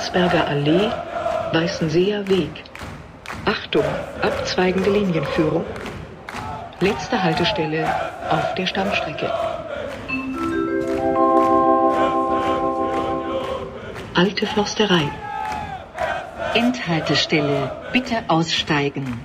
Landsberger 0.00 0.48
Allee, 0.48 0.90
Weißenseer 1.52 2.26
Weg. 2.26 2.64
Achtung, 3.44 3.84
abzweigende 4.22 4.90
Linienführung. 4.90 5.66
Letzte 6.80 7.22
Haltestelle 7.22 7.86
auf 8.30 8.54
der 8.54 8.66
Stammstrecke. 8.66 9.30
Alte 14.14 14.46
Försterei. 14.46 15.12
Endhaltestelle. 16.54 17.70
Bitte 17.92 18.24
aussteigen. 18.28 19.20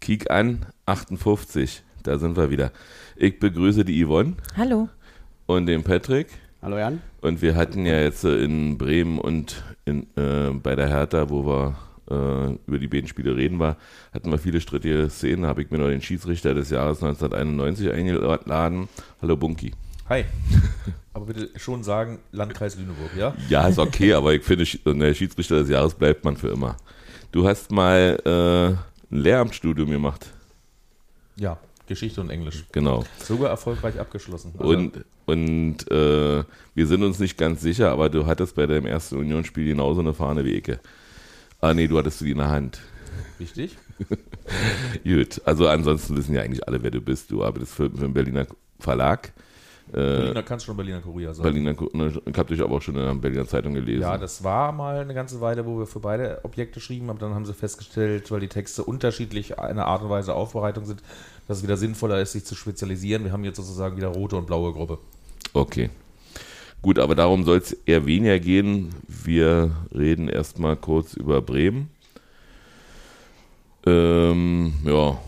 Kiek 0.00 0.32
an, 0.32 0.66
58. 0.86 1.84
Da 2.02 2.18
sind 2.18 2.36
wir 2.36 2.50
wieder. 2.50 2.72
Ich 3.14 3.38
begrüße 3.38 3.84
die 3.84 4.04
Yvonne 4.04 4.34
Hallo. 4.56 4.88
und 5.46 5.66
den 5.66 5.84
Patrick. 5.84 6.26
Hallo 6.60 6.76
Jan. 6.76 7.00
Und 7.20 7.40
wir 7.40 7.54
hatten 7.54 7.86
ja 7.86 8.00
jetzt 8.00 8.24
äh, 8.24 8.42
in 8.42 8.78
Bremen 8.78 9.20
und 9.20 9.62
in, 9.84 10.08
äh, 10.16 10.50
bei 10.50 10.74
der 10.74 10.88
Hertha, 10.88 11.30
wo 11.30 11.46
wir 11.46 11.76
äh, 12.10 12.58
über 12.66 12.78
die 12.80 12.88
beiden 12.88 13.06
Spiele 13.06 13.36
reden 13.36 13.60
war, 13.60 13.76
hatten 14.12 14.28
wir 14.32 14.38
viele 14.38 14.60
strittige 14.60 15.08
Szenen. 15.08 15.42
Da 15.42 15.48
habe 15.48 15.62
ich 15.62 15.70
mir 15.70 15.78
noch 15.78 15.86
den 15.86 16.02
Schiedsrichter 16.02 16.54
des 16.54 16.70
Jahres 16.70 17.00
1991 17.00 17.92
eingeladen. 17.92 18.88
Hallo 19.22 19.36
Bunky. 19.36 19.72
Hi. 20.08 20.24
Aber 21.12 21.26
bitte 21.26 21.48
schon 21.56 21.84
sagen, 21.84 22.18
Landkreis 22.32 22.76
Lüneburg, 22.76 23.10
ja? 23.16 23.36
Ja, 23.48 23.68
ist 23.68 23.78
okay, 23.78 24.12
aber 24.12 24.34
ich 24.34 24.42
finde, 24.44 24.64
der 24.64 25.14
Schiedsrichter 25.14 25.56
des 25.60 25.68
Jahres 25.68 25.94
bleibt 25.94 26.24
man 26.24 26.36
für 26.36 26.48
immer. 26.48 26.76
Du 27.32 27.46
hast 27.46 27.72
mal 27.72 28.20
äh, 28.24 29.14
ein 29.14 29.20
Lehramtsstudium 29.20 29.90
gemacht. 29.90 30.26
Ja, 31.34 31.58
Geschichte 31.88 32.20
und 32.20 32.30
Englisch. 32.30 32.64
Genau. 32.72 33.04
Sogar 33.18 33.50
erfolgreich 33.50 33.98
abgeschlossen. 33.98 34.52
Also, 34.58 34.70
Und, 34.70 35.04
und 35.26 35.90
äh, 35.90 36.44
wir 36.74 36.86
sind 36.86 37.02
uns 37.02 37.18
nicht 37.18 37.36
ganz 37.36 37.60
sicher, 37.60 37.90
aber 37.90 38.08
du 38.08 38.26
hattest 38.26 38.54
bei 38.54 38.66
deinem 38.66 38.86
ersten 38.86 39.16
Unionsspiel 39.16 39.66
genauso 39.66 40.00
eine 40.00 40.14
Fahne 40.14 40.44
wie 40.44 40.56
Ecke. 40.56 40.80
Ah 41.60 41.74
nee, 41.74 41.88
du 41.88 41.98
hattest 41.98 42.20
sie 42.20 42.30
in 42.30 42.38
der 42.38 42.50
Hand. 42.50 42.80
Richtig? 43.40 43.76
Gut, 45.04 45.40
also 45.44 45.66
ansonsten 45.68 46.16
wissen 46.16 46.34
ja 46.34 46.42
eigentlich 46.42 46.66
alle, 46.66 46.82
wer 46.82 46.90
du 46.90 47.00
bist. 47.00 47.30
Du 47.30 47.42
arbeitest 47.42 47.74
für, 47.74 47.90
für 47.90 48.04
einen 48.04 48.14
Berliner 48.14 48.46
Verlag. 48.78 49.32
Äh, 49.90 49.92
Berliner 49.92 50.42
kannst 50.42 50.66
schon 50.66 50.76
Berliner 50.76 51.00
Kurier 51.00 51.32
sagen. 51.34 51.48
Berliner, 51.48 51.74
ne, 51.92 52.20
ich 52.26 52.38
habe 52.38 52.54
dich 52.54 52.62
aber 52.62 52.76
auch 52.76 52.82
schon 52.82 52.96
in 52.96 53.04
der 53.04 53.14
Berliner 53.14 53.46
Zeitung 53.46 53.74
gelesen. 53.74 54.02
Ja, 54.02 54.18
das 54.18 54.44
war 54.44 54.72
mal 54.72 55.00
eine 55.00 55.14
ganze 55.14 55.40
Weile, 55.40 55.64
wo 55.66 55.78
wir 55.78 55.86
für 55.86 56.00
beide 56.00 56.40
Objekte 56.44 56.80
schrieben, 56.80 57.08
aber 57.10 57.18
dann 57.18 57.34
haben 57.34 57.46
sie 57.46 57.54
festgestellt, 57.54 58.30
weil 58.30 58.40
die 58.40 58.48
Texte 58.48 58.84
unterschiedlich 58.84 59.58
eine 59.58 59.86
Art 59.86 60.02
und 60.02 60.10
Weise 60.10 60.34
Aufbereitung 60.34 60.84
sind, 60.84 61.02
dass 61.48 61.58
es 61.58 61.62
wieder 61.64 61.76
sinnvoller 61.76 62.20
ist, 62.20 62.32
sich 62.32 62.44
zu 62.44 62.54
spezialisieren. 62.54 63.24
Wir 63.24 63.32
haben 63.32 63.44
jetzt 63.44 63.56
sozusagen 63.56 63.96
wieder 63.96 64.08
rote 64.08 64.36
und 64.36 64.46
blaue 64.46 64.72
Gruppe. 64.72 64.98
Okay. 65.54 65.90
Gut, 66.82 66.98
aber 66.98 67.14
darum 67.16 67.44
soll 67.44 67.58
es 67.58 67.72
eher 67.72 68.06
weniger 68.06 68.38
gehen. 68.38 68.90
Wir 69.08 69.72
reden 69.92 70.28
erstmal 70.28 70.76
kurz 70.76 71.14
über 71.14 71.42
Bremen. 71.42 71.90
Ähm, 73.84 74.74
ja, 74.84 75.18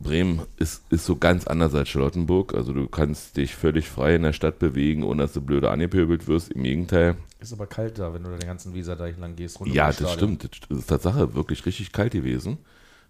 Bremen 0.00 0.42
ist, 0.58 0.82
ist 0.90 1.06
so 1.06 1.16
ganz 1.16 1.46
anders 1.46 1.74
als 1.74 1.88
Charlottenburg. 1.88 2.54
Also 2.54 2.72
du 2.72 2.88
kannst 2.88 3.36
dich 3.36 3.54
völlig 3.54 3.88
frei 3.88 4.16
in 4.16 4.22
der 4.22 4.32
Stadt 4.32 4.58
bewegen, 4.58 5.04
ohne 5.04 5.22
dass 5.22 5.32
du 5.32 5.40
blöde 5.40 5.70
angepöbelt 5.70 6.26
wirst. 6.28 6.50
Im 6.52 6.64
Gegenteil. 6.64 7.16
Ist 7.40 7.52
aber 7.52 7.66
kalt 7.66 7.98
da, 7.98 8.12
wenn 8.12 8.22
du 8.24 8.30
den 8.30 8.46
ganzen 8.46 8.74
Weserdeich 8.74 9.16
lang 9.18 9.36
gehst. 9.36 9.58
Ja, 9.66 9.86
das 9.86 9.98
das 9.98 10.12
Stadion. 10.12 10.38
stimmt. 10.40 10.68
Das 10.68 10.78
ist 10.78 10.86
Tatsache 10.88 11.34
wirklich 11.34 11.64
richtig 11.64 11.92
kalt 11.92 12.12
gewesen. 12.12 12.58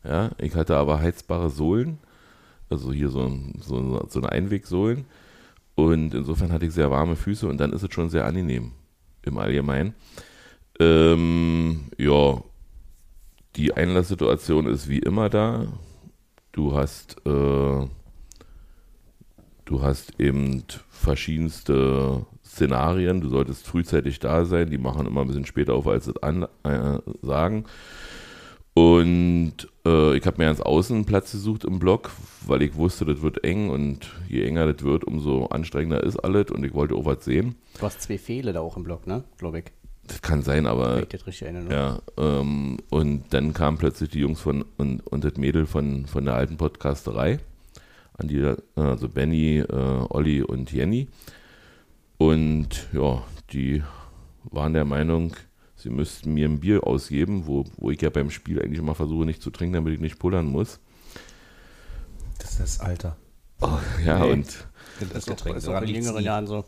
Ja, 0.04 0.30
ich 0.38 0.54
hatte 0.54 0.76
aber 0.76 1.00
heizbare 1.00 1.50
Sohlen, 1.50 1.98
also 2.74 2.92
hier 2.92 3.08
so, 3.08 3.30
so, 3.60 4.06
so 4.08 4.20
eine 4.20 4.30
Einwegsohlen. 4.30 5.04
Und 5.74 6.14
insofern 6.14 6.52
hatte 6.52 6.66
ich 6.66 6.72
sehr 6.72 6.90
warme 6.90 7.16
Füße 7.16 7.48
und 7.48 7.58
dann 7.58 7.72
ist 7.72 7.82
es 7.82 7.92
schon 7.92 8.10
sehr 8.10 8.26
angenehm 8.26 8.72
im 9.22 9.38
Allgemeinen. 9.38 9.94
Ähm, 10.78 11.86
ja, 11.98 12.42
die 13.56 13.74
Einlasssituation 13.74 14.66
ist 14.66 14.88
wie 14.88 14.98
immer 14.98 15.28
da. 15.28 15.66
Du 16.52 16.74
hast, 16.76 17.16
äh, 17.26 17.86
du 19.64 19.82
hast 19.82 20.20
eben 20.20 20.64
verschiedenste 20.90 22.26
Szenarien. 22.44 23.20
Du 23.20 23.28
solltest 23.28 23.66
frühzeitig 23.66 24.20
da 24.20 24.44
sein. 24.44 24.70
Die 24.70 24.78
machen 24.78 25.06
immer 25.06 25.22
ein 25.22 25.26
bisschen 25.28 25.46
später 25.46 25.74
auf, 25.74 25.86
als 25.86 26.04
sie 26.04 26.12
es 26.12 26.22
an, 26.22 26.46
äh, 26.62 26.98
sagen. 27.22 27.64
Und 28.74 29.68
äh, 29.86 30.16
ich 30.16 30.26
habe 30.26 30.38
mir 30.38 30.46
ganz 30.46 30.60
außen 30.60 31.04
Platz 31.04 31.30
gesucht 31.30 31.64
im 31.64 31.78
Block, 31.78 32.10
weil 32.44 32.62
ich 32.62 32.74
wusste, 32.74 33.04
das 33.04 33.22
wird 33.22 33.44
eng 33.44 33.70
und 33.70 34.12
je 34.28 34.44
enger 34.44 34.72
das 34.72 34.84
wird, 34.84 35.04
umso 35.04 35.46
anstrengender 35.46 36.02
ist 36.02 36.16
alles 36.16 36.50
und 36.50 36.64
ich 36.64 36.74
wollte 36.74 36.96
auch 36.96 37.04
was 37.04 37.24
sehen. 37.24 37.54
Du 37.78 37.82
hast 37.82 38.02
zwei 38.02 38.18
Fehle 38.18 38.52
da 38.52 38.60
auch 38.60 38.76
im 38.76 38.82
Block, 38.82 39.06
ne? 39.06 39.22
Glaube 39.38 39.60
ich. 39.60 39.64
Das 40.08 40.20
kann 40.20 40.42
sein, 40.42 40.66
aber 40.66 41.02
ich 41.02 41.08
das 41.08 41.26
richtig 41.26 41.46
erinnere. 41.48 41.72
ja, 41.72 42.02
ähm, 42.18 42.78
und 42.90 43.24
dann 43.30 43.54
kamen 43.54 43.78
plötzlich 43.78 44.10
die 44.10 44.18
Jungs 44.18 44.40
von 44.40 44.64
und, 44.76 45.00
und 45.06 45.24
das 45.24 45.36
Mädel 45.36 45.66
von, 45.66 46.06
von 46.06 46.24
der 46.24 46.34
alten 46.34 46.56
Podcasterei, 46.58 47.38
an 48.18 48.28
die, 48.28 48.38
äh, 48.38 48.56
also 48.74 49.08
Benny, 49.08 49.58
äh, 49.58 50.06
Olli 50.10 50.42
und 50.42 50.72
Jenny. 50.72 51.08
Und 52.18 52.88
ja, 52.92 53.22
die 53.52 53.82
waren 54.50 54.74
der 54.74 54.84
Meinung, 54.84 55.34
sie 55.84 55.90
müssten 55.90 56.32
mir 56.32 56.48
ein 56.48 56.60
Bier 56.60 56.86
ausgeben, 56.86 57.46
wo, 57.46 57.64
wo 57.76 57.90
ich 57.90 58.00
ja 58.00 58.08
beim 58.08 58.30
Spiel 58.30 58.60
eigentlich 58.60 58.78
immer 58.78 58.94
versuche, 58.94 59.26
nicht 59.26 59.42
zu 59.42 59.50
trinken, 59.50 59.74
damit 59.74 59.92
ich 59.92 60.00
nicht 60.00 60.18
pullern 60.18 60.46
muss. 60.46 60.80
Das 62.38 62.52
ist 62.52 62.60
das 62.60 62.80
Alter. 62.80 63.16
Ja, 64.04 64.24
Nee. 64.24 64.32
und 64.32 64.66
Das 65.12 65.28
ist 65.28 65.68
auch 65.68 65.82
in 65.82 65.88
jüngeren 65.88 66.24
Jahren 66.24 66.46
so. 66.46 66.64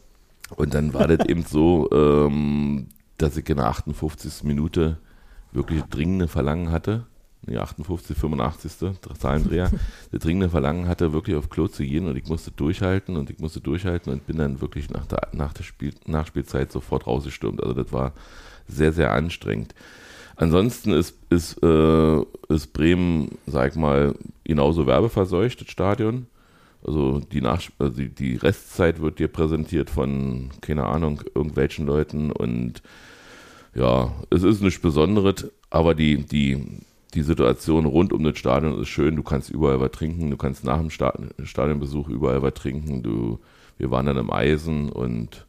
Und 0.56 0.74
dann 0.74 0.92
war 0.92 1.08
das 1.08 1.26
eben 1.28 1.44
so, 1.44 1.88
ähm, 1.92 2.88
dass 3.16 3.36
ich 3.38 3.48
in 3.48 3.56
der 3.56 3.66
58. 3.66 4.44
Minute 4.44 4.98
wirklich 5.50 5.82
dringende 5.84 6.28
Verlangen 6.28 6.70
hatte. 6.70 7.06
Nee, 7.46 7.56
58, 7.56 8.16
85. 8.18 8.98
Zahlendreher. 9.18 9.70
der 10.12 10.18
dringende 10.18 10.50
Verlangen 10.50 10.88
hatte, 10.88 11.14
wirklich 11.14 11.36
auf 11.36 11.48
Klo 11.48 11.68
zu 11.68 11.84
gehen 11.84 12.06
und 12.06 12.16
ich 12.16 12.26
musste 12.28 12.50
durchhalten 12.50 13.16
und 13.16 13.30
ich 13.30 13.38
musste 13.38 13.60
durchhalten 13.60 14.12
und 14.12 14.26
bin 14.26 14.36
dann 14.36 14.60
wirklich 14.60 14.90
nach 14.90 15.06
der, 15.06 15.28
nach 15.32 15.54
der 15.54 15.62
Spiel, 15.62 15.94
Nachspielzeit 16.06 16.70
sofort 16.70 17.06
rausgestürmt. 17.06 17.62
Also 17.62 17.72
das 17.72 17.92
war 17.92 18.12
sehr, 18.68 18.92
sehr 18.92 19.12
anstrengend. 19.12 19.74
Ansonsten 20.36 20.92
ist, 20.92 21.16
ist, 21.30 21.62
äh, 21.62 22.20
ist 22.48 22.72
Bremen, 22.74 23.38
sag 23.46 23.74
mal, 23.76 24.14
genauso 24.44 24.86
werbeverseucht, 24.86 25.62
das 25.62 25.70
Stadion. 25.70 26.26
Also 26.86 27.20
die, 27.20 27.40
Nach 27.40 27.60
also 27.78 28.02
die, 28.02 28.36
Restzeit 28.36 29.00
wird 29.00 29.18
dir 29.18 29.28
präsentiert 29.28 29.90
von, 29.90 30.50
keine 30.60 30.84
Ahnung, 30.84 31.22
irgendwelchen 31.34 31.86
Leuten 31.86 32.30
und 32.30 32.82
ja, 33.74 34.12
es 34.30 34.42
ist 34.42 34.62
nichts 34.62 34.80
Besonderes, 34.80 35.50
aber 35.70 35.94
die, 35.94 36.24
die, 36.24 36.64
die 37.14 37.22
Situation 37.22 37.86
rund 37.86 38.12
um 38.12 38.22
das 38.22 38.38
Stadion 38.38 38.80
ist 38.80 38.88
schön. 38.88 39.16
Du 39.16 39.22
kannst 39.22 39.50
überall 39.50 39.80
was 39.80 39.90
trinken, 39.90 40.30
du 40.30 40.36
kannst 40.36 40.64
nach 40.64 40.78
dem 40.78 40.90
Sta 40.90 41.12
Stadionbesuch 41.42 42.08
überall 42.08 42.42
was 42.42 42.54
trinken. 42.54 43.02
Du, 43.02 43.40
wir 43.78 43.90
waren 43.90 44.06
dann 44.06 44.16
im 44.16 44.32
Eisen 44.32 44.90
und 44.90 45.46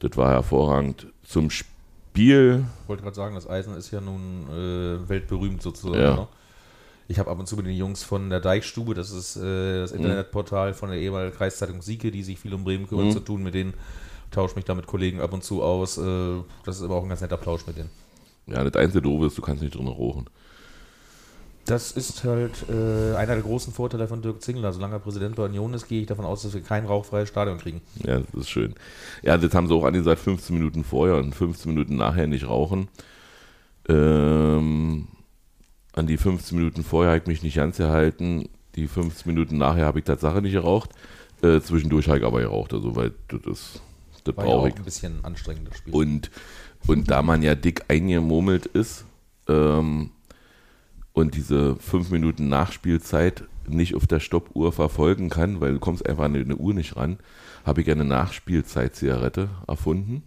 das 0.00 0.16
war 0.16 0.30
hervorragend. 0.30 1.06
Zum 1.22 1.50
Spiel, 1.50 1.73
Ich 2.82 2.88
wollte 2.88 3.02
gerade 3.02 3.16
sagen, 3.16 3.34
das 3.34 3.48
Eisen 3.48 3.76
ist 3.76 3.90
ja 3.90 4.00
nun 4.00 4.46
äh, 4.48 5.08
weltberühmt 5.08 5.60
sozusagen. 5.62 6.00
Ja. 6.00 6.14
Ne? 6.16 6.28
Ich 7.08 7.18
habe 7.18 7.30
ab 7.30 7.38
und 7.38 7.46
zu 7.46 7.56
mit 7.56 7.66
den 7.66 7.74
Jungs 7.76 8.02
von 8.02 8.30
der 8.30 8.40
Deichstube, 8.40 8.94
das 8.94 9.10
ist 9.10 9.36
äh, 9.36 9.80
das 9.80 9.92
Internetportal 9.92 10.72
von 10.74 10.90
der 10.90 10.98
ehemaligen 10.98 11.36
Kreiszeitung 11.36 11.82
Sieke, 11.82 12.10
die 12.10 12.22
sich 12.22 12.38
viel 12.38 12.54
um 12.54 12.64
Bremen 12.64 12.86
kümmern, 12.88 13.08
Mhm. 13.08 13.12
zu 13.12 13.20
tun. 13.20 13.42
Mit 13.42 13.54
denen 13.54 13.74
tausche 14.30 14.54
mich 14.56 14.64
da 14.64 14.74
mit 14.74 14.86
Kollegen 14.86 15.20
ab 15.20 15.32
und 15.32 15.44
zu 15.44 15.62
aus. 15.62 15.98
Äh, 15.98 16.36
das 16.64 16.76
ist 16.76 16.82
aber 16.82 16.94
auch 16.96 17.02
ein 17.02 17.08
ganz 17.08 17.20
netter 17.20 17.36
Plausch 17.36 17.66
mit 17.66 17.76
denen. 17.76 17.90
ja, 18.46 18.62
das 18.64 18.74
einzige 18.80 19.02
Doofe 19.02 19.26
ist, 19.26 19.36
du 19.36 19.42
kannst 19.42 19.62
nicht 19.62 19.74
drin 19.74 19.88
rauchen. 19.88 20.26
Das 21.64 21.92
ist 21.92 22.24
halt 22.24 22.68
äh, 22.68 23.14
einer 23.16 23.34
der 23.34 23.42
großen 23.42 23.72
Vorteile 23.72 24.06
von 24.06 24.20
Dirk 24.20 24.42
Zingler. 24.42 24.72
Solange 24.72 24.96
er 24.96 24.98
Präsident 24.98 25.36
bei 25.36 25.44
Union 25.44 25.72
ist, 25.72 25.88
gehe 25.88 26.02
ich 26.02 26.06
davon 26.06 26.24
aus, 26.24 26.42
dass 26.42 26.52
wir 26.52 26.60
kein 26.60 26.84
rauchfreies 26.84 27.28
Stadion 27.28 27.58
kriegen. 27.58 27.80
Ja, 28.04 28.20
das 28.20 28.42
ist 28.42 28.50
schön. 28.50 28.74
Ja, 29.22 29.38
das 29.38 29.54
haben 29.54 29.66
sie 29.66 29.74
auch 29.74 29.84
angesagt, 29.84 30.20
15 30.20 30.54
Minuten 30.54 30.84
vorher 30.84 31.16
und 31.16 31.34
15 31.34 31.72
Minuten 31.72 31.96
nachher 31.96 32.26
nicht 32.26 32.46
rauchen. 32.46 32.88
Ähm, 33.88 35.08
an 35.94 36.06
die 36.06 36.16
15 36.16 36.58
Minuten 36.58 36.84
vorher 36.84 37.12
habe 37.12 37.22
ich 37.22 37.26
mich 37.26 37.42
nicht 37.42 37.56
ganz 37.56 37.78
gehalten. 37.78 38.48
Die 38.74 38.86
15 38.86 39.32
Minuten 39.32 39.56
nachher 39.56 39.86
habe 39.86 40.00
ich 40.00 40.04
Tatsache 40.04 40.42
nicht 40.42 40.52
geraucht. 40.52 40.90
Äh, 41.42 41.60
zwischendurch 41.60 42.08
habe 42.08 42.18
ich 42.18 42.24
aber 42.24 42.40
geraucht, 42.40 42.74
also 42.74 42.96
weil 42.96 43.12
das 43.28 43.40
ist, 43.44 43.82
das 44.24 44.36
War 44.36 44.46
ja 44.46 44.50
auch 44.50 44.62
brauche 44.64 44.76
ein 44.76 44.84
bisschen 44.84 45.24
anstrengendes 45.24 45.76
Spiel. 45.78 45.94
Und, 45.94 46.30
und 46.86 47.10
da 47.10 47.22
man 47.22 47.42
ja 47.42 47.54
dick 47.54 47.84
eingemurmelt 47.88 48.66
ist 48.66 49.04
ähm, 49.48 50.10
und 51.14 51.34
diese 51.34 51.76
fünf 51.76 52.10
Minuten 52.10 52.48
Nachspielzeit 52.48 53.44
nicht 53.66 53.94
auf 53.94 54.06
der 54.06 54.20
Stoppuhr 54.20 54.72
verfolgen 54.72 55.30
kann, 55.30 55.60
weil 55.62 55.72
du 55.72 55.78
kommst 55.78 56.06
einfach 56.06 56.24
an 56.24 56.34
eine 56.34 56.56
Uhr 56.56 56.74
nicht 56.74 56.96
ran, 56.96 57.18
habe 57.64 57.80
ich 57.80 57.90
eine 57.90 58.04
Nachspielzeit-Zigarette 58.04 59.48
erfunden, 59.66 60.24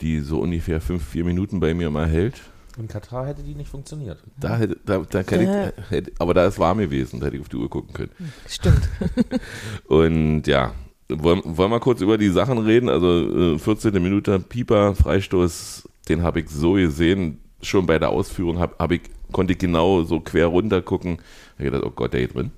die 0.00 0.20
so 0.20 0.38
ungefähr 0.40 0.80
fünf, 0.80 1.04
vier 1.04 1.24
Minuten 1.24 1.58
bei 1.58 1.74
mir 1.74 1.90
mal 1.90 2.06
hält. 2.06 2.40
In 2.78 2.86
Katar 2.86 3.26
hätte 3.26 3.42
die 3.42 3.56
nicht 3.56 3.70
funktioniert. 3.70 4.22
Da 4.38 4.56
hätte, 4.56 4.78
da, 4.84 4.98
da 4.98 5.22
kann 5.24 5.40
Äh. 5.40 5.70
ich, 5.70 5.90
hätte, 5.90 6.12
aber 6.20 6.32
da 6.32 6.46
ist 6.46 6.60
warm 6.60 6.78
gewesen, 6.78 7.18
da 7.18 7.26
hätte 7.26 7.36
ich 7.36 7.42
auf 7.42 7.48
die 7.48 7.56
Uhr 7.56 7.68
gucken 7.68 7.92
können. 7.92 8.12
Stimmt. 8.46 8.88
Und 9.88 10.46
ja, 10.46 10.74
wollen, 11.08 11.40
wollen 11.44 11.70
wir 11.72 11.80
kurz 11.80 12.02
über 12.02 12.18
die 12.18 12.28
Sachen 12.28 12.58
reden? 12.58 12.88
Also 12.88 13.54
äh, 13.54 13.58
14. 13.58 13.94
Minute 13.94 14.38
Pieper, 14.38 14.94
Freistoß, 14.94 15.88
den 16.08 16.22
habe 16.22 16.38
ich 16.40 16.50
so 16.50 16.74
gesehen, 16.74 17.40
schon 17.62 17.86
bei 17.86 17.98
der 17.98 18.10
Ausführung 18.10 18.60
hab, 18.60 18.78
hab 18.78 18.92
ich, 18.92 19.00
konnte 19.32 19.52
ich 19.52 19.58
genau 19.58 20.02
so 20.02 20.20
quer 20.20 20.46
runter 20.46 20.82
gucken. 20.82 21.18
Ich 21.58 21.64
gedacht, 21.64 21.84
oh 21.84 21.90
Gott, 21.90 22.12
der 22.12 22.20
geht 22.20 22.34
drin. 22.34 22.50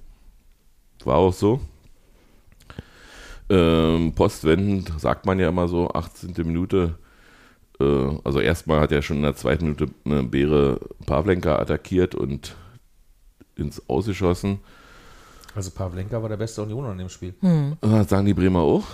War 1.05 1.17
auch 1.17 1.33
so. 1.33 1.61
Ähm, 3.49 4.13
postwendend 4.15 4.93
sagt 5.01 5.27
man 5.27 5.39
ja 5.39 5.49
immer 5.49 5.67
so, 5.67 5.89
18. 5.89 6.35
Minute. 6.47 6.95
Äh, 7.81 8.09
also 8.23 8.41
erstmal 8.41 8.81
hat 8.81 8.93
er 8.93 9.03
schon 9.03 9.17
in 9.19 9.23
der 9.23 9.35
zweiten 9.35 9.65
Minute 9.65 9.89
eine 10.05 10.23
Beere 10.23 10.81
Pavlenka 11.07 11.57
attackiert 11.59 12.15
und 12.15 12.55
ins 13.57 13.83
Ausgeschossen. 13.89 14.61
Also 15.55 15.73
Pavlenka 15.73 16.23
war 16.23 16.29
der 16.29 16.37
beste 16.37 16.63
Unioner 16.63 16.93
in 16.93 16.99
dem 16.99 17.09
Spiel. 17.09 17.35
Äh, 17.43 18.05
sagen 18.05 18.27
die 18.27 18.35
Bremer 18.35 18.61
auch. 18.61 18.85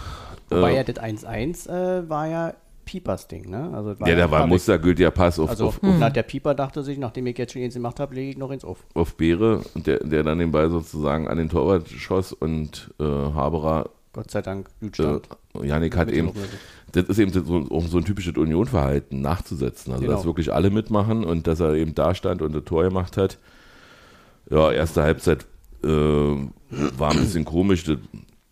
Wobei 0.49 0.73
Äh, 0.73 0.77
ja 0.77 0.85
das 0.85 0.97
1-1 0.97 1.69
äh, 1.69 2.09
war 2.09 2.27
ja 2.27 2.55
Piepers 2.87 3.29
Ding, 3.29 3.51
ne? 3.51 3.71
Also 3.75 3.91
ja, 3.91 4.15
der 4.15 4.31
war 4.31 4.39
Pavlik. 4.39 4.53
mustergültiger 4.55 5.11
Pass 5.11 5.39
auf, 5.39 5.51
Also 5.51 5.67
auf, 5.67 5.81
na, 5.83 6.09
der 6.09 6.23
Pieper 6.23 6.55
dachte 6.55 6.83
sich, 6.83 6.97
nachdem 6.97 7.27
ich 7.27 7.37
jetzt 7.37 7.53
schon 7.53 7.61
eins 7.63 7.75
gemacht 7.75 8.01
habe, 8.01 8.15
lege 8.15 8.31
ich 8.31 8.39
noch 8.39 8.51
ins 8.51 8.65
auf. 8.65 8.79
auf 8.95 9.15
Beere, 9.17 9.61
der, 9.75 9.99
der 9.99 10.23
dann 10.23 10.39
den 10.39 10.53
Ball 10.53 10.71
sozusagen 10.71 11.29
an 11.29 11.37
den 11.37 11.51
Torwart 11.51 11.89
schoss 11.91 12.33
und 12.33 12.95
äh, 12.99 13.05
Haberer, 13.05 13.91
Gott 14.15 14.31
sei 14.31 14.41
Dank, 14.41 14.69
gut 14.81 14.99
äh. 14.99 15.21
Janik 15.63 15.95
hat 15.97 16.11
eben, 16.11 16.33
das 16.93 17.05
ist 17.05 17.19
eben 17.19 17.31
so, 17.33 17.67
auch 17.71 17.87
so 17.87 17.99
ein 17.99 18.05
typisches 18.07 18.37
Union-Verhalten, 18.39 19.21
nachzusetzen. 19.21 19.93
Also, 19.93 20.05
Genau. 20.05 20.17
dass 20.17 20.25
wirklich 20.25 20.55
alle 20.55 20.71
mitmachen 20.71 21.23
und 21.25 21.47
dass 21.47 21.61
er 21.61 21.75
eben 21.75 21.95
da 21.95 22.15
stand 22.15 22.41
und 22.41 22.55
das 22.55 22.65
Tor 22.65 22.85
gemacht 22.85 23.19
hat. 23.19 23.37
Ja, 24.49 24.71
erste 24.73 25.03
Halbzeit 25.03 25.45
äh, 25.85 25.89
war 25.89 27.11
ein 27.11 27.19
bisschen 27.19 27.45
komisch. 27.45 27.85
Das, 27.85 27.99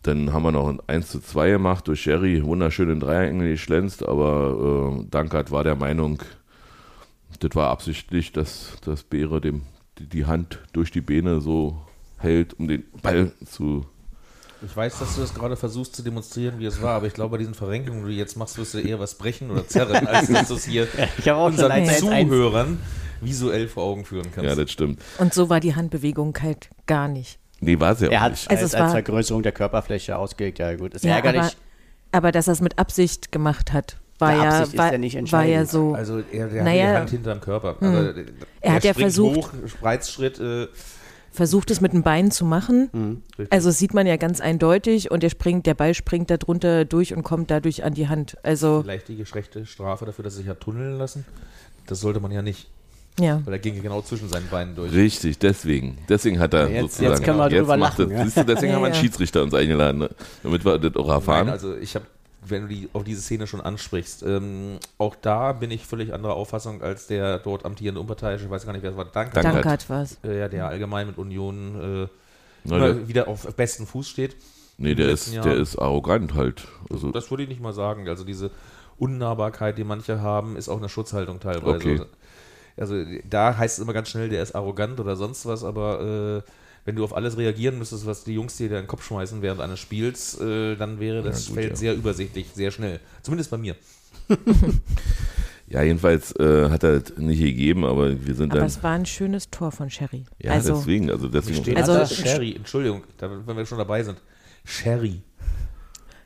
dann 0.04 0.32
haben 0.32 0.42
wir 0.42 0.52
noch 0.52 0.68
ein 0.68 0.80
1 0.86 1.08
zu 1.08 1.20
2 1.20 1.50
gemacht 1.50 1.88
durch 1.88 2.02
Sherry, 2.02 2.44
wunderschön 2.44 2.90
in 2.90 3.00
Dreierengel 3.00 3.50
geschlänzt, 3.50 4.06
aber 4.06 5.00
äh, 5.00 5.04
Dankert 5.10 5.50
war 5.50 5.64
der 5.64 5.76
Meinung, 5.76 6.20
das 7.40 7.50
war 7.54 7.70
absichtlich, 7.70 8.30
dass, 8.30 8.76
dass 8.84 9.02
Beere 9.02 9.40
dem, 9.40 9.62
die, 9.98 10.06
die 10.06 10.26
Hand 10.26 10.60
durch 10.74 10.90
die 10.90 11.00
Beine 11.00 11.40
so 11.40 11.78
hält, 12.18 12.58
um 12.58 12.68
den 12.68 12.84
Ball 13.02 13.32
zu 13.46 13.86
Ich 14.64 14.76
weiß, 14.76 14.98
dass 14.98 15.14
du 15.14 15.22
das 15.22 15.32
gerade 15.32 15.56
versuchst 15.56 15.96
zu 15.96 16.02
demonstrieren, 16.02 16.58
wie 16.58 16.66
es 16.66 16.82
war, 16.82 16.96
aber 16.96 17.06
ich 17.06 17.14
glaube, 17.14 17.32
bei 17.32 17.38
diesen 17.38 17.54
Verrenkungen, 17.54 18.04
die 18.04 18.12
du 18.12 18.18
jetzt 18.18 18.36
machst, 18.36 18.58
wirst 18.58 18.74
du 18.74 18.78
eher 18.78 19.00
was 19.00 19.16
brechen 19.16 19.50
oder 19.50 19.66
zerren, 19.66 20.06
als 20.06 20.28
dass 20.28 20.48
du 20.48 20.54
es 20.54 20.66
hier 20.66 20.86
Ich 21.16 21.26
habe 21.28 21.38
auch 21.38 21.46
schon 21.46 21.52
unseren 21.52 21.72
ein 21.72 21.88
1-1. 21.88 21.98
Zuhörern 21.98 22.78
visuell 23.22 23.68
vor 23.68 23.84
Augen 23.84 24.04
führen 24.04 24.26
kannst. 24.34 24.50
Ja, 24.50 24.54
das 24.54 24.70
stimmt. 24.70 25.00
Und 25.16 25.32
so 25.32 25.48
war 25.48 25.60
die 25.60 25.74
Handbewegung 25.74 26.36
halt 26.42 26.68
gar 26.86 27.08
nicht. 27.08 27.38
Nee, 27.64 27.80
war 27.80 27.94
sie 27.94 28.06
Er 28.10 28.18
auch 28.20 28.24
hat 28.24 28.30
nicht. 28.32 28.50
als, 28.50 28.60
Also 28.62 28.64
es 28.66 28.74
als 28.80 28.92
Vergrößerung 28.92 29.42
der 29.42 29.52
Körperfläche 29.52 30.16
ausgelegt, 30.16 30.58
ja 30.58 30.74
gut. 30.76 30.94
Ist 30.94 31.04
Ja, 31.04 31.16
ärgerlich. 31.16 31.40
aber, 31.40 31.50
aber 32.12 32.32
dass 32.32 32.46
er 32.48 32.52
es 32.52 32.60
mit 32.60 32.78
Absicht 32.78 33.32
gemacht 33.32 33.72
hat, 33.72 33.98
war 34.18 34.32
Ja, 34.32 34.44
ja, 34.44 34.48
Absicht 34.50 34.74
ist 34.74 34.78
war, 34.78 34.92
ja 34.92 34.98
nicht 34.98 35.14
war 35.32 35.44
ja 35.44 35.60
entscheidend. 35.60 35.70
so. 35.70 35.94
Also 35.94 36.22
er, 36.32 36.48
der 36.48 36.64
Naja. 36.64 36.84
hat 36.86 36.92
die 36.94 36.98
Hand 36.98 37.10
hinterm 37.10 37.40
Körper. 37.40 37.76
Also, 37.80 38.12
der 38.12 38.24
Er 38.60 38.72
hat 38.74 38.84
ja 38.84 38.94
versucht- 38.94 39.36
hoch, 39.36 39.50
Spreizschritt. 39.66 40.38
Äh, 40.40 40.68
versucht 41.32 41.72
es 41.72 41.80
mit 41.80 41.92
dem 41.92 42.04
Bein 42.04 42.30
zu 42.30 42.44
machen. 42.44 42.90
Mhm. 42.92 43.22
Also 43.50 43.68
das 43.68 43.78
sieht 43.80 43.92
man 43.92 44.06
ja 44.06 44.16
ganz 44.16 44.40
eindeutig 44.40 45.10
und 45.10 45.24
der 45.24 45.30
springt, 45.30 45.66
der 45.66 45.74
Ball 45.74 45.92
springt 45.94 46.30
da 46.30 46.36
drunter 46.36 46.84
durch 46.84 47.12
und 47.12 47.24
kommt 47.24 47.50
dadurch 47.50 47.82
an 47.82 47.92
die 47.94 48.06
Hand. 48.08 48.36
Also 48.44 48.82
Vielleicht 48.82 49.08
die 49.08 49.16
geschrechte 49.16 49.66
Strafe 49.66 50.04
dafür, 50.06 50.22
dass 50.22 50.34
er 50.34 50.42
sich 50.42 50.48
hat 50.48 50.60
tunneln 50.60 50.96
lassen. 50.96 51.24
Das 51.88 51.98
sollte 52.00 52.20
man 52.20 52.30
ja 52.30 52.40
nicht, 52.40 52.70
ja. 53.20 53.40
weil 53.44 53.54
er 53.54 53.58
ging 53.58 53.74
ja 53.76 53.82
genau 53.82 54.02
zwischen 54.02 54.28
seinen 54.28 54.48
Beinen 54.48 54.74
durch. 54.74 54.92
Richtig, 54.92 55.38
deswegen. 55.38 55.98
Deswegen 56.08 56.38
hat 56.40 56.54
er 56.54 56.68
Jetzt- 56.68 56.82
sozusagen. 56.82 57.10
jetzt 57.12 57.22
können 57.24 57.38
wir 57.38 57.48
drüber 57.48 57.76
macht 57.76 57.98
lachen, 57.98 58.10
das, 58.10 58.18
ja. 58.18 58.24
siehst 58.24 58.36
du, 58.38 58.44
deswegen 58.44 58.68
Ja, 58.70 58.74
haben 58.76 58.82
wir 58.82 58.86
einen 58.86 58.94
ja. 58.94 59.00
Schiedsrichter 59.00 59.42
uns 59.42 59.54
eingeladen, 59.54 59.98
ne? 59.98 60.10
damit 60.42 60.64
wir 60.64 60.78
das 60.78 60.96
auch 60.96 61.08
erfahren. 61.08 61.46
Nein, 61.46 61.52
also 61.54 61.76
ich 61.76 61.94
habe, 61.94 62.06
wenn 62.46 62.62
du 62.62 62.68
die, 62.68 62.88
auf 62.92 63.04
diese 63.04 63.20
Szene 63.22 63.46
schon 63.46 63.60
ansprichst, 63.60 64.22
ähm, 64.22 64.78
auch 64.98 65.14
da 65.20 65.52
bin 65.52 65.70
ich 65.70 65.86
völlig 65.86 66.12
anderer 66.12 66.34
Auffassung 66.34 66.82
als 66.82 67.06
der 67.06 67.38
dort 67.38 67.64
amtierende 67.64 68.00
Unparteiische, 68.00 68.44
ich 68.44 68.50
weiß 68.50 68.66
gar 68.66 68.72
nicht, 68.72 68.82
wer 68.82 68.90
es 68.90 68.96
war, 68.96 69.04
Danke, 69.06 69.34
Dankert. 69.34 69.54
Dankert 69.64 69.88
war 69.90 70.02
es. 70.02 70.18
äh, 70.24 70.38
ja, 70.40 70.48
der 70.48 70.66
allgemein 70.68 71.06
mit 71.06 71.16
Union 71.18 72.04
äh, 72.04 72.08
Na, 72.64 72.76
immer 72.76 72.86
der, 72.94 73.08
wieder 73.08 73.28
auf 73.28 73.42
besten 73.56 73.86
Fuß 73.86 74.08
steht. 74.08 74.36
nee, 74.76 74.94
der 74.94 75.08
ist, 75.08 75.32
der 75.34 75.54
ist 75.54 75.78
arrogant 75.78 76.34
halt. 76.34 76.66
Also, 76.90 77.12
Das 77.12 77.30
würde 77.30 77.44
ich 77.44 77.48
nicht 77.48 77.62
mal 77.62 77.72
sagen. 77.72 78.08
Also 78.08 78.24
diese 78.24 78.50
Unnahbarkeit, 78.98 79.78
die 79.78 79.84
manche 79.84 80.20
haben, 80.20 80.56
ist 80.56 80.68
auch 80.68 80.78
eine 80.78 80.88
Schutzhaltung 80.88 81.40
teilweise. 81.40 81.76
Okay. 81.76 82.00
Also 82.76 83.04
da 83.28 83.56
heißt 83.56 83.78
es 83.78 83.82
immer 83.82 83.92
ganz 83.92 84.08
schnell, 84.08 84.28
der 84.28 84.42
ist 84.42 84.54
arrogant 84.54 84.98
oder 84.98 85.16
sonst 85.16 85.46
was, 85.46 85.62
aber 85.64 86.42
äh, 86.44 86.50
wenn 86.84 86.96
du 86.96 87.04
auf 87.04 87.16
alles 87.16 87.36
reagieren 87.36 87.78
müsstest, 87.78 88.06
was 88.06 88.24
die 88.24 88.34
Jungs 88.34 88.56
dir 88.56 88.66
in 88.66 88.72
den 88.72 88.86
Kopf 88.86 89.04
schmeißen 89.06 89.40
während 89.42 89.60
eines 89.60 89.80
Spiels, 89.80 90.38
äh, 90.40 90.76
dann 90.76 91.00
wäre 91.00 91.22
das 91.22 91.46
gut, 91.46 91.54
Feld 91.54 91.70
ja. 91.70 91.76
sehr 91.76 91.94
übersichtlich, 91.94 92.48
sehr 92.54 92.70
schnell. 92.70 93.00
Zumindest 93.22 93.50
bei 93.50 93.56
mir. 93.58 93.76
ja, 95.68 95.82
jedenfalls 95.82 96.32
äh, 96.36 96.68
hat 96.68 96.82
er 96.82 97.00
das 97.00 97.16
nicht 97.16 97.40
gegeben, 97.40 97.84
aber 97.84 98.10
wir 98.26 98.34
sind 98.34 98.50
Aber 98.50 98.60
dann. 98.60 98.66
es 98.66 98.82
war 98.82 98.92
ein 98.92 99.06
schönes 99.06 99.50
Tor 99.50 99.72
von 99.72 99.88
Sherry. 99.88 100.24
Ja, 100.38 100.52
also 100.52 100.76
deswegen, 100.76 101.10
also 101.10 101.28
deswegen. 101.28 101.62
Steht 101.62 101.76
Also- 101.76 101.94
da 101.94 102.06
Sherry, 102.06 102.54
Entschuldigung, 102.56 103.02
da, 103.18 103.30
wenn 103.46 103.56
wir 103.56 103.66
schon 103.66 103.78
dabei 103.78 104.02
sind. 104.02 104.20
Sherry. 104.64 105.22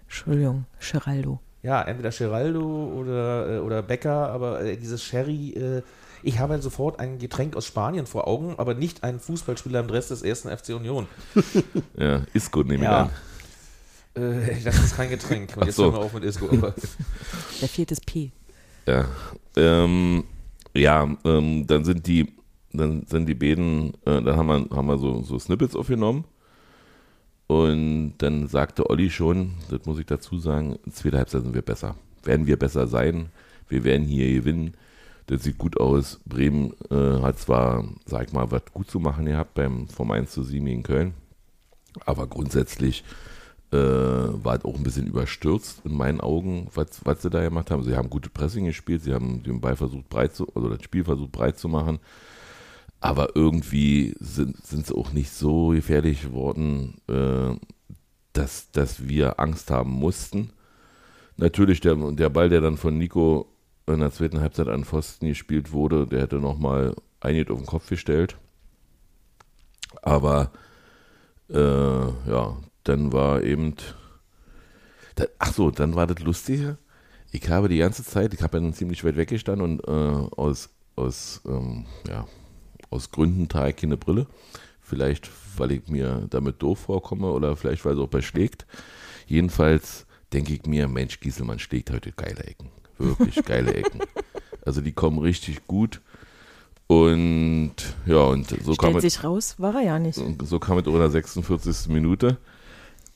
Entschuldigung, 0.07 0.65
Geraldo. 0.81 1.41
Ja, 1.63 1.83
entweder 1.83 2.11
Geraldo 2.11 2.93
oder, 2.97 3.57
äh, 3.57 3.59
oder 3.59 3.83
Becker, 3.83 4.31
aber 4.31 4.63
äh, 4.63 4.77
dieses 4.77 5.03
Sherry, 5.03 5.51
äh, 5.53 5.83
ich 6.23 6.39
habe 6.39 6.61
sofort 6.61 7.01
ein 7.01 7.19
Getränk 7.19 7.57
aus 7.57 7.67
Spanien 7.67 8.07
vor 8.07 8.27
Augen, 8.27 8.55
aber 8.59 8.75
nicht 8.75 9.05
einen 9.05 9.21
Fußballspieler 9.21 9.81
im 9.81 9.89
Dress 9.89 10.09
des 10.09 10.23
ersten 10.23 10.49
FC 10.57 10.71
Union. 10.71 11.07
Ja, 11.97 12.23
ist 12.33 12.51
gut, 12.53 12.67
nehme 12.69 12.85
ich 12.85 12.91
Ja. 12.91 13.11
an. 14.15 14.23
Äh, 14.23 14.63
das 14.65 14.79
ist 14.79 14.97
kein 14.97 15.11
Getränk. 15.11 15.57
Und 15.57 15.63
Ach 15.63 15.67
jetzt 15.67 15.77
so. 15.77 15.85
hören 15.85 15.95
wir 15.95 16.01
auf 16.01 16.13
mit 16.15 16.25
Isco. 16.25 16.49
Aber 16.51 16.75
Der 17.61 17.69
fehlt 17.69 17.91
das 17.91 18.01
P. 18.01 18.31
Ja, 18.87 19.07
ähm, 19.57 20.25
ja 20.75 21.09
ähm, 21.25 21.67
dann 21.67 21.85
sind 21.85 22.07
die, 22.07 22.33
dann 22.73 23.05
sind 23.07 23.27
die 23.27 23.35
beiden, 23.35 23.95
äh, 24.07 24.23
dann 24.23 24.37
haben 24.37 24.47
wir, 24.49 24.77
haben 24.77 24.87
wir 24.89 24.99
so, 24.99 25.23
so 25.23 25.39
Snippets 25.39 25.77
aufgenommen. 25.77 26.25
Und 27.47 28.15
dann 28.19 28.47
sagte 28.49 28.89
Olli 28.91 29.11
schon, 29.11 29.55
das 29.71 29.87
muss 29.87 29.99
ich 29.99 30.07
dazu 30.07 30.39
sagen, 30.39 30.77
in 30.85 30.93
zweiter 30.93 31.19
Halbzeit 31.19 31.43
sind 31.43 31.55
wir 31.55 31.63
besser. 31.63 31.97
Werden 32.23 32.47
wir 32.47 32.59
besser 32.59 32.87
sein. 32.87 33.31
Wir 33.69 33.85
werden 33.85 34.07
hier 34.07 34.33
gewinnen. 34.33 34.75
Das 35.29 35.43
sieht 35.43 35.59
gut 35.59 35.79
aus. 35.79 36.21
Bremen 36.25 36.73
äh, 36.91 37.21
hat 37.21 37.39
zwar, 37.39 37.85
sag 38.07 38.29
ich 38.29 38.33
mal, 38.33 38.51
was 38.51 38.63
gut 38.73 38.91
zu 38.91 38.99
machen 38.99 39.27
gehabt 39.27 39.55
beim 39.55 39.87
vom 39.89 40.11
1 40.11 40.31
zu 40.31 40.43
7 40.43 40.67
in 40.67 40.83
Köln. 40.83 41.15
Aber 42.07 42.27
grundsätzlich 42.27 43.05
äh, 43.71 43.77
war 43.77 44.57
es 44.57 44.65
auch 44.65 44.75
ein 44.75 44.83
bisschen 44.83 45.07
überstürzt 45.07 45.83
in 45.85 45.93
meinen 45.93 46.23
Augen, 46.23 46.69
was, 46.75 47.05
was 47.05 47.21
sie 47.21 47.29
da 47.29 47.43
gemacht 47.43 47.71
haben. 47.71 47.83
Sie 47.83 47.95
haben 47.95 48.09
gute 48.09 48.31
Pressing 48.31 48.65
gespielt, 48.65 49.03
sie 49.03 49.13
haben 49.13 49.43
den 49.43 49.61
Ball 49.61 49.77
versucht 49.77 50.09
breit 50.09 50.35
zu, 50.35 50.49
also 50.55 50.71
das 50.71 50.83
Spiel 50.83 51.05
versucht 51.05 51.33
breit 51.33 51.59
zu 51.59 51.69
machen. 51.69 51.99
Aber 53.01 53.37
irgendwie 53.37 54.15
sind, 54.21 54.57
sind 54.67 54.87
sie 54.87 54.97
auch 54.97 55.13
nicht 55.13 55.31
so 55.31 55.69
gefährlich 55.69 56.23
geworden, 56.23 57.03
äh, 57.07 57.55
dass, 58.33 58.71
dass 58.71 59.07
wir 59.07 59.39
Angst 59.39 59.71
haben 59.71 59.91
mussten. 59.91 60.53
Natürlich, 61.37 61.81
der, 61.81 61.97
der 62.13 62.31
Ball, 62.31 62.49
der 62.49 62.63
dann 62.63 62.79
von 62.79 62.97
Nico 62.97 63.47
in 63.95 64.01
der 64.01 64.11
zweiten 64.11 64.41
Halbzeit 64.41 64.69
an 64.69 64.85
Pfosten 64.85 65.27
gespielt 65.27 65.73
wurde, 65.73 66.07
der 66.07 66.23
hätte 66.23 66.37
nochmal 66.37 66.95
einiges 67.21 67.51
auf 67.51 67.59
den 67.59 67.67
Kopf 67.67 67.89
gestellt. 67.89 68.37
Aber 70.03 70.51
äh, 71.51 71.59
ja, 71.59 72.57
dann 72.85 73.13
war 73.13 73.43
eben. 73.43 73.75
Da, 75.15 75.25
ach 75.39 75.53
so, 75.53 75.71
dann 75.71 75.95
war 75.95 76.07
das 76.07 76.21
Lustige. 76.21 76.79
Ich 77.31 77.49
habe 77.51 77.69
die 77.69 77.79
ganze 77.79 78.05
Zeit, 78.05 78.33
ich 78.33 78.43
habe 78.43 78.57
ja 78.57 78.63
dann 78.63 78.73
ziemlich 78.73 79.05
weit 79.05 79.17
weggestanden 79.17 79.79
und 79.79 79.87
äh, 79.87 80.35
aus, 80.37 80.71
aus, 80.97 81.43
ähm, 81.47 81.85
ja, 82.09 82.27
aus 82.91 83.11
Gründen 83.11 83.49
trage 83.49 83.71
ich 83.71 83.77
keine 83.77 83.97
Brille. 83.97 84.27
Vielleicht, 84.81 85.31
weil 85.59 85.73
ich 85.73 85.89
mir 85.89 86.27
damit 86.31 86.63
doof 86.63 86.79
vorkomme 86.79 87.31
oder 87.31 87.57
vielleicht, 87.57 87.85
weil 87.85 87.95
es 87.95 87.99
auch 87.99 88.09
beschlägt. 88.09 88.67
Jedenfalls 89.27 90.07
denke 90.33 90.55
ich 90.55 90.65
mir, 90.65 90.89
Mensch, 90.89 91.21
Gieselmann 91.21 91.59
schlägt 91.59 91.91
heute 91.91 92.13
geile 92.13 92.45
Ecken. 92.45 92.71
Wirklich 92.99 93.45
geile 93.45 93.75
Ecken. 93.75 94.01
Also 94.65 94.81
die 94.81 94.93
kommen 94.93 95.19
richtig 95.19 95.67
gut. 95.67 96.01
Und 96.87 97.75
ja, 98.07 98.17
und 98.19 98.49
so 98.49 98.75
kam 98.75 98.91
Stellt 98.91 99.05
es. 99.05 99.15
sich 99.15 99.25
raus, 99.25 99.55
war 99.59 99.75
er 99.75 99.83
ja 99.83 99.99
nicht. 99.99 100.21
So 100.45 100.59
kam 100.59 100.79
es 100.79 100.87
in 100.87 100.93
der 100.95 101.11
46. 101.11 101.89
Minute. 101.89 102.39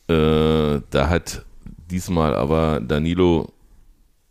Äh, 0.09 0.81
da 0.91 1.09
hat 1.09 1.45
diesmal 1.91 2.35
aber 2.35 2.81
Danilo, 2.81 3.53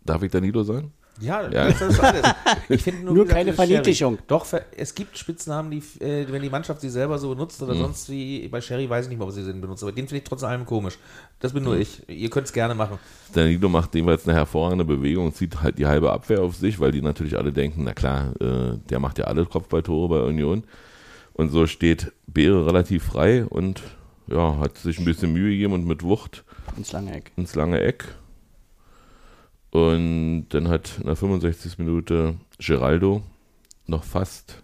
darf 0.05 0.22
ich 0.22 0.31
Danilo 0.31 0.63
sagen? 0.63 0.93
Ja, 1.22 1.42
Ja. 1.50 1.68
das 1.70 1.82
ist 1.82 2.00
alles. 2.00 2.24
Ich 2.70 2.84
finde 2.84 3.04
Nur 3.06 3.16
wie 3.16 3.20
gesagt, 3.20 3.36
keine 3.38 3.54
Sherry. 3.54 3.68
Verniedlichung. 3.68 4.18
Doch, 4.28 4.46
es 4.78 4.96
gibt 4.96 5.18
Spitznamen, 5.18 5.72
die, 5.72 5.78
äh, 6.04 6.25
wenn 6.32 6.42
die 6.42 6.50
Mannschaft 6.50 6.82
sie 6.82 6.90
selber 6.90 7.18
so 7.20 7.30
benutzt 7.30 7.62
Mhm. 7.62 7.68
oder 7.68 7.78
sonst 7.78 8.10
wie, 8.10 8.48
bei 8.48 8.62
Sherry 8.62 8.90
weiß 8.90 9.06
ich 9.06 9.10
nicht 9.10 9.20
mal, 9.20 9.28
was 9.28 9.36
sie 9.36 9.44
den 9.44 9.62
benutzt, 9.62 9.84
aber 9.84 9.92
den 9.92 10.08
finde 10.08 10.18
ich 10.18 10.24
trotz 10.24 10.44
allem 10.44 10.66
komisch. 10.66 10.98
Das 11.40 11.54
bin 11.54 11.63
nur 11.63 11.75
Mhm. 11.75 11.82
ich. 11.82 12.10
Ihr 12.10 12.30
könnt 12.30 12.48
es 12.48 12.54
gerne 12.54 12.75
machen. 12.75 12.98
Danilo 13.34 13.70
macht 13.70 13.94
jeweils 13.96 14.28
eine 14.28 14.36
hervorragende 14.38 14.86
Bewegung, 14.86 15.34
zieht 15.34 15.62
halt 15.62 15.78
die 15.78 15.86
halbe 15.88 16.12
Abwehr 16.12 16.42
auf 16.42 16.56
sich, 16.56 16.80
weil 16.80 16.92
die 16.92 17.01
natürlich 17.01 17.38
alle 17.38 17.51
denken, 17.54 17.84
na 17.84 17.94
klar, 17.94 18.34
äh, 18.42 18.78
der 18.90 19.00
macht 19.00 19.18
ja 19.18 19.25
alle 19.25 19.46
Kopfballtore 19.46 20.10
bei 20.10 20.22
Union. 20.22 20.63
Und 21.34 21.50
so 21.50 21.66
steht 21.68 22.12
Beere 22.28 22.66
relativ 22.68 23.04
frei 23.04 23.46
und 23.46 23.82
ja, 24.28 24.58
hat 24.60 24.78
sich 24.78 25.00
ein 25.00 25.06
bisschen 25.06 25.34
Mühe 25.34 25.51
gegeben 25.51 25.74
und 25.74 25.86
mit 25.86 26.04
Wucht 26.04 26.44
Ins 26.78 26.92
lange 26.94 27.13
Eck. 27.16 27.32
ins 27.36 27.56
lange 27.56 27.82
Eck. 27.82 28.06
Und 29.72 30.50
dann 30.50 30.68
hat 30.68 30.98
in 31.00 31.06
der 31.06 31.16
65. 31.16 31.78
Minute 31.78 32.36
Geraldo 32.60 33.24
noch 33.88 34.04
fast 34.04 34.62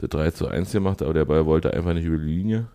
der 0.00 0.08
3 0.08 0.30
zu 0.32 0.48
1 0.48 0.72
gemacht, 0.72 1.02
aber 1.02 1.14
der 1.14 1.24
Ball 1.24 1.46
wollte 1.46 1.72
einfach 1.72 1.94
nicht 1.94 2.04
über 2.04 2.18
die 2.18 2.24
Linie. 2.24 2.68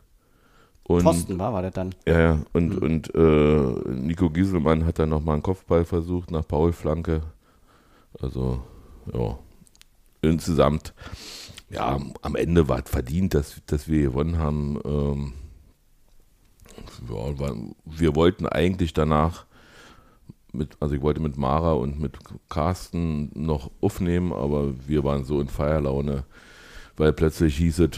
Und, 0.83 1.03
Pfosten 1.03 1.39
war, 1.39 1.53
war 1.53 1.61
der 1.61 1.71
dann. 1.71 1.95
Ja, 2.05 2.19
ja, 2.19 2.39
und, 2.51 2.77
und 2.81 3.15
äh, 3.15 3.89
Nico 3.89 4.29
Gieselmann 4.29 4.85
hat 4.85 4.99
dann 4.99 5.09
nochmal 5.09 5.35
einen 5.35 5.43
Kopfball 5.43 5.85
versucht 5.85 6.31
nach 6.31 6.45
Paul-Flanke. 6.45 7.21
Also, 8.21 8.61
ja, 9.13 9.39
insgesamt, 10.21 10.93
ja, 11.69 11.99
am 12.21 12.35
Ende 12.35 12.67
war 12.67 12.83
es 12.83 12.89
verdient, 12.89 13.33
dass, 13.33 13.61
dass 13.65 13.87
wir 13.87 14.03
gewonnen 14.03 14.37
haben. 14.37 14.79
Ähm, 14.83 15.33
ja, 17.09 17.55
wir 17.85 18.15
wollten 18.15 18.45
eigentlich 18.45 18.93
danach, 18.93 19.45
mit, 20.53 20.77
also 20.79 20.95
ich 20.95 21.01
wollte 21.01 21.19
mit 21.19 21.37
Mara 21.37 21.73
und 21.73 21.99
mit 21.99 22.17
Carsten 22.49 23.31
noch 23.33 23.71
aufnehmen, 23.81 24.31
aber 24.33 24.73
wir 24.87 25.03
waren 25.03 25.25
so 25.25 25.41
in 25.41 25.47
Feierlaune, 25.47 26.23
weil 26.97 27.11
plötzlich 27.13 27.57
hieß 27.57 27.79
es, 27.79 27.89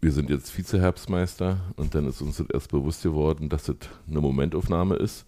wir 0.00 0.12
sind 0.12 0.30
jetzt 0.30 0.56
Vizeherbstmeister 0.56 1.58
und 1.76 1.94
dann 1.94 2.06
ist 2.06 2.22
uns 2.22 2.38
das 2.38 2.46
erst 2.50 2.70
bewusst 2.70 3.02
geworden, 3.02 3.48
dass 3.48 3.64
das 3.64 3.76
eine 4.08 4.20
Momentaufnahme 4.20 4.96
ist. 4.96 5.26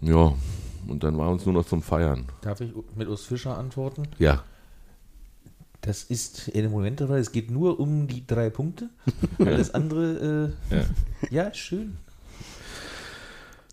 Ja, 0.00 0.32
und 0.86 1.02
dann 1.02 1.18
war 1.18 1.30
uns 1.30 1.44
nur 1.44 1.54
noch 1.54 1.66
zum 1.66 1.82
Feiern. 1.82 2.26
Darf 2.42 2.60
ich 2.60 2.72
mit 2.96 3.08
Urs 3.08 3.24
Fischer 3.24 3.58
antworten? 3.58 4.04
Ja, 4.18 4.44
Das 5.82 6.04
ist 6.04 6.48
in 6.48 6.70
Moment, 6.70 7.00
weil 7.08 7.20
es 7.20 7.32
geht 7.32 7.50
nur 7.50 7.80
um 7.80 8.06
die 8.06 8.26
drei 8.26 8.50
Punkte. 8.50 8.90
Alles 9.38 9.72
andere, 9.74 10.54
äh, 10.70 10.76
Ja. 10.76 10.84
ja, 11.30 11.54
schön. 11.54 11.96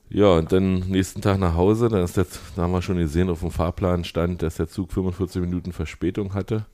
Ja, 0.09 0.37
und 0.37 0.51
dann 0.51 0.79
nächsten 0.79 1.21
Tag 1.21 1.37
nach 1.37 1.55
Hause, 1.55 1.89
dann 1.89 2.03
ist 2.03 2.15
der, 2.15 2.25
da 2.55 2.63
haben 2.63 2.71
wir 2.71 2.81
schon 2.81 2.97
gesehen, 2.97 3.29
auf 3.29 3.41
dem 3.41 3.51
Fahrplan 3.51 4.05
stand, 4.05 4.41
dass 4.41 4.55
der 4.55 4.69
Zug 4.69 4.91
45 4.91 5.41
Minuten 5.41 5.73
Verspätung 5.73 6.33
hatte 6.33 6.65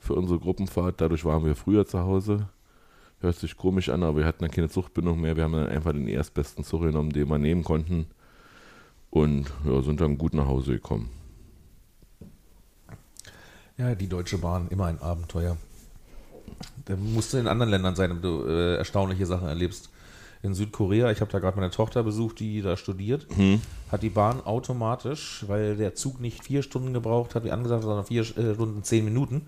für 0.00 0.14
unsere 0.14 0.40
Gruppenfahrt. 0.40 1.00
Dadurch 1.00 1.24
waren 1.24 1.44
wir 1.44 1.54
früher 1.54 1.86
zu 1.86 2.00
Hause. 2.00 2.48
Hört 3.20 3.36
sich 3.36 3.56
komisch 3.56 3.88
an, 3.88 4.02
aber 4.02 4.18
wir 4.18 4.26
hatten 4.26 4.42
dann 4.42 4.50
keine 4.50 4.68
Zuchtbindung 4.68 5.20
mehr. 5.20 5.36
Wir 5.36 5.44
haben 5.44 5.52
dann 5.52 5.68
einfach 5.68 5.92
den 5.92 6.08
erstbesten 6.08 6.64
Zug 6.64 6.82
genommen, 6.82 7.10
den 7.10 7.28
wir 7.28 7.38
nehmen 7.38 7.62
konnten. 7.62 8.06
Und 9.10 9.52
ja, 9.64 9.80
sind 9.82 10.00
dann 10.00 10.18
gut 10.18 10.34
nach 10.34 10.46
Hause 10.46 10.72
gekommen. 10.72 11.08
Ja, 13.78 13.94
die 13.94 14.08
Deutsche 14.08 14.38
Bahn, 14.38 14.66
immer 14.70 14.86
ein 14.86 15.00
Abenteuer. 15.00 15.56
Da 16.84 16.96
musst 16.96 17.32
du 17.32 17.36
in 17.36 17.46
anderen 17.46 17.70
Ländern 17.70 17.94
sein, 17.94 18.10
wenn 18.10 18.22
du 18.22 18.44
äh, 18.44 18.76
erstaunliche 18.76 19.26
Sachen 19.26 19.46
erlebst. 19.46 19.91
In 20.42 20.54
Südkorea, 20.54 21.10
ich 21.12 21.20
habe 21.20 21.30
da 21.30 21.38
gerade 21.38 21.56
meine 21.56 21.70
Tochter 21.70 22.02
besucht, 22.02 22.40
die 22.40 22.62
da 22.62 22.76
studiert, 22.76 23.26
hat 23.92 24.02
die 24.02 24.10
Bahn 24.10 24.44
automatisch, 24.44 25.44
weil 25.46 25.76
der 25.76 25.94
Zug 25.94 26.20
nicht 26.20 26.42
vier 26.42 26.64
Stunden 26.64 26.92
gebraucht 26.92 27.36
hat, 27.36 27.44
wie 27.44 27.52
angesagt, 27.52 27.84
sondern 27.84 28.04
vier 28.04 28.22
äh, 28.22 28.54
Stunden 28.54 28.82
zehn 28.82 29.04
Minuten, 29.04 29.46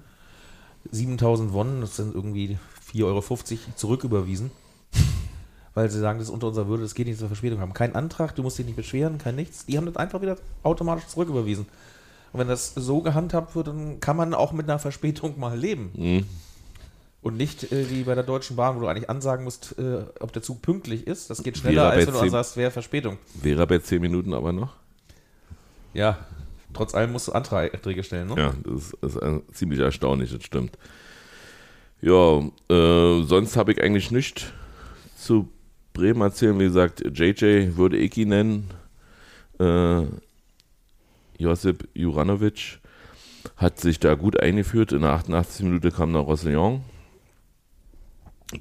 7000 0.93 1.53
Won, 1.53 1.81
das 1.81 1.97
sind 1.97 2.15
irgendwie 2.15 2.59
4,50 2.93 3.05
Euro, 3.05 3.23
zurücküberwiesen. 3.75 4.51
Weil 5.75 5.91
sie 5.91 5.99
sagen, 5.99 6.21
das 6.21 6.29
ist 6.29 6.35
unter 6.35 6.47
unserer 6.49 6.69
Würde, 6.69 6.85
das 6.85 6.95
geht 6.95 7.09
nicht 7.09 7.19
zur 7.19 7.27
Verspätung 7.27 7.59
haben. 7.59 7.73
Kein 7.73 7.97
Antrag, 7.97 8.37
du 8.37 8.45
musst 8.45 8.59
dich 8.59 8.67
nicht 8.67 8.77
beschweren, 8.77 9.19
kein 9.19 9.35
nichts. 9.35 9.67
Die 9.67 9.77
haben 9.77 9.87
das 9.87 9.97
einfach 9.97 10.23
wieder 10.23 10.37
automatisch 10.63 11.09
zurücküberwiesen. 11.09 11.67
Und 12.33 12.41
wenn 12.41 12.47
das 12.47 12.75
so 12.75 13.01
gehandhabt 13.01 13.57
wird, 13.57 13.67
dann 13.69 13.99
kann 13.99 14.17
man 14.17 14.35
auch 14.35 14.53
mit 14.53 14.69
einer 14.69 14.79
Verspätung 14.79 15.39
mal 15.39 15.59
leben. 15.59 15.91
Mhm. 15.97 16.27
Und 17.25 17.39
nicht 17.39 17.73
äh, 17.73 17.89
wie 17.91 18.03
bei 18.03 18.15
der 18.15 18.23
Deutschen 18.23 18.55
Bahn, 18.55 18.77
wo 18.77 18.81
du 18.81 18.87
eigentlich 18.87 19.09
ansagen 19.09 19.45
musst, 19.45 19.77
äh, 19.79 20.05
ob 20.21 20.33
der 20.35 20.43
Zug 20.43 20.61
pünktlich 20.61 21.07
ist. 21.07 21.31
Das 21.31 21.43
geht 21.43 21.57
schneller, 21.57 21.85
Wäre 21.85 21.91
als 21.93 22.07
wenn 22.07 22.13
du 22.13 22.19
zehn- 22.21 22.25
ansagst, 22.27 22.57
wer 22.59 22.71
Verspätung. 22.71 23.17
Wäre 23.41 23.67
bei 23.67 23.79
10 23.79 24.01
Minuten 24.03 24.35
aber 24.35 24.53
noch. 24.53 24.75
Ja, 25.95 26.19
trotz 26.75 26.95
allem 26.95 27.13
musst 27.13 27.29
du 27.29 27.33
Anträge 27.33 28.03
stellen. 28.05 28.29
Ne? 28.29 28.35
Ja, 28.37 28.55
das 28.63 28.75
ist, 28.85 28.97
das 29.01 29.15
ist 29.17 29.57
ziemlich 29.57 29.81
erstaunlich, 29.81 30.33
das 30.33 30.45
stimmt. 30.45 30.77
Ja, 32.03 32.41
äh, 32.69 33.23
sonst 33.25 33.57
habe 33.57 33.73
ich 33.73 33.83
eigentlich 33.83 34.11
nichts 34.11 34.45
zu 35.17 35.49
Bremen 35.95 36.21
erzählen. 36.21 36.59
Wie 36.61 36.65
gesagt, 36.65 37.01
JJ 37.17 37.77
würde 37.77 37.97
ich 37.97 38.15
ihn 38.19 38.29
nennen. 38.29 38.71
Äh, 39.59 40.03
Josip 41.39 41.89
Juranovic 41.95 42.81
hat 43.57 43.81
sich 43.81 43.99
da 43.99 44.15
gut 44.15 44.39
eingeführt. 44.39 44.93
In 44.93 45.01
der 45.01 45.13
88. 45.13 45.65
Minute 45.65 45.91
kam 45.91 46.13
noch 46.13 46.27
Roussillon. 46.27 46.83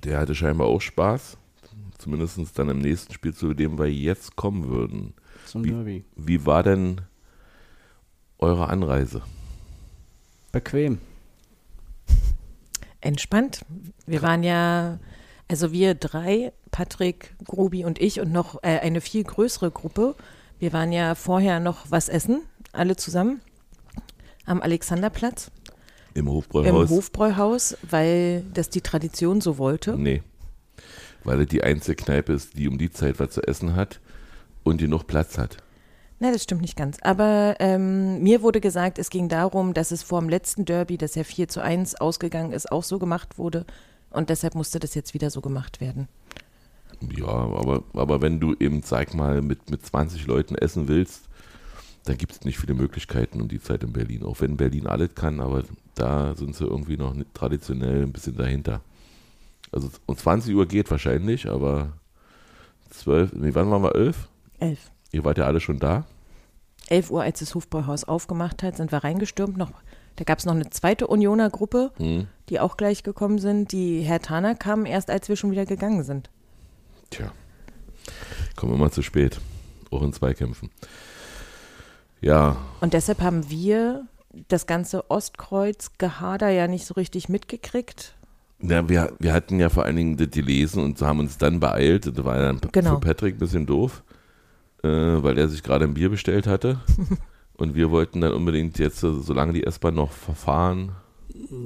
Der 0.02 0.20
hatte 0.20 0.36
scheinbar 0.36 0.68
auch 0.68 0.82
Spaß. 0.82 1.38
Zumindest 1.98 2.40
dann 2.60 2.70
im 2.70 2.80
nächsten 2.80 3.14
Spiel, 3.14 3.34
zu 3.34 3.54
dem 3.54 3.78
wir 3.78 3.92
jetzt 3.92 4.36
kommen 4.36 4.68
würden. 4.68 5.14
Zum 5.46 5.64
Wie- 5.64 5.70
Derby. 5.70 6.04
Wie 6.16 6.46
war 6.46 6.64
denn 6.64 7.02
eure 8.40 8.68
Anreise? 8.70 9.22
Bequem. 10.52 11.00
Entspannt. 13.02 13.66
Wir 14.06 14.22
waren 14.22 14.44
ja, 14.44 15.00
also 15.48 15.72
wir 15.72 15.96
drei, 15.96 16.54
Patrick, 16.72 17.36
Grubi 17.44 17.86
und 17.86 18.00
ich 18.00 18.20
und 18.20 18.32
noch 18.32 18.62
äh, 18.64 18.80
eine 18.80 19.02
viel 19.02 19.24
größere 19.24 19.72
Gruppe. 19.72 20.16
Wir 20.60 20.74
waren 20.74 20.92
ja 20.92 21.16
vorher 21.16 21.60
noch 21.60 21.90
was 21.92 22.08
essen, 22.08 22.42
alle 22.72 22.96
zusammen, 22.96 23.42
am 24.46 24.62
Alexanderplatz, 24.62 25.52
Im 26.14 26.28
im 26.28 26.32
Hofbräuhaus? 26.32 26.90
Hofbräuhaus, 26.90 27.78
weil 27.90 28.44
das 28.54 28.70
die 28.70 28.82
Tradition 28.82 29.42
so 29.42 29.58
wollte. 29.58 29.98
Nee. 29.98 30.22
Weil 31.24 31.42
es 31.42 31.48
die 31.48 31.64
einzige 31.64 31.96
Kneipe 31.96 32.34
ist, 32.34 32.58
die 32.58 32.68
um 32.68 32.78
die 32.78 32.92
Zeit 32.92 33.20
was 33.20 33.32
zu 33.32 33.42
essen 33.42 33.76
hat 33.76 34.00
und 34.64 34.82
die 34.82 34.88
noch 34.88 35.08
Platz 35.08 35.38
hat. 35.38 35.58
Nein, 36.20 36.34
das 36.34 36.44
stimmt 36.44 36.62
nicht 36.62 36.78
ganz. 36.78 36.98
Aber 37.02 37.56
ähm, 37.60 38.22
mir 38.22 38.42
wurde 38.42 38.62
gesagt, 38.62 39.00
es 39.00 39.10
ging 39.10 39.28
darum, 39.28 39.74
dass 39.74 39.92
es 39.92 40.04
vor 40.04 40.22
dem 40.22 40.30
letzten 40.30 40.66
Derby, 40.66 40.98
das 40.98 41.16
ja 41.16 41.24
4 41.24 41.48
zu 41.48 41.62
1 41.62 41.96
ausgegangen 41.96 42.54
ist, 42.54 42.72
auch 42.72 42.84
so 42.84 43.00
gemacht 43.00 43.38
wurde. 43.38 43.66
Und 44.10 44.30
deshalb 44.30 44.56
musste 44.56 44.80
das 44.80 44.96
jetzt 44.96 45.14
wieder 45.14 45.30
so 45.30 45.42
gemacht 45.42 45.82
werden. 45.82 46.08
Ja, 47.18 47.28
aber, 47.28 47.84
aber 47.94 48.22
wenn 48.22 48.40
du 48.40 48.56
eben, 48.60 48.82
sag 48.84 49.14
mal, 49.14 49.42
mit, 49.42 49.70
mit 49.70 49.86
20 49.86 50.26
Leuten 50.28 50.56
essen 50.56 50.88
willst, 50.88 51.24
dann 52.06 52.18
gibt 52.18 52.34
es 52.34 52.42
nicht 52.44 52.58
viele 52.60 52.74
Möglichkeiten 52.74 53.42
um 53.42 53.48
die 53.48 53.62
Zeit 53.62 53.84
in 53.84 53.94
Berlin. 53.94 54.24
Auch 54.24 54.42
wenn 54.42 54.58
Berlin 54.58 54.88
alles 54.88 55.16
kann, 55.16 55.40
aber 55.40 55.64
da 55.96 56.36
sind 56.36 56.56
sie 56.56 56.66
irgendwie 56.66 56.98
noch 56.98 57.16
traditionell 57.34 58.04
ein 58.04 58.12
bisschen 58.12 58.36
dahinter. 58.38 58.82
Also 59.72 59.90
um 60.06 60.18
20 60.18 60.54
Uhr 60.56 60.68
geht 60.68 60.92
wahrscheinlich, 60.92 61.50
aber 61.50 61.94
12, 62.90 63.34
nee, 63.34 63.50
wann 63.54 63.72
waren 63.72 63.84
wir? 63.84 63.96
11? 63.96 64.30
Elf. 64.60 64.92
Ihr 65.12 65.24
wart 65.24 65.38
ja 65.38 65.46
alle 65.46 65.60
schon 65.60 65.80
da. 65.80 66.06
11 66.90 67.10
Uhr, 67.12 67.24
als 67.24 67.40
das 67.40 67.56
Hofbräuhaus 67.56 68.04
aufgemacht 68.04 68.62
hat, 68.64 68.78
sind 68.78 68.92
wir 68.92 69.04
reingestürmt. 69.04 69.58
Noch, 69.58 69.72
da 70.18 70.26
gab 70.26 70.40
es 70.40 70.46
noch 70.46 70.54
eine 70.54 70.70
zweite 70.70 71.08
Unioner 71.08 71.50
Gruppe, 71.50 71.92
Hm. 71.98 72.28
die 72.50 72.60
auch 72.60 72.78
gleich 72.78 73.04
gekommen 73.04 73.40
sind. 73.40 73.72
Die 73.72 74.02
Herr 74.02 74.20
Taner 74.20 74.54
kamen 74.56 74.86
erst, 74.86 75.10
als 75.10 75.30
wir 75.30 75.36
schon 75.38 75.52
wieder 75.52 75.66
gegangen 75.66 76.04
sind. 76.04 76.30
Tja, 77.10 77.32
kommen 78.56 78.74
immer 78.74 78.92
zu 78.92 79.02
spät. 79.02 79.40
Auch 79.92 80.02
in 80.04 80.12
Zweikämpfen. 80.14 80.70
Ja, 82.24 82.56
Und 82.82 82.94
deshalb 82.94 83.22
haben 83.22 83.50
wir 83.50 84.08
das 84.48 84.66
ganze 84.66 85.12
Ostkreuz-Gehader 85.12 86.50
ja 86.50 86.68
nicht 86.68 86.86
so 86.86 86.94
richtig 86.96 87.30
mitgekriegt. 87.30 88.16
Ja, 88.62 88.88
wir, 88.88 89.14
wir 89.20 89.34
hatten 89.34 89.60
ja 89.60 89.70
vor 89.70 89.84
allen 89.84 89.98
Dingen 89.98 90.18
das 90.18 90.30
gelesen 90.32 90.82
und 90.84 91.02
haben 91.02 91.20
uns 91.20 91.38
dann 91.38 91.60
beeilt. 91.60 92.06
Das 92.08 92.24
war 92.24 92.38
dann 92.40 92.62
Genau. 92.72 92.96
für 92.96 93.00
Patrick 93.02 93.36
ein 93.36 93.40
bisschen 93.40 93.66
doof, 93.66 94.04
äh, 94.84 94.88
weil 94.88 95.38
er 95.38 95.50
sich 95.50 95.64
gerade 95.64 95.84
ein 95.86 95.94
Bier 95.94 96.10
bestellt 96.10 96.48
hatte. 96.48 96.80
und 97.58 97.76
wir 97.76 97.92
wollten 97.92 98.22
dann 98.22 98.34
unbedingt 98.34 98.80
jetzt, 98.80 99.00
so- 99.00 99.20
solange 99.22 99.54
die 99.54 99.66
S-Bahn 99.66 99.96
noch 99.96 100.12
verfahren, 100.12 100.94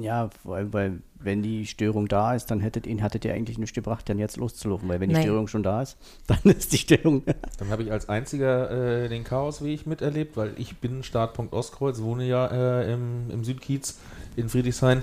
Ja, 0.00 0.30
weil, 0.44 0.72
weil 0.72 1.02
wenn 1.20 1.42
die 1.42 1.66
Störung 1.66 2.08
da 2.08 2.34
ist, 2.34 2.46
dann 2.46 2.60
hättet 2.60 2.86
ihn 2.86 3.02
hattet 3.02 3.24
ihr 3.24 3.34
eigentlich 3.34 3.58
nicht 3.58 3.74
gebracht, 3.74 4.08
dann 4.08 4.18
jetzt 4.18 4.36
loszulaufen, 4.36 4.88
weil 4.88 5.00
wenn 5.00 5.08
die 5.08 5.14
Nein. 5.14 5.24
Störung 5.24 5.48
schon 5.48 5.62
da 5.62 5.82
ist, 5.82 5.96
dann 6.26 6.38
ist 6.44 6.72
die 6.72 6.78
Störung. 6.78 7.22
Dann 7.58 7.70
habe 7.70 7.82
ich 7.82 7.92
als 7.92 8.08
einziger 8.08 8.70
äh, 9.04 9.08
den 9.08 9.24
Chaosweg 9.24 9.86
miterlebt, 9.86 10.36
weil 10.36 10.52
ich 10.56 10.78
bin 10.78 11.02
Startpunkt 11.02 11.52
Ostkreuz, 11.52 12.00
wohne 12.00 12.26
ja 12.26 12.46
äh, 12.46 12.92
im, 12.92 13.30
im 13.30 13.44
Südkiez 13.44 13.98
in 14.36 14.48
Friedrichshain. 14.48 15.02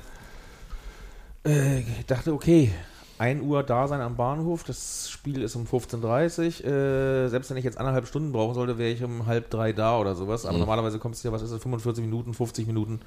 Äh, 1.46 1.80
ich 1.80 2.06
dachte, 2.08 2.34
okay, 2.34 2.72
1 3.18 3.42
Uhr 3.44 3.64
da 3.64 3.88
sein 3.88 4.02
am 4.02 4.18
Bahnhof, 4.18 4.64
das 4.64 5.10
Spiel 5.10 5.42
ist 5.42 5.56
um 5.56 5.66
15.30 5.66 6.64
Uhr. 6.64 6.72
Äh, 6.72 7.30
selbst 7.30 7.50
wenn 7.50 7.58
ich 7.58 7.64
jetzt 7.64 7.78
anderthalb 7.78 8.08
Stunden 8.08 8.32
brauchen 8.32 8.54
sollte, 8.54 8.78
wäre 8.78 8.92
ich 8.92 9.04
um 9.04 9.26
halb 9.26 9.50
drei 9.50 9.72
da 9.72 9.98
oder 10.00 10.16
sowas. 10.16 10.46
Aber 10.46 10.58
normalerweise 10.58 11.00
kommst 11.00 11.24
du 11.24 11.30
ja, 11.30 11.32
was 11.32 11.42
ist 11.42 11.54
das, 11.54 11.62
45 11.62 12.04
Minuten, 12.04 12.34
50 12.34 12.68
Minuten 12.68 13.00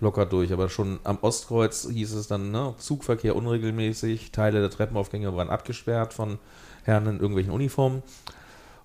locker 0.00 0.26
durch. 0.26 0.52
Aber 0.52 0.68
schon 0.68 0.98
am 1.04 1.18
Ostkreuz 1.22 1.88
hieß 1.90 2.12
es 2.14 2.26
dann, 2.26 2.50
ne, 2.50 2.74
Zugverkehr 2.78 3.36
unregelmäßig, 3.36 4.32
Teile 4.32 4.60
der 4.60 4.70
Treppenaufgänge 4.70 5.34
waren 5.36 5.50
abgesperrt 5.50 6.14
von 6.14 6.38
Herren 6.84 7.06
in 7.06 7.20
irgendwelchen 7.20 7.52
Uniformen. 7.52 8.02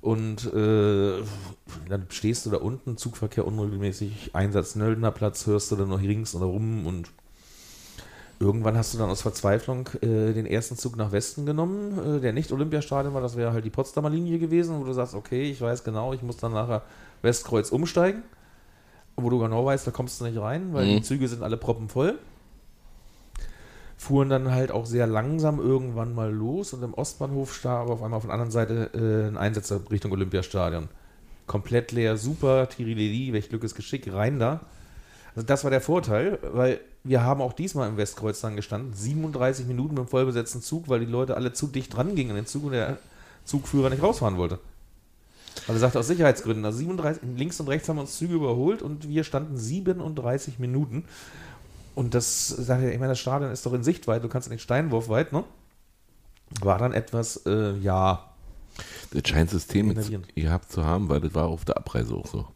Und 0.02 0.54
äh, 0.54 1.24
dann 1.90 2.06
stehst 2.10 2.46
du 2.46 2.52
da 2.52 2.58
unten, 2.58 2.96
Zugverkehr 2.98 3.48
unregelmäßig, 3.48 4.32
Einsatz 4.34 4.76
Nöldnerplatz, 4.76 5.48
hörst 5.48 5.72
du 5.72 5.76
dann 5.76 5.90
noch 5.90 6.02
rings 6.02 6.36
oder 6.36 6.46
rum 6.46 6.86
und 6.86 7.10
Irgendwann 8.38 8.78
hast 8.78 8.94
du 8.94 8.98
dann 8.98 9.10
aus 9.10 9.22
Verzweiflung 9.22 9.88
äh, 10.02 10.34
den 10.34 10.46
ersten 10.46 10.76
Zug 10.76 10.98
nach 10.98 11.14
Westen 11.14 11.46
genommen, 11.46 12.18
äh, 12.18 12.20
der 12.20 12.34
nicht 12.34 12.52
Olympiastadion 12.52 13.14
war, 13.14 13.22
das 13.22 13.38
wäre 13.38 13.54
halt 13.54 13.64
die 13.64 13.70
Potsdamer 13.70 14.10
Linie 14.10 14.40
gewesen, 14.40 14.78
wo 14.78 14.84
du 14.84 14.92
sagst, 14.92 15.16
okay, 15.16 15.50
ich 15.50 15.62
weiß 15.62 15.86
genau, 15.86 16.12
ich 16.12 16.22
muss 16.22 16.36
dann 16.36 16.52
nachher 16.52 16.82
Westkreuz 17.22 17.72
umsteigen, 17.72 18.24
wo 19.18 19.30
du 19.30 19.40
genau 19.40 19.66
weißt, 19.66 19.88
da 19.88 19.92
kommst 19.92 20.20
du 20.20 20.26
nicht 20.26 20.40
rein, 20.40 20.74
weil 20.74 20.86
Mhm. 20.86 20.96
die 20.98 21.02
Züge 21.04 21.28
sind 21.28 21.42
alle 21.44 21.58
proppenvoll. 21.58 22.20
Fuhren 23.98 24.30
dann 24.30 24.52
halt 24.52 24.72
auch 24.72 24.86
sehr 24.86 25.08
langsam 25.08 25.60
irgendwann 25.60 26.14
mal 26.14 26.32
los 26.32 26.74
und 26.74 26.84
im 26.84 26.94
Ostbahnhof 26.94 27.54
starb 27.56 27.84
aber 27.84 27.94
auf 27.94 28.04
einmal 28.04 28.18
auf 28.18 28.24
der 28.26 28.34
anderen 28.34 28.52
Seite 28.52 28.90
äh, 28.94 29.28
ein 29.30 29.38
Einsetzer 29.38 29.80
Richtung 29.90 30.12
Olympiastadion. 30.12 30.90
Komplett 31.48 31.92
leer, 31.92 32.18
super, 32.18 32.68
Tirilili, 32.68 33.32
welch 33.32 33.50
Glück 33.50 33.64
ist 33.64 33.76
Geschick, 33.76 34.12
rein 34.12 34.38
da. 34.40 34.62
Also 35.36 35.46
das 35.46 35.64
war 35.64 35.72
der 35.72 35.82
Vorteil, 35.82 36.40
weil 36.54 36.80
wir 37.04 37.24
haben 37.24 37.42
auch 37.42 37.54
diesmal 37.54 37.88
im 37.88 37.98
Westkreuz 37.98 38.42
dann 38.42 38.56
gestanden, 38.56 38.94
37 38.94 39.66
Minuten 39.66 39.92
mit 39.94 40.00
einem 40.00 40.08
vollbesetzten 40.08 40.62
Zug, 40.62 40.90
weil 40.90 41.00
die 41.00 41.06
Leute 41.06 41.36
alle 41.36 41.54
zu 41.54 41.68
dicht 41.68 41.96
dran 41.96 42.16
gingen 42.16 42.32
an 42.32 42.36
den 42.38 42.46
Zug 42.48 42.66
und 42.66 42.72
der 42.72 42.98
Zugführer 43.46 43.90
nicht 43.90 44.02
rausfahren 44.04 44.38
wollte. 44.38 44.60
Weil 45.68 45.76
er 45.76 45.80
sagte 45.80 46.00
aus 46.00 46.08
Sicherheitsgründen, 46.08 46.66
also 46.66 46.78
37, 46.80 47.24
links 47.38 47.60
und 47.60 47.68
rechts 47.68 47.90
haben 47.90 47.98
wir 47.98 48.02
uns 48.02 48.18
Züge 48.18 48.36
überholt 48.36 48.82
und 48.82 49.08
wir 49.08 49.24
standen 49.24 49.58
37 49.58 50.60
Minuten. 50.60 51.06
Und 51.96 52.14
das, 52.14 52.48
sag 52.48 52.82
ich, 52.82 52.94
ich 52.94 53.00
meine, 53.00 53.14
das 53.14 53.20
Stadion 53.20 53.52
ist 53.52 53.66
doch 53.66 53.74
in 53.74 53.84
Sichtweite, 53.84 54.22
du 54.22 54.30
kannst 54.30 54.52
den 54.52 54.60
Steinwurf 54.60 55.10
weit, 55.10 55.32
ne? 55.32 55.44
War 56.62 56.78
dann 56.78 56.94
etwas, 56.94 57.38
äh, 57.46 57.78
ja, 57.78 58.30
Das 59.12 59.28
scheint 59.28 59.50
System 59.50 59.96
gehabt 60.36 60.72
zu 60.72 60.86
haben, 60.86 61.10
weil 61.10 61.22
das 61.22 61.34
war 61.34 61.46
auf 61.46 61.66
der 61.66 61.78
Abreise 61.78 62.14
auch 62.14 62.28
so. 62.28 62.48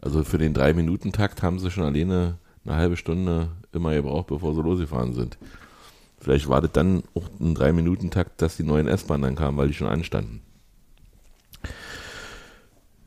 Also 0.00 0.24
für 0.24 0.38
den 0.38 0.52
Drei-Minuten-Takt 0.52 1.42
haben 1.42 1.58
sie 1.58 1.70
schon 1.70 1.84
alleine 1.84 2.38
eine 2.64 2.76
halbe 2.76 2.96
Stunde 2.96 3.50
immer 3.72 3.94
gebraucht, 3.94 4.26
bevor 4.26 4.54
sie 4.54 4.62
losgefahren 4.62 5.14
sind. 5.14 5.38
Vielleicht 6.18 6.48
war 6.48 6.60
das 6.60 6.72
dann 6.72 7.02
auch 7.14 7.28
ein 7.40 7.54
Drei-Minuten-Takt, 7.54 8.40
dass 8.42 8.56
die 8.56 8.64
neuen 8.64 8.88
S-Bahnen 8.88 9.22
dann 9.22 9.34
kamen, 9.36 9.56
weil 9.56 9.68
die 9.68 9.74
schon 9.74 9.88
anstanden. 9.88 10.42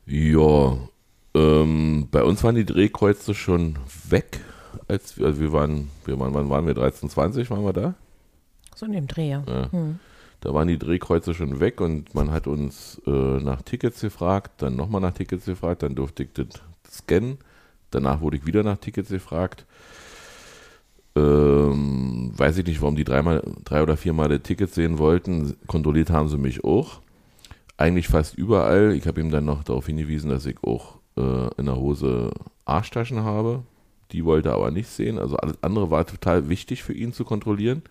Ja, 0.07 0.77
ähm, 1.35 2.07
bei 2.09 2.23
uns 2.23 2.43
waren 2.43 2.55
die 2.55 2.65
Drehkreuze 2.65 3.33
schon 3.33 3.77
weg. 4.07 4.39
Als 4.87 5.17
wir, 5.17 5.27
also 5.27 5.41
wir 5.41 5.51
waren, 5.51 5.89
wir 6.05 6.17
waren, 6.19 6.33
wann 6.33 6.49
waren 6.49 6.65
wir? 6.65 6.73
13, 6.73 7.09
20 7.09 7.51
waren 7.51 7.63
wir 7.63 7.73
da? 7.73 7.93
So 8.75 8.85
in 8.85 8.93
dem 8.93 9.07
Dreh, 9.07 9.29
ja. 9.29 9.43
Ja. 9.47 9.71
Hm. 9.71 9.99
Da 10.39 10.53
waren 10.53 10.67
die 10.67 10.77
Drehkreuze 10.77 11.33
schon 11.33 11.59
weg 11.59 11.81
und 11.81 12.13
man 12.15 12.31
hat 12.31 12.47
uns 12.47 13.01
äh, 13.05 13.09
nach 13.11 13.63
Tickets 13.63 14.01
gefragt, 14.01 14.61
dann 14.61 14.75
nochmal 14.75 15.01
nach 15.01 15.13
Tickets 15.13 15.45
gefragt, 15.45 15.83
dann 15.83 15.95
durfte 15.95 16.23
ich 16.23 16.29
das 16.33 16.47
scannen. 16.89 17.39
Danach 17.91 18.21
wurde 18.21 18.37
ich 18.37 18.45
wieder 18.45 18.63
nach 18.63 18.77
Tickets 18.77 19.09
gefragt. 19.09 19.65
Ähm, 21.15 22.31
weiß 22.37 22.59
ich 22.59 22.65
nicht, 22.65 22.81
warum 22.81 22.95
die 22.95 23.03
dreimal, 23.03 23.43
drei 23.65 23.81
oder 23.81 23.97
viermal 23.97 24.29
das 24.29 24.43
Ticket 24.43 24.73
sehen 24.73 24.99
wollten. 24.99 25.55
Kontrolliert 25.65 26.11
haben 26.11 26.29
sie 26.29 26.37
mich 26.37 26.63
auch. 26.63 27.01
Eigentlich 27.77 28.07
fast 28.07 28.36
überall. 28.36 28.93
Ich 28.93 29.07
habe 29.07 29.22
ihm 29.22 29.29
dann 29.29 29.46
noch 29.46 29.63
darauf 29.63 29.86
hingewiesen, 29.86 30.29
dass 30.29 30.46
ich 30.46 30.57
auch 30.63 30.98
äh, 31.15 31.48
in 31.57 31.67
der 31.67 31.77
Hose 31.77 32.31
Arschtaschen 32.65 33.24
habe. 33.24 33.63
Die 34.12 34.25
wollte 34.25 34.50
er 34.50 34.55
aber 34.55 34.72
nicht 34.72 34.89
sehen. 34.89 35.19
Also 35.19 35.38
alles 35.38 35.62
andere 35.62 35.91
war 35.91 36.05
total 36.05 36.50
wichtig 36.50 36.84
für 36.84 36.93
ihn 36.93 37.13
zu 37.13 37.24
kontrollieren. 37.24 37.84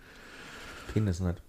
Penis 0.93 1.21
nicht. 1.21 1.43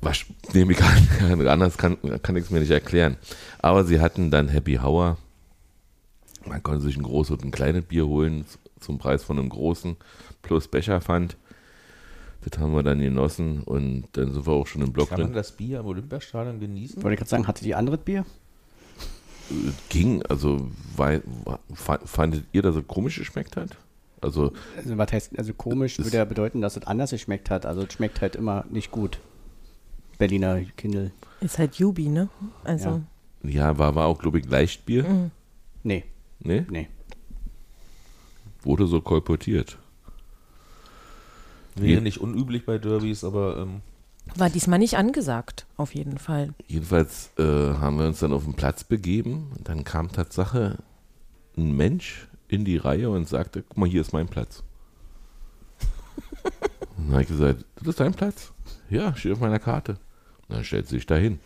Was 0.00 0.26
nehme 0.52 0.72
ich 0.72 0.82
an, 0.82 1.46
anders 1.48 1.76
kann, 1.76 1.96
kann 2.22 2.36
ich 2.36 2.44
es 2.44 2.50
mir 2.50 2.60
nicht 2.60 2.70
erklären. 2.70 3.16
Aber 3.58 3.84
sie 3.84 4.00
hatten 4.00 4.30
dann 4.30 4.48
Happy 4.48 4.78
Hour. 4.78 5.16
Man 6.46 6.62
konnte 6.62 6.82
sich 6.82 6.96
ein 6.96 7.02
großes 7.02 7.32
und 7.32 7.44
ein 7.44 7.50
kleines 7.50 7.84
Bier 7.84 8.06
holen 8.06 8.44
zum 8.80 8.98
Preis 8.98 9.24
von 9.24 9.38
einem 9.38 9.48
großen 9.48 9.96
plus 10.42 10.68
Becherpfand. 10.68 11.36
Das 12.42 12.58
haben 12.60 12.72
wir 12.72 12.82
dann 12.82 13.00
genossen 13.00 13.62
und 13.64 14.04
dann 14.12 14.32
sind 14.32 14.46
wir 14.46 14.52
auch 14.52 14.66
schon 14.66 14.82
im 14.82 14.92
Block 14.92 15.08
Kann 15.10 15.18
man 15.20 15.26
drin. 15.28 15.34
das 15.36 15.52
Bier 15.52 15.80
am 15.80 15.86
Olympiastadion 15.86 16.60
genießen? 16.60 17.02
Wollte 17.02 17.14
ich 17.14 17.18
gerade 17.18 17.30
sagen, 17.30 17.46
hatte 17.48 17.64
die 17.64 17.74
andere 17.74 17.98
Bier? 17.98 18.24
Ging, 19.88 20.22
also 20.24 20.70
weil, 20.96 21.22
fa- 21.74 22.00
fandet 22.04 22.44
ihr, 22.52 22.62
dass 22.62 22.76
es 22.76 22.86
komisch 22.86 23.16
geschmeckt 23.18 23.56
hat? 23.56 23.70
Also 24.20 24.52
Also, 24.76 24.98
was 24.98 25.12
heißt, 25.12 25.38
also 25.38 25.54
komisch 25.54 25.98
würde 25.98 26.16
ja 26.16 26.24
bedeuten, 26.24 26.60
dass 26.60 26.76
es 26.76 26.86
anders 26.86 27.10
geschmeckt 27.10 27.50
hat. 27.50 27.64
Also 27.66 27.82
es 27.82 27.92
schmeckt 27.92 28.20
halt 28.20 28.36
immer 28.36 28.64
nicht 28.70 28.90
gut. 28.90 29.18
Berliner 30.18 30.60
Kindle. 30.76 31.12
Ist 31.40 31.58
halt 31.58 31.76
Jubi, 31.76 32.08
ne? 32.08 32.28
Also, 32.64 33.02
Ja. 33.44 33.50
ja, 33.50 33.78
war, 33.78 33.94
war 33.94 34.06
auch, 34.06 34.18
glaube 34.18 34.38
ich, 34.40 34.48
Leichtbier. 34.48 35.04
Mhm. 35.04 35.30
Nee, 35.82 36.04
Ne? 36.40 36.66
nee. 36.70 36.88
Wurde 38.62 38.86
so 38.86 39.00
kolportiert. 39.00 39.78
Wäre 41.80 42.02
nicht 42.02 42.18
unüblich 42.18 42.64
bei 42.66 42.78
Derbys, 42.78 43.24
aber 43.24 43.58
ähm, 43.58 43.82
war 44.36 44.50
diesmal 44.50 44.78
nicht 44.78 44.96
angesagt, 44.96 45.66
auf 45.76 45.94
jeden 45.94 46.18
Fall. 46.18 46.52
Jedenfalls 46.66 47.30
äh, 47.38 47.42
haben 47.42 47.98
wir 47.98 48.06
uns 48.06 48.20
dann 48.20 48.32
auf 48.32 48.44
den 48.44 48.54
Platz 48.54 48.84
begeben. 48.84 49.50
Und 49.56 49.68
dann 49.68 49.84
kam 49.84 50.12
Tatsache 50.12 50.78
ein 51.56 51.76
Mensch 51.76 52.28
in 52.48 52.64
die 52.64 52.76
Reihe 52.76 53.10
und 53.10 53.28
sagte, 53.28 53.62
guck 53.62 53.76
mal, 53.76 53.88
hier 53.88 54.00
ist 54.00 54.12
mein 54.12 54.28
Platz. 54.28 54.62
und 56.42 56.52
dann 57.06 57.12
habe 57.12 57.22
ich 57.22 57.28
gesagt, 57.28 57.64
das 57.76 57.88
ist 57.88 58.00
dein 58.00 58.14
Platz? 58.14 58.52
Ja, 58.90 59.14
steht 59.14 59.32
auf 59.32 59.40
meiner 59.40 59.58
Karte. 59.58 59.92
Und 60.48 60.56
dann 60.56 60.64
stellt 60.64 60.88
sie 60.88 60.96
sich 60.96 61.06
da 61.06 61.16
hin. 61.16 61.40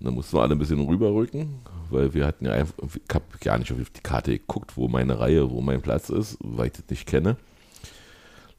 Und 0.00 0.06
dann 0.06 0.14
mussten 0.14 0.36
wir 0.36 0.42
alle 0.42 0.54
ein 0.54 0.58
bisschen 0.58 0.80
rüberrücken, 0.80 1.60
weil 1.90 2.14
wir 2.14 2.26
hatten 2.26 2.46
ja 2.46 2.52
einfach, 2.52 2.74
ich 2.82 3.14
habe 3.14 3.24
gar 3.40 3.58
nicht 3.58 3.72
auf 3.72 3.90
die 3.90 4.02
Karte 4.02 4.32
geguckt, 4.32 4.76
wo 4.76 4.88
meine 4.88 5.18
Reihe, 5.18 5.50
wo 5.50 5.60
mein 5.60 5.82
Platz 5.82 6.10
ist, 6.10 6.36
weil 6.40 6.66
ich 6.66 6.72
das 6.72 6.84
nicht 6.90 7.06
kenne. 7.06 7.36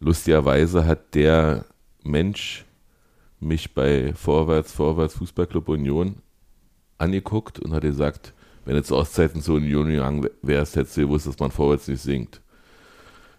Lustigerweise 0.06 0.86
hat 0.86 1.16
der 1.16 1.66
Mensch 2.04 2.64
mich 3.40 3.74
bei 3.74 4.14
Vorwärts, 4.14 4.72
Vorwärts 4.72 5.16
Fußballclub 5.16 5.68
Union 5.68 6.18
angeguckt 7.00 7.58
und 7.58 7.74
hat 7.74 7.82
gesagt, 7.82 8.36
wenn 8.66 8.84
zu 8.84 8.96
Ostzeiten 8.96 9.42
zur 9.42 9.56
Union 9.56 9.90
gegangen 9.90 10.28
wärst, 10.44 10.76
hättest 10.76 10.98
du 10.98 11.02
gewusst, 11.02 11.26
dass 11.26 11.40
man 11.40 11.50
vorwärts 11.50 11.88
nicht 11.88 12.04
singt. 12.04 12.40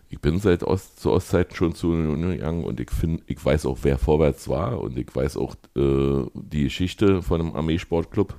Ich 0.08 0.20
bin 0.20 0.40
seit 0.40 0.64
Ost, 0.64 0.98
zu 0.98 1.12
Ostzeiten 1.12 1.54
schon 1.54 1.76
zur 1.76 1.92
Union 1.92 2.32
gegangen 2.32 2.64
und 2.64 2.80
ich 2.80 2.90
finde, 2.90 3.22
ich 3.28 3.44
weiß 3.44 3.64
auch, 3.66 3.78
wer 3.82 3.96
vorwärts 3.96 4.48
war 4.48 4.80
und 4.80 4.98
ich 4.98 5.14
weiß 5.14 5.36
auch 5.36 5.54
äh, 5.76 6.24
die 6.34 6.64
Geschichte 6.64 7.22
von 7.22 7.38
dem 7.38 7.54
Armeesportclub. 7.54 8.34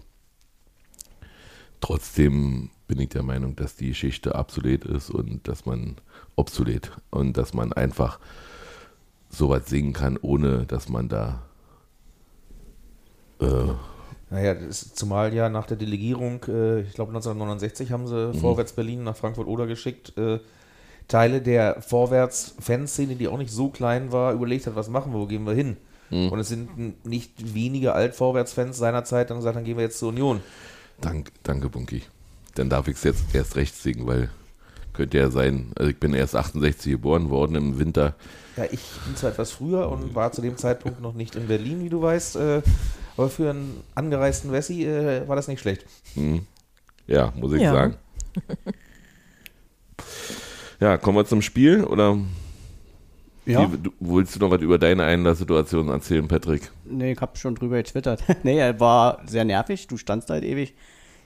Trotzdem 1.80 2.72
bin 2.88 3.00
ich 3.00 3.08
der 3.08 3.24
Meinung, 3.24 3.56
dass 3.56 3.78
die 3.78 3.88
Geschichte 3.88 4.36
obsolet 4.36 4.84
ist 4.84 5.12
und 5.12 5.48
dass 5.48 5.66
man 5.66 5.96
obsolet 6.38 6.92
und 7.10 7.36
dass 7.36 7.54
man 7.54 7.74
einfach 7.74 8.20
sowas 9.30 9.64
singen 9.66 9.92
kann, 9.92 10.18
ohne 10.22 10.66
dass 10.66 10.88
man 10.88 11.10
da 11.10 11.44
äh, 13.42 13.74
naja, 14.30 14.56
das 14.56 14.84
ist, 14.84 14.98
zumal 14.98 15.34
ja 15.34 15.50
nach 15.50 15.68
der 15.68 15.78
Delegierung, 15.78 16.44
äh, 16.48 16.82
ich 16.82 16.94
glaube 16.94 17.12
1969 17.12 17.92
haben 17.92 18.08
sie 18.08 18.34
Vorwärts 18.34 18.74
Berlin 18.74 19.04
nach 19.04 19.16
Frankfurt-Oder 19.16 19.68
geschickt, 19.68 20.18
äh, 20.18 20.40
Teile 21.08 21.42
der 21.42 21.82
Vorwärts-Fanszene, 21.82 23.16
die 23.16 23.30
auch 23.30 23.38
nicht 23.38 23.52
so 23.52 23.70
klein 23.70 24.12
war, 24.12 24.34
überlegt 24.34 24.68
hat, 24.68 24.76
was 24.76 24.90
machen 24.90 25.14
wir, 25.14 25.20
wo 25.20 25.26
gehen 25.26 25.46
wir 25.46 25.54
hin? 25.54 25.78
Und 26.10 26.40
es 26.40 26.48
sind 26.48 27.06
nicht 27.06 27.54
wenige 27.54 27.94
Alt-Vorwärts-Fans 27.94 28.78
seinerzeit 28.78 29.30
dann 29.30 29.38
gesagt, 29.38 29.58
dann 29.58 29.66
gehen 29.66 29.76
wir 29.76 29.84
jetzt 29.84 30.00
zur 30.00 30.10
Union. 30.10 30.42
Dank, 31.02 31.32
danke, 31.44 31.68
Bunky. 31.70 32.04
Dann 32.56 32.70
darf 32.70 32.88
ich 32.88 32.96
es 32.96 33.04
jetzt 33.04 33.24
erst 33.34 33.56
recht 33.58 33.76
singen, 33.76 34.08
weil 34.08 34.30
könnte 34.98 35.18
ja 35.18 35.30
sein, 35.30 35.72
also 35.76 35.90
ich 35.90 35.98
bin 36.00 36.14
erst 36.14 36.36
68 36.36 36.92
geboren 36.92 37.30
worden 37.30 37.56
im 37.56 37.80
Winter. 37.80 38.16
Ja, 38.58 38.66
ich 38.66 38.82
bin 39.06 39.16
zwar 39.16 39.32
etwas 39.32 39.52
früher 39.52 39.90
und 39.90 40.14
war 40.16 40.32
zu 40.32 40.42
dem 40.42 40.58
Zeitpunkt 40.58 41.00
noch 41.02 41.14
nicht 41.14 41.36
in 41.36 41.48
Berlin, 41.48 41.84
wie 41.84 41.90
du 41.90 42.02
weißt, 42.02 42.36
äh, 42.38 42.62
aber 43.16 43.30
für 43.30 43.52
einen 43.52 43.82
angereisten 43.96 44.52
Wessi 44.52 44.84
äh, 44.86 45.28
war 45.28 45.36
das 45.36 45.48
nicht 45.48 45.60
schlecht. 45.62 45.86
Hm. 46.16 46.42
Ja, 47.08 47.32
muss 47.36 47.54
ich 47.54 47.62
Ja. 47.62 47.72
sagen. 47.72 47.96
Ja, 50.80 50.98
kommen 50.98 51.18
wir 51.18 51.26
zum 51.26 51.42
Spiel 51.42 51.84
oder 51.84 52.18
Ja, 53.46 53.72
wie, 53.72 53.78
du, 53.78 53.92
willst 54.00 54.36
du 54.36 54.40
noch 54.40 54.52
was 54.52 54.62
über 54.62 54.78
deine 54.78 55.04
Einlasssituation 55.06 55.90
erzählen, 55.90 56.28
Patrick? 56.28 56.70
nee, 56.86 57.14
ich 57.14 57.20
hab 57.22 57.38
schon 57.38 57.56
drüber 57.56 57.78
getwittert. 57.78 58.24
nee, 58.44 58.60
er 58.60 58.80
war 58.80 59.22
sehr 59.26 59.44
nervig. 59.44 59.88
Du 59.88 59.98
standst 59.98 60.30
halt 60.30 60.44
ewig. 60.44 60.76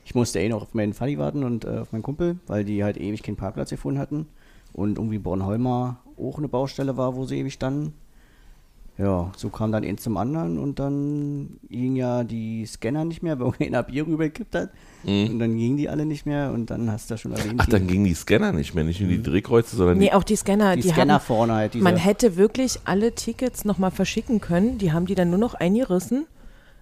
Ich 0.06 0.16
musste 0.16 0.40
eh 0.40 0.50
noch 0.50 0.64
auf 0.64 0.74
meinen 0.74 0.94
Falli 0.94 1.18
warten 1.18 1.44
und 1.44 1.66
äh, 1.66 1.80
auf 1.80 1.92
meinen 1.92 2.04
Kumpel, 2.04 2.38
weil 2.48 2.66
die 2.66 2.84
halt 2.84 2.98
ewig 2.98 3.24
keinen 3.24 3.38
Parkplatz 3.38 3.70
gefunden 3.70 4.00
hatten. 4.00 4.28
Und 4.74 4.98
irgendwie 4.98 5.20
Bornholmer 5.20 6.00
auch 6.18 6.38
eine 6.38 6.48
Baustelle 6.48 6.98
war, 6.98 7.16
wo 7.16 7.26
sie 7.26 7.40
ewig 7.40 7.54
standen. 7.54 7.94
Ja, 8.98 9.32
so 9.36 9.50
kam 9.50 9.72
dann 9.72 9.84
eins 9.84 10.04
zum 10.04 10.18
anderen 10.18 10.60
und 10.60 10.78
dann 10.78 11.60
ging 11.70 11.96
ja 11.96 12.24
die 12.24 12.66
Scanner 12.66 13.04
nicht 13.04 13.24
mehr, 13.24 13.40
weil 13.40 13.54
einer 13.60 13.84
Bier 13.84 14.06
rübergekippt 14.06 14.54
hat. 14.54 14.70
Und 15.04 15.40
dann 15.40 15.58
gingen 15.58 15.78
die 15.78 15.90
alle 15.90 16.06
nicht 16.06 16.28
mehr 16.28 16.52
und 16.52 16.70
dann 16.70 16.92
hast 16.92 17.10
du 17.10 17.16
ja 17.16 17.18
schon 17.18 17.32
erwähnt. 17.32 17.54
Mhm. 17.54 17.60
Ach, 17.62 17.66
dann 17.66 17.88
gingen 17.88 18.06
die 18.06 18.14
Scanner 18.14 18.52
nicht 18.52 18.76
mehr, 18.76 18.84
nicht 18.84 19.00
nur 19.00 19.10
die 19.10 19.24
Drehkreuze, 19.24 19.76
sondern 19.76 19.98
Nee, 19.98 20.06
die, 20.06 20.14
auch 20.14 20.24
die 20.24 20.36
Scanner, 20.36 20.76
die, 20.76 20.84
die, 20.84 20.90
Scanner 20.90 21.16
haben, 21.16 21.24
vorne 21.24 21.54
halt. 21.54 21.74
Diese, 21.74 21.84
man 21.84 21.96
hätte 21.96 22.38
wirklich 22.38 22.80
alle 22.86 23.16
Tickets 23.16 23.66
nochmal 23.66 23.90
verschicken 23.90 24.40
können. 24.42 24.78
Die 24.78 24.92
haben 24.92 25.08
die 25.08 25.16
dann 25.16 25.32
nur 25.32 25.40
noch 25.40 25.56
eingerissen. 25.56 26.28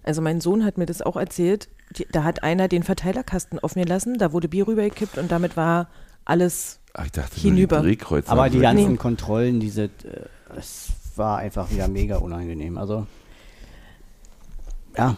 Also 0.02 0.22
mein 0.22 0.40
Sohn 0.40 0.64
hat 0.64 0.78
mir 0.78 0.86
das 0.86 1.02
auch 1.02 1.16
erzählt. 1.16 1.68
Die, 1.96 2.06
da 2.10 2.24
hat 2.24 2.42
einer 2.42 2.68
den 2.68 2.82
Verteilerkasten 2.82 3.58
offen 3.58 3.82
gelassen, 3.82 4.18
da 4.18 4.32
wurde 4.32 4.48
Bier 4.48 4.66
rübergekippt 4.68 5.18
und 5.18 5.30
damit 5.30 5.56
war 5.56 5.88
alles 6.24 6.78
Ach, 6.94 7.04
ich 7.04 7.12
dachte 7.12 7.38
hinüber. 7.40 7.82
die 7.82 7.98
aber 8.26 8.48
die 8.50 8.58
ganzen 8.60 8.92
Nee. 8.92 8.96
Kontrollen, 8.96 9.60
diese, 9.60 9.84
äh, 9.84 9.88
es 10.56 10.88
war 11.16 11.38
einfach 11.38 11.70
wieder 11.70 11.88
mega 11.88 12.16
unangenehm. 12.18 12.78
Also, 12.78 13.06
ja, 14.96 15.16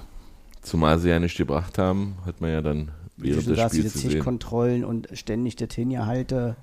Zumal 0.62 0.99
sie 1.01 1.09
ja 1.09 1.18
nicht 1.18 1.37
gebracht 1.37 1.77
haben, 1.77 2.16
hat 2.25 2.40
man 2.40 2.53
ja 2.53 2.62
dann 2.62 2.92
während 3.16 3.49
des 3.49 3.57
sagst, 3.57 3.75
diese 3.75 3.88
Spiels 3.88 3.92
gesehen. 3.95 4.11
Zichtkontrollen 4.12 4.85
und 4.85 5.09
ständig 5.12 5.57
der 5.57 5.68
Tinja 5.68 6.07
halte. 6.07 6.57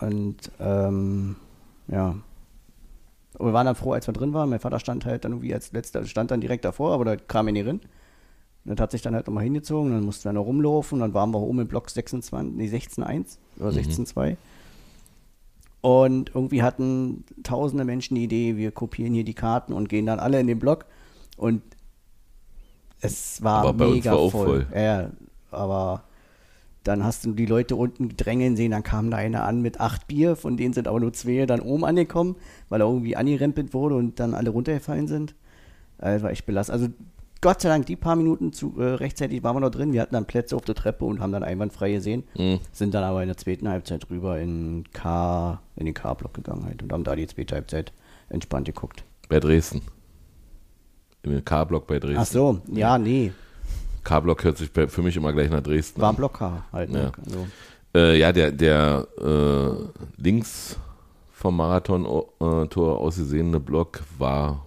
Und 0.00 0.50
und 0.58 1.36
ja. 1.88 2.16
Und 3.40 3.46
wir 3.46 3.52
waren 3.54 3.64
dann 3.64 3.74
froh, 3.74 3.92
als 3.92 4.06
wir 4.06 4.12
drin 4.12 4.34
waren. 4.34 4.50
Mein 4.50 4.60
Vater 4.60 4.78
stand 4.78 5.06
halt 5.06 5.24
dann 5.24 5.32
irgendwie 5.32 5.54
als 5.54 5.72
letzter, 5.72 6.04
stand 6.04 6.30
dann 6.30 6.42
direkt 6.42 6.64
davor, 6.66 6.92
aber 6.92 7.06
da 7.06 7.16
kam 7.16 7.46
er 7.46 7.54
nicht 7.54 7.66
rein. 7.66 7.80
Und 8.66 8.78
das 8.78 8.80
hat 8.82 8.90
sich 8.90 9.00
dann 9.00 9.14
halt 9.14 9.26
nochmal 9.26 9.44
hingezogen, 9.44 9.92
dann 9.92 10.04
mussten 10.04 10.24
wir 10.24 10.34
noch 10.34 10.44
rumlaufen, 10.44 11.00
dann 11.00 11.14
waren 11.14 11.30
wir 11.30 11.40
oben 11.40 11.60
im 11.60 11.66
Block 11.66 11.88
26, 11.88 12.54
nee, 12.54 12.68
16.1 12.68 13.38
oder 13.58 13.70
16.2. 13.70 14.36
Und 15.80 16.32
irgendwie 16.34 16.62
hatten 16.62 17.24
tausende 17.42 17.86
Menschen 17.86 18.14
die 18.14 18.24
Idee, 18.24 18.58
wir 18.58 18.70
kopieren 18.72 19.14
hier 19.14 19.24
die 19.24 19.32
Karten 19.32 19.72
und 19.72 19.88
gehen 19.88 20.04
dann 20.04 20.20
alle 20.20 20.38
in 20.38 20.46
den 20.46 20.58
Block. 20.58 20.84
Und 21.38 21.62
es 23.00 23.42
war 23.42 23.60
Aber 23.60 23.72
bei 23.72 23.86
uns 23.86 23.94
mega 23.94 24.10
war 24.12 24.18
auch 24.18 24.32
voll. 24.32 24.66
voll. 24.66 24.78
Ja, 24.78 25.10
aber 25.50 26.02
dann 26.84 27.04
hast 27.04 27.24
du 27.24 27.32
die 27.32 27.46
Leute 27.46 27.76
unten 27.76 28.08
drängeln 28.16 28.56
sehen, 28.56 28.70
dann 28.70 28.82
kam 28.82 29.10
da 29.10 29.18
einer 29.18 29.44
an 29.44 29.60
mit 29.60 29.80
acht 29.80 30.06
Bier, 30.06 30.36
von 30.36 30.56
denen 30.56 30.72
sind 30.72 30.88
aber 30.88 31.00
nur 31.00 31.12
zwei 31.12 31.46
dann 31.46 31.60
oben 31.60 31.84
angekommen, 31.84 32.36
weil 32.70 32.80
er 32.80 32.86
irgendwie 32.86 33.14
angerempelt 33.16 33.74
wurde 33.74 33.96
und 33.96 34.18
dann 34.18 34.34
alle 34.34 34.48
runtergefallen 34.50 35.06
sind. 35.06 35.34
Das 35.98 36.22
war 36.22 36.30
echt 36.30 36.46
belastend. 36.46 36.80
Also 36.80 36.88
Gott 37.42 37.60
sei 37.62 37.68
Dank, 37.70 37.86
die 37.86 37.96
paar 37.96 38.16
Minuten 38.16 38.52
zu, 38.52 38.74
äh, 38.78 38.84
rechtzeitig 38.94 39.42
waren 39.42 39.56
wir 39.56 39.60
noch 39.60 39.70
drin. 39.70 39.92
Wir 39.94 40.02
hatten 40.02 40.14
dann 40.14 40.26
Plätze 40.26 40.54
auf 40.56 40.64
der 40.64 40.74
Treppe 40.74 41.04
und 41.06 41.20
haben 41.20 41.32
dann 41.32 41.42
einwandfrei 41.42 41.92
gesehen. 41.92 42.24
Mhm. 42.36 42.60
Sind 42.72 42.92
dann 42.94 43.02
aber 43.04 43.22
in 43.22 43.28
der 43.28 43.36
zweiten 43.38 43.68
Halbzeit 43.68 44.08
rüber 44.10 44.38
in 44.38 44.84
K, 44.92 45.60
in 45.76 45.86
den 45.86 45.94
K-Block 45.94 46.34
gegangen 46.34 46.64
halt 46.66 46.82
und 46.82 46.92
haben 46.92 47.04
da 47.04 47.16
die 47.16 47.26
zweite 47.26 47.54
Halbzeit 47.54 47.92
entspannt 48.28 48.66
geguckt. 48.66 49.04
Bei 49.28 49.40
Dresden. 49.40 49.80
Im 51.22 51.42
K-Block 51.44 51.86
bei 51.86 51.98
Dresden. 51.98 52.18
Ach 52.18 52.26
so, 52.26 52.60
ja, 52.72 52.98
nee. 52.98 53.32
K-Block 54.04 54.44
hört 54.44 54.58
sich 54.58 54.70
für 54.70 55.02
mich 55.02 55.16
immer 55.16 55.32
gleich 55.32 55.50
nach 55.50 55.62
Dresden 55.62 56.00
War 56.00 56.10
an. 56.10 56.14
ein 56.14 56.16
Block 56.16 56.34
K 56.34 56.64
halt. 56.72 56.90
Ne? 56.90 57.04
Ja. 57.04 57.12
Also, 57.24 57.46
Äh, 57.94 58.18
ja, 58.18 58.32
der, 58.32 58.52
der 58.52 59.06
äh, 59.18 60.22
links 60.22 60.78
vom 61.40 61.56
Marathon-Tor 61.56 62.98
aus 62.98 63.16
gesehene 63.16 63.60
Block 63.60 64.02
war 64.18 64.66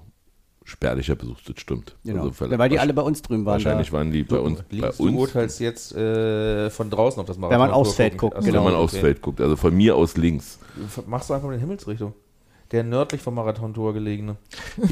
spärlicher 0.63 1.15
besucht, 1.15 1.47
das 1.47 1.59
stimmt. 1.59 1.95
genau. 2.03 2.23
Also, 2.23 2.45
ja, 2.45 2.57
weil 2.57 2.69
die 2.69 2.79
alle 2.79 2.95
bei 2.95 3.03
uns 3.03 3.21
drüben 3.21 3.45
waren. 3.45 3.53
wahrscheinlich 3.53 3.91
da. 3.91 3.97
waren 3.97 4.11
die 4.11 4.23
bei 4.23 4.39
uns. 4.39 4.63
Bei 4.63 4.77
Links, 4.77 4.97
du 4.97 5.03
uns 5.03 5.15
urteilst 5.17 5.59
jetzt 5.59 5.95
äh, 5.95 6.71
von 6.71 6.89
draußen 6.89 7.19
auf 7.19 7.27
das 7.27 7.37
Marathon. 7.37 7.61
Wenn 7.61 7.67
man 7.67 7.75
aufs 7.75 7.93
Feld 7.93 8.17
guckt, 8.17 8.33
Ach 8.35 8.41
so, 8.41 8.47
wenn 8.47 8.53
genau. 8.53 8.63
man 8.63 8.73
aufs 8.73 8.93
okay. 8.93 9.01
Feld 9.01 9.21
guckt. 9.21 9.39
Also 9.39 9.55
von 9.55 9.75
mir 9.75 9.95
aus 9.95 10.17
links. 10.17 10.57
Machst 11.05 11.29
du 11.29 11.35
einfach 11.35 11.49
in 11.49 11.55
die 11.55 11.59
Himmelsrichtung. 11.59 12.15
Der 12.73 12.83
nördlich 12.83 13.21
vom 13.21 13.35
Marathontor 13.35 13.93
gelegene. 13.93 14.35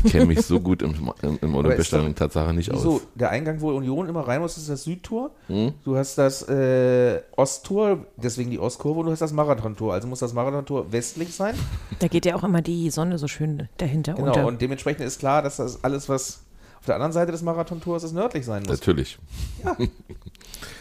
Ich 0.05 0.11
kenne 0.11 0.27
mich 0.27 0.43
so 0.45 0.59
gut 0.59 0.83
im, 0.83 0.93
im, 1.23 1.39
im 1.41 1.55
Olympiastadion 1.55 2.13
Tatsache 2.13 2.53
nicht 2.53 2.71
aus. 2.71 3.01
Der 3.15 3.31
Eingang, 3.31 3.59
wo 3.59 3.71
Union 3.71 4.07
immer 4.07 4.27
rein 4.27 4.39
muss, 4.39 4.55
ist 4.55 4.69
das 4.69 4.83
Südtor. 4.83 5.31
Hm? 5.47 5.73
Du 5.83 5.97
hast 5.97 6.15
das 6.19 6.47
äh, 6.47 7.21
Osttor, 7.35 8.05
deswegen 8.17 8.51
die 8.51 8.59
Ostkurve, 8.59 8.99
und 8.99 9.07
du 9.07 9.11
hast 9.11 9.21
das 9.21 9.33
Marathontor. 9.33 9.93
Also 9.93 10.07
muss 10.07 10.19
das 10.19 10.33
Marathontor 10.33 10.91
westlich 10.91 11.33
sein. 11.33 11.55
Da 11.97 12.07
geht 12.07 12.25
ja 12.27 12.35
auch 12.35 12.43
immer 12.43 12.61
die 12.61 12.91
Sonne 12.91 13.17
so 13.17 13.27
schön 13.27 13.67
dahinter 13.77 14.13
Genau, 14.13 14.27
unter. 14.27 14.45
und 14.45 14.61
dementsprechend 14.61 15.03
ist 15.03 15.17
klar, 15.19 15.41
dass 15.41 15.57
das 15.57 15.83
alles, 15.83 16.07
was 16.07 16.43
auf 16.79 16.85
der 16.85 16.95
anderen 16.95 17.13
Seite 17.13 17.31
des 17.31 17.41
Marathontors 17.41 18.03
ist, 18.03 18.13
nördlich 18.13 18.45
sein 18.45 18.61
muss. 18.61 18.79
Natürlich. 18.79 19.17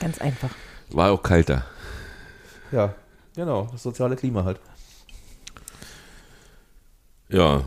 Ganz 0.00 0.20
einfach. 0.20 0.50
War 0.90 1.12
auch 1.12 1.22
kalter. 1.22 1.64
Ja, 2.72 2.94
genau, 3.34 3.68
das 3.72 3.82
soziale 3.82 4.16
Klima 4.16 4.44
halt. 4.44 4.60
Ja. 7.30 7.64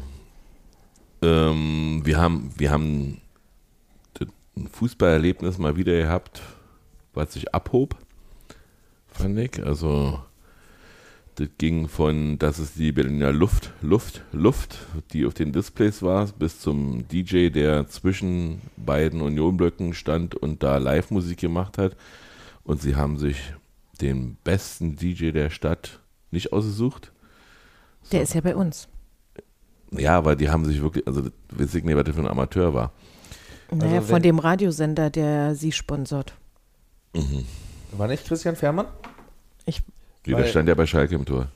Ähm, 1.21 2.01
wir 2.03 2.17
haben, 2.19 2.51
wir 2.57 2.71
haben 2.71 3.21
das- 4.13 4.27
ein 4.57 4.67
Fußballerlebnis 4.67 5.57
mal 5.57 5.77
wieder 5.77 5.93
gehabt, 5.97 6.41
was 7.13 7.33
sich 7.33 7.53
abhob, 7.53 7.95
fand 9.07 9.39
ich. 9.39 9.65
Also, 9.65 10.19
das 11.35 11.47
ging 11.57 11.87
von, 11.87 12.37
dass 12.39 12.59
es 12.59 12.73
die 12.73 12.91
Berliner 12.91 13.31
Luft, 13.31 13.71
Luft, 13.81 14.21
Luft, 14.33 14.79
die 15.13 15.25
auf 15.25 15.33
den 15.33 15.53
Displays 15.53 16.01
war, 16.01 16.27
bis 16.27 16.59
zum 16.59 17.07
DJ, 17.07 17.49
der 17.49 17.87
zwischen 17.87 18.61
beiden 18.77 19.21
Unionblöcken 19.21 19.93
stand 19.93 20.35
und 20.35 20.61
da 20.61 20.77
Live-Musik 20.77 21.39
gemacht 21.39 21.77
hat. 21.77 21.95
Und 22.65 22.81
sie 22.81 22.95
haben 22.95 23.17
sich 23.17 23.53
den 24.01 24.35
besten 24.43 24.95
DJ 24.97 25.31
der 25.31 25.49
Stadt 25.49 26.01
nicht 26.31 26.51
ausgesucht. 26.51 27.11
Der 28.11 28.23
ist 28.23 28.33
ja 28.33 28.41
bei 28.41 28.55
uns. 28.55 28.89
Ja, 29.97 30.17
aber 30.17 30.35
die 30.35 30.49
haben 30.49 30.65
sich 30.65 30.81
wirklich, 30.81 31.05
also 31.07 31.21
nicht, 31.83 31.95
was 31.97 32.03
das 32.05 32.15
für 32.15 32.21
ein 32.21 32.27
Amateur 32.27 32.73
war. 32.73 32.91
Naja, 33.71 33.93
wenn- 33.95 34.03
von 34.03 34.21
dem 34.21 34.39
Radiosender, 34.39 35.09
der 35.09 35.55
sie 35.55 35.71
sponsort. 35.71 36.33
War 37.91 38.07
nicht 38.07 38.25
Christian 38.27 38.55
Fährmann? 38.55 38.87
Ich, 39.65 39.81
Der 40.25 40.37
Weil- 40.37 40.47
stand 40.47 40.67
ja 40.69 40.75
bei 40.75 40.85
Schalke 40.85 41.15
im 41.15 41.25
Tor. 41.25 41.47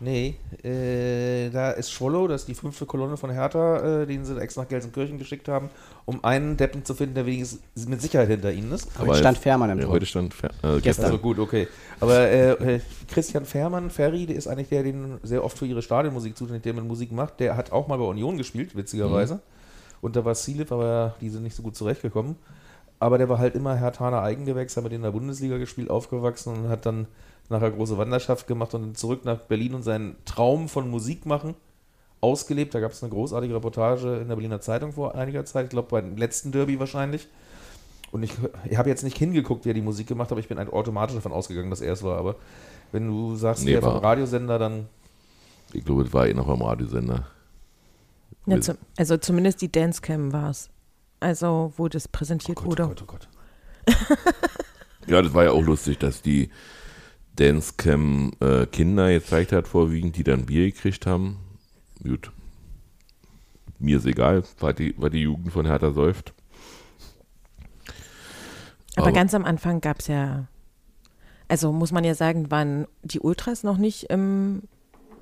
Nee, 0.00 0.36
äh, 0.62 1.50
da 1.50 1.72
ist 1.72 1.90
Schwollow, 1.90 2.28
das 2.28 2.42
ist 2.42 2.48
die 2.48 2.54
fünfte 2.54 2.86
Kolonne 2.86 3.16
von 3.16 3.30
Hertha, 3.30 4.02
äh, 4.02 4.06
den 4.06 4.24
sie 4.24 4.40
extra 4.40 4.62
nach 4.62 4.68
Gelsenkirchen 4.68 5.18
geschickt 5.18 5.48
haben, 5.48 5.70
um 6.04 6.22
einen 6.22 6.56
Deppen 6.56 6.84
zu 6.84 6.94
finden, 6.94 7.16
der 7.16 7.26
wenigstens 7.26 7.88
mit 7.88 8.00
Sicherheit 8.00 8.28
hinter 8.28 8.52
ihnen 8.52 8.70
ist. 8.70 8.96
Heute 8.96 9.16
stand 9.16 9.38
Fährmann 9.38 9.70
im 9.70 9.78
ja, 9.78 9.86
Tor. 9.86 9.94
Heute 9.94 10.06
stand 10.06 10.34
Fer 10.34 10.50
äh, 10.50 10.52
Gestern. 10.52 10.82
gestern. 10.82 11.04
Also 11.06 11.18
gut, 11.18 11.40
okay. 11.40 11.66
Aber 11.98 12.16
äh, 12.16 12.76
äh, 12.76 12.80
Christian 13.08 13.44
Fährmann, 13.44 13.90
Ferry, 13.90 14.26
der 14.26 14.36
ist 14.36 14.46
eigentlich 14.46 14.68
der, 14.68 14.84
den 14.84 15.18
sehr 15.24 15.42
oft 15.42 15.58
für 15.58 15.66
ihre 15.66 15.82
Stadionmusik 15.82 16.36
zuständig, 16.36 16.62
der 16.62 16.74
mit 16.74 16.84
Musik 16.84 17.10
macht. 17.10 17.40
Der 17.40 17.56
hat 17.56 17.72
auch 17.72 17.88
mal 17.88 17.98
bei 17.98 18.04
Union 18.04 18.38
gespielt, 18.38 18.76
witzigerweise. 18.76 19.34
Mhm. 19.34 19.40
Und 20.00 20.14
da 20.14 20.24
war 20.24 20.36
Silip, 20.36 20.70
aber 20.70 21.16
die 21.20 21.28
sind 21.28 21.42
nicht 21.42 21.56
so 21.56 21.64
gut 21.64 21.74
zurechtgekommen. 21.74 22.36
Aber 23.00 23.18
der 23.18 23.28
war 23.28 23.38
halt 23.38 23.56
immer 23.56 23.74
Hertaner 23.74 24.22
Eigengewächs, 24.22 24.76
hat 24.76 24.84
mit 24.84 24.92
denen 24.92 25.02
in 25.02 25.10
der 25.12 25.18
Bundesliga 25.18 25.58
gespielt, 25.58 25.90
aufgewachsen 25.90 26.54
und 26.54 26.68
hat 26.68 26.86
dann 26.86 27.08
nachher 27.48 27.70
große 27.70 27.96
Wanderschaft 27.98 28.46
gemacht 28.46 28.74
und 28.74 28.82
dann 28.82 28.94
zurück 28.94 29.24
nach 29.24 29.38
Berlin 29.38 29.74
und 29.74 29.82
seinen 29.82 30.16
Traum 30.24 30.68
von 30.68 30.90
Musik 30.90 31.26
machen 31.26 31.54
ausgelebt. 32.20 32.74
Da 32.74 32.80
gab 32.80 32.92
es 32.92 33.02
eine 33.02 33.10
großartige 33.12 33.54
Reportage 33.54 34.16
in 34.18 34.28
der 34.28 34.34
Berliner 34.34 34.60
Zeitung 34.60 34.92
vor 34.92 35.14
einiger 35.14 35.44
Zeit, 35.44 35.64
ich 35.64 35.70
glaube 35.70 35.88
beim 35.90 36.16
letzten 36.16 36.50
Derby 36.52 36.78
wahrscheinlich. 36.80 37.28
Und 38.10 38.22
ich, 38.22 38.32
ich 38.68 38.76
habe 38.78 38.88
jetzt 38.88 39.04
nicht 39.04 39.18
hingeguckt, 39.18 39.64
wie 39.64 39.70
er 39.70 39.74
die 39.74 39.82
Musik 39.82 40.06
gemacht 40.06 40.26
hat, 40.28 40.32
aber 40.32 40.40
ich 40.40 40.48
bin 40.48 40.58
automatisch 40.58 41.14
davon 41.14 41.32
ausgegangen, 41.32 41.68
dass 41.70 41.80
er 41.82 41.92
es 41.92 42.02
war. 42.02 42.18
Aber 42.18 42.36
wenn 42.90 43.06
du 43.06 43.36
sagst, 43.36 43.64
Nee, 43.64 43.72
der 43.72 43.82
vom 43.82 43.94
war- 43.94 44.02
Radiosender, 44.02 44.58
dann 44.58 44.88
Ich 45.74 45.84
glaube, 45.84 46.04
das 46.04 46.12
war 46.12 46.26
eh 46.26 46.32
noch 46.34 46.46
beim 46.46 46.62
Radiosender. 46.62 47.26
ja, 48.46 48.60
zum, 48.62 48.78
also 48.96 49.16
zumindest 49.18 49.60
die 49.62 49.70
Dancecam 49.70 50.32
war 50.32 50.50
es. 50.50 50.70
Also, 51.20 51.72
wo 51.76 51.88
das 51.88 52.08
präsentiert 52.08 52.64
wurde. 52.64 52.84
oh 52.90 53.04
Gott. 53.06 53.28
Ja, 55.06 55.22
das 55.22 55.32
war 55.32 55.44
ja 55.44 55.52
auch 55.52 55.62
lustig, 55.62 55.98
dass 55.98 56.20
die 56.20 56.50
Dancecam 57.38 58.32
äh, 58.40 58.66
Kinder 58.66 59.10
gezeigt 59.12 59.52
hat, 59.52 59.68
vorwiegend, 59.68 60.16
die 60.16 60.24
dann 60.24 60.46
Bier 60.46 60.66
gekriegt 60.66 61.06
haben. 61.06 61.36
Gut. 62.02 62.30
Mir 63.78 63.98
ist 63.98 64.06
egal, 64.06 64.42
weil 64.58 64.74
die, 64.74 64.94
weil 64.98 65.10
die 65.10 65.22
Jugend 65.22 65.52
von 65.52 65.66
Hertha 65.66 65.92
säuft. 65.92 66.34
Aber 68.96 69.06
Aber- 69.08 69.12
ganz 69.12 69.34
am 69.34 69.44
Anfang 69.44 69.80
gab 69.80 70.00
es 70.00 70.08
ja, 70.08 70.46
also 71.46 71.72
muss 71.72 71.92
man 71.92 72.04
ja 72.04 72.14
sagen, 72.14 72.50
waren 72.50 72.86
die 73.02 73.20
Ultras 73.20 73.62
noch 73.62 73.78
nicht, 73.78 74.04
im, 74.10 74.62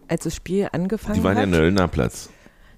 als 0.09 0.25
das 0.25 0.35
Spiel 0.35 0.69
angefangen 0.73 1.19
Die 1.19 1.25
waren 1.25 1.35
ja 1.35 1.41
hat. 1.41 1.45
in 1.45 1.51
Nöllner 1.51 1.89
Platz. 1.89 2.31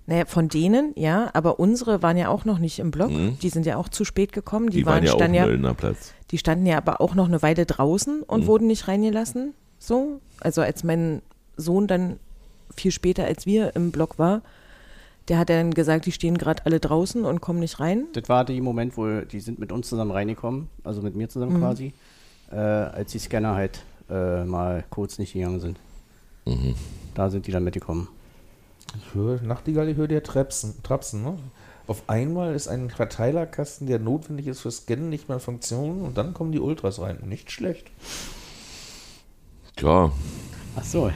Naja, 0.07 0.25
von 0.25 0.49
denen, 0.49 0.95
ja, 0.97 1.31
aber 1.35 1.61
unsere 1.61 2.03
waren 2.03 2.17
ja 2.17 2.29
auch 2.29 2.47
noch 2.47 2.59
nicht 2.59 2.79
im 2.79 2.91
Block. 2.91 3.11
Mhm. 3.11 3.39
Die 3.41 3.51
sind 3.51 3.67
ja 3.67 3.77
auch 3.77 3.91
zu 3.91 4.05
spät 4.07 4.33
gekommen. 4.33 4.71
Die, 4.71 4.79
Die, 4.79 4.87
waren 4.87 5.05
ja 5.05 5.13
auch 5.13 5.17
standen 5.17 5.37
im 5.37 5.65
ja, 5.65 5.75
Platz. 5.75 6.15
Die 6.31 6.39
standen 6.39 6.67
ja 6.67 6.77
aber 6.77 7.01
auch 7.01 7.15
noch 7.15 7.27
eine 7.27 7.43
Weile 7.43 7.67
draußen 7.67 8.23
und 8.23 8.43
Mhm. 8.43 8.47
wurden 8.47 8.67
nicht 8.67 8.89
reingelassen. 8.89 9.55
So. 9.79 10.21
Also 10.41 10.61
als 10.63 10.85
mein 10.85 11.23
Sohn 11.57 11.87
dann 11.87 12.19
viel 12.75 12.91
später 12.93 13.25
als 13.25 13.47
wir 13.47 13.75
im 13.77 13.91
Block 13.93 14.19
war, 14.19 14.43
der 15.29 15.39
hat 15.39 15.51
dann 15.51 15.73
gesagt, 15.75 16.07
die 16.07 16.13
stehen 16.13 16.39
gerade 16.39 16.65
alle 16.65 16.81
draußen 16.81 17.25
und 17.25 17.41
kommen 17.41 17.61
nicht 17.61 17.81
rein. 17.81 18.05
Das 18.15 18.29
war 18.29 18.45
der 18.45 18.61
Moment, 18.63 18.97
wo 18.97 19.21
die 19.21 19.41
sind 19.41 19.59
mit 19.59 19.73
uns 19.73 19.89
zusammen 19.89 20.11
reingekommen, 20.11 20.69
also 20.85 21.03
mit 21.03 21.15
mir 21.15 21.29
zusammen 21.29 21.55
Mhm. 21.55 21.59
quasi, 21.61 21.93
äh, 22.51 22.57
als 22.57 23.13
die 23.13 23.19
Scanner 23.19 23.55
halt 23.55 23.83
äh, 24.11 24.45
mal 24.45 24.85
kurz 24.89 25.19
nicht 25.19 25.35
gegangen 25.35 25.61
sind. 25.61 25.79
Mhm. 26.47 26.75
Da 27.15 27.29
sind 27.29 27.47
die 27.47 27.53
dann 27.53 27.63
mitgekommen. 27.65 28.09
Ich 28.97 29.15
höre, 29.15 29.43
Nachtigall, 29.43 29.87
ich 29.91 29.99
höre 29.99 30.09
dir 30.09 30.23
Trapsen, 30.23 30.83
Trapsen, 30.83 31.23
ne? 31.23 31.37
Auf 31.89 32.03
einmal 32.09 32.55
ist 32.55 32.69
ein 32.69 32.91
Verteilerkasten, 32.91 33.87
der 33.89 33.99
notwendig 33.99 34.47
ist 34.47 34.61
für 34.61 34.71
Scannen, 34.71 35.09
nicht 35.09 35.29
mehr 35.29 35.39
in 35.39 35.41
Funktion 35.43 36.03
und 36.03 36.17
dann 36.17 36.35
kommen 36.35 36.53
die 36.53 36.61
Ultras 36.61 37.01
rein. 37.01 37.19
Nicht 37.25 37.51
schlecht. 37.51 37.91
Ja, 39.81 40.13
Ach 40.77 40.85
so, 40.85 41.11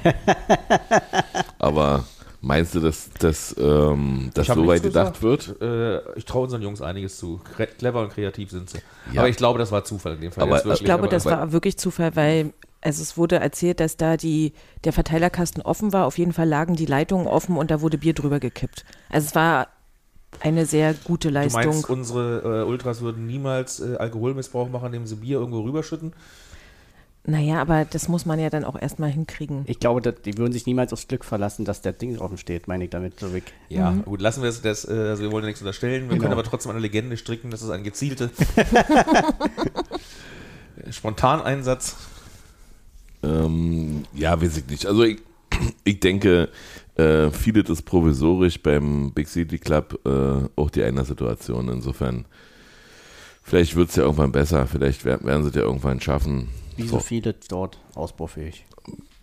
aber 1.59 2.05
meinst 2.41 2.75
du, 2.75 2.81
dass, 2.81 3.11
dass, 3.19 3.55
ähm, 3.59 4.31
dass 4.35 4.47
so 4.49 4.67
weit 4.67 4.83
gedacht 4.83 5.21
gesagt. 5.21 5.23
wird? 5.23 5.61
Äh, 5.63 6.01
ich 6.19 6.25
traue 6.25 6.45
unseren 6.45 6.63
Jungs 6.63 6.81
einiges 6.83 7.17
zu. 7.19 7.41
Kre- 7.57 7.67
Clever 7.67 8.01
und 8.03 8.11
kreativ 8.13 8.51
sind 8.51 8.71
sie. 8.71 8.79
Ja. 9.13 9.21
Aber 9.21 9.29
ich 9.29 9.37
glaube, 9.37 9.59
das 9.59 9.71
war 9.71 9.85
Zufall 9.85 10.15
in 10.15 10.21
dem 10.21 10.33
Fall. 10.33 10.45
Aber- 10.45 10.57
Jetzt 10.57 10.67
Ich 10.67 10.73
Ich 10.81 10.85
glaube, 10.85 11.03
aber- 11.05 11.11
das 11.11 11.25
war 11.27 11.53
wirklich 11.53 11.79
Zufall, 11.79 12.17
weil 12.17 12.53
Also 12.85 13.03
es 13.03 13.17
wurde 13.17 13.37
erzählt, 13.37 13.79
dass 13.79 13.97
da 13.97 14.17
die, 14.17 14.53
der 14.83 14.93
Verteilerkasten 14.93 15.63
offen 15.63 15.93
war. 15.93 16.05
Auf 16.07 16.19
jeden 16.19 16.33
Fall 16.33 16.49
lagen 16.49 16.75
die 16.75 16.87
Leitungen 16.87 17.29
offen 17.29 17.57
und 17.57 17.71
da 17.71 17.81
wurde 17.81 17.97
Bier 17.99 18.13
drüber 18.15 18.41
gekippt. 18.41 18.85
Also 19.09 19.29
es 19.29 19.35
war 19.37 19.69
eine 20.41 20.67
sehr 20.67 20.95
gute 20.95 21.29
Du 21.29 21.35
Leistung. 21.35 21.63
meinst, 21.65 21.89
unsere 21.91 22.63
äh, 22.63 22.69
Ultras 22.69 23.01
würden 23.01 23.27
niemals 23.27 23.81
äh, 23.81 23.97
Alkoholmissbrauch 23.97 24.69
machen, 24.69 24.87
indem 24.87 25.07
sie 25.07 25.17
Bier 25.17 25.39
irgendwo 25.39 25.61
rüberschütten? 25.61 26.13
naja, 27.25 27.61
aber 27.61 27.85
das 27.85 28.09
muss 28.09 28.27
man 28.27 28.41
ja 28.41 28.51
dann 28.51 28.65
auch 28.65 28.75
erstmal 28.75 29.09
hinkriegen. 29.09 29.63
Ich 29.69 29.79
glaube, 29.79 30.03
dass, 30.03 30.17
die 30.25 30.37
würden 30.39 30.53
sich 30.53 30.67
niemals 30.67 30.93
aufs 30.93 31.07
Glück 31.07 31.25
verlassen, 31.25 31.65
dass 31.65 31.81
der 31.81 31.93
Ding 31.93 32.19
offen 32.19 32.37
steht, 32.37 32.67
meine 32.67 32.83
ich 32.83 32.91
damit 32.91 33.21
so 33.21 33.33
weg. 33.33 33.45
Ja, 33.69 33.93
gut, 33.93 34.21
lassen 34.21 34.43
wir 34.43 34.49
es. 34.49 34.61
Das, 34.61 34.85
äh, 34.89 34.91
also 34.93 35.23
wir 35.23 35.31
wollen 35.31 35.45
ja 35.45 35.47
nichts 35.47 35.61
unterstellen. 35.63 36.03
Wir 36.09 36.09
Genau. 36.17 36.23
können 36.23 36.33
aber 36.33 36.43
trotzdem 36.43 36.73
eine 36.73 36.81
Legende 36.81 37.17
stricken. 37.17 37.51
Das 37.53 37.63
ist 37.63 37.71
ein 37.71 37.85
gezielter 37.85 38.29
Spontaneinsatz. 40.91 41.97
Ähm, 43.23 44.05
ja, 44.15 44.41
weiß 44.41 44.57
ich 44.57 44.67
nicht. 44.67 44.87
Also 44.87 45.05
ich, 45.05 45.19
ich 45.85 46.01
denke, 46.01 46.49
äh, 46.97 47.31
viele 47.31 47.63
das 47.63 47.83
provisorisch 47.83 48.63
beim 48.63 49.13
Big 49.13 49.29
City 49.29 49.59
Club 49.59 49.99
äh, 50.05 50.49
auch 50.57 50.71
die 50.71 50.83
eine 50.83 51.05
Situation. 51.05 51.69
Insofern, 51.69 52.27
vielleicht 53.43 53.77
wird 53.77 53.91
es 53.91 53.97
ja 53.97 54.03
irgendwann 54.03 54.33
besser. 54.33 54.67
Vielleicht 54.67 55.05
werden, 55.05 55.27
werden 55.27 55.43
sie 55.43 55.51
es 55.51 55.55
ja 55.55 55.63
irgendwann 55.63 56.01
schaffen. 56.01 56.49
Wie 56.77 56.87
so 56.87 57.01
viele 57.01 57.35
dort 57.49 57.79
ausbaufähig. 57.95 58.65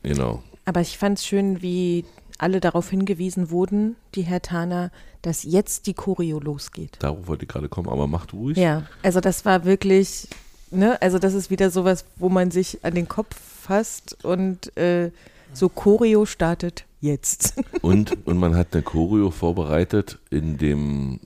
Genau. 0.03 0.43
Aber 0.65 0.82
ich 0.82 0.97
fand 0.97 1.17
es 1.17 1.25
schön, 1.25 1.62
wie 1.62 2.05
alle 2.38 2.60
darauf 2.60 2.89
hingewiesen 2.89 3.51
wurden, 3.51 3.95
die 4.15 4.21
Hertaner, 4.21 4.91
dass 5.21 5.43
jetzt 5.43 5.88
die 5.88 5.93
Choreo 5.93 6.39
losgeht. 6.39 6.97
Darauf 6.99 7.27
wollte 7.27 7.43
ich 7.43 7.49
gerade 7.49 7.69
kommen, 7.69 7.89
aber 7.89 8.08
macht 8.08 8.34
ruhig. 8.34 8.58
Ja, 8.58 8.84
also 9.03 9.19
das 9.19 9.43
war 9.45 9.65
wirklich, 9.65 10.27
ne, 10.71 10.99
also 11.01 11.19
das 11.19 11.34
ist 11.34 11.49
wieder 11.49 11.69
sowas, 11.69 12.05
wo 12.15 12.29
man 12.29 12.49
sich 12.49 12.84
an 12.84 12.95
den 12.95 13.08
Kopf 13.08 13.36
fasst 13.36 14.23
und 14.23 14.75
äh, 14.77 15.12
so 15.53 15.67
Choreo 15.67 16.25
startet 16.25 16.86
jetzt. 17.01 17.53
Und, 17.81 18.25
und 18.27 18.38
man 18.38 18.55
hat 18.55 18.73
eine 18.73 18.83
Choreo 18.83 19.31
vorbereitet 19.31 20.19
in 20.29 20.57
dem, 20.57 21.19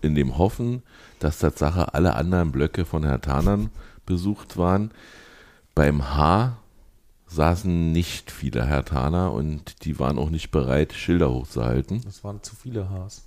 in 0.00 0.14
dem 0.14 0.38
Hoffen, 0.38 0.82
dass 1.20 1.38
Tatsache 1.38 1.94
alle 1.94 2.14
anderen 2.16 2.52
Blöcke 2.52 2.84
von 2.84 3.04
Hertanern 3.04 3.70
besucht 4.06 4.56
waren. 4.56 4.90
Beim 5.74 6.16
H 6.16 6.56
saßen 7.28 7.92
nicht 7.92 8.30
viele 8.30 8.66
Hertaner 8.66 9.32
und 9.32 9.84
die 9.84 9.98
waren 9.98 10.18
auch 10.18 10.30
nicht 10.30 10.50
bereit, 10.50 10.92
Schilder 10.92 11.30
hochzuhalten. 11.30 12.00
Das 12.04 12.24
waren 12.24 12.42
zu 12.42 12.56
viele 12.56 12.88
Hs. 12.88 13.22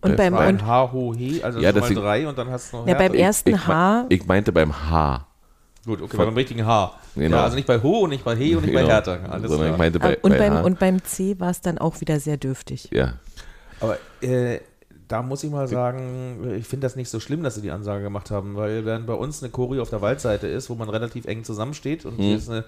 Und 0.00 0.12
Äh, 0.12 0.16
beim, 0.16 0.34
War 0.34 0.40
ein 0.40 0.56
und, 0.56 0.66
H, 0.66 0.92
Ho, 0.92 1.14
He, 1.14 1.42
also 1.42 1.60
Ja, 1.60 1.72
schon 1.72 1.80
mal 1.80 1.94
drei 1.94 2.28
und 2.28 2.38
dann 2.38 2.50
hast 2.50 2.72
du 2.72 2.78
noch 2.78 2.86
ja, 2.86 2.94
beim 2.94 3.14
ersten 3.14 3.50
ich, 3.50 3.66
H, 3.66 4.06
Ich 4.08 4.26
meinte 4.26 4.52
beim 4.52 4.72
H. 4.90 5.26
Gut, 5.86 6.02
okay, 6.02 6.16
beim 6.16 6.34
richtigen 6.34 6.66
H. 6.66 6.92
Genau. 7.14 7.36
Ja, 7.36 7.44
also 7.44 7.54
nicht 7.56 7.66
bei 7.66 7.80
Ho 7.80 8.00
und 8.00 8.10
nicht 8.10 8.24
bei 8.24 8.34
He 8.36 8.56
und 8.56 8.64
nicht 8.64 8.74
bei 8.74 8.80
Genau. 8.80 8.92
Hertha. 8.92 9.12
Alles 9.30 9.48
Sondern 9.50 9.68
ich 9.68 9.74
klar. 9.74 9.78
meinte 9.78 9.98
bei, 10.00 10.16
und, 10.18 10.32
bei 10.32 10.38
beim, 10.38 10.54
H. 10.54 10.60
und 10.62 10.78
beim 10.78 11.04
C 11.04 11.38
war 11.38 11.50
es 11.50 11.60
dann 11.60 11.78
auch 11.78 12.00
wieder 12.00 12.20
sehr 12.20 12.36
dürftig. 12.36 12.88
ja. 12.92 13.14
Aber 13.78 13.98
äh, 14.22 14.60
da 15.08 15.22
muss 15.22 15.44
ich 15.44 15.50
mal 15.50 15.68
sagen, 15.68 16.54
ich 16.58 16.66
finde 16.66 16.86
das 16.86 16.96
nicht 16.96 17.08
so 17.08 17.20
schlimm, 17.20 17.42
dass 17.42 17.54
sie 17.54 17.60
die 17.60 17.70
Ansage 17.70 18.02
gemacht 18.02 18.30
haben, 18.30 18.56
weil 18.56 18.84
wenn 18.84 19.06
bei 19.06 19.12
uns 19.12 19.42
eine 19.42 19.52
Choreo 19.52 19.82
auf 19.82 19.90
der 19.90 20.00
Waldseite 20.00 20.48
ist, 20.48 20.68
wo 20.68 20.74
man 20.74 20.88
relativ 20.88 21.26
eng 21.26 21.44
zusammensteht 21.44 22.04
und 22.06 22.16
hier 22.16 22.36
ist 22.36 22.50
eine, 22.50 22.64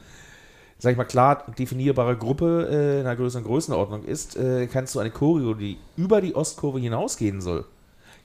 sag 0.79 0.93
ich 0.93 0.97
mal, 0.97 1.05
klar 1.05 1.45
definierbare 1.59 2.17
Gruppe 2.17 2.69
äh, 2.71 3.01
in 3.01 3.07
einer 3.07 3.17
größeren 3.17 3.43
Größenordnung 3.45 4.05
ist, 4.05 4.37
äh, 4.37 4.69
kannst 4.69 4.95
du 4.95 5.01
eine 5.01 5.11
Choreo, 5.11 5.55
die 5.55 5.79
über 5.97 6.21
die 6.21 6.37
Ostkurve 6.37 6.79
hinausgehen 6.79 7.41
soll, 7.41 7.65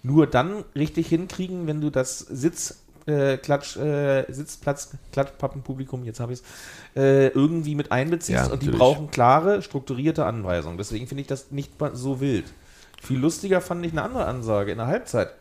nur 0.04 0.28
dann 0.28 0.64
richtig 0.76 1.08
hinkriegen, 1.08 1.66
wenn 1.66 1.82
du 1.82 1.90
das 1.90 2.20
Sitz 2.20 2.83
äh, 3.06 3.38
Klatsch, 3.38 3.78
äh, 3.78 4.32
Sitzplatz, 4.32 4.92
Klatschpappenpublikum, 5.12 6.04
jetzt 6.04 6.20
habe 6.20 6.34
ich 6.34 6.40
es, 6.40 7.02
äh, 7.02 7.28
irgendwie 7.28 7.76
mit 7.76 7.92
einbeziehst 7.92 8.48
Ja, 8.48 8.52
und 8.52 8.64
die 8.64 8.70
brauchen 8.70 9.12
klare, 9.12 9.62
strukturierte 9.62 10.26
Anweisungen. 10.26 10.78
Deswegen 10.78 11.08
finde 11.08 11.22
ich 11.22 11.28
das 11.28 11.52
nicht 11.52 11.72
so 11.94 12.20
wild. 12.22 12.46
Viel 13.02 13.20
lustiger 13.20 13.60
fand 13.60 13.86
ich 13.86 13.92
eine 13.92 14.04
andere 14.04 14.26
Ansage 14.26 14.72
in 14.72 14.78
der 14.78 14.88
Halbzeit, 14.88 15.34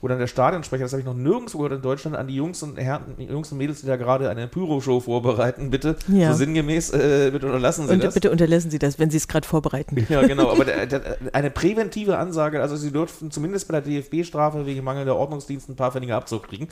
wo 0.00 0.06
dann 0.08 0.18
der 0.18 0.28
Stadionsprecher, 0.28 0.84
das 0.84 0.92
habe 0.92 1.00
ich 1.00 1.06
noch 1.06 1.14
nirgendwo 1.14 1.58
gehört 1.58 1.72
in 1.74 1.82
Deutschland, 1.82 2.16
an 2.16 2.28
die 2.28 2.36
Jungs 2.36 2.62
und 2.62 2.78
Herren, 2.78 3.02
die 3.18 3.24
Jungs 3.24 3.50
und 3.50 3.58
Mädels, 3.58 3.80
die 3.80 3.86
da 3.88 3.96
gerade 3.96 4.30
eine 4.30 4.46
Pyro-Show 4.46 5.00
vorbereiten, 5.00 5.70
bitte, 5.70 5.96
Ja. 6.06 6.30
so 6.32 6.38
sinngemäß, 6.38 6.90
äh, 6.92 7.30
bitte 7.32 7.46
unterlassen 7.46 7.88
Sie 7.88 7.94
Und 7.94 8.04
das. 8.04 8.14
bitte 8.14 8.30
unterlassen 8.30 8.70
Sie 8.70 8.78
das, 8.78 8.98
wenn 9.00 9.10
Sie 9.10 9.16
es 9.16 9.26
gerade 9.26 9.46
vorbereiten. 9.46 9.96
Ja, 10.08 10.24
genau, 10.26 10.50
aber 10.52 10.64
der, 10.66 10.86
der, 10.86 11.18
eine 11.32 11.50
präventive 11.50 12.16
Ansage, 12.16 12.62
also 12.62 12.76
sie 12.76 12.92
dürften 12.92 13.30
zumindest 13.32 13.66
bei 13.68 13.80
der 13.80 13.82
DFB-Strafe 14.02 14.66
wegen 14.66 14.84
mangelnder 14.84 15.16
Ordnungsdienst 15.16 15.68
ein 15.68 15.76
paar 15.76 15.90
Pfennige 15.90 16.14
Abzug 16.14 16.44
kriegen, 16.48 16.68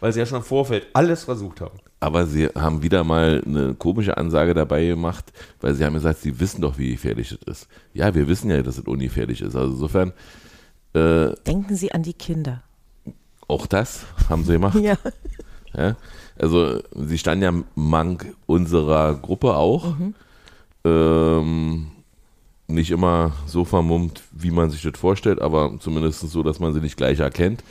weil 0.00 0.12
sie 0.12 0.18
ja 0.18 0.26
schon 0.26 0.38
im 0.38 0.44
Vorfeld 0.44 0.88
alles 0.92 1.24
versucht 1.24 1.60
haben. 1.60 1.78
Aber 2.00 2.26
sie 2.26 2.48
haben 2.48 2.82
wieder 2.82 3.04
mal 3.04 3.42
eine 3.46 3.74
komische 3.74 4.16
Ansage 4.16 4.52
dabei 4.54 4.84
gemacht, 4.84 5.32
weil 5.60 5.74
sie 5.74 5.84
haben 5.84 5.94
gesagt, 5.94 6.20
sie 6.20 6.38
wissen 6.40 6.60
doch, 6.60 6.76
wie 6.78 6.92
gefährlich 6.92 7.32
es 7.32 7.38
ist. 7.60 7.68
Ja, 7.94 8.14
wir 8.14 8.28
wissen 8.28 8.50
ja, 8.50 8.60
dass 8.62 8.76
es 8.76 8.84
ungefährlich 8.84 9.40
ist. 9.40 9.56
Also 9.56 9.72
insofern, 9.72 10.12
äh, 10.94 11.34
Denken 11.46 11.76
Sie 11.76 11.92
an 11.92 12.02
die 12.02 12.14
Kinder. 12.14 12.62
auch 13.48 13.66
das 13.66 14.04
haben 14.28 14.44
sie 14.44 14.52
gemacht. 14.52 14.78
Ja. 14.82 14.96
Ja? 15.74 15.96
Also 16.38 16.80
sie 16.94 17.18
standen 17.18 17.44
ja 17.44 17.52
mank 17.74 18.34
unserer 18.46 19.14
Gruppe 19.14 19.54
auch. 19.56 19.94
Ähm, 20.84 21.88
nicht 22.68 22.90
immer 22.90 23.32
so 23.46 23.64
vermummt, 23.64 24.22
wie 24.32 24.50
man 24.50 24.70
sich 24.70 24.82
das 24.82 24.98
vorstellt, 24.98 25.40
aber 25.40 25.78
zumindest 25.80 26.20
so, 26.20 26.42
dass 26.42 26.58
man 26.60 26.72
sie 26.74 26.80
nicht 26.80 26.96
gleich 26.96 27.20
erkennt. 27.20 27.62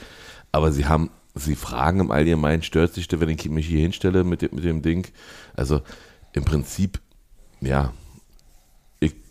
Aber 0.52 0.72
sie 0.72 0.86
haben, 0.86 1.10
sie 1.34 1.56
fragen 1.56 2.00
im 2.00 2.12
Allgemeinen, 2.12 2.64
stört 2.64 2.94
sich 2.94 3.08
das, 3.08 3.20
wenn 3.20 3.30
ich 3.30 3.50
mich 3.50 3.68
hier 3.68 3.80
hinstelle 3.82 4.24
mit 4.24 4.42
dem, 4.42 4.54
mit 4.54 4.64
dem 4.64 4.82
Ding? 4.82 5.08
Also 5.56 5.82
im 6.34 6.46
Prinzip, 6.46 7.00
ja, 7.62 7.92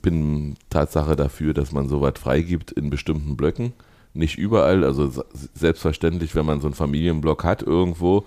bin 0.04 0.56
Tatsache 0.68 1.16
dafür, 1.16 1.54
dass 1.54 1.72
man 1.72 1.88
sowas 1.88 2.14
freigibt 2.20 2.70
in 2.70 2.90
bestimmten 2.90 3.36
Blöcken. 3.36 3.72
Nicht 4.12 4.38
überall, 4.38 4.84
also 4.84 5.10
selbstverständlich, 5.54 6.34
wenn 6.36 6.46
man 6.46 6.60
so 6.60 6.68
einen 6.68 6.74
Familienblock 6.74 7.42
hat 7.42 7.62
irgendwo 7.62 8.24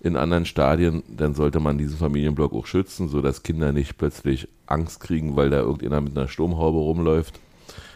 in 0.00 0.16
anderen 0.16 0.44
Stadien, 0.44 1.02
dann 1.08 1.34
sollte 1.34 1.60
man 1.60 1.78
diesen 1.78 1.96
Familienblock 1.96 2.52
auch 2.52 2.66
schützen, 2.66 3.08
sodass 3.08 3.42
Kinder 3.42 3.72
nicht 3.72 3.96
plötzlich 3.96 4.48
Angst 4.66 5.00
kriegen, 5.00 5.36
weil 5.36 5.50
da 5.50 5.60
irgendjemand 5.60 6.08
mit 6.08 6.18
einer 6.18 6.28
Sturmhaube 6.28 6.78
rumläuft. 6.78 7.38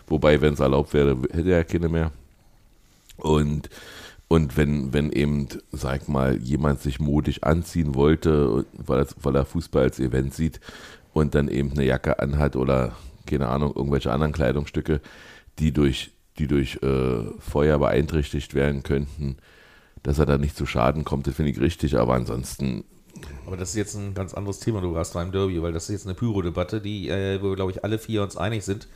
Wobei, 0.07 0.41
wenn 0.41 0.55
es 0.55 0.61
erlaubt 0.61 0.95
wäre, 0.95 1.17
hätte 1.33 1.51
er 1.51 1.65
keine 1.65 1.89
mehr. 1.89 2.13
Und, 3.17 3.69
und 4.29 4.57
wenn, 4.57 4.93
wenn 4.93 5.11
eben, 5.11 5.49
sag 5.73 6.09
mal, 6.09 6.37
jemand 6.37 6.81
sich 6.81 7.01
modisch 7.01 7.43
anziehen 7.43 7.95
wollte, 7.95 8.65
weil, 8.75 9.07
weil 9.21 9.37
er 9.37 9.45
Fußball 9.45 9.83
als 9.83 9.99
Event 9.99 10.35
sieht 10.35 10.61
und 11.13 11.35
dann 11.35 11.49
eben 11.49 11.73
eine 11.73 11.85
Jacke 11.85 12.19
anhat 12.21 12.55
oder, 12.55 12.93
keine 13.27 13.49
Ahnung, 13.49 13.73
irgendwelche 13.75 14.13
anderen 14.13 14.33
Kleidungsstücke, 14.33 15.01
die 15.59 15.73
durch, 15.73 16.13
die 16.39 16.47
durch 16.47 16.79
äh, 16.83 17.25
Feuer 17.39 17.79
beeinträchtigt 17.79 18.55
werden 18.55 18.83
könnten, 18.83 19.37
dass 20.03 20.19
er 20.19 20.27
da 20.27 20.39
nicht 20.39 20.57
zu 20.57 20.67
Schaden 20.67 21.05
kommt, 21.05 21.27
das 21.27 21.35
finde 21.37 21.53
ich 21.53 21.61
richtig, 21.61 21.97
aber 21.97 22.15
ansonsten, 22.15 22.85
Aber 23.47 23.57
das 23.57 23.71
ist 23.71 23.77
jetzt 23.77 23.95
ein 23.95 24.13
ganz 24.15 24.35
anderes 24.35 24.59
Thema, 24.59 24.81
du 24.81 24.97
hast 24.97 25.15
beim 25.15 25.31
Derby, 25.33 25.63
weil 25.63 25.73
das 25.73 25.85
ist 25.85 25.91
jetzt 25.91 26.07
eine 26.07 26.15
Pyro-Debatte, 26.15 26.81
die, 26.81 27.09
äh, 27.09 27.41
wo 27.41 27.51
wir, 27.51 27.57
glaube 27.57 27.71
ich, 27.71 27.85
alle 27.85 27.99
vier 27.99 28.23
uns 28.23 28.37
einig 28.37 28.65
sind. 28.65 28.89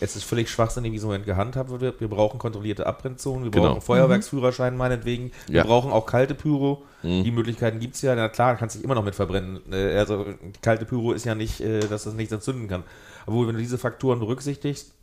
Es 0.00 0.14
ist 0.14 0.22
völlig 0.22 0.48
schwachsinnig, 0.48 0.92
wie 0.92 0.98
so 0.98 1.10
ein 1.10 1.24
gehandhabt 1.24 1.70
wird. 1.80 2.00
Wir 2.00 2.06
brauchen 2.06 2.38
kontrollierte 2.38 2.86
Abbrennzonen, 2.86 3.42
wir 3.42 3.50
Genau. 3.50 3.70
brauchen 3.70 3.80
Feuerwerksführerschein 3.80 4.76
meinetwegen, 4.76 5.32
wir 5.48 5.56
Ja. 5.56 5.64
Mhm. 5.64 5.68
brauchen 5.68 5.90
auch 5.90 6.06
kalte 6.06 6.34
Pyro. 6.36 6.84
Die 7.02 7.30
Möglichkeiten 7.32 7.80
gibt 7.80 7.96
es 7.96 8.02
ja. 8.02 8.14
Na 8.14 8.28
klar, 8.28 8.56
kannst 8.56 8.76
dich 8.76 8.84
immer 8.84 8.94
noch 8.94 9.04
mit 9.04 9.16
verbrennen. 9.16 9.60
Äh, 9.72 9.96
also 9.98 10.24
kalte 10.62 10.84
Pyro 10.84 11.12
ist 11.12 11.24
ja 11.24 11.34
nicht, 11.34 11.60
äh, 11.60 11.80
dass 11.80 12.04
das 12.04 12.14
nichts 12.14 12.32
entzünden 12.32 12.68
kann. 12.68 12.84
Aber 13.28 13.46
wenn 13.46 13.54
du 13.54 13.60
diese 13.60 13.78
Faktoren 13.78 14.20
berücksichtigst, 14.20 14.94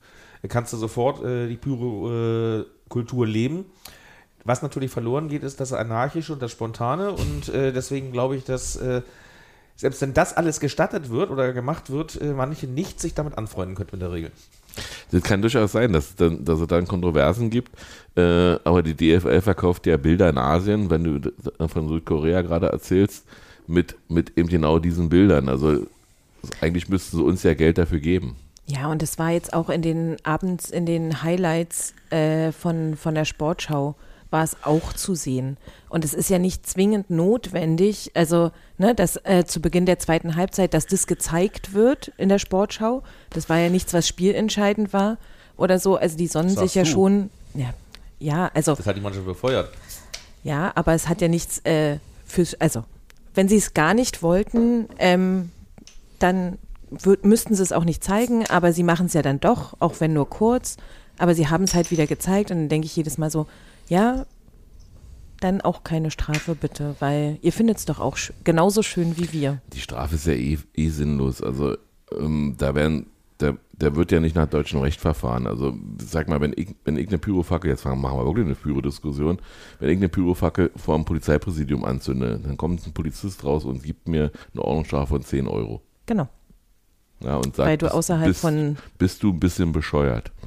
äh, 0.42 0.48
kannst 0.48 0.74
du 0.74 0.78
sofort 0.78 1.24
äh, 1.24 1.48
die 1.48 1.58
Pyro-Kultur 1.58 3.28
leben. 3.28 3.66
Was 4.44 4.62
natürlich 4.62 4.92
verloren 4.92 5.30
geht, 5.30 5.44
ist 5.44 5.60
das 5.60 5.74
Anarchische 5.74 6.34
und 6.34 6.42
das 6.42 6.52
Spontane. 6.52 7.12
Und 7.12 7.50
äh, 7.50 7.72
deswegen 7.72 8.12
glaube 8.12 8.36
ich, 8.36 8.44
dass 8.44 8.76
äh, 8.76 9.02
selbst 9.76 10.02
wenn 10.02 10.14
das 10.14 10.36
alles 10.36 10.60
gestattet 10.60 11.10
wird 11.10 11.30
oder 11.30 11.54
gemacht 11.54 11.90
wird, 11.90 12.20
äh, 12.20 12.34
manche 12.34 12.68
nicht 12.68 13.00
sich 13.00 13.14
damit 13.14 13.38
anfreunden 13.38 13.76
könnten 13.76 13.96
in 13.96 14.00
der 14.00 14.12
Regel. 14.12 14.32
Das 15.12 15.22
kann 15.24 15.42
durchaus 15.42 15.72
sein, 15.72 15.94
dass, 15.94 16.16
dass 16.16 16.60
es 16.60 16.68
dann 16.68 16.88
Kontroversen 16.88 17.50
gibt. 17.50 17.72
Äh, 18.16 18.58
aber 18.64 18.82
die 18.84 18.96
DFL 18.96 19.42
verkauft 19.42 19.86
ja 19.86 19.98
Bilder 19.98 20.30
in 20.30 20.38
Asien, 20.38 20.90
wenn 20.90 21.04
du 21.04 21.32
von 21.68 21.88
Südkorea 21.88 22.42
gerade 22.42 22.68
erzählst, 22.68 23.26
mit, 23.68 23.96
mit 24.10 24.38
eben 24.38 24.50
genau 24.50 24.80
diesen 24.80 25.10
Bildern. 25.10 25.48
Also 25.50 25.86
eigentlich 26.62 26.89
müssten 26.89 27.17
sie 27.17 27.23
uns 27.23 27.43
ja 27.43 27.53
Geld 27.53 27.77
dafür 27.77 27.99
geben. 27.99 28.36
Ja, 28.67 28.88
und 28.89 29.03
es 29.03 29.19
war 29.19 29.31
jetzt 29.31 29.53
auch 29.53 29.69
in 29.69 29.81
den 29.81 30.17
abends 30.23 30.71
in 30.71 30.86
den 30.86 31.21
Highlights 31.21 31.93
äh, 32.10 32.51
von, 32.51 32.95
von 32.97 33.13
der 33.13 33.25
Sportschau 33.25 33.95
war 34.31 34.43
es 34.43 34.58
auch 34.63 34.91
zu 34.93 35.15
sehen. 35.15 35.58
Und 35.88 36.03
es 36.03 36.13
ist 36.13 36.29
ja 36.29 36.39
nicht 36.39 36.67
zwingend 36.67 37.10
notwendig, 37.10 38.12
also 38.15 38.51
ne, 38.77 38.95
dass 38.95 39.17
äh, 39.23 39.45
zu 39.45 39.62
Beginn 39.62 39.86
der 39.86 39.99
zweiten 39.99 40.36
Halbzeit, 40.36 40.73
dass 40.73 40.88
das 40.88 41.08
gezeigt 41.08 41.73
wird 41.73 42.12
in 42.17 42.27
der 42.27 42.39
Sportschau. 42.39 43.03
Das 43.29 43.49
war 43.49 43.60
ja 43.60 43.69
nichts, 43.69 43.93
was 43.93 44.08
spielentscheidend 44.08 44.93
war 44.93 45.17
oder 45.58 45.79
so. 45.79 45.95
Also 45.95 46.17
die 46.17 46.27
sonnen 46.27 46.49
sich 46.49 46.75
ja 46.75 46.84
du. 46.84 46.89
schon, 46.89 47.29
ja, 47.53 47.73
ja, 48.19 48.51
also 48.53 48.75
Das 48.75 48.88
hat 48.88 48.97
die 48.97 49.01
Mannschaft 49.01 49.25
befeuert. 49.25 49.71
ja, 50.43 50.71
aber 50.75 50.93
es 50.93 51.08
hat 51.08 51.21
ja 51.21 51.27
nichts 51.27 51.60
äh, 51.60 51.99
für, 52.25 52.45
also 52.60 52.84
wenn 53.36 53.47
sie 53.47 53.58
es 53.58 53.73
gar 53.73 53.93
nicht 53.93 54.23
wollten, 54.23 54.88
ähm, 54.97 55.51
dann 56.19 56.58
müssten 57.23 57.56
sie 57.56 57.63
es 57.63 57.71
auch 57.71 57.86
nicht 57.86 58.04
zeigen, 58.04 58.45
aber 58.47 58.71
sie 58.71 58.84
machen 58.84 59.08
es 59.08 59.13
ja 59.13 59.21
dann 59.21 59.39
doch, 59.39 59.75
auch 59.80 59.99
wenn 59.99 60.13
nur 60.13 60.30
kurz. 60.30 60.78
Aber 61.17 61.34
sie 61.34 61.47
haben 61.47 61.63
es 61.63 61.73
halt 61.73 61.91
wieder 61.91 62.08
gezeigt 62.08 62.51
und 62.51 62.58
dann 62.58 62.69
denke 62.69 62.86
ich 62.86 62.95
jedes 62.95 63.17
Mal 63.17 63.32
so, 63.32 63.47
ja, 63.88 64.25
dann 65.39 65.62
auch 65.62 65.84
keine 65.84 66.12
Strafe 66.12 66.56
bitte, 66.56 66.95
weil 66.99 67.38
ihr 67.41 67.54
findet 67.54 67.78
es 67.78 67.86
doch 67.86 67.99
auch 67.99 68.17
sch 68.17 68.34
genauso 68.43 68.84
schön 68.84 69.17
wie 69.17 69.32
wir. 69.32 69.62
Die 69.73 69.80
Strafe 69.80 70.15
ist 70.15 70.28
ja 70.28 70.34
eh, 70.34 70.58
eh 70.75 70.89
sinnlos. 70.89 71.41
Also 71.41 71.78
ähm, 72.17 72.56
da 72.58 72.75
werden, 72.75 73.08
der, 73.39 73.58
der 73.73 73.95
wird 73.95 74.12
ja 74.12 74.19
nicht 74.19 74.36
nach 74.36 74.47
deutschem 74.47 74.80
Recht 74.80 74.99
verfahren. 74.99 75.47
Also 75.47 75.73
sag 76.01 76.30
mal, 76.30 76.41
wenn 76.41 76.54
ich, 76.56 76.75
wenn 76.86 76.97
ich 76.97 77.10
eine 77.10 77.17
Pyrofackel, 77.17 77.69
jetzt 77.69 77.86
machen 77.86 78.01
wir 78.01 78.25
wirklich 78.25 78.45
eine 78.45 78.56
Pyrodiskussion, 78.56 79.39
wenn 79.80 79.89
ich 79.89 79.97
eine 79.97 80.10
Pyrofackel 80.10 80.71
vor 80.75 80.95
dem 80.95 81.06
Polizeipräsidium 81.06 81.84
anzünde, 81.84 82.39
dann 82.41 82.58
kommt 82.58 82.86
ein 82.86 82.93
Polizist 82.93 83.43
raus 83.43 83.65
und 83.65 83.84
gibt 83.84 84.08
mir 84.08 84.32
eine 84.54 84.63
Ordnungsstrafe 84.63 85.08
von 85.08 85.21
10 85.21 85.47
Euro. 85.47 85.82
Genau. 86.06 86.28
Ja, 87.22 87.38
und 87.38 87.56
sagt, 87.56 87.70
Weil 87.70 87.78
du 87.78 87.91
außerhalb 87.94 88.28
bist, 88.28 88.41
von- 88.41 88.78
bist 88.98 89.24
du 89.24 89.30
ein 89.32 89.39
bisschen 89.39 89.72
bescheuert. 89.72 90.32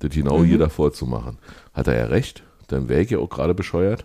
Das 0.00 0.10
genau 0.12 0.38
Mhm. 0.40 0.44
hier 0.44 0.58
davor 0.58 0.92
zu 0.92 1.06
machen. 1.06 1.38
Hat 1.72 1.86
er 1.86 1.96
ja 1.96 2.04
recht, 2.06 2.42
dann 2.68 2.88
wäre 2.90 3.00
ich 3.00 3.10
ja 3.10 3.18
auch 3.18 3.30
gerade 3.30 3.54
bescheuert. 3.54 4.04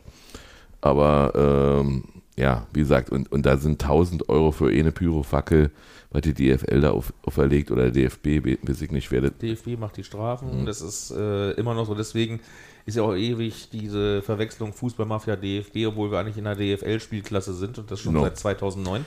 Aber 0.79 1.79
ähm, 1.81 2.03
ja, 2.37 2.67
wie 2.71 2.79
gesagt, 2.81 3.09
und, 3.09 3.29
und 3.31 3.45
da 3.45 3.57
sind 3.57 3.81
1000 3.83 4.29
Euro 4.29 4.51
für 4.53 4.69
eine 4.69 4.93
Pyrofackel, 4.93 5.71
was 6.11 6.21
die 6.21 6.33
DFL 6.33 6.79
da 6.81 6.91
auf, 6.91 7.11
auferlegt 7.23 7.69
oder 7.71 7.89
der 7.89 7.91
DFB, 7.91 8.45
we- 8.45 8.57
weiß 8.61 8.81
ich 8.81 8.91
nicht, 8.91 9.11
wer 9.11 9.21
das. 9.21 9.31
DFB 9.41 9.77
macht 9.77 9.97
die 9.97 10.01
Mhm. 10.01 10.05
Strafen, 10.05 10.65
das 10.65 10.81
ist 10.81 11.11
äh, 11.11 11.51
immer 11.53 11.73
noch 11.73 11.85
so. 11.85 11.95
Deswegen 11.95 12.39
ist 12.85 12.95
ja 12.95 13.03
auch 13.03 13.15
ewig 13.15 13.69
diese 13.71 14.21
Verwechslung 14.21 14.71
Fußballmafia 14.71 15.35
DFB, 15.35 15.87
obwohl 15.87 16.11
wir 16.11 16.19
eigentlich 16.19 16.37
in 16.37 16.45
der 16.45 16.55
DFL-Spielklasse 16.55 17.53
sind 17.53 17.77
und 17.77 17.91
das 17.91 17.99
schon 17.99 18.13
Genau. 18.13 18.23
seit 18.25 18.37
2009. 18.37 19.03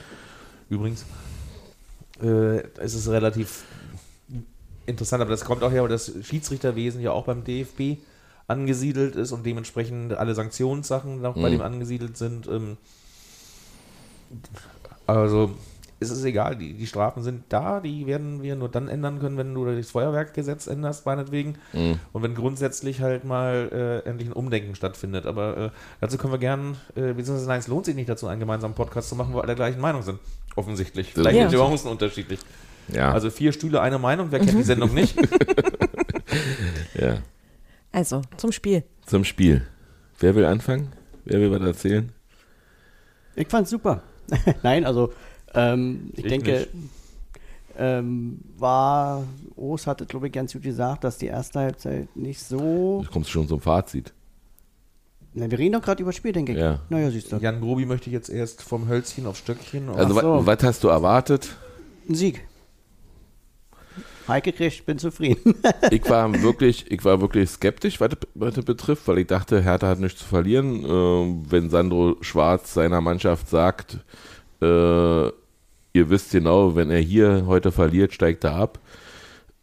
Übrigens, 0.69 1.05
äh, 2.23 2.63
es 2.79 2.93
ist 2.93 3.07
relativ 3.09 3.63
interessant, 4.85 5.21
aber 5.21 5.31
das 5.31 5.45
kommt 5.45 5.63
auch 5.63 5.71
her, 5.71 5.83
weil 5.83 5.89
das 5.89 6.11
Schiedsrichterwesen 6.23 7.01
ja 7.01 7.11
auch 7.11 7.25
beim 7.25 7.43
DFB 7.43 7.99
angesiedelt 8.47 9.15
ist 9.15 9.31
und 9.31 9.45
dementsprechend 9.45 10.13
alle 10.13 10.35
Sanktionssachen 10.35 11.21
noch 11.21 11.35
bei 11.35 11.47
Mhm. 11.49 11.51
dem 11.53 11.61
angesiedelt 11.61 12.17
sind. 12.17 12.47
Ähm, 12.47 12.77
also 15.07 15.51
es 15.99 16.09
ist 16.11 16.25
egal, 16.25 16.57
die, 16.57 16.73
die 16.73 16.85
Strafen 16.87 17.23
sind 17.23 17.45
da, 17.47 17.79
die 17.79 18.05
werden 18.07 18.41
wir 18.43 18.57
nur 18.57 18.67
dann 18.67 18.89
ändern 18.89 19.19
können, 19.19 19.37
wenn 19.37 19.53
du 19.53 19.63
das 19.65 19.91
Feuerwerkgesetz 19.91 20.67
änderst, 20.67 21.05
meinetwegen. 21.05 21.55
Mhm. 21.71 21.99
Und 22.11 22.23
wenn 22.23 22.35
grundsätzlich 22.35 22.99
halt 22.99 23.23
mal 23.23 23.69
äh, 24.05 24.09
endlich 24.09 24.27
ein 24.29 24.33
Umdenken 24.33 24.75
stattfindet. 24.75 25.25
Aber 25.25 25.57
äh, 25.57 25.69
dazu 26.01 26.17
können 26.17 26.33
wir 26.33 26.39
gern, 26.39 26.75
äh, 26.95 27.13
beziehungsweise 27.13 27.47
nein, 27.47 27.59
es 27.59 27.67
lohnt 27.69 27.85
sich 27.85 27.95
nicht 27.95 28.09
dazu, 28.09 28.27
einen 28.27 28.41
gemeinsamen 28.41 28.75
Podcast 28.75 29.07
zu 29.07 29.15
machen, 29.15 29.33
wo 29.33 29.37
alle 29.37 29.47
der 29.47 29.55
gleichen 29.55 29.79
Meinung 29.79 30.01
sind. 30.03 30.19
Offensichtlich. 30.55 31.13
Vielleicht 31.13 31.35
Ja. 31.35 31.43
sind 31.49 31.53
die 31.53 31.57
Nuancen 31.57 31.89
unterschiedlich. 31.91 32.39
Ja, 32.89 33.11
Also 33.11 33.29
vier 33.29 33.53
Stühle, 33.53 33.81
eine 33.81 33.97
Meinung, 33.97 34.27
wer 34.31 34.39
kennt 34.39 34.57
die 34.57 34.63
Sendung 34.63 34.93
nicht? 34.93 35.15
ja. 36.99 37.17
Also, 37.91 38.21
zum 38.37 38.51
Spiel. 38.51 38.83
Zum 39.05 39.23
Spiel. 39.23 39.65
Wer 40.19 40.35
will 40.35 40.45
anfangen? 40.45 40.89
Wer 41.25 41.39
will 41.39 41.51
was 41.51 41.61
erzählen? 41.61 42.11
Ich 43.35 43.47
fand's 43.47 43.69
super. 43.69 44.01
Nein, 44.63 44.85
also 44.85 45.13
ähm, 45.53 46.09
ich, 46.13 46.19
Ich 46.25 46.29
denke, 46.29 46.67
ähm, 47.77 48.39
war, 48.57 49.23
Urs 49.55 49.87
hatte, 49.87 50.05
glaube 50.05 50.27
ich, 50.27 50.33
ganz 50.33 50.53
gut 50.53 50.63
gesagt, 50.63 51.03
dass 51.03 51.17
die 51.17 51.27
erste 51.27 51.59
Halbzeit 51.59 52.15
nicht 52.15 52.41
so. 52.43 53.01
Du 53.03 53.11
kommst 53.11 53.29
schon 53.29 53.47
zum 53.47 53.61
Fazit. 53.61 54.13
Na, 55.35 55.49
wir 55.49 55.57
reden 55.57 55.73
doch 55.73 55.81
gerade 55.81 56.01
über 56.03 56.09
das 56.11 56.17
Spiel, 56.17 56.31
denke 56.31 56.51
ich. 56.51 56.59
Ja. 56.59 56.79
Naja, 56.89 57.09
siehst 57.09 57.31
du. 57.31 57.37
Jan 57.37 57.59
Grobi 57.59 57.85
möchte 57.85 58.07
ich 58.09 58.13
jetzt 58.13 58.29
erst 58.29 58.61
vom 58.61 58.87
Hölzchen 58.87 59.25
auf 59.25 59.37
Stöckchen. 59.37 59.89
Also, 59.89 60.13
so. 60.13 60.21
wa- 60.21 60.41
was 60.45 60.63
hast 60.63 60.83
du 60.83 60.89
erwartet? 60.89 61.55
Ein 62.07 62.15
Sieg. 62.15 62.45
Heike 64.27 64.53
kriegt, 64.53 64.85
bin 64.85 64.97
zufrieden. 64.99 65.55
ich 65.91 66.09
war 66.09 66.31
wirklich, 66.41 66.89
ich 66.89 67.03
war 67.03 67.19
wirklich 67.19 67.49
skeptisch, 67.49 67.99
was 67.99 68.09
das, 68.09 68.19
was 68.35 68.53
das 68.53 68.63
betrifft, 68.63 69.07
weil 69.07 69.17
ich 69.17 69.27
dachte, 69.27 69.61
Hertha 69.61 69.87
hat 69.87 69.99
nichts 69.99 70.19
zu 70.19 70.25
verlieren. 70.25 70.85
Äh, 70.85 71.51
wenn 71.51 71.69
Sandro 71.69 72.15
Schwarz 72.21 72.73
seiner 72.73 73.01
Mannschaft 73.01 73.49
sagt, 73.49 73.97
äh, 74.61 74.65
ihr 75.25 76.09
wisst 76.09 76.31
genau, 76.31 76.75
wenn 76.75 76.89
er 76.89 76.99
hier 77.01 77.43
heute 77.47 77.71
verliert, 77.73 78.13
steigt 78.13 78.45
er 78.45 78.55
ab, 78.55 78.79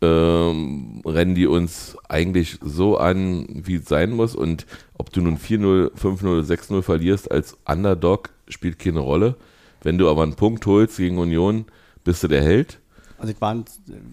ähm, 0.02 1.00
rennen 1.06 1.35
die 1.35 1.46
uns 1.46 1.96
eigentlich 2.09 2.59
so 2.62 2.98
an, 2.98 3.46
wie 3.48 3.76
es 3.76 3.87
sein 3.88 4.11
muss. 4.11 4.35
Und 4.35 4.66
ob 5.00 5.10
du 5.12 5.20
nun 5.22 5.38
4-0, 5.38 5.92
5-0, 5.94 6.44
6-0 6.46 6.82
verlierst 6.82 7.30
als 7.30 7.56
Underdog, 7.66 8.30
spielt 8.48 8.78
keine 8.78 9.00
Rolle. 9.00 9.34
Wenn 9.82 9.96
du 9.98 10.08
aber 10.10 10.22
einen 10.22 10.34
Punkt 10.34 10.64
holst 10.66 10.98
gegen 10.98 11.18
Union, 11.18 11.64
bist 12.04 12.22
du 12.22 12.28
der 12.28 12.42
Held. 12.42 12.78
Also 13.18 13.32
es 13.32 13.40
waren, 13.40 13.64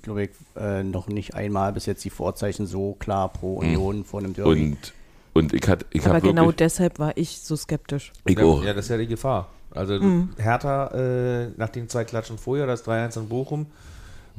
glaube 0.02 0.23
ich, 0.23 0.30
äh, 0.56 0.84
noch 0.84 1.08
nicht 1.08 1.36
einmal 1.36 1.73
bis 1.73 1.86
jetzt 1.86 2.04
die 2.06 2.10
Vorzeichen 2.10 2.65
so 2.65 2.95
klar 3.00 3.30
pro 3.30 3.56
Union 3.56 4.04
vor 4.06 4.21
einem 4.21 4.34
Derby. 4.34 4.50
Und, 4.50 4.93
und 5.34 5.54
ich, 5.54 5.67
hat, 5.67 5.86
ich 5.91 6.06
Aber 6.06 6.21
genau 6.21 6.43
wirklich... 6.43 6.56
deshalb 6.58 7.00
war 7.00 7.15
ich 7.15 7.39
so 7.39 7.56
skeptisch. 7.56 8.12
Ich 8.26 8.38
ja, 8.38 8.43
auch. 8.45 8.63
ja, 8.63 8.73
das 8.73 8.86
ist 8.86 8.91
ja 8.91 8.97
die 8.97 9.08
Gefahr. 9.08 9.50
Also 9.71 10.00
Mhm. 10.00 10.30
Hertha, 10.38 10.88
äh, 10.88 11.50
nach 11.58 11.69
den 11.69 11.89
zwei 11.89 12.04
Klatschen 12.06 12.38
vorher, 12.38 12.65
das 12.65 12.86
3-1 12.86 13.19
in 13.19 13.30
Bochum, 13.30 13.67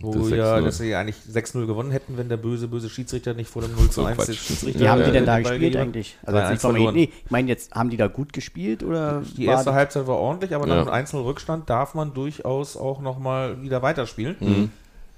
wo 0.00 0.12
Das 0.12 0.30
ja, 0.30 0.56
6-0. 0.56 0.64
dass 0.64 0.78
sie 0.78 0.94
eigentlich 0.94 1.16
6-0 1.32 1.66
gewonnen 1.66 1.90
hätten, 1.90 2.16
wenn 2.18 2.28
der 2.28 2.36
böse, 2.36 2.68
böse 2.68 2.88
Schiedsrichter 2.88 3.34
nicht 3.34 3.50
vor 3.50 3.62
dem 3.62 3.74
0 3.74 3.90
So 3.90 4.04
1 4.04 4.16
Quatsch. 4.16 4.28
den 4.28 4.34
Schiedsrichter 4.34 4.80
Wie 4.80 4.88
haben 4.88 5.04
die 5.04 5.10
denn 5.12 5.26
da 5.26 5.40
gespielt 5.40 5.76
eigentlich? 5.76 6.16
Also 6.24 6.38
jetzt 6.38 6.46
3-1 6.48 6.50
nicht 6.52 6.60
vom 6.62 6.70
verloren. 6.74 6.94
nee, 6.94 7.10
ich 7.24 7.30
meine, 7.30 7.48
jetzt 7.48 7.72
haben 7.72 7.90
die 7.90 7.96
da 7.96 8.06
gut 8.06 8.32
gespielt 8.32 8.82
oder 8.82 9.22
Die 9.36 9.46
war 9.46 9.54
erste 9.54 9.74
Halbzeit 9.74 10.06
war 10.06 10.16
ordentlich, 10.16 10.54
aber 10.54 10.66
Ja. 10.68 10.74
nach 10.76 10.82
einem 10.86 10.92
einzelnen 10.94 11.24
Rückstand 11.24 11.68
darf 11.68 11.94
man 11.94 12.14
durchaus 12.14 12.76
auch 12.76 13.00
nochmal 13.00 13.60
wieder 13.62 13.82
weiterspielen. 13.82 14.36
Mhm. 14.40 14.70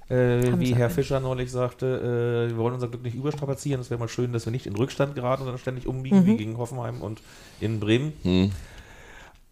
Äh, 0.09 0.51
Haben 0.51 0.59
wie 0.59 0.75
Herr 0.75 0.89
Fischer 0.89 1.21
neulich 1.21 1.49
sagte, 1.51 2.47
äh, 2.47 2.49
wir 2.49 2.57
wollen 2.57 2.73
unser 2.73 2.89
Glück 2.89 3.01
nicht 3.03 3.15
überstrapazieren. 3.15 3.79
Es 3.79 3.89
wäre 3.91 3.99
mal 3.99 4.09
schön, 4.09 4.33
dass 4.33 4.45
wir 4.45 4.51
nicht 4.51 4.65
in 4.67 4.75
Rückstand 4.75 5.15
geraten, 5.15 5.43
sondern 5.43 5.57
ständig 5.59 5.87
umbiegen, 5.87 6.25
wie 6.25 6.35
gegen 6.35 6.57
Hoffenheim 6.57 7.01
und 7.01 7.21
in 7.61 7.79
Bremen. 7.79 8.11
Hm. 8.23 8.51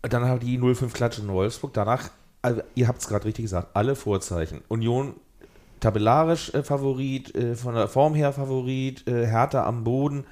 Dann 0.02 0.26
hat 0.26 0.44
die 0.44 0.58
0-5 0.58 0.92
Klatsche 0.94 1.22
in 1.22 1.30
Wolfsburg. 1.30 1.74
Danach, 1.74 2.10
also 2.42 2.62
ihr 2.76 2.88
habt 2.88 3.02
es 3.02 3.08
gerade 3.08 3.26
richtig 3.26 3.44
gesagt, 3.46 3.70
alle 3.74 3.96
Vorzeichen. 3.96 4.62
Union 4.68 5.14
tabellarisch 5.80 6.54
äh, 6.54 6.64
Favorit, 6.64 7.36
äh, 7.36 7.56
von 7.56 7.76
der 7.76 7.88
Form 7.88 8.14
her 8.16 8.34
Favorit, 8.34 9.08
äh, 9.08 9.26
Hertha 9.26 9.66
am 9.66 9.84
Boden. 9.84 10.26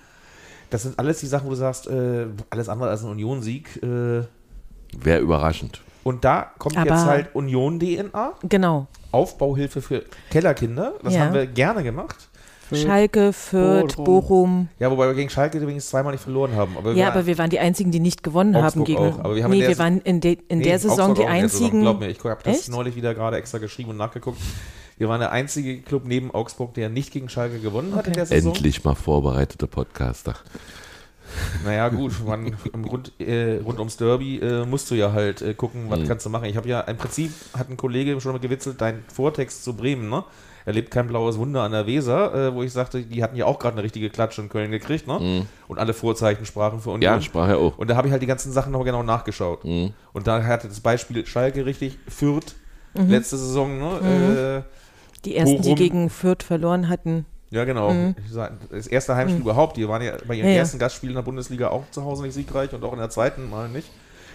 Das 0.70 0.84
sind 0.84 1.00
alles 1.00 1.20
die 1.22 1.28
Sachen, 1.28 1.46
wo 1.46 1.52
du 1.52 1.56
sagst, 1.56 1.88
äh, 1.88 2.28
alles 2.50 2.68
andere 2.70 2.90
als 2.90 3.04
ein 3.04 3.10
Union-Sieg. 3.12 3.82
Äh, 3.82 4.24
Wäre 4.98 5.20
überraschend. 5.22 5.82
und 6.04 6.24
da 6.26 6.52
kommt 6.58 6.78
Aber- 6.78 6.90
jetzt 6.90 7.06
halt 7.06 7.36
Union-DNA, 7.36 8.34
Genau. 8.44 8.88
Aufbauhilfe 9.12 9.82
für 9.82 10.04
Kellerkinder. 10.30 10.94
Das 11.04 11.14
Ja. 11.14 11.22
haben 11.22 11.34
wir 11.34 11.48
gerne 11.48 11.84
gemacht. 11.84 12.28
Schalke, 12.76 13.32
Fürth, 13.34 13.96
Bochum. 13.98 14.04
Bochum. 14.06 14.70
Ja, 14.80 14.92
wobei 14.92 15.08
wir 15.08 15.14
gegen 15.14 15.30
Schalke 15.30 15.58
übrigens 15.58 15.88
zweimal 15.90 16.12
nicht 16.12 16.22
verloren 16.24 16.56
haben. 16.56 16.76
Aber 16.78 16.94
Ja, 16.94 17.08
aber 17.10 17.26
wir 17.26 17.38
waren 17.38 17.50
die 17.50 17.60
einzigen, 17.60 17.92
die 17.92 18.00
nicht 18.00 18.24
gewonnen 18.24 18.56
haben 18.56 18.66
Augsburg 18.66 18.86
gegen. 18.88 19.00
auch, 19.00 19.20
aber 19.20 19.36
wir 19.36 19.44
haben 19.44 19.54
in 19.54 19.60
nee, 19.60 19.66
der 19.66 19.70
wir 19.70 19.80
waren 19.80 20.02
in, 20.02 20.20
de, 20.20 20.38
in 20.50 20.58
Nee, 20.60 20.64
der 20.66 20.80
Saison 20.80 21.12
Augsburg 21.12 21.16
die 21.16 21.22
der 21.34 21.50
Saison, 21.50 21.64
einzigen. 21.66 21.82
Glaub 21.82 22.00
mir, 22.00 22.10
ich 22.10 22.24
habe 22.24 22.40
das 22.44 22.60
Echt? 22.60 22.70
neulich 22.70 22.96
wieder 22.96 23.14
gerade 23.16 23.38
extra 23.38 23.58
geschrieben 23.60 23.92
und 23.92 23.98
nachgeguckt. 23.98 24.40
Wir 24.98 25.08
waren 25.10 25.20
der 25.20 25.32
einzige 25.32 25.80
Club 25.82 26.04
neben 26.06 26.32
Augsburg, 26.32 26.74
der 26.74 26.90
nicht 26.90 27.12
gegen 27.14 27.30
Schalke 27.30 27.60
gewonnen 27.60 27.94
hat 27.96 28.08
in 28.08 28.12
Okay. 28.14 28.16
der 28.18 28.26
Saison. 28.26 28.54
Endlich 28.54 28.84
mal 28.84 28.96
vorbereitete 28.96 29.68
Podcaster. 29.68 30.34
Naja, 31.66 31.90
gut, 31.90 32.14
man, 32.26 32.56
Rund, 32.90 33.12
äh, 33.20 33.58
rund 33.58 33.80
ums 33.80 33.98
Derby 33.98 34.38
äh, 34.40 34.66
musst 34.66 34.90
du 34.90 34.96
ja 34.96 35.12
halt 35.12 35.42
äh, 35.42 35.54
gucken, 35.54 35.86
was 35.90 36.00
Mhm. 36.00 36.08
kannst 36.08 36.26
du 36.26 36.30
machen. 36.30 36.46
Ich 36.46 36.56
habe 36.56 36.70
ja 36.70 36.80
im 36.82 36.96
Prinzip, 36.98 37.32
hat 37.58 37.70
ein 37.70 37.76
Kollege 37.78 38.20
schon 38.22 38.32
mal 38.32 38.40
gewitzelt, 38.40 38.80
dein 38.80 39.04
Vortext 39.14 39.64
zu 39.64 39.74
Bremen, 39.76 40.10
ne? 40.10 40.24
Erlebt 40.68 40.92
kein 40.92 41.08
blaues 41.08 41.38
Wunder 41.38 41.62
an 41.64 41.72
der 41.72 41.88
Weser, 41.88 42.34
äh, 42.50 42.54
wo 42.54 42.62
ich 42.62 42.74
sagte, 42.74 43.02
die 43.02 43.24
hatten 43.24 43.38
ja 43.38 43.46
auch 43.46 43.58
gerade 43.58 43.76
eine 43.76 43.84
richtige 43.84 44.10
Klatsche 44.10 44.42
in 44.42 44.50
Köln 44.50 44.70
gekriegt, 44.70 45.08
ne? 45.08 45.46
Und 45.70 45.80
alle 45.80 45.94
Vorzeichen 45.94 46.46
sprachen 46.46 46.82
für 46.82 46.90
Union. 46.90 47.02
Ja, 47.14 47.22
sprach 47.22 47.48
er 47.48 47.58
auch. 47.58 47.78
Und 47.78 47.90
da 47.90 47.96
habe 47.96 48.08
ich 48.08 48.12
halt 48.12 48.22
die 48.22 48.28
ganzen 48.28 48.52
Sachen 48.52 48.74
noch 48.74 48.84
genau 48.84 49.02
nachgeschaut. 49.02 49.64
Mhm. 49.64 49.94
Und 50.12 50.28
da 50.28 50.44
hatte 50.44 50.68
das 50.68 50.82
Beispiel 50.82 51.26
Schalke 51.26 51.66
richtig, 51.66 51.98
Fürth, 52.10 52.56
Mhm. 52.96 53.10
letzte 53.12 53.38
Saison, 53.38 53.78
ne? 53.80 54.64
Äh, 54.66 55.22
Die 55.26 55.36
ersten, 55.38 55.56
die 55.56 55.70
Bochum. 55.70 55.76
gegen 55.76 56.10
Fürth 56.10 56.44
verloren 56.44 56.90
hatten. 56.90 57.26
ja, 57.50 57.64
genau. 57.64 57.94
Sag, 58.30 58.52
Das 58.70 58.88
erste 58.88 59.16
Heimspiel 59.16 59.40
überhaupt. 59.42 59.78
Die 59.78 59.88
waren 59.88 60.02
ja 60.02 60.14
bei 60.28 60.36
ihren 60.36 60.44
Mhm. 60.48 60.50
Ja, 60.50 60.56
ja. 60.56 60.60
ersten 60.60 60.80
Gastspielen 60.80 61.12
in 61.14 61.16
der 61.16 61.24
Bundesliga 61.24 61.70
auch 61.70 61.84
zu 61.92 62.04
Hause 62.04 62.24
nicht 62.24 62.34
siegreich 62.34 62.74
und 62.74 62.84
auch 62.84 62.92
in 62.92 63.00
der 63.00 63.10
zweiten 63.10 63.50
Mal 63.50 63.70
nicht. 63.70 63.90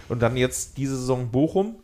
Und 0.09 0.21
dann 0.23 0.35
jetzt 0.35 0.77
diese 0.77 0.95
Saison 0.97 1.29
Bochum. 1.29 1.75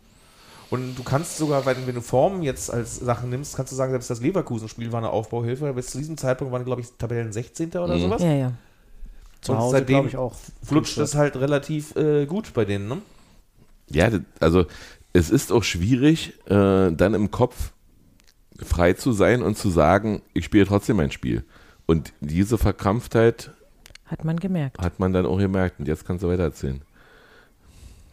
Und 0.69 0.95
du 0.95 1.03
kannst 1.03 1.37
sogar, 1.37 1.65
wenn, 1.65 1.87
wenn 1.87 1.95
du 1.95 2.01
Formen 2.01 2.43
jetzt 2.43 2.71
als 2.71 2.97
Sachen 2.97 3.29
nimmst, 3.31 3.55
kannst 3.55 3.71
du 3.71 3.75
sagen, 3.75 3.91
selbst 3.91 4.09
das 4.09 4.21
Leverkusen-Spiel 4.21 4.91
war 4.91 4.99
eine 4.99 5.09
Aufbauhilfe. 5.09 5.73
Bis 5.73 5.87
zu 5.87 5.97
diesem 5.97 6.15
Zeitpunkt 6.17 6.53
waren, 6.53 6.63
glaube 6.65 6.81
ich, 6.81 6.89
Tabellen 6.97 7.31
16. 7.33 7.69
oder 7.71 7.95
Mhm. 7.95 8.01
sowas. 8.01 8.21
Ja, 8.21 8.33
ja. 8.33 8.51
zu 9.41 9.53
und 9.53 9.57
Hause, 9.59 9.71
seitdem 9.77 9.93
glaube 9.95 10.09
ich, 10.09 10.17
auch. 10.17 10.35
Flutscht 10.63 10.97
das 10.97 11.15
halt 11.15 11.35
relativ 11.37 11.95
äh, 11.95 12.25
gut 12.27 12.53
bei 12.53 12.65
denen, 12.65 12.87
ne? 12.87 12.97
Ja, 13.89 14.09
also 14.39 14.65
es 15.13 15.31
ist 15.31 15.51
auch 15.51 15.63
schwierig, 15.63 16.33
äh, 16.47 16.91
dann 16.91 17.13
im 17.15 17.31
Kopf 17.31 17.71
frei 18.61 18.93
zu 18.93 19.11
sein 19.11 19.41
und 19.41 19.57
zu 19.57 19.69
sagen, 19.71 20.21
ich 20.33 20.45
spiele 20.45 20.65
trotzdem 20.67 20.97
mein 20.97 21.09
Spiel. 21.11 21.43
Und 21.87 22.13
diese 22.19 22.57
Verkrampftheit 22.59 23.51
Hat 24.05 24.23
man 24.25 24.37
gemerkt. 24.37 24.77
hat 24.79 24.99
man 24.99 25.13
dann 25.13 25.25
auch 25.25 25.39
gemerkt. 25.39 25.79
Und 25.79 25.87
jetzt 25.87 26.05
kannst 26.05 26.23
du 26.23 26.27
weiter 26.27 26.43
erzählen. 26.43 26.81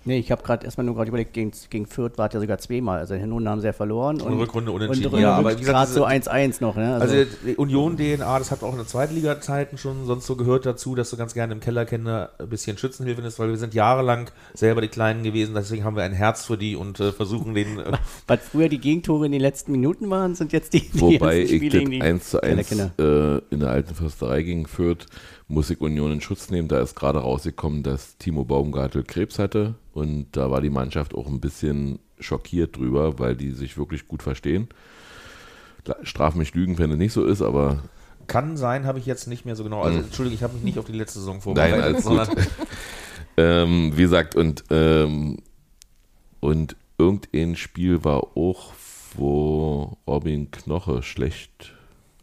Nee, 0.06 0.18
ich 0.18 0.30
habe 0.30 0.42
gerade 0.42 0.64
erstmal 0.64 0.84
nur 0.86 0.94
gerade 0.94 1.08
überlegt, 1.08 1.32
gegen, 1.32 1.50
gegen 1.68 1.86
Fürth 1.86 2.16
war 2.16 2.28
es 2.28 2.32
ja 2.34 2.40
sogar 2.40 2.58
zweimal. 2.58 3.00
Also 3.00 3.14
Hinrunde 3.16 3.50
haben 3.50 3.60
sie 3.60 3.66
ja 3.66 3.72
verloren. 3.72 4.20
Und 4.20 4.38
Rückrunde 4.38 4.70
unentschieden. 4.70 5.12
Und 5.12 5.20
Ja, 5.20 5.32
aber 5.32 5.38
aber 5.40 5.50
wie 5.56 5.60
gesagt, 5.60 5.76
gerade 5.76 5.90
so 5.90 6.06
diese- 6.08 6.30
1-1 6.30 6.60
noch. 6.60 6.76
Ne? 6.76 6.94
Also, 6.94 7.14
die 7.44 7.56
Union-DNA, 7.56 8.38
das 8.38 8.50
hat 8.52 8.62
auch 8.62 8.70
in 8.70 8.76
der 8.78 8.86
Zweitliga-Zeiten 8.86 9.78
schon 9.78 10.06
sonst 10.06 10.26
so 10.26 10.36
gehört 10.36 10.64
dazu, 10.64 10.94
dass 10.94 11.10
du 11.10 11.16
ganz 11.16 11.34
gerne 11.34 11.52
im 11.54 11.60
Kellerkinder 11.60 12.30
ein 12.38 12.48
bisschen 12.48 12.78
Schützenhilfe 12.78 13.20
nimmst, 13.20 13.38
weil 13.40 13.48
wir 13.50 13.56
sind 13.58 13.74
jahrelang 13.74 14.30
selber 14.54 14.80
die 14.80 14.88
Kleinen 14.88 15.24
gewesen, 15.24 15.54
deswegen 15.54 15.82
haben 15.84 15.96
wir 15.96 16.04
ein 16.04 16.12
Herz 16.12 16.44
für 16.46 16.56
die 16.56 16.76
und 16.76 17.00
äh, 17.00 17.10
versuchen 17.12 17.54
den. 17.54 17.80
Äh, 17.80 17.92
was 18.28 18.40
früher 18.48 18.68
die 18.68 18.78
Gegentore 18.78 19.26
in 19.26 19.32
den 19.32 19.40
letzten 19.40 19.72
Minuten 19.72 20.08
waren, 20.08 20.34
sind 20.36 20.52
jetzt 20.52 20.72
die, 20.72 20.88
die 20.88 21.00
Wobei 21.00 21.40
ich 21.40 21.48
Spiele 21.50 21.70
das 21.70 21.78
gegen 21.80 21.90
die 21.90 22.00
1 22.02 22.30
zu 22.30 22.40
1 22.42 22.68
Kellerkinder. 22.68 23.42
äh, 23.50 23.54
in 23.54 23.60
der 23.60 23.70
alten 23.70 23.94
Försterei 23.94 24.42
gegen 24.42 24.66
Fürth 24.66 25.06
muss 25.48 25.70
ich 25.70 25.80
Union 25.80 26.12
in 26.12 26.20
Schutz 26.20 26.50
nehmen. 26.50 26.68
Da 26.68 26.80
ist 26.80 26.96
gerade 26.96 27.20
rausgekommen, 27.20 27.82
dass 27.82 28.16
Timo 28.18 28.44
Baumgartel 28.44 29.04
Krebs 29.04 29.38
hatte 29.38 29.74
und 29.92 30.28
da 30.32 30.50
war 30.50 30.60
die 30.60 30.70
Mannschaft 30.70 31.14
auch 31.14 31.26
ein 31.26 31.40
bisschen 31.40 31.98
schockiert 32.18 32.76
drüber, 32.76 33.18
weil 33.18 33.36
die 33.36 33.52
sich 33.52 33.76
wirklich 33.78 34.08
gut 34.08 34.22
verstehen. 34.22 34.68
Straf 36.02 36.34
mich 36.34 36.54
lügen, 36.54 36.78
wenn 36.78 36.90
es 36.90 36.98
nicht 36.98 37.12
so 37.12 37.24
ist, 37.24 37.42
aber 37.42 37.82
kann 38.26 38.56
sein, 38.56 38.86
habe 38.86 38.98
ich 38.98 39.06
jetzt 39.06 39.28
nicht 39.28 39.44
mehr 39.44 39.56
so 39.56 39.64
genau. 39.64 39.82
Also, 39.82 40.00
Entschuldige, 40.00 40.34
ich 40.34 40.42
habe 40.42 40.54
mich 40.54 40.64
nicht 40.64 40.78
auf 40.78 40.86
die 40.86 40.92
letzte 40.92 41.20
Saison 41.20 41.36
Nein, 41.36 41.42
vorbereitet, 41.42 41.82
alles 41.82 42.04
sondern 42.04 42.28
gut. 42.28 42.38
ähm, 43.36 43.92
wie 43.94 44.02
gesagt, 44.02 44.34
und, 44.34 44.64
ähm, 44.70 45.38
und 46.40 46.76
irgendein 46.98 47.56
Spiel 47.56 48.04
war 48.04 48.36
auch, 48.36 48.72
wo 49.14 49.96
Robin 50.06 50.50
Knoche 50.50 51.02
schlecht, 51.02 51.72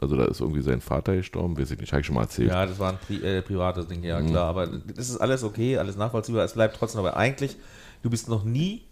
also 0.03 0.15
da 0.15 0.25
ist 0.25 0.39
irgendwie 0.39 0.61
sein 0.61 0.79
Vater 0.81 1.15
gestorben, 1.15 1.57
weiß 1.57 1.71
ich 1.71 1.79
nicht, 1.79 1.91
habe 1.91 2.01
ich 2.01 2.05
schon 2.07 2.15
mal 2.15 2.21
erzählt. 2.23 2.49
Ja, 2.49 2.65
das 2.65 2.77
war 2.79 2.91
ein 2.91 2.97
Pri 3.05 3.15
äh, 3.23 3.41
privates 3.41 3.87
Ding, 3.87 3.99
Mhm. 3.99 4.05
ja 4.05 4.21
klar. 4.21 4.47
Aber 4.47 4.67
das 4.67 5.09
ist 5.09 5.17
alles 5.17 5.43
okay, 5.43 5.77
alles 5.77 5.95
nachvollziehbar. 5.97 6.45
Es 6.45 6.53
bleibt 6.53 6.75
trotzdem 6.77 6.99
aber 6.99 7.17
eigentlich, 7.17 7.57
du 8.03 8.09
bist 8.09 8.29
noch 8.29 8.43
nie 8.43 8.83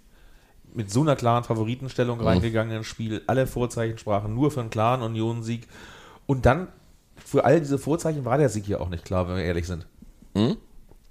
mit 0.74 0.90
so 0.90 1.02
einer 1.02 1.16
klaren 1.16 1.44
Favoritenstellung 1.44 2.20
Mhm. 2.20 2.26
reingegangen 2.28 2.76
ins 2.78 2.88
Spiel. 2.88 3.22
Alle 3.28 3.46
Vorzeichen 3.48 3.98
sprachen 3.98 4.34
nur 4.34 4.52
für 4.52 4.62
einen 4.62 4.70
klaren 4.70 5.02
Union-Sieg. 5.02 5.68
Und 6.28 6.46
dann, 6.46 6.70
für 7.24 7.44
all 7.46 7.60
diese 7.60 7.78
Vorzeichen 7.78 8.26
war 8.26 8.38
der 8.38 8.50
Sieg 8.50 8.68
ja 8.68 8.80
auch 8.80 8.90
nicht 8.90 9.06
klar, 9.06 9.28
wenn 9.28 9.36
wir 9.36 9.44
ehrlich 9.44 9.68
sind. 9.68 9.86
Mhm. 10.34 10.58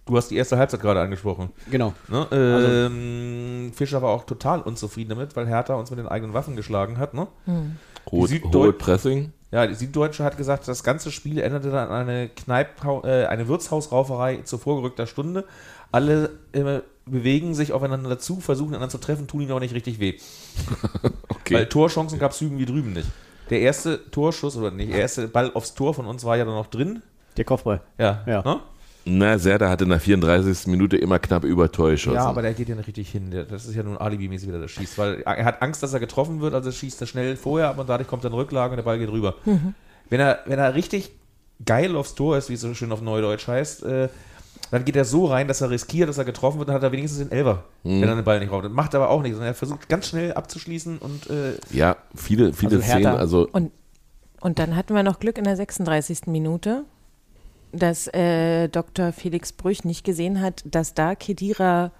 Du 0.07 0.17
hast 0.17 0.29
die 0.31 0.37
erste 0.37 0.57
Halbzeit 0.59 0.81
gerade 0.81 1.01
angesprochen. 1.03 1.51
Genau. 1.71 1.93
Ne? 2.09 2.27
Ähm, 2.33 3.73
Fischer 3.75 4.03
war 4.03 4.11
auch 4.11 4.25
total 4.25 4.61
unzufrieden 4.63 5.11
damit, 5.11 5.37
weil 5.37 5.47
Hertha 5.47 5.75
uns 5.75 5.91
mit 5.91 5.99
den 5.99 6.09
eigenen 6.09 6.35
Waffen 6.35 6.57
geschlagen 6.57 6.99
hat. 6.99 7.15
Ne? 7.15 7.29
Hohe, 8.11 8.27
Süddeut- 8.27 8.55
hohe 8.55 8.73
Pressing. 8.73 9.33
Ja, 9.53 9.67
die 9.67 9.75
Süddeutsche 9.75 10.23
hat 10.23 10.37
gesagt, 10.37 10.69
das 10.69 10.85
ganze 10.85 11.11
Spiel 11.11 11.39
endete 11.39 11.71
dann 11.71 11.89
an 11.89 12.09
eine 12.09 12.29
Kneip 12.29 12.85
äh, 13.05 13.27
eine 13.27 13.49
Wirtshausrauferei 13.49 14.43
zu 14.45 14.59
vorgerückter 14.59 15.07
Stunde. 15.07 15.45
Alle 15.91 16.31
äh, 16.53 16.81
bewegen 17.05 17.55
sich 17.55 17.73
aufeinander 17.73 18.19
zu, 18.19 18.41
versuchen 18.41 18.71
einander 18.71 18.91
zu 18.91 18.99
treffen, 18.99 19.27
tun 19.27 19.41
ihnen 19.41 19.53
auch 19.53 19.61
nicht 19.61 19.75
richtig 19.75 20.01
weh. 20.01 20.15
Okay. 21.43 21.55
Weil 21.55 21.67
Torchancen 21.67 22.21
gab 22.21 22.31
es 22.31 22.41
hüben 22.41 22.59
wie 22.59 22.67
drüben 22.67 22.93
nicht. 22.93 23.09
Der 23.49 23.61
erste 23.61 24.09
Torschuss, 24.13 24.57
oder 24.57 24.71
nicht, 24.71 24.93
der 24.93 25.01
erste 25.01 25.27
Ball 25.27 25.51
aufs 25.55 25.75
Tor 25.75 25.95
von 25.95 26.07
uns 26.07 26.25
war 26.25 26.37
ja 26.37 26.45
dann 26.45 26.55
noch 26.55 26.69
drin. 26.69 27.03
Der 27.37 27.45
Kopfball. 27.45 27.81
Ja. 27.99 28.23
Ja. 28.27 28.43
Ne? 28.43 28.61
Na, 29.05 29.39
Serda 29.39 29.69
hatte 29.71 29.85
in 29.85 29.91
der 29.91 30.01
34. 30.01 30.67
Minute 30.67 30.97
immer 30.97 31.19
knapp 31.19 31.45
über 31.45 31.71
Tor 31.73 31.91
geschossen. 31.91 32.17
Ja, 32.17 32.27
aber 32.27 32.43
der 32.43 32.55
geht 32.55 32.69
ja 32.69 32.75
nicht 32.75 32.87
richtig 32.87 33.11
hin. 33.11 33.31
Das 33.49 33.65
ist 33.67 33.75
ja 33.75 33.83
nun 33.83 33.97
alibimäßig, 33.97 34.49
wie 34.49 34.53
der 34.53 34.61
das 34.61 34.71
schießt. 34.73 34.99
Weil 34.99 35.23
er 35.23 35.45
hat 35.45 35.63
Angst, 35.63 35.83
dass 35.83 35.93
er 35.93 36.01
getroffen 36.01 36.41
wird, 36.41 36.55
also 36.55 36.71
schießt 36.71 37.01
er 37.01 37.07
schnell 37.07 37.37
vorher, 37.37 37.69
aber 37.69 37.85
dadurch 37.85 38.09
kommt 38.09 38.25
dann 38.25 38.33
Rücklage 38.35 38.73
und 38.73 38.77
der 38.77 38.85
Ball 38.85 38.99
geht 38.99 39.11
rüber. 39.11 39.35
Wenn, 40.11 40.21
er, 40.21 40.41
wenn 40.47 40.59
er 40.59 40.75
richtig 40.75 41.13
geil 41.65 41.97
aufs 41.97 42.15
Tor 42.15 42.37
ist, 42.37 42.49
wie 42.51 42.55
es 42.55 42.61
so 42.61 42.75
schön 42.75 42.93
auf 42.93 43.01
Neudeutsch 43.03 43.47
heißt, 43.49 43.85
äh, 43.85 44.09
dann 44.71 44.85
geht 44.85 44.97
er 44.97 45.05
so 45.05 45.27
rein, 45.27 45.49
dass 45.49 45.61
er 45.63 45.71
riskiert, 45.71 46.09
dass 46.09 46.19
er 46.19 46.25
getroffen 46.25 46.59
wird, 46.59 46.69
dann 46.69 46.77
hat 46.77 46.83
er 46.83 46.93
wenigstens 46.93 47.27
den 47.27 47.33
Elfer, 47.33 47.65
wenn 47.83 48.03
er 48.03 48.15
den 48.15 48.25
Ball 48.25 48.39
nicht 48.39 48.53
raubt. 48.53 48.65
Das 48.67 48.73
macht 48.73 48.95
er 48.95 49.01
aber 49.01 49.11
auch 49.11 49.23
nicht, 49.23 49.33
sondern 49.33 49.49
er 49.49 49.55
versucht 49.55 49.89
ganz 49.89 50.09
schnell 50.09 50.33
abzuschließen 50.33 50.99
und 50.99 51.29
äh, 51.31 51.55
ja, 51.73 51.97
viele, 52.15 52.53
viele 52.53 52.77
Also 52.77 52.87
Szenen, 52.87 53.07
also 53.07 53.49
Und, 53.51 53.73
und 54.41 54.59
dann 54.59 54.77
hatten 54.77 54.95
wir 54.95 55.03
noch 55.03 55.19
Glück 55.19 55.39
in 55.39 55.45
der 55.45 55.57
36. 55.57 56.27
Minute, 56.27 56.85
dass 57.73 58.07
äh, 58.09 58.69
Dr. 58.69 59.13
Felix 59.13 59.53
Brüch 59.53 59.85
nicht 59.85 60.05
gesehen 60.05 60.41
hat, 60.41 60.63
dass 60.65 60.95
da 60.95 61.15
Kedira 61.15 61.93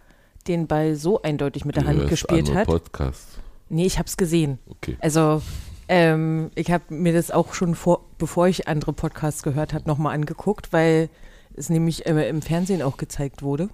den 0.47 0.67
Ball 0.67 0.97
so 0.97 1.23
eindeutig 1.23 1.65
mit 1.65 1.77
der 1.77 1.87
Hand 1.87 2.09
gespielt 2.09 2.55
hat. 2.55 2.67
Podcast. 2.67 3.39
Nee, 3.69 3.87
ich 3.87 3.99
habe 3.99 4.07
es 4.07 4.17
gesehen. 4.17 4.59
Okay. 4.69 4.97
Also 5.01 5.43
ähm, 5.89 6.51
ich 6.55 6.71
habe 6.71 6.85
mir 6.95 7.13
das 7.13 7.31
auch 7.31 7.55
schon 7.55 7.75
vor, 7.75 8.05
bevor 8.19 8.49
ich 8.49 8.69
andere 8.69 8.93
Podcasts 8.93 9.43
gehört 9.43 9.75
habe, 9.75 9.89
nochmal 9.89 10.15
angeguckt, 10.15 10.73
weil 10.73 11.09
es 11.55 11.69
nämlich 11.69 12.07
äh, 12.07 12.29
im 12.29 12.43
Fernsehen 12.43 12.83
auch 12.83 12.97
gezeigt 12.97 13.43
wurde. 13.43 13.69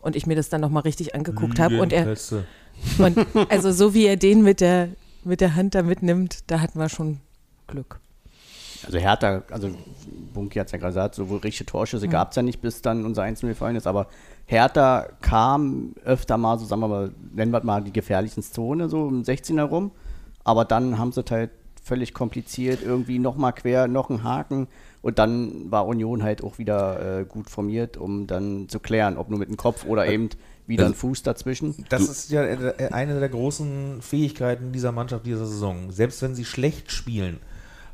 Und 0.00 0.16
ich 0.16 0.26
mir 0.26 0.36
das 0.36 0.48
dann 0.48 0.62
nochmal 0.62 0.82
richtig 0.82 1.14
angeguckt 1.14 1.58
habe. 1.58 1.80
Und 1.80 1.92
er, 1.92 2.16
und 2.98 3.26
also 3.50 3.70
so 3.72 3.92
wie 3.92 4.06
er 4.06 4.16
den 4.16 4.42
mit 4.42 4.60
der, 4.60 4.88
mit 5.24 5.42
der 5.42 5.54
Hand 5.54 5.74
da 5.74 5.82
mitnimmt, 5.82 6.38
da 6.46 6.60
hatten 6.60 6.78
wir 6.78 6.88
schon 6.88 7.20
Glück. 7.66 8.00
Also 8.84 8.98
Hertha, 8.98 9.42
also 9.50 9.70
Bunky 10.32 10.58
hat 10.58 10.66
es 10.66 10.72
ja 10.72 10.78
gerade 10.78 10.92
gesagt, 10.92 11.14
so 11.14 11.24
richtige 11.24 11.66
Torschüsse 11.66 12.08
gab 12.08 12.30
es 12.30 12.36
ja 12.36 12.42
nicht, 12.42 12.60
bis 12.60 12.82
dann 12.82 13.04
unser 13.04 13.22
1 13.22 13.40
gefallen 13.40 13.76
ist, 13.76 13.86
aber 13.86 14.06
Hertha 14.46 15.06
kam 15.20 15.94
öfter 16.04 16.38
mal, 16.38 16.58
so 16.58 16.64
sagen 16.64 16.80
wir 16.80 16.88
mal, 16.88 17.10
nennen 17.32 17.52
wir 17.52 17.58
es 17.58 17.64
mal 17.64 17.82
die 17.82 17.92
gefährlichen 17.92 18.42
Zone, 18.42 18.88
so 18.88 19.02
um 19.02 19.24
16 19.24 19.58
herum, 19.58 19.90
aber 20.44 20.64
dann 20.64 20.98
haben 20.98 21.12
sie 21.12 21.20
es 21.20 21.30
halt 21.30 21.50
völlig 21.82 22.14
kompliziert, 22.14 22.82
irgendwie 22.84 23.18
nochmal 23.18 23.52
quer, 23.52 23.88
noch 23.88 24.10
ein 24.10 24.22
Haken 24.22 24.68
und 25.02 25.18
dann 25.18 25.70
war 25.70 25.86
Union 25.86 26.22
halt 26.22 26.44
auch 26.44 26.58
wieder 26.58 27.20
äh, 27.20 27.24
gut 27.24 27.48
formiert, 27.48 27.96
um 27.96 28.26
dann 28.26 28.68
zu 28.68 28.80
klären, 28.80 29.16
ob 29.16 29.30
nur 29.30 29.38
mit 29.38 29.48
dem 29.48 29.56
Kopf 29.56 29.84
oder 29.86 30.06
eben 30.06 30.28
wieder 30.66 30.86
ein 30.86 30.94
Fuß 30.94 31.22
dazwischen. 31.22 31.84
Das 31.88 32.02
ist 32.02 32.30
ja 32.30 32.44
äh, 32.44 32.90
eine 32.92 33.18
der 33.18 33.28
großen 33.28 34.02
Fähigkeiten 34.02 34.72
dieser 34.72 34.92
Mannschaft 34.92 35.26
dieser 35.26 35.46
Saison. 35.46 35.90
Selbst 35.90 36.22
wenn 36.22 36.34
sie 36.34 36.44
schlecht 36.44 36.92
spielen, 36.92 37.40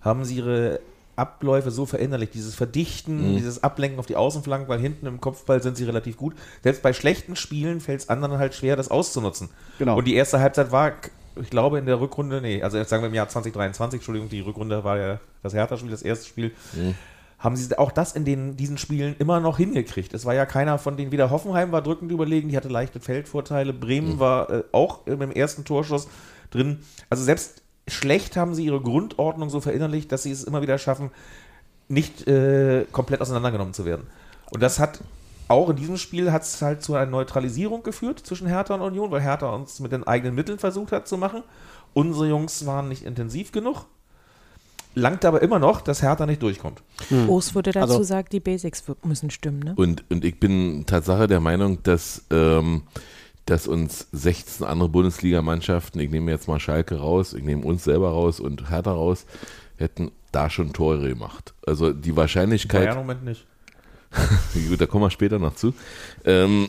haben 0.01 0.25
sie 0.25 0.37
ihre 0.37 0.81
Abläufe 1.17 1.71
so 1.71 1.87
verinnerlicht. 1.87 2.35
Dieses 2.35 2.55
Verdichten, 2.55 3.37
dieses 3.37 3.63
Ablenken 3.63 3.99
auf 3.99 4.07
die 4.07 4.17
Außenflanken, 4.17 4.69
weil 4.69 4.79
hinten 4.79 5.07
im 5.07 5.21
Kopfball 5.21 5.63
sind 5.63 5.77
sie 5.77 5.85
relativ 5.85 6.17
gut. 6.17 6.35
Selbst 6.63 6.83
bei 6.83 6.93
schlechten 6.93 7.37
Spielen 7.37 7.81
fällt 7.81 8.03
es 8.03 8.09
anderen 8.09 8.39
halt 8.39 8.55
schwer, 8.55 8.77
das 8.77 8.91
auszunutzen. 8.91 9.49
Genau. 9.79 9.97
Und 9.97 10.07
die 10.07 10.15
erste 10.15 10.41
Halbzeit 10.41 10.73
war, 10.73 10.93
ich 11.41 11.51
glaube, 11.51 11.79
in 11.79 11.87
der 11.87 12.01
Rückrunde, 12.01 12.41
nee, 12.41 12.63
also 12.63 12.77
jetzt 12.77 12.91
sagen 12.91 13.03
wir 13.03 13.09
im 13.09 13.15
Jahr 13.15 13.29
2023, 13.29 13.99
Entschuldigung, 13.99 14.29
die 14.29 14.41
Rückrunde 14.41 14.85
war 14.85 14.99
ja 14.99 15.21
das 15.43 15.55
Hertha-Spiel, 15.55 15.91
das 15.91 16.03
erste 16.03 16.27
Spiel. 16.27 16.53
Haben 17.39 17.57
sie 17.57 17.79
auch 17.79 17.93
das 17.93 18.13
in 18.13 18.25
den, 18.25 18.57
diesen 18.57 18.79
Spielen 18.79 19.15
immer 19.19 19.41
noch 19.41 19.59
hingekriegt. 19.59 20.15
Es 20.15 20.25
war 20.25 20.35
ja 20.35 20.47
keiner 20.47 20.79
von 20.79 20.97
denen, 20.97 21.13
wieder 21.13 21.31
Hoffenheim 21.31 21.73
war 21.73 21.83
drückend 21.83 22.11
überlegen, 22.11 22.49
die 22.49 22.57
hatte 22.57 22.69
leichte 22.69 23.01
Feldvorteile. 23.01 23.73
Bremen 23.73 24.19
war 24.19 24.51
äh, 24.51 24.65
auch 24.73 25.01
beim 25.01 25.31
ersten 25.31 25.65
Torschuss 25.65 26.09
drin. 26.51 26.81
Also 27.11 27.25
selbst 27.25 27.63
schlecht 27.89 28.37
haben 28.37 28.55
sie 28.55 28.64
ihre 28.64 28.80
Grundordnung 28.80 29.51
so 29.51 29.61
verinnerlicht, 29.61 30.11
dass 30.12 30.22
sie 30.24 30.30
es 30.32 30.45
immer 30.45 30.62
wieder 30.62 30.78
schaffen, 30.78 31.11
nicht 31.89 32.26
äh, 32.26 32.84
komplett 32.93 33.20
auseinandergenommen 33.20 33.74
zu 33.74 33.84
werden. 33.84 34.07
Und 34.51 34.62
das 34.62 34.78
hat 34.78 35.01
auch 35.49 35.70
in 35.70 35.76
diesem 35.76 35.97
Spiel 35.97 36.32
hat 36.32 36.43
es 36.43 36.61
halt 36.61 36.82
zu 36.82 36.95
einer 36.95 37.09
Neutralisierung 37.11 37.84
geführt 37.84 38.18
zwischen 38.18 38.49
Hertha 38.49 38.74
und 38.74 38.80
Union, 38.80 39.11
weil 39.12 39.20
Hertha 39.22 39.49
uns 39.55 39.78
mit 39.78 39.93
den 39.93 40.05
eigenen 40.05 40.34
Mitteln 40.34 40.59
versucht 40.59 40.91
hat 40.91 41.07
zu 41.07 41.16
machen. 41.16 41.43
Unsere 41.95 42.28
Jungs 42.28 42.66
waren 42.66 42.89
nicht 42.89 43.05
intensiv 43.05 43.53
genug. 43.53 43.87
Langt 44.97 45.24
aber 45.24 45.43
immer 45.43 45.59
noch, 45.59 45.82
dass 45.82 46.03
Hertha 46.03 46.26
nicht 46.26 46.43
durchkommt. 46.43 46.82
Urs 47.28 47.55
würde 47.55 47.70
dazu 47.70 47.93
Also- 47.93 48.03
sagen, 48.03 48.28
die 48.32 48.41
Basics 48.41 48.82
müssen 49.05 49.30
stimmen, 49.30 49.61
ne? 49.61 49.74
Und, 49.76 50.05
und 50.11 50.24
ich 50.24 50.41
bin 50.41 50.84
Tatsache 50.87 51.26
der 51.28 51.39
Meinung, 51.41 51.82
dass, 51.82 52.24
ähm, 52.30 52.82
dass 53.47 53.67
uns 53.67 54.09
16 54.13 54.67
andere 54.67 54.89
Bundesligamannschaften, 54.89 56.01
ich 56.01 56.11
nehme 56.11 56.31
jetzt 56.31 56.49
mal 56.49 56.61
Schalke 56.61 56.97
raus, 56.97 57.33
ich 57.33 57.45
nehme 57.45 57.65
uns 57.65 57.85
selber 57.85 58.11
raus 58.11 58.41
und 58.41 58.71
Hertha 58.71 58.93
raus, 58.93 59.25
hätten 59.77 60.11
da 60.33 60.51
schon 60.51 60.73
Tore 60.73 61.09
gemacht. 61.09 61.55
Also 61.67 61.93
die 61.93 62.15
Wahrscheinlichkeit. 62.17 62.91
im 62.91 62.99
Moment 62.99 63.25
nicht. 63.25 63.47
Gut, 64.69 64.81
da 64.81 64.87
kommen 64.87 65.05
wir 65.05 65.11
später 65.11 65.39
noch 65.39 65.55
zu. 65.55 65.75
Ähm, 66.25 66.69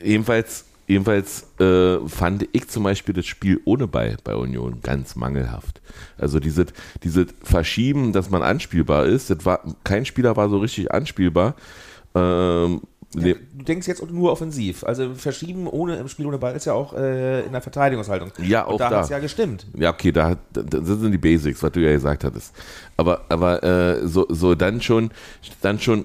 ebenfalls 0.00 0.64
jedenfalls 0.86 1.46
äh, 1.58 1.98
fand 2.08 2.48
ich 2.52 2.68
zum 2.68 2.84
Beispiel 2.84 3.14
das 3.14 3.26
Spiel 3.26 3.60
ohne 3.64 3.86
Ball 3.86 4.16
bei 4.24 4.34
Union 4.34 4.80
ganz 4.82 5.16
mangelhaft. 5.16 5.80
Also 6.16 6.40
diese, 6.40 6.66
diese 7.02 7.26
Verschieben, 7.42 8.12
dass 8.12 8.30
man 8.30 8.42
anspielbar 8.42 9.06
ist, 9.06 9.30
das 9.30 9.44
war, 9.44 9.60
kein 9.84 10.04
Spieler 10.04 10.36
war 10.36 10.48
so 10.48 10.58
richtig 10.58 10.92
anspielbar. 10.92 11.54
Ähm, 12.14 12.82
ne- 13.22 13.36
Du 13.54 13.64
denkst 13.64 13.86
jetzt 13.86 14.08
nur 14.10 14.32
offensiv. 14.32 14.84
Also 14.84 15.14
verschieben 15.14 15.66
ohne 15.66 15.96
im 15.96 16.08
Spiel 16.08 16.26
ohne 16.26 16.38
Ball 16.38 16.54
ist 16.54 16.64
ja 16.66 16.72
auch 16.72 16.92
äh, 16.94 17.44
in 17.44 17.52
der 17.52 17.60
Verteidigungshaltung. 17.62 18.32
Ja, 18.42 18.62
Und 18.64 18.74
auch 18.74 18.78
da 18.78 18.90
da. 18.90 18.96
hat 18.98 19.04
es 19.04 19.10
ja 19.10 19.18
gestimmt. 19.18 19.66
Ja, 19.76 19.90
okay, 19.92 20.12
da, 20.12 20.36
da 20.52 20.62
das 20.62 20.86
sind 20.86 21.12
die 21.12 21.18
Basics, 21.18 21.62
was 21.62 21.72
du 21.72 21.80
ja 21.80 21.92
gesagt 21.92 22.24
hattest. 22.24 22.54
Aber, 22.96 23.22
aber 23.28 23.62
äh, 23.62 24.06
so, 24.06 24.26
so 24.28 24.54
dann 24.54 24.80
schon, 24.80 25.10
dann 25.62 25.78
schon, 25.80 26.04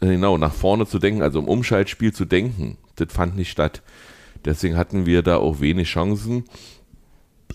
äh, 0.00 0.06
genau, 0.08 0.38
nach 0.38 0.52
vorne 0.52 0.86
zu 0.86 0.98
denken, 0.98 1.22
also 1.22 1.38
im 1.38 1.48
Umschaltspiel 1.48 2.12
zu 2.12 2.24
denken, 2.24 2.76
das 2.96 3.12
fand 3.12 3.36
nicht 3.36 3.50
statt. 3.50 3.82
Deswegen 4.44 4.76
hatten 4.76 5.04
wir 5.06 5.22
da 5.22 5.36
auch 5.36 5.60
wenig 5.60 5.88
Chancen. 5.88 6.44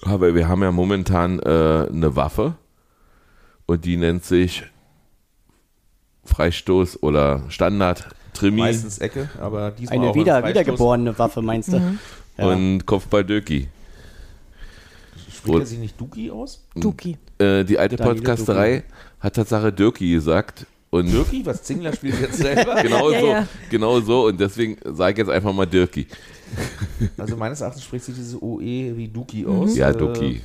Aber 0.01 0.35
wir 0.35 0.47
haben 0.47 0.61
ja 0.61 0.71
momentan 0.71 1.39
äh, 1.39 1.87
eine 1.89 2.15
Waffe 2.15 2.55
und 3.65 3.85
die 3.85 3.97
nennt 3.97 4.23
sich 4.25 4.63
Freistoß 6.25 7.01
oder 7.03 7.43
Standard. 7.49 8.07
Trimi 8.35 8.61
Meistens 8.61 8.99
Ecke, 8.99 9.29
aber 9.39 9.71
diesmal 9.71 9.99
Eine 9.99 10.09
auch 10.09 10.15
wieder, 10.15 10.47
wiedergeborene 10.47 11.17
Waffe, 11.17 11.41
meinst 11.41 11.73
du? 11.73 11.81
Ja. 12.37 12.47
und 12.47 12.85
Kopfball 12.85 13.23
Döki. 13.23 13.67
Spricht 15.33 15.59
er 15.59 15.65
sich 15.65 15.79
nicht 15.79 15.99
Duki 15.99 16.29
aus? 16.31 16.63
Duki. 16.75 17.17
Äh, 17.37 17.63
die 17.63 17.77
alte 17.77 17.95
Danilo 17.95 18.15
Podcasterei 18.15 18.83
hat 19.19 19.35
Tatsache 19.35 19.71
Döki 19.71 20.11
gesagt. 20.11 20.65
Und 20.89 21.11
Dirki? 21.11 21.45
Was 21.45 21.63
Zingler 21.63 21.93
spielt 21.93 22.19
jetzt 22.21 22.37
selber? 22.37 22.75
genau 22.81 23.11
Ja, 23.11 23.19
so, 23.19 23.27
ja. 23.27 23.47
genau 23.69 23.99
so. 23.99 24.27
Und 24.27 24.39
deswegen 24.39 24.77
sage 24.85 25.13
ich 25.13 25.17
jetzt 25.27 25.29
einfach 25.29 25.53
mal 25.53 25.65
Dirki. 25.65 26.07
Also 27.17 27.35
meines 27.35 27.59
Erachtens 27.61 27.83
spricht 27.83 28.05
sich 28.05 28.15
diese 28.15 28.41
OE 28.41 28.59
wie 28.95 29.07
Duki 29.07 29.45
aus. 29.45 29.75
Ja, 29.75 29.89
Äh, 29.89 29.97
Doki. 29.97 30.41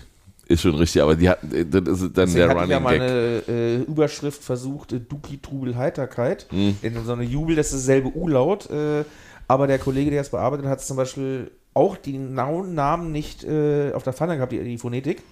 Ist 0.51 0.63
schon 0.63 0.75
richtig, 0.75 1.01
aber 1.01 1.15
die 1.15 1.29
hat, 1.29 1.39
das 1.45 1.53
ist 1.53 1.71
dann 1.71 2.27
Deswegen 2.27 2.35
der 2.35 2.49
hatte 2.49 2.65
ich 2.65 2.71
ja 2.71 2.79
Running 2.79 2.83
mal 2.83 2.99
Gag. 2.99 3.03
eine 3.03 3.43
äh, 3.47 3.77
Überschrift 3.83 4.43
versucht, 4.43 4.93
äh, 4.93 4.99
Duki 4.99 5.39
Trubel 5.39 5.77
Heiterkeit. 5.77 6.49
Hm. 6.51 6.77
In 6.83 7.05
so 7.05 7.13
eine 7.13 7.23
Jubel, 7.23 7.55
das 7.55 7.69
ist 7.69 7.83
dasselbe 7.83 8.11
U-Laut. 8.17 8.69
Äh, 8.69 9.05
aber 9.47 9.69
der 9.69 9.79
Kollege, 9.79 10.11
der 10.11 10.23
es 10.23 10.31
bearbeitet 10.31 10.67
hat, 10.67 10.73
hat 10.73 10.81
zum 10.81 10.97
Beispiel 10.97 11.53
auch 11.73 11.97
die 11.97 12.15
genauen 12.15 12.75
Namen 12.75 13.13
nicht 13.13 13.45
äh, 13.45 13.93
auf 13.93 14.03
der 14.03 14.13
Pfanne 14.13 14.35
gehabt, 14.35 14.51
die, 14.51 14.59
die 14.59 14.77
Phonetik. 14.77 15.23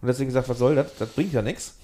Und 0.00 0.08
deswegen 0.08 0.28
gesagt, 0.28 0.48
was 0.48 0.56
soll 0.56 0.76
das? 0.76 0.96
Das 0.98 1.10
bringt 1.10 1.34
ja 1.34 1.42
nichts. 1.42 1.74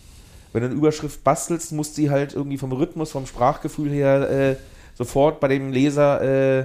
Wenn 0.55 0.63
du 0.63 0.69
eine 0.69 0.77
Überschrift 0.77 1.23
bastelst, 1.23 1.73
muss 1.73 1.95
sie 1.95 2.09
halt 2.09 2.33
irgendwie 2.33 2.57
vom 2.57 2.73
Rhythmus, 2.73 3.11
vom 3.11 3.27
Sprachgefühl 3.27 3.91
her 3.91 4.31
äh, 4.31 4.57
sofort 4.97 5.39
bei 5.39 5.49
dem 5.49 5.71
Leser 5.71 6.61
äh, 6.61 6.65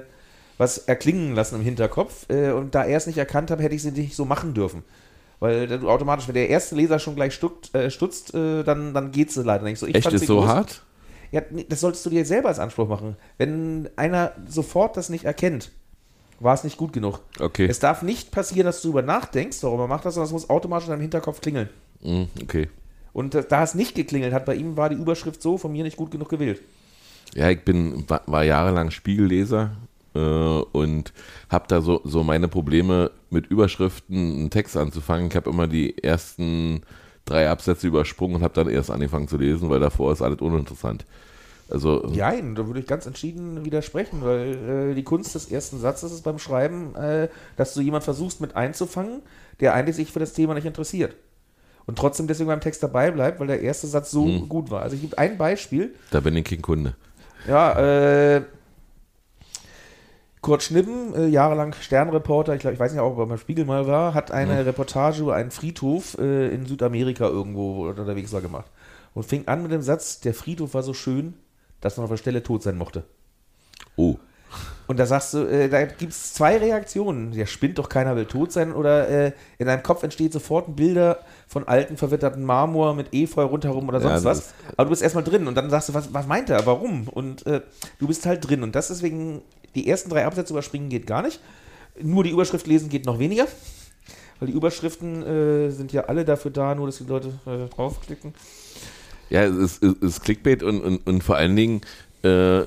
was 0.57 0.77
erklingen 0.77 1.35
lassen 1.35 1.55
im 1.55 1.61
Hinterkopf. 1.61 2.29
Äh, 2.29 2.51
und 2.51 2.73
da 2.73 2.85
er 2.85 2.95
es 2.95 3.05
nicht 3.05 3.17
erkannt 3.17 3.51
hat, 3.51 3.59
hätte 3.59 3.75
ich 3.75 3.81
sie 3.81 3.91
nicht 3.91 4.15
so 4.15 4.23
machen 4.23 4.53
dürfen. 4.53 4.83
Weil 5.39 5.67
du 5.67 5.89
automatisch, 5.89 6.27
wenn 6.27 6.35
der 6.35 6.49
erste 6.49 6.75
Leser 6.75 6.99
schon 6.99 7.15
gleich 7.15 7.33
stuckt, 7.33 7.73
äh, 7.75 7.91
stutzt, 7.91 8.33
äh, 8.33 8.63
dann, 8.63 8.93
dann 8.93 9.11
geht 9.11 9.29
es 9.29 9.35
leider 9.35 9.63
nicht 9.63 9.79
so. 9.79 9.85
Ich 9.85 9.95
Echt, 9.95 10.11
ist 10.11 10.25
so 10.25 10.41
groß- 10.41 10.47
hart? 10.47 10.81
Ja, 11.31 11.41
nee, 11.49 11.65
das 11.67 11.81
solltest 11.81 12.05
du 12.05 12.09
dir 12.09 12.25
selber 12.25 12.47
als 12.47 12.59
Anspruch 12.59 12.87
machen. 12.87 13.17
Wenn 13.37 13.89
einer 13.95 14.31
sofort 14.47 14.95
das 14.95 15.09
nicht 15.09 15.25
erkennt, 15.25 15.71
war 16.39 16.53
es 16.53 16.63
nicht 16.63 16.77
gut 16.77 16.93
genug. 16.93 17.19
Okay. 17.39 17.65
Es 17.65 17.79
darf 17.79 18.01
nicht 18.01 18.31
passieren, 18.31 18.65
dass 18.65 18.81
du 18.81 18.89
darüber 18.89 19.01
nachdenkst, 19.01 19.57
warum 19.63 19.79
er 19.79 19.87
macht 19.87 20.05
das, 20.05 20.13
sondern 20.13 20.27
es 20.27 20.33
muss 20.33 20.49
automatisch 20.49 20.87
in 20.87 20.91
deinem 20.91 21.01
Hinterkopf 21.01 21.41
klingeln. 21.41 21.69
Hm, 22.01 22.27
okay. 22.41 22.69
Und 23.13 23.35
äh, 23.35 23.43
da 23.47 23.63
es 23.63 23.75
nicht 23.75 23.95
geklingelt 23.95 24.33
hat, 24.33 24.45
bei 24.45 24.55
ihm 24.55 24.77
war 24.77 24.89
die 24.89 24.95
Überschrift 24.95 25.41
so 25.41 25.57
von 25.57 25.71
mir 25.71 25.83
nicht 25.83 25.97
gut 25.97 26.11
genug 26.11 26.29
gewählt. 26.29 26.61
Ja, 27.33 27.49
ich 27.49 27.63
bin, 27.63 28.05
war 28.07 28.43
jahrelang 28.43 28.91
Spiegelleser 28.91 29.71
äh, 30.15 30.19
und 30.19 31.13
habe 31.49 31.65
da 31.67 31.81
so, 31.81 32.01
so 32.03 32.23
meine 32.23 32.47
Probleme 32.47 33.11
mit 33.29 33.47
Überschriften, 33.47 34.15
einen 34.17 34.49
Text 34.49 34.75
anzufangen. 34.77 35.27
Ich 35.27 35.35
habe 35.35 35.49
immer 35.49 35.67
die 35.67 36.01
ersten 36.03 36.81
drei 37.25 37.49
Absätze 37.49 37.87
übersprungen 37.87 38.37
und 38.37 38.43
habe 38.43 38.53
dann 38.53 38.69
erst 38.69 38.91
angefangen 38.91 39.27
zu 39.27 39.37
lesen, 39.37 39.69
weil 39.69 39.79
davor 39.79 40.11
ist 40.13 40.21
alles 40.21 40.39
uninteressant. 40.39 41.05
Also, 41.67 42.11
Nein, 42.15 42.53
da 42.53 42.67
würde 42.67 42.79
ich 42.79 42.85
ganz 42.85 43.07
entschieden 43.07 43.65
widersprechen, 43.65 44.19
weil 44.23 44.91
äh, 44.91 44.93
die 44.93 45.03
Kunst 45.03 45.33
des 45.33 45.49
ersten 45.51 45.79
Satzes 45.79 46.11
ist 46.11 46.23
beim 46.23 46.37
Schreiben, 46.37 46.93
äh, 46.95 47.27
dass 47.57 47.73
du 47.73 47.81
jemand 47.81 48.03
versuchst 48.03 48.39
mit 48.39 48.55
einzufangen, 48.55 49.21
der 49.59 49.73
eigentlich 49.73 49.95
sich 49.95 50.11
für 50.11 50.19
das 50.19 50.33
Thema 50.33 50.53
nicht 50.53 50.65
interessiert. 50.67 51.15
Und 51.87 51.97
trotzdem 51.97 52.27
deswegen 52.27 52.47
beim 52.49 52.61
Text 52.61 52.83
dabei 52.83 53.09
bleibt, 53.09 53.39
weil 53.39 53.47
der 53.47 53.61
erste 53.61 53.87
Satz 53.87 54.11
so 54.11 54.25
Hm. 54.25 54.47
gut 54.47 54.69
war. 54.69 54.83
Also 54.83 54.95
ich 54.95 55.01
gebe 55.01 55.17
ein 55.17 55.37
Beispiel. 55.39 55.95
da 56.11 56.19
bin 56.19 56.35
ich 56.35 56.45
kein 56.45 56.61
Kunde. 56.61 56.95
Ja, 57.47 57.73
äh, 58.35 58.41
Kurt 60.45 60.61
Schnibben, 60.61 61.15
äh, 61.15 61.25
jahrelang 61.25 61.73
Sternreporter, 61.73 62.53
ich 62.53 62.59
glaube, 62.59 62.75
ich 62.75 62.79
weiß 62.79 62.91
nicht, 62.91 63.01
ob 63.01 63.17
er 63.17 63.25
beim 63.25 63.39
Spiegel 63.39 63.65
mal 63.65 63.87
war, 63.87 64.13
hat 64.13 64.29
eine 64.29 64.63
Reportage 64.63 65.23
über 65.23 65.33
einen 65.33 65.49
Friedhof 65.49 66.19
äh, 66.19 66.49
in 66.49 66.67
Südamerika 66.67 67.25
irgendwo, 67.25 67.77
wo 67.77 67.87
er 67.87 67.97
unterwegs 67.97 68.31
war, 68.31 68.41
gemacht. 68.41 68.67
Und 69.15 69.23
fing 69.23 69.47
an 69.47 69.63
mit 69.63 69.71
dem 69.71 69.81
Satz, 69.81 70.19
der 70.19 70.35
Friedhof 70.35 70.75
war 70.75 70.83
so 70.83 70.93
schön, 70.93 71.33
dass 71.81 71.97
man 71.97 72.03
auf 72.03 72.11
der 72.11 72.17
Stelle 72.17 72.43
tot 72.43 72.61
sein 72.61 72.77
mochte. 72.77 73.05
Oh, 73.95 74.19
Und 74.87 74.99
da 74.99 75.05
sagst 75.05 75.33
du, 75.33 75.39
äh, 75.39 75.67
da 75.67 75.83
gibt 75.85 76.11
es 76.11 76.33
zwei 76.33 76.57
Reaktionen. 76.57 77.31
Der 77.31 77.47
spinnt 77.47 77.79
doch, 77.79 77.89
keiner 77.89 78.15
will 78.15 78.25
tot 78.25 78.51
sein. 78.51 78.71
Oder 78.71 79.07
äh, 79.07 79.31
in 79.57 79.65
deinem 79.65 79.81
Kopf 79.81 80.03
entsteht 80.03 80.31
sofort 80.31 80.75
Bilder 80.75 81.19
von 81.47 81.67
alten, 81.67 81.97
verwitterten 81.97 82.43
Marmor 82.43 82.93
mit 82.93 83.13
Efeu 83.13 83.43
rundherum 83.43 83.87
oder 83.89 83.99
Ja, 83.99 84.19
sonst 84.19 84.23
das 84.25 84.37
was. 84.37 84.53
Aber 84.77 84.85
du 84.85 84.89
bist 84.91 85.01
erstmal 85.01 85.23
drin 85.23 85.47
und 85.47 85.55
dann 85.55 85.69
sagst 85.69 85.89
du, 85.89 85.93
was, 85.93 86.13
was 86.13 86.27
meint 86.27 86.49
er, 86.49 86.65
warum? 86.65 87.07
Und 87.07 87.45
äh, 87.47 87.61
du 87.99 88.07
bist 88.07 88.25
halt 88.25 88.47
drin. 88.47 88.61
Und 88.61 88.75
das 88.75 88.89
deswegen, 88.89 89.41
die 89.73 89.87
ersten 89.87 90.09
drei 90.09 90.25
Absätze 90.25 90.53
überspringen 90.53 90.89
geht 90.89 91.07
gar 91.07 91.23
nicht. 91.23 91.39
Nur 91.99 92.23
die 92.23 92.31
Überschrift 92.31 92.67
lesen 92.67 92.89
geht 92.89 93.05
noch 93.05 93.17
weniger. 93.17 93.47
Weil 94.39 94.49
die 94.49 94.53
Überschriften 94.53 95.23
äh, 95.23 95.69
sind 95.71 95.93
ja 95.93 96.05
alle 96.05 96.25
dafür 96.25 96.51
da, 96.51 96.75
nur 96.75 96.87
dass 96.87 96.97
die 96.97 97.05
Leute 97.05 97.29
äh, 97.45 97.73
draufklicken. 97.73 98.33
Ja, 99.29 99.43
es 99.43 99.79
ist, 99.81 99.83
es 99.83 99.95
ist 100.01 100.23
Clickbait 100.23 100.61
und, 100.61 100.81
und, 100.81 101.07
und 101.07 101.23
vor 101.23 101.37
allen 101.37 101.55
Dingen, 101.55 101.81
äh, 102.23 102.63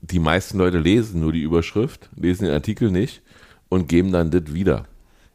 die 0.00 0.18
meisten 0.18 0.58
Leute 0.58 0.78
lesen 0.78 1.20
nur 1.20 1.32
die 1.32 1.42
Überschrift, 1.42 2.08
lesen 2.16 2.44
den 2.44 2.54
Artikel 2.54 2.90
nicht 2.90 3.22
und 3.68 3.88
geben 3.88 4.12
dann 4.12 4.30
das 4.30 4.52
wieder. 4.52 4.84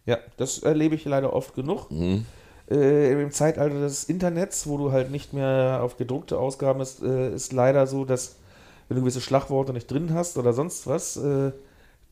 Ja, 0.06 0.18
das 0.38 0.60
erlebe 0.60 0.96
ich 0.96 1.06
leider 1.06 1.34
oft 1.34 1.56
genug. 1.56 1.90
Mhm. 1.92 2.26
Äh, 2.70 3.22
Im 3.22 3.32
Zeitalter 3.32 3.80
des 3.80 4.06
Internets, 4.06 4.68
wo 4.68 4.78
du 4.78 4.92
halt 4.92 5.12
nicht 5.12 5.34
mehr 5.34 5.80
auf 5.82 5.98
gedruckte 5.98 6.38
Ausgaben 6.38 6.80
bist, 6.80 7.02
äh, 7.04 7.34
ist 7.34 7.54
leider 7.54 7.88
so, 7.88 8.06
dass 8.06 8.38
wenn 8.88 8.96
du 8.96 9.02
gewisse 9.02 9.22
Schlagworte 9.22 9.74
nicht 9.74 9.90
drin 9.90 10.14
hast 10.14 10.38
oder 10.38 10.54
sonst 10.54 10.88
was, 10.88 11.18
äh, 11.18 11.52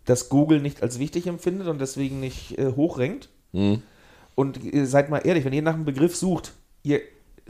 das 0.05 0.29
Google 0.29 0.61
nicht 0.61 0.83
als 0.83 0.99
wichtig 0.99 1.27
empfindet 1.27 1.67
und 1.67 1.79
deswegen 1.79 2.19
nicht 2.19 2.57
äh, 2.57 2.73
hochrenkt. 2.75 3.29
Mhm. 3.51 3.83
Und 4.35 4.73
äh, 4.73 4.85
seid 4.85 5.09
mal 5.09 5.19
ehrlich, 5.19 5.45
wenn 5.45 5.53
ihr 5.53 5.61
nach 5.61 5.75
einem 5.75 5.85
Begriff 5.85 6.15
sucht, 6.15 6.53
ihr 6.83 7.01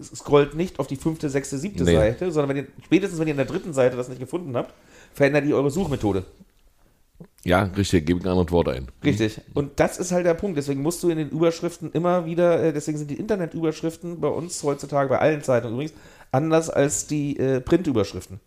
scrollt 0.01 0.55
nicht 0.55 0.79
auf 0.79 0.87
die 0.87 0.95
fünfte, 0.95 1.29
sechste, 1.29 1.57
siebte 1.57 1.83
Nee. 1.83 1.95
Seite, 1.95 2.31
sondern 2.31 2.49
wenn 2.49 2.65
ihr, 2.65 2.67
spätestens 2.83 3.19
wenn 3.19 3.27
ihr 3.27 3.33
in 3.33 3.37
der 3.37 3.45
dritten 3.45 3.73
Seite 3.73 3.97
das 3.97 4.09
nicht 4.09 4.19
gefunden 4.19 4.55
habt, 4.55 4.73
verändert 5.13 5.45
ihr 5.45 5.55
eure 5.55 5.71
Suchmethode. 5.71 6.25
Ja, 7.43 7.63
richtig, 7.63 8.05
gebe 8.05 8.19
ich 8.19 8.25
ein 8.25 8.29
anderes 8.29 8.51
Wort 8.51 8.69
ein. 8.69 8.87
Richtig. 9.03 9.41
Und 9.53 9.79
das 9.79 9.97
ist 9.97 10.11
halt 10.11 10.25
der 10.25 10.35
Punkt. 10.35 10.57
Deswegen 10.57 10.81
musst 10.81 11.01
du 11.01 11.09
in 11.09 11.17
den 11.17 11.29
Überschriften 11.29 11.91
immer 11.91 12.25
wieder, 12.25 12.61
äh, 12.63 12.73
deswegen 12.73 12.97
sind 12.97 13.09
die 13.09 13.15
Internetüberschriften 13.15 14.19
bei 14.19 14.27
uns 14.27 14.61
heutzutage, 14.63 15.09
bei 15.09 15.19
allen 15.19 15.41
Zeitungen 15.41 15.75
übrigens, 15.75 15.93
anders 16.31 16.69
als 16.69 17.07
die 17.07 17.37
äh, 17.37 17.59
Printüberschriften. 17.59 18.39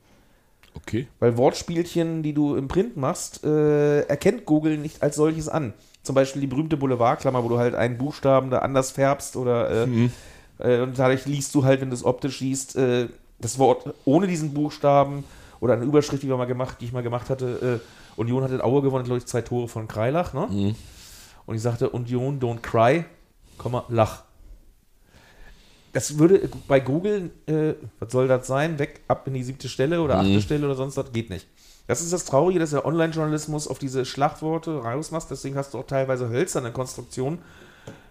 Okay. 0.74 1.08
Weil 1.18 1.36
Wortspielchen, 1.36 2.22
die 2.22 2.34
du 2.34 2.56
im 2.56 2.68
Print 2.68 2.96
machst, 2.96 3.44
äh, 3.44 4.02
erkennt 4.02 4.44
Google 4.44 4.78
nicht 4.78 5.02
als 5.02 5.16
solches 5.16 5.48
an. 5.48 5.72
Zum 6.02 6.14
Beispiel 6.14 6.40
die 6.40 6.46
berühmte 6.46 6.76
Boulevardklammer, 6.76 7.42
wo 7.42 7.48
du 7.48 7.58
halt 7.58 7.74
einen 7.74 7.96
Buchstaben 7.96 8.50
da 8.50 8.58
anders 8.58 8.90
färbst 8.90 9.36
oder 9.36 9.86
äh, 9.86 10.08
äh, 10.58 10.80
und 10.80 10.98
dadurch 10.98 11.26
liest 11.26 11.54
du 11.54 11.64
halt, 11.64 11.80
wenn 11.80 11.90
du 11.90 11.94
es 11.94 12.04
optisch 12.04 12.38
siehst, 12.38 12.76
äh, 12.76 13.08
das 13.40 13.58
Wort 13.58 13.94
ohne 14.04 14.26
diesen 14.26 14.54
Buchstaben 14.54 15.24
oder 15.64 15.72
eine 15.74 15.84
Überschrift, 15.86 16.22
die 16.22 16.28
wir 16.28 16.36
mal 16.36 16.44
gemacht, 16.44 16.76
die 16.82 16.84
ich 16.84 16.92
mal 16.92 17.02
gemacht 17.02 17.30
hatte, 17.30 17.80
äh, 17.80 18.20
Union 18.20 18.44
hat 18.44 18.50
in 18.50 18.60
Aue 18.60 18.82
gewonnen, 18.82 19.04
glaube 19.04 19.16
ich, 19.16 19.24
zwei 19.24 19.40
Tore 19.40 19.66
von 19.66 19.88
Kreilach, 19.88 20.34
ne? 20.34 20.46
Mhm. 20.50 20.74
Und 21.46 21.54
ich 21.54 21.62
sagte, 21.62 21.88
Union 21.88 22.38
don't 22.38 22.60
cry, 22.60 23.06
Komma, 23.56 23.86
lach. 23.88 24.24
Das 25.94 26.18
würde 26.18 26.50
bei 26.68 26.80
Google, 26.80 27.30
äh, 27.46 27.72
was 27.98 28.12
soll 28.12 28.28
das 28.28 28.46
sein? 28.46 28.78
Weg, 28.78 29.00
ab 29.08 29.26
in 29.26 29.32
die 29.32 29.42
siebte 29.42 29.70
Stelle 29.70 30.02
oder 30.02 30.16
achte 30.18 30.28
Mhm. 30.28 30.40
Stelle 30.42 30.66
oder 30.66 30.74
sonst 30.74 30.98
was, 30.98 31.10
geht 31.12 31.30
nicht. 31.30 31.46
Das 31.86 32.02
ist 32.02 32.12
das 32.12 32.26
Traurige, 32.26 32.60
dass 32.60 32.70
der 32.70 32.84
Online-Journalismus 32.84 33.66
auf 33.66 33.78
diese 33.78 34.04
Schlagworte 34.04 34.82
rausmachst, 34.82 35.30
deswegen 35.30 35.56
hast 35.56 35.72
du 35.72 35.78
auch 35.78 35.86
teilweise 35.86 36.28
hölzerne 36.28 36.72
Konstruktionen, 36.72 37.38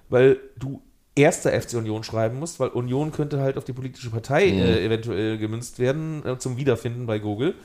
weil 0.10 0.39
du 0.58 0.82
erster 1.16 1.51
FC 1.59 1.76
Union 1.76 2.03
schreiben 2.03 2.39
musst, 2.39 2.59
weil 2.59 2.70
Union 2.70 3.11
könnte 3.11 3.39
halt 3.39 3.57
auf 3.57 3.64
die 3.66 3.74
politische 3.74 4.09
Partei 4.09 4.51
Mhm. 4.51 4.59
äh, 4.59 4.86
eventuell 4.86 5.38
gemünzt 5.38 5.80
werden, 5.80 6.26
äh, 6.26 6.38
zum 6.38 6.57
Wiederfinden 6.57 7.05
bei 7.05 7.20
Google. 7.20 7.55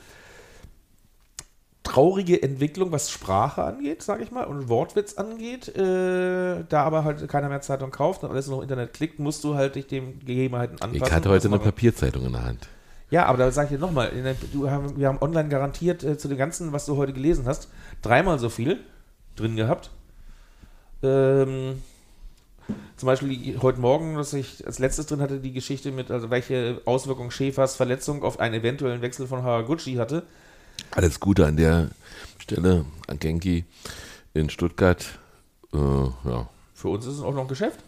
Traurige 1.83 2.43
Entwicklung, 2.43 2.91
was 2.91 3.09
Sprache 3.09 3.63
angeht, 3.63 4.03
sage 4.03 4.21
ich 4.21 4.29
mal, 4.31 4.43
und 4.43 4.69
Wortwitz 4.69 5.15
angeht. 5.15 5.75
Äh, 5.75 6.63
da 6.69 6.83
aber 6.83 7.03
halt 7.03 7.27
keiner 7.27 7.49
mehr 7.49 7.61
Zeitung 7.61 7.89
kauft 7.89 8.23
und 8.23 8.29
alles 8.29 8.47
nur 8.47 8.57
im 8.57 8.63
Internet 8.63 8.93
klickt, 8.93 9.17
musst 9.17 9.43
du 9.43 9.55
halt 9.55 9.73
dich 9.75 9.87
den 9.87 10.19
Gegebenheiten 10.19 10.75
anpassen. 10.81 11.03
Ich 11.07 11.11
hatte 11.11 11.29
heute 11.29 11.47
eine. 11.47 11.57
Papierzeitung 11.57 12.25
in 12.25 12.33
der 12.33 12.43
Hand. 12.45 12.67
Ja, 13.09 13.25
aber 13.25 13.39
da 13.39 13.51
sage 13.51 13.69
ich 13.73 13.79
dir 13.79 13.83
nochmal, 13.83 14.11
wir 14.13 15.07
haben 15.07 15.17
online 15.19 15.49
garantiert 15.49 16.03
äh, 16.03 16.15
zu 16.15 16.27
dem 16.27 16.37
Ganzen, 16.37 16.73
was 16.73 16.85
du 16.85 16.95
heute 16.95 17.11
gelesen 17.13 17.45
hast, 17.47 17.69
dreimal 18.03 18.37
so 18.37 18.49
viel 18.49 18.81
drin 19.35 19.55
gehabt. 19.55 19.89
Ähm, 21.01 21.81
zum 22.97 23.07
Beispiel 23.07 23.29
die, 23.29 23.57
heute 23.59 23.79
Morgen, 23.79 24.15
dass 24.15 24.33
ich 24.33 24.65
als 24.67 24.79
letztes 24.79 25.05
drin 25.07 25.21
hatte, 25.21 25.39
die 25.39 25.51
Geschichte 25.53 25.91
mit, 25.91 26.11
also 26.11 26.29
welche 26.29 26.81
Auswirkungen 26.85 27.31
Schäfers 27.31 27.75
Verletzung 27.75 28.23
auf 28.23 28.39
einen 28.39 28.55
eventuellen 28.55 29.01
Wechsel 29.01 29.27
von 29.27 29.43
Haraguchi 29.43 29.95
hatte. 29.95 30.23
Alles 30.91 31.19
Gute 31.19 31.45
an 31.45 31.57
der 31.57 31.89
Stelle 32.39 32.85
an 33.07 33.19
Genki 33.19 33.65
in 34.33 34.49
Stuttgart. 34.49 35.05
Äh, 35.73 35.77
ja. 35.77 36.49
Für 36.73 36.89
uns 36.89 37.05
ist 37.05 37.15
es 37.15 37.21
auch 37.21 37.33
noch 37.33 37.41
ein 37.43 37.47
Geschäft. 37.47 37.79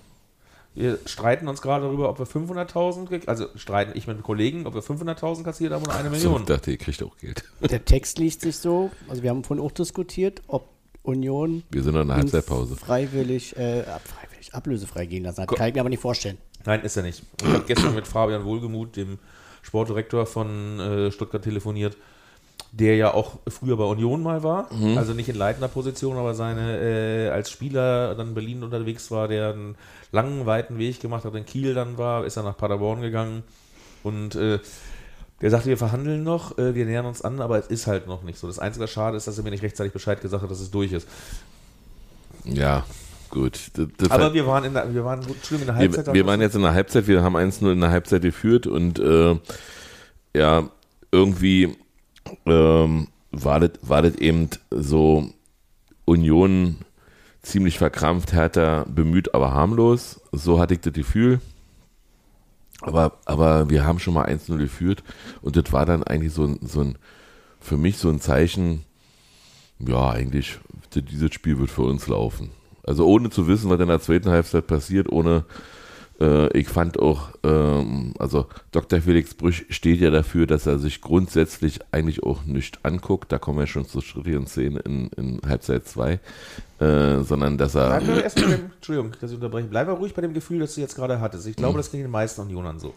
Wir 0.74 1.00
streiten 1.06 1.50
uns 1.50 1.62
gerade 1.62 1.84
darüber, 1.86 2.10
ob 2.10 2.20
wir 2.20 2.26
500.000, 2.26 3.10
ge- 3.10 3.22
also 3.28 3.48
streiten 3.56 3.92
ich 3.96 4.08
mit 4.08 4.24
Kollegen, 4.24 4.66
ob 4.66 4.74
wir 4.74 4.82
500.000 4.82 5.44
kassiert 5.44 5.74
haben 5.74 5.84
oder 5.84 5.96
eine 5.96 6.10
So, 6.10 6.30
Million. 6.30 6.42
ich 6.44 6.48
dachte, 6.48 6.72
ihr 6.72 6.78
kriegt 6.78 7.04
auch 7.04 7.18
Geld. 7.18 7.44
Der 7.60 7.84
Text 7.84 8.20
liest 8.20 8.40
sich 8.42 8.58
so, 8.58 8.90
also 9.10 9.22
wir 9.22 9.32
haben 9.32 9.44
vorhin 9.44 9.66
auch 9.66 9.72
diskutiert, 9.74 10.42
ob 10.48 10.70
Union 11.04 11.64
Wir 11.72 11.84
sind 11.84 11.94
noch 11.96 12.02
in 12.04 12.08
der 12.08 12.18
Halbzeitpause. 12.18 12.78
freiwillig, 12.78 13.58
äh, 13.58 13.82
ab- 13.82 14.02
freiwillig, 14.42 14.54
ablösefrei 14.54 15.06
gehen 15.06 15.24
lassen. 15.24 15.46
Kann 15.46 15.68
ich 15.70 15.74
mir 15.76 15.82
aber 15.82 15.89
nicht 15.89 16.02
vorstellen. 16.02 16.38
Nein, 16.66 16.82
ist 16.82 16.98
er 16.98 17.04
nicht. 17.04 17.24
Ich 17.42 17.48
habe 17.48 17.64
gestern 17.66 17.96
mit 17.96 18.08
Fabian 18.08 18.44
Wohlgemuth, 18.46 18.96
dem 18.96 19.20
Sportdirektor 19.62 20.26
von 20.26 20.80
äh, 20.80 21.12
Stuttgart, 21.12 21.44
telefoniert. 21.44 21.96
der 22.74 22.96
ja 22.96 23.14
auch 23.14 23.39
früher 23.50 23.76
bei 23.76 23.84
Union 23.84 24.24
mal 24.24 24.44
war, 24.44 24.72
Mhm. 24.74 24.98
also 24.98 25.14
nicht 25.14 25.28
in 25.28 25.36
leitender 25.36 25.68
Position, 25.68 26.16
aber 26.16 26.34
seine 26.34 26.78
äh, 26.80 27.30
als 27.30 27.50
Spieler 27.50 28.16
dann 28.16 28.30
in 28.30 28.34
Berlin 28.34 28.64
unterwegs 28.64 29.12
war, 29.12 29.28
der 29.28 29.50
einen 29.54 29.76
langen, 30.14 30.46
weiten 30.46 30.78
Weg 30.78 31.02
gemacht 31.02 31.26
hat, 31.26 31.36
in 31.36 31.46
Kiel 31.46 31.74
dann 31.74 31.98
war, 31.98 32.24
ist 32.26 32.38
er 32.38 32.44
nach 32.44 32.56
Paderborn 32.56 33.02
gegangen 33.02 33.44
und 34.04 34.36
äh, 34.36 34.60
der 35.42 35.50
sagte, 35.50 35.68
wir 35.68 35.78
verhandeln 35.78 36.24
noch, 36.24 36.58
äh, 36.60 36.74
wir 36.74 36.86
nähern 36.86 37.06
uns 37.08 37.22
an, 37.22 37.42
aber 37.42 37.58
es 37.58 37.68
ist 37.68 37.88
halt 37.88 38.08
noch 38.08 38.24
nicht 38.24 38.39
so. 38.39 38.48
Das 38.48 38.60
Einzige, 38.60 38.88
schade 38.88 39.18
ist, 39.18 39.28
dass 39.28 39.38
er 39.38 39.44
mir 39.44 39.50
nicht 39.52 39.64
rechtzeitig 39.64 39.92
Bescheid 39.92 40.22
gesagt 40.22 40.42
hat, 40.44 40.50
dass 40.52 40.62
es 40.62 40.72
durch 40.72 40.94
ist. 40.94 41.08
Ja, 42.46 42.86
gut. 43.32 43.72
Das, 43.74 43.88
das 43.98 44.12
Aber 44.12 44.26
hat- 44.26 44.34
wir 44.34 44.46
waren 44.46 44.64
in 44.66 44.74
der, 44.74 44.94
wir 44.94 45.04
waren 45.04 45.22
gut, 45.26 45.38
in 45.52 45.58
der 45.60 45.68
wir, 45.68 45.76
Halbzeit. 45.76 46.14
wir 46.14 46.26
waren 46.26 46.42
jetzt 46.42 46.56
in 46.56 46.62
der 46.62 46.74
Halbzeit, 46.74 47.08
wir 47.08 47.24
haben 47.24 47.36
1-0 47.36 47.72
in 47.72 47.82
der 47.82 47.90
Halbzeit 47.92 48.22
geführt 48.22 48.68
und 48.68 49.00
äh, 49.00 49.36
ja, 50.36 50.70
irgendwie 51.12 51.76
ähm, 52.46 53.08
war, 53.32 53.60
das, 53.60 53.72
war 53.82 54.02
das 54.02 54.16
eben 54.16 54.50
so 54.70 55.30
Union 56.06 56.78
ziemlich 57.42 57.78
verkrampft, 57.78 58.34
härter 58.34 58.86
bemüht, 58.88 59.34
aber 59.34 59.52
harmlos. 59.54 60.22
So 60.32 60.60
hatte 60.60 60.76
ich 60.76 60.82
das 60.82 60.94
Gefühl. 60.94 61.42
Aber, 62.82 63.18
aber 63.26 63.70
wir 63.70 63.86
haben 63.86 64.00
schon 64.00 64.14
mal 64.16 64.28
1-0 64.28 64.58
geführt 64.58 65.04
und 65.42 65.56
das 65.56 65.72
war 65.72 65.86
dann 65.86 66.04
eigentlich 66.04 66.34
so 66.34 66.46
ein, 66.46 66.60
so 66.64 66.82
ein, 66.82 66.98
für 67.60 67.78
mich 67.78 67.98
so 67.98 68.10
ein 68.10 68.20
Zeichen, 68.20 68.86
ja, 69.80 70.10
eigentlich, 70.10 70.58
dieses 70.96 71.34
Spiel 71.34 71.60
wird 71.60 71.70
für 71.70 71.84
uns 71.84 72.08
laufen. 72.08 72.50
Also 72.84 73.06
ohne 73.08 73.30
zu 73.30 73.48
wissen, 73.48 73.70
was 73.70 73.80
in 73.80 73.88
der 73.88 74.02
zweiten 74.02 74.30
Halbzeit 74.30 74.66
passiert, 74.68 75.12
ohne, 75.12 75.46
äh, 76.20 76.56
ich 76.58 76.68
fand 76.68 77.00
auch, 77.00 77.30
ähm, 77.44 78.14
also 78.18 78.48
Dr. 78.72 79.02
Felix 79.02 79.34
Brüch 79.34 79.66
steht 79.70 80.00
ja 80.02 80.10
dafür, 80.10 80.48
dass 80.48 80.66
er 80.66 80.80
sich 80.80 81.02
grundsätzlich 81.02 81.80
eigentlich 81.92 82.24
auch 82.24 82.44
nicht 82.46 82.84
anguckt, 82.84 83.32
da 83.32 83.38
kommen 83.38 83.60
wir 83.60 83.68
schon 83.68 83.86
zur 83.86 84.02
schrittigen 84.02 84.48
Szene 84.48 84.80
in, 84.80 85.08
in 85.18 85.42
Halbzeit 85.48 85.88
2, 85.88 86.20
äh, 86.80 87.20
sondern 87.22 87.58
dass 87.58 87.76
er, 87.76 88.00
Bleib 88.00 88.08
doch 88.16 88.24
erst 88.24 88.36
bei 88.38 88.48
dem, 88.48 88.72
Entschuldigung, 88.76 89.12
dass 89.22 89.30
ich 89.32 89.36
unterbreche. 89.36 89.68
Bleib 89.68 89.88
mal 89.88 89.94
ruhig 89.94 90.14
bei 90.14 90.22
dem 90.22 90.34
Gefühl, 90.34 90.60
das 90.60 90.76
du 90.76 90.82
jetzt 90.82 90.96
gerade 90.96 91.20
hattest. 91.22 91.46
Ich 91.48 91.58
Mhm. 91.58 91.62
glaube, 91.62 91.78
das 91.78 91.92
ging 91.92 92.02
den 92.02 92.12
meisten 92.12 92.42
Unionern 92.42 92.80
so. 92.80 92.94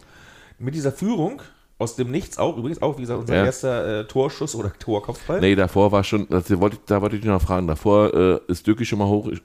Mit 0.57 0.73
dieser 0.73 0.91
Führung, 0.91 1.41
aus 1.77 1.95
dem 1.95 2.09
Nichts 2.11 2.37
auch, 2.37 2.57
übrigens 2.57 2.81
auch, 2.81 2.97
wie 2.97 3.01
gesagt, 3.01 3.19
unser 3.21 3.35
Ja. 3.35 3.45
erster 3.45 4.01
äh, 4.01 4.07
Torschuss 4.07 4.55
oder 4.55 4.71
Torkopfball. 4.77 5.41
nee, 5.41 5.55
davor 5.55 5.91
war 5.91 6.03
schon, 6.03 6.27
das 6.29 6.49
wollte, 6.59 6.77
da 6.85 7.01
wollte 7.01 7.15
ich 7.17 7.21
dich 7.21 7.29
noch 7.29 7.41
fragen, 7.41 7.67
davor 7.67 8.13
äh, 8.13 8.39
ist 8.47 8.65
Dürki 8.65 8.85
schon 8.85 8.99
mal 8.99 9.07
hoch, 9.07 9.27
ich, 9.27 9.41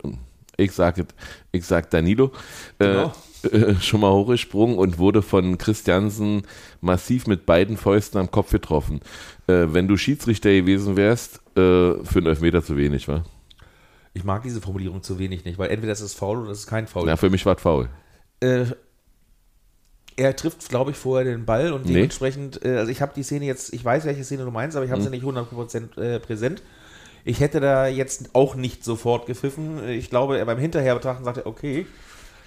ich 0.56 0.72
sage 0.72 1.06
ich 1.52 1.64
sag 1.66 1.90
Danilo, 1.90 2.30
Genau. 2.78 3.12
äh, 3.42 3.46
äh, 3.56 3.74
schon 3.80 4.00
mal 4.00 4.12
hochgesprungen 4.12 4.76
und 4.78 4.98
wurde 4.98 5.22
von 5.22 5.58
Christiansen 5.58 6.42
massiv 6.80 7.26
mit 7.26 7.46
beiden 7.46 7.76
Fäusten 7.76 8.18
am 8.20 8.30
Kopf 8.30 8.50
getroffen. 8.50 9.00
Äh, 9.46 9.66
wenn 9.72 9.88
du 9.88 9.96
Schiedsrichter 9.96 10.50
gewesen 10.52 10.96
wärst, 10.96 11.36
äh, 11.56 12.04
für 12.04 12.18
einen 12.18 12.26
Elfmeter 12.26 12.62
zu 12.62 12.76
wenig, 12.76 13.08
war? 13.08 13.24
Ich 14.12 14.24
mag 14.24 14.42
diese 14.42 14.60
Formulierung 14.60 15.02
zu 15.02 15.18
wenig 15.18 15.44
nicht, 15.44 15.58
weil 15.58 15.70
entweder 15.70 15.92
ist 15.92 16.00
es 16.00 16.14
faul 16.14 16.38
oder 16.38 16.50
es 16.50 16.60
ist 16.60 16.66
kein 16.66 16.86
Faul. 16.86 17.08
Ja, 17.08 17.16
für 17.16 17.30
mich 17.30 17.46
war 17.46 17.56
es 17.56 17.62
faul. 17.62 17.88
Äh, 18.40 18.66
er 20.16 20.36
trifft, 20.36 20.68
glaube 20.68 20.90
ich, 20.90 20.96
vorher 20.96 21.24
den 21.24 21.44
Ball 21.44 21.72
und 21.72 21.86
Nee. 21.86 21.94
dementsprechend, 21.94 22.64
äh, 22.64 22.76
also 22.76 22.90
ich 22.90 23.00
habe 23.02 23.12
die 23.14 23.22
Szene 23.22 23.44
jetzt, 23.46 23.72
ich 23.72 23.84
weiß, 23.84 24.04
welche 24.04 24.24
Szene 24.24 24.44
du 24.44 24.50
meinst, 24.50 24.76
aber 24.76 24.84
ich 24.84 24.90
habe 24.92 25.02
sie 25.02 25.10
nicht 25.10 25.24
100% 25.24 25.96
äh, 25.98 26.20
präsent. 26.20 26.62
Ich 27.24 27.40
hätte 27.40 27.60
da 27.60 27.86
jetzt 27.86 28.30
auch 28.34 28.54
nicht 28.54 28.82
sofort 28.84 29.26
gepfiffen. 29.26 29.86
Ich 29.88 30.08
glaube, 30.10 30.38
er 30.38 30.46
beim 30.46 30.58
Hinterher 30.58 30.94
betrachten 30.94 31.24
sagte, 31.24 31.44
okay, 31.46 31.86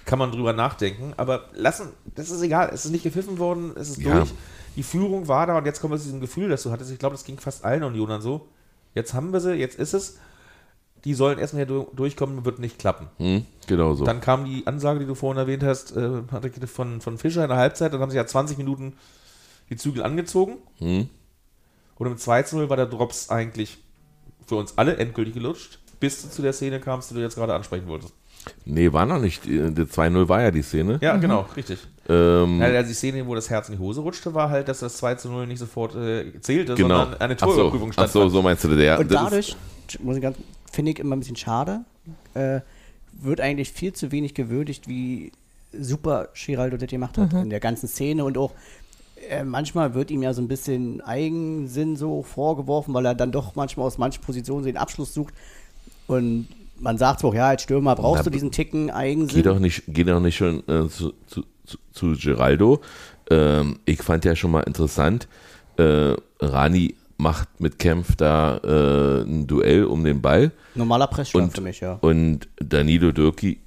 kann 0.04 0.18
man 0.18 0.32
drüber 0.32 0.52
nachdenken, 0.52 1.14
aber 1.16 1.46
lassen, 1.54 1.88
das 2.14 2.30
ist 2.30 2.42
egal, 2.42 2.70
es 2.74 2.84
ist 2.84 2.90
nicht 2.90 3.04
gepfiffen 3.04 3.38
worden, 3.38 3.72
es 3.76 3.88
ist 3.90 4.02
Ja. 4.02 4.16
durch. 4.18 4.32
Die 4.76 4.82
Führung 4.82 5.28
war 5.28 5.46
da 5.46 5.56
und 5.58 5.64
jetzt 5.66 5.80
kommen 5.80 5.92
wir 5.94 5.98
zu 5.98 6.04
diesem 6.04 6.20
Gefühl, 6.20 6.48
das 6.48 6.62
du 6.64 6.70
hattest. 6.72 6.90
Ich 6.90 6.98
glaube, 6.98 7.14
das 7.14 7.24
ging 7.24 7.38
fast 7.38 7.64
allen 7.64 7.84
Unionern 7.84 8.20
so. 8.20 8.48
Jetzt 8.94 9.14
haben 9.14 9.32
wir 9.32 9.40
sie, 9.40 9.52
jetzt 9.54 9.78
ist 9.78 9.94
es. 9.94 10.18
Die 11.04 11.14
sollen 11.14 11.38
erstmal 11.38 11.66
hier 11.66 11.74
du- 11.74 11.88
durchkommen, 11.94 12.44
wird 12.44 12.58
nicht 12.58 12.78
klappen. 12.78 13.08
Hm? 13.18 13.44
Genau 13.66 13.94
so. 13.94 14.04
Dann 14.04 14.20
kam 14.20 14.44
die 14.46 14.66
Ansage, 14.66 15.00
die 15.00 15.06
du 15.06 15.14
vorhin 15.14 15.38
erwähnt 15.38 15.62
hast, 15.62 15.94
äh, 15.96 16.22
Patrick, 16.22 16.54
von, 16.68 17.00
von 17.00 17.18
Fischer 17.18 17.42
in 17.42 17.48
der 17.48 17.58
Halbzeit. 17.58 17.92
Dann 17.92 18.00
haben 18.00 18.10
sie 18.10 18.16
ja 18.16 18.26
20 18.26 18.56
Minuten 18.58 18.94
die 19.70 19.76
Zügel 19.76 20.02
angezogen. 20.02 20.56
Hm? 20.78 21.08
Und 21.96 22.06
im 22.06 22.16
2 22.16 22.42
zu 22.44 22.56
0 22.56 22.70
war 22.70 22.76
der 22.76 22.86
Drops 22.86 23.28
eigentlich 23.30 23.78
für 24.46 24.56
uns 24.56 24.76
alle 24.78 24.96
endgültig 24.96 25.34
gelutscht, 25.34 25.78
bis 26.00 26.22
du 26.22 26.28
zu 26.28 26.42
der 26.42 26.52
Szene 26.52 26.80
kamst, 26.80 27.10
die 27.10 27.14
du 27.14 27.20
jetzt 27.20 27.36
gerade 27.36 27.54
ansprechen 27.54 27.86
wolltest. 27.86 28.12
Nee, 28.66 28.92
war 28.92 29.06
noch 29.06 29.18
nicht. 29.20 29.46
äh, 29.46 29.70
Der 29.70 29.86
2-0 29.86 30.28
war 30.28 30.42
ja 30.42 30.50
die 30.50 30.60
Szene. 30.62 30.98
Ja, 31.00 31.16
genau, 31.16 31.46
richtig. 31.56 31.78
Ähm, 32.08 32.60
Ja, 32.60 32.66
also 32.66 32.88
die 32.88 32.94
Szene, 32.94 33.26
wo 33.26 33.34
das 33.34 33.48
Herz 33.48 33.68
in 33.70 33.76
die 33.76 33.80
Hose 33.80 34.02
rutschte, 34.02 34.34
war 34.34 34.50
halt, 34.50 34.68
dass 34.68 34.80
das 34.80 34.98
2 34.98 35.14
zu 35.14 35.28
0 35.30 35.46
nicht 35.46 35.58
sofort 35.60 35.94
äh, 35.94 36.38
zählte, 36.40 36.74
genau. 36.74 36.98
sondern 37.04 37.20
eine 37.20 37.34
Ach 37.34 37.40
so, 37.40 37.46
Torüberprüfung 37.54 37.92
Ach 37.96 38.08
so, 38.08 38.28
so 38.28 38.42
meinst 38.42 38.64
du? 38.64 38.68
Ja, 38.74 38.98
Und 38.98 39.10
dadurch, 39.10 39.56
muss 40.02 40.16
ich 40.16 40.22
ganz, 40.22 40.36
finde 40.74 40.92
ich 40.92 40.98
immer 40.98 41.16
ein 41.16 41.20
bisschen 41.20 41.36
schade, 41.36 41.84
äh, 42.34 42.60
wird 43.12 43.40
eigentlich 43.40 43.72
viel 43.72 43.92
zu 43.92 44.12
wenig 44.12 44.34
gewürdigt, 44.34 44.88
wie 44.88 45.32
super 45.72 46.28
Giraldo 46.34 46.76
das 46.76 46.90
gemacht 46.90 47.18
hat 47.18 47.32
in 47.32 47.50
der 47.50 47.60
ganzen 47.60 47.88
Szene 47.88 48.24
und 48.24 48.38
auch 48.38 48.52
äh, 49.28 49.44
manchmal 49.44 49.94
wird 49.94 50.10
ihm 50.10 50.22
ja 50.22 50.34
so 50.34 50.42
ein 50.42 50.48
bisschen 50.48 51.00
Eigensinn 51.00 51.96
so 51.96 52.22
vorgeworfen, 52.22 52.94
weil 52.94 53.06
er 53.06 53.14
dann 53.14 53.32
doch 53.32 53.54
manchmal 53.54 53.86
aus 53.86 53.98
manchen 53.98 54.22
Positionen 54.22 54.64
den 54.64 54.76
Abschluss 54.76 55.14
sucht 55.14 55.34
und 56.06 56.48
man 56.78 56.98
sagt 56.98 57.24
auch, 57.24 57.34
ja, 57.34 57.48
als 57.48 57.62
Stürmer 57.62 57.94
brauchst 57.94 58.20
Na, 58.20 58.24
du 58.24 58.30
diesen 58.30 58.50
Ticken 58.50 58.90
Eigensinn. 58.90 59.36
Geh 59.36 59.42
doch 59.42 59.58
nicht, 59.58 59.84
geh 59.86 60.04
doch 60.04 60.20
nicht 60.20 60.36
schon 60.36 60.58
äh, 60.68 60.88
zu, 60.88 61.12
zu, 61.26 61.44
zu, 61.64 61.78
zu 61.92 62.16
Geraldo. 62.20 62.80
Ähm, 63.30 63.78
ich 63.84 64.02
fand 64.02 64.24
ja 64.24 64.34
schon 64.34 64.50
mal 64.50 64.62
interessant, 64.62 65.28
äh, 65.76 66.14
Rani 66.40 66.96
macht 67.16 67.60
mit 67.60 67.78
Kempf 67.78 68.16
da 68.16 68.58
äh, 68.58 69.22
ein 69.22 69.46
Duell 69.46 69.84
um 69.84 70.02
den 70.04 70.20
Ball 70.20 70.50
Normaler 70.74 71.08
und, 71.34 71.52
für 71.54 71.60
mich, 71.60 71.80
ja. 71.80 71.94
und 72.00 72.48
Danilo 72.56 73.12
Dürki, 73.12 73.60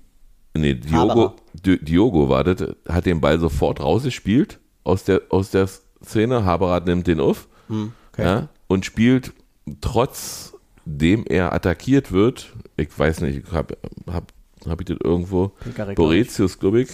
nee, 0.53 0.73
Diogo. 0.73 1.35
Di- 1.53 1.83
Diogo 1.83 2.29
war 2.29 2.43
das, 2.43 2.75
hat 2.87 3.05
den 3.05 3.21
Ball 3.21 3.39
sofort 3.39 3.79
rausgespielt 3.79 4.59
aus 4.83 5.03
der, 5.05 5.21
aus 5.29 5.51
der 5.51 5.67
Szene. 6.03 6.45
Haberer 6.45 6.81
nimmt 6.81 7.07
den 7.07 7.19
auf 7.19 7.47
Hm, 7.69 7.91
okay. 8.13 8.23
ja, 8.23 8.49
und 8.67 8.85
spielt 8.85 9.33
trotzdem 9.81 11.25
er 11.27 11.53
attackiert 11.53 12.11
wird. 12.11 12.53
Ich 12.77 12.97
weiß 12.97 13.21
nicht, 13.21 13.45
ich 13.45 13.51
habe 13.51 13.77
hab, 14.11 14.31
hab 14.67 14.81
ich 14.81 14.85
das 14.87 14.97
irgendwo? 15.03 15.49
Pekarik, 15.59 15.95
Boetius, 15.95 16.59
glaube 16.59 16.81
ich. 16.81 16.89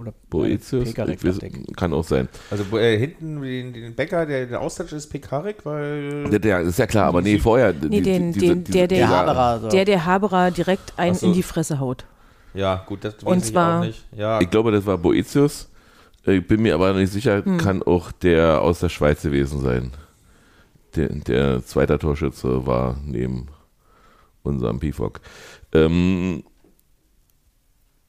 Oder 0.00 0.14
Boetius? 0.30 0.88
Ich 0.88 0.96
ich. 0.98 1.76
kann 1.76 1.92
auch 1.92 2.04
sein. 2.04 2.28
Also 2.50 2.64
äh, 2.78 2.98
hinten 2.98 3.42
den, 3.42 3.72
den 3.74 3.94
Bäcker, 3.94 4.24
der 4.24 4.46
der 4.46 4.60
Austausch 4.60 4.92
ist 4.92 5.08
Pekarik, 5.08 5.56
weil 5.64 6.24
Der, 6.30 6.38
der, 6.38 6.60
ist 6.60 6.78
ja 6.78 6.86
klar, 6.86 7.06
aber 7.06 7.20
nee, 7.20 7.38
vorher. 7.38 7.74
Nee, 7.74 8.00
den- 8.00 8.32
den- 8.32 8.64
der, 8.64 8.86
der- 8.86 8.88
Der 8.88 9.08
Haberer, 9.08 9.60
so. 9.60 9.68
Der, 9.68 9.84
der 9.84 10.06
Haberer 10.06 10.50
direkt 10.50 10.94
einen 10.98 11.14
so. 11.14 11.26
in 11.26 11.34
die 11.34 11.42
Fresse 11.42 11.78
haut. 11.80 12.06
ja 12.54 12.82
gut, 12.86 13.04
das 13.04 13.14
Und 13.22 13.36
weiß 13.36 13.44
ich 13.46 13.52
zwar- 13.52 13.80
auch 13.80 13.84
nicht. 13.84 14.06
Ja, 14.16 14.40
Ich 14.40 14.48
glaube, 14.50 14.72
das 14.72 14.86
war 14.86 14.96
Boetius. 14.96 15.68
Ich 16.24 16.46
bin 16.46 16.62
mir 16.62 16.74
aber 16.74 16.92
nicht 16.94 17.12
sicher, 17.12 17.44
Hm. 17.44 17.58
kann 17.58 17.82
auch 17.82 18.10
der 18.12 18.60
aus 18.62 18.80
der 18.80 18.88
Schweiz 18.88 19.22
gewesen 19.22 19.60
sein. 19.60 19.90
Der, 20.96 21.08
der 21.08 21.64
zweite 21.64 21.98
Torschütze 21.98 22.66
war 22.66 22.96
neben 23.04 23.46
unserem 24.42 24.80
Pifok. 24.80 25.20
Ähm, 25.72 26.42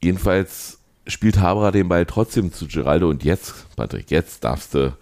jedenfalls 0.02 0.80
spielt 1.08 1.40
Haberer 1.40 1.72
den 1.72 1.88
Ball 1.90 2.06
trotzdem 2.06 2.52
zu 2.54 2.68
Geraldo 2.68 3.10
und 3.10 3.24
jetzt, 3.24 3.76
Patrick, 3.76 4.12
jetzt 4.12 4.44
darfst 4.44 4.74
du 4.76 4.96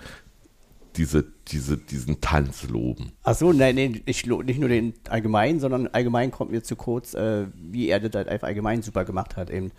diese, 0.95 1.25
diese, 1.49 1.77
diesen 1.77 2.19
Tanz 2.19 2.67
loben. 2.67 3.11
Ach 3.23 3.35
so, 3.35 3.53
nein, 3.53 3.75
nein, 3.75 4.01
ich, 4.05 4.25
lo- 4.25 4.41
nicht 4.41 4.59
nur 4.59 4.69
den 4.69 4.93
allgemein, 5.09 5.59
sondern 5.59 5.87
allgemein 5.87 6.31
kommt 6.31 6.51
mir 6.51 6.63
zu 6.63 6.75
kurz, 6.75 7.13
äh, 7.13 7.47
wie 7.55 7.89
er 7.89 7.99
das 7.99 8.27
halt 8.27 8.43
allgemein 8.43 8.81
super 8.81 9.05
gemacht 9.05 9.37
hat. 9.37 9.49
Eben. 9.49 9.71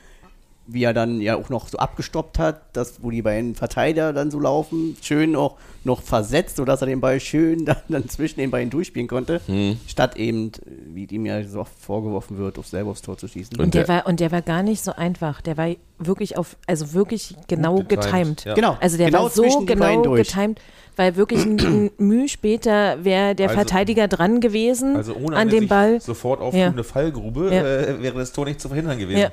Wie 0.72 0.84
er 0.84 0.94
dann 0.94 1.20
ja 1.20 1.36
auch 1.36 1.48
noch 1.48 1.68
so 1.68 1.78
abgestoppt 1.78 2.38
hat, 2.38 2.60
dass, 2.74 3.02
wo 3.02 3.10
die 3.10 3.22
beiden 3.22 3.54
Verteidiger 3.54 4.12
dann 4.12 4.30
so 4.30 4.38
laufen, 4.38 4.96
schön 5.02 5.34
auch 5.34 5.56
noch 5.82 6.02
versetzt, 6.02 6.56
sodass 6.56 6.80
er 6.82 6.86
den 6.86 7.00
Ball 7.00 7.18
schön 7.20 7.64
dann, 7.64 7.76
dann 7.88 8.08
zwischen 8.08 8.38
den 8.40 8.50
beiden 8.50 8.70
durchspielen 8.70 9.08
konnte, 9.08 9.40
statt 9.88 10.16
eben, 10.16 10.52
wie 10.94 11.04
ihm 11.06 11.26
ja 11.26 11.42
so 11.44 11.60
oft 11.60 11.72
vorgeworfen 11.78 12.38
wird, 12.38 12.58
auf 12.58 12.66
selber 12.66 12.90
aufs 12.90 13.02
Tor 13.02 13.16
zu 13.18 13.26
schießen. 13.28 13.56
Und 13.58 13.64
Und 13.64 13.74
der, 13.74 13.84
der- 13.84 13.94
war, 13.96 14.06
und 14.06 14.20
der 14.20 14.30
war 14.32 14.42
gar 14.42 14.62
nicht 14.62 14.84
so 14.84 14.92
einfach. 14.92 15.40
Der 15.40 15.56
war 15.56 15.70
wirklich 15.98 16.36
auf, 16.38 16.56
also 16.66 16.92
wirklich 16.92 17.34
genau 17.48 17.76
getimed, 17.76 18.00
getimed. 18.02 18.44
ja. 18.44 18.54
Genau, 18.54 18.76
Also 18.80 18.96
der 18.96 19.06
genau 19.06 19.22
war 19.24 19.30
so 19.30 19.42
genau 19.64 20.02
getimed, 20.02 20.60
weil 20.96 21.16
wirklich 21.16 21.44
ein, 21.44 21.58
ein 21.58 21.90
Mühe 21.98 22.28
später 22.28 23.02
wäre 23.04 23.34
der 23.34 23.48
Also- 23.48 23.60
Verteidiger 23.60 24.06
dran 24.08 24.40
gewesen 24.40 24.96
also 24.96 25.14
ohne 25.14 25.36
an 25.36 25.42
eine 25.48 25.50
dem 25.50 25.66
Ball. 25.68 26.00
sofort 26.00 26.40
Ja. 26.40 26.46
auftürmende 26.46 26.84
Fallgrube 26.84 27.50
Ja. 27.54 27.62
äh, 27.64 28.02
wäre 28.02 28.18
das 28.18 28.32
Tor 28.32 28.44
nicht 28.44 28.60
zu 28.60 28.68
verhindern 28.68 28.98
gewesen. 28.98 29.20
Ja. 29.20 29.30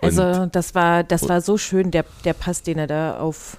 Also 0.00 0.46
das 0.46 0.74
war, 0.74 1.02
das 1.04 1.28
war 1.28 1.40
so 1.40 1.58
schön, 1.58 1.90
der, 1.90 2.04
der 2.24 2.32
Pass, 2.34 2.62
den 2.62 2.78
er 2.78 2.86
da 2.86 3.18
auf, 3.18 3.56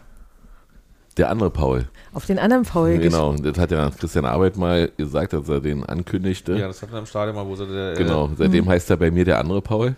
Der 1.18 1.30
andere 1.30 1.50
Paul. 1.50 1.88
auf 2.14 2.26
den 2.26 2.40
anderen 2.40 2.66
Foul 2.66 2.98
Genau, 3.00 3.34
das 3.36 3.58
hat 3.58 3.72
ja 3.72 3.90
Christian 3.90 4.26
Arbeit 4.26 4.58
mal 4.58 4.92
gesagt, 4.98 5.34
als 5.34 5.50
er 5.50 5.62
den 5.62 5.84
ankündigte. 5.86 6.54
Ja, 6.58 6.68
das 6.68 6.82
hatten 6.82 6.92
wir 6.94 7.00
im 7.00 7.06
Stadion 7.06 7.36
mal, 7.36 7.46
wo 7.46 7.56
sie 7.56 7.66
der, 7.68 7.94
Genau, 7.94 8.30
seitdem 8.38 8.68
heißt 8.68 8.90
er 8.90 8.98
bei 8.98 9.12
mir 9.12 9.26
der 9.26 9.40
andere 9.40 9.62
Paul. 9.62 9.90
äh, 9.90 9.94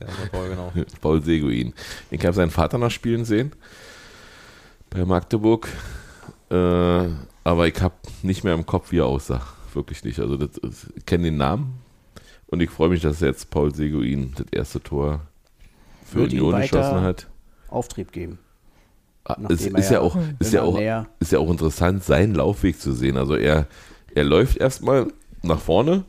der 0.00 0.08
andere 0.08 0.26
Paul, 0.30 0.48
genau. 0.48 0.72
Paul 1.00 1.22
Seguin. 1.22 1.72
Ich 2.10 2.24
habe 2.24 2.34
seinen 2.34 2.50
Vater 2.50 2.78
noch 2.78 2.90
spielen 2.90 3.24
sehen. 3.24 3.52
Bei 4.90 5.04
Magdeburg. 5.04 5.68
Äh, 6.50 6.54
aber 7.44 7.66
ich 7.68 7.80
habe 7.80 7.94
nicht 8.22 8.44
mehr 8.44 8.54
im 8.54 8.66
Kopf, 8.66 8.90
wie 8.92 8.98
er 8.98 9.06
aussah. 9.06 9.40
Wirklich 9.72 10.04
nicht. 10.04 10.18
Also 10.20 10.36
das, 10.36 10.50
das, 10.60 10.86
ich 10.96 11.06
kenne 11.06 11.24
den 11.24 11.36
Namen 11.36 11.78
und 12.48 12.60
ich 12.60 12.70
freue 12.70 12.88
mich, 12.88 13.00
dass 13.02 13.20
jetzt 13.20 13.50
Paul 13.50 13.72
Seguin 13.74 14.34
das 14.36 14.46
erste 14.50 14.80
Tor 14.82 15.20
für 16.10 16.20
Wird 16.20 16.32
Union 16.32 16.52
weiter- 16.52 16.78
geschossen 16.78 17.00
hat. 17.02 17.28
Auftrieb 17.68 18.12
geben. 18.12 18.38
Ah, 19.24 19.36
Es 19.48 19.66
ist 19.66 19.90
ja 19.90 19.96
ja 19.96 20.00
auch, 20.00 20.16
ist 20.38 20.52
ja 20.52 20.62
auch, 20.62 20.78
ist 21.20 21.32
ja 21.32 21.38
auch 21.38 21.50
interessant, 21.50 22.02
seinen 22.04 22.34
Laufweg 22.34 22.80
zu 22.80 22.92
sehen. 22.92 23.16
Also 23.16 23.34
er, 23.36 23.66
er 24.14 24.24
läuft 24.24 24.56
erstmal 24.56 25.08
nach 25.42 25.60
vorne 25.60 26.04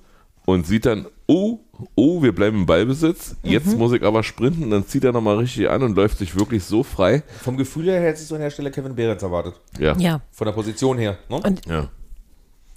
und 0.45 0.65
sieht 0.65 0.85
dann, 0.85 1.05
oh, 1.27 1.59
oh, 1.95 2.23
wir 2.23 2.33
bleiben 2.33 2.57
im 2.59 2.65
Ballbesitz. 2.65 3.35
Jetzt 3.43 3.77
muss 3.77 3.91
ich 3.93 4.01
aber 4.03 4.23
sprinten. 4.23 4.69
Dann 4.71 4.87
zieht 4.87 5.03
er 5.03 5.11
nochmal 5.11 5.37
richtig 5.37 5.69
an 5.69 5.83
und 5.83 5.95
läuft 5.95 6.17
sich 6.17 6.35
wirklich 6.37 6.63
so 6.63 6.83
frei. 6.83 7.21
Vom 7.41 7.57
Gefühl 7.57 7.85
her 7.85 8.01
hättest 8.01 8.31
du 8.31 8.35
an 8.35 8.41
der 8.41 8.49
Stelle 8.49 8.71
Kevin 8.71 8.95
Behrens 8.95 9.21
erwartet. 9.21 9.59
Ja. 9.77 9.95
Ja, 9.97 10.21
Von 10.31 10.45
der 10.45 10.53
Position 10.53 10.97
her. 10.97 11.17
Ne? 11.29 11.41
und 11.43 11.65
ja. 11.67 11.89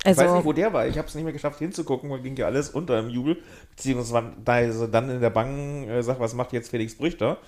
Ich 0.05 0.11
weiß 0.11 0.19
nicht, 0.19 0.29
also 0.29 0.45
wo 0.45 0.53
der 0.53 0.73
war. 0.73 0.87
Ich 0.87 0.99
habe 0.99 1.09
es 1.09 1.15
nicht 1.15 1.25
mehr 1.25 1.33
geschafft 1.33 1.59
hinzugucken, 1.59 2.11
weil 2.11 2.21
ging 2.21 2.37
ja 2.37 2.47
alles 2.47 2.71
unter 2.71 2.99
im 2.99 3.09
Jubel. 3.09 3.39
Beziehungsweise 3.71 4.89
dann 4.89 5.09
in 5.09 5.21
der 5.21 5.31
Bank 5.31 5.89
äh, 5.89 6.03
sagt, 6.03 6.21
was 6.21 6.35
macht 6.35 6.53
jetzt 6.53 6.71
Felix 6.71 6.95
Brüchter? 6.95 7.39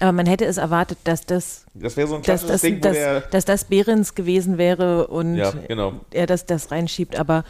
aber 0.00 0.12
man 0.12 0.26
hätte 0.26 0.44
es 0.44 0.56
erwartet, 0.56 0.98
dass 1.04 1.24
das, 1.24 1.66
Das 1.74 1.96
wäre 1.96 2.08
so 2.08 2.16
ein 2.16 2.22
dass 2.22 2.40
klassisches 2.40 2.52
das, 2.52 2.60
Ding, 2.62 2.80
dass, 2.80 2.92
der. 2.94 3.20
dass 3.20 3.44
das 3.44 3.64
Behrens 3.64 4.14
gewesen 4.14 4.58
wäre 4.58 5.06
und 5.06 5.36
Ja, 5.36 5.52
genau. 5.68 6.00
er 6.10 6.26
das, 6.26 6.46
das 6.46 6.70
reinschiebt. 6.70 7.16
Aber 7.16 7.44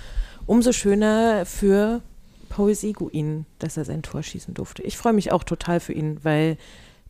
umso 0.47 0.73
schöner 0.73 1.47
für 1.47 2.03
Paul 2.51 2.75
Seguin, 2.75 3.47
dass 3.59 3.77
er 3.77 3.85
sein 3.85 4.03
Tor 4.03 4.23
schießen 4.23 4.55
durfte. 4.55 4.83
Ich 4.83 4.97
freue 4.97 5.15
mich 5.15 5.33
auch 5.33 5.45
total 5.45 5.81
für 5.81 5.93
ihn, 5.93 6.21
weil 6.23 6.59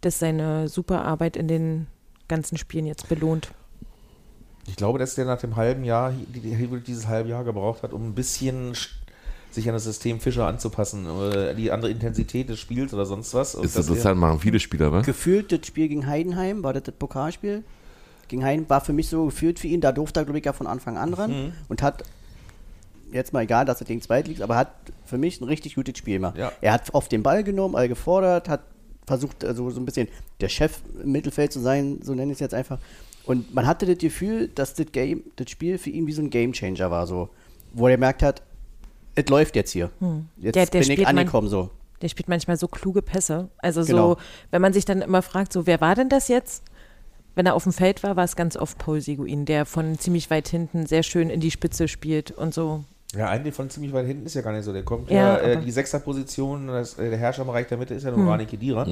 das 0.00 0.18
seine 0.18 0.68
super 0.68 1.04
Arbeit 1.04 1.36
in 1.36 1.48
den 1.48 1.86
ganzen 2.28 2.56
Spielen 2.56 2.86
jetzt 2.86 3.08
belohnt. 3.08 3.48
Ich 4.66 4.76
glaube, 4.76 4.98
dass 4.98 5.14
der 5.14 5.24
nach 5.26 5.38
dem 5.40 5.56
halben 5.56 5.84
Jahr, 5.84 6.12
die- 6.12 6.40
die- 6.40 6.80
dieses 6.86 7.06
halbe 7.06 7.28
Jahr 7.28 7.44
gebraucht 7.44 7.82
hat, 7.82 7.92
um 7.92 8.08
ein 8.08 8.14
bisschen 8.14 8.72
sch- 8.74 8.88
sich 9.50 9.68
an 9.68 9.74
das 9.74 9.84
System 9.84 10.20
Fischer 10.20 10.46
anzupassen, 10.46 11.06
äh, 11.06 11.54
die 11.54 11.70
andere 11.70 11.90
Intensität 11.90 12.48
des 12.48 12.58
Spiels 12.58 12.92
oder 12.92 13.06
sonst 13.06 13.34
was. 13.34 13.54
Und 13.54 13.64
Ist 13.64 13.76
dass 13.76 13.86
er- 13.86 13.90
interessant, 13.92 14.18
machen 14.20 14.40
viele 14.40 14.58
Spieler, 14.58 14.90
was? 14.90 15.06
Gefühlt 15.06 15.52
das 15.52 15.66
Spiel 15.66 15.88
gegen 15.88 16.06
Heidenheim, 16.06 16.62
war 16.62 16.72
das 16.72 16.82
das 16.84 16.94
Pokalspiel? 16.94 17.62
Gegen 18.28 18.42
Heidenheim 18.42 18.68
war 18.70 18.80
für 18.80 18.92
mich 18.94 19.08
so 19.08 19.26
gefühlt 19.26 19.58
für 19.58 19.68
ihn, 19.68 19.80
da 19.80 19.92
durfte 19.92 20.20
er, 20.20 20.24
glaube 20.24 20.38
ich, 20.38 20.44
ja 20.44 20.52
von 20.54 20.66
Anfang 20.66 20.96
an 20.96 21.14
ran 21.14 21.30
Mhm. 21.30 21.52
und 21.68 21.82
hat, 21.82 22.02
jetzt 23.12 23.32
mal 23.32 23.42
egal, 23.42 23.64
dass 23.64 23.80
er 23.80 23.86
gegen 23.86 24.00
Zweit 24.00 24.26
liegt, 24.26 24.40
aber 24.40 24.56
hat 24.56 24.72
für 25.04 25.18
mich 25.18 25.40
ein 25.40 25.44
richtig 25.44 25.74
gutes 25.76 25.98
Spiel 25.98 26.14
gemacht. 26.14 26.36
Ja. 26.38 26.50
Er 26.60 26.72
hat 26.72 26.92
auf 26.94 27.08
den 27.08 27.22
Ball 27.22 27.44
genommen, 27.44 27.76
all 27.76 27.86
gefordert, 27.88 28.48
hat 28.48 28.62
versucht, 29.06 29.44
also 29.44 29.70
so 29.70 29.78
ein 29.78 29.84
bisschen 29.84 30.08
der 30.40 30.48
Chef 30.48 30.78
im 31.02 31.12
Mittelfeld 31.12 31.52
zu 31.52 31.60
sein, 31.60 32.00
so 32.02 32.14
nenne 32.14 32.32
ich 32.32 32.36
es 32.36 32.40
jetzt 32.40 32.54
einfach. 32.54 32.78
Und 33.26 33.54
man 33.54 33.66
hatte 33.66 33.86
das 33.86 33.98
Gefühl, 33.98 34.48
dass 34.48 34.74
das 34.74 34.86
Game, 34.92 35.22
das 35.36 35.50
Spiel 35.50 35.78
für 35.78 35.90
ihn 35.90 36.06
wie 36.06 36.12
so 36.12 36.22
ein 36.22 36.30
Gamechanger 36.30 36.90
war, 36.90 37.06
so, 37.06 37.30
wo 37.72 37.86
er 37.88 37.94
gemerkt 37.96 38.22
hat, 38.22 38.42
es 39.14 39.26
läuft 39.28 39.56
jetzt 39.56 39.70
hier. 39.70 39.90
Jetzt 39.90 40.00
Hm. 40.00 40.28
Der- 40.36 40.52
der 40.66 40.80
bin 40.80 40.90
ich 40.90 41.06
angekommen, 41.06 41.48
so. 41.48 41.70
Der 42.02 42.08
spielt 42.08 42.28
manchmal 42.28 42.56
so 42.58 42.68
kluge 42.68 43.00
Pässe. 43.00 43.48
Also 43.58 43.82
Genau. 43.84 44.14
so, 44.14 44.20
wenn 44.50 44.60
man 44.60 44.72
sich 44.72 44.84
dann 44.84 45.00
immer 45.00 45.22
fragt, 45.22 45.52
so 45.52 45.66
wer 45.66 45.80
war 45.80 45.94
denn 45.94 46.08
das 46.08 46.28
jetzt? 46.28 46.64
Wenn 47.36 47.46
er 47.46 47.54
auf 47.54 47.62
dem 47.64 47.72
Feld 47.72 48.02
war, 48.02 48.14
war 48.16 48.24
es 48.24 48.36
ganz 48.36 48.56
oft 48.56 48.76
Paul 48.78 49.00
Seguin, 49.00 49.44
der 49.46 49.64
von 49.64 49.98
ziemlich 49.98 50.30
weit 50.30 50.48
hinten 50.48 50.86
sehr 50.86 51.02
schön 51.02 51.30
in 51.30 51.40
die 51.40 51.50
Spitze 51.50 51.88
spielt 51.88 52.30
und 52.30 52.52
so. 52.52 52.84
Ja, 53.16 53.28
eigentlich 53.28 53.54
von 53.54 53.70
ziemlich 53.70 53.92
weit 53.92 54.06
hinten 54.06 54.26
ist 54.26 54.34
ja 54.34 54.42
gar 54.42 54.52
nicht 54.52 54.64
so. 54.64 54.72
Der 54.72 54.82
kommt 54.82 55.08
Ja, 55.10 55.16
ja, 55.16 55.38
äh, 55.38 55.56
Hm. 55.56 55.64
die 55.64 55.70
Sechserposition, 55.70 56.66
das, 56.66 56.98
äh, 56.98 57.08
der 57.10 57.18
Herrscher 57.18 57.42
im 57.42 57.46
Bereich 57.48 57.68
der 57.68 57.78
Mitte 57.78 57.94
ist 57.94 58.02
ja 58.04 58.10
nur 58.10 58.28
Rani 58.28 58.44
Kedira. 58.46 58.86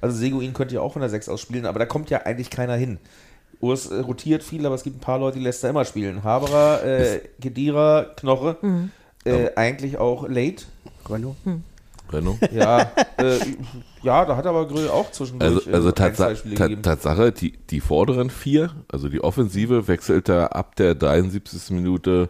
Also 0.00 0.16
Seguin 0.16 0.52
könnte 0.54 0.74
ja 0.74 0.80
auch 0.80 0.92
von 0.94 1.00
der 1.00 1.10
Sechs 1.10 1.28
aus 1.28 1.40
spielen, 1.42 1.66
aber 1.66 1.78
da 1.78 1.86
kommt 1.86 2.10
ja 2.10 2.22
eigentlich 2.24 2.50
keiner 2.50 2.74
hin. 2.74 2.98
Urs 3.60 3.90
äh, 3.90 4.00
rotiert 4.00 4.42
viel, 4.42 4.64
aber 4.66 4.74
es 4.74 4.82
gibt 4.84 4.96
ein 4.96 5.00
paar 5.00 5.18
Leute, 5.18 5.38
die 5.38 5.44
lässt 5.44 5.64
er 5.64 5.70
immer 5.70 5.84
spielen. 5.84 6.22
Haberer, 6.24 6.84
äh, 6.84 7.20
Kedira, 7.40 8.06
Knoche, 8.16 8.56
Hm. 8.60 8.90
äh, 9.24 9.50
eigentlich 9.56 9.98
auch 9.98 10.28
Late. 10.28 10.64
Gründung. 11.04 11.36
Renault? 12.10 12.38
Ja, 12.52 12.90
äh, 13.18 13.38
ja, 14.02 14.24
da 14.24 14.36
hat 14.36 14.46
aber 14.46 14.66
Grill 14.66 14.88
auch 14.88 15.10
zwischendurch 15.10 15.66
Also, 15.66 15.70
also 15.72 15.88
äh, 15.88 15.90
ein, 15.90 15.94
zwei 16.14 16.32
Tatsa 16.32 16.34
Ta 16.54 16.66
gegeben. 16.66 16.82
Tatsache, 16.82 17.32
die, 17.32 17.52
die 17.70 17.80
vorderen 17.80 18.30
vier, 18.30 18.70
also 18.90 19.08
die 19.08 19.22
Offensive, 19.22 19.88
wechselt 19.88 20.28
er 20.28 20.54
ab 20.56 20.76
der 20.76 20.94
73. 20.94 21.70
Minute 21.70 22.28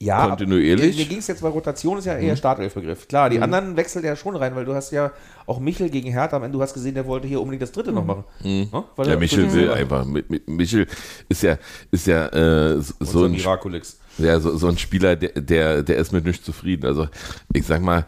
ja, 0.00 0.26
kontinuierlich. 0.26 0.96
Mir 0.98 1.04
ging 1.06 1.18
es 1.18 1.26
jetzt, 1.28 1.42
weil 1.42 1.52
Rotation 1.52 1.98
ist 1.98 2.04
ja 2.04 2.14
Mhm. 2.16 2.22
eher 2.24 2.36
Startelfbegriff. 2.36 3.08
Klar, 3.08 3.30
die 3.30 3.40
anderen 3.40 3.76
wechselt 3.76 4.04
er 4.04 4.16
schon 4.16 4.36
rein, 4.36 4.54
weil 4.54 4.64
du 4.64 4.74
hast 4.74 4.90
ja 4.90 5.12
auch 5.46 5.60
Michel 5.60 5.88
gegen 5.88 6.10
Hertha 6.10 6.36
am 6.36 6.42
Ende, 6.42 6.56
du 6.58 6.62
hast 6.62 6.74
gesehen, 6.74 6.94
der 6.94 7.06
wollte 7.06 7.26
hier 7.28 7.40
unbedingt 7.40 7.62
das 7.62 7.72
dritte 7.72 7.92
noch 7.92 8.04
machen. 8.04 8.24
Weil 8.40 8.50
Mhm. 8.50 8.68
Ja, 8.72 9.04
er- 9.04 9.18
Michel 9.18 9.52
will 9.52 9.66
Mhm. 9.66 9.72
einfach. 9.72 10.04
Mi- 10.04 10.24
Mi- 10.28 10.42
Michel 10.46 10.86
ist 11.28 11.42
ja, 11.42 11.58
ist 11.90 12.06
ja 12.06 12.26
äh, 12.28 12.80
so, 12.80 12.94
so, 13.00 13.24
ein, 13.24 13.32
Miraculix. 13.32 13.98
ja, 14.18 14.38
so, 14.40 14.56
so 14.56 14.68
ein 14.68 14.76
Spieler, 14.78 15.16
der, 15.16 15.30
der, 15.40 15.82
der 15.82 15.96
ist 15.96 16.12
mit 16.12 16.24
nichts 16.24 16.44
zufrieden. 16.44 16.84
Also 16.86 17.08
ich 17.52 17.64
sag 17.64 17.80
mal, 17.80 18.04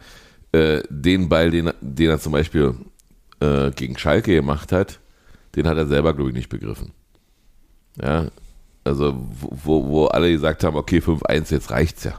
äh, 0.51 0.81
den 0.89 1.29
Ball, 1.29 1.49
den, 1.51 1.67
er- 1.67 1.75
den 1.81 2.09
er 2.09 2.19
zum 2.19 2.31
Beispiel 2.33 2.75
äh, 3.39 3.71
gegen 3.71 3.97
Schalke 3.97 4.33
gemacht 4.35 4.71
hat, 4.71 4.99
den 5.55 5.67
hat 5.67 5.77
er 5.77 5.87
selber, 5.87 6.13
glaube 6.13 6.29
ich, 6.31 6.35
nicht 6.35 6.49
begriffen. 6.49 6.91
Ja, 8.01 8.27
also 8.87 9.15
wo, 9.41 9.87
wo- 9.87 10.05
alle 10.07 10.31
gesagt 10.31 10.63
haben, 10.63 10.75
okay, 10.77 10.99
5-1, 10.99 11.51
jetzt 11.51 11.71
reicht's 11.71 12.03
ja. 12.03 12.13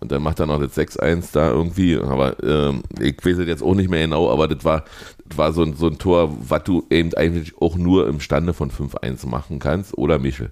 Und 0.00 0.12
dann 0.12 0.22
macht 0.22 0.38
er 0.40 0.46
noch 0.46 0.60
das 0.60 0.76
6-1 0.76 1.30
da 1.32 1.50
irgendwie, 1.50 1.96
aber 1.96 2.36
ähm, 2.42 2.82
ich 3.00 3.16
weiß 3.24 3.38
es 3.38 3.48
jetzt 3.48 3.62
auch 3.62 3.74
nicht 3.74 3.90
mehr 3.90 4.02
genau, 4.02 4.30
aber 4.30 4.46
das 4.48 4.64
war, 4.64 4.84
das 5.26 5.36
war 5.38 5.52
so, 5.52 5.62
ein, 5.62 5.74
so 5.74 5.88
ein 5.88 5.98
Tor, 5.98 6.32
was 6.48 6.62
du 6.64 6.84
eben 6.90 7.12
eigentlich 7.14 7.60
auch 7.60 7.74
nur 7.76 8.06
imstande 8.08 8.54
von 8.54 8.70
5-1 8.70 9.26
machen 9.26 9.58
kannst 9.58 9.96
oder 9.98 10.18
Michel. 10.20 10.50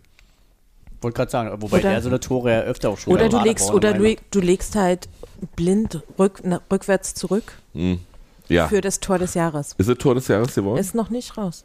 Wollte 1.00 1.16
gerade 1.16 1.30
sagen, 1.30 1.62
wobei 1.62 1.78
Oder- 1.78 1.90
der 1.90 2.02
so 2.02 2.08
eine 2.08 2.18
Tore 2.20 2.50
ja 2.52 2.60
öfter 2.62 2.90
auch 2.90 2.98
schon 2.98 3.12
Oder 3.12 3.28
du 3.28 3.38
legst, 3.40 3.70
oder 3.70 3.92
du, 3.92 4.16
du 4.30 4.40
legst 4.40 4.74
halt 4.74 5.08
blind 5.54 6.02
rück, 6.18 6.40
na, 6.42 6.60
rückwärts 6.72 7.14
zurück 7.14 7.52
Ja. 8.48 8.66
für 8.68 8.80
das 8.80 8.98
Tor 9.00 9.18
des 9.18 9.34
Jahres. 9.34 9.74
Ist 9.78 9.88
es 9.88 9.98
Tor 9.98 10.14
des 10.16 10.26
Jahres 10.28 10.54
geworden? 10.54 10.78
Ist 10.80 10.94
noch 10.94 11.10
nicht 11.10 11.36
raus. 11.36 11.64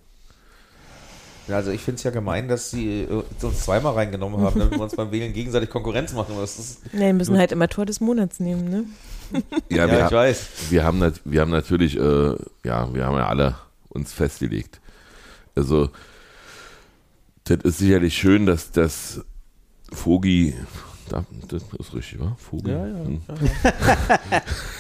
Ja, 1.52 1.58
also 1.58 1.72
ich 1.72 1.82
finde 1.82 1.98
es 1.98 2.04
ja 2.04 2.12
gemein, 2.12 2.48
dass 2.48 2.72
sie 2.72 3.02
äh, 3.02 3.24
uns 3.46 3.66
zweimal 3.66 3.94
reingenommen 3.94 4.40
haben, 4.42 4.58
damit 4.58 4.72
wir 4.78 4.82
uns 4.82 4.96
beim 4.96 5.12
Wählen 5.12 5.34
gegenseitig 5.34 5.70
Konkurrenz 5.70 6.14
machen. 6.14 6.36
Das 6.40 6.58
ist, 6.58 6.94
Nee, 6.94 7.08
wir 7.08 7.14
müssen 7.14 7.38
halt 7.38 7.52
immer 7.52 7.68
Tor 7.68 7.86
des 7.86 8.00
Monats 8.00 8.40
nehmen, 8.40 8.70
ne? 8.70 8.84
ja, 9.70 9.86
ja, 9.86 9.92
wir, 9.92 10.06
ich 10.06 10.12
weiß. 10.12 10.46
wir 10.70 10.84
haben, 10.86 11.00
nat- 11.00 11.22
wir 11.26 11.42
haben 11.42 11.52
natürlich, 11.52 11.98
äh, 11.98 12.36
ja, 12.64 12.94
wir 12.94 13.06
haben 13.06 13.18
ja 13.18 13.28
alle 13.28 13.56
uns 13.90 14.14
festgelegt. 14.14 14.80
Also, 15.56 15.90
das 17.44 17.58
ist 17.64 17.78
sicherlich 17.80 18.16
schön, 18.18 18.46
dass 18.46 18.72
das 18.72 19.22
Fogi, 19.92 20.54
da, 21.12 21.26
das 21.50 21.64
ist 21.80 21.94
richtig, 21.94 22.20
wa? 22.20 22.36
Fogi. 22.38 22.72
Ja, 22.72 22.88
ja. 22.88 22.94
Hm. 22.94 23.22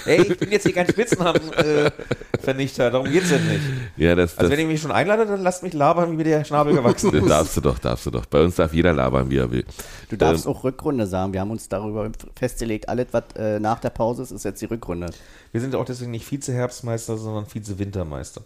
Ey, 0.05 0.21
ich 0.21 0.37
bin 0.37 0.51
jetzt 0.51 0.63
hier 0.63 0.73
kein 0.73 0.87
Spitzennamen-Vernichter, 0.87 2.91
darum 2.91 3.09
geht's 3.11 3.29
ja 3.31 3.37
nicht. 3.37 3.61
Ja, 3.97 4.15
das, 4.15 4.37
Also 4.37 4.49
das, 4.49 4.51
wenn 4.51 4.59
ihr 4.65 4.71
mich 4.71 4.81
schon 4.81 4.91
einladet, 4.91 5.29
dann 5.29 5.41
lasst 5.41 5.63
mich 5.63 5.73
labern, 5.73 6.11
wie 6.11 6.15
mir 6.15 6.23
der 6.23 6.43
Schnabel 6.43 6.73
gewachsen 6.73 7.11
das 7.11 7.21
ist. 7.21 7.29
darfst 7.29 7.57
du 7.57 7.61
doch, 7.61 7.79
darfst 7.79 8.05
du 8.05 8.11
doch. 8.11 8.25
Bei 8.25 8.43
uns 8.43 8.55
darf 8.55 8.73
jeder 8.73 8.93
labern, 8.93 9.29
wie 9.29 9.37
er 9.37 9.51
will. 9.51 9.65
Du 10.09 10.17
darfst 10.17 10.45
Ähm, 10.45 10.51
auch 10.51 10.63
Rückrunde 10.63 11.07
sagen. 11.07 11.33
Wir 11.33 11.41
haben 11.41 11.51
uns 11.51 11.69
darüber 11.69 12.09
festgelegt, 12.37 12.89
alles, 12.89 13.07
was 13.11 13.23
äh, 13.35 13.59
nach 13.59 13.79
der 13.79 13.89
Pause 13.91 14.23
ist, 14.23 14.31
ist 14.31 14.45
jetzt 14.45 14.61
die 14.61 14.65
Rückrunde. 14.65 15.09
Wir 15.51 15.61
sind 15.61 15.75
auch 15.75 15.85
deswegen 15.85 16.11
nicht 16.11 16.25
Vize-Herbstmeister, 16.25 17.17
sondern 17.17 17.45
Vize-Wintermeister. 17.45 18.41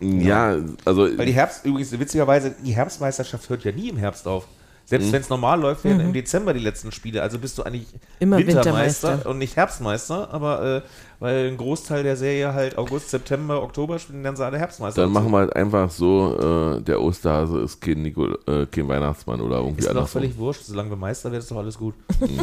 Ja, 0.00 0.56
also 0.86 1.02
Weil 1.18 1.26
die 1.26 1.32
Herbst, 1.32 1.66
übrigens, 1.66 1.92
witzigerweise, 1.98 2.54
die 2.64 2.72
Herbstmeisterschaft 2.72 3.48
hört 3.50 3.64
ja 3.64 3.72
nie 3.72 3.90
im 3.90 3.98
Herbst 3.98 4.26
auf. 4.26 4.46
Selbst 4.90 5.12
wenn 5.12 5.20
es 5.20 5.28
normal 5.28 5.60
läuft, 5.60 5.84
werden 5.84 6.00
im 6.00 6.12
Dezember 6.12 6.52
die 6.52 6.58
letzten 6.58 6.90
Spiele. 6.90 7.22
Also 7.22 7.38
bist 7.38 7.56
du 7.56 7.62
eigentlich 7.62 7.86
Immer 8.18 8.38
Wintermeister 8.38 9.08
Wintermeister. 9.08 9.30
und 9.30 9.38
nicht 9.38 9.54
Herbstmeister. 9.54 10.34
Aber 10.34 10.62
äh, 10.62 10.82
weil 11.20 11.48
ein 11.48 11.56
Großteil 11.56 12.02
der 12.02 12.16
Serie 12.16 12.54
halt 12.54 12.76
August, 12.76 13.10
September, 13.10 13.62
Oktober 13.62 14.00
spielen, 14.00 14.24
dann 14.24 14.34
sind 14.34 14.44
alle 14.44 14.58
Herbstmeister. 14.58 15.02
dann 15.02 15.12
machen 15.12 15.30
wir 15.30 15.38
halt 15.38 15.54
einfach 15.54 15.90
so, 15.90 16.76
äh, 16.76 16.82
der 16.82 17.00
Osterhase 17.00 17.60
ist 17.60 17.80
kein, 17.80 18.02
Nikol 18.02 18.36
äh, 18.48 18.66
kein 18.66 18.88
Weihnachtsmann 18.88 19.40
oder 19.40 19.58
irgendwie 19.58 19.80
Ist 19.80 19.94
doch 19.94 20.08
völlig 20.08 20.36
wurscht. 20.36 20.64
Solange 20.64 20.90
wir 20.90 20.96
Meister 20.96 21.30
werden, 21.30 21.42
ist 21.42 21.50
doch 21.52 21.58
alles 21.58 21.78
gut. 21.78 21.94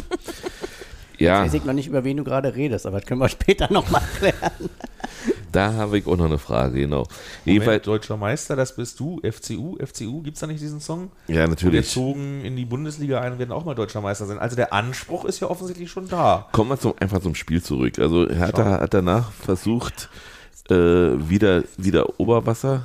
Ja, 1.20 1.42
Weiß 1.44 1.54
ich 1.54 1.64
noch 1.66 1.74
nicht, 1.74 1.88
über 1.88 2.04
wen 2.04 2.18
du 2.18 2.24
gerade 2.24 2.56
redest, 2.56 2.86
aber 2.86 3.00
das 3.00 3.08
können 3.08 3.22
wir 3.22 3.30
später 3.30 3.72
nochmal 3.72 4.04
klären. 4.18 4.52
da 5.52 5.74
habe 5.74 5.98
ich 5.98 6.06
auch 6.06 6.16
noch 6.18 6.26
eine 6.26 6.38
Frage, 6.38 6.80
genau. 6.80 6.98
Moment, 7.00 7.10
Jedenfalls, 7.46 7.84
Deutscher 7.84 8.18
Meister, 8.18 8.56
das 8.56 8.76
bist 8.76 9.00
du. 9.00 9.20
FCU, 9.22 9.78
FCU, 9.84 10.22
gibt 10.22 10.36
es 10.36 10.42
da 10.42 10.48
nicht 10.48 10.62
diesen 10.62 10.80
Song? 10.80 11.12
ja, 11.28 11.36
Wir 11.36 11.48
natürlich. 11.48 11.90
zogen 11.90 12.46
in 12.46 12.56
die 12.56 12.66
Bundesliga 12.66 13.22
ein 13.22 13.34
und 13.34 13.40
werden 13.40 13.52
auch 13.52 13.66
mal 13.66 13.74
Deutscher 13.76 14.02
Meister 14.02 14.26
sein. 14.26 14.38
Also 14.40 14.56
der 14.56 14.74
Anspruch 14.74 15.26
ist 15.26 15.40
ja 15.40 15.50
offensichtlich 15.50 15.90
schon 15.90 16.08
da. 16.08 16.48
Kommen 16.52 16.70
wir 16.70 16.80
zum, 16.80 16.94
einfach 17.00 17.20
zum 17.22 17.34
Spiel 17.36 17.64
zurück. 17.64 17.98
Also 18.00 18.30
Hertha 18.30 18.80
hat 18.80 18.94
danach 18.94 19.32
versucht, 19.32 20.10
äh, 20.70 20.76
wieder, 20.76 21.64
wieder 21.78 22.20
Oberwasser 22.20 22.84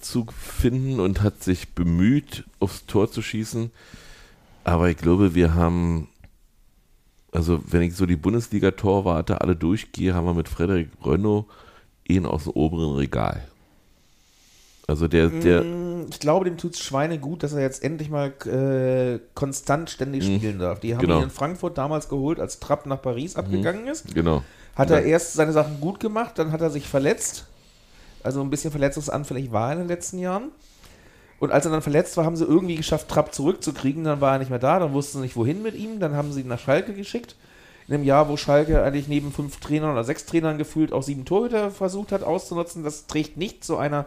zu 0.00 0.26
finden 0.38 1.00
und 1.00 1.22
hat 1.22 1.42
sich 1.42 1.74
bemüht, 1.74 2.44
aufs 2.60 2.86
Tor 2.86 3.10
zu 3.10 3.22
schießen. 3.22 3.70
Aber 4.64 4.88
ich 4.88 4.96
glaube, 4.96 5.34
wir 5.34 5.54
haben, 5.54 6.08
also 7.36 7.60
wenn 7.66 7.82
ich 7.82 7.94
so 7.94 8.06
die 8.06 8.16
Bundesliga-Torwarte 8.16 9.40
alle 9.40 9.54
durchgehe, 9.56 10.14
haben 10.14 10.26
wir 10.26 10.34
mit 10.34 10.48
Frederik 10.48 10.98
Brönno 10.98 11.46
ihn 12.08 12.26
aus 12.26 12.44
dem 12.44 12.52
oberen 12.52 12.96
Regal. 12.96 13.42
Also 14.88 15.08
der, 15.08 15.28
der, 15.28 15.62
Mm, 15.62 16.06
Ich 16.10 16.20
glaube, 16.20 16.44
dem 16.44 16.56
tut 16.56 16.74
es 16.74 16.80
Schweine 16.80 17.18
gut, 17.18 17.42
dass 17.42 17.52
er 17.52 17.60
jetzt 17.60 17.82
endlich 17.82 18.08
mal 18.08 18.28
äh, 18.46 19.18
konstant 19.34 19.90
ständig 19.90 20.24
spielen 20.24 20.58
darf. 20.60 20.78
Die 20.80 20.94
haben 20.94 21.00
Genau. 21.02 21.18
ihn 21.18 21.24
in 21.24 21.30
Frankfurt 21.30 21.76
damals 21.76 22.08
geholt, 22.08 22.38
als 22.38 22.60
Trapp 22.60 22.86
nach 22.86 23.02
Paris 23.02 23.34
abgegangen 23.36 23.86
ist. 23.88 24.14
genau. 24.14 24.42
Hat 24.76 24.90
er 24.90 25.02
erst 25.04 25.32
seine 25.32 25.52
Sachen 25.52 25.80
gut 25.80 26.00
gemacht, 26.00 26.38
dann 26.38 26.52
hat 26.52 26.60
er 26.60 26.70
sich 26.70 26.86
verletzt. 26.86 27.46
Also 28.22 28.40
ein 28.42 28.50
bisschen 28.50 28.70
verletzungsanfällig 28.70 29.50
war 29.50 29.68
er 29.68 29.72
in 29.72 29.78
den 29.80 29.88
letzten 29.88 30.18
Jahren. 30.18 30.50
Und 31.38 31.52
als 31.52 31.66
er 31.66 31.70
dann 31.70 31.82
verletzt 31.82 32.16
war, 32.16 32.24
haben 32.24 32.36
sie 32.36 32.44
irgendwie 32.44 32.76
geschafft, 32.76 33.08
Trapp 33.08 33.34
zurückzukriegen. 33.34 34.04
Dann 34.04 34.20
war 34.20 34.32
er 34.32 34.38
nicht 34.38 34.50
mehr 34.50 34.58
da, 34.58 34.78
dann 34.78 34.92
wussten 34.92 35.18
sie 35.18 35.24
nicht, 35.24 35.36
wohin 35.36 35.62
mit 35.62 35.74
ihm. 35.74 36.00
Dann 36.00 36.14
haben 36.14 36.32
sie 36.32 36.40
ihn 36.40 36.48
nach 36.48 36.58
Schalke 36.58 36.94
geschickt. 36.94 37.36
In 37.88 37.94
einem 37.94 38.04
Jahr, 38.04 38.28
wo 38.28 38.36
Schalke 38.36 38.82
eigentlich 38.82 39.06
neben 39.06 39.32
fünf 39.32 39.60
Trainern 39.60 39.92
oder 39.92 40.02
sechs 40.02 40.26
Trainern 40.26 40.58
gefühlt 40.58 40.92
auch 40.92 41.02
sieben 41.02 41.24
Torhüter 41.24 41.70
versucht 41.70 42.10
hat 42.10 42.22
auszunutzen. 42.22 42.82
Das 42.82 43.06
trägt 43.06 43.36
nicht 43.36 43.64
zu 43.64 43.76
einer 43.76 44.06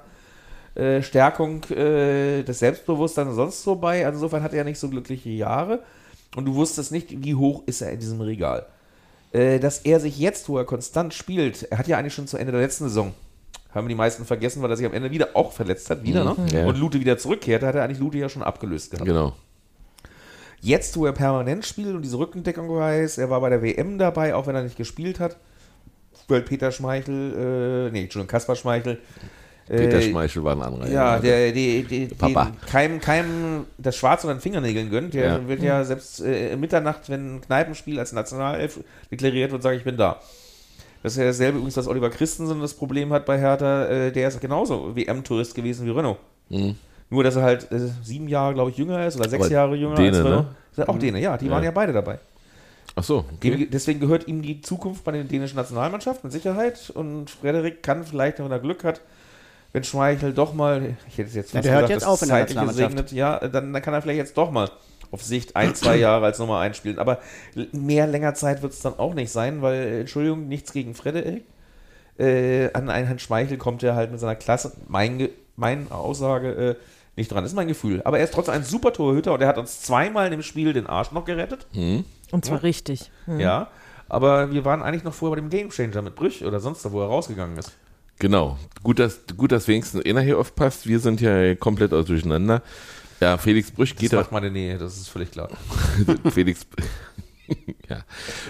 äh, 0.76 1.02
Stärkung 1.02 1.64
äh, 1.72 2.44
des 2.44 2.60
Selbstbewusstseins 2.60 3.36
sonst 3.36 3.64
so 3.64 3.76
bei. 3.76 4.06
Also 4.06 4.18
insofern 4.18 4.44
hat 4.44 4.54
er 4.54 4.64
nicht 4.64 4.80
so 4.80 4.90
glückliche 4.90 5.30
Jahre. 5.30 5.84
Und 6.36 6.46
du 6.46 6.56
wusstest 6.56 6.92
nicht, 6.92 7.24
wie 7.24 7.36
hoch 7.36 7.64
ist 7.68 7.82
er 7.82 7.92
in 7.92 8.00
diesem 8.00 8.22
Regal. 8.22 8.66
Äh, 9.32 9.60
dass 9.60 9.80
er 9.80 10.00
sich 10.00 10.18
jetzt, 10.18 10.50
wo 10.50 10.58
er 10.58 10.66
konstant 10.66 11.14
spielt, 11.14 11.64
er 11.72 11.78
hat 11.78 11.88
ja 11.88 11.98
eigentlich 11.98 12.14
schon 12.14 12.28
zu 12.28 12.38
Ende 12.38 12.52
der 12.52 12.62
letzten 12.62 12.86
Saison, 12.86 13.14
haben 13.72 13.88
die 13.88 13.96
meisten 13.96 14.26
vergessen, 14.26 14.62
weil 14.62 14.70
er 14.72 14.78
sich 14.78 14.86
am 14.86 14.94
Ende 14.94 15.12
wieder 15.12 15.30
auch 15.36 15.52
verletzt 15.52 15.90
hat, 15.90 16.04
wieder, 16.04 16.24
ne? 16.24 16.36
Ja. 16.52 16.66
Und 16.66 16.78
Lute 16.78 17.00
wieder 17.00 17.18
zurückkehrte, 17.18 17.68
hat 17.68 17.76
er 17.76 17.84
eigentlich 17.84 18.00
Lute 18.00 18.18
ja 18.18 18.28
schon 18.30 18.42
abgelöst 18.44 18.92
gehabt. 18.92 19.06
Genau. 19.08 19.34
Jetzt, 20.62 20.98
wo 20.98 21.06
er 21.06 21.14
permanent 21.14 21.66
spielt 21.66 21.96
und 21.96 22.02
diese 22.02 22.18
Rückendeckung 22.18 22.70
weiß, 22.70 23.18
er 23.20 23.30
war 23.30 23.40
bei 23.40 23.50
der 23.50 23.62
WM 23.62 23.98
dabei, 23.98 24.36
auch 24.36 24.48
wenn 24.48 24.56
er 24.56 24.64
nicht 24.64 24.76
gespielt 24.76 25.20
hat, 25.20 25.38
weil 26.28 26.42
Peter 26.42 26.72
Schmeichel, 26.72 27.88
äh, 27.88 27.92
nee, 27.92 28.04
Entschuldigung, 28.04 28.28
Kaspar 28.30 28.56
Schmeichel, 28.56 29.00
Peter 29.68 30.00
äh, 30.00 30.02
Schmeichel 30.02 30.44
war 30.44 30.56
ein 30.56 30.62
anderer. 30.64 30.90
ja, 30.90 31.20
der, 31.20 31.52
der, 31.52 31.84
der, 31.84 32.08
Papa. 32.16 32.46
den 32.46 32.62
keinem, 32.68 33.00
keinem 33.00 33.66
das 33.78 33.96
Schwarz 33.96 34.24
unter 34.24 34.36
den 34.36 34.42
Fingernägeln 34.42 34.90
gönnt. 34.90 35.14
Der 35.14 35.26
Ja. 35.26 35.48
wird 35.48 35.62
ja 35.62 35.84
selbst 35.84 36.22
äh, 36.22 36.56
Mitternacht, 36.58 37.08
wenn 37.10 37.36
ein 37.36 37.42
Kneipenspiel 37.42 38.00
als 38.00 38.12
Nationalelf 38.12 38.80
deklariert 39.12 39.52
wird, 39.52 39.62
sage 39.62 39.78
ich 39.78 39.84
bin 39.84 39.96
da. 39.96 40.20
Das 41.04 41.14
ist 41.14 41.18
ja 41.20 41.26
dasselbe 41.26 41.58
übrigens, 41.58 41.78
was 41.78 41.88
Oliver 41.88 42.10
Christensen 42.10 42.60
das 42.62 42.74
Problem 42.74 43.14
hat 43.14 43.26
bei 43.26 43.38
Hertha. 43.40 43.86
Äh, 43.86 44.12
der 44.12 44.28
ist 44.28 44.42
genauso 44.42 44.96
WM-Tourist 44.96 45.56
gewesen 45.56 45.86
wie 45.86 45.92
Renault. 45.92 46.18
Nur, 47.12 47.24
dass 47.24 47.36
er 47.38 47.44
halt 47.44 47.72
äh, 47.72 47.80
sieben 48.04 48.28
Jahre, 48.28 48.54
glaube 48.54 48.72
ich, 48.72 48.78
jünger 48.78 49.06
ist 49.08 49.16
oder 49.16 49.30
sechs 49.30 49.46
Aber 49.46 49.54
Jahre 49.54 49.76
jünger 49.76 49.96
Däne, 49.96 50.18
als 50.18 50.26
Renault. 50.26 50.46
ne? 50.46 50.56
Ist 50.72 50.78
ja 50.78 50.88
Auch 50.90 51.00
Däne, 51.00 51.20
ja, 51.22 51.38
die 51.38 51.46
Ja. 51.46 51.52
waren 51.52 51.64
ja 51.64 51.72
beide 51.72 51.94
dabei. 51.94 52.20
Ach 52.96 53.04
so, 53.04 53.24
okay. 53.36 53.68
Deswegen 53.72 54.00
gehört 54.00 54.28
ihm 54.28 54.42
die 54.42 54.62
Zukunft 54.62 55.04
bei 55.06 55.12
der 55.14 55.24
dänischen 55.24 55.56
Nationalmannschaft 55.56 56.24
mit 56.24 56.34
Sicherheit. 56.34 56.90
Und 56.94 57.30
Frederik 57.30 57.82
kann 57.82 58.04
vielleicht, 58.04 58.40
wenn 58.40 58.52
er 58.52 58.60
Glück 58.60 58.84
hat, 58.84 59.00
wenn 59.72 59.84
Schmeichel 59.84 60.34
doch 60.34 60.54
mal, 60.54 60.96
ich 61.08 61.18
hätte 61.18 61.30
es 61.30 61.36
jetzt 61.36 61.54
Ja, 61.54 61.60
fast 61.60 61.66
der 61.66 61.74
hört 61.76 61.82
gesagt, 61.88 61.90
jetzt 61.92 62.02
das 62.04 62.10
auf 62.10 62.22
in 62.24 62.28
der 62.28 62.38
zeitlich 62.40 62.56
Nationalmannschaft. 62.58 63.08
gesegnet, 63.08 63.18
ja, 63.18 63.48
dann, 63.48 63.72
dann 63.72 63.82
kann 63.82 63.94
er 63.94 64.02
vielleicht 64.02 64.18
jetzt 64.18 64.38
doch 64.38 64.52
mal 64.52 64.70
auf 65.12 65.24
Sicht 65.24 65.56
ein, 65.56 65.76
zwei 65.76 65.98
Jahre 65.98 66.26
als 66.26 66.40
Nummer 66.40 66.60
eins 66.60 66.78
spielen. 66.78 67.00
Aber 67.00 67.20
mehr 67.72 68.08
länger 68.08 68.34
Zeit 68.34 68.62
wird 68.62 68.74
es 68.74 68.82
dann 68.82 68.98
auch 69.00 69.14
nicht 69.14 69.32
sein, 69.32 69.62
weil, 69.62 70.02
Entschuldigung, 70.02 70.48
nichts 70.48 70.72
gegen 70.74 70.94
Frederik. 70.96 71.44
Äh, 72.18 72.72
an 72.74 72.90
einen 72.90 73.08
Herrn 73.08 73.20
Schmeichel 73.20 73.58
kommt 73.58 73.82
er 73.82 73.96
halt 73.96 74.12
mit 74.12 74.20
seiner 74.20 74.36
Klasse, 74.36 74.74
mein, 74.88 75.30
meine 75.56 75.90
Aussage, 75.92 76.50
äh, 76.50 76.76
nicht 77.16 77.32
dran. 77.32 77.44
Das 77.44 77.52
ist 77.52 77.56
mein 77.56 77.68
Gefühl. 77.68 78.02
Aber 78.04 78.18
er 78.18 78.26
ist 78.26 78.34
trotzdem 78.34 78.56
ein 78.56 78.64
super 78.64 78.94
Torhüter 78.94 79.34
und 79.34 79.42
er 79.42 79.48
hat 79.48 79.58
uns 79.58 79.82
zweimal 79.82 80.26
in 80.26 80.32
dem 80.32 80.44
Spiel 80.44 80.74
den 80.74 80.88
Arsch 80.88 81.12
noch 81.12 81.26
gerettet. 81.26 81.68
Und 82.32 82.46
zwar 82.46 82.64
richtig. 82.64 83.12
Hm. 83.26 83.40
Ja, 83.40 83.70
aber 84.08 84.52
wir 84.52 84.66
waren 84.66 84.82
eigentlich 84.82 85.04
noch 85.04 85.14
vorher 85.14 85.36
bei 85.36 85.42
dem 85.42 85.50
Gamechanger 85.50 86.02
mit 86.02 86.16
Brüch 86.16 86.44
oder 86.44 86.60
sonst 86.60 86.84
da, 86.84 86.92
wo 86.92 87.02
er 87.02 87.08
rausgegangen 87.08 87.58
ist. 87.58 87.72
Genau. 88.20 88.58
Gut, 88.84 89.00
dass, 89.00 89.22
gut, 89.38 89.52
dass 89.52 89.68
wenigstens 89.68 90.06
einer 90.06 90.22
hier 90.22 90.38
aufpasst. 90.38 90.88
Wir 90.88 91.00
sind 91.00 91.22
ja 91.22 91.56
komplett 91.56 91.94
aus 91.94 92.06
durcheinander. 92.06 92.62
Ja, 93.20 93.38
Felix 93.38 93.72
Brüch 93.72 93.92
Das 93.92 94.00
geht 94.00 94.14
da. 94.14 94.18
macht 94.18 94.32
meine 94.32 94.50
Nähe, 94.52 94.78
das 94.78 94.98
ist 94.98 95.10
völlig 95.10 95.32
klar. 95.32 95.50
Felix, 96.32 96.66
ja, 97.90 98.04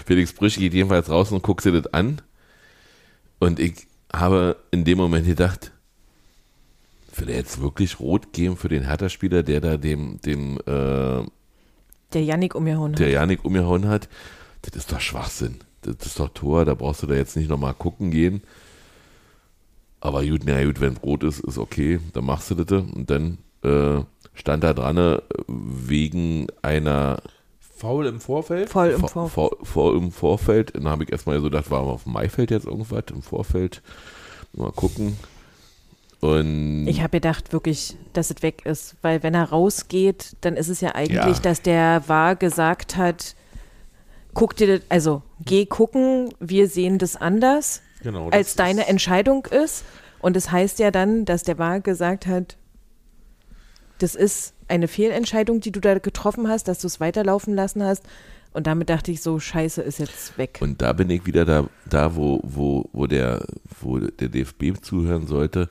Felix 0.06 0.32
Brüch 0.32 0.56
geht 0.56 0.74
jedenfalls 0.74 1.08
raus 1.10 1.32
und 1.32 1.42
guckt 1.42 1.62
sich 1.62 1.72
das 1.72 1.92
an. 1.92 2.20
Und 3.38 3.58
ich 3.58 3.86
habe 4.12 4.56
in 4.70 4.84
dem 4.84 4.98
Moment 4.98 5.26
gedacht, 5.26 5.72
will 7.16 7.28
er 7.30 7.36
jetzt 7.36 7.60
wirklich 7.60 7.98
rot 8.00 8.32
geben 8.32 8.56
für 8.56 8.68
den 8.68 8.84
Hertha-Spieler, 8.86 9.42
der 9.42 9.60
da 9.60 9.76
dem, 9.76 10.20
dem, 10.20 10.58
äh, 10.66 11.24
Der 12.12 12.22
Yannick 12.24 12.54
umgehauen 12.54 12.92
hat. 12.92 12.98
der 13.00 13.10
Janik 13.10 13.44
umgehauen 13.44 13.88
hat? 13.88 14.08
Das 14.62 14.76
ist 14.76 14.92
doch 14.92 15.00
Schwachsinn. 15.00 15.56
Das 15.82 15.94
ist 16.06 16.20
doch 16.20 16.28
Tor, 16.28 16.64
da 16.64 16.74
brauchst 16.74 17.02
du 17.02 17.06
da 17.06 17.14
jetzt 17.14 17.36
nicht 17.36 17.48
nochmal 17.48 17.74
gucken 17.74 18.10
gehen. 18.10 18.42
Aber 20.00 20.24
gut, 20.24 20.42
na 20.44 20.62
gut, 20.64 20.80
wenn 20.80 20.92
es 20.94 21.02
rot 21.02 21.24
ist, 21.24 21.40
ist 21.40 21.58
okay, 21.58 21.98
dann 22.12 22.24
machst 22.24 22.50
du 22.50 22.54
das. 22.54 22.82
Und 22.82 23.08
dann 23.10 23.38
äh, 23.62 24.02
stand 24.34 24.64
da 24.64 24.72
dran, 24.72 24.96
äh, 24.96 25.18
wegen 25.48 26.46
einer 26.62 27.22
Faul 27.76 28.06
im 28.06 28.20
Vorfeld. 28.20 28.68
Voll 28.68 28.90
im 28.90 29.00
vor, 29.00 29.08
Vor. 29.08 29.28
vor, 29.30 29.56
vor, 29.62 29.94
im 29.96 30.12
Vorfeld. 30.12 30.74
Dann 30.74 30.88
habe 30.88 31.04
ich 31.04 31.12
erstmal 31.12 31.38
so 31.38 31.44
gedacht, 31.44 31.70
war 31.70 31.80
auf 31.80 32.04
dem 32.04 32.12
Maifeld 32.12 32.50
jetzt 32.50 32.66
irgendwas 32.66 33.04
im 33.10 33.22
Vorfeld. 33.22 33.82
Mal 34.52 34.72
gucken. 34.72 35.16
Und 36.20 36.86
Ich 36.86 37.00
habe 37.00 37.12
gedacht 37.12 37.52
wirklich, 37.52 37.96
dass 38.12 38.30
es 38.30 38.42
weg 38.42 38.66
ist, 38.66 38.96
weil 39.00 39.22
wenn 39.22 39.32
er 39.34 39.44
rausgeht, 39.44 40.36
dann 40.42 40.56
ist 40.56 40.68
es 40.68 40.82
ja 40.82 40.94
eigentlich, 40.94 41.14
Ja. 41.16 41.40
dass 41.40 41.62
der 41.62 42.02
war 42.08 42.36
gesagt 42.36 42.96
hat, 42.96 43.34
guck 44.34 44.54
dir 44.56 44.66
das, 44.78 44.80
also 44.90 45.22
geh 45.44 45.64
gucken, 45.64 46.34
wir 46.38 46.68
sehen 46.68 46.98
das 46.98 47.16
anders, 47.16 47.80
Genau, 48.02 48.26
das 48.26 48.34
als 48.34 48.54
deine 48.56 48.82
ist- 48.82 48.88
Entscheidung 48.90 49.46
ist. 49.46 49.84
Und 50.20 50.36
es 50.36 50.44
das 50.44 50.52
heißt 50.52 50.78
ja 50.80 50.90
dann, 50.90 51.24
dass 51.24 51.44
der 51.44 51.56
war 51.58 51.80
gesagt 51.80 52.26
hat, 52.26 52.58
das 54.02 54.14
ist 54.14 54.54
eine 54.68 54.88
Fehlentscheidung, 54.88 55.60
die 55.60 55.72
du 55.72 55.80
da 55.80 55.98
getroffen 55.98 56.48
hast, 56.48 56.68
dass 56.68 56.80
du 56.80 56.86
es 56.86 57.00
weiterlaufen 57.00 57.54
lassen 57.54 57.82
hast. 57.82 58.04
Und 58.52 58.66
damit 58.66 58.90
dachte 58.90 59.12
ich 59.12 59.20
so, 59.20 59.38
scheiße, 59.38 59.80
ist 59.82 59.98
jetzt 59.98 60.36
weg. 60.36 60.58
Und 60.60 60.82
da 60.82 60.92
bin 60.92 61.08
ich 61.10 61.24
wieder 61.26 61.44
da, 61.44 61.68
da 61.88 62.16
wo, 62.16 62.40
wo, 62.42 62.88
wo, 62.92 63.06
der, 63.06 63.46
wo 63.80 63.98
der 63.98 64.28
DFB 64.28 64.80
zuhören 64.82 65.26
sollte. 65.26 65.68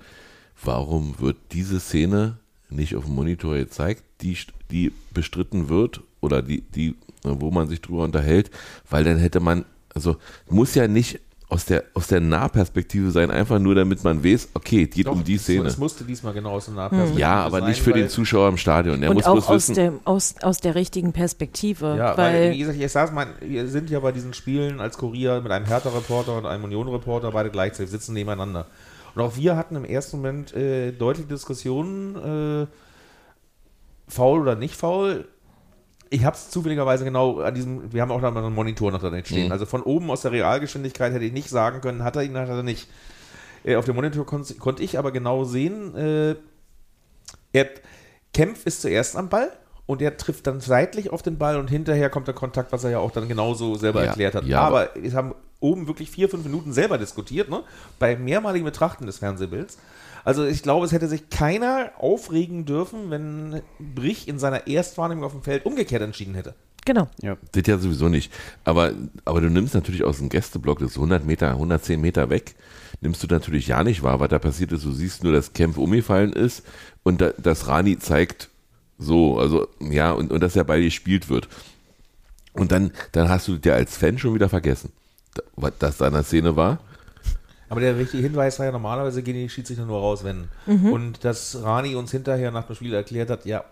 Warum 0.64 1.20
wird 1.20 1.38
diese 1.52 1.80
Szene 1.80 2.38
nicht 2.70 2.96
auf 2.96 3.06
dem 3.06 3.16
Monitor 3.16 3.56
gezeigt, 3.58 4.04
die, 4.22 4.38
die 4.72 4.94
bestritten 5.14 5.68
wird 5.68 6.02
oder 6.22 6.42
die, 6.42 6.62
die, 6.62 6.96
wo 7.24 7.52
man 7.52 7.68
sich 7.68 7.82
drüber 7.82 8.04
unterhält? 8.04 8.50
Weil 8.90 9.04
dann 9.04 9.18
hätte 9.18 9.40
man, 9.40 9.66
also 9.94 10.18
muss 10.50 10.76
ja 10.76 10.88
nicht 10.88 11.20
aus 11.52 11.66
der, 11.66 11.84
aus 11.96 12.06
der 12.06 12.22
Nahperspektive 12.22 13.10
sein, 13.10 13.32
einfach 13.32 13.58
nur 13.58 13.74
damit 13.74 14.04
man 14.04 14.24
weiß, 14.24 14.50
okay, 14.54 14.86
geht 14.86 15.08
Doch, 15.08 15.14
um 15.14 15.24
die 15.24 15.38
Szene. 15.40 15.68
Es 15.68 15.80
musste 15.80 16.04
diesmal 16.04 16.32
genau 16.32 16.52
aus 16.52 16.66
der 16.66 16.76
Nahperspektive 16.76 17.20
Ja, 17.20 17.44
aber 17.44 17.60
sein, 17.60 17.70
nicht 17.70 17.82
für 17.82 17.92
den 17.92 18.08
Zuschauer 18.08 18.50
im 18.50 18.58
Stadion. 18.58 19.02
Der 19.02 19.10
Und 19.10 19.16
muss 19.16 19.26
auch 19.26 19.34
bloß 19.34 19.48
aus, 19.48 19.56
wissen, 19.56 19.76
dem, 19.76 20.00
aus, 20.06 20.36
aus 20.44 20.60
der 20.60 20.76
richtigen 20.76 21.12
Perspektive. 21.12 21.96
Ja, 21.98 22.16
weil, 22.16 22.34
weil, 22.34 22.52
wie 22.52 22.60
gesagt, 22.60 22.80
ich 22.80 22.92
sag's 22.92 23.12
mal, 23.12 23.28
wir 23.42 23.68
sind 23.68 23.90
ja 23.90 24.00
bei 24.00 24.12
diesen 24.12 24.36
Spielen 24.36 24.80
als 24.80 25.00
Kurier 25.00 25.42
mit 25.42 25.52
einem 25.52 25.66
Hertha-Reporter 25.66 26.38
und 26.38 26.46
einem 26.46 26.66
Union-Reporter 26.66 27.32
beide 27.32 27.50
gleichzeitig 27.50 27.90
sitzen 27.90 28.14
nebeneinander. 28.14 28.68
Und 29.16 29.24
auch 29.24 29.36
wir 29.36 29.56
hatten 29.56 29.76
im 29.76 29.86
ersten 29.86 30.18
Moment 30.18 30.54
äh, 30.54 30.92
deutliche 30.92 31.30
Diskussionen, 31.30 32.64
äh, 32.64 32.68
faul 34.08 34.42
oder 34.42 34.56
nicht 34.56 34.76
faul. 34.76 35.28
Ich 36.12 36.26
habe 36.26 36.36
es 36.36 36.50
zufälligerweise 36.50 37.04
genau 37.04 37.40
an 37.40 37.54
diesem, 37.54 37.94
wir 37.94 38.02
haben 38.02 38.12
auch 38.12 38.22
noch 38.22 38.34
mal 38.34 38.44
einen 38.44 38.56
Monitor 38.56 38.92
noch 38.92 39.02
da 39.02 39.10
stehen. 39.24 39.48
Mhm. 39.48 39.52
Also 39.52 39.66
von 39.66 39.84
oben 39.84 40.10
aus 40.10 40.22
der 40.22 40.32
Realgeschwindigkeit 40.32 41.14
hätte 41.14 41.26
ich 41.26 41.34
nicht 41.34 41.50
sagen 41.50 41.82
können, 41.82 42.04
hat 42.04 42.16
er 42.16 42.24
ihn, 42.24 42.36
hat 42.36 42.50
er 42.50 42.64
nicht. 42.64 42.88
Äh, 43.64 43.76
auf 43.76 43.86
dem 43.86 43.96
Monitor 43.96 44.26
kon 44.26 44.44
konnte 44.58 44.84
ich 44.84 44.98
aber 44.98 45.12
genau 45.12 45.44
sehen, 45.44 45.96
äh, 45.96 46.36
er 47.54 47.68
Kempf 48.34 48.66
ist 48.66 48.82
zuerst 48.82 49.16
am 49.16 49.30
Ball 49.30 49.52
und 49.86 50.02
er 50.02 50.18
trifft 50.18 50.48
dann 50.48 50.60
seitlich 50.60 51.12
auf 51.12 51.22
den 51.22 51.38
Ball 51.38 51.58
und 51.58 51.70
hinterher 51.70 52.10
kommt 52.10 52.28
der 52.28 52.36
Kontakt, 52.36 52.72
was 52.72 52.84
er 52.84 52.92
ja 52.92 53.00
auch 53.00 53.12
dann 53.12 53.28
genauso 53.28 53.76
selber 53.76 54.02
Ja, 54.02 54.08
erklärt 54.08 54.36
hat. 54.36 54.46
ja, 54.46 54.62
aber 54.62 54.90
wir 54.96 55.12
haben 55.14 55.34
oben 55.60 55.88
wirklich 55.88 56.10
vier, 56.10 56.30
fünf 56.30 56.46
Minuten 56.46 56.74
selber 56.74 56.98
diskutiert, 56.98 57.50
ne? 57.50 57.64
bei 57.98 58.16
mehrmaligen 58.16 58.66
Betrachten 58.66 59.06
des 59.06 59.18
Fernsehbilds. 59.18 59.78
Also 60.24 60.46
ich 60.46 60.64
glaube, 60.64 60.86
es 60.86 60.92
hätte 60.92 61.08
sich 61.08 61.30
keiner 61.30 61.92
aufregen 61.98 62.66
dürfen, 62.66 63.10
wenn 63.10 63.62
Brich 63.80 64.28
in 64.28 64.40
seiner 64.40 64.68
Erstwahrnehmung 64.68 65.24
auf 65.24 65.32
dem 65.32 65.44
Feld 65.44 65.66
umgekehrt 65.66 66.02
entschieden 66.02 66.36
hätte. 66.36 66.56
genau. 66.86 67.08
Das 67.52 67.68
ja 67.68 67.78
sowieso 67.78 68.10
nicht. 68.10 68.32
Aber, 68.64 68.94
aber 69.26 69.42
du 69.42 69.50
nimmst 69.50 69.74
natürlich 69.74 70.04
aus 70.04 70.18
dem 70.18 70.30
Gästeblock, 70.30 70.80
das 70.80 70.92
ist 70.92 70.98
100 70.98 71.26
Meter, 71.26 71.52
110 71.52 72.00
Meter 72.00 72.30
weg, 72.30 72.56
nimmst 73.02 73.24
du 73.24 73.28
natürlich 73.28 73.68
ja 73.68 73.84
nicht 73.84 74.04
wahr, 74.04 74.20
was 74.20 74.30
da 74.30 74.40
passiert 74.40 74.72
ist. 74.72 74.86
Du 74.86 74.92
siehst 74.92 75.24
nur, 75.24 75.34
dass 75.34 75.54
Kempf 75.54 75.78
umgefallen 75.78 76.34
ist 76.34 76.64
und 77.04 77.22
da, 77.22 77.30
dass 77.38 77.68
Rani 77.68 78.00
zeigt, 78.00 78.50
so, 78.98 79.40
also, 79.40 79.68
ja, 79.80 80.12
und, 80.12 80.32
und 80.32 80.42
dass 80.42 80.58
er 80.58 80.66
bei 80.66 80.78
dir 80.78 80.86
gespielt 80.86 81.30
wird. 81.30 81.48
Und 82.54 82.72
dann, 82.72 82.92
dann 83.14 83.30
hast 83.30 83.48
du 83.48 83.58
dir 83.58 83.76
als 83.76 83.96
Fan 83.96 84.18
schon 84.18 84.34
wieder 84.34 84.50
vergessen, 84.50 84.92
was 85.56 85.74
das 85.80 85.98
da 85.98 86.08
in 86.08 86.14
der 86.14 86.24
Szene 86.24 86.56
war. 86.56 86.80
Aber 87.70 87.80
der 87.82 87.98
richtige 87.98 88.24
Hinweis 88.24 88.58
war 88.60 88.66
ja, 88.66 88.72
normalerweise 88.72 89.22
gehen 89.24 89.36
die 89.36 89.50
Schiedsrichter 89.50 89.86
nur 89.86 90.00
raus, 90.00 90.24
wenn. 90.24 90.48
Und 90.66 91.24
dass 91.24 91.62
Rani 91.62 91.96
uns 91.96 92.12
hinterher 92.12 92.52
nach 92.52 92.66
dem 92.66 92.76
Spiel 92.76 92.94
erklärt 92.94 93.30
hat, 93.30 93.46
ja, 93.46 93.64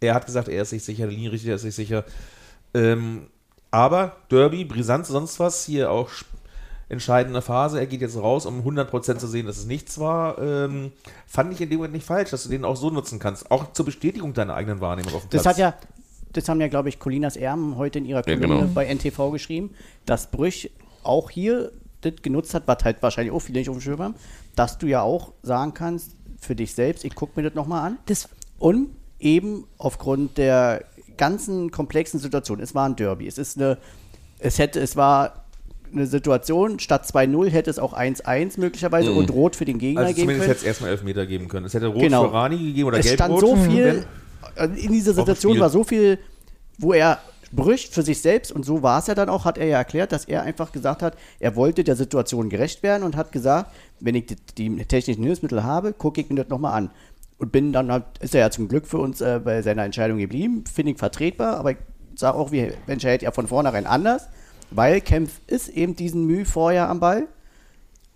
er 0.00 0.14
hat 0.14 0.26
gesagt, 0.26 0.48
er 0.48 0.62
ist 0.62 0.70
sich 0.70 0.82
sicher, 0.84 1.04
der 1.04 1.12
Linienrichter 1.12 1.54
ist 1.54 1.62
sich 1.62 1.74
sicher. 1.74 2.04
Ähm, 2.74 3.26
aber 3.70 4.16
Derby, 4.30 4.64
Brisanz, 4.64 5.08
sonst 5.08 5.38
was, 5.40 5.64
hier 5.64 5.90
auch 5.90 6.08
entscheidende 6.88 7.40
Phase. 7.42 7.78
Er 7.78 7.86
geht 7.86 8.00
jetzt 8.00 8.16
raus, 8.16 8.46
um 8.46 8.60
100% 8.66 9.18
zu 9.18 9.26
sehen, 9.28 9.46
dass 9.46 9.58
es 9.58 9.66
nichts 9.66 9.98
war. 10.00 10.38
Ähm, 10.38 10.92
fand 11.26 11.52
ich 11.52 11.60
in 11.60 11.70
dem 11.70 11.76
Moment 11.78 11.94
nicht 11.94 12.06
falsch, 12.06 12.30
dass 12.30 12.42
du 12.44 12.48
den 12.48 12.64
auch 12.64 12.76
so 12.76 12.90
nutzen 12.90 13.18
kannst. 13.18 13.50
Auch 13.50 13.72
zur 13.72 13.84
Bestätigung 13.84 14.34
deiner 14.34 14.54
eigenen 14.54 14.80
Wahrnehmung 14.80 15.14
auf 15.14 15.22
dem 15.22 15.30
Das 15.30 15.42
Platz. 15.42 15.54
hat 15.56 15.58
ja, 15.58 15.74
das 16.32 16.48
haben 16.48 16.60
ja, 16.60 16.68
glaube 16.68 16.88
ich, 16.88 16.98
Colinas 16.98 17.36
Erben 17.36 17.76
heute 17.76 17.98
in 17.98 18.06
ihrer 18.06 18.26
Ja, 18.28 18.36
Kolumne 18.36 18.60
genau. 18.62 18.72
bei 18.74 18.86
NTV 18.92 19.30
geschrieben, 19.30 19.70
dass 20.04 20.30
Brüch 20.30 20.70
auch 21.04 21.30
hier 21.30 21.70
das 22.00 22.14
genutzt 22.22 22.54
hat, 22.54 22.64
was 22.66 22.84
halt 22.84 23.02
wahrscheinlich 23.02 23.32
auch 23.32 23.40
viele 23.40 23.58
nicht 23.58 23.68
auf 23.68 23.76
dem 23.76 23.80
Schirm 23.80 24.00
haben, 24.00 24.14
dass 24.56 24.78
du 24.78 24.86
ja 24.86 25.02
auch 25.02 25.32
sagen 25.42 25.74
kannst, 25.74 26.12
für 26.40 26.54
dich 26.56 26.74
selbst, 26.74 27.04
ich 27.04 27.14
gucke 27.14 27.32
mir 27.36 27.42
das 27.48 27.54
nochmal 27.54 27.86
an. 27.86 27.98
Das, 28.06 28.28
Und 28.58 28.90
eben 29.18 29.66
aufgrund 29.78 30.38
der 30.38 30.84
ganzen 31.18 31.70
komplexen 31.70 32.18
Situation, 32.18 32.60
es 32.60 32.74
war 32.74 32.88
ein 32.88 32.96
Derby, 32.96 33.26
es 33.26 33.36
ist 33.36 33.58
eine, 33.58 33.76
es 34.38 34.58
hätte, 34.58 34.80
es 34.80 34.96
war 34.96 35.44
eine 35.92 36.06
Situation, 36.06 36.78
statt 36.78 37.04
2-0 37.04 37.50
hätte 37.50 37.68
es 37.68 37.78
auch 37.78 37.92
1-1 37.92 38.58
möglicherweise 38.58 39.12
und 39.12 39.30
Rot 39.30 39.56
für 39.56 39.64
den 39.64 39.78
Gegner 39.78 40.02
also 40.02 40.14
geben 40.14 40.20
zumindest 40.28 40.40
können. 40.46 40.50
hätte 40.50 40.60
es 40.60 40.66
erstmal 40.66 40.90
Elfmeter 40.92 41.26
geben 41.26 41.48
können. 41.48 41.66
Es 41.66 41.74
hätte 41.74 41.88
Rot 41.88 42.00
Genau. 42.00 42.28
für 42.28 42.32
Rani 42.32 42.56
gegeben 42.58 42.88
oder 42.88 42.98
es 42.98 43.10
stand 43.10 43.34
Gelb-Rot. 43.38 43.58
so 43.58 43.70
viel, 43.70 44.06
also 44.56 44.74
in 44.74 44.92
dieser 44.92 45.12
Situation 45.12 45.58
war 45.58 45.68
so 45.68 45.84
viel, 45.84 46.18
wo 46.78 46.92
er 46.94 47.18
Brüch 47.52 47.88
für 47.90 48.02
sich 48.02 48.20
selbst, 48.20 48.52
und 48.52 48.64
so 48.64 48.82
war 48.82 49.00
es 49.00 49.06
ja 49.06 49.14
dann 49.14 49.28
auch, 49.28 49.44
hat 49.44 49.58
er 49.58 49.66
ja 49.66 49.78
erklärt, 49.78 50.12
dass 50.12 50.24
er 50.24 50.42
einfach 50.42 50.72
gesagt 50.72 51.02
hat, 51.02 51.16
er 51.40 51.56
wollte 51.56 51.82
der 51.82 51.96
Situation 51.96 52.48
gerecht 52.48 52.82
werden 52.82 53.02
und 53.02 53.16
hat 53.16 53.32
gesagt, 53.32 53.72
wenn 53.98 54.14
ich 54.14 54.26
die, 54.26 54.36
die 54.56 54.84
technischen 54.84 55.24
Hilfsmittel 55.24 55.64
habe, 55.64 55.92
gucke 55.92 56.20
ich 56.20 56.28
mir 56.28 56.36
das 56.36 56.48
nochmal 56.48 56.74
an. 56.74 56.90
Und 57.38 57.52
bin 57.52 57.72
dann 57.72 57.90
halt, 57.90 58.04
ist 58.20 58.34
er 58.34 58.42
ja 58.42 58.50
zum 58.50 58.68
Glück 58.68 58.86
für 58.86 58.98
uns 58.98 59.20
äh, 59.20 59.40
bei 59.42 59.62
seiner 59.62 59.84
Entscheidung 59.84 60.18
geblieben, 60.18 60.64
finde 60.72 60.92
ich 60.92 60.98
vertretbar, 60.98 61.56
aber 61.56 61.72
ich 61.72 61.78
sage 62.14 62.36
auch, 62.36 62.52
wir 62.52 62.74
entscheidet 62.86 63.22
ja 63.22 63.32
von 63.32 63.46
vornherein 63.46 63.86
anders, 63.86 64.28
weil 64.70 65.00
Kempf 65.00 65.40
ist 65.46 65.68
eben 65.68 65.96
diesen 65.96 66.26
Mühe 66.26 66.44
vorher 66.44 66.88
am 66.88 67.00
Ball. 67.00 67.26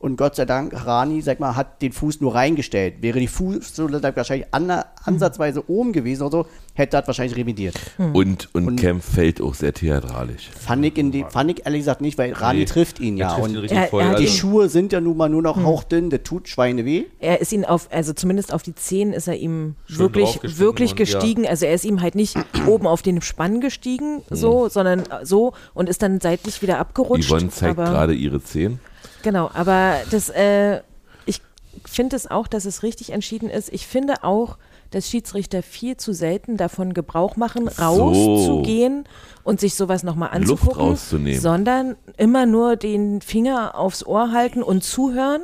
Und 0.04 0.18
Gott 0.18 0.36
sei 0.36 0.44
Dank, 0.44 0.84
Rani, 0.84 1.22
sag 1.22 1.40
mal, 1.40 1.56
hat 1.56 1.80
den 1.80 1.92
Fuß 1.92 2.20
nur 2.20 2.34
reingestellt. 2.34 2.96
Wäre 3.00 3.18
die 3.20 3.26
Fußsohle 3.26 4.02
wahrscheinlich 4.14 4.46
an, 4.52 4.70
ansatzweise 5.02 5.66
oben 5.70 5.94
gewesen 5.94 6.24
oder 6.24 6.30
so, 6.42 6.46
hätte 6.74 6.98
das 6.98 7.06
wahrscheinlich 7.06 7.38
revidiert. 7.38 7.74
Und, 8.12 8.50
und, 8.54 8.66
Und- 8.68 8.76
Kemp 8.76 9.02
fällt 9.02 9.40
auch 9.40 9.54
sehr 9.54 9.72
theatralisch. 9.72 10.50
Fand 10.50 10.84
ich, 10.84 10.98
in 10.98 11.10
die, 11.10 11.24
fand 11.26 11.52
ich 11.52 11.64
ehrlich 11.64 11.80
gesagt 11.80 12.02
nicht, 12.02 12.18
weil 12.18 12.34
Rani 12.34 12.58
Nee, 12.58 12.64
trifft 12.66 13.00
ihn 13.00 13.16
er 13.16 13.28
ja. 13.28 13.34
trifft 13.34 13.48
ihn 13.48 13.56
und 13.56 13.62
richtig 13.62 13.78
Er- 13.78 13.86
voll. 13.86 14.02
er 14.02 14.08
die 14.16 14.24
Also, 14.26 14.36
Schuhe 14.36 14.68
sind 14.68 14.92
ja 14.92 15.00
nun 15.00 15.16
mal 15.16 15.30
nur 15.30 15.40
noch 15.40 15.56
hauchdünn, 15.64 16.10
der 16.10 16.22
tut 16.22 16.48
Schweine 16.48 16.84
weh. 16.84 17.04
er 17.18 17.40
ist 17.40 17.52
ihn 17.54 17.64
auf, 17.64 17.88
also 17.90 18.12
zumindest 18.12 18.52
auf 18.52 18.62
die 18.62 18.74
Zehen 18.74 19.14
ist 19.14 19.26
er 19.26 19.36
ihm 19.36 19.74
Schön 19.86 20.00
wirklich, 20.00 20.38
wirklich 20.58 20.90
und 20.92 20.98
ja. 20.98 21.04
gestiegen. 21.06 21.46
Also 21.46 21.64
er 21.64 21.72
ist 21.72 21.86
ihm 21.86 22.02
halt 22.02 22.14
nicht 22.14 22.36
oben 22.66 22.86
auf 22.86 23.00
den 23.00 23.22
Spann 23.22 23.62
gestiegen, 23.62 24.20
so, 24.28 24.68
sondern 24.68 25.04
so 25.22 25.54
und 25.72 25.88
ist 25.88 26.02
dann 26.02 26.20
seitlich 26.20 26.60
wieder 26.60 26.78
abgerutscht. 26.78 27.30
Yvonne 27.30 27.48
zeigt 27.48 27.78
aber- 27.78 27.90
gerade 27.90 28.12
ihre 28.12 28.42
Zehen. 28.42 28.80
Genau, 29.24 29.50
aber 29.52 29.96
das, 30.10 30.28
äh, 30.28 30.80
ich 31.26 31.40
finde 31.84 32.14
es 32.14 32.30
auch, 32.30 32.46
dass 32.46 32.64
es 32.66 32.82
richtig 32.84 33.10
entschieden 33.10 33.50
ist. 33.50 33.72
Ich 33.72 33.86
finde 33.88 34.22
auch, 34.22 34.58
dass 34.90 35.08
Schiedsrichter 35.08 35.62
viel 35.64 35.96
zu 35.96 36.12
selten 36.12 36.56
davon 36.56 36.94
Gebrauch 36.94 37.34
machen, 37.36 37.66
rauszugehen 37.66 39.04
und 39.42 39.58
sich 39.58 39.74
sowas 39.74 40.02
nochmal 40.04 40.28
Luft 40.38 40.50
anzugucken, 40.62 40.80
rauszunehmen. 40.80 41.40
sondern 41.40 41.96
immer 42.16 42.46
nur 42.46 42.76
den 42.76 43.20
Finger 43.20 43.74
aufs 43.76 44.06
Ohr 44.06 44.30
halten 44.30 44.62
und 44.62 44.84
zuhören. 44.84 45.42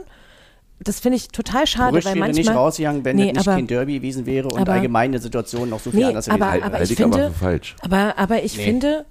Das 0.83 1.01
finde 1.01 1.16
ich 1.16 1.28
total 1.28 1.66
schade, 1.66 1.93
Brüch 1.93 2.05
weil 2.07 2.14
wäre 2.14 2.24
manchmal 2.26 2.45
nicht 2.45 2.55
rausgegangen, 2.55 3.05
wenn 3.05 3.16
Nee, 3.16 3.28
es 3.31 3.33
nicht 3.35 3.49
aber- 3.49 3.57
kein 3.57 3.66
Derby 3.66 3.95
gewesen 3.95 4.24
wäre 4.24 4.47
und 4.49 4.59
aber- 4.61 4.72
allgemein 4.72 5.11
eine 5.11 5.18
Situation 5.18 5.68
noch 5.68 5.81
so 5.81 5.91
viel 5.91 6.01
Nee, 6.01 6.07
anders 6.07 6.26
gewesen 6.26 6.43
aber- 6.43 6.53
wäre. 6.55 6.72
Halte 6.72 6.93
ich 6.93 7.03
aber 7.05 7.12
finde- 7.16 7.33
für 7.33 7.39
falsch. 7.39 7.76
Aber, 7.83 8.18
aber 8.18 8.43
ich 8.45 8.57
finde, 8.57 9.05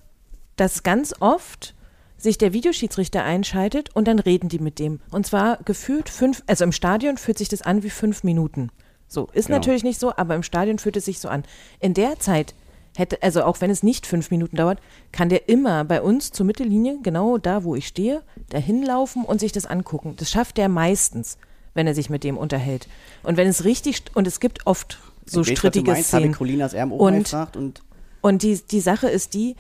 dass 0.56 0.84
ganz 0.84 1.14
oft 1.20 1.76
sich 2.20 2.38
der 2.38 2.54
Videoschiedsrichter 2.54 3.24
einschaltet 3.24 3.90
und 3.96 4.08
dann 4.08 4.20
reden 4.20 4.50
die 4.50 4.60
mit 4.60 4.78
dem. 4.78 5.00
Und 5.12 5.26
zwar 5.26 5.58
gefühlt 5.64 6.10
fünf, 6.10 6.44
also 6.48 6.64
im 6.66 6.72
Stadion 6.72 7.18
fühlt 7.18 7.38
sich 7.38 7.50
das 7.50 7.62
an 7.62 7.82
wie 7.84 7.90
fünf 7.90 8.24
Minuten. 8.24 8.70
So, 9.08 9.30
ist 9.34 9.48
Genau. 9.48 9.58
natürlich 9.58 9.84
nicht 9.84 10.00
so, 10.00 10.14
aber 10.16 10.36
im 10.36 10.44
Stadion 10.44 10.78
fühlt 10.80 10.98
es 10.98 11.06
sich 11.06 11.20
so 11.20 11.30
an. 11.30 11.44
In 11.80 11.94
der 11.94 12.20
Zeit 12.20 12.54
hätte, 12.98 13.24
also 13.24 13.44
auch 13.44 13.62
wenn 13.62 13.72
es 13.72 13.82
nicht 13.82 14.06
fünf 14.06 14.30
Minuten 14.32 14.56
dauert, 14.58 14.80
kann 15.12 15.30
der 15.30 15.48
immer 15.50 15.84
bei 15.86 16.02
uns 16.02 16.32
zur 16.32 16.46
Mittellinie, 16.46 17.00
genau 17.02 17.38
da, 17.38 17.64
wo 17.64 17.76
ich 17.76 17.88
stehe, 17.88 18.22
dahin 18.50 18.84
laufen 18.84 19.24
und 19.24 19.40
sich 19.40 19.52
das 19.52 19.66
angucken. 19.66 20.16
Das 20.18 20.30
schafft 20.30 20.58
der 20.58 20.70
meistens, 20.70 21.38
wenn 21.74 21.88
er 21.88 21.96
sich 21.96 22.10
mit 22.10 22.24
dem 22.24 22.38
unterhält. 22.38 22.88
Und 23.24 23.38
wenn 23.38 23.48
es 23.48 23.64
richtig, 23.64 24.04
und 24.14 24.28
es 24.28 24.40
gibt 24.40 24.68
oft 24.68 25.00
so 25.26 25.42
Ich 25.42 25.58
strittige 25.58 25.92
meinst, 25.92 26.10
Szenen. 26.10 26.34
Colinas 26.34 26.74
Erben 26.74 26.92
Und- 26.92 27.34
und 27.56 27.82
Und 28.22 28.44
die, 28.44 28.60
die 28.70 28.82
Sache 28.82 29.08
ist 29.08 29.34
die, 29.34 29.56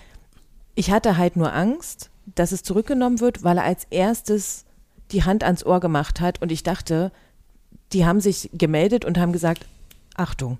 ich 0.75 0.91
hatte 0.91 1.17
halt 1.17 1.35
nur 1.37 1.53
Angst, 1.53 2.09
dass 2.39 2.51
es 2.51 2.63
zurückgenommen 2.63 3.19
wird, 3.19 3.43
weil 3.43 3.57
er 3.57 3.63
als 3.65 3.85
erstes 3.89 4.65
die 5.11 5.23
Hand 5.23 5.43
ans 5.43 5.65
Ohr 5.65 5.79
gemacht 5.79 6.21
hat 6.21 6.41
und 6.41 6.51
ich 6.51 6.63
dachte, 6.63 7.11
die 7.93 8.05
haben 8.05 8.21
sich 8.21 8.49
gemeldet 8.53 9.05
und 9.05 9.17
haben 9.17 9.33
gesagt, 9.33 9.65
Achtung. 10.15 10.57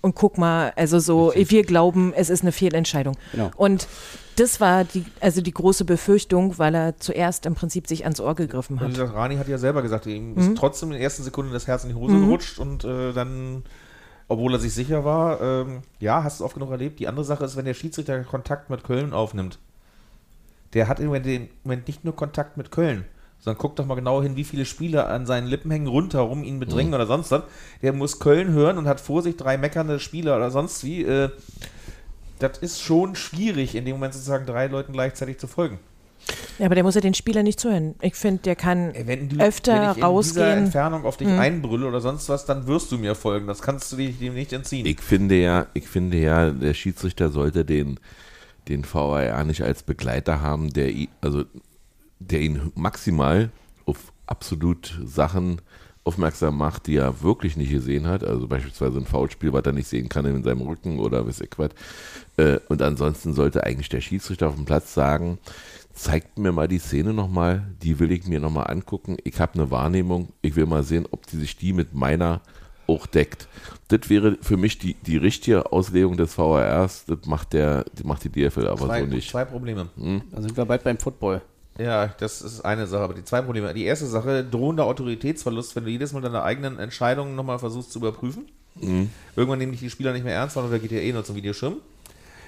Und 0.00 0.16
guck 0.16 0.36
mal, 0.36 0.72
also 0.74 0.98
so, 0.98 1.32
wir 1.36 1.62
glauben, 1.62 2.12
es 2.12 2.28
ist 2.28 2.42
eine 2.42 2.50
Fehlentscheidung. 2.50 3.16
Genau. 3.30 3.52
Und 3.56 3.86
das 4.34 4.60
war 4.60 4.82
die, 4.82 5.04
also 5.20 5.40
die 5.42 5.52
große 5.52 5.84
Befürchtung, 5.84 6.58
weil 6.58 6.74
er 6.74 6.96
zuerst 6.98 7.46
im 7.46 7.54
Prinzip 7.54 7.86
sich 7.86 8.02
ans 8.02 8.18
Ohr 8.18 8.34
gegriffen 8.34 8.78
Und 8.78 8.82
hat. 8.82 8.90
gesagt, 8.90 9.14
Rani 9.14 9.36
hat 9.36 9.46
ja 9.46 9.58
selber 9.58 9.80
gesagt, 9.80 10.06
ihm 10.06 10.32
Mhm. 10.32 10.38
ist 10.38 10.56
trotzdem 10.58 10.88
in 10.88 10.94
den 10.94 11.02
ersten 11.02 11.22
Sekunden 11.22 11.52
das 11.52 11.68
Herz 11.68 11.84
in 11.84 11.90
die 11.90 11.94
Hose 11.94 12.18
gerutscht 12.18 12.58
und 12.58 12.82
äh, 12.82 13.12
dann, 13.12 13.62
obwohl 14.26 14.52
er 14.54 14.58
sich 14.58 14.74
sicher 14.74 15.04
war, 15.04 15.40
ähm, 15.40 15.82
ja, 16.00 16.24
hast 16.24 16.40
du 16.40 16.44
oft 16.46 16.54
genug 16.54 16.72
erlebt. 16.72 16.98
Die 16.98 17.06
andere 17.06 17.24
Sache 17.24 17.44
ist, 17.44 17.54
wenn 17.56 17.64
der 17.66 17.74
Schiedsrichter 17.74 18.24
Kontakt 18.24 18.70
mit 18.70 18.82
Köln 18.82 19.12
aufnimmt, 19.12 19.60
der 20.74 20.88
hat 20.88 21.00
im 21.00 21.06
Moment, 21.06 21.86
nicht 21.86 22.04
nur 22.04 22.16
Kontakt 22.16 22.56
mit 22.56 22.70
Köln, 22.70 23.04
sondern 23.38 23.58
guck 23.60 23.76
doch 23.76 23.86
mal 23.86 23.94
genau 23.96 24.22
hin, 24.22 24.36
wie 24.36 24.44
viele 24.44 24.64
Spieler 24.64 25.08
an 25.08 25.26
seinen 25.26 25.46
Lippen 25.46 25.70
hängen 25.70 25.86
rundherum, 25.88 26.44
ihn 26.44 26.60
bedrängen 26.60 26.88
Mhm. 26.90 26.94
oder 26.94 27.06
sonst 27.06 27.30
was. 27.30 27.42
Der 27.82 27.92
muss 27.92 28.18
Köln 28.20 28.52
hören 28.52 28.78
und 28.78 28.86
hat 28.86 29.00
vor 29.00 29.22
sich 29.22 29.36
drei 29.36 29.56
meckernde 29.58 29.98
Spieler 29.98 30.36
oder 30.36 30.50
sonst 30.50 30.84
wie. 30.84 31.02
Äh, 31.02 31.30
das 32.38 32.58
ist 32.58 32.80
schon 32.80 33.14
schwierig, 33.14 33.74
in 33.74 33.84
dem 33.84 33.94
Moment 33.96 34.14
sozusagen 34.14 34.46
drei 34.46 34.66
Leuten 34.66 34.92
gleichzeitig 34.92 35.38
zu 35.38 35.46
folgen. 35.46 35.78
Ja, 36.58 36.66
aber 36.66 36.74
der 36.76 36.84
muss 36.84 36.94
ja 36.94 37.00
den 37.00 37.14
Spieler 37.14 37.42
nicht 37.42 37.58
zuhören. 37.58 37.94
Ich 38.00 38.14
finde, 38.14 38.42
der 38.42 38.54
kann 38.56 38.92
Wenn 38.94 39.28
du 39.28 39.40
öfter 39.44 39.72
wenn 39.72 39.82
ich 39.82 39.88
in 39.88 39.94
dieser 39.96 40.06
rausgehen. 40.06 40.56
Hm. 40.56 40.64
Entfernung 40.64 41.04
auf 41.04 41.16
dich 41.16 41.26
einbrülle 41.28 41.86
oder 41.86 42.00
sonst 42.00 42.28
was, 42.28 42.44
dann 42.44 42.66
wirst 42.68 42.92
du 42.92 42.98
mir 42.98 43.14
folgen. 43.16 43.46
Das 43.48 43.60
kannst 43.60 43.90
du 43.92 43.96
dich 43.96 44.18
dem 44.18 44.34
nicht 44.34 44.52
entziehen. 44.52 44.86
Ich 44.86 45.00
finde 45.00 45.34
ja, 45.36 45.66
ich 45.74 45.88
finde 45.88 46.18
ja, 46.18 46.50
der 46.50 46.74
Schiedsrichter 46.74 47.28
sollte 47.30 47.64
den, 47.64 47.98
den 48.68 48.84
VAR 48.84 49.44
nicht 49.44 49.62
als 49.62 49.82
Begleiter 49.82 50.40
haben, 50.40 50.72
der, 50.72 50.92
also, 51.20 51.44
der 52.18 52.40
ihn 52.40 52.72
maximal 52.74 53.50
auf 53.86 54.12
absolut 54.26 54.98
Sachen 55.04 55.60
aufmerksam 56.04 56.56
macht, 56.56 56.88
die 56.88 56.96
er 56.96 57.22
wirklich 57.22 57.56
nicht 57.56 57.70
gesehen 57.70 58.06
hat. 58.06 58.24
Also 58.24 58.48
beispielsweise 58.48 58.98
ein 58.98 59.06
Foulspiel, 59.06 59.52
was 59.52 59.64
er 59.64 59.72
nicht 59.72 59.86
sehen 59.86 60.08
kann 60.08 60.24
in 60.24 60.42
seinem 60.42 60.62
Rücken 60.62 60.98
oder 60.98 61.26
was 61.26 61.40
ich 61.40 61.50
was. 61.56 61.70
Äh, 62.36 62.58
Und 62.68 62.82
ansonsten 62.82 63.34
sollte 63.34 63.64
eigentlich 63.64 63.88
der 63.88 64.00
Schiedsrichter 64.00 64.48
auf 64.48 64.56
dem 64.56 64.64
Platz 64.64 64.94
sagen, 64.94 65.38
zeigt 65.92 66.38
mir 66.38 66.52
mal 66.52 66.68
die 66.68 66.78
Szene 66.78 67.12
nochmal, 67.12 67.68
die 67.82 67.98
will 67.98 68.10
ich 68.10 68.26
mir 68.26 68.40
nochmal 68.40 68.68
angucken. 68.70 69.16
Ich 69.22 69.38
habe 69.38 69.54
eine 69.54 69.70
Wahrnehmung, 69.70 70.32
ich 70.40 70.56
will 70.56 70.66
mal 70.66 70.82
sehen, 70.82 71.06
ob 71.10 71.26
die 71.26 71.36
sich 71.36 71.56
die 71.56 71.72
mit 71.72 71.94
meiner 71.94 72.40
auch 72.92 73.06
deckt. 73.06 73.48
Das 73.88 74.08
wäre 74.08 74.38
für 74.40 74.56
mich 74.56 74.78
die, 74.78 74.94
die 74.94 75.16
richtige 75.16 75.72
Auslegung 75.72 76.16
des 76.16 76.38
VARs, 76.38 77.04
das 77.06 77.18
macht, 77.26 77.52
der, 77.52 77.84
das 77.94 78.04
macht 78.04 78.24
die 78.24 78.30
DFL 78.30 78.66
aber 78.66 78.86
zwei, 78.86 79.00
so 79.00 79.06
nicht. 79.06 79.30
zwei 79.30 79.44
Probleme. 79.44 79.88
da 80.30 80.40
sind 80.40 80.56
wir 80.56 80.64
bald 80.64 80.84
beim 80.84 80.98
Football. 80.98 81.42
Ja, 81.78 82.08
das 82.18 82.42
ist 82.42 82.60
eine 82.60 82.86
Sache, 82.86 83.02
aber 83.02 83.14
die 83.14 83.24
zwei 83.24 83.40
Probleme. 83.42 83.72
Die 83.74 83.84
erste 83.84 84.06
Sache, 84.06 84.44
drohender 84.44 84.84
Autoritätsverlust, 84.84 85.74
wenn 85.74 85.84
du 85.84 85.90
jedes 85.90 86.12
Mal 86.12 86.20
deine 86.20 86.42
eigenen 86.42 86.78
Entscheidungen 86.78 87.34
nochmal 87.34 87.58
versuchst 87.58 87.92
zu 87.92 87.98
überprüfen. 87.98 88.46
Mhm. 88.74 89.10
Irgendwann 89.36 89.58
nehmen 89.58 89.72
dich 89.72 89.80
die 89.80 89.90
Spieler 89.90 90.12
nicht 90.12 90.24
mehr 90.24 90.34
ernst, 90.34 90.56
weil 90.56 90.68
da 90.70 90.78
geht 90.78 90.92
ja 90.92 90.98
eh 90.98 91.12
nur 91.12 91.24
zum 91.24 91.36
Videoschirm. 91.36 91.76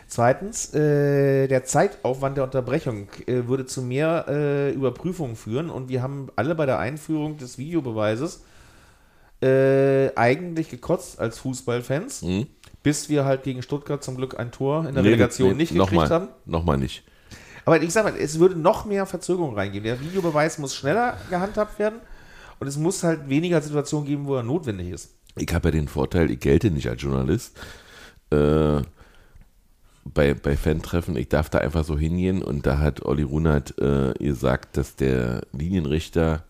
Zweitens, 0.07 0.75
äh, 0.75 1.49
der 1.49 1.65
Zeitaufwand 1.65 2.37
der 2.37 2.45
Unterbrechung 2.45 3.09
äh, 3.27 3.47
würde 3.47 3.65
zu 3.65 3.83
mehr 3.83 4.27
äh, 4.29 4.71
Überprüfungen 4.73 5.37
führen 5.37 5.71
und 5.71 5.89
wir 5.89 6.03
haben 6.03 6.29
alle 6.37 6.55
bei 6.55 6.67
der 6.67 6.79
Einführung 6.79 7.39
des 7.39 7.57
Videobeweises 7.57 8.43
äh, 9.45 10.11
eigentlich 10.17 10.71
gekotzt 10.71 11.19
als 11.21 11.39
Fußballfans, 11.39 12.23
Mhm. 12.23 12.47
bis 12.83 13.09
wir 13.09 13.25
halt 13.25 13.43
gegen 13.43 13.63
Stuttgart 13.63 14.03
zum 14.03 14.17
Glück 14.17 14.39
ein 14.39 14.51
Tor 14.53 14.87
in 14.89 14.95
der 14.95 15.03
Nee, 15.03 15.11
Relegation 15.11 15.51
nee, 15.51 15.55
nicht 15.57 15.75
noch 15.75 15.91
gekriegt 15.91 16.09
mal, 16.09 16.15
haben. 16.15 16.29
Nochmal 16.47 16.79
nicht. 16.79 17.03
Aber 17.67 17.83
ich 17.83 17.93
sag 17.93 18.05
mal, 18.05 18.15
es 18.19 18.39
würde 18.39 18.57
noch 18.57 18.85
mehr 18.85 19.07
Verzögerung 19.07 19.55
reingeben. 19.55 19.85
Der 19.85 20.01
Videobeweis 20.01 20.59
muss 20.59 20.75
schneller 20.75 21.17
gehandhabt 21.31 21.79
werden 21.79 22.01
und 22.61 22.67
es 22.67 22.77
muss 22.77 23.03
halt 23.03 23.29
weniger 23.29 23.61
Situationen 23.61 24.07
geben, 24.07 24.27
wo 24.27 24.37
er 24.37 24.43
notwendig 24.43 24.91
ist. 24.91 25.15
Ich 25.37 25.53
habe 25.53 25.69
ja 25.69 25.73
den 25.73 25.89
Vorteil, 25.89 26.31
ich 26.31 26.41
gelte 26.41 26.71
nicht 26.71 26.89
als 26.89 27.03
Journalist. 27.03 27.57
Äh, 28.31 28.83
bei, 30.05 30.35
bei 30.35 30.57
Fan-Treffen, 30.57 31.17
ich 31.17 31.29
darf 31.31 31.49
da 31.49 31.59
einfach 31.59 31.85
so 31.85 31.99
hingehen 31.99 32.43
und 32.43 32.67
da 32.67 32.79
hat 32.79 33.05
Olli 33.05 33.23
Runert 33.23 33.79
äh, 33.81 34.13
gesagt, 34.19 34.77
dass 34.77 34.97
der 34.97 35.41
Linienrichter 35.53 36.45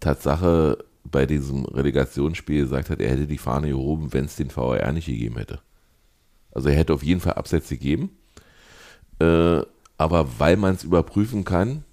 Tatsache 0.00 0.78
bei 1.04 1.26
diesem 1.26 1.64
Relegationsspiel 1.66 2.62
gesagt 2.62 2.90
hat, 2.90 3.00
er 3.00 3.10
hätte 3.10 3.26
die 3.26 3.38
Fahne 3.38 3.68
gehoben, 3.68 4.12
wenn 4.12 4.24
es 4.24 4.36
den 4.36 4.54
VAR 4.54 4.92
nicht 4.92 5.06
gegeben 5.06 5.36
hätte. 5.36 5.60
Also 6.52 6.68
er 6.68 6.76
hätte 6.76 6.94
auf 6.94 7.02
jeden 7.02 7.20
Fall 7.20 7.34
Absätze 7.34 7.76
gegeben, 7.76 8.10
äh, 9.18 9.60
aber 9.98 10.38
weil 10.38 10.56
man 10.56 10.74
es 10.74 10.84
überprüfen 10.84 11.44
kann, 11.44 11.84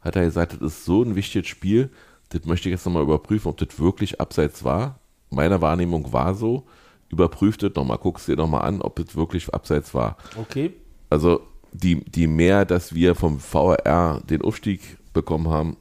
hat 0.00 0.16
er 0.16 0.24
gesagt, 0.24 0.54
das 0.54 0.60
ist 0.60 0.84
so 0.84 1.02
ein 1.02 1.14
wichtiges 1.14 1.48
Spiel, 1.48 1.90
das 2.30 2.44
möchte 2.44 2.68
ich 2.68 2.72
jetzt 2.72 2.86
nochmal 2.86 3.02
überprüfen, 3.02 3.48
ob 3.48 3.58
das 3.58 3.78
wirklich 3.78 4.20
abseits 4.20 4.64
war. 4.64 4.98
Meiner 5.30 5.60
Wahrnehmung 5.60 6.12
war 6.12 6.34
so. 6.34 6.64
Überprüft 7.10 7.62
das 7.62 7.74
nochmal, 7.74 7.98
guckst 7.98 8.26
dir 8.26 8.36
nochmal 8.36 8.62
an, 8.62 8.80
ob 8.80 8.96
das 8.96 9.14
wirklich 9.14 9.52
abseits 9.52 9.92
war. 9.92 10.16
Okay. 10.36 10.72
Also 11.10 11.42
die, 11.72 12.02
die 12.04 12.26
mehr, 12.26 12.64
dass 12.64 12.94
wir 12.94 13.14
vom 13.14 13.38
VRR 13.38 14.22
den 14.28 14.42
Aufstieg 14.42 14.80
bekommen 15.12 15.48
haben, 15.48 15.76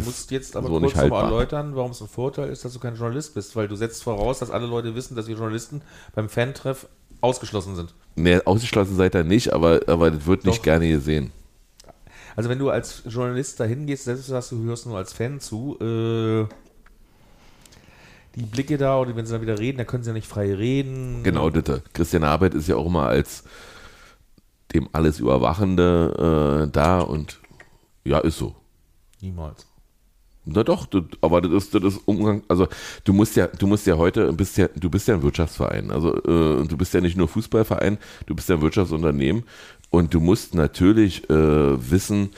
Du 0.00 0.06
musst 0.06 0.30
jetzt 0.32 0.56
aber 0.56 0.66
so 0.66 0.80
kurz 0.80 0.94
nicht 0.94 0.96
nochmal 0.96 1.24
erläutern, 1.24 1.76
warum 1.76 1.92
es 1.92 2.00
ein 2.00 2.08
Vorteil 2.08 2.48
ist, 2.48 2.64
dass 2.64 2.72
du 2.72 2.80
kein 2.80 2.96
Journalist 2.96 3.34
bist, 3.34 3.54
weil 3.54 3.68
du 3.68 3.76
setzt 3.76 4.02
voraus, 4.02 4.40
dass 4.40 4.50
alle 4.50 4.66
Leute 4.66 4.94
wissen, 4.94 5.14
dass 5.14 5.28
wir 5.28 5.36
Journalisten 5.36 5.82
beim 6.14 6.28
Fantreff 6.28 6.88
ausgeschlossen 7.20 7.76
sind. 7.76 7.94
Nee, 8.16 8.40
ausgeschlossen 8.44 8.96
seid 8.96 9.14
ihr 9.14 9.22
nicht, 9.22 9.52
aber, 9.52 9.80
aber 9.86 10.10
das 10.10 10.26
wird 10.26 10.44
nicht 10.44 10.58
Doch. 10.58 10.64
gerne 10.64 10.88
gesehen. 10.88 11.32
Also 12.34 12.50
wenn 12.50 12.58
du 12.58 12.70
als 12.70 13.02
Journalist 13.06 13.60
dahin 13.60 13.86
gehst, 13.86 14.04
selbst 14.04 14.26
sagst 14.26 14.50
du, 14.50 14.64
hörst 14.64 14.86
nur 14.86 14.96
als 14.96 15.12
Fan 15.12 15.38
zu, 15.38 15.78
äh, 15.80 16.46
die 18.34 18.42
Blicke 18.42 18.76
da 18.76 18.98
oder 18.98 19.14
wenn 19.14 19.26
sie 19.26 19.32
dann 19.32 19.42
wieder 19.42 19.60
reden, 19.60 19.78
da 19.78 19.84
können 19.84 20.02
sie 20.02 20.10
ja 20.10 20.14
nicht 20.14 20.26
frei 20.26 20.52
reden. 20.52 21.22
Genau, 21.22 21.50
das. 21.50 21.82
Christian 21.92 22.24
Arbeit 22.24 22.54
ist 22.54 22.68
ja 22.68 22.74
auch 22.74 22.86
immer 22.86 23.06
als 23.06 23.44
dem 24.74 24.88
alles 24.92 25.20
Überwachende 25.20 26.64
äh, 26.66 26.70
da 26.72 26.98
und 27.00 27.38
ja, 28.02 28.18
ist 28.18 28.38
so. 28.38 28.56
Niemals. 29.20 29.66
Na 30.46 30.62
doch, 30.62 30.86
das, 30.86 31.02
aber 31.22 31.40
das 31.40 31.52
ist, 31.52 31.74
das 31.74 31.82
ist 31.82 32.00
Umgang, 32.04 32.42
also 32.48 32.68
du 33.04 33.12
musst 33.14 33.34
ja, 33.36 33.46
du 33.46 33.66
musst 33.66 33.86
ja 33.86 33.96
heute, 33.96 34.30
bist 34.32 34.58
ja, 34.58 34.68
du 34.76 34.90
bist 34.90 35.08
ja 35.08 35.14
ein 35.14 35.22
Wirtschaftsverein, 35.22 35.90
also 35.90 36.16
äh, 36.16 36.66
du 36.66 36.76
bist 36.76 36.92
ja 36.92 37.00
nicht 37.00 37.16
nur 37.16 37.28
Fußballverein, 37.28 37.96
du 38.26 38.34
bist 38.34 38.50
ja 38.50 38.56
ein 38.56 38.60
Wirtschaftsunternehmen 38.62 39.44
und 39.88 40.12
du 40.12 40.20
musst 40.20 40.54
natürlich 40.54 41.28
äh, 41.30 41.90
wissen, 41.90 42.30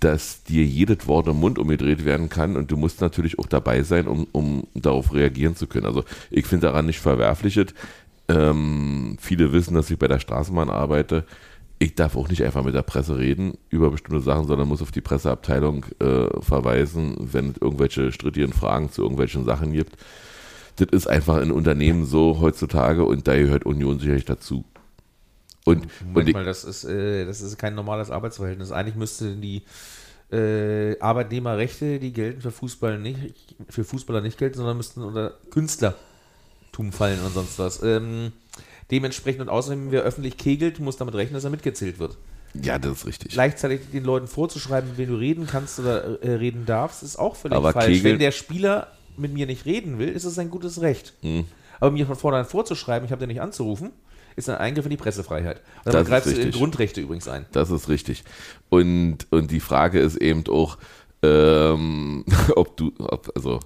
dass 0.00 0.42
dir 0.44 0.64
jedes 0.64 1.06
Wort 1.06 1.28
im 1.28 1.36
Mund 1.36 1.58
umgedreht 1.58 2.06
werden 2.06 2.30
kann 2.30 2.56
und 2.56 2.70
du 2.70 2.78
musst 2.78 3.02
natürlich 3.02 3.38
auch 3.38 3.46
dabei 3.46 3.82
sein, 3.82 4.08
um, 4.08 4.26
um 4.32 4.66
darauf 4.74 5.12
reagieren 5.12 5.54
zu 5.54 5.66
können. 5.66 5.84
Also 5.84 6.04
ich 6.30 6.46
finde 6.46 6.68
daran 6.68 6.86
nicht 6.86 7.00
verwerfliches. 7.00 7.74
Ähm, 8.28 9.18
viele 9.20 9.52
wissen, 9.52 9.74
dass 9.74 9.90
ich 9.90 9.98
bei 9.98 10.08
der 10.08 10.18
Straßenbahn 10.18 10.70
arbeite. 10.70 11.24
Ich 11.82 11.94
darf 11.94 12.14
auch 12.14 12.28
nicht 12.28 12.44
einfach 12.44 12.62
mit 12.62 12.74
der 12.74 12.82
Presse 12.82 13.16
reden 13.16 13.56
über 13.70 13.90
bestimmte 13.90 14.20
Sachen, 14.20 14.46
sondern 14.46 14.68
muss 14.68 14.82
auf 14.82 14.92
die 14.92 15.00
Presseabteilung 15.00 15.86
äh, 15.98 16.28
verweisen, 16.42 17.16
wenn 17.18 17.52
es 17.52 17.56
irgendwelche 17.58 18.12
strittigen 18.12 18.52
Fragen 18.52 18.92
zu 18.92 19.00
irgendwelchen 19.00 19.46
Sachen 19.46 19.72
gibt. 19.72 19.96
Das 20.76 20.88
ist 20.92 21.06
einfach 21.06 21.40
in 21.40 21.50
Unternehmen 21.50 22.04
so 22.04 22.38
heutzutage 22.38 23.02
und 23.06 23.26
da 23.26 23.34
gehört 23.34 23.64
Union 23.64 23.98
sicherlich 23.98 24.26
dazu. 24.26 24.66
Und, 25.64 25.84
und 25.84 25.90
Moment 26.08 26.28
ich, 26.28 26.34
mal, 26.34 26.44
das 26.44 26.64
ist, 26.64 26.84
äh, 26.84 27.24
das 27.24 27.40
ist 27.40 27.56
kein 27.56 27.74
normales 27.74 28.10
Arbeitsverhältnis. 28.10 28.72
Eigentlich 28.72 28.96
müsste 28.96 29.36
die 29.36 29.62
äh, 30.30 30.98
Arbeitnehmerrechte, 31.00 31.98
die 31.98 32.12
gelten 32.12 32.42
für 32.42 32.50
Fußball 32.50 32.98
nicht, 32.98 33.34
für 33.70 33.84
Fußballer 33.84 34.20
nicht 34.20 34.36
gelten, 34.36 34.58
sondern 34.58 34.76
müssten 34.76 35.02
unter 35.02 35.34
Künstlertum 35.50 36.92
fallen 36.92 37.20
und 37.24 37.32
sonst 37.32 37.58
was. 37.58 37.82
Ähm, 37.82 38.32
dementsprechend 38.90 39.40
und 39.42 39.48
außerdem, 39.48 39.90
wer 39.90 40.02
öffentlich 40.02 40.36
kegelt, 40.36 40.78
muss 40.80 40.96
damit 40.96 41.14
rechnen, 41.14 41.34
dass 41.34 41.44
er 41.44 41.50
mitgezählt 41.50 41.98
wird. 41.98 42.16
ja, 42.54 42.78
das 42.78 42.98
ist 42.98 43.06
richtig. 43.06 43.32
Gleichzeitig 43.32 43.80
den 43.92 44.04
Leuten 44.04 44.26
vorzuschreiben, 44.26 44.90
mit 44.90 44.98
wem 44.98 45.08
du 45.10 45.16
reden 45.16 45.46
kannst 45.46 45.78
oder 45.78 46.22
äh, 46.22 46.34
reden 46.34 46.66
darfst, 46.66 47.02
ist 47.02 47.16
auch 47.18 47.36
völlig 47.36 47.56
Aber 47.56 47.72
falsch. 47.72 47.86
Kegel- 47.98 48.04
Wenn 48.12 48.18
der 48.18 48.32
Spieler 48.32 48.88
mit 49.16 49.32
mir 49.32 49.46
nicht 49.46 49.66
reden 49.66 49.98
will, 49.98 50.08
ist 50.08 50.24
es 50.24 50.34
sein 50.34 50.50
gutes 50.50 50.80
Recht. 50.80 51.14
Mhm. 51.22 51.44
Aber 51.78 51.90
mir 51.92 52.06
von 52.06 52.16
vornherein 52.16 52.46
vorzuschreiben, 52.46 53.06
ich 53.06 53.12
habe 53.12 53.20
den 53.20 53.28
nicht 53.28 53.40
anzurufen, 53.40 53.90
ist 54.36 54.48
ein 54.48 54.56
Eingriff 54.56 54.84
in 54.86 54.90
die 54.90 54.96
Pressefreiheit. 54.96 55.60
Und 55.84 55.94
ist 55.94 56.06
greifst 56.06 56.36
du 56.36 56.40
in. 56.40 56.50
Grundrechte 56.50 57.00
übrigens 57.00 57.26
ein. 57.28 57.46
Das 57.52 57.70
ist 57.70 57.88
richtig. 57.88 58.24
Und, 58.68 59.26
und 59.30 59.50
die 59.50 59.60
Frage 59.60 59.98
ist 60.00 60.16
eben 60.16 60.44
auch, 60.48 60.78
ähm, 61.22 62.24
ob 62.56 62.76
du, 62.76 62.92
ob, 62.98 63.30
also, 63.34 63.60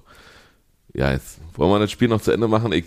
ja, 0.93 1.11
jetzt 1.11 1.39
wollen 1.55 1.71
wir 1.71 1.79
das 1.79 1.91
Spiel 1.91 2.07
noch 2.07 2.21
zu 2.21 2.31
Ende 2.31 2.47
machen. 2.47 2.71
Ich, 2.71 2.85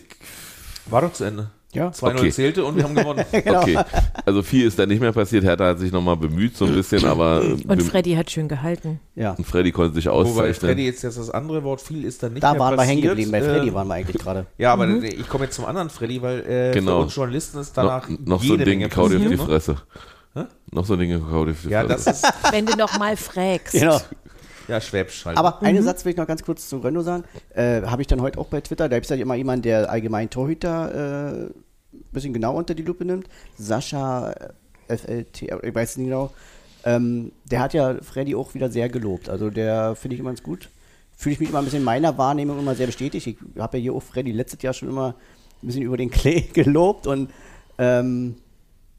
War 0.87 1.03
doch 1.03 1.13
zu 1.13 1.25
Ende. 1.25 1.51
Ja. 1.75 1.89
2-0 1.91 2.17
Okay. 2.19 2.31
zählte 2.31 2.65
und 2.65 2.77
wir 2.77 2.85
haben 2.85 2.95
gewonnen. 2.95 3.25
Genau. 3.33 3.61
okay, 3.61 3.79
also 4.25 4.43
viel 4.43 4.67
ist 4.67 4.79
da 4.79 4.87
nicht 4.87 5.01
mehr 5.01 5.13
passiert. 5.13 5.45
Hertha 5.45 5.67
hat 5.67 5.79
sich 5.79 5.93
nochmal 5.93 6.17
bemüht, 6.17 6.57
so 6.57 6.65
ein 6.65 6.73
bisschen, 6.75 7.05
aber 7.05 7.43
Und 7.43 7.83
Freddy 7.83 8.15
hat 8.15 8.31
schön 8.31 8.49
gehalten. 8.49 9.01
Ja. 9.15 9.33
und 9.33 9.45
Freddy 9.47 9.71
konnte 9.71 9.95
sich 9.95 10.07
Wobei 10.07 10.17
auszeichnen. 10.17 10.55
Freddy 10.71 10.87
jetzt, 10.87 11.03
jetzt 11.03 11.19
das 11.19 11.29
andere 11.31 11.63
Wort 11.65 11.83
viel 11.83 12.05
ist 12.05 12.23
dann 12.23 12.33
nicht 12.33 12.43
Da 12.43 12.53
mehr 12.53 12.61
waren 12.61 12.73
wir 12.73 12.77
passiert. 12.79 12.97
hängen 12.97 13.09
geblieben. 13.09 13.31
Bei 13.33 13.43
Freddy 13.43 13.69
Äh, 13.69 13.75
waren 13.75 13.87
wir 13.89 13.95
eigentlich 13.95 14.17
gerade. 14.19 14.47
Ja, 14.59 14.73
aber 14.73 14.89
ich 14.89 15.29
komme 15.29 15.45
jetzt 15.45 15.57
zum 15.57 15.67
anderen 15.67 15.91
Freddy, 15.91 16.23
weil 16.23 16.41
äh, 16.49 16.73
Genau. 16.73 16.99
für 17.01 17.03
uns 17.05 17.15
Journalisten 17.17 17.59
ist 17.59 17.77
noch, 17.77 17.85
danach 17.85 18.09
noch 18.25 18.43
so 18.43 18.53
ein 18.55 18.59
Ding 18.61 18.69
Menge 18.79 18.89
gekaut 18.89 19.05
auf 19.07 19.11
die 19.13 19.19
passiert, 19.19 19.39
ne? 19.41 19.47
Fresse. 19.47 19.77
Hä? 20.35 20.41
Noch 20.71 20.85
so 20.87 20.93
ein 20.95 20.99
Ding 21.01 21.11
gekaut 21.11 21.49
auf 21.51 21.57
die 21.65 21.69
Ja, 21.69 21.85
Fresse. 21.85 22.05
das 22.07 22.23
ist 22.23 22.53
Wenn 22.53 22.65
du 22.67 22.77
noch 22.79 22.99
mal 22.99 23.15
fragst. 23.17 23.73
Genau. 23.75 24.01
Ja 24.69 24.81
Schwäbisch 24.81 25.25
halt. 25.25 25.37
Aber 25.37 25.63
einen 25.63 25.83
Satz 25.83 26.05
will 26.05 26.13
ich 26.13 26.17
noch 26.17 26.27
ganz 26.27 26.43
kurz 26.43 26.69
zu 26.69 26.79
Renault 26.79 27.05
sagen. 27.05 27.25
Äh, 27.55 27.83
Habe 27.83 28.03
ich 28.03 28.09
dann 28.09 28.21
heute 28.21 28.39
auch 28.39 28.47
bei 28.47 28.61
Twitter. 28.61 28.89
Da 28.89 28.97
gibt 28.97 29.07
es 29.07 29.11
ja 29.11 29.17
immer 29.17 29.35
jemanden, 29.35 29.63
der 29.63 29.91
allgemein 29.91 30.31
Torhüter 30.31 30.95
äh, 30.95 31.97
ein 31.97 32.05
bisschen 32.13 32.33
genau 32.33 32.57
unter 32.57 32.75
die 32.75 32.83
Lupe 32.83 33.05
nimmt. 33.05 33.29
Sascha 33.57 34.31
äh, 34.89 34.97
FLT, 34.97 35.43
ich 35.43 35.75
weiß 35.75 35.97
nicht 35.97 36.07
genau. 36.07 36.31
Ähm, 36.85 37.33
der 37.51 37.61
hat 37.61 37.75
ja 37.75 37.97
Freddy 38.03 38.35
auch 38.35 38.55
wieder 38.55 38.71
sehr 38.71 38.89
gelobt. 38.89 39.29
Also 39.29 39.51
der 39.51 39.95
finde 39.97 40.15
ich 40.15 40.21
immer 40.21 40.31
ganz 40.31 40.43
gut. 40.43 40.69
Fühle 41.17 41.33
ich 41.35 41.41
mich 41.41 41.49
immer 41.49 41.59
ein 41.59 41.65
bisschen 41.65 41.81
in 41.81 41.85
meiner 41.85 42.17
Wahrnehmung 42.17 42.59
immer 42.59 42.75
sehr 42.75 42.87
bestätigt. 42.87 43.27
Ich 43.27 43.37
habe 43.61 43.79
ja 43.79 43.83
hier 43.83 43.95
auch 43.95 44.03
Freddy 44.03 44.33
letztes 44.33 44.63
Jahr 44.63 44.73
schon 44.73 44.89
immer 44.89 45.15
ein 45.63 45.67
bisschen 45.67 45.83
über 45.83 45.97
den 45.97 46.11
Klee 46.11 46.41
gelobt 46.53 47.07
und 47.07 47.31
ähm, 47.79 48.37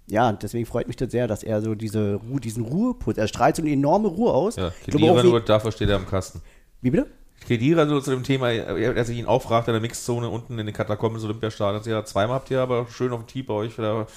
ja, 0.10 0.32
deswegen 0.34 0.66
freut 0.66 0.88
mich 0.88 0.95
das 0.97 1.12
sehr, 1.12 1.28
dass 1.28 1.43
er 1.43 1.62
so 1.62 1.76
diese 1.76 2.16
Ruhe, 2.16 2.39
diesen 2.39 2.64
Ruheput, 2.66 3.18
er 3.18 3.28
strahlt 3.28 3.55
so 3.55 3.62
eine 3.62 3.72
enorme 3.72 4.07
Ruhe 4.07 4.34
aus. 4.34 4.55
ja, 4.55 4.72
Kedira 4.86 5.24
nur, 5.24 5.39
dafür 5.41 5.72
steht 5.72 5.89
er 5.89 5.95
am 5.97 6.07
Kasten. 6.07 6.41
wie 6.82 6.91
bitte? 6.91 7.07
Kedira 7.47 7.86
nur 7.86 8.03
zu 8.03 8.12
dem 8.12 8.24
Thema, 8.24 8.47
als 8.47 9.07
ich 9.10 9.18
ihn 9.18 9.26
auch 9.26 9.41
fragte 9.41 9.72
in 9.72 9.74
der 9.76 9.82
Mixzone 9.82 10.28
unten 10.30 10.60
in 10.60 10.66
den 10.66 10.76
Katakomben 10.76 11.16
des 11.16 11.24
Olympiastadions, 11.24 11.86
ja, 11.86 12.03
zweimal 12.03 12.36
habt 12.36 12.51
ihr 12.51 12.60
aber 12.62 12.88
schön 12.89 13.12
auf 13.14 13.22
dem 13.22 13.28
Tee 13.28 13.43
bei 13.43 13.53
euch 13.53 13.78
wieder 13.78 14.07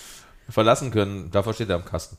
verlassen 0.49 0.91
können. 0.91 1.31
Dafür 1.31 1.55
steht 1.55 1.71
er 1.71 1.77
am 1.77 1.85
Kasten. 1.85 2.17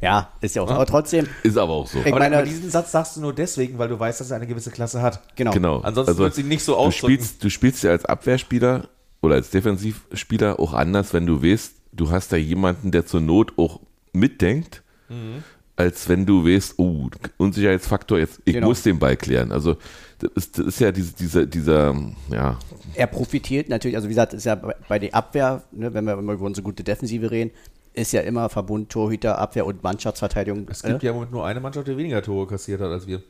Ja, 0.00 0.30
ist 0.40 0.56
ja 0.56 0.62
auch. 0.62 0.68
so. 0.68 0.74
Aber 0.74 0.86
trotzdem, 0.86 1.28
ist 1.42 1.58
aber 1.58 1.74
auch 1.74 1.86
so. 1.86 1.98
Ich 2.00 2.06
aber, 2.06 2.18
meine- 2.20 2.38
aber 2.38 2.46
diesen 2.46 2.70
Satz 2.70 2.90
sagst 2.90 3.16
du 3.16 3.20
nur 3.20 3.34
deswegen, 3.34 3.78
weil 3.78 3.88
du 3.90 4.00
weißt, 4.00 4.18
dass 4.18 4.30
er 4.30 4.36
eine 4.36 4.46
gewisse 4.46 4.70
Klasse 4.70 5.02
hat. 5.02 5.20
genau. 5.36 5.50
Genau. 5.50 5.80
Ansonsten 5.80 6.16
würdest 6.16 6.38
du 6.38 6.42
ihn 6.42 6.48
nicht 6.48 6.64
so 6.64 6.72
du 6.72 6.78
ausdrücken. 6.78 7.14
spielst, 7.16 7.44
du 7.44 7.50
spielst 7.50 7.82
ja 7.84 7.90
als 7.90 8.06
Abwehrspieler 8.06 8.88
oder 9.20 9.34
als 9.34 9.50
Defensivspieler 9.50 10.58
auch 10.58 10.72
anders, 10.72 11.12
wenn 11.12 11.26
du 11.26 11.42
weißt, 11.42 11.74
du 11.92 12.10
hast 12.10 12.32
da 12.32 12.36
jemanden, 12.36 12.90
der 12.90 13.06
zur 13.06 13.20
Not 13.20 13.58
auch 13.58 13.80
mitdenkt, 14.12 14.82
Mhm. 15.08 15.42
als 15.76 16.08
wenn 16.08 16.26
du 16.26 16.44
weißt, 16.46 16.74
oh, 16.78 17.08
Unsicherheitsfaktor, 17.38 18.18
jetzt, 18.18 18.40
ich 18.44 18.54
Genau. 18.54 18.68
muss 18.68 18.82
den 18.82 18.98
Ball 18.98 19.16
klären. 19.16 19.50
Also 19.50 19.76
das 20.18 20.30
ist, 20.34 20.58
das 20.58 20.66
ist 20.66 20.80
ja 20.80 20.92
diese, 20.92 21.12
dieser, 21.14 21.46
dieser, 21.46 21.94
ja, 22.30 22.58
Er 22.94 23.06
profitiert 23.06 23.68
natürlich, 23.68 23.96
also 23.96 24.08
wie 24.08 24.12
gesagt, 24.12 24.34
ist 24.34 24.44
ja 24.44 24.54
bei 24.56 24.98
der 24.98 25.14
Abwehr, 25.14 25.62
ne, 25.72 25.92
wenn 25.94 26.04
wir 26.04 26.12
immer 26.18 26.34
über 26.34 26.44
unsere 26.44 26.64
gute 26.64 26.84
Defensive 26.84 27.30
reden, 27.30 27.50
ist 27.94 28.12
ja 28.12 28.20
immer 28.20 28.48
Verbund 28.48 28.90
Torhüter, 28.90 29.38
Abwehr 29.38 29.66
und 29.66 29.82
Mannschaftsverteidigung. 29.82 30.66
Es 30.70 30.82
gibt 30.82 31.02
äh, 31.02 31.06
ja 31.06 31.10
im 31.10 31.16
Moment 31.16 31.32
nur 31.32 31.44
eine 31.44 31.60
Mannschaft, 31.60 31.88
die 31.88 31.96
weniger 31.96 32.22
Tore 32.22 32.46
kassiert 32.46 32.80
hat 32.80 32.90
als 32.90 33.06
wir. 33.08 33.22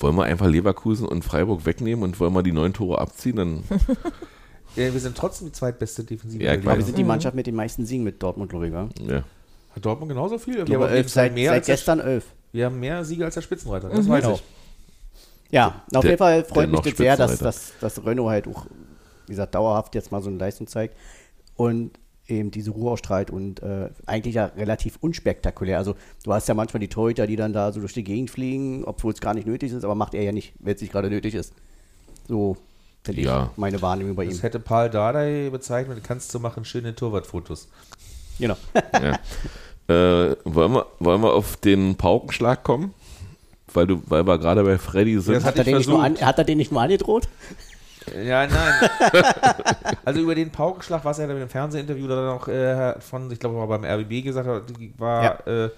wollen 0.00 0.16
wir 0.16 0.24
einfach 0.24 0.46
Leverkusen 0.48 1.06
und 1.06 1.24
Freiburg 1.24 1.64
wegnehmen 1.66 2.02
und 2.02 2.18
wollen 2.18 2.32
wir 2.32 2.42
die 2.42 2.52
neun 2.52 2.72
Tore 2.72 2.98
abziehen, 3.00 3.36
dann 3.36 3.62
Ja, 4.76 4.92
wir 4.92 5.00
sind 5.00 5.16
trotzdem 5.16 5.48
die 5.48 5.52
zweitbeste 5.52 6.04
Defensive. 6.04 6.42
Ja, 6.42 6.56
klar. 6.56 6.72
aber 6.72 6.78
wir 6.80 6.84
sind 6.86 6.98
die 6.98 7.04
Mannschaft 7.04 7.34
mit 7.36 7.46
den 7.46 7.54
meisten 7.54 7.86
Siegen 7.86 8.04
mit 8.04 8.22
Dortmund, 8.22 8.50
glaube 8.50 8.66
ich. 8.66 8.72
Ja, 8.72 8.88
ja. 9.06 9.24
Hat 9.74 9.84
Dortmund 9.84 10.08
genauso 10.10 10.38
viel? 10.38 10.54
ich 10.54 10.58
Wir 10.60 10.64
glaube, 10.66 10.86
haben 10.86 10.94
elf, 10.94 11.08
seit, 11.10 11.34
mehr 11.34 11.50
seit 11.50 11.58
als 11.58 11.66
der, 11.66 11.74
gestern 11.76 12.00
elf. 12.00 12.24
wir 12.52 12.66
haben 12.66 12.80
mehr 12.80 13.04
Siege 13.04 13.24
als 13.24 13.34
der 13.34 13.42
Spitzenreiter. 13.42 13.88
Das 13.88 14.08
weiß 14.08 14.22
Genau. 14.24 14.34
ich. 14.36 14.42
Ja, 15.50 15.82
auf 15.94 16.00
Der- 16.02 16.10
jeden 16.10 16.18
Fall 16.18 16.44
freut 16.44 16.70
mich 16.70 16.80
das 16.80 16.96
sehr, 16.96 17.16
dass, 17.16 17.38
dass, 17.38 17.72
dass 17.80 18.04
Renault 18.04 18.30
halt 18.30 18.48
auch, 18.48 18.66
wie 19.26 19.32
gesagt, 19.32 19.54
dauerhaft 19.54 19.94
jetzt 19.94 20.10
mal 20.10 20.20
so 20.22 20.28
eine 20.30 20.38
Leistung 20.38 20.66
zeigt 20.66 20.96
und 21.56 21.92
eben 22.26 22.50
diese 22.50 22.70
Ruhe 22.70 22.90
ausstrahlt 22.92 23.30
und 23.30 23.62
äh, 23.62 23.90
eigentlich 24.06 24.34
ja 24.36 24.46
relativ 24.46 24.96
unspektakulär. 25.00 25.76
Also 25.78 25.94
du 26.24 26.32
hast 26.32 26.48
ja 26.48 26.54
manchmal 26.54 26.80
die 26.80 26.88
Torhüter, 26.88 27.26
die 27.26 27.36
dann 27.36 27.52
da 27.52 27.70
so 27.70 27.80
durch 27.80 27.92
die 27.92 28.02
Gegend 28.02 28.30
fliegen, 28.30 28.82
obwohl 28.84 29.12
es 29.12 29.20
gar 29.20 29.34
nicht 29.34 29.46
nötig 29.46 29.72
ist, 29.72 29.84
aber 29.84 29.94
macht 29.94 30.14
er 30.14 30.22
ja 30.22 30.32
nicht, 30.32 30.54
wenn 30.58 30.74
es 30.74 30.80
nicht 30.80 30.90
gerade 30.92 31.10
nötig 31.10 31.34
ist. 31.34 31.52
So 32.26 32.56
finde 33.04 33.22
Ja. 33.22 33.50
ich 33.52 33.58
meine 33.58 33.80
Wahrnehmung 33.82 34.16
bei 34.16 34.24
ihm. 34.24 34.30
Das 34.30 34.42
hätte 34.42 34.58
Paul 34.58 34.90
Dardai 34.90 35.50
bezeichnet, 35.50 36.02
kannst 36.02 36.34
du 36.34 36.40
machen 36.40 36.64
schöne 36.64 36.94
Torwartfotos. 36.94 37.68
Genau. 38.38 38.56
ja. 38.92 39.12
äh, 39.88 40.36
wollen, 40.44 40.72
wir, 40.72 40.86
wollen 40.98 41.20
wir 41.20 41.32
auf 41.32 41.56
den 41.58 41.96
Paukenschlag 41.96 42.64
kommen? 42.64 42.94
Weil, 43.72 43.86
du, 43.86 44.02
weil 44.06 44.26
wir 44.26 44.38
gerade 44.38 44.62
bei 44.62 44.78
Freddy 44.78 45.18
sind. 45.20 45.34
Das 45.34 45.44
Hat 45.44 45.58
er, 45.58 45.64
den 45.64 45.76
nicht 45.76 45.88
nur 45.88 46.02
an, 46.02 46.16
hat 46.20 46.38
er 46.38 46.44
den 46.44 46.58
nicht 46.58 46.72
nur 46.72 46.80
angedroht? 46.80 47.28
Ja, 48.14 48.46
nein. 48.46 48.90
also 50.04 50.20
über 50.20 50.34
den 50.34 50.50
Paukenschlag, 50.50 51.04
was 51.04 51.18
er 51.18 51.26
da 51.26 51.34
im 51.34 51.48
Fernsehinterview 51.48 52.06
dann 52.06 52.26
noch 52.26 52.48
äh, 52.48 53.00
von, 53.00 53.30
ich 53.30 53.38
glaube, 53.38 53.56
war 53.56 53.66
beim 53.66 53.84
RBB 53.84 54.24
gesagt 54.24 54.46
hat, 54.46 54.62
war 54.98 55.46
äh, 55.46 55.70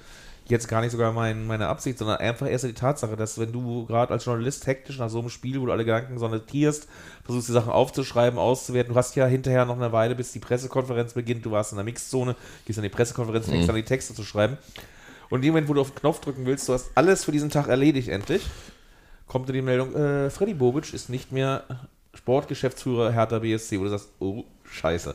jetzt 0.48 0.68
gar 0.68 0.80
nicht 0.80 0.92
sogar 0.92 1.12
mein, 1.12 1.46
meine 1.46 1.66
Absicht, 1.66 1.98
sondern 1.98 2.18
einfach 2.18 2.48
erst 2.48 2.64
die 2.64 2.72
Tatsache, 2.72 3.16
dass 3.16 3.38
wenn 3.38 3.52
du 3.52 3.86
gerade 3.86 4.12
als 4.12 4.24
Journalist 4.24 4.66
hektisch 4.66 4.98
nach 4.98 5.10
so 5.10 5.20
einem 5.20 5.28
Spiel, 5.28 5.60
wo 5.60 5.66
du 5.66 5.72
alle 5.72 5.84
Gedanken 5.84 6.18
sortierst, 6.18 6.88
versuchst 7.24 7.48
die 7.48 7.52
Sachen 7.52 7.72
aufzuschreiben, 7.72 8.38
auszuwerten, 8.38 8.92
du 8.92 8.98
hast 8.98 9.16
ja 9.16 9.26
hinterher 9.26 9.64
noch 9.64 9.76
eine 9.76 9.92
Weile, 9.92 10.14
bis 10.14 10.32
die 10.32 10.38
Pressekonferenz 10.38 11.14
beginnt, 11.14 11.44
du 11.44 11.50
warst 11.50 11.72
in 11.72 11.76
der 11.76 11.84
Mixzone, 11.84 12.36
gehst 12.64 12.78
an 12.78 12.84
die 12.84 12.88
Pressekonferenz, 12.88 13.48
fängst 13.48 13.68
an 13.68 13.76
die 13.76 13.82
Texte 13.82 14.14
zu 14.14 14.22
schreiben. 14.22 14.56
Und 15.28 15.38
in 15.38 15.42
dem 15.42 15.52
Moment, 15.52 15.68
wo 15.68 15.74
du 15.74 15.80
auf 15.80 15.90
den 15.90 15.96
Knopf 15.96 16.20
drücken 16.20 16.46
willst, 16.46 16.68
du 16.68 16.72
hast 16.72 16.90
alles 16.94 17.24
für 17.24 17.32
diesen 17.32 17.50
Tag 17.50 17.68
erledigt 17.68 18.08
endlich, 18.08 18.46
kommt 19.26 19.48
dir 19.48 19.52
die 19.52 19.62
Meldung, 19.62 19.94
äh, 19.94 20.30
Freddy 20.30 20.54
Bobic 20.54 20.94
ist 20.94 21.08
nicht 21.08 21.32
mehr 21.32 21.64
Sportgeschäftsführer 22.14 23.10
Hertha 23.10 23.40
BSC, 23.40 23.80
wo 23.80 23.84
du 23.84 23.90
sagst, 23.90 24.10
oh, 24.20 24.44
scheiße. 24.64 25.14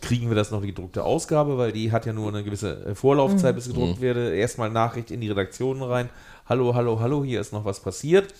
Kriegen 0.00 0.28
wir 0.28 0.36
das 0.36 0.50
noch 0.50 0.60
die 0.60 0.68
gedruckte 0.68 1.04
Ausgabe, 1.04 1.58
weil 1.58 1.72
die 1.72 1.90
hat 1.90 2.06
ja 2.06 2.12
nur 2.12 2.28
eine 2.28 2.44
gewisse 2.44 2.86
äh, 2.86 2.94
Vorlaufzeit, 2.94 3.54
bis 3.54 3.68
gedruckt 3.68 4.00
werde. 4.00 4.34
Erstmal 4.34 4.70
Nachricht 4.70 5.10
in 5.10 5.20
die 5.20 5.28
Redaktionen 5.28 5.82
rein. 5.82 6.08
Hallo, 6.48 6.74
hallo, 6.74 7.00
hallo, 7.00 7.24
hier 7.24 7.40
ist 7.40 7.52
noch 7.52 7.64
was 7.64 7.80
passiert. 7.80 8.32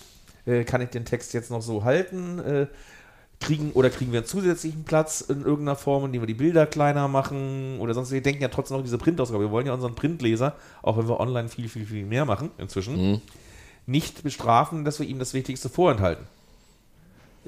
Äh, 0.46 0.64
kann 0.64 0.80
ich 0.80 0.90
den 0.90 1.04
Text 1.04 1.34
jetzt 1.34 1.50
noch 1.50 1.62
so 1.62 1.84
halten? 1.84 2.38
Äh, 2.38 2.66
kriegen 3.40 3.72
oder 3.72 3.90
kriegen 3.90 4.12
wir 4.12 4.20
einen 4.20 4.26
zusätzlichen 4.26 4.84
Platz 4.84 5.20
in 5.20 5.42
irgendeiner 5.42 5.76
Form, 5.76 6.04
indem 6.04 6.22
wir 6.22 6.26
die 6.26 6.34
Bilder 6.34 6.66
kleiner 6.66 7.08
machen 7.08 7.78
oder 7.80 7.94
sonst. 7.94 8.10
Wir 8.10 8.22
denken 8.22 8.42
ja 8.42 8.48
trotzdem 8.48 8.76
noch 8.76 8.84
diese 8.84 8.98
Printausgabe. 8.98 9.44
Wir 9.44 9.50
wollen 9.50 9.66
ja 9.66 9.74
unseren 9.74 9.94
Printleser, 9.94 10.54
auch 10.82 10.96
wenn 10.96 11.08
wir 11.08 11.20
online 11.20 11.48
viel, 11.48 11.68
viel, 11.68 11.86
viel 11.86 12.04
mehr 12.04 12.24
machen 12.24 12.50
inzwischen, 12.58 13.20
nicht 13.86 14.22
bestrafen, 14.22 14.84
dass 14.84 14.98
wir 14.98 15.06
ihm 15.06 15.18
das 15.18 15.34
Wichtigste 15.34 15.68
vorenthalten. 15.68 16.26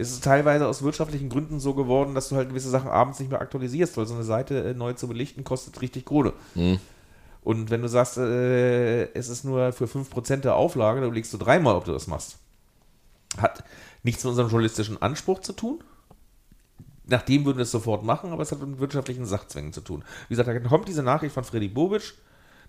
Es 0.00 0.12
ist 0.12 0.24
teilweise 0.24 0.66
aus 0.66 0.82
wirtschaftlichen 0.82 1.28
Gründen 1.28 1.60
so 1.60 1.74
geworden, 1.74 2.14
dass 2.14 2.30
du 2.30 2.36
halt 2.36 2.48
gewisse 2.48 2.70
Sachen 2.70 2.88
abends 2.88 3.20
nicht 3.20 3.30
mehr 3.30 3.40
aktualisierst, 3.40 3.96
weil 3.96 4.06
so 4.06 4.14
eine 4.14 4.24
Seite 4.24 4.70
äh, 4.70 4.74
neu 4.74 4.94
zu 4.94 5.08
belichten 5.08 5.44
kostet 5.44 5.80
richtig 5.82 6.06
Kohle. 6.06 6.32
Und 7.42 7.70
wenn 7.70 7.82
du 7.82 7.88
sagst, 7.88 8.16
äh, 8.16 9.12
es 9.12 9.28
ist 9.28 9.44
nur 9.44 9.72
für 9.72 9.84
5% 9.84 10.36
der 10.36 10.56
Auflage, 10.56 11.00
dann 11.00 11.08
überlegst 11.08 11.32
du 11.32 11.38
dreimal, 11.38 11.74
ob 11.74 11.84
du 11.84 11.92
das 11.92 12.06
machst. 12.06 12.38
Hat 13.36 13.62
nichts 14.02 14.24
mit 14.24 14.30
unserem 14.30 14.48
journalistischen 14.48 15.00
Anspruch 15.00 15.40
zu 15.40 15.52
tun. 15.52 15.84
Nachdem 17.04 17.44
würden 17.44 17.58
wir 17.58 17.64
es 17.64 17.70
sofort 17.70 18.02
machen, 18.02 18.32
aber 18.32 18.42
es 18.42 18.52
hat 18.52 18.66
mit 18.66 18.78
wirtschaftlichen 18.78 19.26
Sachzwängen 19.26 19.72
zu 19.72 19.80
tun. 19.82 20.04
Wie 20.28 20.34
gesagt, 20.34 20.48
da 20.48 20.68
kommt 20.68 20.88
diese 20.88 21.02
Nachricht 21.02 21.34
von 21.34 21.44
Freddy 21.44 21.68
Bobic, 21.68 22.14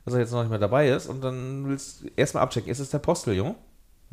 dass 0.03 0.13
er 0.15 0.19
jetzt 0.19 0.31
noch 0.31 0.41
nicht 0.41 0.49
mehr 0.49 0.59
dabei 0.59 0.89
ist, 0.89 1.07
und 1.07 1.23
dann 1.23 1.67
willst 1.67 2.01
du 2.01 2.07
erstmal 2.15 2.43
abchecken, 2.43 2.71
ist 2.71 2.79
es 2.79 2.89
der 2.89 2.99
Postillon? 2.99 3.55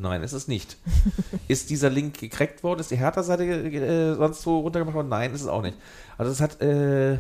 Nein, 0.01 0.23
ist 0.23 0.33
es 0.33 0.47
nicht. 0.49 0.77
ist 1.49 1.71
dieser 1.71 1.91
Link 1.91 2.19
gecrackt 2.19 2.63
worden? 2.63 2.81
Ist 2.81 2.91
die 2.93 2.97
Hertha-Seite 2.99 3.45
äh, 3.45 4.15
sonst 4.15 4.43
so 4.43 4.61
runtergemacht 4.61 4.95
worden? 4.95 5.09
Nein, 5.09 5.35
ist 5.35 5.41
es 5.43 5.49
auch 5.49 5.61
nicht. 5.63 5.77
Also 6.17 6.31
es 6.33 6.41
hat 6.41 6.61
äh, 6.63 7.19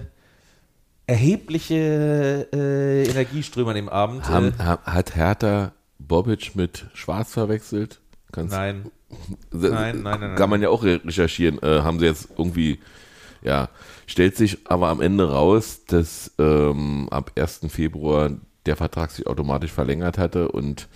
erhebliche 1.07 2.49
äh, 2.53 3.05
Energieströme 3.09 3.71
an 3.71 3.77
dem 3.77 3.89
Abend. 3.89 4.29
Haben, 4.29 4.49
äh, 4.59 4.63
ha- 4.63 4.79
hat 4.85 5.17
Hertha 5.17 5.73
Bobic 5.99 6.55
mit 6.55 6.87
Schwarz 6.95 7.33
verwechselt? 7.33 8.01
Kannst, 8.31 8.53
nein. 8.55 8.91
Nein, 9.53 9.71
nein, 9.73 10.03
nein, 10.03 10.21
Kann 10.21 10.35
nein. 10.35 10.51
man 10.51 10.63
ja 10.63 10.69
auch 10.69 10.85
re- 10.85 11.01
recherchieren. 11.05 11.59
Äh, 11.63 11.81
haben 11.81 11.99
sie 11.99 12.05
jetzt 12.05 12.29
irgendwie, 12.37 12.79
ja, 13.43 13.71
stellt 14.07 14.37
sich 14.37 14.59
aber 14.67 14.89
am 14.89 15.01
Ende 15.01 15.31
raus, 15.31 15.81
dass 15.87 16.31
ähm, 16.39 17.09
ab 17.11 17.33
1. 17.37 17.61
Februar 17.69 18.31
der 18.67 18.77
Vertrag 18.77 19.11
sich 19.11 19.27
automatisch 19.27 19.73
verlängert 19.73 20.19
hatte 20.19 20.51
und 20.53 20.89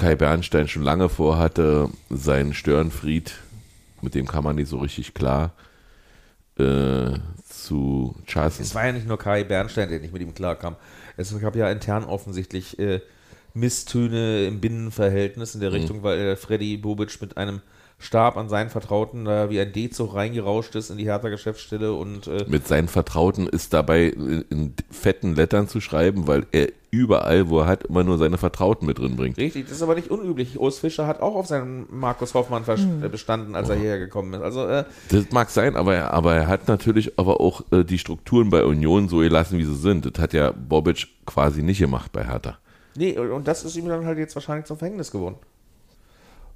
Kai 0.00 0.14
Bernstein 0.14 0.66
schon 0.66 0.82
lange 0.82 1.10
vorhatte, 1.10 1.90
seinen 2.08 2.54
Störenfried, 2.54 3.34
mit 4.00 4.14
dem 4.14 4.26
kam 4.26 4.44
man 4.44 4.56
nicht 4.56 4.68
so 4.68 4.78
richtig 4.78 5.12
klar, 5.12 5.52
äh, 6.58 7.18
zu 7.46 8.14
chassen. 8.26 8.62
Es 8.62 8.74
war 8.74 8.86
ja 8.86 8.92
nicht 8.92 9.06
nur 9.06 9.18
Kai 9.18 9.44
Bernstein, 9.44 9.90
der 9.90 10.00
nicht 10.00 10.14
mit 10.14 10.22
ihm 10.22 10.32
klarkam. 10.32 10.76
Es 11.18 11.38
gab 11.38 11.54
ja 11.54 11.70
intern 11.70 12.04
offensichtlich 12.04 12.78
äh, 12.78 13.02
Misstöne 13.52 14.46
im 14.46 14.60
Binnenverhältnis 14.60 15.54
in 15.54 15.60
der 15.60 15.72
Richtung, 15.72 16.02
weil 16.02 16.34
Freddy 16.36 16.78
Bobic 16.78 17.20
mit 17.20 17.36
einem 17.36 17.60
Stab 18.02 18.38
an 18.38 18.48
seinen 18.48 18.70
Vertrauten 18.70 19.26
da 19.26 19.50
wie 19.50 19.60
ein 19.60 19.72
D-Zug 19.72 20.14
reingerauscht 20.14 20.74
ist 20.74 20.88
in 20.88 20.96
die 20.96 21.04
Hertha-Geschäftsstelle 21.04 21.92
und 21.92 22.26
äh, 22.26 22.46
Mit 22.48 22.66
seinen 22.66 22.88
Vertrauten 22.88 23.46
ist 23.46 23.74
dabei 23.74 24.06
in, 24.06 24.44
in 24.48 24.74
fetten 24.90 25.34
Lettern 25.34 25.68
zu 25.68 25.82
schreiben, 25.82 26.26
weil 26.26 26.46
er 26.50 26.68
überall, 26.90 27.50
wo 27.50 27.60
er 27.60 27.66
hat, 27.66 27.84
immer 27.84 28.02
nur 28.02 28.16
seine 28.16 28.38
Vertrauten 28.38 28.86
mit 28.86 28.98
drin 28.98 29.16
bringt. 29.16 29.36
Richtig, 29.36 29.66
das 29.66 29.76
ist 29.76 29.82
aber 29.82 29.94
nicht 29.94 30.10
unüblich. 30.10 30.58
Urs 30.58 30.78
Fischer 30.78 31.06
hat 31.06 31.20
auch 31.20 31.34
auf 31.34 31.46
seinen 31.46 31.86
Markus 31.90 32.32
Hoffmann 32.32 32.64
äh, 33.02 33.08
bestanden, 33.08 33.54
als 33.54 33.68
er 33.68 33.76
hierher 33.76 33.98
gekommen 33.98 34.32
ist. 34.32 34.40
Also, 34.40 34.66
äh, 34.66 34.84
Das 35.10 35.30
mag 35.30 35.50
sein, 35.50 35.76
aber 35.76 35.94
er, 35.94 36.14
aber 36.14 36.34
er 36.34 36.46
hat 36.48 36.68
natürlich 36.68 37.18
aber 37.18 37.38
auch 37.40 37.62
äh, 37.70 37.84
die 37.84 37.98
Strukturen 37.98 38.48
bei 38.48 38.64
Union 38.64 39.10
so 39.10 39.18
gelassen, 39.18 39.58
wie 39.58 39.64
sie 39.64 39.76
sind. 39.76 40.06
Das 40.06 40.20
hat 40.20 40.32
ja 40.32 40.52
Bobic 40.52 41.06
quasi 41.26 41.62
nicht 41.62 41.78
gemacht 41.80 42.12
bei 42.12 42.24
Hertha. 42.24 42.56
nee, 42.96 43.16
und 43.16 43.46
das 43.46 43.62
ist 43.62 43.76
ihm 43.76 43.86
dann 43.88 44.06
halt 44.06 44.18
jetzt 44.18 44.34
wahrscheinlich 44.34 44.64
zum 44.64 44.78
Verhängnis 44.78 45.10
geworden. 45.10 45.36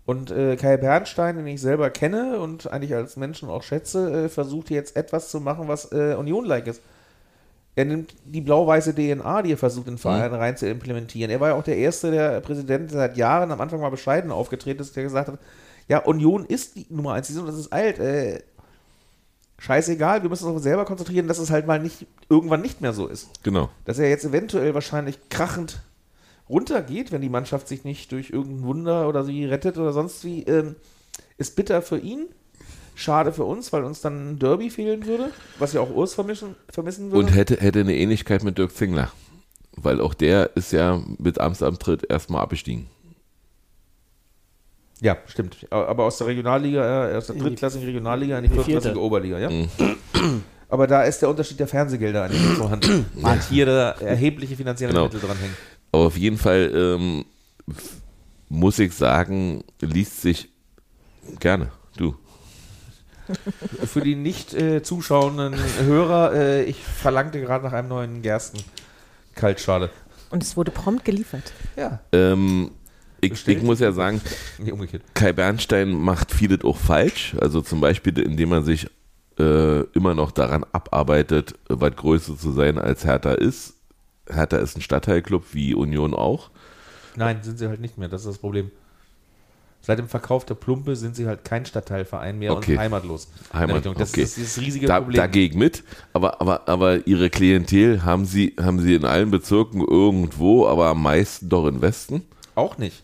Und 0.06 0.30
äh, 0.30 0.56
Kai 0.56 0.76
Bernstein, 0.76 1.36
den 1.38 1.46
ich 1.46 1.60
selber 1.62 1.88
kenne 1.90 2.38
und 2.38 2.70
eigentlich 2.70 2.94
als 2.94 3.16
Menschen 3.16 3.48
auch 3.48 3.62
schätze, 3.62 4.24
äh, 4.24 4.28
versucht 4.28 4.70
jetzt 4.70 4.96
etwas 4.96 5.30
zu 5.30 5.40
machen, 5.40 5.66
was 5.68 5.92
äh, 5.92 6.14
Union-like 6.18 6.66
ist. 6.66 6.82
Er 7.76 7.86
nimmt 7.86 8.14
die 8.24 8.40
blau-weiße 8.42 8.94
DNA, 8.94 9.42
die 9.42 9.52
er 9.52 9.56
versucht, 9.58 9.88
in 9.88 9.94
den 9.94 9.98
Verein 9.98 10.32
rein 10.34 10.56
zu 10.56 10.68
implementieren. 10.68 11.30
Er 11.30 11.40
war 11.40 11.48
ja 11.48 11.54
auch 11.54 11.64
der 11.64 11.76
erste, 11.78 12.10
der 12.10 12.40
Präsident, 12.40 12.90
der 12.92 12.98
seit 12.98 13.16
Jahren 13.16 13.50
am 13.50 13.60
Anfang 13.60 13.80
mal 13.80 13.90
bescheiden 13.90 14.30
aufgetreten 14.30 14.80
ist, 14.82 14.94
der 14.94 15.02
gesagt 15.04 15.28
hat, 15.28 15.38
ja, 15.88 15.98
Union 15.98 16.44
ist 16.44 16.76
die 16.76 16.86
Nummer 16.90 17.14
eins, 17.14 17.26
die 17.26 17.32
sind- 17.32 17.48
das 17.48 17.58
ist 17.58 17.72
alt. 17.72 17.98
Äh, 17.98 18.42
scheißegal, 19.58 20.22
wir 20.22 20.30
müssen 20.30 20.50
uns 20.50 20.62
selber 20.62 20.84
konzentrieren, 20.84 21.28
dass 21.28 21.38
es 21.38 21.50
halt 21.50 21.66
mal 21.66 21.80
nicht 21.80 22.06
irgendwann 22.28 22.60
nicht 22.62 22.80
mehr 22.80 22.92
so 22.92 23.06
ist. 23.06 23.28
Genau. 23.42 23.70
Dass 23.84 23.98
er 23.98 24.08
jetzt 24.08 24.24
eventuell 24.24 24.74
wahrscheinlich 24.74 25.18
krachend 25.30 25.80
runtergeht, 26.48 27.10
wenn 27.12 27.20
die 27.22 27.28
Mannschaft 27.28 27.68
sich 27.68 27.84
nicht 27.84 28.12
durch 28.12 28.30
irgendein 28.30 28.64
Wunder 28.64 29.08
oder 29.08 29.24
sie 29.24 29.44
rettet 29.44 29.78
oder 29.78 29.92
sonst 29.92 30.24
wie, 30.24 30.42
ähm, 30.44 30.76
ist 31.38 31.56
bitter 31.56 31.82
für 31.82 31.98
ihn. 31.98 32.26
Schade 32.96 33.32
für 33.32 33.44
uns, 33.44 33.72
weil 33.72 33.82
uns 33.82 34.00
dann 34.02 34.30
ein 34.34 34.38
Derby 34.38 34.70
fehlen 34.70 35.04
würde, 35.06 35.30
was 35.58 35.72
ja 35.72 35.80
auch 35.80 35.90
Urs 35.92 36.14
vermissen, 36.14 36.54
vermissen 36.70 37.10
würde. 37.10 37.18
Und 37.26 37.34
hätte, 37.34 37.56
hätte 37.56 37.80
eine 37.80 37.96
Ähnlichkeit 37.96 38.44
mit 38.44 38.56
Dirk 38.56 38.72
Zingler. 38.76 39.10
Weil 39.76 40.00
auch 40.00 40.14
der 40.14 40.54
ist 40.54 40.70
ja 40.72 41.02
mit 41.18 41.40
Amtsantritt 41.40 42.08
erstmal 42.08 42.42
abgestiegen. 42.42 42.86
ja, 45.00 45.16
stimmt. 45.26 45.66
Aber 45.70 46.04
aus 46.04 46.18
der 46.18 46.28
Regionalliga, 46.28 47.10
äh, 47.10 47.16
aus 47.16 47.26
der 47.26 47.34
In 47.34 47.42
die- 47.42 47.48
drittklassigen 47.48 47.84
Regionalliga 47.86 48.38
in 48.38 48.44
die 48.44 48.50
viertklassige 48.50 49.00
Oberliga, 49.00 49.38
ja. 49.40 49.50
Aber 50.68 50.86
da 50.86 51.02
ist 51.02 51.20
der 51.20 51.28
Unterschied 51.28 51.58
der 51.60 51.66
Fernsehgelder 51.68 52.22
eigentlich 52.24 52.42
nicht 52.42 52.56
vorhanden. 52.58 53.06
Und 53.20 53.42
hier 53.50 53.66
da 53.66 53.90
erhebliche 53.92 54.56
finanzielle 54.56 54.92
Genau. 54.92 55.04
Mittel 55.04 55.20
dranhängen. 55.20 55.56
Aber 55.94 56.06
auf 56.06 56.16
jeden 56.16 56.38
Fall 56.38 56.72
ähm, 56.74 57.24
muss 58.48 58.80
ich 58.80 58.92
sagen, 58.94 59.62
liest 59.80 60.22
sich 60.22 60.48
gerne. 61.38 61.70
Du. 61.96 62.16
Für 63.86 64.00
die 64.00 64.16
nicht 64.16 64.54
äh, 64.54 64.82
zuschauenden 64.82 65.54
Hörer, 65.84 66.34
äh, 66.34 66.64
ich 66.64 66.82
verlangte 66.82 67.40
gerade 67.40 67.64
nach 67.64 67.72
einem 67.72 67.86
neuen 67.90 68.22
Gersten-Kaltschale. 68.22 69.90
Und 70.30 70.42
es 70.42 70.56
wurde 70.56 70.72
prompt 70.72 71.04
geliefert. 71.04 71.52
Ja, 71.76 72.00
Ähm, 72.10 72.72
ich, 73.20 73.46
ich 73.46 73.62
muss 73.62 73.78
ja 73.78 73.92
sagen. 73.92 74.20
Kai 75.14 75.32
Bernstein 75.32 75.92
macht 75.92 76.32
vieles 76.32 76.64
auch 76.64 76.76
falsch. 76.76 77.36
Also 77.40 77.60
zum 77.60 77.80
Beispiel, 77.80 78.18
indem 78.18 78.50
er 78.50 78.62
sich 78.62 78.88
äh, 79.38 79.82
immer 79.92 80.14
noch 80.14 80.32
daran 80.32 80.64
abarbeitet, 80.72 81.54
was 81.68 81.94
größer 81.94 82.36
zu 82.36 82.50
sein 82.50 82.78
als 82.78 83.04
Hertha 83.04 83.34
ist. 83.34 83.74
Hertha 84.28 84.56
ist 84.58 84.76
ein 84.76 84.80
Stadtteilclub 84.82 85.44
wie 85.52 85.74
Union 85.74 86.14
auch. 86.14 86.50
Nein, 87.16 87.38
sind 87.42 87.58
sie 87.58 87.68
halt 87.68 87.80
nicht 87.80 87.98
mehr, 87.98 88.08
das 88.08 88.22
ist 88.22 88.28
das 88.28 88.38
Problem. 88.38 88.70
Seit 89.80 89.98
dem 89.98 90.08
Verkauf 90.08 90.46
der 90.46 90.54
Plumpe 90.54 90.96
sind 90.96 91.14
sie 91.14 91.26
halt 91.26 91.44
kein 91.44 91.66
Stadtteilverein 91.66 92.38
mehr 92.38 92.52
Okay. 92.52 92.72
und 92.72 92.78
heimatlos. 92.78 93.28
Heimat. 93.52 93.84
Das 93.84 94.10
okay. 94.12 94.22
ist 94.22 94.38
dieses 94.38 94.58
riesige 94.58 94.86
Da, 94.86 94.98
Problem. 95.00 95.18
dagegen 95.18 95.58
mit, 95.58 95.84
aber, 96.14 96.40
aber, 96.40 96.66
aber 96.68 97.06
ihre 97.06 97.28
Klientel 97.28 98.02
haben 98.02 98.24
sie, 98.24 98.54
haben 98.58 98.80
sie 98.80 98.94
in 98.94 99.04
allen 99.04 99.30
Bezirken 99.30 99.82
irgendwo, 99.86 100.66
aber 100.66 100.86
am 100.86 101.02
meisten 101.02 101.50
doch 101.50 101.66
im 101.66 101.82
Westen. 101.82 102.22
Auch 102.54 102.78
nicht. 102.78 103.02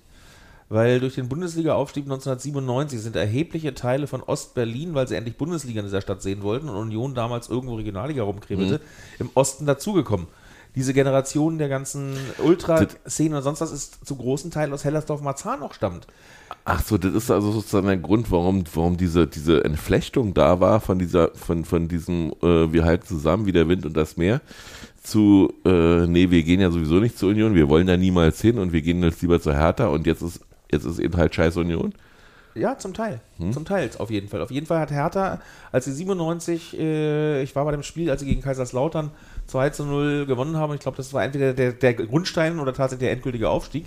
Weil 0.70 1.00
durch 1.00 1.16
den 1.16 1.28
Bundesliga-Aufstieg 1.28 2.04
1997 2.04 3.00
sind 3.00 3.16
erhebliche 3.16 3.74
Teile 3.74 4.06
von 4.06 4.22
Ostberlin, 4.22 4.94
weil 4.94 5.06
sie 5.06 5.16
endlich 5.16 5.36
Bundesliga 5.36 5.80
in 5.80 5.86
dieser 5.86 6.00
Stadt 6.00 6.22
sehen 6.22 6.42
wollten 6.42 6.68
und 6.70 6.76
Union 6.76 7.14
damals 7.14 7.48
irgendwo 7.50 7.74
Regionalliga 7.74 8.22
rumkribelte, 8.22 8.76
Mhm. 8.76 8.80
im 9.18 9.30
Osten 9.34 9.66
dazugekommen. 9.66 10.28
Diese 10.74 10.94
Generation 10.94 11.58
der 11.58 11.68
ganzen 11.68 12.16
Ultraszenen 12.38 13.36
und 13.36 13.42
sonst 13.42 13.60
was 13.60 13.72
ist 13.72 14.06
zu 14.06 14.16
großen 14.16 14.50
Teilen 14.50 14.72
aus 14.72 14.84
Hellersdorf-Marzahn 14.84 15.62
auch 15.62 15.74
stammt. 15.74 16.06
Ach 16.64 16.82
so, 16.82 16.98
das 16.98 17.14
ist 17.14 17.30
also 17.30 17.52
sozusagen 17.52 17.86
der 17.86 17.96
Grund, 17.96 18.30
warum, 18.30 18.64
warum 18.74 18.96
diese, 18.96 19.26
diese 19.26 19.64
Entflechtung 19.64 20.34
da 20.34 20.60
war 20.60 20.80
von 20.80 20.98
dieser, 20.98 21.30
von, 21.34 21.64
von 21.64 21.88
diesem, 21.88 22.32
äh, 22.42 22.72
wir 22.72 22.84
halten 22.84 23.06
zusammen 23.06 23.46
wie 23.46 23.52
der 23.52 23.68
Wind 23.68 23.86
und 23.86 23.96
das 23.96 24.16
Meer 24.16 24.40
zu, 25.02 25.52
äh, 25.64 26.06
nee, 26.06 26.30
wir 26.30 26.42
gehen 26.42 26.60
ja 26.60 26.70
sowieso 26.70 26.96
nicht 26.96 27.18
zur 27.18 27.30
Union, 27.30 27.54
wir 27.54 27.68
wollen 27.68 27.86
da 27.86 27.96
niemals 27.96 28.40
hin 28.40 28.58
und 28.58 28.72
wir 28.72 28.82
gehen 28.82 29.02
jetzt 29.02 29.22
lieber 29.22 29.40
zur 29.40 29.54
Hertha 29.54 29.86
und 29.86 30.06
jetzt 30.06 30.22
ist, 30.22 30.40
jetzt 30.70 30.84
ist 30.84 30.98
eben 30.98 31.16
halt 31.16 31.34
scheiß 31.34 31.56
Union. 31.56 31.94
Ja, 32.54 32.76
zum 32.76 32.94
Teil. 32.94 33.20
Hm? 33.38 33.52
Zum 33.52 33.64
Teil 33.64 33.90
auf 33.98 34.10
jeden 34.10 34.28
Fall. 34.28 34.42
Auf 34.42 34.50
jeden 34.50 34.66
Fall 34.66 34.80
hat 34.80 34.90
Hertha, 34.90 35.40
als 35.72 35.84
sie 35.84 35.92
97, 35.92 36.78
äh, 36.78 37.42
ich 37.42 37.54
war 37.54 37.64
bei 37.64 37.70
dem 37.70 37.82
Spiel, 37.82 38.10
als 38.10 38.20
sie 38.20 38.26
gegen 38.26 38.42
Kaiserslautern 38.42 39.10
2 39.50 39.70
zu 39.70 39.84
0 39.84 40.26
gewonnen 40.26 40.56
haben, 40.56 40.74
ich 40.74 40.80
glaube, 40.80 40.96
das 40.96 41.12
war 41.12 41.22
entweder 41.24 41.52
der, 41.52 41.72
der 41.72 41.94
Grundstein 41.94 42.58
oder 42.58 42.72
tatsächlich 42.72 43.06
der 43.06 43.12
endgültige 43.12 43.48
Aufstieg, 43.48 43.86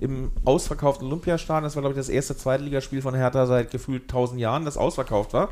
im 0.00 0.32
ausverkauften 0.44 1.06
Olympiastadion, 1.06 1.62
das 1.62 1.76
war, 1.76 1.82
glaube 1.82 1.92
ich, 1.92 1.98
das 1.98 2.08
erste 2.08 2.36
Zweitligaspiel 2.36 3.00
von 3.02 3.14
Hertha 3.14 3.46
seit 3.46 3.70
gefühlt 3.70 4.02
1000 4.02 4.40
Jahren, 4.40 4.64
das 4.64 4.76
ausverkauft 4.76 5.32
war. 5.32 5.50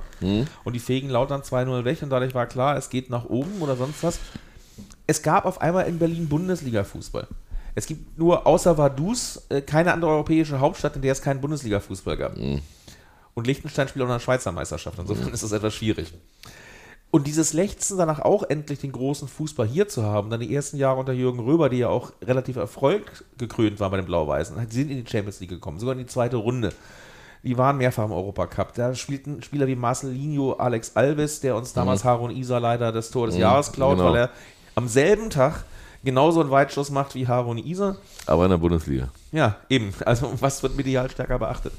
Und 0.65 0.73
die 0.73 0.81
fegen 0.81 1.09
Lautern 1.09 1.43
2-0 1.43 1.85
weg 1.85 2.03
und 2.03 2.11
dadurch 2.11 2.35
war 2.35 2.47
klar, 2.47 2.77
es 2.77 2.91
geht 2.91 3.11
nach 3.11 3.27
oben 3.27 3.61
oder 3.61 3.77
sonst 3.77 4.03
was. 4.03 4.19
Es 5.07 5.23
gab 5.23 5.45
auf 5.45 5.61
einmal 5.61 5.87
in 5.87 6.01
Berlin 6.01 6.29
Bundesliga-Fußball. 6.29 7.29
Es 7.77 7.87
gibt 7.87 8.19
nur 8.19 8.45
außer 8.47 8.77
Vaduz 8.77 9.43
äh, 9.51 9.61
keine 9.61 9.93
andere 9.93 10.11
europäische 10.11 10.59
Hauptstadt, 10.59 10.97
in 10.97 11.03
der 11.03 11.13
es 11.13 11.23
keinen 11.23 11.41
Bundesliga-Fußball 11.41 12.17
gab. 12.17 12.37
Und 13.35 13.47
Liechtenstein 13.47 13.87
spielt 13.87 14.03
auch 14.03 14.09
in 14.09 14.15
der 14.15 14.19
Schweizer 14.21 14.51
Meisterschaft. 14.51 14.99
Insofern 14.99 15.33
ist 15.33 15.45
das 15.45 15.53
etwas 15.53 15.75
schwierig. 15.75 16.13
Und 17.11 17.27
dieses 17.27 17.53
Lechzen 17.53 17.99
danach 17.99 18.21
auch 18.21 18.45
endlich 18.45 18.81
den 18.81 18.93
großen 18.93 19.27
Fußball 19.27 19.67
hier 19.67 19.89
zu 19.89 20.05
haben, 20.05 20.31
dann 20.31 20.41
die 20.41 20.55
ersten 20.55 20.77
Jahre 20.77 21.01
unter 21.01 21.13
Jürgen 21.13 21.41
Röber, 21.41 21.69
die 21.69 21.79
ja 21.79 21.89
auch 21.89 22.13
relativ 22.23 22.57
erfolggekrönt 22.57 23.81
war 23.81 23.91
bei 23.91 23.97
den 23.97 24.07
Blau-Weißen, 24.07 24.57
sind 24.71 24.91
in 24.91 25.05
die 25.05 25.11
Champions 25.11 25.41
League 25.41 25.51
gekommen, 25.51 25.81
sogar 25.81 25.95
in 25.95 25.99
die 25.99 26.07
zweite 26.07 26.37
Runde. 26.37 26.73
Die 27.43 27.57
waren 27.59 27.79
mehrfach 27.79 28.05
im 28.05 28.13
Europacup. 28.13 28.75
Da 28.75 28.95
spielten 28.95 29.43
Spieler 29.43 29.67
wie 29.67 29.75
Marcelinho, 29.75 30.53
Alex 30.53 30.93
Alves, 30.95 31.41
der 31.41 31.57
uns 31.57 31.73
damals 31.73 32.05
Harun 32.05 32.31
Isa 32.31 32.59
leider 32.59 32.93
das 32.93 33.11
Tor 33.11 33.27
des 33.27 33.37
Jahres 33.37 33.73
klaut, 33.73 33.97
genau. 33.97 34.13
weil 34.13 34.21
er 34.21 34.31
am 34.75 34.87
selben 34.87 35.31
Tag 35.31 35.65
genauso 36.05 36.41
einen 36.41 36.51
Weitschuss 36.51 36.91
macht 36.91 37.15
wie 37.15 37.27
Harun 37.27 37.59
Isa. 37.59 37.97
Aber 38.27 38.45
in 38.45 38.51
der 38.51 38.59
Bundesliga. 38.59 39.09
Ja, 39.33 39.57
eben. 39.69 39.93
Also 40.05 40.33
was 40.41 40.63
wird 40.63 40.77
medial 40.77 41.11
stärker 41.11 41.39
beachtet? 41.39 41.73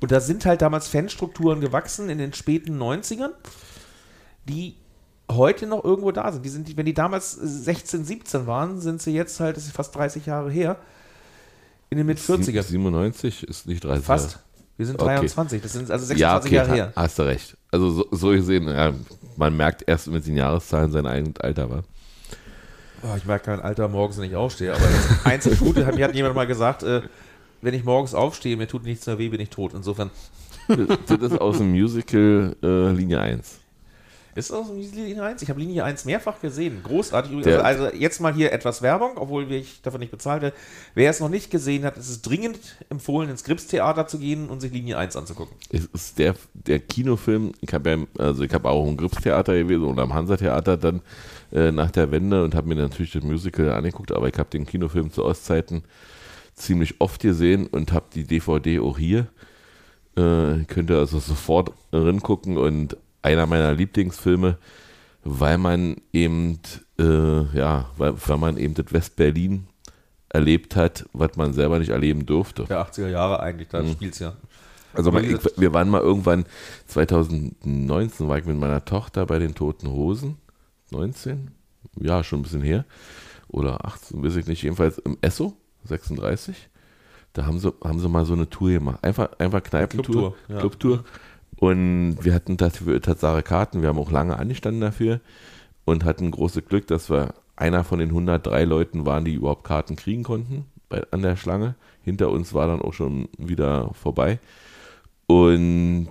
Und 0.00 0.10
da 0.10 0.20
sind 0.20 0.44
halt 0.44 0.62
damals 0.62 0.88
Fanstrukturen 0.88 1.60
gewachsen 1.60 2.08
in 2.08 2.18
den 2.18 2.32
späten 2.32 2.80
90ern, 2.80 3.30
die 4.48 4.74
heute 5.30 5.66
noch 5.66 5.84
irgendwo 5.84 6.10
da 6.12 6.30
sind. 6.32 6.44
Die 6.44 6.48
sind, 6.48 6.76
wenn 6.76 6.86
die 6.86 6.94
damals 6.94 7.32
16, 7.32 8.04
17 8.04 8.46
waren, 8.46 8.80
sind 8.80 9.00
sie 9.00 9.12
jetzt 9.14 9.38
halt, 9.40 9.56
das 9.56 9.64
ist 9.66 9.72
fast 9.76 9.94
30 9.94 10.26
Jahre 10.26 10.50
her, 10.50 10.76
in 11.88 11.98
den 11.98 12.06
mit 12.06 12.18
40er. 12.18 12.62
97 12.62 13.44
ist 13.44 13.66
nicht 13.66 13.84
30 13.84 14.04
Fast. 14.04 14.30
Jahre. 14.32 14.42
Wir 14.76 14.86
sind 14.86 15.00
Okay. 15.00 15.16
23, 15.16 15.60
das 15.62 15.72
sind 15.74 15.90
also 15.90 16.06
26 16.06 16.20
Ja, 16.20 16.38
okay, 16.38 16.54
Jahre 16.54 16.72
her. 16.74 16.92
hast 16.96 17.18
du 17.18 17.22
recht. 17.22 17.56
Also 17.70 17.90
so, 17.90 18.08
so 18.10 18.28
gesehen, 18.30 18.66
ja, 18.66 18.92
man 19.36 19.56
merkt 19.56 19.84
erst 19.86 20.08
mit 20.08 20.26
den 20.26 20.36
Jahreszahlen 20.36 20.90
sein 20.90 21.06
eigenes 21.06 21.36
Alter, 21.40 21.68
war. 21.70 21.84
Oh, 23.02 23.14
ich 23.16 23.24
merke 23.24 23.44
kein 23.46 23.60
Alter 23.60 23.88
morgens, 23.88 24.16
wenn 24.18 24.24
ich 24.24 24.36
aufstehe, 24.36 24.72
aber 24.74 24.82
das 24.82 25.24
einzige 25.26 25.56
Gute, 25.56 25.84
mir 25.92 26.04
hat 26.04 26.14
jemand 26.14 26.34
mal 26.34 26.46
gesagt, 26.46 26.82
äh, 26.82 27.02
wenn 27.62 27.74
ich 27.74 27.84
morgens 27.84 28.14
aufstehe, 28.14 28.56
mir 28.56 28.68
tut 28.68 28.84
nichts 28.84 29.06
mehr 29.06 29.18
weh, 29.18 29.28
bin 29.28 29.40
ich 29.40 29.50
tot. 29.50 29.74
Insofern 29.74 30.10
Das 30.66 31.20
ist 31.20 31.40
aus 31.40 31.58
dem 31.58 31.70
Musical 31.72 32.56
äh, 32.62 32.90
Linie 32.92 33.20
1. 33.20 33.59
Ist 34.34 34.50
das 34.50 34.68
Linie 34.70 35.22
1? 35.22 35.42
Ich 35.42 35.50
habe 35.50 35.58
Linie 35.60 35.84
1 35.84 36.04
mehrfach 36.04 36.40
gesehen. 36.40 36.80
Großartig. 36.82 37.42
Der- 37.42 37.64
also 37.64 37.88
jetzt 37.92 38.20
mal 38.20 38.32
hier 38.32 38.52
etwas 38.52 38.80
Werbung, 38.82 39.12
obwohl 39.16 39.50
ich 39.52 39.82
dafür 39.82 39.98
nicht 39.98 40.10
bezahlt 40.12 40.42
werde. 40.42 40.56
Wer 40.94 41.10
es 41.10 41.20
noch 41.20 41.28
nicht 41.28 41.50
gesehen 41.50 41.84
hat, 41.84 41.96
ist 41.96 42.08
es 42.08 42.22
dringend 42.22 42.58
empfohlen, 42.90 43.28
ins 43.30 43.44
Gripstheater 43.44 44.06
zu 44.06 44.18
gehen 44.18 44.48
und 44.48 44.60
sich 44.60 44.72
Linie 44.72 44.98
1 44.98 45.16
anzugucken. 45.16 45.56
Es 45.70 45.86
ist 45.86 46.18
der, 46.18 46.34
der 46.54 46.78
Kinofilm, 46.78 47.52
ich 47.60 47.72
habe 47.74 47.90
ja, 47.90 47.96
also 48.24 48.44
ich 48.44 48.52
habe 48.54 48.68
auch 48.68 48.86
im 48.86 48.96
Gripstheater 48.96 49.54
gewesen 49.54 49.84
oder 49.84 50.02
am 50.02 50.14
Hansa-Theater 50.14 50.76
dann 50.76 51.02
äh, 51.52 51.72
nach 51.72 51.90
der 51.90 52.10
Wende 52.10 52.44
und 52.44 52.54
habe 52.54 52.68
mir 52.68 52.76
natürlich 52.76 53.12
das 53.12 53.22
Musical 53.24 53.72
angeguckt, 53.72 54.12
aber 54.12 54.28
ich 54.28 54.38
habe 54.38 54.50
den 54.50 54.66
Kinofilm 54.66 55.10
zu 55.12 55.24
Ostzeiten 55.24 55.82
ziemlich 56.54 57.00
oft 57.00 57.20
gesehen 57.20 57.66
und 57.66 57.92
habe 57.92 58.06
die 58.14 58.24
DVD 58.24 58.78
auch 58.80 58.98
hier. 58.98 59.26
Äh, 60.16 60.64
könnt 60.66 60.90
ihr 60.90 60.98
also 60.98 61.18
sofort 61.18 61.72
ringucken 61.92 62.56
und 62.58 62.96
einer 63.22 63.46
meiner 63.46 63.72
Lieblingsfilme, 63.72 64.56
weil 65.24 65.58
man 65.58 65.96
eben, 66.12 66.58
äh, 66.98 67.56
ja, 67.56 67.90
weil, 67.96 68.14
weil 68.26 68.38
man 68.38 68.56
eben 68.56 68.74
das 68.74 68.92
West-Berlin 68.92 69.66
erlebt 70.28 70.76
hat, 70.76 71.06
was 71.12 71.36
man 71.36 71.52
selber 71.52 71.78
nicht 71.78 71.90
erleben 71.90 72.24
durfte. 72.24 72.64
Der 72.64 72.86
80er 72.86 73.08
Jahre 73.08 73.40
eigentlich, 73.40 73.68
da 73.68 73.82
Mhm. 73.82 73.92
spielt 73.92 74.14
es 74.14 74.20
ja. 74.20 74.34
Also 74.94 75.12
man, 75.12 75.22
ich, 75.24 75.38
wir 75.56 75.72
waren 75.72 75.88
mal 75.88 76.00
irgendwann 76.00 76.44
2019 76.86 78.28
war 78.28 78.38
ich 78.38 78.44
mit 78.44 78.56
meiner 78.58 78.84
Tochter 78.84 79.26
bei 79.26 79.38
den 79.38 79.54
Toten 79.54 79.88
Hosen. 79.88 80.36
19? 80.90 81.50
Ja, 82.00 82.24
schon 82.24 82.40
ein 82.40 82.42
bisschen 82.42 82.62
her. 82.62 82.84
Oder 83.48 83.84
18, 83.84 84.22
weiß 84.22 84.36
ich 84.36 84.46
nicht. 84.46 84.62
Jedenfalls 84.62 84.98
im 84.98 85.16
Esso 85.20 85.56
36. 85.84 86.68
Da 87.32 87.46
haben 87.46 87.58
sie, 87.60 87.72
haben 87.84 88.00
sie 88.00 88.08
mal 88.08 88.24
so 88.24 88.32
eine 88.32 88.48
Tour 88.50 88.70
gemacht. 88.70 88.98
Einfach, 89.02 89.28
einfach 89.38 89.62
Kneipentour. 89.62 90.34
Clubtour, 90.34 90.34
ja. 90.48 90.58
Clubtour. 90.58 91.04
Und 91.60 92.16
wir 92.22 92.34
hatten 92.34 92.56
dafür 92.56 93.00
Tatsache 93.02 93.42
Karten. 93.42 93.82
Wir 93.82 93.90
haben 93.90 93.98
auch 93.98 94.10
lange 94.10 94.38
angestanden 94.38 94.80
dafür 94.80 95.20
und 95.84 96.04
hatten 96.04 96.30
große 96.30 96.62
Glück, 96.62 96.86
dass 96.86 97.10
wir 97.10 97.34
einer 97.54 97.84
von 97.84 97.98
den 97.98 98.08
103 98.08 98.64
Leuten 98.64 99.04
waren, 99.04 99.26
die 99.26 99.34
überhaupt 99.34 99.64
Karten 99.64 99.94
kriegen 99.94 100.22
konnten 100.22 100.64
bei, 100.88 101.02
an 101.10 101.20
der 101.20 101.36
Schlange. 101.36 101.74
Hinter 102.02 102.30
uns 102.30 102.54
war 102.54 102.66
dann 102.66 102.80
auch 102.80 102.94
schon 102.94 103.28
wieder 103.36 103.92
vorbei. 103.92 104.38
Und 105.26 106.08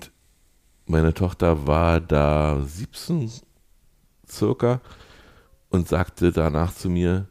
meine 0.85 1.15
Tochter 1.15 1.65
war 1.65 1.99
da 1.99 2.61
17 2.63 3.31
circa 4.29 4.81
und 5.69 5.87
sagte 5.87 6.31
danach 6.31 6.73
zu 6.73 6.91
mir, 6.91 7.27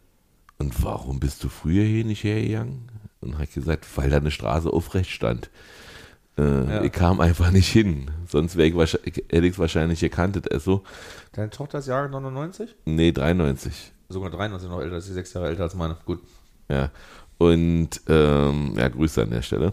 und 0.59 0.82
warum 0.82 1.20
bist 1.20 1.45
du 1.45 1.49
früher 1.49 1.85
hier 1.85 2.05
nicht 2.05 2.24
hergegangen? 2.24 2.90
Und 3.20 3.35
habe 3.35 3.45
ich 3.45 3.55
gesagt, 3.55 3.86
weil 3.97 4.11
da 4.11 4.16
eine 4.16 4.32
Straße 4.32 4.69
aufrecht 4.73 5.11
stand. 5.11 5.51
Äh, 6.39 6.43
Ja. 6.74 6.82
Ich 6.85 6.93
kam 6.93 7.20
einfach 7.20 7.51
nicht 7.51 7.69
hin. 7.69 8.10
Sonst 8.28 8.56
wäre 8.56 8.69
ich 8.69 8.77
wahrscheinlich, 8.77 9.16
hätte 9.31 9.47
ich 9.47 9.52
es 9.52 9.59
wahrscheinlich 9.59 10.01
gekannt, 10.01 10.51
Esso. 10.51 10.82
Deine 11.32 11.51
Tochter 11.51 11.78
ist 11.78 11.86
Jahre 11.89 12.09
99? 12.09 12.74
Nee, 12.85 13.12
93. 13.12 13.93
Sogar 14.09 14.31
93 14.31 14.69
noch 14.70 14.81
älter, 14.81 14.97
ist 14.97 15.06
sie 15.06 15.12
sechs 15.15 15.32
Jahre 15.35 15.48
älter 15.48 15.65
als 15.65 15.74
meine. 15.74 15.97
Gut. 16.06 16.20
Ja. 16.69 16.90
Und 17.39 18.01
ähm, 18.09 18.74
ja, 18.77 18.89
Grüße 18.89 19.23
an 19.23 19.31
der 19.31 19.43
Stelle. 19.43 19.73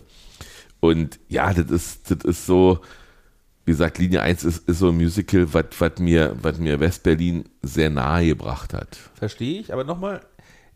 Und 0.80 1.20
ja, 1.30 1.54
das 1.54 1.72
ist, 1.72 2.12
das 2.12 2.24
ist 2.24 2.46
so, 2.46 2.80
wie 3.66 3.72
gesagt, 3.72 3.98
Linie 3.98 4.22
1 4.22 4.44
ist, 4.44 4.70
ist 4.70 4.80
so 4.80 4.90
ein 4.90 4.96
Musical, 4.98 5.48
was 5.52 6.00
mir, 6.00 6.36
was 6.42 6.60
mir 6.60 6.80
West-Berlin 6.80 7.46
sehr 7.64 7.90
nahe 7.90 8.28
gebracht 8.28 8.74
hat. 8.74 8.96
Verstehe 9.16 9.60
ich, 9.60 9.74
aber 9.74 9.84
nochmal, 9.84 10.22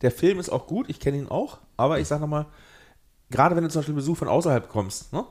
der 0.02 0.12
Film 0.12 0.40
ist 0.40 0.50
auch 0.50 0.66
gut, 0.66 0.90
ich 0.90 1.00
kenne 1.00 1.18
ihn 1.18 1.28
auch, 1.28 1.60
aber 1.78 2.00
ich 2.00 2.08
sage 2.08 2.22
nochmal, 2.22 2.48
gerade 3.30 3.56
wenn 3.56 3.64
du 3.64 3.70
zum 3.70 3.80
Beispiel 3.82 3.94
Besuch 3.96 4.18
von 4.18 4.28
außerhalb 4.28 4.68
kommst, 4.70 5.14
ne? 5.14 5.26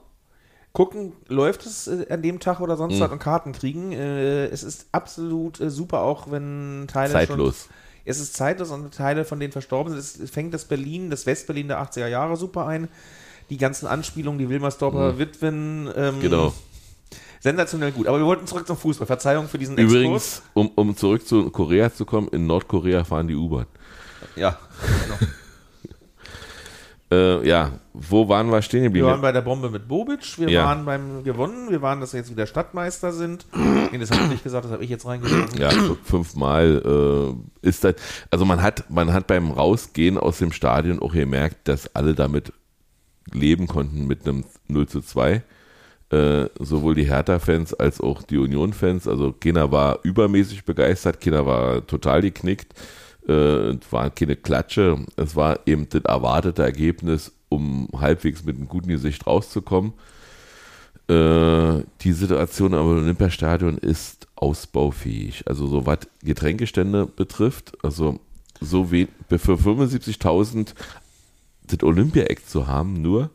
Gucken, 0.78 1.12
läuft 1.26 1.66
es 1.66 1.88
äh, 1.88 2.06
an 2.08 2.22
dem 2.22 2.38
Tag 2.38 2.60
oder 2.60 2.76
sonst 2.76 2.94
Mhm. 2.94 3.00
was 3.00 3.10
und 3.10 3.18
Karten 3.18 3.50
kriegen. 3.50 3.90
Äh, 3.90 4.44
es 4.46 4.62
ist 4.62 4.86
absolut 4.92 5.60
äh, 5.60 5.70
super, 5.70 6.02
auch 6.02 6.30
wenn 6.30 6.86
Teile 6.86 7.12
Zeitlos. 7.12 7.64
schon. 7.64 7.74
Es 8.04 8.20
ist 8.20 8.34
zeitlos 8.34 8.70
und 8.70 8.94
Teile 8.94 9.24
von 9.24 9.40
denen 9.40 9.50
verstorben 9.52 9.92
sind. 9.92 10.22
Es 10.24 10.30
fängt 10.30 10.54
das 10.54 10.66
Berlin, 10.66 11.10
das 11.10 11.26
Westberlin 11.26 11.66
der 11.66 11.82
80er 11.82 12.06
Jahre 12.06 12.36
super 12.36 12.64
ein. 12.68 12.86
Die 13.50 13.56
ganzen 13.56 13.88
Anspielungen, 13.88 14.38
die 14.38 14.48
Wilmersdorfer 14.48 15.18
Witwen. 15.18 15.90
Ähm, 15.96 16.20
Genau. 16.20 16.54
Sensationell 17.40 17.90
gut. 17.90 18.06
Aber 18.06 18.18
wir 18.20 18.26
wollten 18.26 18.46
zurück 18.46 18.64
zum 18.66 18.76
Fußball. 18.76 19.06
Verzeihung 19.08 19.48
für 19.48 19.58
diesen 19.58 19.76
Exkurs. 19.78 19.92
Übrigens, 19.92 20.42
um, 20.54 20.68
um 20.76 20.96
zurück 20.96 21.26
zu 21.26 21.50
Korea 21.50 21.92
zu 21.92 22.04
kommen, 22.04 22.28
in 22.28 22.46
Nordkorea 22.46 23.02
fahren 23.02 23.26
die 23.26 23.34
U-Bahn. 23.34 23.66
Ja, 24.36 24.56
Äh, 27.10 27.48
ja, 27.48 27.72
wo 27.94 28.28
waren 28.28 28.50
wir 28.50 28.60
stehen 28.60 28.82
Wir 28.82 28.88
geblieben? 28.90 29.06
waren 29.06 29.22
bei 29.22 29.32
der 29.32 29.40
Bombe 29.40 29.70
mit 29.70 29.88
Bobic, 29.88 30.38
wir 30.38 30.50
Ja. 30.50 30.64
waren 30.66 30.84
beim 30.84 31.24
Gewonnen, 31.24 31.70
wir 31.70 31.80
waren, 31.80 32.00
dass 32.00 32.12
wir 32.12 32.20
jetzt 32.20 32.30
wieder 32.30 32.46
Stadtmeister 32.46 33.12
sind. 33.12 33.46
Nee, 33.90 33.96
das 33.98 34.10
habe 34.10 34.24
ich 34.24 34.28
nicht 34.28 34.44
gesagt, 34.44 34.66
das 34.66 34.72
habe 34.72 34.84
ich 34.84 34.90
jetzt 34.90 35.06
reingeschrieben. 35.06 35.58
Ja, 35.58 35.70
fünfmal 36.04 37.34
äh, 37.64 37.66
ist 37.66 37.84
das. 37.84 37.94
Also 38.30 38.44
man 38.44 38.62
hat, 38.62 38.90
man 38.90 39.12
hat 39.14 39.26
beim 39.26 39.50
Rausgehen 39.50 40.18
aus 40.18 40.38
dem 40.38 40.52
Stadion 40.52 40.98
auch 41.00 41.14
gemerkt, 41.14 41.66
dass 41.68 41.94
alle 41.94 42.14
damit 42.14 42.52
leben 43.32 43.66
konnten 43.66 44.06
mit 44.06 44.26
einem 44.26 44.44
0 44.68 44.86
zu 44.88 45.00
2. 45.00 45.42
Äh, 46.10 46.46
sowohl 46.58 46.94
die 46.94 47.04
Hertha-Fans 47.04 47.74
als 47.74 48.00
auch 48.00 48.22
die 48.22 48.38
Union-Fans. 48.38 49.06
Also 49.08 49.32
keiner 49.32 49.70
war 49.72 49.98
übermäßig 50.04 50.64
begeistert, 50.64 51.20
keiner 51.20 51.44
war 51.44 51.86
total 51.86 52.22
geknickt. 52.22 52.72
Äh, 53.28 53.70
es 53.70 53.92
war 53.92 54.10
keine 54.10 54.36
Klatsche. 54.36 54.98
Es 55.16 55.36
war 55.36 55.60
eben 55.66 55.88
das 55.88 56.02
erwartete 56.02 56.62
Ergebnis, 56.62 57.32
um 57.48 57.88
halbwegs 57.96 58.44
mit 58.44 58.56
einem 58.56 58.68
guten 58.68 58.88
Gesicht 58.88 59.26
rauszukommen. 59.26 59.92
Äh, 61.08 61.84
die 62.00 62.12
Situation 62.12 62.74
am 62.74 62.86
Olympiastadion 62.86 63.78
ist 63.78 64.26
ausbaufähig. 64.36 65.44
Also 65.46 65.66
so 65.66 65.86
was 65.86 66.00
Getränkestände 66.22 67.06
betrifft, 67.06 67.72
also 67.82 68.20
so 68.60 68.90
we 68.90 69.08
für 69.28 69.54
75.000 69.54 70.74
das 71.66 71.82
Olympia-Eck 71.82 72.46
zu 72.46 72.66
haben, 72.66 72.94
nur 73.00 73.30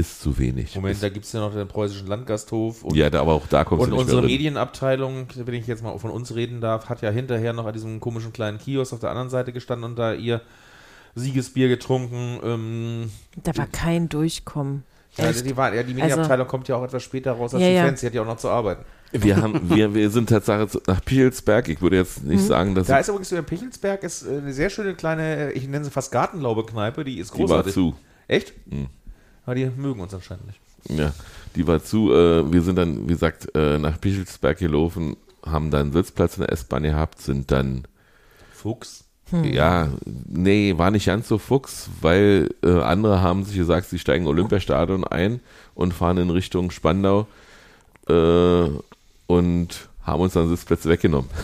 ist 0.00 0.20
zu 0.22 0.38
wenig. 0.38 0.74
Moment, 0.76 1.02
da 1.02 1.08
gibt 1.08 1.24
es 1.24 1.32
ja 1.32 1.40
noch 1.40 1.52
den 1.54 1.68
preußischen 1.68 2.06
Landgasthof 2.06 2.82
und, 2.84 2.96
ja, 2.96 3.10
da, 3.10 3.20
aber 3.20 3.34
auch 3.34 3.46
da 3.46 3.64
kommst 3.64 3.86
und 3.86 3.92
unsere. 3.92 4.22
Medienabteilung, 4.22 5.26
wenn 5.36 5.54
ich 5.54 5.66
jetzt 5.66 5.82
mal 5.82 5.96
von 5.98 6.10
uns 6.10 6.34
reden 6.34 6.60
darf, 6.60 6.88
hat 6.88 7.02
ja 7.02 7.10
hinterher 7.10 7.52
noch 7.52 7.66
an 7.66 7.72
diesem 7.72 8.00
komischen 8.00 8.32
kleinen 8.32 8.58
Kiosk 8.58 8.92
auf 8.92 9.00
der 9.00 9.10
anderen 9.10 9.30
Seite 9.30 9.52
gestanden 9.52 9.84
und 9.90 9.96
da 9.98 10.12
ihr 10.14 10.40
Siegesbier 11.14 11.68
getrunken. 11.68 12.38
Ähm, 12.44 13.10
Da 13.42 13.56
war 13.56 13.66
kein 13.66 14.08
Durchkommen. 14.08 14.84
ja, 15.16 15.32
die, 15.32 15.56
war, 15.56 15.74
ja, 15.74 15.82
die 15.82 15.94
Medienabteilung 15.94 16.46
kommt 16.46 16.68
ja 16.68 16.76
auch 16.76 16.84
etwas 16.84 17.02
später 17.02 17.32
raus 17.32 17.52
als 17.54 17.62
Ja, 17.62 17.68
die. 17.70 17.76
Fans, 17.78 18.00
die 18.00 18.06
hat 18.06 18.14
ja 18.14 18.22
auch 18.22 18.26
noch 18.26 18.36
zu 18.36 18.48
arbeiten. 18.48 18.84
Wir, 19.12 19.38
haben, 19.42 19.68
wir, 19.70 19.92
wir 19.92 20.08
sind 20.08 20.28
Tatsache 20.28 20.68
zu- 20.68 20.80
nach 20.86 21.04
Pichelsberg. 21.04 21.68
Ich 21.68 21.82
würde 21.82 21.96
jetzt 21.96 22.22
nicht 22.22 22.44
sagen, 22.44 22.76
dass 22.76 22.86
Da 22.86 22.94
ich, 22.94 23.00
ist 23.00 23.08
übrigens 23.08 23.32
in 23.32 23.44
Pichelsberg 23.44 24.04
ist 24.04 24.22
äh, 24.24 24.38
eine 24.38 24.52
sehr 24.52 24.70
schöne 24.70 24.94
kleine, 24.94 25.50
ich 25.50 25.66
nenne 25.66 25.84
sie 25.84 25.90
fast 25.90 26.12
Gartenlaube-Kneipe, 26.12 27.02
die 27.02 27.18
ist 27.18 27.34
die 27.34 27.38
war 27.40 27.46
großartig. 27.46 27.74
zu. 27.74 27.96
Echt? 28.28 28.54
Mhm. 28.70 28.86
Aber 29.50 29.56
die 29.56 29.68
mögen 29.68 29.98
uns 30.00 30.14
anscheinend 30.14 30.46
nicht. 30.46 30.60
Ja, 30.88 31.12
die 31.56 31.66
war 31.66 31.82
zu. 31.82 32.12
Äh, 32.12 32.52
wir 32.52 32.62
sind 32.62 32.76
dann, 32.76 33.08
wie 33.08 33.14
gesagt, 33.14 33.48
äh, 33.56 33.78
nach 33.78 34.00
Pichelsberg 34.00 34.58
gelaufen, 34.58 35.16
haben 35.44 35.72
dann 35.72 35.90
Sitzplatz 35.90 36.36
in 36.36 36.42
der 36.42 36.52
S-Bahn 36.52 36.84
gehabt, 36.84 37.20
sind 37.20 37.50
dann 37.50 37.82
Fuchs. 38.52 39.06
Ja, 39.42 39.88
nee, 40.04 40.78
war 40.78 40.92
nicht 40.92 41.06
ganz 41.06 41.26
so 41.26 41.38
Fuchs, 41.38 41.90
weil 42.00 42.54
äh, 42.62 42.80
andere 42.80 43.22
haben 43.22 43.44
sich 43.44 43.56
gesagt, 43.56 43.88
sie 43.88 43.98
steigen 43.98 44.28
Olympiastadion 44.28 45.02
ein 45.02 45.40
und 45.74 45.94
fahren 45.94 46.18
in 46.18 46.30
Richtung 46.30 46.70
Spandau 46.70 47.26
äh, 48.08 48.68
und 49.26 49.88
haben 50.04 50.22
uns 50.22 50.34
dann 50.34 50.48
Sitzplätze 50.48 50.88
weggenommen. 50.88 51.30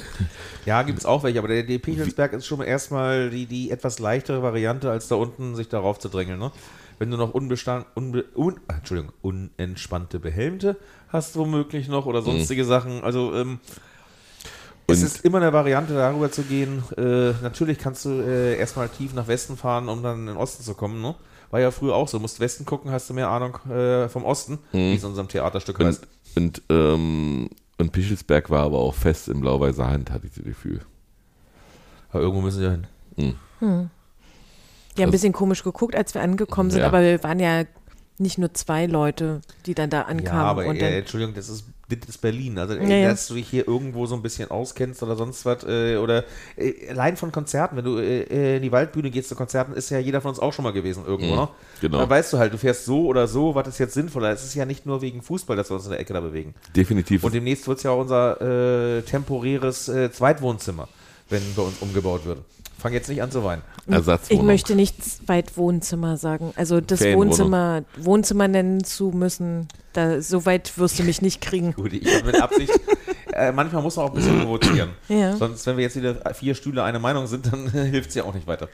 Ja, 0.66 0.82
gibt 0.82 0.98
es 0.98 1.06
auch 1.06 1.22
welche, 1.22 1.38
aber 1.38 1.46
der, 1.46 1.62
der 1.62 1.78
Pichelsberg 1.78 2.32
ist 2.32 2.44
schon 2.44 2.60
erstmal 2.60 3.30
die, 3.30 3.46
die 3.46 3.70
etwas 3.70 4.00
leichtere 4.00 4.42
Variante, 4.42 4.90
als 4.90 5.06
da 5.06 5.14
unten 5.14 5.54
sich 5.54 5.68
darauf 5.68 6.00
zu 6.00 6.08
drängeln. 6.08 6.40
Ne? 6.40 6.50
Wenn 6.98 7.10
du 7.10 7.16
noch 7.16 7.34
unbestand, 7.34 7.86
unbe, 7.94 8.24
un, 8.34 8.58
Entschuldigung, 8.68 9.12
unentspannte 9.22 10.18
Behelmte 10.18 10.76
hast, 11.08 11.36
womöglich 11.36 11.88
noch 11.88 12.06
oder 12.06 12.22
sonstige 12.22 12.64
Sachen. 12.64 13.02
Also, 13.04 13.34
ähm, 13.34 13.60
es 14.88 15.02
ist 15.02 15.24
immer 15.24 15.38
eine 15.38 15.52
Variante, 15.52 15.94
darüber 15.94 16.30
zu 16.30 16.42
gehen. 16.42 16.82
Äh, 16.96 17.32
natürlich 17.42 17.78
kannst 17.78 18.04
du 18.04 18.20
äh, 18.20 18.56
erstmal 18.56 18.88
tief 18.88 19.14
nach 19.14 19.26
Westen 19.26 19.56
fahren, 19.56 19.88
um 19.88 20.02
dann 20.02 20.20
in 20.20 20.26
den 20.26 20.36
Osten 20.36 20.62
zu 20.62 20.74
kommen. 20.74 21.02
Ne? 21.02 21.14
War 21.50 21.60
ja 21.60 21.70
früher 21.70 21.94
auch 21.94 22.06
so. 22.08 22.18
Musst 22.20 22.38
Westen 22.40 22.64
gucken, 22.64 22.90
hast 22.92 23.10
du 23.10 23.14
mehr 23.14 23.28
Ahnung 23.28 23.56
äh, 23.68 24.08
vom 24.08 24.24
Osten, 24.24 24.58
wie 24.72 24.94
es 24.94 25.02
in 25.02 25.08
unserem 25.08 25.28
Theaterstück 25.28 25.80
Und, 25.80 25.86
heißt. 25.86 26.06
und, 26.36 26.62
ähm, 26.70 27.50
und 27.78 27.92
Pichelsberg 27.92 28.48
war 28.48 28.62
aber 28.64 28.78
auch 28.78 28.94
fest 28.94 29.28
im 29.28 29.40
blau-weißer 29.40 29.86
Hand, 29.88 30.10
hatte 30.10 30.26
ich 30.28 30.34
das 30.34 30.44
Gefühl. 30.44 30.80
Aber 32.10 32.22
irgendwo 32.22 32.40
müssen 32.42 32.60
wir 32.62 32.70
hin. 32.70 32.86
Die 34.96 35.02
haben 35.02 35.08
ein 35.08 35.12
bisschen 35.12 35.32
komisch 35.32 35.62
geguckt, 35.62 35.94
als 35.94 36.14
wir 36.14 36.22
angekommen 36.22 36.70
sind, 36.70 36.80
Ja. 36.80 36.86
aber 36.86 37.02
wir 37.02 37.22
waren 37.22 37.38
ja 37.40 37.64
nicht 38.18 38.38
nur 38.38 38.54
zwei 38.54 38.86
Leute, 38.86 39.42
die 39.66 39.74
dann 39.74 39.90
da 39.90 39.98
Ja, 39.98 40.06
ankamen. 40.06 40.40
aber 40.40 40.66
und 40.66 40.76
äh, 40.76 40.80
dann, 40.80 40.92
Entschuldigung, 40.94 41.34
das 41.34 41.50
ist, 41.50 41.66
das 41.90 42.08
ist 42.08 42.18
Berlin. 42.22 42.58
Also, 42.58 42.72
Ja, 42.74 42.80
ey, 42.80 43.02
ja. 43.02 43.10
dass 43.10 43.28
du 43.28 43.34
dich 43.34 43.46
hier 43.46 43.68
irgendwo 43.68 44.06
so 44.06 44.14
ein 44.14 44.22
bisschen 44.22 44.50
auskennst 44.50 45.02
oder 45.02 45.16
sonst 45.16 45.44
was. 45.44 45.64
Äh, 45.64 45.98
oder 45.98 46.24
äh, 46.56 46.88
allein 46.88 47.18
von 47.18 47.30
Konzerten, 47.30 47.76
wenn 47.76 47.84
du 47.84 47.98
äh, 47.98 48.56
in 48.56 48.62
die 48.62 48.72
Waldbühne 48.72 49.10
gehst 49.10 49.28
zu 49.28 49.36
Konzerten, 49.36 49.74
ist 49.74 49.90
ja 49.90 49.98
jeder 49.98 50.22
von 50.22 50.30
uns 50.30 50.38
auch 50.38 50.54
schon 50.54 50.62
mal 50.62 50.72
gewesen 50.72 51.04
irgendwo. 51.06 51.32
Mhm, 51.34 51.40
ne? 51.40 51.48
genau. 51.82 51.98
Dann 51.98 52.08
weißt 52.08 52.32
du 52.32 52.38
halt, 52.38 52.54
du 52.54 52.58
fährst 52.58 52.86
so 52.86 53.04
oder 53.06 53.26
so, 53.28 53.54
was 53.54 53.68
ist 53.68 53.78
jetzt 53.78 53.92
sinnvoller. 53.92 54.30
Es 54.30 54.44
ist 54.44 54.54
ja 54.54 54.64
nicht 54.64 54.86
nur 54.86 55.02
wegen 55.02 55.20
Fußball, 55.20 55.54
dass 55.54 55.68
wir 55.70 55.74
uns 55.74 55.84
in 55.84 55.90
der 55.90 56.00
Ecke 56.00 56.14
da 56.14 56.20
bewegen. 56.20 56.54
Definitiv. 56.74 57.22
Und 57.22 57.34
demnächst 57.34 57.68
wird 57.68 57.76
es 57.76 57.84
ja 57.84 57.90
auch 57.90 58.00
unser 58.00 58.40
äh, 58.96 59.02
temporäres 59.02 59.88
äh, 59.90 60.10
Zweitwohnzimmer, 60.10 60.88
wenn 61.28 61.42
bei 61.54 61.62
uns 61.62 61.76
umgebaut 61.82 62.24
wird. 62.24 62.38
Fang 62.78 62.92
jetzt 62.92 63.08
nicht 63.08 63.22
an 63.22 63.30
zu 63.30 63.42
weinen. 63.42 63.62
ich 63.86 63.94
Ersatzwohnung. 63.94 64.46
möchte 64.46 64.74
nicht 64.74 65.02
zweit 65.02 65.56
Wohnzimmer 65.56 66.16
sagen. 66.16 66.52
Also 66.56 66.80
das. 66.80 67.00
Wohnzimmer, 67.00 67.84
Wohnzimmer 67.96 68.48
nennen 68.48 68.84
zu 68.84 69.10
müssen, 69.10 69.68
da, 69.94 70.20
so 70.20 70.44
weit 70.44 70.76
wirst 70.78 70.98
du 70.98 71.02
mich 71.02 71.22
nicht 71.22 71.40
kriegen. 71.40 71.72
Gut, 71.72 71.92
ich 71.92 72.14
habe 72.14 72.26
mit 72.26 72.40
Absicht. 72.40 72.72
äh, 73.32 73.50
manchmal 73.52 73.82
muss 73.82 73.96
man 73.96 74.06
auch 74.06 74.10
ein 74.10 74.16
bisschen 74.16 74.40
provozieren. 74.40 74.90
Ja. 75.08 75.36
Sonst, 75.36 75.66
wenn 75.66 75.76
wir 75.76 75.84
jetzt 75.84 75.96
wieder 75.96 76.34
vier 76.34 76.54
Stühle 76.54 76.82
eine 76.84 76.98
Meinung 76.98 77.26
sind, 77.26 77.50
dann 77.50 77.70
hilft 77.70 78.10
es 78.10 78.14
ja 78.14 78.24
auch 78.24 78.34
nicht 78.34 78.46
weiter. 78.46 78.68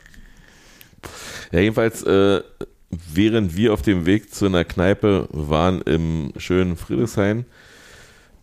Ja, 1.53 1.61
jedenfalls, 1.61 2.03
äh, 2.03 2.43
während 2.91 3.57
wir 3.57 3.73
auf 3.73 3.83
dem 3.83 4.07
Weg 4.07 4.35
zu 4.35 4.47
einer 4.47 4.65
Kneipe 4.65 5.29
waren 5.31 5.81
im 5.83 6.33
schönen 6.37 6.77
Friedrichshain, 6.77 7.45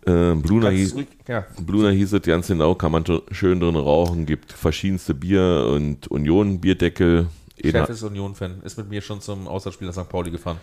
äh, 0.05 0.33
Bluna, 0.35 0.69
hieß, 0.69 0.95
ruhig- 0.95 1.07
ja. 1.27 1.45
Bluna 1.61 1.89
hieß 1.89 2.13
es 2.13 2.21
ganz 2.23 2.47
genau, 2.47 2.75
kann 2.75 2.91
man 2.91 3.05
schon 3.05 3.21
schön 3.31 3.59
drin 3.59 3.75
rauchen, 3.75 4.25
gibt 4.25 4.51
verschiedenste 4.53 5.13
Bier 5.13 5.67
und 5.73 6.07
Union 6.09 6.59
Bierdeckel. 6.59 7.27
Ena- 7.61 7.79
Chef 7.85 7.89
ist 7.89 8.03
Union-Fan, 8.03 8.61
ist 8.63 8.77
mit 8.77 8.89
mir 8.89 9.01
schon 9.01 9.19
zum 9.21 9.47
Auswärtsspiel 9.47 9.87
nach 9.87 9.93
St. 9.93 10.07
Pauli 10.09 10.31
gefahren. 10.31 10.57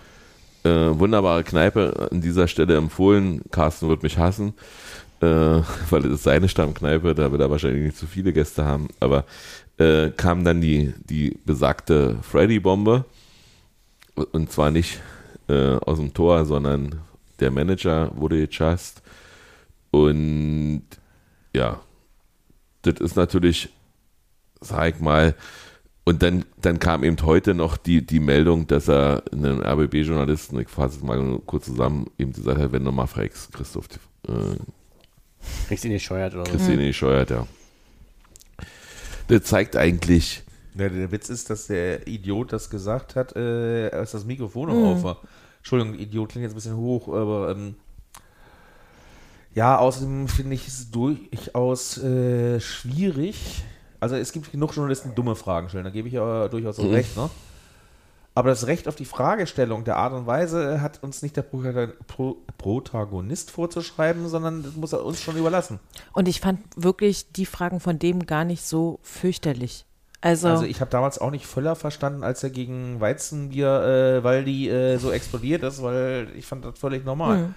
äh, 0.64 0.68
wunderbare 0.98 1.44
Kneipe 1.44 2.08
an 2.10 2.20
dieser 2.20 2.48
Stelle 2.48 2.76
empfohlen. 2.76 3.42
Carsten 3.52 3.88
wird 3.88 4.02
mich 4.02 4.18
hassen, 4.18 4.54
äh, 5.20 5.26
weil 5.90 6.06
es 6.06 6.14
ist 6.14 6.22
seine 6.24 6.48
Stammkneipe, 6.48 7.14
da 7.14 7.30
will 7.30 7.40
er 7.40 7.50
wahrscheinlich 7.50 7.84
nicht 7.84 7.96
zu 7.98 8.06
viele 8.06 8.32
Gäste 8.32 8.64
haben. 8.64 8.88
Aber 8.98 9.26
äh, 9.78 10.10
kam 10.10 10.42
dann 10.44 10.60
die, 10.62 10.92
die 11.08 11.38
besagte 11.44 12.16
Freddy-Bombe. 12.22 13.04
Und 14.32 14.50
zwar 14.50 14.70
nicht 14.70 14.98
äh, 15.48 15.74
aus 15.76 15.98
dem 15.98 16.14
Tor, 16.14 16.46
sondern 16.46 17.00
der 17.38 17.50
Manager 17.50 18.10
wurde 18.16 18.46
gechast. 18.46 19.02
Und 19.90 20.84
ja, 21.54 21.80
das 22.82 23.00
ist 23.00 23.16
natürlich, 23.16 23.70
sag 24.60 24.94
ich 24.94 25.00
mal, 25.00 25.34
und 26.04 26.22
dann, 26.22 26.44
dann 26.62 26.78
kam 26.78 27.02
eben 27.02 27.16
heute 27.22 27.52
noch 27.54 27.76
die, 27.76 28.06
die 28.06 28.20
Meldung, 28.20 28.68
dass 28.68 28.88
er 28.88 29.24
einem 29.32 29.60
RBB-Journalisten, 29.60 30.60
ich 30.60 30.68
fasse 30.68 30.98
es 30.98 31.02
mal 31.02 31.40
kurz 31.46 31.64
zusammen, 31.64 32.08
eben 32.16 32.32
gesagt 32.32 32.60
hat, 32.60 32.70
wenn 32.70 32.84
du 32.84 32.92
mal 32.92 33.08
fragst, 33.08 33.52
Christoph, 33.52 33.88
äh, 34.28 34.56
Kriegst 35.66 35.84
ihn 35.84 35.92
nicht 35.92 36.04
scheuert 36.04 36.34
oder 36.34 36.46
so. 36.46 36.52
Christine 36.52 36.92
Scheuert, 36.92 37.30
ja. 37.30 37.46
Das 39.28 39.42
zeigt 39.42 39.76
eigentlich, 39.76 40.42
Ja, 40.76 40.88
der 40.88 41.10
Witz 41.10 41.28
ist, 41.28 41.50
dass 41.50 41.66
der 41.66 42.06
Idiot 42.06 42.52
das 42.52 42.70
gesagt 42.70 43.16
hat, 43.16 43.34
äh, 43.34 43.90
als 43.90 44.12
das 44.12 44.24
Mikrofon 44.24 44.68
noch 44.68 44.92
auf 44.92 45.02
war. 45.02 45.20
Entschuldigung, 45.58 45.98
Idiot 45.98 46.30
klingt 46.30 46.44
jetzt 46.44 46.52
ein 46.52 46.56
bisschen 46.56 46.76
hoch, 46.76 47.08
aber 47.08 47.50
ähm, 47.50 47.74
ja, 49.56 49.78
außerdem 49.78 50.28
finde 50.28 50.54
ich 50.54 50.68
es 50.68 50.90
durchaus 50.92 51.98
äh, 51.98 52.60
schwierig. 52.60 53.64
Also 53.98 54.14
es 54.14 54.30
gibt 54.32 54.52
genug 54.52 54.74
Journalisten, 54.76 55.08
die 55.08 55.14
dumme 55.16 55.34
Fragen 55.34 55.68
stellen, 55.70 55.84
da 55.84 55.90
gebe 55.90 56.06
ich 56.06 56.14
ja 56.14 56.46
durchaus 56.48 56.78
auch 56.78 56.84
Mhm. 56.84 56.92
recht, 56.94 57.16
ne? 57.16 57.28
Aber 58.34 58.50
das 58.50 58.66
Recht 58.66 58.86
auf 58.86 58.94
die 58.96 59.06
Fragestellung 59.06 59.84
der 59.84 59.96
Art 59.96 60.12
und 60.12 60.26
Weise 60.26 60.82
hat 60.82 61.02
uns 61.02 61.22
nicht 61.22 61.36
der 61.38 61.42
Pro- 61.42 61.62
Pro 62.06 62.36
Protagonist 62.58 63.50
vorzuschreiben, 63.50 64.28
sondern 64.28 64.62
das 64.62 64.74
muss 64.76 64.92
er 64.92 65.02
uns 65.02 65.22
schon 65.22 65.38
überlassen. 65.38 65.80
Und 66.12 66.28
ich 66.28 66.42
fand 66.42 66.60
wirklich 66.76 67.32
die 67.32 67.46
Fragen 67.46 67.80
von 67.80 67.98
dem 67.98 68.26
gar 68.26 68.44
nicht 68.44 68.62
so 68.62 68.98
fürchterlich. 69.02 69.86
Also, 70.20 70.48
Also 70.48 70.64
ich 70.66 70.82
habe 70.82 70.90
damals 70.90 71.18
auch 71.18 71.30
nicht 71.30 71.46
Völler 71.46 71.76
verstanden, 71.76 72.22
als 72.24 72.42
er 72.42 72.50
gegen 72.50 73.00
Weizenbier, 73.00 74.18
äh, 74.18 74.24
weil 74.24 74.44
die 74.44 74.68
äh, 74.68 74.98
so 74.98 75.10
explodiert 75.12 75.62
ist, 75.62 75.82
weil 75.82 76.28
ich 76.36 76.44
fand 76.44 76.62
das 76.66 76.78
völlig 76.78 77.06
normal. 77.06 77.38
Hm. 77.38 77.54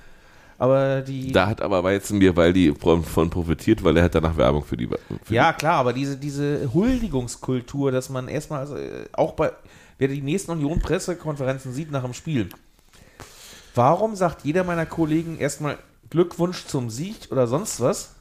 Aber 0.59 1.01
die. 1.01 1.31
da 1.31 1.47
hat 1.47 1.61
aber 1.61 1.85
Weizenbier, 1.85 2.35
weil 2.35 2.51
die 2.51 2.73
von 2.73 3.01
von 3.01 3.29
profitiert, 3.29 3.81
weil 3.81 3.95
er 3.95 4.03
hat 4.03 4.15
danach 4.15 4.35
Werbung 4.35 4.63
für 4.63 4.75
die. 4.75 4.89
Für 5.23 5.33
ja, 5.33 5.53
klar, 5.53 5.75
aber 5.75 5.93
diese, 5.93 6.17
diese 6.17 6.73
Huldigungskultur, 6.73 7.93
dass 7.93 8.09
man 8.09 8.27
erstmal, 8.27 8.59
also, 8.59 8.75
äh, 8.75 9.05
auch 9.13 9.31
bei, 9.33 9.53
wer 9.97 10.09
die 10.09 10.21
nächsten 10.21 10.51
Union-Pressekonferenzen 10.51 11.71
sieht 11.71 11.91
nach 11.91 12.03
dem 12.03 12.13
Spiel, 12.13 12.49
warum 13.73 14.17
sagt 14.17 14.43
jeder 14.43 14.65
meiner 14.65 14.85
Kollegen 14.85 15.37
erstmal 15.37 15.77
Glückwunsch 16.09 16.65
zum 16.65 16.89
Sieg 16.89 17.29
oder 17.31 17.47
sonst 17.47 17.79
was? 17.79 18.15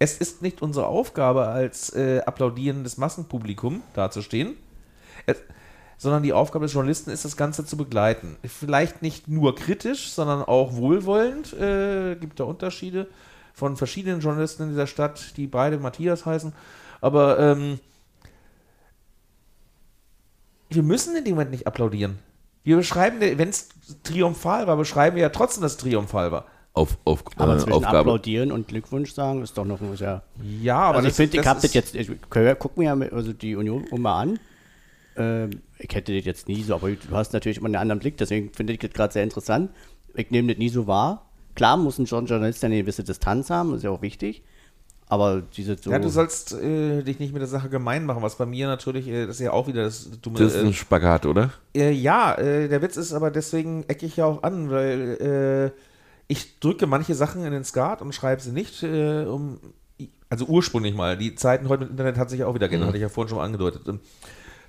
Es 0.00 0.18
ist 0.18 0.42
nicht 0.42 0.62
unsere 0.62 0.88
Aufgabe, 0.88 1.46
als 1.46 1.94
äh, 1.94 2.22
applaudierendes 2.26 2.98
Massenpublikum 2.98 3.82
dazustehen, 3.94 4.56
es, 5.26 5.36
sondern 5.98 6.22
die 6.22 6.32
Aufgabe 6.32 6.66
des 6.66 6.74
Journalisten 6.74 7.10
ist, 7.10 7.24
das 7.24 7.36
Ganze 7.36 7.64
zu 7.64 7.76
begleiten. 7.76 8.36
Vielleicht 8.44 9.02
nicht 9.02 9.28
nur 9.28 9.54
kritisch, 9.54 10.10
sondern 10.10 10.42
auch 10.42 10.74
wohlwollend. 10.74 11.52
Äh, 11.54 12.16
gibt 12.16 12.40
da 12.40 12.44
Unterschiede 12.44 13.08
von 13.54 13.76
verschiedenen 13.76 14.20
Journalisten 14.20 14.64
in 14.64 14.68
dieser 14.70 14.86
Stadt, 14.86 15.36
die 15.36 15.46
beide 15.46 15.78
Matthias 15.78 16.26
heißen. 16.26 16.52
Aber 17.00 17.38
ähm, 17.38 17.78
wir 20.68 20.82
müssen 20.82 21.16
in 21.16 21.24
dem 21.24 21.34
Moment 21.34 21.52
nicht 21.52 21.66
applaudieren. 21.66 22.18
Wir 22.64 22.76
beschreiben, 22.76 23.20
wenn 23.20 23.48
es 23.48 23.68
triumphal 24.02 24.66
war, 24.66 24.76
beschreiben 24.76 25.16
wir 25.16 25.22
ja 25.22 25.28
trotzdem, 25.28 25.62
dass 25.62 25.72
es 25.72 25.78
triumphal 25.78 26.32
war. 26.32 26.46
auf, 26.74 26.98
auf, 27.04 27.22
Aber 27.36 27.54
äh, 27.54 27.58
zwischen 27.58 27.72
Aufgabe. 27.72 27.98
applaudieren 27.98 28.52
und 28.52 28.68
Glückwunsch 28.68 29.12
sagen 29.14 29.42
ist 29.42 29.56
doch 29.56 29.64
noch 29.64 29.80
ja. 29.98 30.22
Ja, 30.42 30.78
aber 30.78 30.96
also 30.98 31.08
ich 31.08 31.14
finde, 31.14 31.38
ich 31.38 31.46
habe 31.46 31.60
das 31.60 31.72
jetzt, 31.72 31.94
ich 31.94 32.10
guck 32.58 32.76
mir 32.76 32.84
ja 32.84 33.08
also 33.12 33.32
die 33.32 33.56
Union 33.56 33.86
mal 33.96 34.20
an. 34.20 34.38
Ähm, 35.16 35.50
ich 35.78 35.94
hätte 35.94 36.14
das 36.14 36.24
jetzt 36.24 36.48
nie 36.48 36.62
so, 36.62 36.74
aber 36.74 36.90
du 36.90 37.16
hast 37.16 37.32
natürlich 37.32 37.58
immer 37.58 37.66
einen 37.66 37.76
anderen 37.76 38.00
Blick, 38.00 38.16
deswegen 38.16 38.52
finde 38.52 38.72
ich 38.72 38.78
das 38.78 38.92
gerade 38.92 39.12
sehr 39.12 39.22
interessant. 39.22 39.70
Ich 40.14 40.30
nehme 40.30 40.48
das 40.48 40.58
nie 40.58 40.68
so 40.68 40.86
wahr. 40.86 41.26
Klar 41.54 41.76
muss 41.76 41.98
ein 41.98 42.04
Journalist 42.04 42.64
eine 42.64 42.80
gewisse 42.80 43.04
Distanz 43.04 43.50
haben, 43.50 43.70
das 43.70 43.78
ist 43.78 43.84
ja 43.84 43.90
auch 43.90 44.02
wichtig. 44.02 44.42
Aber 45.08 45.40
diese 45.40 45.76
so. 45.78 45.90
Ja, 45.90 46.00
du 46.00 46.08
sollst 46.08 46.52
äh, 46.52 47.02
dich 47.02 47.20
nicht 47.20 47.32
mit 47.32 47.40
der 47.40 47.48
Sache 47.48 47.68
gemein 47.68 48.06
machen, 48.06 48.22
was 48.22 48.36
bei 48.36 48.46
mir 48.46 48.66
natürlich, 48.66 49.06
äh, 49.06 49.26
das 49.26 49.36
ist 49.36 49.42
ja 49.42 49.52
auch 49.52 49.68
wieder 49.68 49.84
das 49.84 50.10
dumme. 50.20 50.38
Das 50.38 50.54
ist 50.54 50.62
äh, 50.62 50.66
ein 50.66 50.74
Spagat, 50.74 51.26
oder? 51.26 51.50
Äh, 51.74 51.92
ja, 51.92 52.34
äh, 52.34 52.68
der 52.68 52.82
Witz 52.82 52.96
ist 52.96 53.12
aber 53.12 53.30
deswegen 53.30 53.84
ecke 53.84 54.04
ich 54.04 54.16
ja 54.16 54.26
auch 54.26 54.42
an, 54.42 54.70
weil 54.70 55.72
äh, 55.76 55.80
ich 56.26 56.58
drücke 56.58 56.88
manche 56.88 57.14
Sachen 57.14 57.44
in 57.44 57.52
den 57.52 57.62
Skat 57.62 58.02
und 58.02 58.14
schreibe 58.14 58.42
sie 58.42 58.50
nicht, 58.50 58.82
äh, 58.82 59.24
um, 59.26 59.60
also 60.28 60.46
ursprünglich 60.46 60.94
mal. 60.94 61.16
Die 61.16 61.36
Zeiten 61.36 61.68
heute 61.68 61.82
mit 61.82 61.92
Internet 61.92 62.16
hat 62.16 62.28
sich 62.28 62.40
ja 62.40 62.48
auch 62.48 62.54
wieder 62.54 62.68
geändert, 62.68 62.88
hatte 62.88 62.98
ich 62.98 63.02
ja 63.02 63.08
vorhin 63.08 63.28
schon 63.28 63.38
mal 63.38 63.44
angedeutet. 63.44 63.82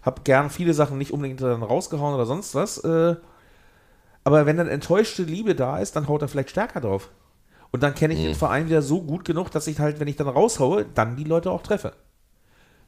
Hab 0.08 0.24
gern 0.24 0.50
viele 0.50 0.74
Sachen 0.74 0.98
nicht 0.98 1.12
unbedingt 1.12 1.42
dann 1.42 1.62
rausgehauen 1.62 2.16
oder 2.16 2.26
sonst 2.26 2.56
was. 2.56 2.78
Äh, 2.78 3.18
aber 4.24 4.46
wenn 4.46 4.56
dann 4.56 4.70
enttäuschte 4.70 5.24
Liebe 5.24 5.54
da 5.54 5.80
ist, 5.80 5.98
dann 5.98 6.08
haut 6.08 6.22
er 6.22 6.30
vielleicht 6.30 6.50
stärker 6.50 6.80
drauf. 6.80 7.10
Und 7.72 7.84
dann 7.84 7.94
kenne 7.94 8.14
ich 8.14 8.24
den 8.24 8.34
Verein 8.34 8.68
wieder 8.68 8.82
so 8.82 9.02
gut 9.02 9.26
genug, 9.26 9.52
dass 9.52 9.68
ich 9.68 9.80
halt, 9.80 10.00
wenn 10.00 10.08
ich 10.08 10.16
dann 10.16 10.30
raushaue, 10.30 10.86
dann 10.96 11.18
die 11.18 11.26
Leute 11.26 11.52
auch 11.52 11.62
treffe. 11.62 11.92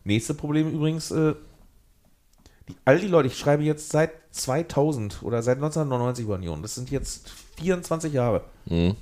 Nächste 0.05 0.33
Problem 0.33 0.71
übrigens, 0.71 1.11
äh, 1.11 1.35
die, 2.69 2.75
all 2.85 3.01
die 3.01 3.09
Leute, 3.09 3.27
ich 3.27 3.37
schreibe 3.37 3.63
jetzt 3.63 3.89
seit 3.89 4.11
2000 4.31 5.21
oder 5.21 5.41
seit 5.41 5.57
1999 5.57 6.23
über 6.23 6.35
Union, 6.35 6.61
das 6.61 6.75
sind 6.75 6.89
jetzt 6.89 7.29
24 7.57 8.13
Jahre. 8.13 8.45
Mhm. 8.63 8.95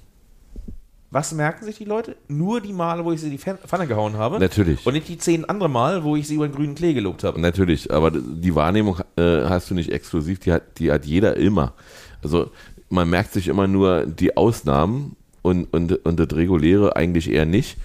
Was 1.09 1.31
merken 1.33 1.63
sich 1.65 1.77
die 1.77 1.85
Leute? 1.85 2.17
Nur 2.27 2.59
die 2.61 2.73
Male, 2.73 3.03
wo 3.05 3.11
ich 3.13 3.19
sie 3.21 3.27
in 3.27 3.31
die 3.33 3.37
Fan- 3.37 3.57
Pfanne 3.59 3.87
gehauen 3.87 4.15
habe. 4.17 4.39
Natürlich. 4.39 4.85
Und 4.85 4.93
nicht 4.93 5.07
die 5.07 5.17
zehn 5.17 5.45
andere 5.45 5.69
Mal, 5.69 6.03
wo 6.03 6.15
ich 6.15 6.27
sie 6.27 6.35
über 6.35 6.47
den 6.47 6.55
grünen 6.55 6.75
Klee 6.75 6.93
gelobt 6.93 7.23
habe. 7.23 7.39
Natürlich, 7.39 7.91
aber 7.93 8.11
die 8.11 8.53
Wahrnehmung 8.55 8.97
äh, 9.15 9.43
hast 9.45 9.69
du 9.69 9.75
nicht 9.75 9.91
exklusiv, 9.91 10.39
die 10.39 10.51
hat, 10.51 10.79
die 10.79 10.91
hat 10.91 11.05
jeder 11.05 11.37
immer. 11.37 11.73
Also 12.21 12.51
man 12.89 13.09
merkt 13.09 13.33
sich 13.33 13.47
immer 13.47 13.67
nur 13.67 14.05
die 14.05 14.35
Ausnahmen 14.35 15.15
und, 15.41 15.65
und, 15.73 16.05
und 16.05 16.19
das 16.19 16.35
Reguläre 16.35 16.95
eigentlich 16.95 17.31
eher 17.31 17.45
nicht. 17.45 17.77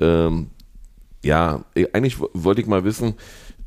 Ähm, 0.00 0.48
ja, 1.24 1.64
eh, 1.74 1.86
eigentlich 1.92 2.20
wo- 2.20 2.30
wollte 2.34 2.60
ich 2.60 2.66
mal 2.66 2.84
wissen, 2.84 3.14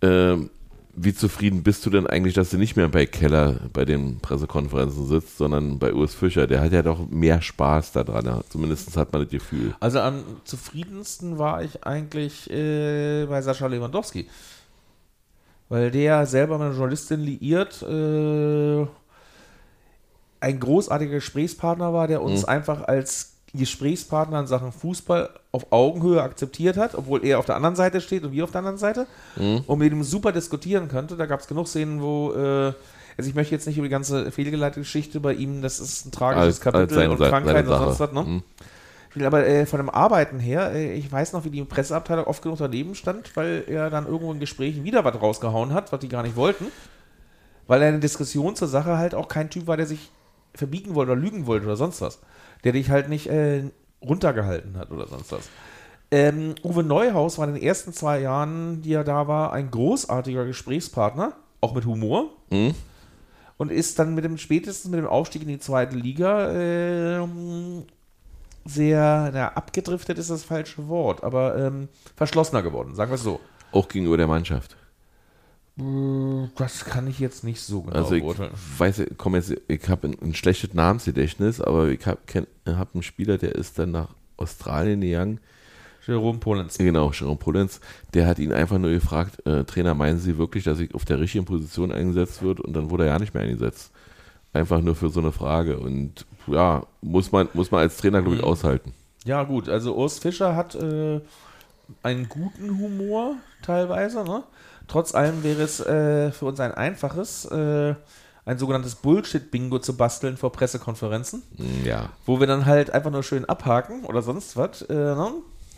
ähm, 0.01 0.49
wie 0.93 1.13
zufrieden 1.13 1.63
bist 1.63 1.85
du 1.85 1.89
denn 1.89 2.07
eigentlich, 2.07 2.33
dass 2.33 2.49
du 2.49 2.57
nicht 2.57 2.75
mehr 2.75 2.89
bei 2.89 3.05
Keller 3.05 3.59
bei 3.73 3.85
den 3.85 4.19
Pressekonferenzen 4.19 5.07
sitzt, 5.07 5.37
sondern 5.37 5.79
bei 5.79 5.93
Urs 5.93 6.13
Fischer? 6.13 6.47
Der 6.47 6.61
hat 6.61 6.73
ja 6.73 6.81
doch 6.81 7.09
mehr 7.09 7.41
Spaß 7.41 7.93
daran. 7.93 8.25
Ja. 8.25 8.41
Zumindest 8.49 8.95
hat 8.97 9.13
man 9.13 9.23
das 9.23 9.31
Gefühl. 9.31 9.73
Also 9.79 9.99
am 9.99 10.23
zufriedensten 10.43 11.37
war 11.37 11.63
ich 11.63 11.85
eigentlich 11.85 12.49
äh, 12.49 13.25
bei 13.25 13.41
Sascha 13.41 13.67
Lewandowski. 13.67 14.27
Weil 15.69 15.91
der 15.91 16.25
selber 16.25 16.57
mit 16.57 16.67
einer 16.67 16.75
Journalistin 16.75 17.21
liiert, 17.21 17.81
äh, 17.83 18.85
ein 20.41 20.59
großartiger 20.59 21.13
Gesprächspartner 21.13 21.93
war, 21.93 22.07
der 22.07 22.21
uns 22.21 22.43
einfach 22.43 22.83
als 22.83 23.30
Gesprächspartner 23.53 24.39
in 24.39 24.47
Sachen 24.47 24.71
Fußball 24.71 25.29
auf 25.51 25.71
Augenhöhe 25.71 26.21
akzeptiert 26.21 26.77
hat, 26.77 26.95
obwohl 26.95 27.25
er 27.25 27.39
auf 27.39 27.45
der 27.45 27.55
anderen 27.55 27.75
Seite 27.75 27.99
steht 27.99 28.23
und 28.23 28.31
wir 28.31 28.45
auf 28.45 28.51
der 28.51 28.59
anderen 28.59 28.77
Seite. 28.77 29.07
Und 29.67 29.79
mit 29.79 29.91
ihm 29.91 30.03
super 30.03 30.31
diskutieren 30.31 30.87
konnte. 30.87 31.17
Da 31.17 31.25
gab 31.25 31.41
es 31.41 31.47
genug 31.47 31.67
Szenen, 31.67 32.01
wo, 32.01 32.31
äh, 32.31 32.73
also 33.17 33.29
ich 33.29 33.35
möchte 33.35 33.53
jetzt 33.53 33.67
nicht 33.67 33.77
über 33.77 33.87
die 33.87 33.91
ganze 33.91 34.31
fehlgeleitete 34.31 34.81
Geschichte 34.81 35.19
bei 35.19 35.33
ihm, 35.33 35.61
das 35.61 35.79
ist 35.79 36.05
ein 36.05 36.11
tragisches 36.11 36.45
als 36.45 36.61
Kapitel 36.61 36.95
seine 36.95 37.11
und 37.11 37.17
Krankheit 37.17 37.67
und 37.67 37.77
sonst 37.77 37.99
was, 37.99 38.11
ne? 38.13 38.23
Mhm. 38.23 38.43
Ich 39.09 39.17
will 39.17 39.25
aber 39.25 39.45
äh, 39.45 39.65
von 39.65 39.79
dem 39.79 39.89
Arbeiten 39.89 40.39
her, 40.39 40.71
äh, 40.71 40.93
ich 40.93 41.11
weiß 41.11 41.33
noch, 41.33 41.43
wie 41.43 41.49
die 41.49 41.61
Presseabteilung 41.65 42.25
oft 42.25 42.41
genug 42.41 42.59
daneben 42.59 42.95
stand, 42.95 43.35
weil 43.35 43.65
er 43.67 43.89
dann 43.89 44.05
irgendwo 44.05 44.31
in 44.31 44.39
Gesprächen 44.39 44.85
wieder 44.85 45.03
was 45.03 45.21
rausgehauen 45.21 45.73
hat, 45.73 45.91
was 45.91 45.99
die 45.99 46.07
gar 46.07 46.23
nicht 46.23 46.37
wollten. 46.37 46.67
Weil 47.67 47.81
er 47.81 47.89
in 47.89 47.95
der 47.95 48.01
Diskussion 48.01 48.55
zur 48.55 48.69
Sache 48.69 48.97
halt 48.97 49.13
auch 49.13 49.27
kein 49.27 49.49
Typ 49.49 49.67
war, 49.67 49.75
der 49.75 49.85
sich 49.85 50.11
verbiegen 50.55 50.95
wollte 50.95 51.11
oder 51.11 51.21
lügen 51.21 51.45
wollte 51.45 51.65
oder 51.65 51.75
sonst 51.75 51.99
was. 51.99 52.19
Der 52.63 52.73
dich 52.73 52.89
halt 52.89 53.09
nicht 53.09 53.27
äh, 53.27 53.63
runtergehalten 54.01 54.77
hat 54.77 54.91
oder 54.91 55.07
sonst 55.07 55.31
was. 55.31 55.49
Ähm, 56.11 56.55
Uwe 56.63 56.83
Neuhaus 56.83 57.37
war 57.37 57.47
in 57.47 57.53
den 57.55 57.63
ersten 57.63 57.93
zwei 57.93 58.19
Jahren, 58.19 58.81
die 58.81 58.93
er 58.93 59.05
da 59.05 59.27
war, 59.27 59.53
ein 59.53 59.71
großartiger 59.71 60.45
Gesprächspartner, 60.45 61.33
auch 61.61 61.73
mit 61.73 61.85
Humor. 61.85 62.31
Mhm. 62.49 62.75
Und 63.57 63.71
ist 63.71 63.99
dann 63.99 64.15
mit 64.15 64.25
dem 64.25 64.37
spätestens 64.37 64.89
mit 64.91 64.99
dem 64.99 65.07
Aufstieg 65.07 65.43
in 65.43 65.47
die 65.47 65.59
zweite 65.59 65.95
Liga 65.95 66.51
ähm, 66.51 67.83
sehr, 68.65 69.29
na, 69.33 69.49
abgedriftet 69.49 70.17
ist 70.17 70.29
das 70.29 70.43
falsche 70.43 70.87
Wort, 70.87 71.23
aber 71.23 71.57
ähm, 71.57 71.87
verschlossener 72.15 72.63
geworden, 72.63 72.95
sagen 72.95 73.11
wir 73.11 73.15
es 73.15 73.23
so. 73.23 73.39
Auch 73.71 73.87
gegenüber 73.87 74.17
der 74.17 74.27
Mannschaft. 74.27 74.75
Das 76.55 76.85
kann 76.85 77.07
ich 77.07 77.19
jetzt 77.19 77.43
nicht 77.43 77.61
so 77.61 77.81
genau 77.81 77.95
Also 77.95 78.15
ich 78.15 78.21
beurteilen. 78.23 78.51
weiß, 78.77 78.99
ich 78.99 79.17
komm 79.17 79.35
jetzt, 79.35 79.53
ich 79.67 79.89
habe 79.89 80.07
ein, 80.09 80.17
ein 80.21 80.33
schlechtes 80.33 80.73
Namensgedächtnis, 80.73 81.61
aber 81.61 81.89
ich 81.89 82.05
habe 82.05 82.19
hab 82.67 82.93
einen 82.93 83.03
Spieler, 83.03 83.37
der 83.37 83.55
ist 83.55 83.79
dann 83.79 83.91
nach 83.91 84.09
Australien 84.37 85.01
gegangen. 85.01 85.39
Jerome 86.05 86.39
Polenz. 86.39 86.77
Genau, 86.79 87.11
Jerome 87.11 87.37
Polenz. 87.37 87.79
Der 88.13 88.25
hat 88.27 88.39
ihn 88.39 88.51
einfach 88.51 88.79
nur 88.79 88.89
gefragt, 88.89 89.45
äh, 89.45 89.63
Trainer, 89.65 89.93
meinen 89.93 90.17
Sie 90.19 90.37
wirklich, 90.37 90.63
dass 90.63 90.79
ich 90.79 90.95
auf 90.95 91.05
der 91.05 91.19
richtigen 91.19 91.45
Position 91.45 91.91
eingesetzt 91.91 92.41
wird? 92.41 92.59
Und 92.59 92.73
dann 92.73 92.89
wurde 92.89 93.03
er 93.05 93.13
ja 93.13 93.19
nicht 93.19 93.33
mehr 93.35 93.43
eingesetzt. 93.43 93.91
Einfach 94.51 94.81
nur 94.81 94.95
für 94.95 95.09
so 95.09 95.19
eine 95.19 95.31
Frage. 95.31 95.77
Und 95.79 96.25
ja, 96.47 96.85
muss 97.01 97.31
man, 97.31 97.49
muss 97.53 97.69
man 97.69 97.81
als 97.81 97.97
Trainer, 97.97 98.21
glaube 98.21 98.35
ich, 98.37 98.41
Mhm. 98.41 98.47
aushalten. 98.47 98.93
Ja, 99.25 99.43
gut, 99.43 99.69
also 99.69 99.95
Urs 99.95 100.17
Fischer 100.17 100.55
hat 100.55 100.73
äh, 100.73 101.21
einen 102.01 102.27
guten 102.27 102.79
Humor 102.79 103.35
teilweise. 103.61 104.23
Ne? 104.23 104.43
Trotz 104.91 105.15
allem 105.15 105.43
wäre 105.43 105.61
es 105.61 105.79
äh, 105.79 106.31
für 106.31 106.45
uns 106.45 106.59
ein 106.59 106.73
einfaches, 106.73 107.45
äh, 107.45 107.95
ein 108.45 108.57
sogenanntes 108.57 108.95
Bullshit-Bingo 108.95 109.79
zu 109.79 109.95
basteln 109.95 110.35
vor 110.35 110.51
Pressekonferenzen, 110.51 111.43
Mm, 111.57 111.85
Ja. 111.85 112.09
wo 112.25 112.39
wir 112.41 112.47
dann 112.47 112.65
halt 112.65 112.89
einfach 112.89 113.11
nur 113.11 113.23
schön 113.23 113.45
abhaken 113.45 114.03
oder 114.05 114.21
sonst 114.21 114.57
was. 114.57 114.81
Äh, 114.81 114.93
ne? 114.93 115.31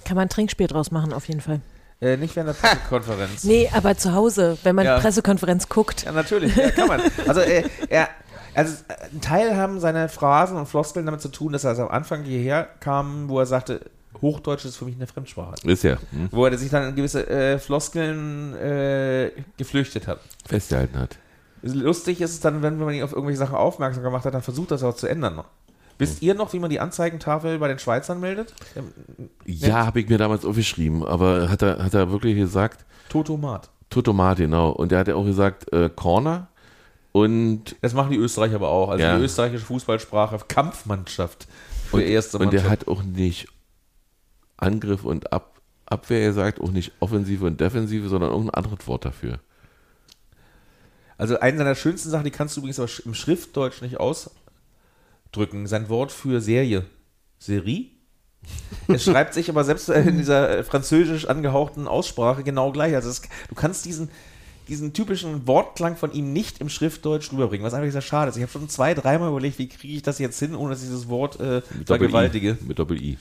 Kann 0.06 0.16
man 0.16 0.24
ein 0.26 0.30
Trinkspiel 0.30 0.66
draus 0.68 0.90
machen, 0.90 1.14
auf 1.14 1.28
jeden 1.28 1.42
Fall. 1.42 1.62
äh, 2.02 2.18
nicht 2.18 2.36
während 2.36 2.50
der 2.50 2.54
Pressekonferenz. 2.68 3.44
Nee, 3.44 3.70
aber 3.74 3.96
zu 3.98 4.14
Hause, 4.14 4.58
wenn 4.64 4.76
man 4.76 4.86
Ja. 4.86 5.00
Pressekonferenz 5.00 5.70
guckt. 5.70 6.04
Ja, 6.06 6.12
natürlich, 6.12 6.56
ja, 6.56 6.72
kann 6.72 6.88
man. 6.88 7.02
Also, 7.28 7.42
äh, 7.42 7.64
er, 7.90 8.08
also 8.56 8.74
äh, 8.88 8.94
ein 9.14 9.22
Teil 9.22 9.56
haben 9.56 9.80
seine 9.80 10.10
Phrasen 10.10 10.58
und 10.58 10.66
Floskeln 10.68 11.06
damit 11.06 11.22
zu 11.22 11.30
tun, 11.30 11.54
dass 11.54 11.64
er 11.66 11.70
also 11.72 11.84
am 11.84 11.90
Anfang 11.90 12.24
hierher 12.24 12.68
kam, 12.80 13.30
wo 13.30 13.40
er 13.40 13.46
sagte, 13.46 13.82
Hochdeutsch 14.22 14.66
ist 14.66 14.78
für 14.78 14.86
mich 14.86 14.96
eine 14.96 15.08
Fremdsprache. 15.08 15.56
Ist 15.66 15.84
ja. 15.84 15.98
Hm? 16.12 16.30
Wo 16.32 16.46
er 16.46 16.58
sich 16.58 16.70
dann 16.70 16.90
in 16.90 16.96
gewisse 16.96 17.28
äh, 17.30 17.60
Floskeln 17.60 18.54
äh, 18.56 19.32
geflüchtet 19.58 20.08
hat. 20.08 20.20
Festgehalten 20.46 20.98
hat. 21.00 21.18
Lustig 21.62 22.20
ist 22.22 22.32
es 22.32 22.40
dann, 22.42 22.62
wenn 22.62 22.78
man 22.78 22.94
ihn 22.94 23.04
auf 23.04 23.12
irgendwelche 23.14 23.40
Sachen 23.40 23.56
aufmerksam 23.56 24.04
gemacht 24.04 24.26
hat, 24.26 24.34
dann 24.34 24.42
versucht 24.42 24.72
das 24.72 24.84
auch 24.84 24.96
zu 24.96 25.08
ändern 25.08 25.36
noch. 25.36 25.46
Wisst 25.98 26.22
ihr 26.22 26.34
noch, 26.34 26.52
wie 26.54 26.60
man 26.60 26.70
die 26.70 26.80
Anzeigentafel 26.80 27.60
bei 27.60 27.68
den 27.68 27.80
Schweizern 27.80 28.20
meldet? 28.20 28.54
Ähm, 28.76 28.92
Ja, 29.46 29.86
habe 29.86 30.00
ich 30.02 30.10
mir 30.10 30.18
damals 30.18 30.44
aufgeschrieben, 30.44 31.06
aber 31.06 31.50
hat 31.50 31.62
er, 31.62 31.84
hat 31.84 31.94
er 31.94 32.12
wirklich 32.12 32.36
gesagt, 32.36 32.84
Totomat. 33.10 33.70
Totomat, 33.90 34.40
genau. 34.40 34.72
Und 34.72 34.92
der 34.92 35.00
hat 35.00 35.08
ja 35.08 35.16
auch 35.16 35.24
gesagt, 35.24 35.72
äh, 35.72 35.90
Corner 35.96 36.48
und 37.12 37.76
Das 37.82 37.94
machen 37.94 38.10
die 38.12 38.18
Österreicher 38.18 38.56
aber 38.56 38.70
auch. 38.70 38.90
Also 38.90 39.04
Ja. 39.04 39.18
die 39.18 39.24
österreichische 39.24 39.66
Fußballsprache, 39.66 40.40
Kampfmannschaft 40.48 41.48
für 41.90 41.98
Und, 41.98 42.02
erste 42.02 42.40
und 42.40 42.52
der 42.52 42.62
Mannschaft. 42.64 42.82
hat 42.82 42.88
auch 42.88 43.04
nicht 43.04 43.48
Angriff 44.64 45.04
und 45.04 45.32
Ab, 45.32 45.62
Abwehr 45.86 46.28
gesagt, 46.28 46.62
auch 46.62 46.72
nicht 46.72 46.94
Offensive 47.00 47.46
und 47.46 47.60
Defensive, 47.60 48.08
sondern 48.10 48.32
irgendein 48.32 48.64
anderes 48.64 48.88
Wort 48.88 49.06
dafür. 49.06 49.40
Also 51.18 51.40
eine 51.40 51.58
seiner 51.58 51.76
schönsten 51.76 52.10
Sachen, 52.10 52.24
die 52.24 52.32
kannst 52.32 52.56
du 52.56 52.62
übrigens 52.62 52.80
aber 52.80 52.90
im 53.06 53.14
Schriftdeutsch 53.14 53.82
nicht 53.82 53.98
ausdrücken. 54.00 55.68
Sein 55.68 55.90
Wort 55.90 56.12
für 56.12 56.42
Serie. 56.42 56.86
Serie? 57.40 57.88
Es 58.88 59.04
schreibt 59.06 59.34
sich 59.34 59.50
aber 59.50 59.64
selbst 59.64 59.90
in 59.90 60.18
dieser 60.18 60.50
äh, 60.50 60.64
französisch 60.64 61.28
angehauchten 61.28 61.88
Aussprache 61.88 62.44
genau 62.44 62.72
gleich. 62.72 62.96
Also 62.96 63.10
es, 63.10 63.22
du 63.48 63.56
kannst 63.56 63.86
diesen, 63.86 64.10
diesen 64.68 64.94
typischen 64.94 65.48
Wortklang 65.48 65.96
von 65.96 66.12
ihm 66.14 66.34
nicht 66.34 66.60
im 66.60 66.70
Schriftdeutsch 66.70 67.32
rüberbringen, 67.32 67.66
was 67.66 67.74
einfach 67.74 67.92
sehr 67.92 68.02
schade 68.02 68.30
ist. 68.30 68.38
Ich 68.38 68.42
habe 68.42 68.52
schon 68.52 68.68
zwei, 68.70 68.94
dreimal 68.94 69.30
überlegt, 69.30 69.60
wie 69.60 69.70
kriege 69.70 69.94
ich 69.94 70.02
das 70.02 70.20
jetzt 70.20 70.40
hin, 70.40 70.56
ohne 70.56 70.72
dass 70.72 70.82
ich 70.82 70.90
dieses 70.90 71.08
Wort 71.10 71.40
äh, 71.40 71.62
Mit 71.78 71.88
vergewaltige. 71.88 72.54
Doppel-I. 72.54 72.68
Mit 72.68 72.80
Doppel-I. 72.80 73.18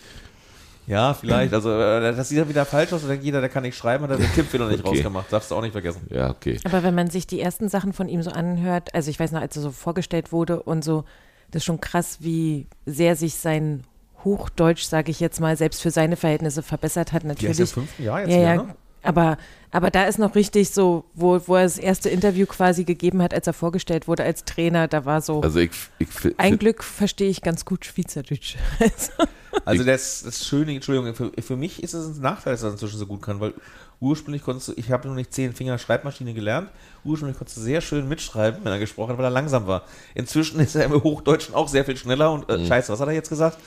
Ja, 0.87 1.15
vielleicht. 1.15 1.55
Also 1.55 1.71
äh, 1.71 2.15
das 2.15 2.29
sieht 2.29 2.39
dann 2.39 2.49
wieder 2.49 2.65
falsch 2.65 2.93
aus 2.93 3.03
und 3.03 3.09
denkt 3.09 3.25
jeder, 3.25 3.41
der 3.41 3.49
kann 3.49 3.63
nicht 3.63 3.77
schreiben, 3.77 4.05
hat 4.05 4.11
er 4.11 4.17
den 4.17 4.33
Tippfehler 4.35 4.69
nicht 4.69 4.81
Okay. 4.85 4.97
rausgemacht. 4.97 5.33
Darfst 5.33 5.51
du 5.51 5.55
auch 5.55 5.63
nicht 5.63 5.73
vergessen. 5.73 6.03
Ja, 6.11 6.31
okay. 6.31 6.59
Aber 6.65 6.83
wenn 6.83 6.95
man 6.95 7.09
sich 7.11 7.27
die 7.27 7.41
ersten 7.41 7.69
Sachen 7.69 7.93
von 7.93 8.09
ihm 8.09 8.23
so 8.23 8.31
anhört, 8.31 8.95
also 8.95 9.11
ich 9.11 9.19
weiß 9.21 9.33
noch, 9.33 9.41
als 9.41 9.57
er 9.57 9.63
so 9.63 9.71
vorgestellt 9.71 10.33
wurde 10.33 10.63
und 10.63 10.83
so, 10.85 11.05
das 11.51 11.61
ist 11.61 11.67
schon 11.67 11.81
krass, 11.81 12.19
wie 12.21 12.67
sehr 12.87 13.15
sich 13.15 13.35
sein 13.35 13.85
Hochdeutsch, 14.25 14.85
sage 14.85 15.11
ich 15.11 15.21
jetzt 15.21 15.41
mal, 15.41 15.57
selbst 15.57 15.83
für 15.83 15.91
seine 15.91 16.17
Verhältnisse 16.17 16.63
verbessert 16.63 17.13
hat. 17.13 17.23
Die 17.23 17.29
ist 17.29 17.43
Natürlich. 17.43 17.61
im 17.61 17.67
fünften 17.67 18.05
Jahr 18.05 18.21
jetzt 18.21 18.31
ja, 18.31 18.37
wieder, 18.37 18.55
ja. 18.55 18.63
ne? 18.63 18.77
Aber, 19.05 19.37
aber 19.73 19.91
da 19.91 20.05
ist 20.05 20.19
noch 20.19 20.37
richtig 20.37 20.71
so, 20.71 21.05
wo, 21.15 21.41
wo 21.47 21.57
er 21.57 21.65
das 21.65 21.77
erste 21.77 22.09
Interview 22.09 22.47
quasi 22.47 22.85
gegeben 22.85 23.21
hat, 23.21 23.35
als 23.35 23.49
er 23.49 23.53
vorgestellt 23.53 24.07
wurde 24.07 24.23
als 24.23 24.45
Trainer, 24.45 24.87
da 24.87 25.05
war 25.05 25.21
so, 25.21 25.41
Also 25.43 25.59
ich, 25.59 25.73
ich 25.99 26.09
ein 26.39 26.59
Glück 26.59 26.85
verstehe 26.85 27.29
ich 27.29 27.43
ganz 27.43 27.65
gut 27.65 27.85
Schweizerdeutsch. 27.85 28.57
Also, 28.81 29.31
Also 29.65 29.85
das, 29.85 30.23
das 30.25 30.47
Schöne, 30.47 30.75
Entschuldigung, 30.75 31.15
für, 31.15 31.31
für 31.43 31.57
mich 31.57 31.83
ist 31.83 31.95
es 31.95 32.17
ein 32.17 32.23
Nachteil, 32.23 32.55
dass 32.55 32.63
er 32.63 32.71
inzwischen 32.71 32.99
so 32.99 33.07
gut 33.07 33.23
kann, 33.23 33.41
weil 33.41 33.53
ursprünglich 34.01 34.43
konntest 34.43 34.69
du, 34.69 34.73
ich 34.77 34.91
habe 34.91 35.07
noch 35.09 35.15
nicht 35.15 35.33
zehn 35.33 35.53
Finger 35.53 35.79
Schreibmaschine 35.79 36.35
gelernt, 36.35 36.71
ursprünglich 37.05 37.39
konntest 37.39 37.59
du 37.59 37.61
sehr 37.63 37.81
schön 37.81 38.09
mitschreiben, 38.09 38.61
wenn 38.65 38.73
er 38.73 38.79
gesprochen 38.79 39.11
hat, 39.11 39.19
weil 39.19 39.25
er 39.27 39.31
langsam 39.31 39.67
war. 39.67 39.85
Inzwischen 40.15 40.59
ist 40.61 40.75
er 40.75 40.85
im 40.87 40.93
Hochdeutschen 41.03 41.55
auch 41.55 41.69
sehr 41.69 41.85
viel 41.85 41.97
schneller 41.97 42.33
und 42.33 42.49
Mhm. 42.49 42.55
äh, 42.55 42.67
scheiße, 42.67 42.93
was 42.93 43.01
hat 43.01 43.09
er 43.09 43.15
jetzt 43.15 43.29
gesagt? 43.29 43.59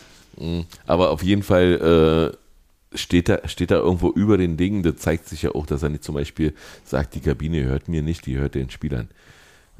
Aber 0.85 1.11
auf 1.11 1.23
jeden 1.23 1.43
Fall 1.43 2.33
äh, 2.93 2.97
steht, 2.97 3.29
er, 3.29 3.47
steht 3.47 3.71
er 3.71 3.77
irgendwo 3.79 4.09
über 4.09 4.37
den 4.37 4.57
Dingen. 4.57 4.83
Das 4.83 4.97
zeigt 4.97 5.29
sich 5.29 5.43
ja 5.43 5.51
auch, 5.55 5.65
dass 5.65 5.81
er 5.83 5.89
nicht 5.89 6.03
zum 6.03 6.15
Beispiel 6.15 6.53
sagt, 6.83 7.15
die 7.15 7.21
Kabine 7.21 7.63
hört 7.63 7.87
mir 7.87 8.01
nicht, 8.01 8.25
die 8.25 8.37
hört 8.37 8.55
den 8.55 8.69
Spielern. 8.69 9.07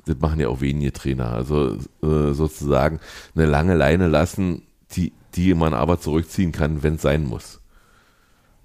Das 0.05 0.17
machen 0.19 0.39
ja 0.39 0.47
auch 0.47 0.61
wenige 0.61 0.93
Trainer. 0.93 1.31
Also 1.33 1.77
äh, 2.03 2.31
sozusagen 2.33 2.99
eine 3.35 3.45
lange 3.45 3.75
Leine 3.75 4.07
lassen, 4.07 4.61
die, 4.91 5.13
die 5.35 5.53
man 5.53 5.73
aber 5.73 5.99
zurückziehen 5.99 6.51
kann, 6.51 6.83
wenn 6.83 6.95
es 6.95 7.01
sein 7.01 7.25
muss. 7.25 7.59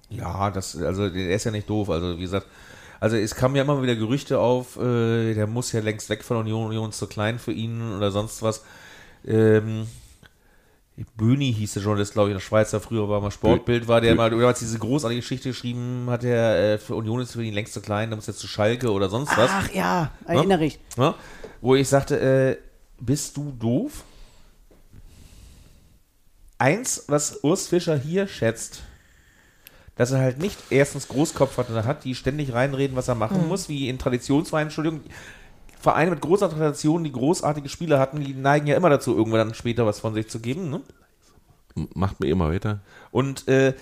Ja, 0.09 0.51
das, 0.51 0.75
also 0.81 1.09
der 1.09 1.35
ist 1.35 1.45
ja 1.45 1.51
nicht 1.51 1.69
doof, 1.69 1.89
also 1.89 2.17
wie 2.17 2.21
gesagt, 2.21 2.47
also 2.99 3.15
es 3.15 3.33
kamen 3.33 3.55
ja 3.55 3.63
immer 3.63 3.81
wieder 3.81 3.95
Gerüchte 3.95 4.39
auf, 4.39 4.77
äh, 4.77 5.33
der 5.33 5.47
muss 5.47 5.71
ja 5.71 5.79
längst 5.79 6.09
weg 6.09 6.23
von 6.23 6.37
Union, 6.37 6.67
Union 6.67 6.89
ist 6.89 6.97
zu 6.99 7.07
klein 7.07 7.39
für 7.39 7.51
ihn 7.53 7.95
oder 7.95 8.11
sonst 8.11 8.41
was. 8.43 8.63
Ähm, 9.25 9.87
Böni 11.17 11.51
hieß 11.53 11.73
der 11.73 11.83
Journalist, 11.83 12.13
glaube 12.13 12.29
ich, 12.29 12.33
in 12.33 12.37
der 12.37 12.43
Schweizer, 12.45 12.79
früher 12.79 13.09
war 13.09 13.21
mal 13.21 13.31
Sportbild, 13.31 13.87
war 13.87 14.01
der 14.01 14.13
Bö- 14.13 14.17
mal, 14.17 14.29
damals 14.29 14.59
diese 14.59 14.77
großartige 14.77 15.21
Geschichte 15.21 15.49
geschrieben, 15.49 16.05
hat 16.09 16.23
er, 16.23 16.73
äh, 16.73 16.77
für 16.77 16.95
Union 16.95 17.21
ist 17.21 17.31
für 17.31 17.43
ihn 17.43 17.53
längst 17.53 17.73
zu 17.73 17.81
klein, 17.81 18.09
da 18.11 18.15
muss 18.15 18.27
er 18.27 18.35
zu 18.35 18.47
Schalke 18.47 18.91
oder 18.91 19.09
sonst 19.09 19.35
was. 19.35 19.49
Ach 19.51 19.71
ja, 19.73 20.11
erinnere 20.25 20.65
ich. 20.65 20.79
Ne? 20.97 21.15
Wo 21.61 21.73
ich 21.75 21.87
sagte, 21.87 22.19
äh, 22.19 22.57
bist 22.99 23.35
du 23.37 23.51
doof? 23.57 24.03
Eins, 26.61 27.05
was 27.07 27.43
Urs 27.43 27.67
Fischer 27.67 27.97
hier 27.97 28.27
schätzt, 28.27 28.83
dass 29.95 30.11
er 30.11 30.19
halt 30.19 30.39
nicht 30.39 30.57
erstens 30.69 31.07
Großkopf 31.07 31.57
hat, 31.57 31.69
hat, 31.69 32.03
die 32.05 32.15
ständig 32.15 32.53
reinreden, 32.53 32.95
was 32.95 33.07
er 33.07 33.15
machen 33.15 33.47
muss, 33.47 33.67
wie 33.67 33.89
in 33.89 33.97
Traditionsvereinen, 33.97 34.67
Entschuldigung. 34.67 35.01
Vereine 35.79 36.11
mit 36.11 36.21
großer 36.21 36.49
Tradition, 36.51 37.03
die 37.03 37.11
großartige 37.11 37.67
Spieler 37.67 37.99
hatten, 37.99 38.23
die 38.23 38.35
neigen 38.35 38.67
ja 38.67 38.77
immer 38.77 38.91
dazu, 38.91 39.17
irgendwann 39.17 39.47
dann 39.47 39.55
später 39.55 39.87
was 39.87 39.99
von 39.99 40.13
sich 40.13 40.29
zu 40.29 40.39
geben. 40.39 40.69
Ne? 40.69 40.81
Macht 41.95 42.19
mir 42.19 42.29
immer 42.29 42.49
weiter. 42.49 42.81
Und 43.09 43.47
äh, 43.47 43.73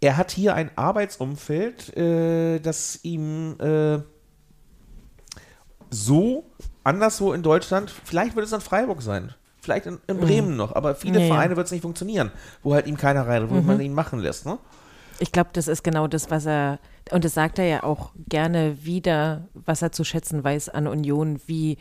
er 0.00 0.16
hat 0.16 0.32
hier 0.32 0.54
ein 0.54 0.70
Arbeitsumfeld, 0.74 1.96
äh, 1.96 2.58
das 2.58 2.98
ihm 3.04 3.60
äh, 3.60 4.00
so 5.90 6.50
anderswo 6.82 7.32
in 7.32 7.44
Deutschland, 7.44 7.92
vielleicht 8.04 8.34
wird 8.34 8.44
es 8.44 8.50
dann 8.50 8.60
Freiburg 8.60 9.00
sein, 9.02 9.32
vielleicht 9.66 9.86
in, 9.86 9.98
in 10.06 10.18
Bremen 10.18 10.56
noch, 10.56 10.74
aber 10.74 10.94
viele 10.94 11.20
ja. 11.20 11.26
Vereine 11.26 11.56
wird 11.56 11.66
es 11.66 11.72
nicht 11.72 11.82
funktionieren, 11.82 12.30
wo 12.62 12.72
halt 12.72 12.86
ihm 12.86 12.96
keiner 12.96 13.26
rein, 13.26 13.50
wo 13.50 13.60
man 13.60 13.80
ihn 13.80 13.92
machen 13.92 14.20
lässt. 14.20 14.46
Ne? 14.46 14.58
Ich 15.18 15.32
glaube, 15.32 15.50
das 15.52 15.68
ist 15.68 15.82
genau 15.82 16.06
das, 16.06 16.30
was 16.30 16.46
er, 16.46 16.78
und 17.10 17.24
das 17.24 17.34
sagt 17.34 17.58
er 17.58 17.66
ja 17.66 17.82
auch 17.82 18.12
gerne 18.28 18.84
wieder, 18.84 19.48
was 19.54 19.82
er 19.82 19.92
zu 19.92 20.04
schätzen 20.04 20.44
weiß 20.44 20.68
an 20.68 20.86
Union, 20.86 21.40
wie 21.46 21.78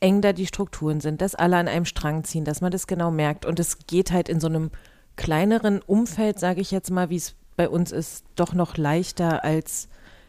eng 0.00 0.20
da 0.20 0.32
die 0.32 0.46
Strukturen 0.46 1.00
sind, 1.00 1.20
dass 1.20 1.34
alle 1.34 1.56
an 1.56 1.68
einem 1.68 1.84
Strang 1.84 2.24
ziehen, 2.24 2.44
dass 2.44 2.60
man 2.60 2.72
das 2.72 2.86
genau 2.86 3.10
merkt. 3.10 3.46
Und 3.46 3.60
es 3.60 3.86
geht 3.86 4.12
halt 4.12 4.28
in 4.28 4.40
so 4.40 4.46
einem 4.46 4.70
kleineren 5.16 5.80
Umfeld, 5.80 6.38
sage 6.38 6.60
ich 6.60 6.70
jetzt 6.70 6.90
mal, 6.90 7.10
wie 7.10 7.16
es 7.16 7.34
bei 7.56 7.68
uns 7.68 7.92
ist, 7.92 8.24
doch 8.34 8.52
noch 8.52 8.76
leichter 8.76 9.44
als 9.44 9.88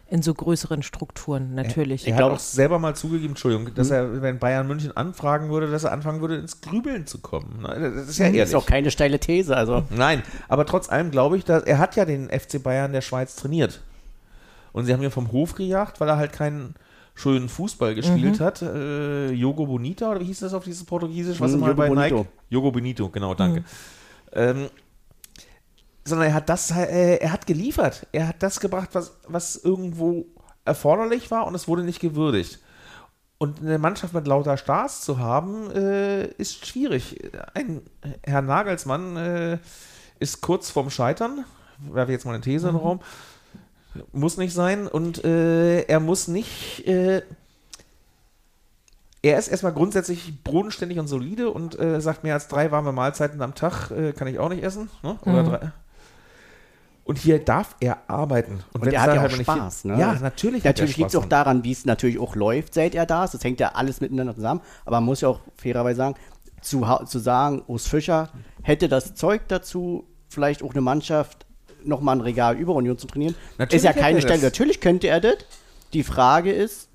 in 0.09 0.21
so 0.21 0.33
größeren 0.33 0.83
Strukturen, 0.83 1.53
natürlich. 1.53 2.07
Er 2.07 2.15
glaub- 2.15 2.31
hat 2.31 2.37
auch 2.37 2.41
selber 2.41 2.79
mal 2.79 2.95
zugegeben, 2.95 3.31
Entschuldigung, 3.31 3.73
dass 3.75 3.89
er, 3.91 4.21
wenn 4.21 4.39
Bayern 4.39 4.65
München 4.67 4.95
anfragen 4.95 5.49
würde, 5.49 5.69
dass 5.69 5.83
er 5.83 5.91
anfangen 5.91 6.21
würde, 6.21 6.35
ins 6.37 6.61
Grübeln 6.61 7.05
zu 7.05 7.19
kommen. 7.19 7.61
Ne, 7.61 7.91
Das 7.95 8.07
ist 8.09 8.17
ja 8.17 8.25
ehrlich. 8.27 8.41
Ist 8.43 8.55
auch 8.55 8.65
keine 8.65 8.89
steile 8.91 9.19
These. 9.19 9.55
Also 9.55 9.83
Nein, 9.89 10.23
aber 10.47 10.65
trotz 10.65 10.89
allem 10.89 11.11
glaube 11.11 11.37
ich, 11.37 11.43
dass 11.43 11.63
er 11.63 11.77
hat 11.77 11.95
ja 11.97 12.05
den 12.05 12.29
FC 12.29 12.61
Bayern 12.63 12.93
der 12.93 13.01
Schweiz 13.01 13.35
trainiert. 13.35 13.81
Und 14.71 14.85
sie 14.85 14.93
haben 14.93 15.01
ihn 15.03 15.11
vom 15.11 15.31
Hof 15.31 15.55
gejagt, 15.55 15.99
weil 15.99 16.07
er 16.07 16.17
halt 16.17 16.31
keinen 16.33 16.75
schönen 17.15 17.49
Fußball 17.49 17.95
gespielt 17.95 18.39
hat. 18.39 18.61
Äh, 18.61 19.31
Jogo 19.31 19.65
Bonita, 19.65 20.11
oder 20.11 20.21
wie 20.21 20.25
hieß 20.25 20.39
das 20.39 20.53
auf 20.53 20.63
dieses 20.63 20.83
Portugiesisch? 20.83 21.41
Was 21.41 21.51
Hm, 21.51 21.57
immer 21.59 21.67
Jogo 21.69 21.77
bei 21.79 21.87
Bonito. 21.89 22.17
Nike? 22.19 22.29
Jogo 22.49 22.71
Bonito, 22.71 23.09
genau, 23.09 23.33
danke. 23.33 23.63
Ähm, 24.33 24.67
sondern 26.07 26.29
er 26.29 26.33
hat 26.33 26.49
das, 26.49 26.71
äh, 26.71 27.17
er 27.17 27.31
hat 27.31 27.45
geliefert. 27.45 28.07
Er 28.11 28.29
hat 28.29 28.41
das 28.41 28.59
gebracht, 28.59 28.89
was, 28.93 29.13
was 29.27 29.55
irgendwo 29.55 30.25
erforderlich 30.65 31.31
war 31.31 31.47
und 31.47 31.55
es 31.55 31.67
wurde 31.67 31.83
nicht 31.83 31.99
gewürdigt. 31.99 32.59
Und 33.39 33.59
eine 33.59 33.77
Mannschaft 33.77 34.13
mit 34.13 34.25
lauter 34.25 34.57
Stars 34.57 35.01
zu 35.01 35.19
haben, 35.19 35.69
äh, 35.71 36.25
ist 36.25 36.65
schwierig. 36.65 37.21
Ein 37.53 37.81
Herr 38.23 38.41
Nagelsmann 38.41 39.17
äh, 39.17 39.57
ist 40.19 40.41
kurz 40.41 40.71
vorm 40.71 40.89
Scheitern. 40.89 41.45
Werfe 41.77 42.13
jetzt 42.13 42.25
mal 42.25 42.33
eine 42.33 42.41
These 42.41 42.69
in 42.69 42.73
den 42.73 42.81
Raum. 42.81 42.99
Muss 44.11 44.37
nicht 44.37 44.53
sein. 44.53 44.87
Und 44.87 45.23
äh, 45.23 45.81
er 45.81 45.99
muss 45.99 46.27
nicht. 46.27 46.87
Äh, 46.87 47.21
er 49.21 49.37
ist 49.37 49.49
erstmal 49.49 49.73
grundsätzlich 49.73 50.43
bodenständig 50.43 50.97
und 50.97 51.07
solide 51.07 51.51
und 51.51 51.77
äh, 51.79 52.01
sagt, 52.01 52.23
mehr 52.23 52.33
als 52.33 52.47
drei 52.47 52.71
warme 52.71 52.91
Mahlzeiten 52.91 53.41
am 53.41 53.55
Tag 53.55 53.89
kann 54.15 54.27
ich 54.27 54.39
auch 54.39 54.49
nicht 54.49 54.63
essen. 54.63 54.89
Ne? 55.03 55.17
Oder 55.25 55.43
drei. 55.43 55.71
Und 57.07 57.17
hier 57.17 57.39
darf 57.39 57.75
er 57.79 57.97
arbeiten. 58.07 58.59
Und 58.73 58.85
der 58.85 58.93
es 58.93 58.99
hat 58.99 59.15
ja 59.15 59.21
halt 59.21 59.31
auch 59.33 59.37
nicht- 59.37 59.43
Spaß, 59.49 59.85
ne? 59.85 59.99
Ja, 59.99 60.13
natürlich. 60.21 60.63
er 60.65 60.69
Natürlich 60.71 60.97
liegt 60.97 61.09
es 61.09 61.15
auch 61.15 61.25
daran, 61.25 61.63
wie 61.63 61.71
es 61.71 61.85
natürlich 61.85 62.19
auch 62.19 62.35
läuft, 62.35 62.73
seit 62.73 62.93
er 62.95 63.05
da 63.05 63.23
ist. 63.23 63.33
Das 63.33 63.43
hängt 63.43 63.59
ja 63.59 63.69
alles 63.75 64.01
miteinander 64.01 64.35
zusammen. 64.35 64.61
Aber 64.85 64.97
man 64.97 65.05
muss 65.05 65.21
ja 65.21 65.29
auch 65.29 65.39
fairerweise 65.55 65.97
sagen, 65.97 66.15
zu, 66.61 66.85
zu 67.05 67.19
sagen, 67.19 67.63
Urs 67.67 67.87
Fischer 67.87 68.29
hätte 68.61 68.89
das 68.89 69.15
Zeug 69.15 69.41
dazu, 69.47 70.05
vielleicht 70.29 70.61
auch 70.63 70.71
eine 70.71 70.81
Mannschaft 70.81 71.45
nochmal 71.83 72.17
ein 72.17 72.21
Regal 72.21 72.57
über 72.57 72.73
Union 72.73 72.97
zu 72.97 73.07
trainieren, 73.07 73.35
Natürlich 73.57 73.75
ist 73.75 73.83
ja 73.85 73.93
keine 73.93 74.17
er 74.17 74.21
Stelle. 74.23 74.41
Natürlich 74.41 74.81
könnte 74.81 75.07
er 75.07 75.21
das. 75.21 75.37
Die 75.93 76.03
Frage 76.03 76.51
ist, 76.51 76.89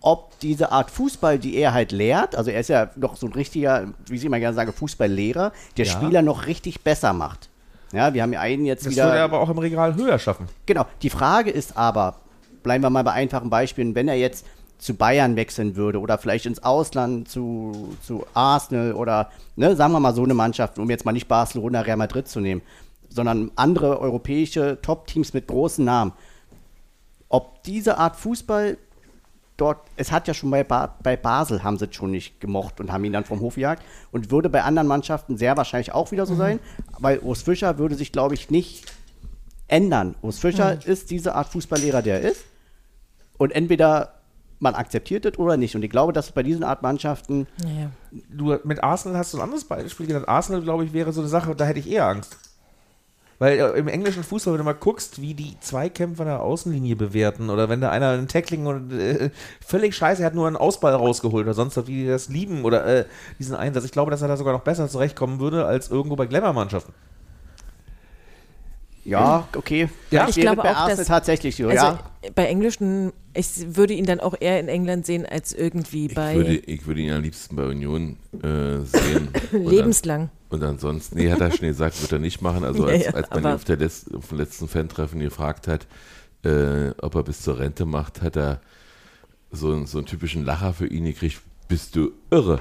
ob 0.00 0.38
diese 0.40 0.70
Art 0.70 0.90
Fußball, 0.90 1.38
die 1.38 1.56
er 1.56 1.72
halt 1.72 1.90
lehrt, 1.90 2.36
also 2.36 2.50
er 2.50 2.60
ist 2.60 2.68
ja 2.68 2.90
noch 2.94 3.16
so 3.16 3.26
ein 3.26 3.32
richtiger, 3.32 3.88
wie 4.06 4.16
ich 4.16 4.24
immer 4.24 4.38
gerne 4.38 4.54
sage, 4.54 4.72
Fußballlehrer, 4.72 5.50
der 5.76 5.86
Ja. 5.86 5.90
Spieler 5.92 6.22
noch 6.22 6.46
richtig 6.46 6.82
besser 6.82 7.12
macht. 7.14 7.48
Ja, 7.94 8.12
wir 8.12 8.22
haben 8.22 8.32
ja 8.32 8.40
einen 8.40 8.66
jetzt 8.66 8.84
Das 8.86 8.92
wieder. 8.92 9.04
würde 9.04 9.18
er 9.18 9.24
aber 9.24 9.40
auch 9.40 9.48
im 9.48 9.58
Regal 9.58 9.94
höher 9.94 10.18
schaffen. 10.18 10.46
Genau. 10.66 10.84
Die 11.02 11.10
Frage 11.10 11.50
ist 11.50 11.76
aber, 11.76 12.16
bleiben 12.62 12.82
wir 12.82 12.90
mal 12.90 13.04
bei 13.04 13.12
einfachen 13.12 13.50
Beispielen, 13.50 13.94
wenn 13.94 14.08
er 14.08 14.16
jetzt 14.16 14.44
zu 14.78 14.94
Bayern 14.94 15.36
wechseln 15.36 15.76
würde 15.76 16.00
oder 16.00 16.18
vielleicht 16.18 16.46
ins 16.46 16.62
Ausland 16.62 17.28
zu, 17.28 17.94
zu 18.02 18.26
Arsenal 18.34 18.92
oder, 18.94 19.30
ne, 19.56 19.76
sagen 19.76 19.92
wir 19.92 20.00
mal 20.00 20.14
so 20.14 20.24
eine 20.24 20.34
Mannschaft, 20.34 20.78
um 20.78 20.90
jetzt 20.90 21.04
mal 21.04 21.12
nicht 21.12 21.28
Barcelona, 21.28 21.80
Real 21.82 21.96
Madrid 21.96 22.28
zu 22.28 22.40
nehmen, 22.40 22.60
sondern 23.08 23.52
andere 23.56 24.00
europäische 24.00 24.78
Top-Teams 24.82 25.32
mit 25.32 25.46
großen 25.46 25.84
Namen. 25.84 26.12
Ob 27.28 27.62
diese 27.62 27.98
Art 27.98 28.16
Fußball 28.16 28.76
dort, 29.56 29.78
es 29.96 30.10
hat 30.10 30.26
ja 30.28 30.34
schon 30.34 30.50
bei, 30.50 30.64
ba 30.64 30.96
bei 31.02 31.16
Basel 31.16 31.62
haben 31.62 31.78
sie 31.78 31.86
es 31.86 31.94
schon 31.94 32.10
nicht 32.10 32.40
gemocht 32.40 32.80
und 32.80 32.92
haben 32.92 33.04
ihn 33.04 33.12
dann 33.12 33.24
vom 33.24 33.40
Hof 33.40 33.54
gejagt 33.54 33.82
und 34.12 34.30
würde 34.30 34.48
bei 34.48 34.62
anderen 34.62 34.88
Mannschaften 34.88 35.36
sehr 35.36 35.56
wahrscheinlich 35.56 35.92
auch 35.92 36.10
wieder 36.12 36.26
so 36.26 36.34
sein, 36.34 36.58
weil 36.98 37.18
Urs 37.20 37.42
Fischer 37.42 37.78
würde 37.78 37.94
sich, 37.94 38.12
glaube 38.12 38.34
ich, 38.34 38.50
nicht 38.50 38.84
ändern. 39.68 40.14
Urs 40.22 40.38
Fischer 40.38 40.84
ist 40.86 41.10
diese 41.10 41.34
Art 41.34 41.48
Fußballlehrer, 41.48 42.02
der 42.02 42.20
er 42.20 42.30
ist 42.30 42.44
und 43.38 43.52
entweder 43.52 44.14
man 44.58 44.74
akzeptiert 44.74 45.24
es 45.26 45.38
oder 45.38 45.56
nicht 45.56 45.74
und 45.76 45.82
ich 45.82 45.90
glaube, 45.90 46.12
dass 46.12 46.32
bei 46.32 46.42
diesen 46.42 46.64
Art 46.64 46.82
Mannschaften 46.82 47.46
Ja, 47.62 47.82
ja. 47.82 47.90
Du, 48.30 48.56
mit 48.64 48.82
Arsenal 48.82 49.18
hast 49.18 49.34
du 49.34 49.38
ein 49.38 49.42
anderes 49.42 49.64
Beispiel 49.64 50.06
genannt. 50.06 50.28
Arsenal, 50.28 50.62
glaube 50.62 50.84
ich, 50.84 50.92
wäre 50.92 51.12
so 51.12 51.20
eine 51.20 51.28
Sache, 51.28 51.54
da 51.54 51.64
hätte 51.64 51.80
ich 51.80 51.90
eher 51.90 52.06
Angst. 52.06 52.38
Weil 53.44 53.58
äh, 53.58 53.78
im 53.78 53.88
englischen 53.88 54.24
Fußball, 54.24 54.54
wenn 54.54 54.58
du 54.58 54.64
mal 54.64 54.72
guckst, 54.72 55.20
wie 55.20 55.34
die 55.34 55.60
Zweikämpfer 55.60 56.24
der 56.24 56.40
Außenlinie 56.40 56.96
bewerten 56.96 57.50
oder 57.50 57.68
wenn 57.68 57.82
da 57.82 57.90
einer 57.90 58.08
einen 58.08 58.26
Tackling 58.26 58.64
und 58.64 58.90
äh, 58.90 59.28
völlig 59.60 59.94
scheiße, 59.94 60.22
er 60.22 60.26
hat 60.26 60.34
nur 60.34 60.46
einen 60.46 60.56
Ausball 60.56 60.94
rausgeholt 60.94 61.44
oder 61.44 61.52
sonst 61.52 61.76
was, 61.76 61.86
wie 61.86 62.04
die 62.04 62.06
das 62.06 62.30
lieben 62.30 62.64
oder 62.64 62.86
äh, 62.86 63.04
diesen 63.38 63.54
Einsatz. 63.54 63.84
Ich 63.84 63.92
glaube, 63.92 64.10
dass 64.10 64.22
er 64.22 64.28
da 64.28 64.38
sogar 64.38 64.54
noch 64.54 64.62
besser 64.62 64.88
zurechtkommen 64.88 65.40
würde 65.40 65.66
als 65.66 65.90
irgendwo 65.90 66.16
bei 66.16 66.24
Glamour-Mannschaften. 66.24 66.94
Ja, 69.04 69.46
okay, 69.56 69.88
Ja, 70.10 70.28
ich 70.28 70.36
wäre 70.36 70.46
glaube 70.54 70.62
bei 70.62 70.70
auch, 70.72 70.76
Arsenal 70.76 70.96
dass- 70.96 71.06
tatsächlich 71.06 71.56
so, 71.56 71.64
Also 71.68 71.76
ja. 71.84 71.98
bei 72.34 72.46
englischen, 72.46 73.12
ich 73.34 73.76
würde 73.76 73.94
ihn 73.94 74.06
dann 74.06 74.20
auch 74.20 74.34
eher 74.40 74.58
in 74.60 74.68
England 74.68 75.04
sehen 75.06 75.26
als 75.26 75.52
irgendwie 75.52 76.06
Ich 76.06 76.14
bei 76.14 76.34
würde, 76.36 76.56
ich 76.56 76.86
würde 76.86 77.00
ihn 77.00 77.12
am 77.12 77.22
liebsten 77.22 77.56
bei 77.56 77.64
Union 77.66 78.16
äh, 78.42 78.78
sehen. 78.84 79.28
Und 79.52 79.66
lebenslang. 79.66 80.30
Und 80.50 80.62
ansonsten, 80.62 81.18
nee, 81.18 81.30
hat 81.30 81.40
er 81.40 81.50
schon 81.50 81.66
gesagt, 81.68 82.00
wird 82.00 82.12
er 82.12 82.18
nicht 82.20 82.40
machen. 82.40 82.64
Also 82.64 82.86
Ja, 82.88 82.94
als, 82.94 83.04
ja, 83.06 83.12
als 83.14 83.30
man 83.30 83.38
ihn 83.40 83.46
auf, 83.46 83.64
der 83.64 83.76
Letz-, 83.78 84.14
auf 84.14 84.28
dem 84.28 84.38
letzten 84.38 84.68
Fan-Treffen 84.68 85.18
gefragt 85.20 85.66
hat, 85.68 85.86
äh, 86.44 86.90
ob 87.00 87.14
er 87.14 87.22
bis 87.24 87.42
zur 87.42 87.58
Rente 87.58 87.86
macht, 87.86 88.22
hat 88.22 88.36
er 88.36 88.60
so, 89.50 89.72
einen- 89.72 89.86
so 89.86 89.98
einen 89.98 90.06
typischen 90.06 90.44
Lacher 90.44 90.72
für 90.72 90.86
ihn 90.86 91.04
gekriegt, 91.04 91.40
bist 91.68 91.96
du 91.96 92.12
irre. 92.30 92.60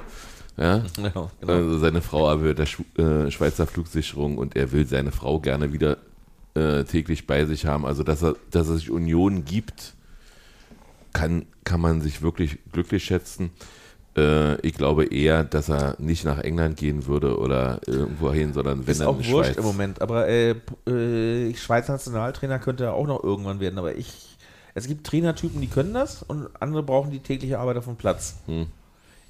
Ja? 0.57 0.83
Ja, 1.01 1.29
Also 1.47 1.77
seine 1.79 2.01
Frau 2.01 2.29
arbeitet 2.29 2.67
der 2.97 3.25
äh, 3.27 3.31
Schweizer 3.31 3.65
Flugsicherung 3.67 4.37
und 4.37 4.55
er 4.55 4.71
will 4.71 4.85
seine 4.87 5.11
Frau 5.11 5.39
gerne 5.39 5.71
wieder 5.73 5.97
äh, 6.55 6.83
täglich 6.83 7.27
bei 7.27 7.45
sich 7.45 7.65
haben. 7.65 7.85
Also 7.85 8.03
dass 8.03 8.23
er, 8.23 8.35
dass 8.51 8.67
er 8.69 8.75
sich 8.75 8.91
Union 8.91 9.45
gibt, 9.45 9.93
kann, 11.13 11.45
kann 11.63 11.81
man 11.81 12.01
sich 12.01 12.21
wirklich 12.21 12.59
glücklich 12.71 13.03
schätzen. 13.03 13.51
Äh, 14.15 14.59
ich 14.61 14.73
glaube 14.73 15.05
eher, 15.05 15.43
dass 15.43 15.69
er 15.69 15.95
nicht 15.99 16.25
nach 16.25 16.39
England 16.39 16.77
gehen 16.77 17.07
würde 17.07 17.37
oder 17.37 17.79
irgendwo 17.87 18.31
hin, 18.31 18.53
sondern 18.53 18.85
wenn 18.85 18.91
Ist 18.91 19.01
dann 19.01 19.07
auch 19.07 19.19
in 19.19 19.31
wurscht 19.31 19.53
Schweiz. 19.53 19.57
im 19.57 19.63
Moment, 19.63 20.01
aber 20.01 20.27
äh, 20.27 20.51
äh, 20.87 21.55
Schweizer 21.55 21.93
Nationaltrainer 21.93 22.59
könnte 22.59 22.85
er 22.85 22.93
auch 22.93 23.07
noch 23.07 23.23
irgendwann 23.23 23.59
werden, 23.59 23.79
aber 23.79 23.95
ich, 23.95 24.37
es 24.75 24.87
gibt 24.87 25.07
Trainertypen, 25.07 25.61
die 25.61 25.67
können 25.67 25.93
das 25.93 26.21
und 26.23 26.49
andere 26.59 26.83
brauchen 26.83 27.11
die 27.11 27.19
tägliche 27.19 27.59
Arbeit 27.59 27.77
auf 27.77 27.85
dem 27.85 27.95
Platz. 27.95 28.35
Hm. 28.45 28.67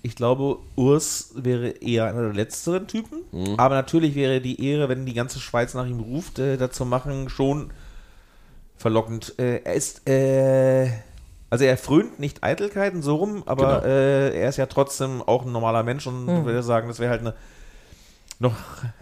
Ich 0.05 0.15
glaube, 0.17 0.57
Urs 0.75 1.31
wäre 1.33 1.69
eher 1.69 2.05
einer 2.05 2.23
der 2.23 2.33
letzteren 2.33 2.87
Typen, 2.87 3.19
Hm. 3.31 3.57
aber 3.57 3.75
natürlich 3.75 4.15
wäre 4.15 4.41
die 4.41 4.63
Ehre, 4.67 4.89
wenn 4.89 5.05
die 5.05 5.13
ganze 5.13 5.39
Schweiz 5.39 5.73
nach 5.73 5.87
ihm 5.87 6.01
ruft, 6.01 6.39
äh, 6.39 6.57
dazu 6.57 6.83
machen, 6.85 7.29
schon 7.29 7.71
verlockend. 8.77 9.35
Äh, 9.39 9.61
er 9.63 9.73
ist, 9.75 10.07
äh, 10.09 10.89
also 11.49 11.63
er 11.63 11.77
frönt 11.77 12.19
nicht 12.19 12.43
Eitelkeiten 12.43 13.01
so 13.01 13.15
rum, 13.15 13.43
aber 13.45 13.81
Genau. 13.81 13.85
äh, 13.93 14.37
er 14.41 14.49
ist 14.49 14.57
ja 14.57 14.65
trotzdem 14.65 15.21
auch 15.21 15.45
ein 15.45 15.51
normaler 15.53 15.83
Mensch 15.83 16.05
und 16.05 16.27
würde 16.45 16.63
sagen, 16.63 16.89
das 16.89 16.99
wäre 16.99 17.09
halt 17.11 17.21
eine 17.21 17.33
noch 18.39 18.55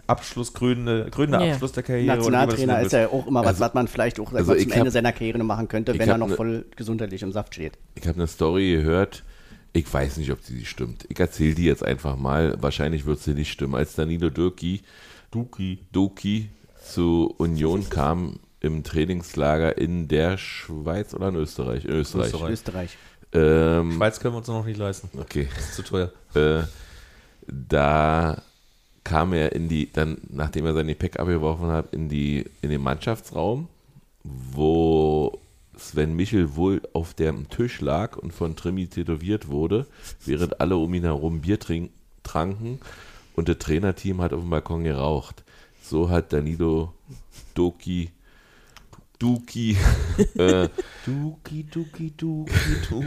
abschlusskrönende, 0.06 1.08
krönende 1.10 1.44
Ja. 1.44 1.52
Abschluss 1.54 1.72
der 1.72 1.82
Karriere. 1.82 2.16
Nationaltrainer 2.16 2.80
ist 2.82 2.92
ja 2.92 3.08
auch 3.08 3.26
immer 3.26 3.40
was, 3.40 3.48
Also- 3.48 3.64
was 3.64 3.74
man 3.74 3.88
vielleicht 3.88 4.20
auch 4.20 4.32
also 4.32 4.54
zum 4.54 4.70
hab- 4.70 4.76
Ende 4.78 4.90
seiner 4.92 5.12
Karriere 5.12 5.42
machen 5.42 5.66
könnte, 5.66 5.98
wenn 5.98 6.08
er 6.08 6.18
noch 6.18 6.28
ne- 6.28 6.36
voll 6.36 6.64
gesundheitlich 6.76 7.22
im 7.22 7.32
Saft 7.32 7.54
steht. 7.54 7.72
Ich 7.96 8.06
habe 8.06 8.16
eine 8.18 8.28
Story 8.28 8.76
gehört, 8.76 9.24
ich 9.72 9.92
weiß 9.92 10.18
nicht, 10.18 10.30
ob 10.30 10.42
sie 10.42 10.64
stimmt. 10.64 11.06
Ich 11.08 11.18
erzähle 11.18 11.54
die 11.54 11.64
jetzt 11.64 11.84
einfach 11.84 12.16
mal. 12.16 12.56
Wahrscheinlich 12.60 13.06
wird 13.06 13.20
sie 13.20 13.34
nicht 13.34 13.50
stimmen. 13.50 13.74
Als 13.74 13.94
Danilo 13.94 14.28
Dürki, 14.28 14.82
Duki, 15.30 15.78
Doki 15.92 16.50
zu 16.84 17.34
Union 17.38 17.88
kam 17.90 18.38
im 18.60 18.84
Trainingslager 18.84 19.78
in 19.78 20.08
der 20.08 20.36
Schweiz 20.36 21.14
oder 21.14 21.28
in 21.28 21.36
Österreich? 21.36 21.84
In 21.84 21.92
Österreich. 21.92 22.26
Österreich. 22.26 22.52
Österreich. 22.52 22.98
Ähm, 23.32 23.92
Schweiz 23.96 24.20
können 24.20 24.34
wir 24.34 24.38
uns 24.38 24.48
noch 24.48 24.64
nicht 24.66 24.78
leisten. 24.78 25.08
okay. 25.18 25.48
Das 25.54 25.70
ist 25.70 25.74
zu 25.76 25.82
teuer. 25.82 26.12
Äh, 26.34 26.64
da 27.46 28.42
kam 29.04 29.32
er 29.32 29.52
in 29.52 29.68
die, 29.68 29.90
dann, 29.90 30.18
nachdem 30.28 30.66
er 30.66 30.74
sein 30.74 30.86
Gepäck 30.86 31.18
abgeworfen 31.18 31.68
hat, 31.68 31.92
in 31.92 32.08
die, 32.08 32.44
in 32.60 32.70
den 32.70 32.82
Mannschaftsraum, 32.82 33.68
wo 34.22 35.40
Sven 35.76 36.14
Michel 36.14 36.56
wohl 36.56 36.82
auf 36.92 37.14
dem 37.14 37.48
Tisch 37.48 37.80
lag 37.80 38.16
und 38.16 38.32
von 38.32 38.56
Trimi 38.56 38.88
tätowiert 38.88 39.48
wurde, 39.48 39.86
während 40.24 40.60
alle 40.60 40.76
um 40.76 40.92
ihn 40.94 41.04
herum 41.04 41.40
Bier 41.40 41.58
tranken 42.22 42.80
und 43.34 43.48
das 43.48 43.58
Trainerteam 43.58 44.20
hat 44.20 44.32
auf 44.32 44.40
dem 44.40 44.50
Balkon 44.50 44.84
geraucht. 44.84 45.44
So 45.82 46.10
hat 46.10 46.32
Danilo 46.32 46.92
Doki 47.54 48.10
Duki 49.22 49.76
äh, 50.34 50.68
Duki, 51.06 51.62
Duki, 51.62 52.10
Duki, 52.16 52.50
Duki. 52.90 53.06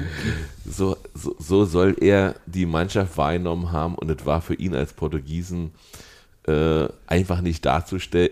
so, 0.66 0.96
so, 1.14 1.36
so 1.38 1.66
soll 1.66 1.98
er 2.00 2.36
die 2.46 2.66
Mannschaft 2.66 3.18
wahrgenommen 3.18 3.74
haben 3.74 3.96
und 3.96 4.10
es 4.10 4.26
war 4.26 4.42
für 4.42 4.54
ihn 4.54 4.76
als 4.76 4.94
Portugiesen 4.94 5.72
äh, 6.48 6.88
einfach 7.06 7.42
nicht 7.42 7.66
darzustell, 7.66 8.32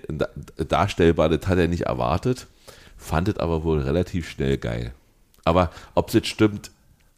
darstellbar, 0.55 1.27
das 1.27 1.45
hat 1.45 1.57
er 1.57 1.67
nicht 1.67 1.81
erwartet, 1.81 2.47
fand 3.03 3.27
es 3.27 3.37
aber 3.37 3.63
wohl 3.63 3.79
relativ 3.81 4.29
schnell 4.29 4.57
geil. 4.57 4.93
Aber 5.45 5.71
ob 5.95 6.07
es 6.07 6.13
jetzt 6.13 6.27
stimmt, 6.27 6.71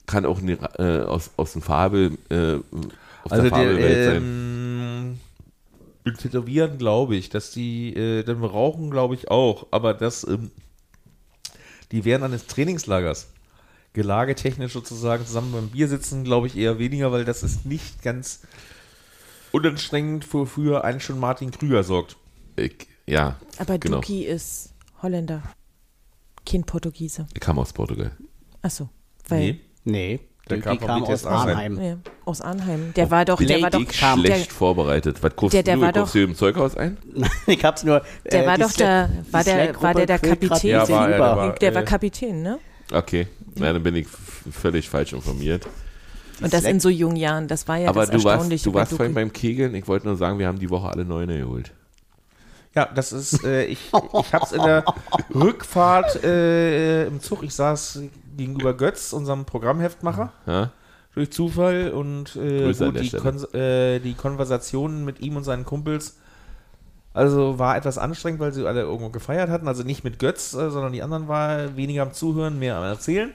kann 0.06 0.26
auch 0.26 0.40
nie, 0.42 0.58
äh, 0.78 1.02
aus, 1.02 1.32
aus 1.38 1.54
dem 1.54 1.62
Fabel, 1.62 2.18
äh, 2.30 2.56
aus 3.24 3.32
Also 3.32 3.44
der 3.44 3.52
Fabelwelt 3.52 4.06
sein. 4.06 4.16
ähm, 4.18 5.20
mit 6.04 6.20
Tätowieren 6.20 6.78
glaube 6.78 7.16
ich, 7.16 7.30
dass 7.30 7.52
die, 7.52 7.94
äh, 7.96 8.24
dann 8.24 8.44
rauchen 8.44 8.92
glaube 8.92 9.16
ich 9.16 9.32
auch, 9.32 9.68
aber 9.72 9.94
das, 9.94 10.24
ähm, 10.28 10.52
die 11.92 12.06
wären 12.06 12.24
eines 12.24 12.46
Trainingslagers 12.48 13.28
gelagetechnisch 13.94 14.74
sozusagen 14.74 15.26
zusammen 15.26 15.54
beim 15.54 15.70
Bier 15.70 15.88
sitzen, 15.88 16.24
glaube 16.24 16.48
ich 16.48 16.58
eher 16.58 16.80
weniger, 16.80 17.12
weil 17.12 17.26
das 17.26 17.44
ist 17.44 17.66
nicht 17.66 18.04
ganz 18.04 18.42
unanstrengend, 19.52 20.32
wofür 20.34 20.84
eigentlich 20.84 21.06
schon 21.06 21.20
Martin 21.20 21.50
Krüger 21.50 21.84
sorgt. 21.84 22.18
Ich, 22.58 22.88
ja, 23.08 23.38
Aber 23.58 23.78
genau. 23.78 23.98
Duki 23.98 24.26
ist 24.26 24.74
Holländer, 25.02 25.44
kein 26.46 26.64
Portugiese. 26.64 27.28
Ich 27.34 27.40
kam 27.40 27.60
aus 27.60 27.74
Portugal. 27.74 28.12
Achso, 28.62 28.90
weil 29.28 29.40
Nee. 29.40 29.60
Nee, 29.84 30.20
Der 30.50 30.58
die 30.58 30.64
kam 30.64 30.78
kam, 30.80 31.04
aus 31.04 31.26
Arnheim. 31.26 31.74
Arnheim. 31.78 31.84
ja, 31.84 31.98
aus 32.26 32.42
Arnheim. 32.42 32.94
Der 32.96 33.10
war 33.12 33.26
doch, 33.26 33.38
der 33.42 33.62
war 33.62 33.70
doch, 33.70 33.80
Ich 33.82 33.96
schlecht 33.96 34.28
der, 34.50 34.54
vorbereitet. 34.54 35.22
Was 35.22 35.36
kaufst 35.36 35.54
Der- 35.54 35.64
der 35.64 35.76
du? 35.76 35.82
war 35.82 35.92
Kaufst 35.92 36.16
doch- 36.16 36.20
du 36.20 36.24
im 36.24 36.36
Zeughaus 36.36 36.76
ein? 36.78 36.98
ich 37.48 37.64
hab's 37.64 37.84
nur. 37.84 38.02
Der 38.32 38.44
äh, 38.44 38.48
war 38.48 38.58
doch 38.58 38.72
der- 38.74 39.10
war 39.32 39.44
der- 39.44 39.82
war 39.82 39.94
der 39.94 40.06
der 40.06 40.20
Kapitän? 40.20 40.70
Ja, 40.72 40.88
war 40.90 41.10
er, 41.10 41.18
der 41.18 41.20
war- 41.20 41.54
der 41.56 41.76
war 41.76 41.84
Kapitän, 41.84 42.42
ne? 42.42 42.60
Okay, 42.92 43.28
na, 43.56 43.74
dann 43.74 43.82
bin 43.84 43.96
ich 43.96 44.08
völlig 44.08 44.90
falsch 44.90 45.14
informiert. 45.14 45.66
Und 46.42 46.52
das 46.54 46.62
Slack- 46.62 46.74
in 46.74 46.80
so 46.80 46.90
jungen 46.90 47.16
Jahren, 47.16 47.48
das 47.48 47.68
war 47.68 47.78
ja 47.78 47.90
Aber 47.90 48.06
das 48.06 48.12
du 48.12 48.24
warst, 48.24 48.66
du 48.66 48.74
warst 48.74 48.94
vorhin 48.94 49.14
beim 49.16 49.32
Kegeln. 49.34 49.74
Ich 49.76 49.88
wollte 49.88 50.06
nur 50.08 50.18
sagen, 50.18 50.38
wir 50.38 50.48
haben 50.48 50.60
die 50.60 50.70
Woche 50.70 50.90
alle 50.90 51.06
Neune 51.06 51.40
geholt. 51.40 51.72
Ja, 52.76 52.90
das 52.94 53.14
ist, 53.14 53.44
äh, 53.46 53.66
ich, 53.66 53.80
ich 53.88 54.34
habe 54.34 54.46
es 54.46 54.52
in 54.52 54.62
der 54.62 54.84
Rückfahrt 55.34 56.24
äh, 56.24 57.08
im 57.08 57.22
Zug, 57.22 57.44
ich 57.44 57.54
saß 57.56 58.02
gegenüber 58.36 58.74
Götz, 58.74 59.14
unserem 59.14 59.46
Programmheftmacher, 59.46 60.34
Ja? 60.46 60.72
durch 61.14 61.32
Zufall 61.32 61.92
und 61.92 62.36
äh, 62.36 62.74
gut, 62.74 63.00
die. 63.00 63.10
Kon 63.12 63.42
äh, 63.54 64.00
die 64.00 64.14
Konversationen 64.14 65.06
mit 65.06 65.22
ihm 65.22 65.38
und 65.38 65.46
seinen 65.46 65.64
Kumpels, 65.64 66.18
also 67.14 67.58
war 67.58 67.78
etwas 67.78 67.98
anstrengend, 67.98 68.42
weil 68.42 68.52
sie 68.52 68.68
alle 68.68 68.82
irgendwo 68.82 69.10
gefeiert 69.10 69.50
hatten, 69.50 69.70
also 69.70 69.84
nicht 69.84 70.04
mit 70.04 70.20
Götz, 70.20 70.54
äh, 70.54 70.70
sondern 70.70 70.92
die 70.92 71.02
anderen 71.02 71.30
war 71.30 71.78
weniger 71.78 72.02
am 72.02 72.12
Zuhören, 72.12 72.60
mehr 72.60 72.76
am 72.76 72.84
Erzählen. 72.84 73.32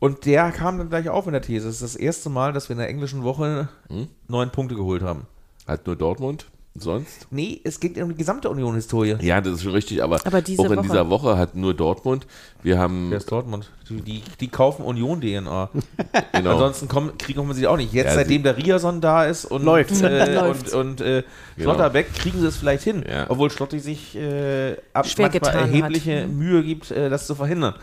Und 0.00 0.26
der 0.26 0.50
kam 0.50 0.78
dann 0.78 0.88
gleich 0.88 1.08
auf 1.08 1.26
in 1.28 1.32
der 1.32 1.42
These. 1.42 1.68
Es 1.68 1.76
ist 1.76 1.82
das 1.82 1.94
erste 1.94 2.28
Mal, 2.28 2.52
dass 2.52 2.68
wir 2.68 2.74
in 2.74 2.78
der 2.80 2.88
englischen 2.88 3.22
Woche 3.22 3.68
Hm? 3.88 4.08
neun 4.26 4.50
Punkte 4.50 4.74
geholt 4.74 5.02
haben. 5.02 5.26
Hat 5.68 5.86
nur 5.86 5.94
Dortmund? 5.94 6.46
Sonst? 6.74 7.26
Nee, 7.30 7.60
es 7.64 7.78
geht 7.80 7.98
um 7.98 8.08
die 8.08 8.14
gesamte 8.14 8.48
Union-Historie. 8.48 9.16
Ja, 9.20 9.42
das 9.42 9.54
ist 9.56 9.62
schon 9.64 9.72
richtig, 9.72 10.02
aber, 10.02 10.18
Aber 10.24 10.40
diese 10.40 10.62
auch 10.62 10.70
in 10.70 10.76
Woche. 10.78 10.82
dieser 10.82 11.10
Woche 11.10 11.36
hat 11.36 11.54
nur 11.54 11.74
Dortmund. 11.74 12.26
Wir 12.62 12.78
haben, 12.78 13.10
Wer 13.10 13.18
ist 13.18 13.30
Dortmund? 13.30 13.70
Die, 13.90 14.00
die, 14.00 14.22
die 14.40 14.48
kaufen 14.48 14.82
Union-DNA. 14.86 15.68
genau, 16.32 16.50
Ansonsten 16.52 16.88
kommen, 16.88 17.18
kriegen 17.18 17.46
wir 17.46 17.54
sie 17.54 17.66
auch 17.66 17.76
nicht. 17.76 17.92
Jetzt, 17.92 18.06
Ja, 18.06 18.14
seitdem 18.14 18.42
der 18.42 18.56
Riason 18.56 19.02
da 19.02 19.26
ist 19.26 19.44
und, 19.44 19.64
Läuft's. 19.64 20.00
äh, 20.00 20.40
und, 20.48 20.72
und 20.72 21.00
äh, 21.02 21.24
Genau. 21.58 21.72
Schlotterbeck, 21.74 22.14
kriegen 22.14 22.40
sie 22.40 22.46
es 22.46 22.56
vielleicht 22.56 22.84
hin. 22.84 23.04
Ja. 23.06 23.26
Obwohl 23.28 23.50
Schlotti 23.50 23.78
sich 23.78 24.16
äh, 24.16 24.76
ab 24.94 25.06
Schwer 25.06 25.28
getan 25.28 25.54
erhebliche 25.54 26.22
hat. 26.22 26.30
Mühe 26.30 26.62
gibt, 26.62 26.90
äh, 26.90 27.10
das 27.10 27.26
zu 27.26 27.34
verhindern. 27.34 27.74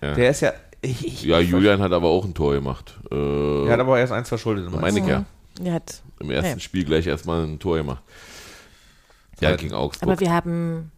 Ja. 0.00 0.14
Der 0.14 0.30
ist 0.30 0.42
ja. 0.42 0.52
Ich, 0.80 1.04
ich, 1.04 1.24
ja, 1.24 1.40
ich- 1.40 1.50
Julian 1.50 1.80
hat 1.82 1.90
aber 1.90 2.06
auch 2.06 2.24
ein 2.24 2.34
Tor 2.34 2.52
gemacht. 2.54 2.94
Äh, 3.10 3.66
Er 3.66 3.72
hat 3.72 3.80
aber 3.80 3.98
erst 3.98 4.12
eins 4.12 4.28
verschuldet. 4.28 4.72
im 4.72 4.80
meine 4.80 5.00
ich 5.00 5.06
ja. 5.06 5.24
Hat, 5.66 6.02
Im 6.20 6.30
ersten 6.30 6.52
Ja. 6.52 6.58
Spiel 6.60 6.84
gleich 6.84 7.06
erstmal 7.06 7.44
ein 7.44 7.58
Tor 7.58 7.76
gemacht. 7.76 8.02
Ja, 9.40 9.48
Aber- 9.48 9.56
gegen 9.58 9.74
Augsburg. 9.74 10.08
aber 10.10 10.20
wir 10.20 10.32
haben 10.32 10.90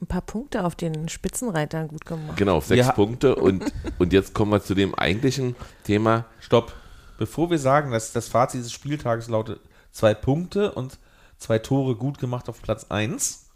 ein 0.00 0.06
paar 0.06 0.20
Punkte 0.22 0.64
auf 0.64 0.74
den 0.74 1.08
Spitzenreitern 1.08 1.88
gut 1.88 2.04
gemacht. 2.04 2.36
genau, 2.36 2.60
sechs 2.60 2.86
Ja. 2.86 2.92
Punkte. 2.92 3.34
Und, 3.36 3.64
und 3.98 4.12
jetzt 4.12 4.34
kommen 4.34 4.52
wir 4.52 4.62
zu 4.62 4.74
dem 4.74 4.94
eigentlichen 4.94 5.56
Thema. 5.84 6.26
Stopp. 6.40 6.74
Bevor 7.18 7.50
wir 7.50 7.58
sagen, 7.58 7.90
dass 7.92 8.12
das 8.12 8.28
Fazit 8.28 8.58
dieses 8.60 8.72
Spieltages 8.72 9.28
lautet 9.28 9.58
zwei 9.90 10.12
Punkte 10.14 10.72
und 10.72 10.98
zwei 11.38 11.58
Tore 11.58 11.96
gut 11.96 12.18
gemacht 12.18 12.48
auf 12.50 12.60
Platz 12.60 12.86
1, 12.90 13.46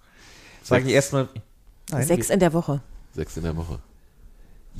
sage 0.62 0.86
ich 0.88 0.94
erstmal. 0.94 1.28
Nein, 1.90 2.06
Sechs 2.06 2.30
in 2.30 2.40
der 2.40 2.52
Woche. 2.54 2.80
Sechs 3.14 3.36
in 3.36 3.42
der 3.42 3.56
Woche. 3.56 3.78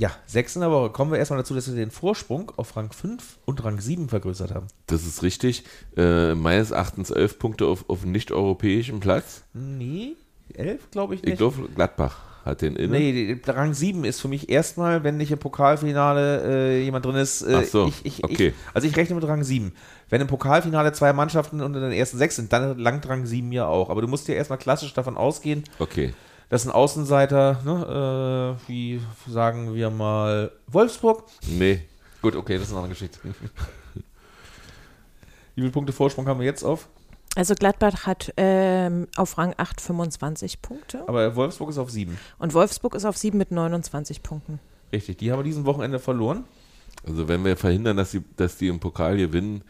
Ja, 0.01 0.09
sechs 0.25 0.55
in 0.55 0.61
der 0.61 0.71
Woche. 0.71 0.89
Kommen 0.89 1.11
wir 1.11 1.19
erstmal 1.19 1.37
dazu, 1.37 1.53
dass 1.53 1.67
wir 1.67 1.75
den 1.75 1.91
Vorsprung 1.91 2.51
auf 2.57 2.75
Rang 2.75 2.91
5 2.91 3.37
und 3.45 3.63
Rang 3.63 3.79
7 3.79 4.09
vergrößert 4.09 4.51
haben. 4.51 4.65
Das 4.87 5.05
ist 5.05 5.21
richtig. 5.21 5.63
Äh, 5.95 6.33
meines 6.33 6.71
Erachtens 6.71 7.11
elf 7.11 7.37
Punkte 7.37 7.67
auf, 7.67 7.87
auf 7.87 8.03
nicht-europäischem 8.03 8.99
Platz. 8.99 9.43
Nee, 9.53 10.13
11 10.55 10.89
glaube 10.89 11.13
ich 11.13 11.21
Ich 11.21 11.27
nicht. 11.27 11.37
glaube, 11.37 11.69
Gladbach 11.75 12.17
hat 12.43 12.63
den 12.63 12.75
inne. 12.77 12.97
Nee, 12.97 13.39
Rang 13.45 13.75
7 13.75 14.03
ist 14.03 14.19
für 14.21 14.27
mich 14.27 14.49
erstmal, 14.49 15.03
wenn 15.03 15.17
nicht 15.17 15.29
im 15.31 15.37
Pokalfinale 15.37 16.41
äh, 16.79 16.83
jemand 16.83 17.05
drin 17.05 17.17
ist. 17.17 17.43
Äh, 17.43 17.57
Ach 17.59 17.63
so, 17.65 17.85
ich, 17.85 18.03
ich, 18.03 18.23
okay. 18.23 18.47
Ich, 18.47 18.53
also 18.73 18.87
ich 18.87 18.97
rechne 18.97 19.13
mit 19.13 19.27
Rang 19.27 19.43
7. 19.43 19.71
Wenn 20.09 20.19
im 20.21 20.25
Pokalfinale 20.27 20.93
zwei 20.93 21.13
Mannschaften 21.13 21.61
unter 21.61 21.79
den 21.79 21.91
ersten 21.91 22.17
sechs 22.17 22.37
sind, 22.37 22.51
dann 22.51 22.79
langt 22.79 23.07
Rang 23.07 23.27
7 23.27 23.51
ja 23.51 23.67
auch. 23.67 23.91
Aber 23.91 24.01
du 24.01 24.07
musst 24.07 24.27
ja 24.27 24.33
erstmal 24.33 24.57
klassisch 24.57 24.95
davon 24.95 25.15
ausgehen, 25.15 25.63
Okay. 25.77 26.15
Dass 26.51 26.65
ein 26.65 26.71
Außenseiter, 26.71 27.61
ne, 27.63 28.57
äh, 28.59 28.69
wie 28.69 29.01
sagen 29.25 29.73
wir 29.73 29.89
mal, 29.89 30.51
Wolfsburg. 30.67 31.23
Nee. 31.47 31.87
Gut, 32.21 32.35
okay, 32.35 32.55
das 32.55 32.63
ist 32.63 32.71
eine 32.71 32.79
andere 32.79 32.89
Geschichte. 32.89 33.19
Wie 35.55 35.61
viele 35.61 35.71
Punkte 35.71 35.93
Vorsprung 35.93 36.27
haben 36.27 36.41
wir 36.41 36.45
jetzt 36.45 36.63
auf? 36.63 36.89
Also 37.37 37.55
Gladbach 37.55 38.05
hat 38.05 38.33
ähm, 38.35 39.07
auf 39.15 39.37
Rang 39.37 39.53
8 39.55 39.79
25 39.79 40.61
Punkte 40.61 41.07
Aber 41.07 41.37
Wolfsburg 41.37 41.69
ist 41.69 41.77
auf 41.77 41.89
7. 41.89 42.19
und 42.37 42.53
Wolfsburg 42.53 42.95
ist 42.95 43.05
auf 43.05 43.15
7 43.15 43.37
mit 43.37 43.51
29 43.51 44.21
Punkten. 44.21 44.59
Richtig, 44.91 45.19
die 45.19 45.31
haben 45.31 45.39
wir 45.39 45.45
diesen 45.45 45.63
Wochenende 45.63 45.99
verloren. 45.99 46.43
Also 47.07 47.29
wenn 47.29 47.45
wir 47.45 47.55
verhindern, 47.55 47.95
dass 47.95 48.11
die, 48.11 48.23
dass 48.35 48.57
die 48.57 48.67
im 48.67 48.81
Pokal 48.81 49.15
gewinnen, 49.15 49.63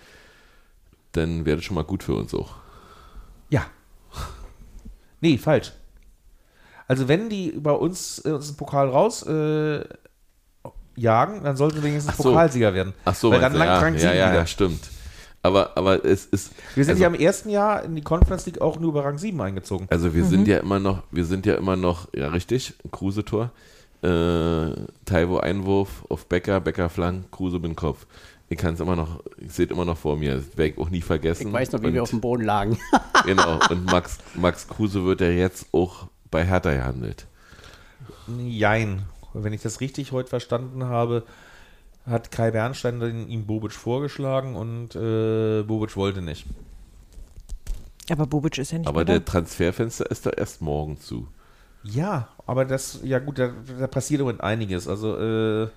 dann 1.12 1.46
wäre 1.46 1.58
das 1.58 1.66
schon 1.66 1.76
mal 1.76 1.84
gut 1.84 2.02
für 2.02 2.16
uns 2.16 2.34
auch. 2.34 2.56
Ja. 3.52 3.68
Nee, 5.20 5.38
falsch. 5.38 5.74
Also 6.92 7.08
wenn 7.08 7.30
die 7.30 7.52
bei 7.52 7.72
uns, 7.72 8.22
äh, 8.26 8.32
uns 8.32 8.48
den 8.48 8.58
Pokal 8.58 8.90
raus 8.90 9.26
äh, 9.26 9.80
jagen, 10.98 11.42
dann 11.42 11.56
sollten 11.56 11.78
wir 11.78 11.84
wenigstens 11.84 12.18
so. 12.18 12.24
Pokalsieger 12.24 12.74
werden. 12.74 12.92
Ach 13.06 13.16
so, 13.16 13.32
Weil 13.32 13.40
dann 13.40 13.54
du? 13.54 13.60
langt 13.60 13.72
ja, 13.72 13.80
Rang 13.80 13.94
ja, 13.94 14.00
7 14.00 14.10
ja, 14.10 14.28
wieder. 14.28 14.34
ja, 14.34 14.46
stimmt. 14.46 14.90
Aber, 15.42 15.78
aber 15.78 16.04
es 16.04 16.26
ist. 16.26 16.52
Wir 16.76 16.84
sind 16.84 16.96
also, 16.96 17.04
ja 17.04 17.08
im 17.08 17.16
ersten 17.16 17.50
Jahr 17.50 17.86
in 17.86 17.96
die 17.96 18.02
Conference 18.02 18.46
League 18.46 18.60
auch 18.60 18.78
nur 18.78 18.90
über 18.90 19.06
Rang 19.06 19.18
7 19.18 19.40
eingezogen. 19.40 19.88
Also 19.90 20.14
wir 20.14 20.26
sind 20.26 20.50
ja 20.50 20.58
immer 20.58 20.80
noch, 20.80 21.04
wir 21.12 21.24
sind 21.24 21.46
ja 21.46 21.56
immer 21.56 21.78
noch, 21.78 22.10
ja 22.14 22.28
richtig, 22.28 22.74
Kruse-Tor. 22.92 23.52
Äh, 24.04 24.76
Taiwo 25.06 25.38
Einwurf 25.38 26.04
auf 26.10 26.26
Becker, 26.26 26.60
Becker 26.60 26.90
Flank, 26.90 27.32
Kruse 27.32 27.62
bin 27.62 27.74
Kopf. 27.74 28.06
Ich 28.50 28.58
kann 28.58 28.74
es 28.74 28.82
immer 28.82 28.98
noch, 28.98 29.24
ich 29.38 29.54
sehe 29.54 29.64
es 29.64 29.72
immer 29.72 29.86
noch 29.86 29.98
vor 29.98 30.18
mir. 30.18 30.36
Das 30.36 30.58
werde 30.58 30.74
ich 30.74 30.78
auch 30.78 30.90
nie 30.90 31.02
vergessen. 31.02 31.48
Ich 31.48 31.54
weiß 31.54 31.72
noch, 31.72 31.82
wie 31.84 31.88
und, 31.88 31.94
wir 31.94 32.04
auf 32.04 32.10
dem 32.10 32.20
Boden 32.20 32.44
lagen. 32.44 32.78
Genau, 33.24 33.60
und 33.70 33.86
Max, 33.86 34.18
Max 34.34 34.68
Kruse 34.68 35.06
wird 35.06 35.22
ja 35.22 35.30
jetzt 35.30 35.68
auch 35.74 36.08
bei 36.32 36.46
Hertha 36.46 36.74
gehandelt. 36.74 37.28
Jein. 38.40 39.04
Wenn 39.34 39.54
ich 39.54 39.62
das 39.62 39.80
richtig 39.80 40.12
heute 40.12 40.30
verstanden 40.30 40.86
habe, 40.86 41.24
hat 42.06 42.32
Kai 42.32 42.52
Bernstein 42.52 43.30
ihm 43.30 43.46
Bobic 43.46 43.74
vorgeschlagen 43.74 44.56
und 44.56 44.96
äh, 44.96 45.64
Bobic 45.64 45.96
wollte 45.96 46.22
nicht. 46.22 46.46
Aber 48.10 48.26
Bobic 48.26 48.58
ist 48.58 48.72
ja 48.72 48.80
nicht 48.80 48.88
Aber 48.88 49.06
mehr 49.06 49.20
der 49.20 49.26
Transferfenster 49.26 50.10
ist 50.10 50.26
da 50.26 50.32
erst 50.32 50.62
morgen 50.62 51.00
zu. 51.00 51.28
Ja, 51.84 52.30
aber 52.46 52.66
das, 52.66 53.00
ja 53.04 53.20
gut, 53.20 53.40
da, 53.40 53.52
da 53.80 53.88
passiert 53.88 54.20
im 54.20 54.26
Moment 54.26 54.42
einiges. 54.42 54.88
Also, 54.88 55.18
äh, 55.18 55.68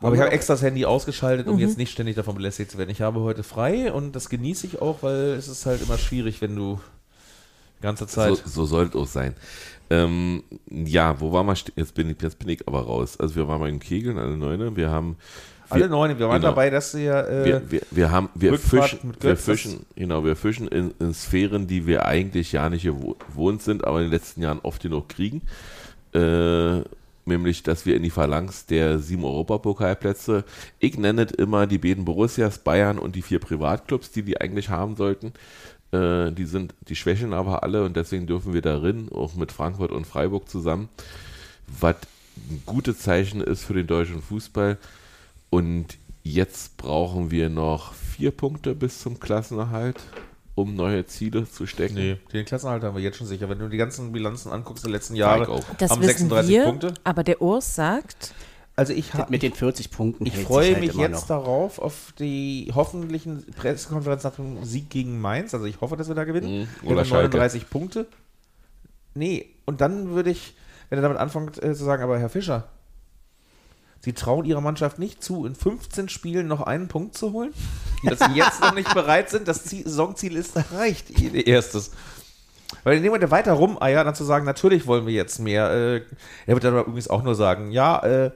aber 0.00 0.16
ich 0.16 0.20
habe 0.20 0.32
extra 0.32 0.54
das 0.54 0.62
Handy 0.62 0.84
ausgeschaltet, 0.84 1.46
um 1.46 1.58
jetzt 1.58 1.78
nicht 1.78 1.92
ständig 1.92 2.16
davon 2.16 2.34
belästigt 2.34 2.72
zu 2.72 2.78
werden. 2.78 2.90
Ich 2.90 3.02
habe 3.02 3.20
heute 3.20 3.44
frei 3.44 3.92
und 3.92 4.16
das 4.16 4.28
genieße 4.28 4.66
ich 4.66 4.82
auch, 4.82 5.02
weil 5.02 5.34
es 5.34 5.46
ist 5.46 5.64
halt 5.64 5.80
immer 5.80 5.96
schwierig, 5.96 6.40
wenn 6.42 6.56
du 6.56 6.80
ganze 7.82 8.04
So, 8.04 8.10
Zeit. 8.10 8.42
so 8.46 8.64
soll 8.64 8.86
es 8.86 8.94
auch 8.96 9.06
sein. 9.06 9.34
Ähm, 9.90 10.42
ja, 10.70 11.20
wo 11.20 11.32
waren 11.32 11.46
wir? 11.46 11.54
Jetzt 11.76 11.94
bin, 11.94 12.08
ich, 12.10 12.22
jetzt 12.22 12.38
bin 12.38 12.48
ich 12.48 12.66
aber 12.66 12.80
raus. 12.80 13.18
Also 13.20 13.36
wir 13.36 13.46
waren 13.48 13.60
mal 13.60 13.68
in 13.68 13.78
Kegeln, 13.80 14.16
alle 14.18 14.36
Neune. 14.38 14.74
Wir 14.74 14.88
haben 14.90 15.16
Alle 15.68 15.82
Wir- 15.82 15.88
neun. 15.88 16.18
Wir 16.18 16.28
waren 16.28 16.40
genau. 16.40 16.48
dabei, 16.52 16.70
dass 16.70 16.94
wir, 16.96 17.28
äh, 17.28 17.44
wir, 17.44 17.70
wir, 17.70 17.80
wir 17.90 18.10
haben, 18.10 18.28
wir 18.34 18.52
Rückfahrt 18.52 18.90
fischen, 18.90 19.12
wir 19.20 19.36
fischen, 19.36 19.86
genau, 19.96 20.24
wir 20.24 20.36
fischen 20.36 20.68
in, 20.68 20.92
in 20.98 21.12
Sphären, 21.14 21.66
die 21.66 21.86
wir 21.86 22.06
eigentlich 22.06 22.52
ja 22.52 22.68
nicht 22.70 22.86
gewo- 22.86 23.16
gewohnt 23.28 23.62
sind, 23.62 23.84
aber 23.84 23.98
in 23.98 24.04
den 24.06 24.12
letzten 24.12 24.40
Jahren 24.42 24.60
oft 24.62 24.82
genug 24.82 25.08
kriegen. 25.10 25.42
Äh, 26.14 26.82
nämlich, 27.24 27.62
dass 27.62 27.86
wir 27.86 27.96
in 27.96 28.02
die 28.02 28.10
Phalanx 28.10 28.66
der 28.66 28.98
sieben 28.98 29.24
Europapokalplätze, 29.24 30.44
ich 30.78 30.98
nenne 30.98 31.22
es 31.24 31.32
immer 31.32 31.66
die 31.66 31.78
beiden 31.78 32.04
Borussias, 32.04 32.58
Bayern 32.58 32.98
und 32.98 33.14
die 33.16 33.22
vier 33.22 33.38
Privatclubs, 33.38 34.10
die 34.10 34.22
die 34.22 34.40
eigentlich 34.40 34.68
haben 34.68 34.96
sollten. 34.96 35.32
Äh, 35.92 36.32
die 36.32 36.46
sind, 36.46 36.74
die 36.88 36.96
schwächeln 36.96 37.32
aber 37.34 37.62
alle 37.62 37.84
und 37.84 37.96
deswegen 37.96 38.26
dürfen 38.26 38.54
wir 38.54 38.62
darin, 38.62 39.10
auch 39.12 39.34
mit 39.34 39.52
Frankfurt 39.52 39.92
und 39.92 40.06
Freiburg 40.06 40.48
zusammen, 40.48 40.88
was 41.66 41.96
ein 42.50 42.62
gutes 42.64 43.00
Zeichen 43.00 43.40
ist 43.42 43.64
für 43.64 43.74
den 43.74 43.86
deutschen 43.86 44.22
Fußball. 44.22 44.78
Und 45.50 45.98
jetzt 46.22 46.78
brauchen 46.78 47.30
wir 47.30 47.50
noch 47.50 47.92
vier 47.92 48.30
Punkte 48.30 48.74
bis 48.74 49.00
zum 49.00 49.20
Klassenerhalt, 49.20 50.00
um 50.54 50.74
neue 50.74 51.04
Ziele 51.06 51.46
zu 51.48 51.66
stecken. 51.66 51.94
Nee, 51.94 52.16
den 52.32 52.46
Klassenhalt 52.46 52.82
haben 52.84 52.96
wir 52.96 53.02
jetzt 53.02 53.18
schon 53.18 53.26
sicher. 53.26 53.50
Wenn 53.50 53.58
du 53.58 53.68
die 53.68 53.76
ganzen 53.76 54.12
Bilanzen 54.12 54.50
anguckst 54.50 54.84
der 54.84 54.92
letzten 54.92 55.14
Jahre. 55.14 55.60
Das 55.78 55.90
haben 55.90 56.00
wissen 56.00 56.30
36 56.30 56.50
wir, 56.50 56.64
Punkte. 56.64 56.94
aber 57.04 57.22
der 57.22 57.42
Urs 57.42 57.74
sagt, 57.74 58.34
Also 58.74 58.92
ich, 58.94 59.12
ha- 59.12 59.26
Mit 59.28 59.42
den 59.42 59.52
40 59.52 59.90
Punkten. 59.90 60.24
ich 60.24 60.36
freue 60.36 60.72
halt 60.72 60.80
mich 60.80 60.94
jetzt 60.94 61.12
noch. 61.12 61.26
darauf, 61.26 61.78
auf 61.78 62.14
die 62.18 62.72
hoffentlichen 62.74 63.44
Pressekonferenz 63.54 64.24
nach 64.24 64.34
dem 64.36 64.64
Sieg 64.64 64.88
gegen 64.88 65.20
Mainz. 65.20 65.52
Also 65.52 65.66
ich 65.66 65.80
hoffe, 65.82 65.96
dass 65.96 66.08
wir 66.08 66.14
da 66.14 66.24
gewinnen. 66.24 66.68
Mhm. 66.82 66.88
Oder 66.88 67.00
haben 67.00 67.06
Schalke. 67.06 67.28
39 67.36 67.68
Punkte. 67.68 68.06
Nee, 69.14 69.54
und 69.66 69.82
dann 69.82 70.10
würde 70.10 70.30
ich, 70.30 70.54
wenn 70.88 70.98
er 70.98 71.02
damit 71.02 71.18
anfängt 71.18 71.62
äh, 71.62 71.74
zu 71.74 71.84
sagen, 71.84 72.02
aber 72.02 72.18
Herr 72.18 72.30
Fischer, 72.30 72.64
Sie 74.00 74.14
trauen 74.14 74.44
Ihrer 74.46 74.60
Mannschaft 74.62 74.98
nicht 74.98 75.22
zu, 75.22 75.46
in 75.46 75.54
15 75.54 76.08
Spielen 76.08 76.48
noch 76.48 76.62
einen 76.62 76.88
Punkt 76.88 77.16
zu 77.16 77.32
holen? 77.32 77.52
Dass 78.04 78.18
Sie 78.20 78.32
jetzt 78.34 78.60
noch 78.62 78.74
nicht 78.74 78.92
bereit 78.94 79.28
sind, 79.30 79.46
das 79.46 79.64
Ziel, 79.64 79.84
Saisonziel 79.84 80.34
ist 80.34 80.56
erreicht, 80.56 81.10
Ihr 81.20 81.46
erstes. 81.46 81.92
Weil 82.84 82.96
in 82.96 83.02
dem 83.02 83.10
Moment, 83.10 83.22
der 83.22 83.30
weiter 83.30 83.52
rumeiert, 83.52 84.06
dann 84.06 84.14
zu 84.14 84.24
sagen, 84.24 84.44
natürlich 84.46 84.86
wollen 84.86 85.06
wir 85.06 85.12
jetzt 85.12 85.38
mehr. 85.38 85.70
Äh, 85.70 85.96
er 86.46 86.54
wird 86.54 86.64
dann 86.64 86.76
übrigens 86.80 87.08
auch 87.08 87.22
nur 87.22 87.34
sagen, 87.34 87.70
ja, 87.70 88.02
äh, 88.02 88.30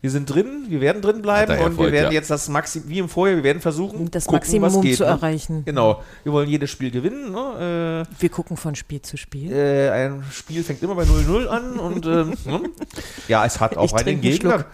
wir 0.00 0.10
sind 0.10 0.32
drin, 0.32 0.66
wir 0.68 0.80
werden 0.80 1.02
drin 1.02 1.22
bleiben 1.22 1.52
und 1.52 1.58
wir 1.58 1.66
Erfolg, 1.66 1.92
werden 1.92 2.12
ja. 2.12 2.12
jetzt 2.12 2.30
das 2.30 2.48
Maximum, 2.48 2.88
wie 2.88 2.98
im 2.98 3.08
Vorjahr, 3.08 3.36
wir 3.36 3.44
werden 3.44 3.60
versuchen, 3.60 4.10
das 4.10 4.26
gucken, 4.26 4.40
was 4.40 4.60
Maximum 4.60 4.82
geht, 4.82 4.96
zu 4.96 5.02
ne? 5.02 5.08
erreichen. 5.08 5.64
Genau, 5.64 6.02
wir 6.22 6.32
wollen 6.32 6.48
jedes 6.48 6.70
Spiel 6.70 6.90
gewinnen. 6.90 7.32
Ne? 7.32 8.06
Wir 8.18 8.28
gucken 8.28 8.56
von 8.56 8.74
Spiel 8.76 9.02
zu 9.02 9.16
Spiel. 9.16 9.52
Äh, 9.52 9.78
äh, 9.78 9.90
ein 9.90 10.24
Spiel 10.30 10.62
fängt 10.62 10.82
immer 10.82 10.94
bei 10.94 11.04
0-0 11.04 11.46
an 11.46 11.78
und 11.78 12.06
ähm, 12.06 12.34
ne? 12.44 12.70
ja, 13.28 13.44
es 13.44 13.60
hat 13.60 13.76
auch 13.76 13.84
Ich 13.84 13.94
einen 13.94 14.20
Gegner. 14.20 14.66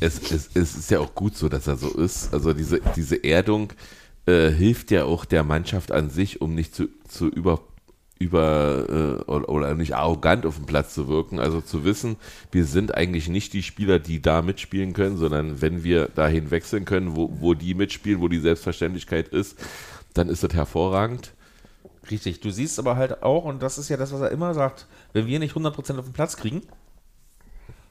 Es, 0.00 0.18
es, 0.30 0.50
es 0.54 0.76
ist 0.76 0.90
ja 0.90 0.98
auch 0.98 1.14
gut 1.14 1.36
so, 1.36 1.48
dass 1.48 1.66
er 1.66 1.76
so 1.76 1.88
ist. 1.90 2.32
Also 2.32 2.52
diese, 2.52 2.80
diese 2.96 3.22
Erdung 3.22 3.72
äh, 4.26 4.50
hilft 4.50 4.90
ja 4.90 5.04
auch 5.04 5.24
der 5.24 5.44
Mannschaft 5.44 5.92
an 5.92 6.10
sich, 6.10 6.40
um 6.40 6.54
nicht 6.54 6.74
zu, 6.74 6.88
zu 7.08 7.28
über, 7.28 7.60
über 8.22 8.86
äh, 8.88 9.30
oder, 9.30 9.48
oder 9.48 9.74
nicht 9.74 9.96
arrogant 9.96 10.46
auf 10.46 10.56
dem 10.56 10.66
Platz 10.66 10.94
zu 10.94 11.08
wirken. 11.08 11.38
Also 11.38 11.60
zu 11.60 11.84
wissen, 11.84 12.16
wir 12.50 12.64
sind 12.64 12.94
eigentlich 12.94 13.28
nicht 13.28 13.52
die 13.52 13.62
Spieler, 13.62 13.98
die 13.98 14.22
da 14.22 14.42
mitspielen 14.42 14.92
können, 14.92 15.16
sondern 15.16 15.60
wenn 15.60 15.84
wir 15.84 16.06
dahin 16.08 16.50
wechseln 16.50 16.84
können, 16.84 17.16
wo, 17.16 17.30
wo 17.40 17.54
die 17.54 17.74
mitspielen, 17.74 18.20
wo 18.20 18.28
die 18.28 18.40
Selbstverständlichkeit 18.40 19.28
ist, 19.28 19.58
dann 20.14 20.28
ist 20.28 20.42
das 20.42 20.54
hervorragend. 20.54 21.32
Richtig, 22.10 22.40
du 22.40 22.50
siehst 22.50 22.78
aber 22.78 22.96
halt 22.96 23.22
auch, 23.22 23.44
und 23.44 23.62
das 23.62 23.78
ist 23.78 23.88
ja 23.88 23.96
das, 23.96 24.12
was 24.12 24.20
er 24.20 24.30
immer 24.30 24.54
sagt, 24.54 24.86
wenn 25.12 25.26
wir 25.26 25.38
nicht 25.38 25.54
100% 25.54 25.98
auf 25.98 26.04
den 26.04 26.12
Platz 26.12 26.36
kriegen, 26.36 26.62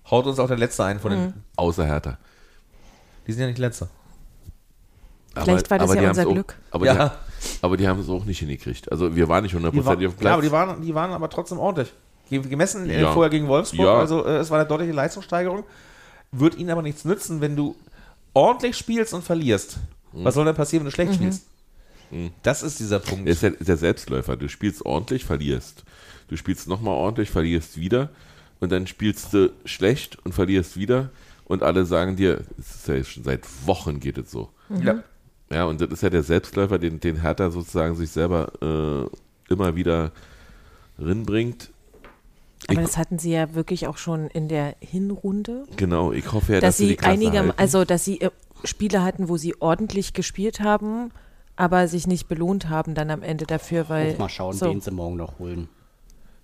haut 0.10 0.26
uns 0.26 0.40
auch 0.40 0.48
der 0.48 0.58
Letzte 0.58 0.84
ein 0.84 1.00
von 1.00 1.12
den. 1.12 1.34
Außer 1.56 1.86
Hertha. 1.86 2.18
Die 3.28 3.32
sind 3.32 3.42
ja 3.42 3.48
nicht 3.48 3.60
Letzte. 3.60 3.90
Vielleicht 5.34 5.70
war 5.70 5.80
das 5.80 5.94
ja 5.94 6.10
unser 6.10 6.26
Glück. 6.26 6.58
Auch, 6.72 6.76
aber, 6.76 6.86
Ja. 6.86 7.18
Aber 7.62 7.78
die 7.78 7.88
haben 7.88 8.00
es 8.00 8.10
auch 8.10 8.26
nicht 8.26 8.40
hingekriegt. 8.40 8.92
Also 8.92 9.16
wir 9.16 9.28
waren 9.28 9.44
nicht 9.44 9.54
hundertprozentig 9.56 10.08
auf 10.08 10.16
dem 10.16 10.26
ja, 10.26 10.34
aber 10.34 10.42
Platz. 10.42 10.50
die 10.50 10.52
waren, 10.52 10.82
die 10.82 10.96
waren 10.96 11.12
aber 11.12 11.30
trotzdem 11.30 11.58
ordentlich. 11.60 11.92
Ge- 12.30 12.40
Gemessen 12.42 12.90
äh, 12.90 13.02
Ja. 13.02 13.12
vorher 13.14 13.30
gegen 13.30 13.48
Wolfsburg, 13.48 13.86
Ja. 13.86 14.00
also 14.00 14.26
äh, 14.26 14.38
es 14.38 14.50
war 14.50 14.60
eine 14.60 14.68
deutliche 14.68 14.94
Leistungssteigerung. 14.94 15.64
Wird 16.32 16.58
ihnen 16.58 16.70
aber 16.70 16.82
nichts 16.82 17.04
nützen, 17.04 17.42
wenn 17.42 17.56
du 17.56 17.76
ordentlich 18.34 18.78
spielst 18.78 19.14
und 19.14 19.24
verlierst. 19.24 19.78
Mhm. 20.14 20.24
Was 20.26 20.36
soll 20.36 20.46
denn 20.46 20.56
passieren, 20.56 20.84
wenn 20.86 20.90
du 20.90 20.96
schlecht 20.96 21.14
spielst? 21.16 21.46
Das 22.44 22.62
ist 22.62 22.80
dieser 22.80 23.00
Punkt. 23.00 23.28
ist 23.30 23.42
der, 23.42 23.58
ist 23.60 23.68
der 23.70 23.78
Selbstläufer. 23.78 24.36
Du 24.36 24.50
spielst 24.50 24.86
ordentlich, 24.86 25.24
verlierst. 25.24 25.84
Du 26.28 26.36
spielst 26.36 26.68
nochmal 26.68 26.94
ordentlich, 26.96 27.30
verlierst 27.30 27.78
wieder. 27.80 28.10
Und 28.60 28.72
dann 28.72 28.86
spielst 28.86 29.34
du 29.34 29.52
schlecht 29.66 30.18
und 30.26 30.34
verlierst 30.34 30.76
wieder. 30.78 31.10
Und 31.46 31.64
alle 31.64 31.86
sagen 31.86 32.16
dir, 32.18 32.42
es 32.60 32.76
ist 32.76 32.88
ja 32.88 33.04
schon 33.04 33.24
seit 33.24 33.42
Wochen 33.66 34.00
geht 34.02 34.18
es 34.18 34.30
so. 34.32 34.50
Ja. 34.84 35.04
Ja, 35.52 35.66
und 35.66 35.82
das 35.82 35.90
ist 35.90 36.02
ja 36.04 36.10
der 36.10 36.24
Selbstläufer, 36.24 36.80
den, 36.80 37.00
den 37.00 37.22
Hertha 37.22 37.52
sozusagen 37.52 37.96
sich 37.96 38.10
selber 38.12 38.52
äh, 38.62 39.52
immer 39.54 39.76
wieder 39.76 40.12
rinbringt. 41.00 41.70
Aber 42.68 42.80
Ich- 42.82 42.88
das 42.88 42.98
hatten 42.98 43.20
sie 43.20 43.32
ja 43.32 43.54
wirklich 43.56 43.88
auch 43.88 43.98
schon 43.98 44.28
in 44.28 44.48
der 44.48 44.76
Hinrunde, 44.80 45.66
Genau, 45.78 46.12
ich 46.12 46.32
hoffe 46.32 46.54
ja, 46.54 46.60
dass 46.60 46.70
dass, 46.70 46.78
sie 46.78 46.88
sie 46.88 47.00
einige, 47.00 47.40
halten. 47.40 47.54
also 47.58 47.86
dass 47.86 48.06
sie 48.06 48.22
äh, 48.22 48.30
Spiele 48.64 49.04
hatten, 49.04 49.30
wo 49.30 49.38
sie 49.38 49.60
ordentlich 49.60 50.14
gespielt 50.14 50.60
haben, 50.60 51.12
aber 51.56 51.88
sich 51.88 52.06
nicht 52.08 52.28
belohnt 52.28 52.70
haben 52.70 52.94
dann 52.94 53.10
am 53.10 53.24
Ende 53.24 53.46
dafür, 53.46 53.90
weil 53.90 54.14
Auch 54.14 54.20
mal 54.20 54.30
schauen, 54.30 54.54
so. 54.54 54.68
wen 54.68 54.80
sie 54.82 54.92
morgen 54.92 55.18
noch 55.18 55.40
holen. 55.40 55.68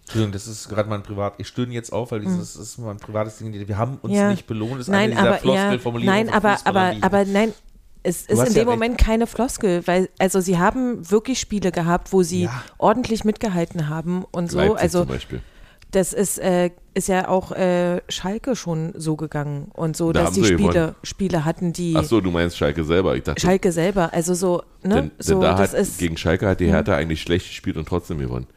Entschuldigung, 0.02 0.32
das 0.32 0.48
ist 0.48 0.70
gerade 0.70 0.90
mein 0.90 1.04
Privat. 1.04 1.34
Ich 1.38 1.48
stöhne 1.50 1.74
jetzt 1.74 1.92
auf, 1.92 2.12
weil 2.12 2.22
dieses 2.22 2.56
ist 2.56 2.78
mein 2.78 2.96
privates 2.98 3.40
Ding. 3.40 3.52
Wir 3.54 3.78
haben 3.78 3.98
uns. 4.02 4.14
Ja. 4.16 4.32
nicht 4.32 4.48
belohnt. 4.48 4.76
Das 4.76 4.82
ist 4.82 4.88
nein, 4.88 5.12
eine 5.18 5.38
dieser 5.40 5.52
aber 5.54 6.00
ja, 6.00 6.06
nein, 6.06 6.30
aber 6.30 6.58
aber 6.64 6.94
aber 7.02 7.26
nein, 7.26 7.54
es 8.08 8.26
Du 8.26 8.34
ist 8.34 8.40
in 8.40 8.46
ja 8.46 8.50
dem 8.64 8.68
recht. 8.70 8.80
Moment 8.80 8.98
keine 8.98 9.28
Floskel, 9.28 9.86
weil 9.86 10.10
also 10.20 10.40
sie 10.40 10.58
haben 10.58 11.10
wirklich 11.12 11.40
Spiele 11.40 11.72
gehabt, 11.72 12.14
wo 12.14 12.24
sie 12.24 12.44
Ja. 12.46 12.64
ordentlich 12.78 13.24
mitgehalten 13.26 13.90
haben 13.90 14.24
und 14.32 14.50
so. 14.52 14.58
Leipzig 14.60 14.80
also 14.82 15.00
zum 15.00 15.08
Beispiel. 15.10 15.42
das 15.92 16.14
ist, 16.14 16.40
äh, 16.40 16.72
ist 16.94 17.08
ja 17.08 17.28
auch 17.28 17.52
äh, 17.52 18.02
Schalke 18.10 18.56
schon 18.56 18.94
so 18.96 19.16
gegangen 19.16 19.70
und 19.74 19.96
so, 19.96 20.12
Da 20.12 20.24
dass 20.24 20.34
die 20.34 20.44
Spiele, 20.44 20.58
gewonnen. 20.58 20.96
Spiele 21.04 21.46
hatten, 21.46 21.74
die 21.74 21.96
Ach 21.96 22.04
so, 22.04 22.22
du 22.22 22.32
meinst 22.32 22.58
Schalke 22.58 22.84
selber. 22.84 23.16
Ich 23.16 23.24
dachte, 23.24 23.42
Schalke 23.42 23.72
selber, 23.72 24.14
also 24.14 24.34
so, 24.34 24.64
ne? 24.84 24.96
denn, 24.96 25.12
so, 25.20 25.34
denn 25.34 25.42
da 25.42 25.54
das 25.56 25.74
hat, 25.74 25.80
ist, 25.80 25.94
Mhm. 26.02 26.06
gegen 26.06 26.18
Schalke 26.18 26.48
hat 26.48 26.60
die 26.60 26.68
Hertha 26.68 26.96
eigentlich 26.96 27.22
schlecht 27.22 27.48
gespielt 27.48 27.78
und 27.78 27.88
trotzdem 27.88 28.18
gewonnen. 28.20 28.48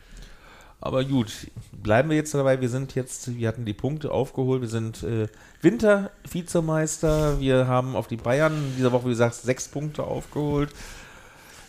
Aber 0.82 1.04
gut, 1.04 1.48
bleiben 1.82 2.08
wir 2.08 2.16
jetzt 2.16 2.32
dabei. 2.32 2.60
Wir 2.60 2.70
sind 2.70 2.94
jetzt, 2.94 3.36
wir 3.36 3.48
hatten 3.48 3.66
die 3.66 3.74
Punkte 3.74 4.10
aufgeholt. 4.12 4.62
Wir 4.62 4.68
sind 4.68 5.02
äh, 5.02 5.28
Winter-Vizemeister. 5.60 7.38
Wir 7.38 7.66
haben 7.66 7.96
auf 7.96 8.06
die 8.08 8.16
Bayern 8.16 8.54
dieser 8.78 8.90
Woche, 8.92 9.06
wie 9.06 9.10
gesagt, 9.10 9.34
sechs 9.34 9.68
Punkte 9.68 10.04
aufgeholt. 10.04 10.70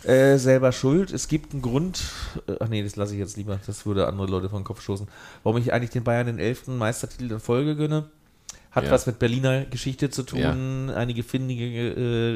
Äh, 0.04 0.38
selber 0.38 0.72
schuld. 0.72 1.12
Es 1.12 1.28
gibt 1.28 1.52
einen 1.52 1.62
Grund, 1.62 2.02
äh, 2.48 2.56
ach 2.58 2.68
nee, 2.68 2.82
das 2.82 2.96
lasse 2.96 3.12
ich 3.12 3.20
jetzt 3.20 3.36
lieber, 3.36 3.60
das 3.66 3.86
würde 3.86 4.08
andere 4.08 4.26
Leute 4.26 4.48
den 4.48 4.64
Kopf 4.64 4.80
stoßen, 4.82 5.06
warum 5.44 5.60
ich 5.60 5.72
eigentlich 5.72 5.90
den 5.90 6.02
Bayern 6.02 6.26
den 6.26 6.40
elften 6.40 6.76
Meistertitel 6.76 7.30
in 7.30 7.38
Folge 7.38 7.76
gönne. 7.76 8.06
Hat 8.72 8.84
Ja. 8.84 8.90
was 8.90 9.06
mit 9.06 9.18
Berliner 9.18 9.64
Geschichte 9.66 10.10
zu 10.10 10.22
tun. 10.24 10.88
Ja. 10.88 10.94
Einige 10.96 11.22
findige 11.22 11.90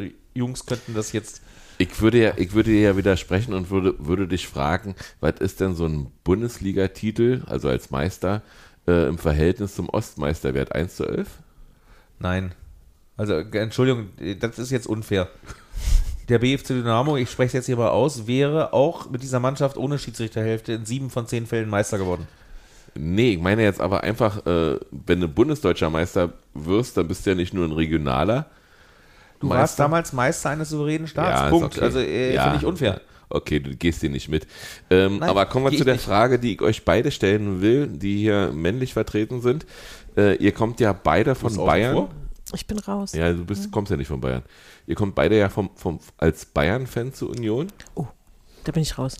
äh, 0.05 0.13
Jungs 0.35 0.67
könnten 0.67 0.95
das 0.95 1.13
jetzt 1.13 1.41
Ich 1.79 2.01
würde 2.01 2.19
ja, 2.19 2.33
ich 2.37 2.55
würde 2.55 2.71
dir 2.71 2.81
ja 2.81 2.97
widersprechen 2.97 3.53
und 3.53 3.71
würde, 3.71 3.95
würde 3.99 4.27
dich 4.27 4.49
fragen, 4.49 4.95
was 5.21 5.35
ist 5.41 5.61
denn 5.61 5.75
so 5.75 5.87
ein 5.87 6.11
Bundesliga-Titel, 6.25 7.43
also 7.47 7.69
als 7.69 7.91
Meister, 7.91 8.43
äh, 8.87 9.09
im 9.09 9.19
Verhältnis 9.19 9.75
zum 9.75 9.89
Ostmeisterwert 9.89 10.73
1 10.73 10.97
zu 10.97 11.05
11? 11.05 11.29
Nein. 12.19 12.53
Also, 13.17 13.35
äh, 13.35 13.59
Entschuldigung, 13.59 14.09
äh, 14.19 14.37
das 14.37 14.59
ist 14.59 14.71
jetzt 14.71 14.87
unfair. 14.87 15.29
Der 16.29 16.39
BFC 16.39 16.69
Dynamo, 16.69 17.17
ich 17.17 17.31
spreche 17.31 17.49
es 17.49 17.53
jetzt 17.53 17.67
hier 17.67 17.77
mal 17.77 17.91
aus, 17.91 18.27
wäre 18.27 18.73
auch 18.73 19.11
mit 19.11 19.23
dieser 19.23 19.39
Mannschaft 19.39 19.77
ohne 19.77 19.99
Schiedsrichterhälfte 19.99 20.73
in 20.73 20.85
sieben 20.85 21.11
von 21.11 21.27
zehn 21.27 21.47
Fällen 21.47 21.69
Meister 21.69 21.99
geworden. 21.99 22.27
Nee, 22.99 23.35
ich 23.35 23.41
meine 23.41 23.63
jetzt 23.63 23.81
aber 23.81 24.03
einfach, 24.03 24.45
äh, 24.47 24.79
wenn 24.91 25.21
du 25.21 25.29
Bundesdeutscher 25.29 25.91
Meister 25.91 26.33
wirst, 26.55 26.97
dann 26.97 27.07
bist 27.07 27.27
du 27.27 27.31
ja 27.31 27.37
nicht 27.37 27.55
nur 27.55 27.65
ein 27.65 27.73
regionaler. 27.73 28.47
Du 29.41 29.47
Meister. 29.47 29.61
warst 29.61 29.79
damals 29.79 30.13
Meister 30.13 30.51
eines 30.51 30.71
souveränen 30.71 31.07
Staats. 31.07 31.41
Ja, 31.43 31.51
Punkt. 31.51 31.75
okay. 31.77 31.81
Also, 31.85 31.99
äh, 31.99 32.35
Ja, 32.35 32.43
finde 32.45 32.59
ich 32.59 32.65
unfair. 32.65 33.01
Okay, 33.29 33.59
du 33.61 33.75
gehst 33.75 34.03
dir 34.03 34.11
nicht 34.11 34.29
mit. 34.29 34.47
Ähm, 34.89 35.19
Nein, 35.19 35.29
aber 35.29 35.47
kommen 35.47 35.65
wir 35.71 35.77
zu 35.77 35.85
der 35.85 35.95
nicht. 35.95 36.05
Frage, 36.05 36.39
die 36.39 36.55
ich 36.55 36.63
euch 36.63 36.85
beide 36.85 37.11
stellen 37.11 37.61
will, 37.61 37.89
die 37.89 38.19
hier 38.19 38.53
männlich 38.53 38.93
vertreten 38.93 39.41
sind. 39.41 39.67
Äh, 40.17 40.37
ihr 40.37 40.53
kommt 40.53 40.79
ja 40.81 40.93
beide 40.93 41.35
von 41.35 41.55
Bayern. 41.57 42.09
ich 42.55 42.67
bin 42.69 42.79
raus. 42.79 43.13
Ja, 43.15 43.33
du 43.33 43.45
bist, 43.45 43.73
kommst 43.73 43.91
ja 43.91 43.97
nicht 43.97 44.09
von 44.09 44.21
Bayern. 44.21 44.43
Ihr 44.87 44.95
kommt 44.95 45.17
beide 45.17 45.37
ja 45.37 45.49
vom, 45.49 45.71
vom, 45.75 45.99
als 46.19 46.47
Bayern-Fan 46.47 47.13
zur 47.13 47.31
Union. 47.31 47.67
Da 48.65 48.73
bin 48.73 48.83
ich 48.83 48.97
raus. 48.97 49.17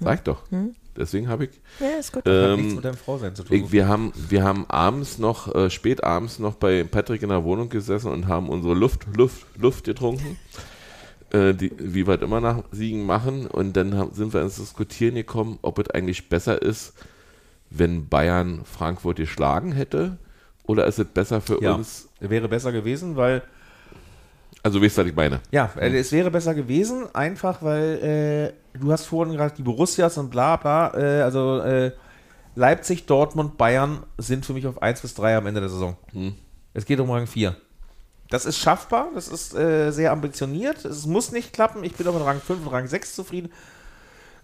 Sag 0.00 0.24
doch. 0.24 0.50
Hm? 0.50 0.74
Deswegen 1.00 1.28
habe 1.28 1.44
ich. 1.46 1.50
Ja, 1.80 1.98
ist 1.98 2.12
gut. 2.12 2.24
Hat 2.24 2.56
nichts 2.56 2.68
Ähm, 2.68 2.74
mit 2.76 2.84
deinem 2.84 2.96
Frausein 2.96 3.34
zu 3.34 3.42
tun. 3.42 3.56
ich 3.56 3.72
wir, 3.72 3.88
haben, 3.88 4.12
wir 4.28 4.44
haben 4.44 4.66
abends 4.68 5.18
noch, 5.18 5.52
äh, 5.54 5.70
spät 5.70 6.04
abends 6.04 6.38
noch 6.38 6.54
bei 6.54 6.84
Patrick 6.84 7.22
in 7.22 7.30
der 7.30 7.42
Wohnung 7.42 7.68
gesessen 7.68 8.12
und 8.12 8.28
haben 8.28 8.48
unsere 8.48 8.74
Luft, 8.74 9.06
Luft, 9.16 9.46
Luft 9.56 9.84
getrunken. 9.84 10.36
Äh, 11.32 11.54
die, 11.54 11.72
wie 11.78 12.06
wir 12.06 12.14
es 12.16 12.22
immer 12.22 12.40
nach 12.40 12.64
Siegen 12.72 13.06
machen. 13.06 13.46
Und 13.46 13.76
dann 13.76 13.96
haben, 13.96 14.12
sind 14.12 14.34
wir 14.34 14.42
ins 14.42 14.56
Diskutieren 14.56 15.14
gekommen, 15.14 15.58
ob 15.62 15.78
es 15.78 15.88
eigentlich 15.90 16.28
besser 16.28 16.60
ist, 16.60 16.92
wenn 17.70 18.08
Bayern 18.08 18.62
Frankfurt 18.64 19.16
geschlagen 19.16 19.72
hätte. 19.72 20.18
Oder 20.64 20.86
ist 20.86 20.98
es 20.98 21.06
besser 21.06 21.40
für 21.40 21.62
ja, 21.62 21.74
uns? 21.74 22.08
wäre 22.20 22.48
besser 22.48 22.72
gewesen, 22.72 23.16
weil 23.16 23.42
Also 24.62 24.80
wisst 24.82 24.98
ihr, 24.98 25.02
was 25.04 25.10
ich 25.10 25.16
meine. 25.16 25.40
Ja, 25.52 25.70
äh, 25.76 25.96
es 25.96 26.12
wäre 26.12 26.30
besser 26.30 26.54
gewesen, 26.54 27.04
einfach 27.14 27.62
weil 27.62 28.52
äh, 28.52 28.59
du 28.74 28.92
hast 28.92 29.06
vorhin 29.06 29.32
gesagt, 29.32 29.58
die 29.58 29.62
Borussias 29.62 30.16
und 30.18 30.30
bla 30.30 30.56
bla, 30.56 30.94
äh, 30.94 31.22
also 31.22 31.58
äh, 31.60 31.92
Leipzig, 32.54 33.06
Dortmund, 33.06 33.56
Bayern 33.56 34.04
sind 34.18 34.44
für 34.44 34.52
mich 34.52 34.66
auf 34.66 34.82
1 34.82 35.00
bis 35.00 35.14
3 35.14 35.36
am 35.36 35.46
Ende 35.46 35.60
der 35.60 35.70
Saison. 35.70 35.96
Es 36.74 36.84
geht 36.84 36.98
um 37.00 37.10
Rang 37.10 37.26
4. 37.26 37.56
Das 38.28 38.44
ist 38.44 38.58
schaffbar, 38.58 39.08
das 39.14 39.28
ist 39.28 39.54
äh, 39.54 39.90
sehr 39.90 40.12
ambitioniert, 40.12 40.84
es 40.84 41.04
muss 41.06 41.32
nicht 41.32 41.52
klappen, 41.52 41.82
ich 41.82 41.94
bin 41.94 42.06
auch 42.06 42.14
mit 42.14 42.24
Rang 42.24 42.40
5 42.40 42.66
und 42.66 42.72
Rang 42.72 42.86
6 42.86 43.14
zufrieden. 43.16 43.50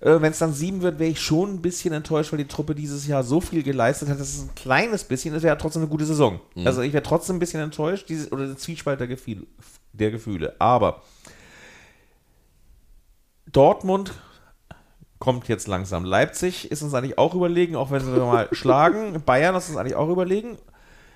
Äh, 0.00 0.20
Wenn 0.20 0.32
es 0.32 0.38
dann 0.38 0.52
7 0.52 0.82
wird, 0.82 0.98
wäre 0.98 1.10
ich 1.10 1.20
schon 1.20 1.54
ein 1.54 1.62
bisschen 1.62 1.94
enttäuscht, 1.94 2.32
weil 2.32 2.38
die 2.38 2.48
Truppe 2.48 2.74
dieses 2.74 3.06
Jahr 3.06 3.22
so 3.22 3.40
viel 3.40 3.62
geleistet 3.62 4.08
hat, 4.08 4.18
dass 4.18 4.34
es 4.34 4.42
ein 4.42 4.54
kleines 4.56 5.04
bisschen, 5.04 5.34
es 5.34 5.42
wäre 5.44 5.56
trotzdem 5.56 5.82
eine 5.82 5.88
gute 5.90 6.04
Saison. 6.04 6.40
Also 6.66 6.82
ich 6.82 6.92
wäre 6.92 7.02
trotzdem 7.04 7.36
ein 7.36 7.38
bisschen 7.38 7.60
enttäuscht, 7.60 8.08
dieses, 8.08 8.30
oder 8.32 8.46
der 8.46 8.56
Zwiespalt 8.56 8.98
der, 8.98 9.06
Gefühl, 9.06 9.46
der 9.92 10.10
Gefühle. 10.10 10.54
Aber 10.58 11.02
Dortmund 13.56 14.12
kommt 15.18 15.48
jetzt 15.48 15.66
langsam. 15.66 16.04
Leipzig 16.04 16.70
ist 16.70 16.82
uns 16.82 16.92
eigentlich 16.92 17.16
auch 17.16 17.34
überlegen, 17.34 17.74
auch 17.74 17.90
wenn 17.90 18.00
sie 18.00 18.10
mal 18.10 18.48
schlagen. 18.52 19.22
Bayern 19.24 19.54
ist 19.54 19.68
uns 19.68 19.78
eigentlich 19.78 19.94
auch 19.94 20.10
überlegen. 20.10 20.58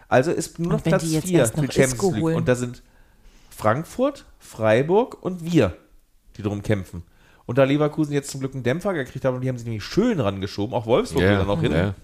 Also 0.09 0.33
ist 0.33 0.59
nur 0.59 0.73
noch 0.73 0.83
Platz 0.83 1.03
die 1.03 1.13
jetzt 1.13 1.29
4 1.29 1.39
erst 1.39 1.55
für 1.55 1.61
die 1.61 1.67
Champions 1.67 1.93
Isco 1.93 2.11
League. 2.13 2.23
holen. 2.23 2.37
Und 2.37 2.49
da 2.49 2.55
sind 2.55 2.83
Frankfurt, 3.51 4.25
Freiburg 4.39 5.23
und 5.23 5.45
wir, 5.45 5.77
die 6.37 6.43
drum 6.43 6.63
kämpfen. 6.63 7.03
Und 7.45 7.59
da 7.59 7.65
Leverkusen 7.65 8.15
jetzt 8.15 8.31
zum 8.31 8.41
Glück 8.41 8.55
einen 8.55 8.63
Dämpfer 8.63 8.95
gekriegt 8.95 9.25
haben 9.25 9.35
und 9.35 9.43
die 9.43 9.49
haben 9.49 9.59
sich 9.59 9.67
nämlich 9.67 9.85
schön 9.85 10.19
rangeschoben, 10.19 10.75
auch 10.75 10.87
Wolfsburg 10.87 11.23
will 11.23 11.37
da 11.37 11.45
noch 11.45 11.61
hin, 11.61 11.73
ja. 11.73 11.95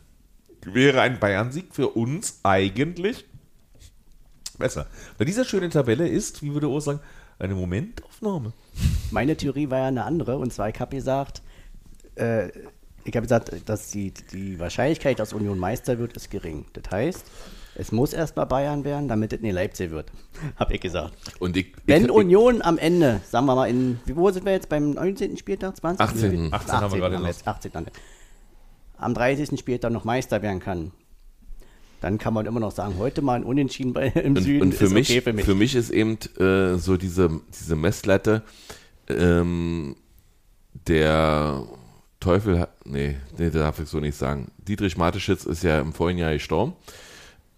wäre 0.67 1.01
ein 1.01 1.19
Bayern-Sieg 1.19 1.75
für 1.75 1.89
uns 1.89 2.41
eigentlich 2.43 3.25
besser. 4.59 4.87
Bei 5.17 5.25
dieser 5.25 5.45
schönen 5.45 5.71
Tabelle 5.71 6.07
ist, 6.07 6.43
wie 6.43 6.53
würde 6.53 6.69
Urs 6.69 6.85
sagen, 6.85 7.01
eine 7.39 7.55
Momentaufnahme. 7.55 8.53
Meine 9.11 9.37
Theorie 9.37 9.71
war 9.71 9.79
ja 9.79 9.87
eine 9.87 10.05
andere. 10.05 10.39
Und 10.39 10.53
zwar, 10.53 10.69
ich 10.69 10.81
habe 10.81 10.95
gesagt, 10.97 11.43
äh, 12.17 12.49
ich 13.05 13.15
habe 13.15 13.23
gesagt, 13.23 13.53
dass 13.69 13.91
die, 13.91 14.13
die 14.33 14.59
Wahrscheinlichkeit, 14.59 15.19
dass 15.19 15.33
Union 15.33 15.59
Meister 15.59 15.99
wird, 15.99 16.17
ist 16.17 16.31
gering. 16.31 16.67
Das 16.73 16.91
heißt, 16.91 17.25
es 17.77 17.93
muss 17.93 18.13
erst 18.13 18.37
mal 18.37 18.47
Bayern 18.47 18.85
werden, 18.85 19.07
damit 19.07 19.33
es 19.33 19.41
nicht 19.41 19.53
Leipzig 19.53 19.91
wird. 19.91 20.11
Habe 20.57 20.75
ich 20.75 20.81
gesagt. 20.81 21.13
Und 21.39 21.57
ich, 21.57 21.73
Wenn 21.85 22.07
ich, 22.07 22.11
Union 22.11 22.63
am 22.63 22.79
Ende, 22.79 23.21
sagen 23.29 23.47
wir 23.47 23.55
mal, 23.55 23.69
in, 23.69 24.01
wo 24.07 24.31
sind 24.31 24.45
wir 24.45 24.53
jetzt 24.53 24.69
beim 24.69 24.91
19. 24.91 25.37
Spieltag? 25.37 25.77
20. 25.77 26.01
18.. 26.01 26.53
18 26.53 26.73
haben 26.75 26.93
wir 26.93 26.99
gerade 26.99 27.15
haben 27.17 27.23
noch. 27.23 27.29
jetzt, 27.29 27.47
18 27.47 27.73
dann. 27.73 27.87
Am 28.99 29.15
30. 29.15 29.59
Spieltag 29.59 29.93
noch 29.93 30.05
Meister 30.05 30.43
werden 30.43 30.61
kann, 30.61 30.91
dann 32.01 32.19
kann 32.19 32.35
man 32.35 32.47
immer 32.47 32.61
noch 32.61 32.73
sagen, 32.73 32.95
heute 32.99 33.23
mal 33.23 33.35
ein 33.35 33.45
Unentschieden 33.45 33.93
bei, 33.93 34.09
im 34.09 34.37
und, 34.37 34.43
Süden 34.43 34.63
und 34.63 34.75
für, 34.75 34.85
ist 34.85 34.93
mich, 34.93 35.11
okay 35.11 35.21
für 35.21 35.33
mich. 35.33 35.45
für 35.45 35.55
mich 35.55 35.75
ist 35.75 35.91
eben 35.91 36.19
äh, 36.39 36.77
so 36.79 36.97
diese, 36.97 37.41
diese 37.59 37.77
Messlatte, 37.77 38.43
ähm, 39.09 39.97
der 40.87 41.63
Teufel, 42.21 42.61
hat- 42.61 42.87
nee, 42.87 43.17
nee, 43.39 43.51
darf 43.51 43.79
ich 43.81 43.89
so 43.89 44.01
nicht 44.01 44.17
sagen. 44.17 44.51
Dietrich 44.59 44.97
Mateschitz 44.97 45.45
ist 45.45 45.63
ja 45.63 45.81
im 45.81 45.93
vorigen 45.93 46.19
Jahr 46.19 46.33
gestorben. 46.33 46.75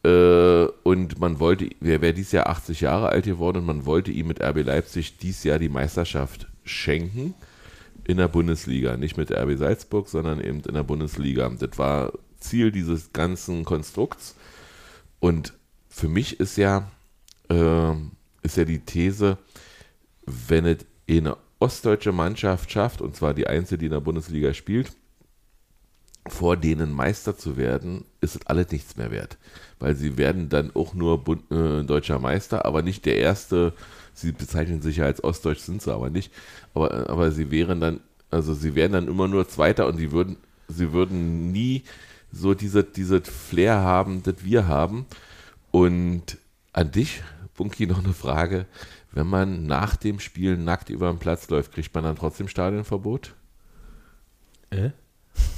Äh, 0.04 0.66
und 0.84 1.18
man 1.18 1.40
wollte, 1.40 1.68
er 1.82 2.00
wäre 2.00 2.14
dieses 2.14 2.32
Jahr 2.32 2.48
80 2.48 2.80
Jahre 2.82 3.08
alt 3.08 3.24
geworden 3.24 3.58
und 3.58 3.66
man 3.66 3.86
wollte 3.86 4.10
ihm 4.12 4.28
mit 4.28 4.40
RB 4.42 4.64
Leipzig 4.64 5.18
dieses 5.18 5.42
Jahr 5.44 5.58
die 5.58 5.68
Meisterschaft 5.68 6.46
schenken 6.64 7.34
in 8.04 8.18
der 8.18 8.28
Bundesliga. 8.28 8.96
Nicht 8.96 9.16
mit 9.16 9.32
RB 9.32 9.58
Salzburg, 9.58 10.08
sondern 10.08 10.40
eben 10.40 10.60
in 10.60 10.74
der 10.74 10.84
Bundesliga. 10.84 11.50
Das 11.58 11.76
war 11.78 12.12
Ziel 12.38 12.72
dieses 12.72 13.12
ganzen 13.12 13.64
Konstrukts. 13.64 14.34
Und 15.20 15.54
für 15.88 16.08
mich 16.08 16.40
ist 16.40 16.56
ja, 16.56 16.90
ähm, 17.48 18.12
ist 18.42 18.56
ja 18.56 18.64
die 18.64 18.80
These, 18.80 19.38
wenn 20.26 20.66
es 20.66 20.86
eine 21.08 21.36
ostdeutsche 21.58 22.12
Mannschaft 22.12 22.70
schafft, 22.70 23.00
und 23.00 23.16
zwar 23.16 23.34
die 23.34 23.46
einzige, 23.46 23.78
die 23.78 23.86
in 23.86 23.92
der 23.92 24.00
Bundesliga 24.00 24.54
spielt, 24.54 24.92
vor 26.26 26.56
denen 26.56 26.92
Meister 26.92 27.36
zu 27.36 27.56
werden, 27.56 28.04
ist 28.20 28.36
es 28.36 28.46
alles 28.46 28.70
nichts 28.70 28.96
mehr 28.96 29.10
wert. 29.10 29.38
Weil 29.78 29.96
sie 29.96 30.18
werden 30.18 30.48
dann 30.48 30.74
auch 30.74 30.94
nur 30.94 31.24
Bund, 31.24 31.50
äh, 31.50 31.84
deutscher 31.84 32.18
Meister, 32.18 32.64
aber 32.64 32.82
nicht 32.82 33.06
der 33.06 33.16
erste, 33.16 33.72
sie 34.14 34.32
bezeichnen 34.32 34.82
sich 34.82 34.98
ja 34.98 35.04
als 35.04 35.24
Ostdeutsch, 35.24 35.60
sind 35.60 35.82
sie 35.82 35.92
aber 35.92 36.10
nicht, 36.10 36.32
aber, 36.74 37.08
aber 37.08 37.32
sie 37.32 37.50
wären 37.50 37.80
dann, 37.80 38.00
also 38.30 38.54
sie 38.54 38.74
wären 38.74 38.92
dann 38.92 39.08
immer 39.08 39.26
nur 39.26 39.48
Zweiter 39.48 39.86
und 39.86 39.96
sie 39.96 40.12
würden, 40.12 40.36
sie 40.68 40.92
würden 40.92 41.50
nie 41.50 41.82
so 42.32 42.54
diese, 42.54 42.84
diese 42.84 43.20
Flair 43.22 43.76
haben, 43.80 44.22
das 44.22 44.36
wir 44.44 44.66
haben. 44.68 45.06
Und 45.70 46.38
an 46.72 46.90
dich, 46.90 47.22
Bunky, 47.56 47.86
noch 47.86 48.02
eine 48.04 48.12
Frage. 48.12 48.66
Wenn 49.12 49.26
man 49.26 49.66
nach 49.66 49.96
dem 49.96 50.20
Spiel 50.20 50.56
nackt 50.56 50.90
über 50.90 51.10
den 51.10 51.18
Platz 51.18 51.48
läuft, 51.48 51.72
kriegt 51.72 51.94
man 51.94 52.04
dann 52.04 52.16
trotzdem 52.16 52.48
Stadionverbot? 52.48 53.34
Äh? 54.70 54.90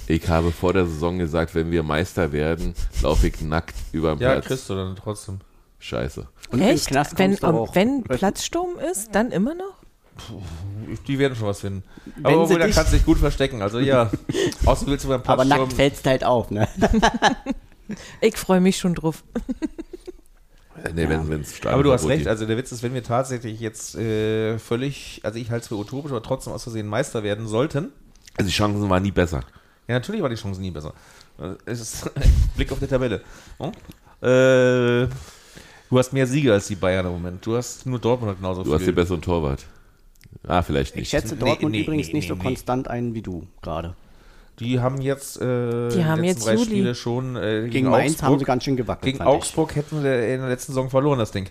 Ich 0.07 0.29
habe 0.29 0.53
vor 0.53 0.73
der 0.73 0.87
Saison 0.87 1.19
gesagt, 1.19 1.55
wenn 1.55 1.71
wir 1.71 1.83
Meister 1.83 2.33
werden, 2.33 2.75
laufe 3.03 3.29
ich 3.29 3.41
nackt 3.41 3.75
über 3.93 4.15
den 4.15 4.21
Ja, 4.21 4.33
Platz. 4.33 4.45
kriegst 4.47 4.71
du 4.71 4.75
dann 4.75 4.97
trotzdem. 4.97 5.39
Scheiße. 5.79 6.29
Und 6.51 6.61
Echt? 6.61 6.93
Wenn, 7.17 7.41
wenn 7.41 8.03
Platzsturm 8.05 8.79
ist, 8.91 9.15
dann 9.15 9.31
immer 9.31 9.55
noch? 9.55 9.80
Die 11.07 11.19
werden 11.19 11.35
schon 11.37 11.47
was 11.49 11.61
finden. 11.61 11.83
Wenn 12.17 12.27
Aber 12.35 12.47
da 12.59 12.69
kannst 12.69 12.93
du 12.93 12.97
dich 12.97 13.07
gut 13.07 13.19
verstecken. 13.19 13.63
Also 13.63 13.79
ja, 13.79 14.11
außer 14.67 14.87
willst 14.87 15.05
du 15.05 15.09
beim 15.09 15.23
Aber 15.25 15.43
Platzsturm- 15.45 15.59
nackt 15.61 15.73
fällst 15.73 16.05
du 16.07 16.11
halt 16.11 16.25
auf, 16.25 16.51
ne? 16.51 16.69
Ich 18.21 18.37
freue 18.37 18.61
mich 18.61 18.77
schon 18.79 18.95
drauf. 18.95 19.25
Nee, 20.95 21.09
wenn, 21.09 21.29
wenn's 21.29 21.55
Aber 21.67 21.83
du 21.83 21.93
hast 21.93 22.07
recht, 22.09 22.27
also 22.29 22.47
der 22.47 22.57
Witz 22.57 22.71
ist, 22.73 22.83
wenn 22.85 22.95
wir 22.95 23.03
tatsächlich 23.03 23.59
jetzt 23.61 23.97
äh, 23.97 24.59
völlig, 24.59 25.21
also 25.25 25.39
ich 25.39 25.51
halte 25.51 25.63
es 25.63 25.69
für 25.69 25.75
utopisch, 25.77 26.11
aber 26.13 26.23
trotzdem 26.23 26.53
aus 26.53 26.63
Versehen 26.63 26.87
Meister 26.87 27.23
werden 27.23 27.49
sollten, 27.49 27.93
Also 28.39 28.49
die 28.49 28.55
Chancen 28.55 28.89
waren 28.89 29.03
nie 29.03 29.11
besser. 29.11 29.41
ja 29.89 29.95
natürlich 29.95 30.23
war 30.23 30.29
die 30.31 30.37
Chance 30.37 30.61
nie 30.61 30.71
besser. 30.71 30.95
Äh, 31.39 31.55
Es 31.67 31.81
ist 31.81 32.11
Blick 32.57 32.71
auf 32.73 32.79
die 32.79 32.87
Tabelle. 32.87 33.21
Hm? 33.59 33.73
Äh, 34.23 35.07
du 35.91 35.99
hast 35.99 36.13
mehr 36.13 36.27
Siege 36.27 36.53
als 36.53 36.69
die 36.69 36.77
Bayern 36.77 37.05
im 37.07 37.13
Moment. 37.13 37.45
Du 37.45 37.57
hast 37.57 37.85
nur 37.87 37.99
Dortmund 37.99 38.37
genauso 38.39 38.63
Du 38.63 38.73
hast 38.73 38.81
den 38.81 38.85
viel. 38.87 38.95
besseren 38.95 39.21
Torwart. 39.21 39.67
Ah, 40.47 40.63
vielleicht 40.63 40.93
Ich 40.95 41.01
nicht. 41.01 41.11
schätze 41.11 41.35
Nee, 41.35 41.41
Dortmund 41.41 41.73
nee, 41.73 41.83
übrigens 41.83 42.09
nee, 42.09 42.15
nicht 42.15 42.25
nee, 42.25 42.29
so 42.29 42.35
nee. 42.37 42.43
konstant 42.43 42.89
ein 42.89 43.15
wie 43.15 43.23
du 43.23 43.47
gerade. 43.63 43.95
Die 44.59 44.81
haben 44.81 45.01
jetzt, 45.01 45.41
äh, 45.41 45.89
Die 45.89 46.05
haben 46.05 46.23
jetzt 46.25 46.45
drei 46.47 46.53
Juli. 46.55 46.65
Spiele 46.67 46.95
schon 46.95 47.37
äh, 47.37 47.61
gegen, 47.63 47.71
Gegen 47.71 47.89
Mainz 47.91 48.13
Augsburg. 48.15 48.29
haben 48.31 48.39
sie 48.39 48.45
ganz 48.45 48.65
schön 48.65 48.77
gewackelt. 48.77 49.05
Gegen 49.05 49.19
fand 49.19 49.31
ich. 49.31 49.37
Augsburg 49.37 49.75
hätten 49.77 50.03
wir 50.03 50.23
in 50.35 50.41
der 50.41 50.49
letzten 50.51 50.73
Saison 50.73 50.91
verloren, 50.91 51.19
das 51.19 51.31
Ding. 51.33 51.49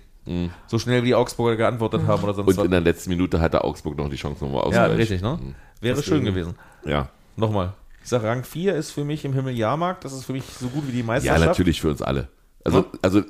So 0.68 0.78
schnell 0.78 1.02
wie 1.02 1.08
die 1.08 1.16
Augsburger 1.16 1.56
geantwortet 1.56 2.02
haben 2.06 2.22
oder 2.24 2.36
sonst 2.36 2.46
Mhm. 2.46 2.50
Und 2.52 2.58
was. 2.58 2.66
in 2.66 2.72
der 2.72 2.82
letzten 2.82 3.10
Minute 3.10 3.42
hatte 3.42 3.64
Augsburg 3.64 3.98
noch 3.98 4.10
die 4.10 4.16
Chance 4.16 4.44
nochmal 4.46 4.62
Ja, 4.62 4.68
auszugleichen. 4.68 4.98
richtig, 4.98 5.22
ne? 5.24 5.40
Wäre 5.82 6.04
schön 6.04 6.24
gewesen. 6.24 6.54
Ja. 6.86 7.10
Nochmal. 7.36 7.74
Ich 8.04 8.10
sag, 8.10 8.22
Rang 8.24 8.44
4 8.44 8.76
ist 8.76 8.92
für 8.92 9.04
mich 9.04 9.26
im 9.26 9.34
Himmel 9.34 9.56
Jahrmarkt. 9.56 10.06
Das 10.06 10.14
ist 10.14 10.26
für 10.26 10.34
mich 10.34 10.44
so 10.44 10.68
gut 10.68 10.88
wie 10.88 10.92
die 10.92 11.00
ja, 11.00 11.06
Meisterschaft. 11.06 11.46
natürlich 11.46 11.82
für 11.82 11.90
uns 11.90 12.04
alle. 12.04 12.28
Also, 12.64 12.86
also 13.02 13.24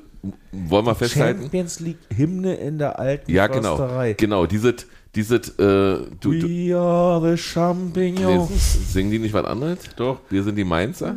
wollen 0.52 0.84
wir 0.84 0.94
festhalten? 0.94 1.40
Champions 1.42 1.80
League 1.80 1.98
Hymne 2.14 2.54
in 2.56 2.76
der 2.78 2.98
alten 2.98 3.30
Ja, 3.30 3.46
genau. 3.46 3.76
Försterei. 3.76 4.12
Genau, 4.14 4.44
dieses, 4.44 4.86
dieses, 5.14 5.48
äh, 5.50 5.52
du, 5.58 6.06
du, 6.20 6.48
We 6.48 6.76
are 6.76 7.20
the 7.20 7.30
nee, 7.30 7.36
Champignons. 7.36 8.92
singen 8.92 9.10
die 9.10 9.18
nicht 9.18 9.34
was 9.34 9.44
anderes? 9.44 9.78
Doch. 9.96 10.20
Wir 10.30 10.42
sind 10.42 10.56
die 10.56 10.64
Mainzer? 10.64 11.16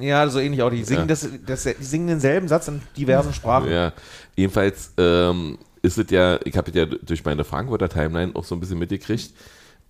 Ja, 0.00 0.28
so 0.28 0.40
ähnlich 0.40 0.62
auch. 0.62 0.70
Die 0.70 0.82
singen, 0.82 1.02
Ja. 1.02 1.06
das, 1.06 1.28
das, 1.46 1.62
die 1.62 1.84
singen 1.84 2.08
denselben 2.08 2.48
Satz 2.48 2.66
in 2.68 2.80
diversen 2.96 3.32
Sprachen. 3.32 3.70
Ja. 3.70 3.92
Jedenfalls 4.34 4.92
ähm, 4.98 5.58
ist 5.82 5.96
es 5.96 6.10
ja, 6.10 6.40
ich 6.44 6.56
habe 6.56 6.70
es 6.70 6.76
ja 6.76 6.86
durch 6.86 7.24
meine 7.24 7.44
Frankfurter 7.44 7.88
Timeline 7.88 8.34
auch 8.34 8.44
so 8.44 8.54
ein 8.56 8.60
bisschen 8.60 8.78
mitgekriegt. 8.78 9.32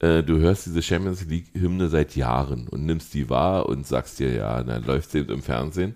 Äh, 0.00 0.22
du 0.22 0.38
hörst 0.38 0.66
diese 0.66 0.82
Champions 0.82 1.24
League-Hymne 1.24 1.88
seit 1.88 2.14
Jahren 2.16 2.68
und 2.68 2.84
nimmst 2.84 3.14
die 3.14 3.30
wahr 3.30 3.66
und 3.68 3.86
sagst 3.86 4.18
dir, 4.18 4.32
ja, 4.34 4.62
dann 4.62 4.84
läuft 4.84 5.10
sie 5.12 5.18
eben 5.20 5.32
im 5.32 5.42
Fernsehen. 5.42 5.94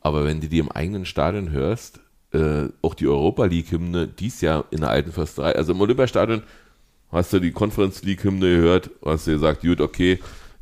Aber 0.00 0.24
wenn 0.24 0.40
du 0.40 0.48
die 0.48 0.58
im 0.60 0.70
eigenen 0.70 1.04
Stadion 1.04 1.50
hörst, 1.50 2.00
äh, 2.32 2.68
auch 2.82 2.94
die 2.94 3.06
Europa 3.06 3.44
League-Hymne 3.44 4.08
dies 4.08 4.40
Jahr 4.40 4.64
in 4.70 4.80
der 4.80 4.90
alten 4.90 5.12
Försterei, 5.12 5.54
also 5.54 5.72
im 5.72 5.80
Olympiastadion 5.80 6.42
hast 7.10 7.32
du 7.32 7.40
die 7.40 7.52
Conference 7.52 8.02
League-Hymne 8.02 8.56
gehört, 8.56 8.90
hast 9.04 9.26
du 9.26 9.32
gesagt, 9.32 9.62
gut, 9.62 9.80
okay, 9.80 10.20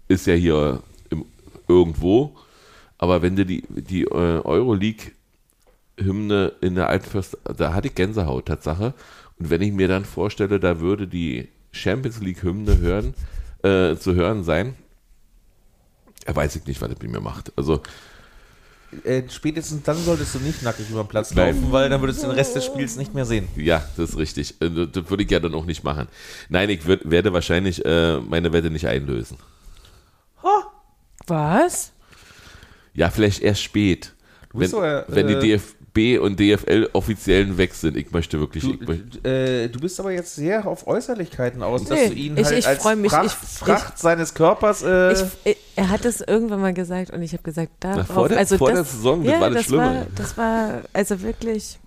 ist 0.08 0.26
ja 0.26 0.34
hier 0.34 0.82
im, 1.10 1.24
irgendwo, 1.66 2.36
aber 2.98 3.22
wenn 3.22 3.36
du 3.36 3.46
die, 3.46 3.62
die 3.68 4.02
äh, 4.02 4.40
Euroleague-Hymne 4.42 6.52
in 6.60 6.74
der 6.74 6.88
alten 6.88 7.08
Försterei, 7.08 7.54
da 7.54 7.74
hatte 7.74 7.88
ich 7.88 7.94
Gänsehaut, 7.94 8.46
Tatsache. 8.46 8.94
Und 9.38 9.50
wenn 9.50 9.62
ich 9.62 9.72
mir 9.72 9.86
dann 9.86 10.04
vorstelle, 10.04 10.58
da 10.58 10.80
würde 10.80 11.06
die 11.06 11.48
Champions 11.70 12.20
League-Hymne 12.20 13.14
äh, 13.62 13.96
zu 13.96 14.14
hören 14.14 14.42
sein, 14.42 14.74
weiß 16.26 16.56
ich 16.56 16.66
nicht, 16.66 16.80
was 16.80 16.90
das 16.90 17.00
mit 17.00 17.10
mir 17.10 17.20
macht. 17.20 17.52
Also, 17.56 17.82
Äh, 19.04 19.22
spätestens 19.28 19.82
dann 19.82 19.96
solltest 19.98 20.34
du 20.34 20.38
nicht 20.38 20.62
nackig 20.62 20.88
über 20.88 21.02
den 21.02 21.08
Platz 21.08 21.34
Nein. 21.34 21.54
laufen, 21.54 21.72
weil 21.72 21.90
dann 21.90 22.00
würdest 22.00 22.22
du 22.22 22.28
den 22.28 22.36
Rest 22.36 22.56
des 22.56 22.64
Spiels 22.64 22.96
nicht 22.96 23.14
mehr 23.14 23.26
sehen. 23.26 23.46
Ja, 23.54 23.84
das 23.96 24.10
ist 24.10 24.16
richtig. 24.16 24.60
Äh, 24.62 24.70
Das 24.86 25.10
würde 25.10 25.22
ich 25.24 25.30
ja 25.30 25.40
dann 25.40 25.54
auch 25.54 25.66
nicht 25.66 25.84
machen. 25.84 26.08
Nein, 26.48 26.70
ich 26.70 26.86
würd, 26.86 27.02
werde 27.10 27.32
wahrscheinlich 27.32 27.84
äh, 27.84 28.18
meine 28.20 28.52
Wette 28.52 28.70
nicht 28.70 28.86
einlösen. 28.86 29.36
Was? 31.26 31.92
Ja, 32.94 33.10
vielleicht 33.10 33.42
erst 33.42 33.62
spät. 33.62 34.14
bist 34.52 34.72
Wenn, 34.72 34.80
so, 34.80 34.82
äh, 34.82 35.04
wenn 35.08 35.26
die 35.28 35.52
äh, 35.52 35.60
DFB 35.98 36.22
und 36.22 36.38
DFL 36.40 36.88
offiziellen 36.92 37.58
weg 37.58 37.74
sind. 37.74 37.96
Ich 37.96 38.10
möchte 38.12 38.38
wirklich. 38.40 38.64
Du, 38.64 38.72
ich 38.74 38.80
möchte, 38.88 39.28
äh, 39.28 39.68
du 39.68 39.80
bist 39.80 39.98
aber 40.00 40.12
jetzt 40.12 40.34
sehr 40.36 40.66
auf 40.66 40.86
Äußerlichkeiten 40.86 41.62
aus, 41.62 41.84
dass 41.84 41.98
Nee, 41.98 42.08
du 42.08 42.14
ihn 42.14 42.36
ich- 42.36 42.44
halt 42.46 42.58
ich 42.58 42.66
als 42.66 42.84
mich, 42.96 43.10
Fracht, 43.12 43.38
ich- 43.42 43.48
Fracht 43.58 43.98
seines 43.98 44.34
Körpers. 44.34 44.82
Äh, 44.82 45.12
Ich, 45.12 45.22
ich, 45.44 45.56
er 45.76 45.88
hat 45.88 46.04
es 46.04 46.20
irgendwann 46.20 46.60
mal 46.60 46.74
gesagt 46.74 47.10
und 47.10 47.22
ich 47.22 47.32
habe 47.32 47.42
gesagt, 47.42 47.70
darauf, 47.80 48.06
vor 48.06 48.28
der- 48.28 48.38
also 48.38 48.56
vor 48.58 48.70
das, 48.70 48.76
der 48.76 48.84
Saison, 48.96 49.24
das 49.24 49.32
ja, 49.32 49.40
war 49.40 49.48
das 49.50 49.56
das 49.58 49.64
Schlimme. 49.66 49.82
War, 49.82 50.06
das 50.14 50.36
war, 50.36 50.82
also 50.92 51.22
wirklich, 51.22 51.78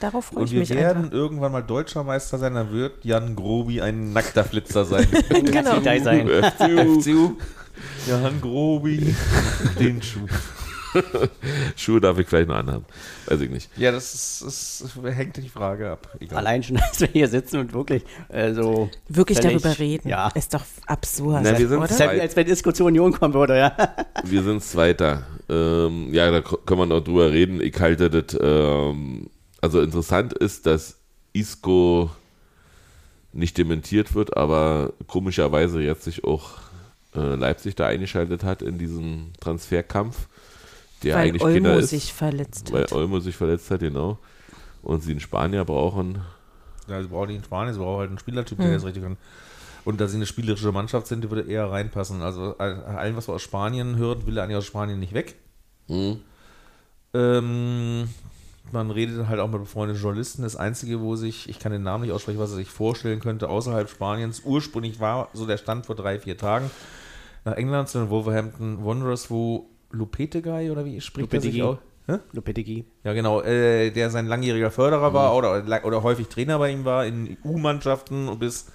darauf 0.00 0.26
freue 0.26 0.40
und 0.40 0.46
ich 0.46 0.52
wir 0.52 0.60
mich 0.60 0.70
werden 0.70 1.04
einfach. 1.04 1.12
irgendwann 1.16 1.52
mal 1.52 1.62
Deutscher 1.62 2.02
Meister 2.04 2.38
sein, 2.38 2.54
dann 2.54 2.72
wird 2.72 3.04
Jan 3.04 3.36
Grobi 3.36 3.80
ein 3.80 4.12
nackter 4.12 4.44
Flitzer 4.44 4.84
sein. 4.84 5.06
Genau. 5.28 5.76
Detail 5.78 6.02
sein. 6.02 6.28
FCU. 6.28 7.00
FCU. 7.00 7.32
Jan 8.08 8.40
Grobi, 8.40 9.14
den 9.78 10.00
Schuh. 10.02 10.26
Schuhe 11.76 12.00
darf 12.00 12.18
ich 12.18 12.26
vielleicht 12.28 12.48
noch 12.48 12.56
anhaben. 12.56 12.84
Weiß 13.26 13.40
ich 13.40 13.50
nicht. 13.50 13.70
Ja, 13.76 13.92
das, 13.92 14.14
ist, 14.14 14.82
das 15.02 15.14
hängt 15.16 15.36
die 15.36 15.48
Frage 15.48 15.90
ab. 15.90 16.16
Egal. 16.20 16.38
Allein 16.38 16.62
schon, 16.62 16.76
dass 16.90 17.00
wir 17.00 17.08
hier 17.08 17.28
sitzen 17.28 17.58
und 17.60 17.72
wirklich 17.72 18.02
äh, 18.28 18.52
so. 18.54 18.88
Wirklich 19.08 19.38
völlig- 19.38 19.62
darüber 19.62 19.78
reden, 19.78 20.08
Ja. 20.08 20.28
ist 20.34 20.54
doch 20.54 20.64
absurd, 20.86 21.40
Na, 21.44 21.58
wir 21.58 21.68
sind 21.68 21.80
Das 21.80 21.90
ist 21.90 21.96
oder? 22.00 22.10
ja 22.12 22.16
wie, 22.16 22.20
als 22.20 22.36
wenn 22.36 22.46
Disco 22.46 22.72
zur 22.72 22.86
Union 22.86 23.12
kommen 23.12 23.34
würde, 23.34 23.56
ja. 23.58 23.76
Wir 24.24 24.42
sind 24.42 24.62
Zweiter. 24.62 25.24
Ähm, 25.48 26.12
ja, 26.12 26.30
da 26.30 26.40
k- 26.40 26.56
können 26.66 26.80
wir 26.80 26.86
noch 26.86 27.00
drüber 27.04 27.30
reden. 27.30 27.60
Ich 27.60 27.78
halte 27.78 28.10
das. 28.10 28.36
Ähm, 28.40 29.30
also 29.60 29.80
interessant 29.80 30.32
ist, 30.32 30.66
dass 30.66 30.96
Isco 31.32 32.10
nicht 33.32 33.58
dementiert 33.58 34.14
wird, 34.14 34.36
aber 34.36 34.92
komischerweise 35.06 35.82
jetzt 35.82 36.04
sich 36.04 36.24
auch 36.24 36.52
äh, 37.14 37.34
Leipzig 37.34 37.74
da 37.74 37.86
eingeschaltet 37.86 38.44
hat 38.44 38.62
in 38.62 38.78
diesen 38.78 39.32
Transferkampf, 39.40 40.28
der 41.02 41.14
Weil 41.14 41.28
eigentlich 41.28 41.42
Olmo 41.42 41.72
ist, 41.78 41.90
sich 41.90 42.12
verletzt 42.12 42.72
weil 42.72 42.82
hat. 42.82 42.92
Olmo 42.92 43.20
sich 43.20 43.36
verletzt 43.36 43.70
hat, 43.70 43.80
genau. 43.80 44.18
Und 44.82 45.02
sie 45.02 45.10
einen 45.12 45.20
Spanier 45.20 45.64
brauchen. 45.64 46.20
Ja, 46.88 47.02
sie 47.02 47.08
brauchen 47.08 47.28
nicht 47.28 47.38
in 47.38 47.44
Spanien, 47.44 47.74
sie 47.74 47.80
brauchen 47.80 47.98
halt 48.00 48.10
einen 48.10 48.18
Spielertyp, 48.18 48.58
Hm. 48.58 48.64
der 48.64 48.74
das 48.74 48.84
richtig 48.84 49.02
kann. 49.02 49.16
Und 49.84 50.00
da 50.00 50.08
sie 50.08 50.16
eine 50.16 50.26
spielerische 50.26 50.72
Mannschaft 50.72 51.06
sind, 51.06 51.22
die 51.22 51.30
würde 51.30 51.48
eher 51.50 51.70
reinpassen. 51.70 52.22
Also 52.22 52.56
all- 52.58 52.84
allem, 52.84 53.16
was 53.16 53.28
wir 53.28 53.34
aus 53.34 53.42
Spanien 53.42 53.96
hören, 53.96 54.26
will 54.26 54.36
er 54.36 54.44
eigentlich 54.44 54.56
aus 54.56 54.64
Spanien 54.66 54.98
nicht 54.98 55.14
weg. 55.14 55.36
Hm? 55.88 56.18
Ähm, 57.14 58.08
man 58.72 58.90
redet 58.90 59.28
halt 59.28 59.40
auch 59.40 59.48
mit 59.48 59.60
befreundeten 59.60 60.00
Journalisten. 60.02 60.42
Das 60.42 60.56
Einzige, 60.56 61.00
wo 61.00 61.14
sich, 61.16 61.48
ich 61.48 61.58
kann 61.58 61.72
den 61.72 61.82
Namen 61.82 62.02
nicht 62.04 62.12
aussprechen, 62.12 62.38
was 62.40 62.50
er 62.50 62.56
sich 62.56 62.68
vorstellen 62.68 63.20
könnte, 63.20 63.48
außerhalb 63.48 63.88
Spaniens, 63.88 64.42
ursprünglich 64.44 64.98
war 65.00 65.28
so 65.32 65.46
der 65.46 65.56
Stand 65.56 65.86
vor 65.86 65.94
drei, 65.94 66.18
vier 66.18 66.36
Tagen, 66.36 66.70
nach 67.44 67.54
England 67.54 67.88
zu 67.88 67.98
den 67.98 68.10
Wolverhampton 68.10 68.84
Wanderers, 68.84 69.30
wo 69.30 69.68
Lupetegui 69.90 70.70
oder 70.70 70.84
wie 70.84 71.00
spricht 71.00 71.32
er 71.32 71.40
sich 71.40 71.62
auch? 71.62 71.78
Hä? 72.06 72.18
Lopetegui. 72.32 72.84
Ja, 73.02 73.12
genau, 73.14 73.40
äh, 73.42 73.90
der 73.90 74.10
sein 74.10 74.26
langjähriger 74.26 74.70
Förderer 74.70 75.12
war 75.12 75.34
oder, 75.34 75.84
oder 75.84 76.02
häufig 76.02 76.28
Trainer 76.28 76.58
bei 76.58 76.70
ihm 76.70 76.84
war 76.84 77.04
in 77.04 77.36
U-Mannschaften 77.44 78.28
und 78.28 78.38
bis 78.38 78.66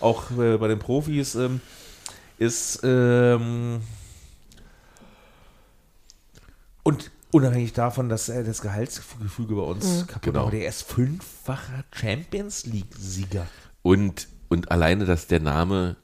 auch 0.00 0.30
äh, 0.38 0.58
bei 0.58 0.68
den 0.68 0.78
Profis 0.78 1.34
ähm, 1.34 1.60
ist 2.38 2.80
ähm, 2.84 3.80
und 6.82 7.10
unabhängig 7.30 7.72
davon, 7.72 8.08
dass 8.08 8.28
er 8.28 8.44
das 8.44 8.60
Gehaltsgefüge 8.60 9.54
bei 9.54 9.62
uns 9.62 10.06
kaputt 10.06 10.22
Genau. 10.22 10.42
macht, 10.44 10.52
der 10.54 10.68
ist 10.68 10.82
fünffacher 10.82 11.84
Champions 11.92 12.66
League-Sieger. 12.66 13.46
Und, 13.82 14.28
und 14.48 14.70
alleine, 14.70 15.04
dass 15.04 15.26
der 15.26 15.40
Name 15.40 15.96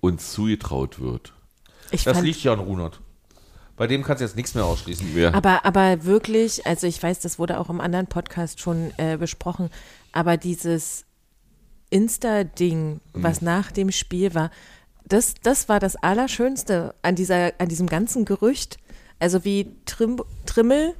uns 0.00 0.32
zugetraut 0.32 1.00
wird. 1.00 1.32
Ich 1.90 2.04
Das 2.04 2.20
liegt 2.20 2.42
ja 2.42 2.52
an 2.52 2.58
Runert. 2.60 3.00
Bei 3.76 3.86
dem 3.88 4.02
kannst 4.04 4.20
du 4.20 4.24
jetzt 4.24 4.36
nichts 4.36 4.54
mehr 4.54 4.64
ausschließen. 4.64 5.16
Ja. 5.16 5.34
aber, 5.34 5.64
aber 5.64 6.04
wirklich, 6.04 6.64
also 6.66 6.86
ich 6.86 7.02
weiß, 7.02 7.20
das 7.20 7.38
wurde 7.38 7.58
auch 7.58 7.68
im 7.70 7.80
anderen 7.80 8.06
Podcast 8.06 8.60
schon 8.60 8.92
äh, 8.98 9.16
besprochen, 9.16 9.68
aber 10.12 10.36
dieses 10.36 11.04
Insta-Ding, 11.90 13.00
was 13.12 13.40
nach 13.42 13.70
dem 13.72 13.90
Spiel 13.92 14.34
war, 14.34 14.50
das, 15.06 15.34
das 15.42 15.68
war 15.68 15.80
das 15.80 15.96
Allerschönste 15.96 16.94
an, 17.02 17.14
dieser, 17.14 17.52
an 17.58 17.68
diesem 17.68 17.88
ganzen 17.88 18.24
Gerücht. 18.24 18.78
Also 19.20 19.44
wie 19.44 19.70
Trim, 19.86 20.20
Trimmel 20.46 20.94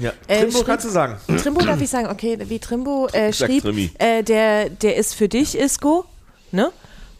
Ja, 0.00 0.12
Äh, 0.26 0.40
Trimbo 0.40 0.58
schrieb- 0.58 0.66
kannst 0.66 0.86
du 0.86 0.90
sagen. 0.90 1.18
Trimbo 1.38 1.60
darf 1.60 1.80
ich 1.80 1.90
sagen, 1.90 2.08
okay, 2.08 2.38
wie 2.48 2.58
Trimbo 2.58 3.06
äh, 3.12 3.32
schrieb, 3.32 3.64
äh, 4.00 4.22
der, 4.22 4.70
der 4.70 4.96
ist 4.96 5.14
für 5.14 5.28
dich, 5.28 5.56
Isco, 5.58 6.04
ne? 6.52 6.72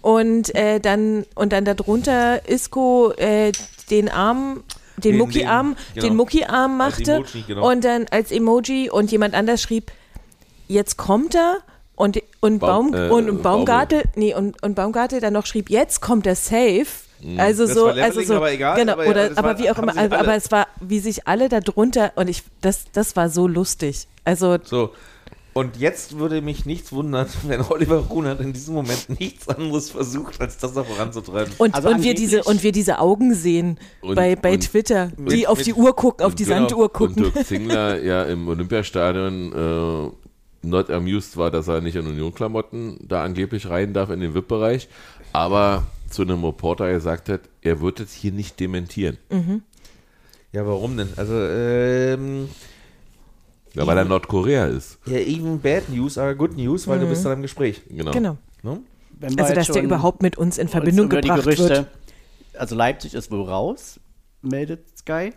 Und 0.02 0.54
äh, 0.54 0.80
dann 0.80 1.26
und 1.34 1.52
dann 1.52 1.66
darunter 1.66 2.48
Isco 2.48 3.12
äh, 3.18 3.52
den 3.90 4.08
Arm, 4.08 4.62
den, 5.04 5.12
Den- 5.12 5.18
Mucki-Arm, 5.18 5.76
den- 5.96 6.02
genau. 6.02 6.06
den 6.06 6.76
machte 6.76 7.12
Emoji, 7.12 7.44
genau. 7.46 7.70
und 7.70 7.84
dann 7.84 8.06
als 8.10 8.30
Emoji 8.30 8.90
und 8.90 9.10
jemand 9.12 9.34
anders 9.34 9.62
schrieb, 9.62 9.90
jetzt 10.68 10.96
kommt 10.96 11.34
er 11.34 11.58
und 11.96 12.20
und 12.40 12.58
Baum- 12.60 12.90
Baum, 12.92 12.94
äh, 12.94 13.10
und 13.10 13.42
Baumgartel, 13.42 14.02
nee 14.14 14.34
und 14.34 14.62
und 14.62 14.74
Baumgartel 14.74 15.20
dann 15.20 15.32
noch 15.34 15.46
schrieb, 15.46 15.68
jetzt 15.70 16.00
kommt 16.00 16.26
er 16.26 16.34
safe. 16.36 16.86
Also 17.36 17.64
Mhm. 17.64 17.66
Das 17.68 17.74
so, 17.76 17.86
also 17.88 18.20
so, 18.22 18.34
aber 18.36 18.50
egal, 18.52 18.76
genau, 18.76 18.94
aber- 18.94 19.06
oder, 19.06 19.28
das 19.28 19.36
aber 19.36 19.48
war- 19.50 19.58
wie 19.58 19.70
auch 19.70 19.76
immer, 19.78 19.94
aber 19.98 20.34
es 20.36 20.50
war, 20.50 20.66
wie 20.80 21.00
sich 21.00 21.28
alle 21.28 21.50
darunter 21.50 22.12
und 22.16 22.28
ich, 22.28 22.42
das, 22.62 22.84
das 22.94 23.14
war 23.14 23.28
so 23.28 23.46
lustig. 23.46 24.06
Also 24.24 24.56
So. 24.64 24.90
Und 25.60 25.76
jetzt 25.76 26.18
würde 26.18 26.40
mich 26.42 26.64
nichts 26.66 26.90
wundern, 26.92 27.26
wenn 27.46 27.60
Oliver 27.60 27.96
Runert 27.98 28.40
in 28.40 28.52
diesem 28.52 28.74
Moment 28.74 29.20
nichts 29.20 29.48
anderes 29.48 29.90
versucht, 29.90 30.40
als 30.40 30.56
das 30.58 30.74
noch 30.74 30.86
voranzutreiben. 30.86 31.52
Und, 31.58 31.74
Also 31.74 31.88
und, 31.90 32.02
wir 32.02 32.14
diese, 32.14 32.42
und 32.44 32.62
wir 32.62 32.72
diese 32.72 32.98
Augen 32.98 33.34
sehen 33.34 33.78
Und- 34.00 34.14
bei, 34.14 34.36
bei 34.36 34.52
und- 34.54 34.60
Twitter, 34.60 35.12
die 35.18 35.22
Mit- 35.22 35.48
auf 35.48 35.58
mit- 35.58 35.66
die 35.66 35.74
Uhr 35.74 35.94
gucken, 35.94 36.24
auf 36.26 36.34
die 36.34 36.44
genau. 36.44 36.56
Sanduhr 36.60 36.84
Und 36.84 36.92
gucken. 36.92 37.22
Dirk 37.32 37.44
Zingler 37.46 38.02
ja 38.02 38.22
im 38.24 38.48
Olympiastadion 38.48 39.52
äh, 39.52 40.66
not 40.66 40.90
amused 40.90 41.36
war, 41.36 41.50
dass 41.50 41.68
er 41.68 41.80
nicht 41.80 41.96
in 41.96 42.06
Union-Klamotten 42.06 42.98
da 43.06 43.22
angeblich 43.24 43.68
rein 43.68 43.92
darf 43.92 44.10
in 44.10 44.20
den 44.20 44.34
VIP-Bereich, 44.34 44.88
aber 45.32 45.86
zu 46.10 46.22
einem 46.22 46.44
Reporter 46.44 46.90
gesagt 46.92 47.28
hat, 47.28 47.40
er 47.62 47.80
wird 47.80 48.00
jetzt 48.00 48.14
hier 48.14 48.32
nicht 48.32 48.58
dementieren. 48.60 49.16
Ja, 50.52 50.66
warum 50.66 50.96
denn? 50.96 51.08
Also, 51.16 51.34
ähm, 51.34 52.48
Ja, 53.74 53.86
weil 53.86 53.98
er 53.98 54.04
Nordkorea 54.04 54.66
ist. 54.66 54.98
ja, 55.06 55.18
even 55.18 55.60
bad 55.60 55.88
news 55.88 56.18
are 56.18 56.34
good 56.34 56.56
news, 56.56 56.88
weil 56.88 56.98
du 56.98 57.06
bist 57.06 57.24
dann 57.24 57.34
im 57.34 57.42
Gespräch. 57.42 57.82
Genau. 57.88 58.10
Genau. 58.10 58.36
Ne? 58.62 58.80
Also, 59.36 59.54
dass 59.54 59.68
der 59.68 59.82
überhaupt 59.82 60.22
mit 60.22 60.38
uns 60.38 60.58
in 60.58 60.62
uns 60.62 60.72
Verbindung 60.72 61.10
die 61.10 61.16
gebracht 61.16 61.42
Gerüchte, 61.42 61.68
wird. 61.68 61.86
Also 62.54 62.74
Leipzig 62.74 63.14
ist 63.14 63.30
wohl 63.30 63.42
raus, 63.42 64.00
meldet 64.42 64.98
Sky. 64.98 65.32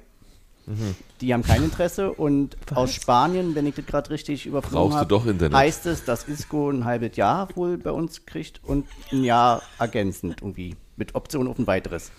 Mhm. 0.66 0.96
Die 1.20 1.34
haben 1.34 1.44
kein 1.44 1.64
Interesse 1.64 2.12
und 2.14 2.56
aus 2.74 2.94
Spanien, 2.94 3.54
wenn 3.56 3.66
ich 3.66 3.76
das 3.76 3.86
gerade 3.86 4.10
richtig 4.10 4.46
überflogen 4.46 4.96
habe, 4.96 5.50
heißt 5.52 5.86
es, 5.88 6.06
dass 6.06 6.28
Isco 6.28 6.70
ein 6.70 6.86
halbes 6.86 7.18
Jahr 7.18 7.50
wohl 7.56 7.78
bei 7.78 7.92
uns 7.92 8.26
kriegt 8.26 8.62
und 8.64 8.88
ein 9.12 9.24
Jahr 9.24 9.62
ergänzend 9.78 10.42
irgendwie 10.42 10.78
mit 10.96 11.16
Option 11.16 11.48
auf 11.48 11.60
ein 11.60 11.68
weiteres. 11.68 12.12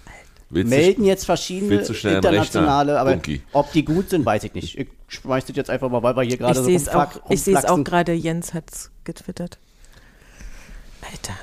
Willst 0.55 0.73
du- 0.73 0.77
Melden 0.77 1.05
jetzt 1.05 1.25
verschiedene 1.27 1.75
internationale, 1.83 2.99
aber 2.99 3.11
Bunky? 3.13 3.43
ob 3.53 3.73
die 3.73 3.85
gut 3.85 4.11
sind, 4.11 4.25
weiß 4.25 4.45
ich 4.45 4.55
nicht. 4.55 4.79
Ich 4.79 4.89
schmeiß 5.09 5.45
das 5.47 5.57
jetzt 5.57 5.71
einfach 5.71 5.91
mal, 5.91 6.03
weil 6.03 6.17
wir 6.17 6.23
hier 6.23 6.37
gerade 6.37 6.55
so 6.59 6.65
sehe 6.65 6.77
es 6.77 6.89
auch, 6.89 6.95
rumflack- 7.15 7.21
ich 7.31 7.43
sehe 7.43 7.57
es 7.59 7.65
auch 7.65 7.83
gerade, 7.85 8.13
Jens 8.13 8.55
hat 8.55 8.65
es 8.71 8.91
getwittert. 9.05 9.59
Alter. 11.11 11.35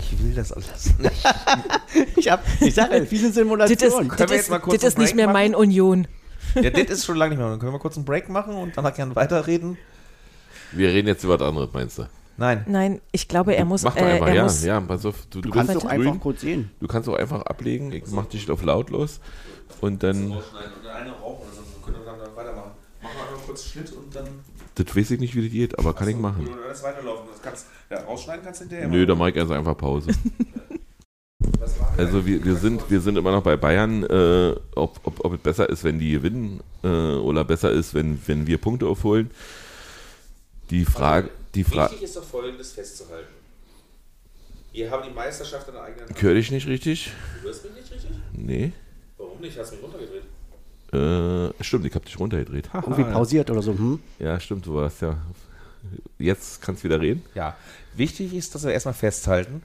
Ich 0.00 0.22
will 0.22 0.34
das 0.34 0.52
alles 0.52 0.98
nicht. 0.98 1.12
Ich, 2.16 2.30
hab, 2.30 2.42
ich 2.60 2.74
sage, 2.74 3.04
viele 3.06 3.22
Das 3.22 3.30
ist, 3.30 3.34
Simulationen. 3.34 4.08
Können 4.08 4.18
das 4.18 4.18
wir 4.18 4.36
ist, 4.36 4.42
jetzt 4.42 4.50
mal 4.50 4.58
kurz 4.60 4.80
das 4.80 4.84
ist 4.94 4.98
nicht 4.98 5.14
mehr 5.14 5.26
Break 5.26 5.34
mein 5.34 5.54
Union. 5.54 6.06
ja, 6.54 6.70
das 6.70 6.82
ist 6.88 7.04
schon 7.04 7.16
lange 7.16 7.30
nicht 7.30 7.38
mehr. 7.38 7.50
Dann 7.50 7.58
können 7.58 7.72
wir 7.72 7.78
kurz 7.78 7.96
einen 7.96 8.04
Break 8.06 8.28
machen 8.28 8.54
und 8.54 8.76
danach 8.76 8.94
gerne 8.94 9.14
weiterreden. 9.14 9.76
Wir 10.72 10.88
reden 10.88 11.08
jetzt 11.08 11.22
über 11.24 11.38
was 11.38 11.46
anderes, 11.46 11.68
meinst 11.72 11.98
du? 11.98 12.06
Nein. 12.36 12.64
Nein, 12.66 13.00
ich 13.12 13.28
glaube, 13.28 13.54
er 13.54 13.64
muss. 13.64 13.82
Mach 13.82 13.94
doch 13.94 14.02
äh, 14.02 14.12
einfach, 14.12 14.28
er 14.28 14.34
ja, 14.34 14.42
muss 14.44 14.64
ja, 14.64 14.80
pass 14.80 15.04
auf. 15.06 15.26
Du, 15.30 15.40
Du 15.40 15.48
du 15.48 15.54
kannst 15.54 15.74
doch 15.74 15.82
grün. 15.82 15.90
einfach 16.06 16.20
kurz 16.20 16.40
sehen. 16.40 16.70
Du 16.80 16.86
kannst 16.88 17.08
auch 17.08 17.14
einfach 17.14 17.42
ablegen. 17.42 17.92
Ich 17.92 18.04
mach 18.08 18.26
dich 18.26 18.50
auf 18.50 18.62
lautlos 18.62 19.20
und 19.80 20.02
dann, 20.02 20.16
Eine 20.16 20.32
rauchen, 21.12 21.46
können 21.84 21.96
wir 21.98 22.12
dann 22.12 22.36
weitermachen. 22.36 22.70
Machen 23.02 23.14
wir 23.16 23.32
einfach 23.34 23.46
kurz 23.46 23.64
Schnitt 23.64 23.92
und 23.92 24.14
dann. 24.14 24.26
das 24.74 24.96
weiß 24.96 25.10
ich 25.12 25.20
nicht, 25.20 25.34
wie 25.34 25.42
das 25.42 25.52
geht, 25.52 25.78
aber 25.78 25.92
kann 25.94 26.08
ich 26.08 26.16
machen. 26.16 26.46
Oder 26.48 26.68
das 26.68 26.82
weiterlaufen. 26.82 27.26
Das 27.32 27.42
kannst, 27.42 27.66
ja, 27.90 28.00
rausschneiden 28.00 28.44
kannst 28.44 28.60
du 28.60 28.64
hinterher. 28.64 28.88
Nö, 28.88 29.06
da 29.06 29.14
mache 29.14 29.30
ich 29.30 29.38
also 29.38 29.52
einfach 29.54 29.76
Pause. 29.76 30.10
Also 31.96 32.24
wir, 32.24 32.44
wir, 32.44 32.56
sind, 32.56 32.88
wir 32.90 33.00
sind 33.00 33.18
immer 33.18 33.32
noch 33.32 33.42
bei 33.42 33.56
Bayern, 33.56 34.04
äh, 34.04 34.54
ob, 34.74 35.00
ob, 35.04 35.24
ob 35.24 35.34
es 35.34 35.40
besser 35.40 35.68
ist, 35.68 35.84
wenn 35.84 35.98
die 35.98 36.12
gewinnen 36.12 36.60
äh, 36.82 36.86
oder 36.88 37.44
besser 37.44 37.70
ist, 37.70 37.94
wenn, 37.94 38.18
wenn 38.26 38.46
wir 38.46 38.58
Punkte 38.58 38.86
aufholen. 38.86 39.30
Die 40.70 40.84
Frage, 40.84 41.30
die 41.54 41.64
Frage, 41.64 41.96
ist 41.96 42.16
doch 42.16 42.24
folgendes 42.24 42.72
festzuhalten. 42.72 43.32
Wir 44.72 44.90
haben 44.90 45.02
die 45.06 45.14
Meisterschaft 45.14 45.68
in 45.68 45.74
der 45.74 45.82
eigenen 45.84 46.08
Hand. 46.08 46.22
höre 46.22 46.34
ich 46.36 46.50
nicht 46.50 46.66
richtig? 46.66 47.10
Du 47.42 47.48
hörst 47.48 47.64
mich 47.64 47.74
nicht 47.74 47.92
richtig? 47.92 48.10
Nee. 48.32 48.72
Warum 49.18 49.40
nicht? 49.40 49.58
Hast 49.58 49.72
du 49.72 49.76
mich 49.76 49.84
runtergedreht? 49.84 50.22
Äh, 50.92 51.62
stimmt, 51.64 51.86
ich 51.86 51.94
habe 51.94 52.04
dich 52.04 52.18
runtergedreht. 52.18 52.70
Irgendwie 52.74 53.04
Haha. 53.04 53.12
pausiert 53.12 53.50
oder 53.50 53.62
so. 53.62 53.72
Hm? 53.72 53.98
Ja, 54.18 54.38
stimmt, 54.40 54.64
du 54.66 54.74
warst 54.74 55.02
ja. 55.02 55.16
Jetzt 56.18 56.62
kannst 56.62 56.82
du 56.82 56.88
wieder 56.88 57.00
reden. 57.00 57.22
Ja. 57.34 57.56
Wichtig 57.94 58.32
ist, 58.34 58.54
dass 58.54 58.64
wir 58.64 58.72
erstmal 58.72 58.94
festhalten, 58.94 59.62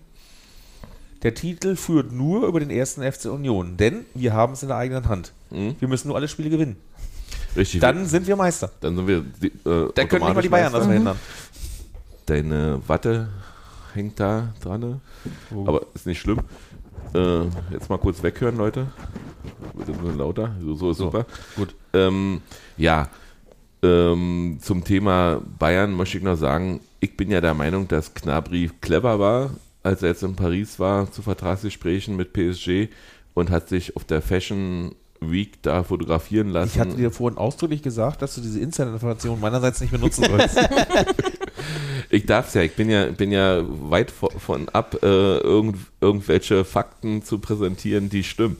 der 1.24 1.34
Titel 1.34 1.76
führt 1.76 2.12
nur 2.12 2.48
über 2.48 2.60
den 2.60 2.70
ersten 2.70 3.02
FC 3.10 3.26
Union, 3.26 3.78
denn 3.78 4.06
wir 4.14 4.34
haben 4.34 4.54
es 4.54 4.62
in 4.62 4.68
der 4.70 4.78
eigenen 4.78 5.08
Hand. 5.08 5.32
Mhm. 5.50 5.76
Wir 5.80 5.88
müssen 5.88 6.08
nur 6.10 6.18
alle 6.18 6.28
Spiele 6.28 6.50
gewinnen. 6.50 6.76
Richtig. 7.56 7.82
Dann 7.82 8.06
sind 8.06 8.28
wir 8.28 8.36
Meister. 8.36 8.72
Dann 8.82 8.96
sind 8.96 9.08
wir. 9.08 9.22
die, 9.42 9.48
Äh, 9.48 9.90
Da 9.96 10.06
können 10.06 10.26
nicht 10.26 10.36
mal 10.36 10.42
die 10.42 10.50
Bayern 10.50 10.72
das 10.72 10.82
Meister. 10.82 10.86
verhindern. 10.86 11.20
Deine 12.28 12.80
Watte 12.88 13.30
hängt 13.94 14.20
da 14.20 14.54
dran. 14.62 14.82
ne? 14.82 15.00
Aber 15.66 15.82
ist 15.96 16.06
nicht 16.06 16.20
schlimm. 16.20 16.40
Äh, 17.16 17.46
jetzt 17.72 17.90
mal 17.90 17.98
kurz 17.98 18.22
weghören, 18.22 18.58
Leute. 18.58 18.88
Bitte 19.74 19.94
nur 19.94 20.14
lauter. 20.14 20.56
So, 20.62 20.76
so 20.76 20.92
ist 20.92 20.98
So, 20.98 21.06
super. 21.06 21.26
gut. 21.56 21.74
Ähm, 21.94 22.42
ja. 22.78 23.08
Ähm, 23.82 24.58
zum 24.62 24.84
Thema 24.84 25.40
Bayern 25.60 25.94
möchte 25.94 26.18
ich 26.18 26.24
noch 26.24 26.36
sagen, 26.36 26.82
ich 27.00 27.16
bin 27.16 27.32
ja 27.32 27.42
der 27.42 27.54
Meinung, 27.54 27.88
dass 27.88 28.14
Knabri 28.14 28.72
clever 28.82 29.20
war, 29.20 29.52
als 29.84 30.02
er 30.02 30.10
jetzt 30.10 30.24
in 30.24 30.36
Paris 30.36 30.80
war 30.80 31.10
zu 31.12 31.22
Vertragsgesprächen 31.22 32.16
mit 32.16 32.34
PSG 32.34 32.90
und 33.36 33.52
hat 33.52 33.70
sich 33.70 33.96
auf 33.96 34.04
der 34.04 34.22
Fashion 34.22 34.96
Week 35.22 35.62
da 35.64 35.84
fotografieren 35.84 36.50
lassen. 36.50 36.72
Ich 36.74 36.80
hatte 36.80 36.96
dir 36.98 37.12
vorhin 37.12 37.38
ausdrücklich 37.38 37.82
gesagt, 37.84 38.22
dass 38.22 38.36
du 38.36 38.42
diese 38.42 38.60
Insider-Information 38.60 39.40
meinerseits 39.40 39.80
nicht 39.80 39.92
benutzen 39.92 40.26
sollst. 40.26 40.58
Ich 42.10 42.26
darf's 42.26 42.54
ja, 42.54 42.62
ich 42.62 42.74
bin 42.74 42.90
ja, 42.90 43.06
bin 43.08 43.32
ja 43.32 43.64
weit 43.68 44.12
vo- 44.12 44.38
von 44.40 44.70
ab, 44.70 44.98
äh, 45.04 45.38
irgend, 45.40 45.78
irgendwelche 46.00 46.64
Fakten 46.64 47.22
zu 47.24 47.40
präsentieren, 47.40 48.10
die 48.10 48.24
stimmen. 48.24 48.58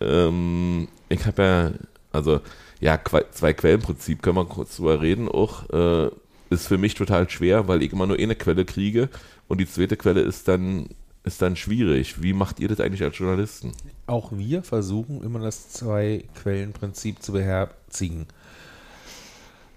Ähm, 0.00 0.88
ich 1.08 1.24
habe 1.26 1.42
ja, 1.42 1.70
also, 2.12 2.40
ja, 2.80 2.98
zwei 3.30 3.52
Quellenprinzip, 3.52 4.22
können 4.22 4.36
wir 4.36 4.44
kurz 4.46 4.76
drüber 4.76 5.00
reden, 5.00 5.28
auch, 5.28 5.70
äh, 5.70 6.10
ist 6.50 6.66
für 6.66 6.78
mich 6.78 6.94
total 6.94 7.30
schwer, 7.30 7.68
weil 7.68 7.82
ich 7.82 7.92
immer 7.92 8.06
nur 8.06 8.18
eine 8.18 8.34
Quelle 8.34 8.64
kriege 8.64 9.08
und 9.48 9.58
die 9.60 9.68
zweite 9.68 9.96
Quelle 9.96 10.20
ist 10.20 10.48
dann, 10.48 10.88
ist 11.24 11.40
dann 11.40 11.54
schwierig. 11.54 12.20
Wie 12.20 12.32
macht 12.32 12.58
ihr 12.58 12.68
das 12.68 12.80
eigentlich 12.80 13.02
als 13.04 13.16
Journalisten? 13.16 13.72
Auch 14.06 14.32
wir 14.32 14.62
versuchen 14.64 15.22
immer 15.22 15.38
das 15.38 15.70
Zwei-Quellen-Prinzip 15.70 17.22
zu 17.22 17.32
beherzigen. 17.32 18.26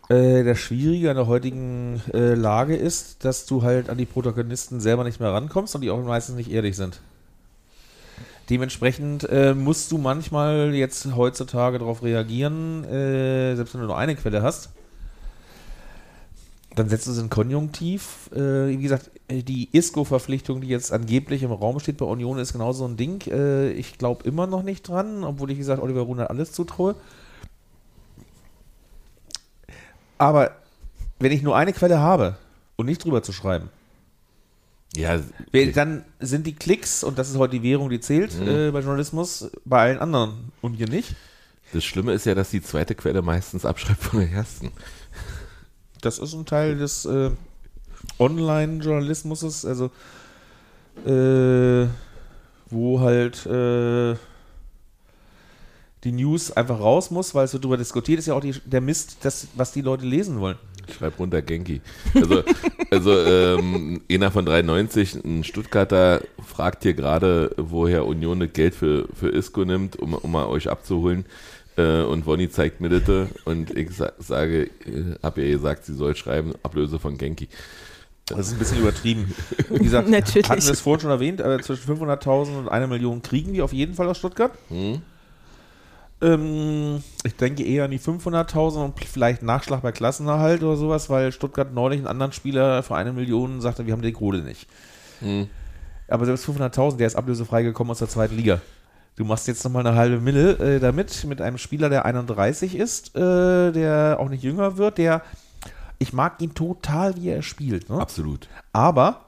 Äh, 0.09 0.43
das 0.43 0.59
Schwierige 0.59 1.09
an 1.09 1.15
der 1.15 1.27
heutigen 1.27 2.01
äh, 2.13 2.35
Lage 2.35 2.75
ist, 2.75 3.25
dass 3.25 3.45
du 3.45 3.63
halt 3.63 3.89
an 3.89 3.97
die 3.97 4.05
Protagonisten 4.05 4.79
selber 4.79 5.03
nicht 5.03 5.19
mehr 5.19 5.33
rankommst 5.33 5.75
und 5.75 5.81
die 5.81 5.89
auch 5.89 6.03
meistens 6.03 6.35
nicht 6.35 6.51
ehrlich 6.51 6.75
sind. 6.75 7.01
Dementsprechend 8.49 9.27
äh, 9.29 9.55
musst 9.55 9.91
du 9.91 9.97
manchmal 9.97 10.75
jetzt 10.75 11.15
heutzutage 11.15 11.79
darauf 11.79 12.03
reagieren, 12.03 12.83
äh, 12.83 13.55
selbst 13.55 13.73
wenn 13.73 13.81
du 13.81 13.87
nur 13.87 13.97
eine 13.97 14.15
Quelle 14.15 14.43
hast. 14.43 14.69
Dann 16.75 16.89
setzt 16.89 17.07
du 17.07 17.11
es 17.11 17.17
in 17.17 17.29
Konjunktiv. 17.29 18.29
Äh, 18.35 18.67
wie 18.67 18.77
gesagt, 18.77 19.09
die 19.31 19.69
ISCO-Verpflichtung, 19.71 20.61
die 20.61 20.67
jetzt 20.67 20.91
angeblich 20.91 21.41
im 21.41 21.51
Raum 21.51 21.79
steht 21.79 21.97
bei 21.97 22.05
Union, 22.05 22.37
ist 22.37 22.53
genau 22.53 22.73
so 22.73 22.85
ein 22.85 22.97
Ding. 22.97 23.21
Äh, 23.27 23.71
ich 23.71 23.97
glaube 23.97 24.25
immer 24.25 24.45
noch 24.45 24.61
nicht 24.61 24.87
dran, 24.87 25.23
obwohl 25.23 25.49
ich, 25.49 25.57
gesagt, 25.57 25.81
Oliver 25.81 26.01
Runert 26.01 26.29
alles 26.29 26.51
zutraue. 26.51 26.95
Aber 30.17 30.51
wenn 31.19 31.31
ich 31.31 31.41
nur 31.41 31.55
eine 31.55 31.73
Quelle 31.73 31.99
habe 31.99 32.37
und 32.75 32.85
nicht 32.85 33.03
drüber 33.03 33.23
zu 33.23 33.31
schreiben, 33.31 33.69
Ja, 34.95 35.19
Weil 35.51 35.71
Dann 35.73 36.05
sind 36.19 36.47
die 36.47 36.55
Klicks, 36.55 37.03
und 37.03 37.17
das 37.17 37.29
ist 37.29 37.37
heute 37.37 37.59
die 37.59 37.63
Währung, 37.63 37.89
die 37.89 37.99
zählt 37.99 38.33
äh, 38.39 38.71
bei 38.71 38.79
Journalismus, 38.79 39.51
bei 39.65 39.81
allen 39.81 39.99
anderen 39.99 40.51
und 40.61 40.73
hier 40.75 40.87
nicht. 40.87 41.15
das 41.73 41.83
Schlimme 41.83 42.13
ist 42.13 42.25
ja, 42.25 42.35
dass 42.35 42.49
die 42.51 42.61
zweite 42.61 42.95
Quelle 42.95 43.21
meistens 43.21 43.65
abschreibt 43.65 44.01
von 44.03 44.19
der 44.19 44.31
ersten. 44.31 44.71
Das 46.01 46.19
ist 46.19 46.33
ein 46.33 46.45
Teil 46.45 46.77
des 46.77 47.05
äh, 47.05 47.31
Online-Journalismus, 48.19 49.65
also 49.65 49.91
äh, 51.05 51.87
wo 52.69 52.99
halt 52.99 53.45
äh, 53.45 54.15
die 56.05 56.11
News 56.11 56.51
einfach 56.51 56.79
raus 56.79 57.11
muss, 57.11 57.35
weil 57.35 57.45
es 57.45 57.51
so 57.51 57.59
drüber 57.59 57.77
diskutiert 57.77 58.19
ist 58.19 58.27
ja 58.27 58.35
auch 58.35 58.41
die, 58.41 58.53
der 58.65 58.79
Mist, 58.79 59.17
das, 59.23 59.47
was 59.55 59.71
die 59.71 59.81
Leute 59.81 60.05
lesen 60.05 60.39
wollen. 60.39 60.57
Schreib 60.95 61.19
runter 61.19 61.41
Genki. 61.41 61.81
Also, 62.13 62.43
also 62.91 63.19
ähm, 63.19 64.01
einer 64.09 64.29
von 64.29 64.45
93, 64.45 65.15
ein 65.25 65.43
Stuttgarter, 65.43 66.21
fragt 66.45 66.83
hier 66.83 66.93
gerade, 66.93 67.55
woher 67.57 68.05
Union 68.05 68.39
das 68.39 68.53
Geld 68.53 68.75
für, 68.75 69.07
für 69.13 69.29
Isco 69.29 69.65
nimmt, 69.65 69.95
um, 69.97 70.13
um 70.13 70.31
mal 70.31 70.45
euch 70.45 70.69
abzuholen. 70.69 71.25
Äh, 71.75 72.03
und 72.03 72.27
Wonny 72.27 72.49
zeigt 72.49 72.81
mir 72.81 72.89
das 72.89 73.29
und 73.45 73.75
ich 73.75 73.91
sa 73.91 74.13
sage, 74.19 74.65
äh, 74.85 75.15
hab 75.23 75.37
ihr 75.37 75.49
gesagt, 75.49 75.85
sie 75.85 75.95
soll 75.95 76.15
schreiben, 76.15 76.53
Ablöse 76.61 76.99
von 76.99 77.17
Genki. 77.17 77.49
Das 78.27 78.47
ist 78.47 78.53
ein 78.53 78.59
bisschen 78.59 78.79
übertrieben. 78.79 79.33
Wie 79.69 79.83
gesagt, 79.83 80.09
Natürlich. 80.09 80.49
hatten 80.49 80.63
wir 80.63 80.71
es 80.71 80.81
vorhin 80.81 81.01
schon 81.01 81.11
erwähnt, 81.11 81.41
aber 81.41 81.59
zwischen 81.61 81.97
500.000 81.97 82.57
und 82.59 82.69
einer 82.69 82.87
Million 82.87 83.21
kriegen 83.21 83.53
wir 83.53 83.65
auf 83.65 83.73
jeden 83.73 83.95
Fall 83.95 84.07
aus 84.07 84.17
Stuttgart. 84.17 84.51
Hm? 84.69 85.01
Ähm, 86.25 87.03
ich 87.23 87.35
denke 87.35 87.63
eher 87.63 87.85
an 87.85 87.91
die 87.91 87.99
500.000 87.99 88.83
und 88.83 88.99
vielleicht 89.03 89.43
Nachschlag 89.43 89.81
bei 89.81 89.91
Klassenerhalt 89.91 90.63
oder 90.63 90.75
sowas, 90.75 91.09
weil 91.09 91.31
Stuttgart 91.31 91.73
neulich 91.73 91.99
einen 91.99 92.07
anderen 92.07 92.31
Spieler 92.31 92.81
für 92.83 92.95
eine 92.95 93.13
Million 93.13 93.61
sagte, 93.61 93.85
wir 93.85 93.93
haben 93.93 94.01
die 94.01 94.11
Kohle 94.11 94.41
nicht. 94.41 94.67
Hm. 95.19 95.47
Aber 96.07 96.25
selbst 96.25 96.47
500.000, 96.47 96.97
der 96.97 97.07
ist 97.07 97.15
ablösefrei 97.15 97.63
gekommen 97.63 97.91
aus 97.91 97.99
der 97.99 98.09
zweiten 98.09 98.35
Liga. 98.35 98.61
Du 99.15 99.23
machst 99.23 99.47
jetzt 99.47 99.63
nochmal 99.63 99.85
eine 99.85 99.95
halbe 99.95 100.19
Mille 100.19 100.75
äh, 100.75 100.79
damit, 100.79 101.23
mit 101.25 101.41
einem 101.41 101.57
Spieler, 101.57 101.89
der 101.89 102.05
31 102.05 102.75
ist, 102.75 103.15
äh, 103.15 103.71
der 103.71 104.17
auch 104.19 104.29
nicht 104.29 104.43
jünger 104.43 104.77
wird, 104.77 104.97
der, 104.97 105.21
ich 105.99 106.11
mag 106.11 106.41
ihn 106.41 106.53
total, 106.53 107.15
wie 107.15 107.29
er 107.29 107.41
spielt. 107.41 107.89
Ne? 107.89 107.99
Absolut. 107.99 108.49
Aber 108.73 109.21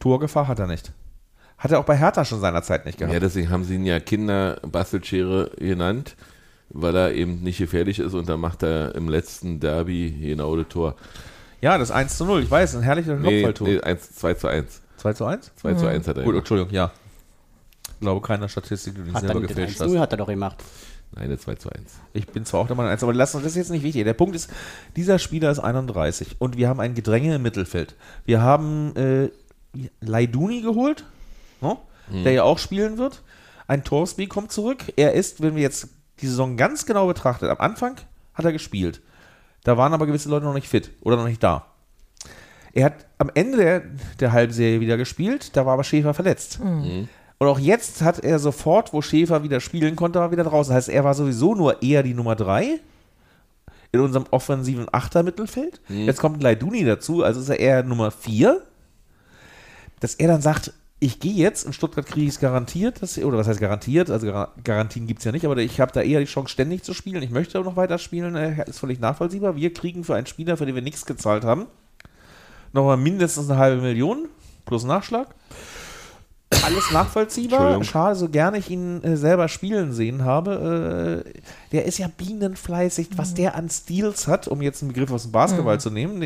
Torgefahr 0.00 0.48
hat 0.48 0.58
er 0.58 0.66
nicht. 0.66 0.92
Hat 1.58 1.70
er 1.70 1.78
auch 1.78 1.84
bei 1.84 1.96
Hertha 1.96 2.24
schon 2.24 2.40
seinerzeit 2.40 2.86
nicht 2.86 2.98
gehabt. 2.98 3.12
Ja, 3.12 3.20
deswegen 3.20 3.50
haben 3.50 3.64
sie 3.64 3.74
ihn 3.74 3.84
ja 3.84 4.00
Kinderbastelschere 4.00 5.52
genannt, 5.58 6.16
weil 6.70 6.94
er 6.96 7.12
eben 7.14 7.40
nicht 7.42 7.58
gefährlich 7.58 7.98
ist 7.98 8.14
und 8.14 8.28
dann 8.28 8.40
macht 8.40 8.62
er 8.62 8.94
im 8.94 9.08
letzten 9.08 9.60
Derby 9.60 10.10
genau 10.10 10.56
das 10.56 10.68
Tor. 10.68 10.96
Ja, 11.60 11.76
das 11.76 11.90
1 11.90 12.16
zu 12.16 12.24
0. 12.24 12.42
Ich 12.44 12.50
weiß, 12.50 12.76
ein 12.76 12.82
herrlicher 12.82 13.16
Nee, 13.16 13.42
Kopfballtor. 13.42 13.68
nee 13.68 13.80
1, 13.80 14.12
2 14.16 14.34
zu 14.34 14.48
1. 14.48 14.80
2 14.96 15.12
zu 15.12 15.24
1? 15.26 15.52
2 15.56 15.74
zu 15.74 15.86
1 15.86 16.08
hat 16.08 16.16
er 16.16 16.22
Gut, 16.24 16.32
gemacht. 16.32 16.38
Entschuldigung, 16.42 16.72
ja. 16.72 16.90
Ich 17.94 18.00
glaube 18.00 18.26
keiner 18.26 18.48
Statistik, 18.48 18.94
die 18.94 19.02
du 19.02 19.12
Hat 19.12 19.20
selber 19.22 19.40
gefälscht 19.40 19.80
1-0 19.80 19.92
hast. 19.94 19.98
hat 20.00 20.12
er 20.12 20.16
doch 20.18 20.26
gemacht. 20.28 20.62
Nein, 21.12 21.24
eine 21.24 21.38
2 21.38 21.54
zu 21.56 21.70
1. 21.70 21.82
Ich 22.12 22.26
bin 22.28 22.44
zwar 22.44 22.60
auch 22.60 22.66
der 22.66 22.76
Meinung, 22.76 22.92
1, 22.92 23.02
aber 23.02 23.12
lass 23.12 23.34
uns 23.34 23.42
das 23.44 23.52
ist 23.52 23.56
jetzt 23.56 23.70
nicht 23.70 23.82
wichtig. 23.82 24.04
Der 24.04 24.14
Punkt 24.14 24.36
ist, 24.36 24.48
dieser 24.96 25.18
Spieler 25.18 25.50
ist 25.50 25.58
31 25.58 26.36
und 26.38 26.56
wir 26.56 26.68
haben 26.68 26.80
ein 26.80 26.94
Gedränge 26.94 27.34
im 27.34 27.42
Mittelfeld. 27.42 27.94
Wir 28.24 28.40
haben 28.40 28.94
äh, 28.96 29.28
Laiduni 30.00 30.62
geholt, 30.62 31.04
ne? 31.60 31.76
der 32.24 32.32
ja 32.32 32.42
auch 32.44 32.58
spielen 32.58 32.96
wird. 32.96 33.22
Ein 33.66 33.84
Torsby 33.84 34.26
kommt 34.28 34.50
zurück. 34.52 34.78
Er 34.96 35.12
ist, 35.14 35.42
wenn 35.42 35.54
wir 35.56 35.62
jetzt 35.62 35.88
die 36.20 36.26
Saison 36.26 36.56
ganz 36.56 36.86
genau 36.86 37.06
betrachtet, 37.06 37.50
am 37.50 37.58
Anfang 37.58 37.96
hat 38.34 38.44
er 38.44 38.52
gespielt. 38.52 39.00
Da 39.64 39.76
waren 39.76 39.92
aber 39.92 40.06
gewisse 40.06 40.28
Leute 40.28 40.46
noch 40.46 40.54
nicht 40.54 40.68
fit 40.68 40.90
oder 41.02 41.16
noch 41.16 41.26
nicht 41.26 41.42
da. 41.42 41.66
Er 42.72 42.84
hat 42.86 43.06
am 43.18 43.30
Ende 43.34 43.58
der, 43.58 43.82
der 44.20 44.32
Halbserie 44.32 44.80
wieder 44.80 44.96
gespielt, 44.96 45.56
da 45.56 45.66
war 45.66 45.74
aber 45.74 45.84
Schäfer 45.84 46.14
verletzt. 46.14 46.60
Und 47.38 47.48
auch 47.48 47.58
jetzt 47.58 48.02
hat 48.02 48.20
er 48.20 48.38
sofort, 48.38 48.92
wo 48.92 49.02
Schäfer 49.02 49.42
wieder 49.42 49.60
spielen 49.60 49.96
konnte, 49.96 50.18
war 50.20 50.30
wieder 50.30 50.44
draußen. 50.44 50.74
Das 50.74 50.86
heißt, 50.86 50.94
er 50.94 51.04
war 51.04 51.14
sowieso 51.14 51.54
nur 51.54 51.82
eher 51.82 52.02
die 52.02 52.14
Nummer 52.14 52.36
3 52.36 52.78
in 53.92 54.00
unserem 54.00 54.26
offensiven 54.30 54.86
Achter-Mittelfeld. 54.92 55.80
Jetzt 55.88 56.20
kommt 56.20 56.42
Leiduni 56.42 56.84
dazu, 56.84 57.24
also 57.24 57.40
ist 57.40 57.48
er 57.48 57.58
eher 57.58 57.82
Nummer 57.82 58.10
4. 58.10 58.60
Dass 60.00 60.14
er 60.14 60.28
dann 60.28 60.40
sagt, 60.42 60.72
ich 61.02 61.18
gehe 61.18 61.32
jetzt, 61.32 61.64
in 61.64 61.72
Stuttgart 61.72 62.04
kriege 62.04 62.26
ich 62.26 62.34
es 62.34 62.40
garantiert, 62.40 63.00
dass, 63.00 63.16
oder 63.18 63.38
was 63.38 63.48
heißt 63.48 63.58
garantiert, 63.58 64.10
also 64.10 64.26
Gar- 64.26 64.52
Garantien 64.62 65.06
gibt 65.06 65.20
es 65.20 65.24
ja 65.24 65.32
nicht, 65.32 65.46
aber 65.46 65.56
ich 65.56 65.80
habe 65.80 65.92
da 65.92 66.02
eher 66.02 66.20
die 66.20 66.26
Chance, 66.26 66.50
ständig 66.50 66.82
zu 66.82 66.92
spielen. 66.92 67.22
Ich 67.22 67.30
möchte 67.30 67.58
auch 67.58 67.64
noch 67.64 67.76
weiter 67.76 67.98
spielen, 67.98 68.36
äh, 68.36 68.62
ist 68.68 68.78
völlig 68.80 69.00
nachvollziehbar. 69.00 69.56
Wir 69.56 69.72
kriegen 69.72 70.04
für 70.04 70.14
einen 70.14 70.26
Spieler, 70.26 70.58
für 70.58 70.66
den 70.66 70.74
wir 70.74 70.82
nichts 70.82 71.06
gezahlt 71.06 71.44
haben, 71.44 71.66
nochmal 72.74 72.98
mindestens 72.98 73.48
eine 73.48 73.58
halbe 73.58 73.80
Million 73.80 74.28
plus 74.66 74.84
Nachschlag. 74.84 75.28
Alles 76.64 76.90
nachvollziehbar. 76.92 77.82
Schade, 77.84 78.16
so 78.16 78.28
gerne 78.28 78.58
ich 78.58 78.68
ihn 78.68 79.02
äh, 79.02 79.16
selber 79.16 79.48
spielen 79.48 79.92
sehen 79.92 80.24
habe. 80.24 81.24
Äh, 81.24 81.40
der 81.72 81.86
ist 81.86 81.96
ja 81.98 82.08
bienenfleißig, 82.08 83.10
was 83.16 83.34
der 83.34 83.54
an 83.54 83.70
Steals 83.70 84.26
hat, 84.26 84.48
um 84.48 84.60
jetzt 84.60 84.82
einen 84.82 84.92
Begriff 84.92 85.10
aus 85.12 85.22
dem 85.22 85.32
Basketball 85.32 85.80
zu 85.80 85.90
nehmen. 85.90 86.20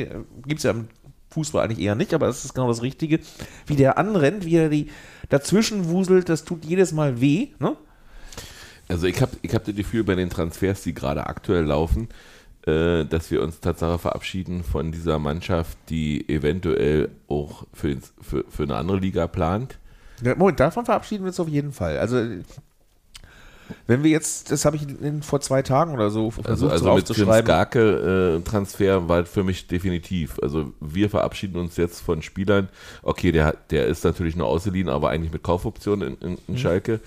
Gibt 0.46 0.58
es 0.58 0.64
ja 0.64 0.72
im 0.72 0.88
Fußball 1.34 1.64
eigentlich 1.64 1.84
eher 1.84 1.94
nicht, 1.94 2.14
aber 2.14 2.26
das 2.26 2.44
ist 2.44 2.54
genau 2.54 2.68
das 2.68 2.82
Richtige. 2.82 3.20
Wie 3.66 3.76
der 3.76 3.98
anrennt, 3.98 4.44
wie 4.44 4.56
er 4.56 4.68
die 4.68 4.90
dazwischen 5.28 5.88
wuselt, 5.88 6.28
das 6.28 6.44
tut 6.44 6.64
jedes 6.64 6.92
Mal 6.92 7.20
weh. 7.20 7.48
Ne? 7.58 7.76
Also 8.88 9.06
ich 9.06 9.20
habe 9.20 9.32
ich 9.42 9.54
hab 9.54 9.64
das 9.64 9.74
Gefühl 9.74 10.04
bei 10.04 10.14
den 10.14 10.30
Transfers, 10.30 10.82
die 10.82 10.94
gerade 10.94 11.26
aktuell 11.26 11.64
laufen, 11.64 12.08
äh, 12.66 13.04
dass 13.04 13.30
wir 13.30 13.42
uns 13.42 13.60
Tatsache 13.60 13.98
verabschieden 13.98 14.62
von 14.62 14.92
dieser 14.92 15.18
Mannschaft, 15.18 15.76
die 15.88 16.28
eventuell 16.28 17.10
auch 17.28 17.66
für, 17.72 17.96
für, 18.20 18.44
für 18.48 18.62
eine 18.62 18.76
andere 18.76 18.98
Liga 18.98 19.26
plant. 19.26 19.78
Ja, 20.22 20.34
Moment, 20.36 20.60
davon 20.60 20.84
verabschieden 20.84 21.24
wir 21.24 21.28
uns 21.28 21.40
auf 21.40 21.48
jeden 21.48 21.72
Fall. 21.72 21.98
Also, 21.98 22.22
wenn 23.86 24.02
wir 24.02 24.10
jetzt, 24.10 24.50
das 24.50 24.64
habe 24.64 24.76
ich 24.76 24.82
in, 25.00 25.22
vor 25.22 25.40
zwei 25.40 25.62
Tagen 25.62 25.94
oder 25.94 26.10
so 26.10 26.30
versucht 26.30 26.50
Also, 26.50 26.66
so 26.66 26.72
also 26.72 26.84
mit 26.94 27.06
Tim 27.06 27.12
aufzuschreiben. 27.12 27.46
Skarke 27.46 28.36
äh, 28.36 28.48
Transfer 28.48 29.08
war 29.08 29.24
für 29.24 29.42
mich 29.42 29.66
definitiv. 29.66 30.38
Also 30.42 30.72
wir 30.80 31.10
verabschieden 31.10 31.58
uns 31.58 31.76
jetzt 31.76 32.00
von 32.00 32.22
Spielern. 32.22 32.68
Okay, 33.02 33.32
der, 33.32 33.56
der 33.70 33.86
ist 33.86 34.04
natürlich 34.04 34.36
nur 34.36 34.46
ausgeliehen, 34.46 34.88
aber 34.88 35.10
eigentlich 35.10 35.32
mit 35.32 35.42
Kaufoption 35.42 36.02
in, 36.02 36.14
in, 36.18 36.30
Mhm. 36.32 36.38
in 36.48 36.58
Schalke. 36.58 37.00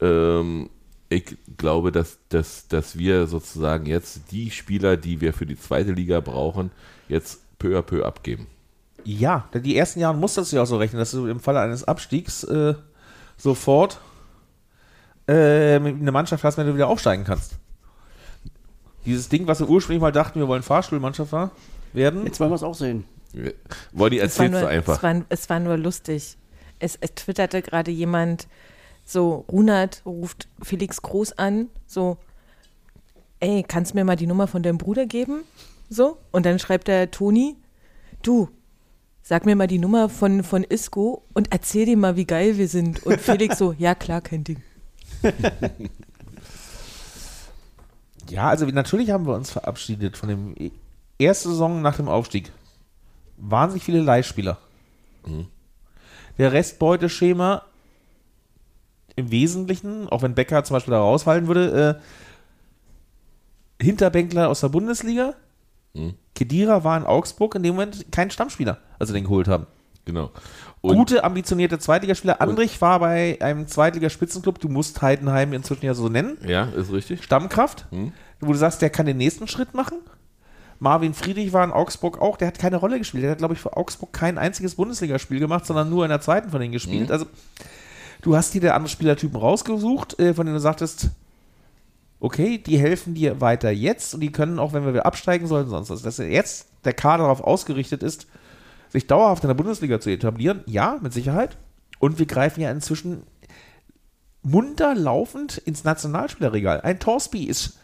Ähm, 0.00 0.70
ich 1.08 1.36
glaube, 1.58 1.92
dass, 1.92 2.18
dass, 2.30 2.68
dass 2.68 2.96
wir 2.96 3.26
sozusagen 3.26 3.86
jetzt 3.86 4.30
die 4.30 4.50
Spieler, 4.50 4.96
die 4.96 5.20
wir 5.20 5.32
für 5.34 5.44
die 5.46 5.58
zweite 5.58 5.92
Liga 5.92 6.20
brauchen, 6.20 6.70
jetzt 7.08 7.40
peu 7.58 7.78
à 7.78 7.82
peu 7.82 8.04
abgeben. 8.04 8.46
Ja, 9.04 9.48
denn 9.52 9.62
die 9.62 9.76
ersten 9.76 10.00
Jahre 10.00 10.16
musst 10.16 10.36
du 10.38 10.42
ja 10.56 10.62
auch 10.62 10.66
so 10.66 10.76
rechnen, 10.76 10.98
dass 11.00 11.10
du 11.10 11.26
im 11.26 11.40
Falle 11.40 11.60
eines 11.60 11.84
Abstiegs 11.84 12.44
äh, 12.44 12.74
sofort 13.36 14.00
äh, 15.26 15.76
eine 15.76 16.12
Mannschaft 16.12 16.44
hast, 16.44 16.56
wenn 16.58 16.66
du 16.66 16.74
wieder 16.74 16.88
aufsteigen 16.88 17.24
kannst. 17.24 17.58
Dieses 19.04 19.28
Ding, 19.28 19.46
was 19.46 19.60
wir 19.60 19.68
ursprünglich 19.68 20.00
mal 20.00 20.12
dachten, 20.12 20.38
wir 20.38 20.48
wollen 20.48 20.62
Fahrstuhlmannschaft 20.62 21.32
war, 21.32 21.50
werden. 21.92 22.24
Jetzt 22.24 22.40
wollen 22.40 22.50
wir 22.50 22.56
es 22.56 22.62
auch 22.62 22.74
sehen. 22.74 23.04
War, 23.92 24.12
erzählst 24.12 24.52
nur, 24.52 24.60
du 24.60 24.66
einfach. 24.66 24.96
Es, 24.96 25.02
war, 25.02 25.22
es 25.28 25.50
war 25.50 25.60
nur 25.60 25.76
lustig. 25.76 26.36
Es, 26.78 26.96
es 27.00 27.14
twitterte 27.14 27.62
gerade 27.62 27.90
jemand, 27.90 28.46
so, 29.04 29.44
Runert 29.50 30.02
ruft 30.06 30.48
Felix 30.62 31.02
Groß 31.02 31.38
an, 31.38 31.68
so, 31.86 32.18
ey, 33.40 33.64
kannst 33.66 33.92
du 33.92 33.98
mir 33.98 34.04
mal 34.04 34.16
die 34.16 34.26
Nummer 34.26 34.46
von 34.46 34.62
deinem 34.62 34.78
Bruder 34.78 35.06
geben? 35.06 35.42
So, 35.88 36.18
und 36.30 36.46
dann 36.46 36.58
schreibt 36.58 36.88
der 36.88 37.10
Toni, 37.10 37.56
du, 38.22 38.48
sag 39.22 39.44
mir 39.44 39.56
mal 39.56 39.66
die 39.66 39.78
Nummer 39.78 40.08
von, 40.08 40.42
von 40.42 40.64
Isco 40.64 41.22
und 41.34 41.52
erzähl 41.52 41.86
dir 41.86 41.96
mal, 41.96 42.16
wie 42.16 42.24
geil 42.24 42.56
wir 42.58 42.68
sind. 42.68 43.04
Und 43.04 43.20
Felix 43.20 43.58
so, 43.58 43.72
ja 43.78 43.94
klar, 43.94 44.20
kein 44.20 44.44
Ding. 44.44 44.62
Ja, 48.32 48.48
also 48.48 48.64
natürlich 48.66 49.10
haben 49.10 49.26
wir 49.26 49.34
uns 49.34 49.50
verabschiedet 49.50 50.16
von 50.16 50.28
dem 50.28 50.54
e- 50.56 50.70
erste 51.18 51.50
Saison 51.50 51.82
nach 51.82 51.96
dem 51.96 52.08
Aufstieg. 52.08 52.50
Wahnsinnig 53.36 53.84
viele 53.84 54.00
Leihspieler. 54.00 54.58
Der 56.38 56.52
Restbeuteschema 56.52 57.62
im 59.16 59.30
Wesentlichen, 59.30 60.08
auch 60.08 60.22
wenn 60.22 60.34
Becker 60.34 60.64
zum 60.64 60.74
Beispiel 60.74 60.92
da 60.92 61.00
rausfallen 61.00 61.46
würde, 61.46 62.00
äh, 62.00 63.84
Hinterbänkler 63.84 64.48
aus 64.48 64.60
der 64.60 64.68
Bundesliga. 64.70 65.34
Mhm. 65.92 66.14
Kedira 66.34 66.84
war 66.84 66.96
in 66.96 67.04
Augsburg 67.04 67.54
in 67.56 67.62
dem 67.62 67.74
Moment 67.74 68.10
kein 68.12 68.30
Stammspieler, 68.30 68.78
als 68.98 69.10
sie 69.10 69.14
den 69.14 69.24
geholt 69.24 69.48
haben. 69.48 69.66
Genau. 70.06 70.30
Und 70.82 70.96
Gute, 70.96 71.22
ambitionierte 71.24 71.78
Zweitligaspieler. 71.78 72.40
Andrich 72.40 72.80
war 72.80 72.98
bei 73.00 73.38
einem 73.40 73.66
Zweitligaspitzenclub, 73.68 74.58
du 74.58 74.68
musst 74.68 75.00
Heidenheim 75.00 75.52
inzwischen 75.52 75.86
ja 75.86 75.94
so 75.94 76.08
nennen. 76.08 76.36
ja, 76.46 76.64
ist 76.64 76.92
richtig. 76.92 77.22
Stammkraft, 77.22 77.86
Hm. 77.90 78.12
wo 78.40 78.52
du 78.52 78.58
sagst, 78.58 78.82
der 78.82 78.90
kann 78.90 79.06
den 79.06 79.16
nächsten 79.16 79.46
Schritt 79.48 79.74
machen. 79.74 79.98
Marvin 80.80 81.14
Friedrich 81.14 81.52
war 81.52 81.62
in 81.64 81.70
Augsburg 81.70 82.20
auch, 82.20 82.36
der 82.36 82.48
hat 82.48 82.58
keine 82.58 82.76
Rolle 82.76 82.98
gespielt. 82.98 83.22
Der 83.22 83.30
hat, 83.30 83.38
glaube 83.38 83.54
ich, 83.54 83.60
für 83.60 83.76
Augsburg 83.76 84.12
kein 84.12 84.36
einziges 84.36 84.74
Bundesligaspiel 84.74 85.38
gemacht, 85.38 85.64
sondern 85.64 85.88
nur 85.88 86.04
in 86.04 86.08
der 86.08 86.20
zweiten 86.20 86.50
von 86.50 86.60
denen 86.60 86.72
gespielt. 86.72 87.12
Also, 87.12 87.26
du 88.22 88.34
hast 88.36 88.52
dir 88.52 88.60
der 88.60 88.74
andere 88.74 88.90
Spielertypen 88.90 89.38
rausgesucht, 89.38 90.18
äh, 90.18 90.34
von 90.34 90.44
denen 90.46 90.56
du 90.56 90.60
sagtest, 90.60 91.10
okay, 92.18 92.58
die 92.58 92.78
helfen 92.78 93.14
dir 93.14 93.40
weiter 93.40 93.70
jetzt 93.70 94.14
und 94.14 94.20
die 94.20 94.32
können 94.32 94.58
auch, 94.58 94.72
wenn 94.72 94.84
wir 94.84 94.92
wieder 94.92 95.06
absteigen 95.06 95.46
sollen, 95.46 95.68
sonst 95.68 95.90
was. 95.90 96.02
Dass 96.02 96.18
jetzt 96.18 96.66
der 96.84 96.92
Kader 96.92 97.22
darauf 97.24 97.40
ausgerichtet 97.42 98.02
ist, 98.02 98.26
sich 98.92 99.06
dauerhaft 99.06 99.42
in 99.42 99.48
der 99.48 99.54
Bundesliga 99.54 100.00
zu 100.00 100.10
etablieren, 100.10 100.60
ja, 100.66 100.98
mit 101.00 101.12
Sicherheit. 101.12 101.56
Und 101.98 102.18
wir 102.18 102.26
greifen 102.26 102.60
ja 102.60 102.70
inzwischen 102.70 103.22
munter 104.42 104.94
laufend 104.94 105.58
ins 105.58 105.84
Nationalspielerregal. 105.84 106.80
Ein 106.82 106.98
Torsby 107.00 107.44
ist 107.44 107.78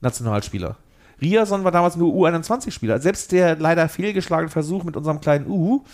Nationalspieler. 0.00 0.76
Riason 1.20 1.64
war 1.64 1.72
damals 1.72 1.96
nur 1.96 2.12
U21-Spieler. 2.14 3.00
Selbst 3.00 3.32
der 3.32 3.56
leider 3.56 3.88
fehlgeschlagene 3.88 4.50
Versuch 4.50 4.84
mit 4.84 4.96
unserem 4.96 5.20
kleinen 5.20 5.46
U, 5.48 5.84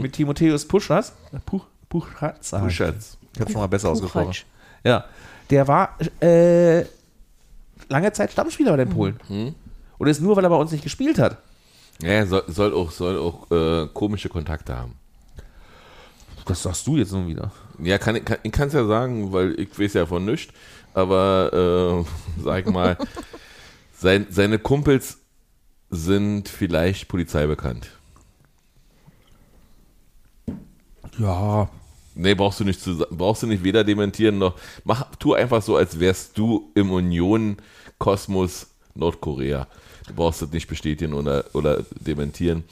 mit 0.00 0.12
Timotheus 0.14 0.66
Puschers, 0.66 1.12
Puch, 1.88 2.06
Schatz. 2.18 2.52
ich 3.34 3.40
hab's 3.40 3.52
nochmal 3.52 3.68
besser 3.68 3.90
ausgesprochen. 3.90 4.26
Puchatsch. 4.26 4.44
Ja, 4.84 5.04
der 5.50 5.68
war 5.68 5.96
äh, 6.20 6.84
lange 7.88 8.12
Zeit 8.12 8.32
Stammspieler 8.32 8.72
bei 8.72 8.78
den 8.78 8.88
Polen. 8.90 9.18
Und 9.98 10.06
ist 10.08 10.20
nur, 10.20 10.36
weil 10.36 10.44
er 10.44 10.50
bei 10.50 10.56
uns 10.56 10.72
nicht 10.72 10.84
gespielt 10.84 11.18
hat. 11.18 11.38
Ja, 12.02 12.26
soll, 12.26 12.44
soll 12.46 12.74
auch, 12.74 12.90
soll 12.90 13.18
auch 13.18 13.50
äh, 13.50 13.88
komische 13.92 14.28
Kontakte 14.28 14.76
haben. 14.76 14.94
Das 16.44 16.62
sagst 16.62 16.86
du 16.86 16.96
jetzt 16.96 17.12
nun 17.12 17.26
wieder. 17.26 17.50
Ja, 17.82 17.98
kann, 17.98 18.24
kann, 18.24 18.38
ich 18.42 18.52
kann 18.52 18.68
es 18.68 18.74
ja 18.74 18.86
sagen, 18.86 19.32
weil 19.32 19.58
ich 19.58 19.78
weiß 19.78 19.94
ja 19.94 20.06
von 20.06 20.24
nichts. 20.24 20.52
Aber 20.94 22.04
äh, 22.38 22.42
sag 22.42 22.70
mal, 22.70 22.96
sein, 23.96 24.26
seine 24.30 24.58
Kumpels 24.58 25.18
sind 25.90 26.48
vielleicht 26.48 27.08
Polizei 27.08 27.46
bekannt. 27.46 27.90
Ja, 31.18 31.68
Nee, 32.18 32.34
brauchst 32.34 32.60
du 32.60 32.64
nicht 32.64 32.80
zu, 32.80 32.96
brauchst 33.10 33.42
du 33.42 33.46
nicht 33.46 33.62
weder 33.62 33.84
dementieren 33.84 34.38
noch. 34.38 34.54
Mach, 34.84 35.14
tu 35.16 35.34
einfach 35.34 35.60
so, 35.60 35.76
als 35.76 36.00
wärst 36.00 36.38
du 36.38 36.72
im 36.74 36.90
Union-Kosmos 36.90 38.68
Nordkorea. 38.94 39.68
Du 40.08 40.14
brauchst 40.14 40.42
das 40.42 40.50
nicht 40.50 40.68
bestätigen 40.68 41.14
oder, 41.14 41.44
oder 41.52 41.82
dementieren. 42.00 42.64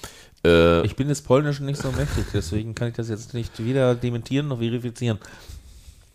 Äh, 0.44 0.84
ich 0.84 0.96
bin 0.96 1.08
des 1.08 1.22
Polnischen 1.22 1.66
nicht 1.66 1.80
so 1.80 1.90
mächtig, 1.92 2.26
deswegen 2.32 2.74
kann 2.74 2.88
ich 2.88 2.94
das 2.94 3.08
jetzt 3.08 3.34
nicht 3.34 3.64
weder 3.64 3.94
dementieren 3.94 4.48
noch 4.48 4.58
verifizieren. 4.58 5.18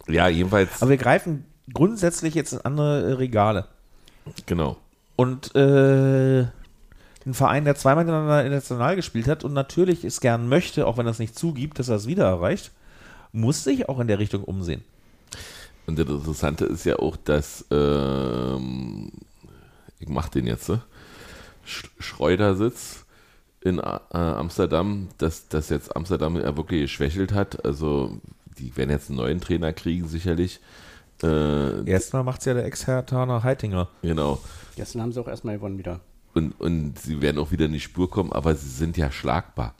ja, 0.07 0.27
jedenfalls, 0.27 0.81
Aber 0.81 0.91
wir 0.91 0.97
greifen 0.97 1.45
grundsätzlich 1.73 2.35
jetzt 2.35 2.53
in 2.53 2.61
andere 2.61 3.17
Regale. 3.19 3.67
genau. 4.45 4.77
Und 5.15 5.53
äh, 5.55 6.41
ein 7.25 7.33
Verein, 7.33 7.65
der 7.65 7.75
zweimal 7.75 8.05
hintereinander 8.05 8.45
international 8.45 8.95
gespielt 8.95 9.27
hat 9.27 9.43
und 9.43 9.53
natürlich 9.53 10.05
es 10.05 10.21
gern 10.21 10.47
möchte, 10.47 10.87
auch 10.87 10.97
wenn 10.97 11.05
er 11.05 11.11
es 11.11 11.19
nicht 11.19 11.37
zugibt, 11.37 11.77
dass 11.79 11.89
er 11.89 11.95
es 11.97 12.07
wieder 12.07 12.25
erreicht, 12.25 12.71
muss 13.31 13.63
sich 13.63 13.89
auch 13.89 13.99
in 13.99 14.07
der 14.07 14.19
Richtung 14.19 14.43
umsehen. 14.43 14.83
Und 15.85 15.99
das 15.99 16.07
Interessante 16.07 16.65
ist 16.65 16.85
ja 16.85 16.97
auch, 16.97 17.17
dass, 17.17 17.65
ähm, 17.71 19.11
ich 19.99 20.07
mach 20.07 20.29
den 20.29 20.47
jetzt, 20.47 20.69
ne? 20.69 20.81
Sch 21.65 21.83
Schreudersitz 21.99 23.05
in 23.61 23.79
äh, 23.79 23.81
Amsterdam, 24.11 25.09
dass, 25.17 25.47
dass 25.49 25.69
jetzt 25.69 25.95
Amsterdam 25.95 26.35
ja 26.37 26.55
wirklich 26.55 26.81
geschwächelt 26.83 27.33
hat. 27.33 27.65
Also, 27.65 28.19
die 28.57 28.75
werden 28.77 28.89
jetzt 28.89 29.09
einen 29.09 29.17
neuen 29.17 29.41
Trainer 29.41 29.73
kriegen, 29.73 30.07
sicherlich. 30.07 30.59
Äh, 31.21 31.83
Erstmal 31.89 32.23
macht 32.23 32.39
es 32.39 32.45
ja 32.45 32.53
der 32.53 32.65
Ex-Herr 32.65 33.05
Heitinger. 33.43 33.89
genau. 34.01 34.39
Gestern 34.75 35.01
haben 35.01 35.11
sie 35.11 35.19
auch 35.19 35.27
erstmal 35.27 35.55
gewonnen 35.55 35.77
wieder. 35.77 35.99
Und, 36.33 36.57
und 36.59 36.97
sie 36.99 37.21
werden 37.21 37.37
auch 37.37 37.51
wieder 37.51 37.65
in 37.65 37.73
die 37.73 37.79
Spur 37.81 38.09
kommen, 38.09 38.31
aber 38.31 38.55
sie 38.55 38.69
sind 38.69 38.95
ja 38.95 39.11
schlagbar. 39.11 39.75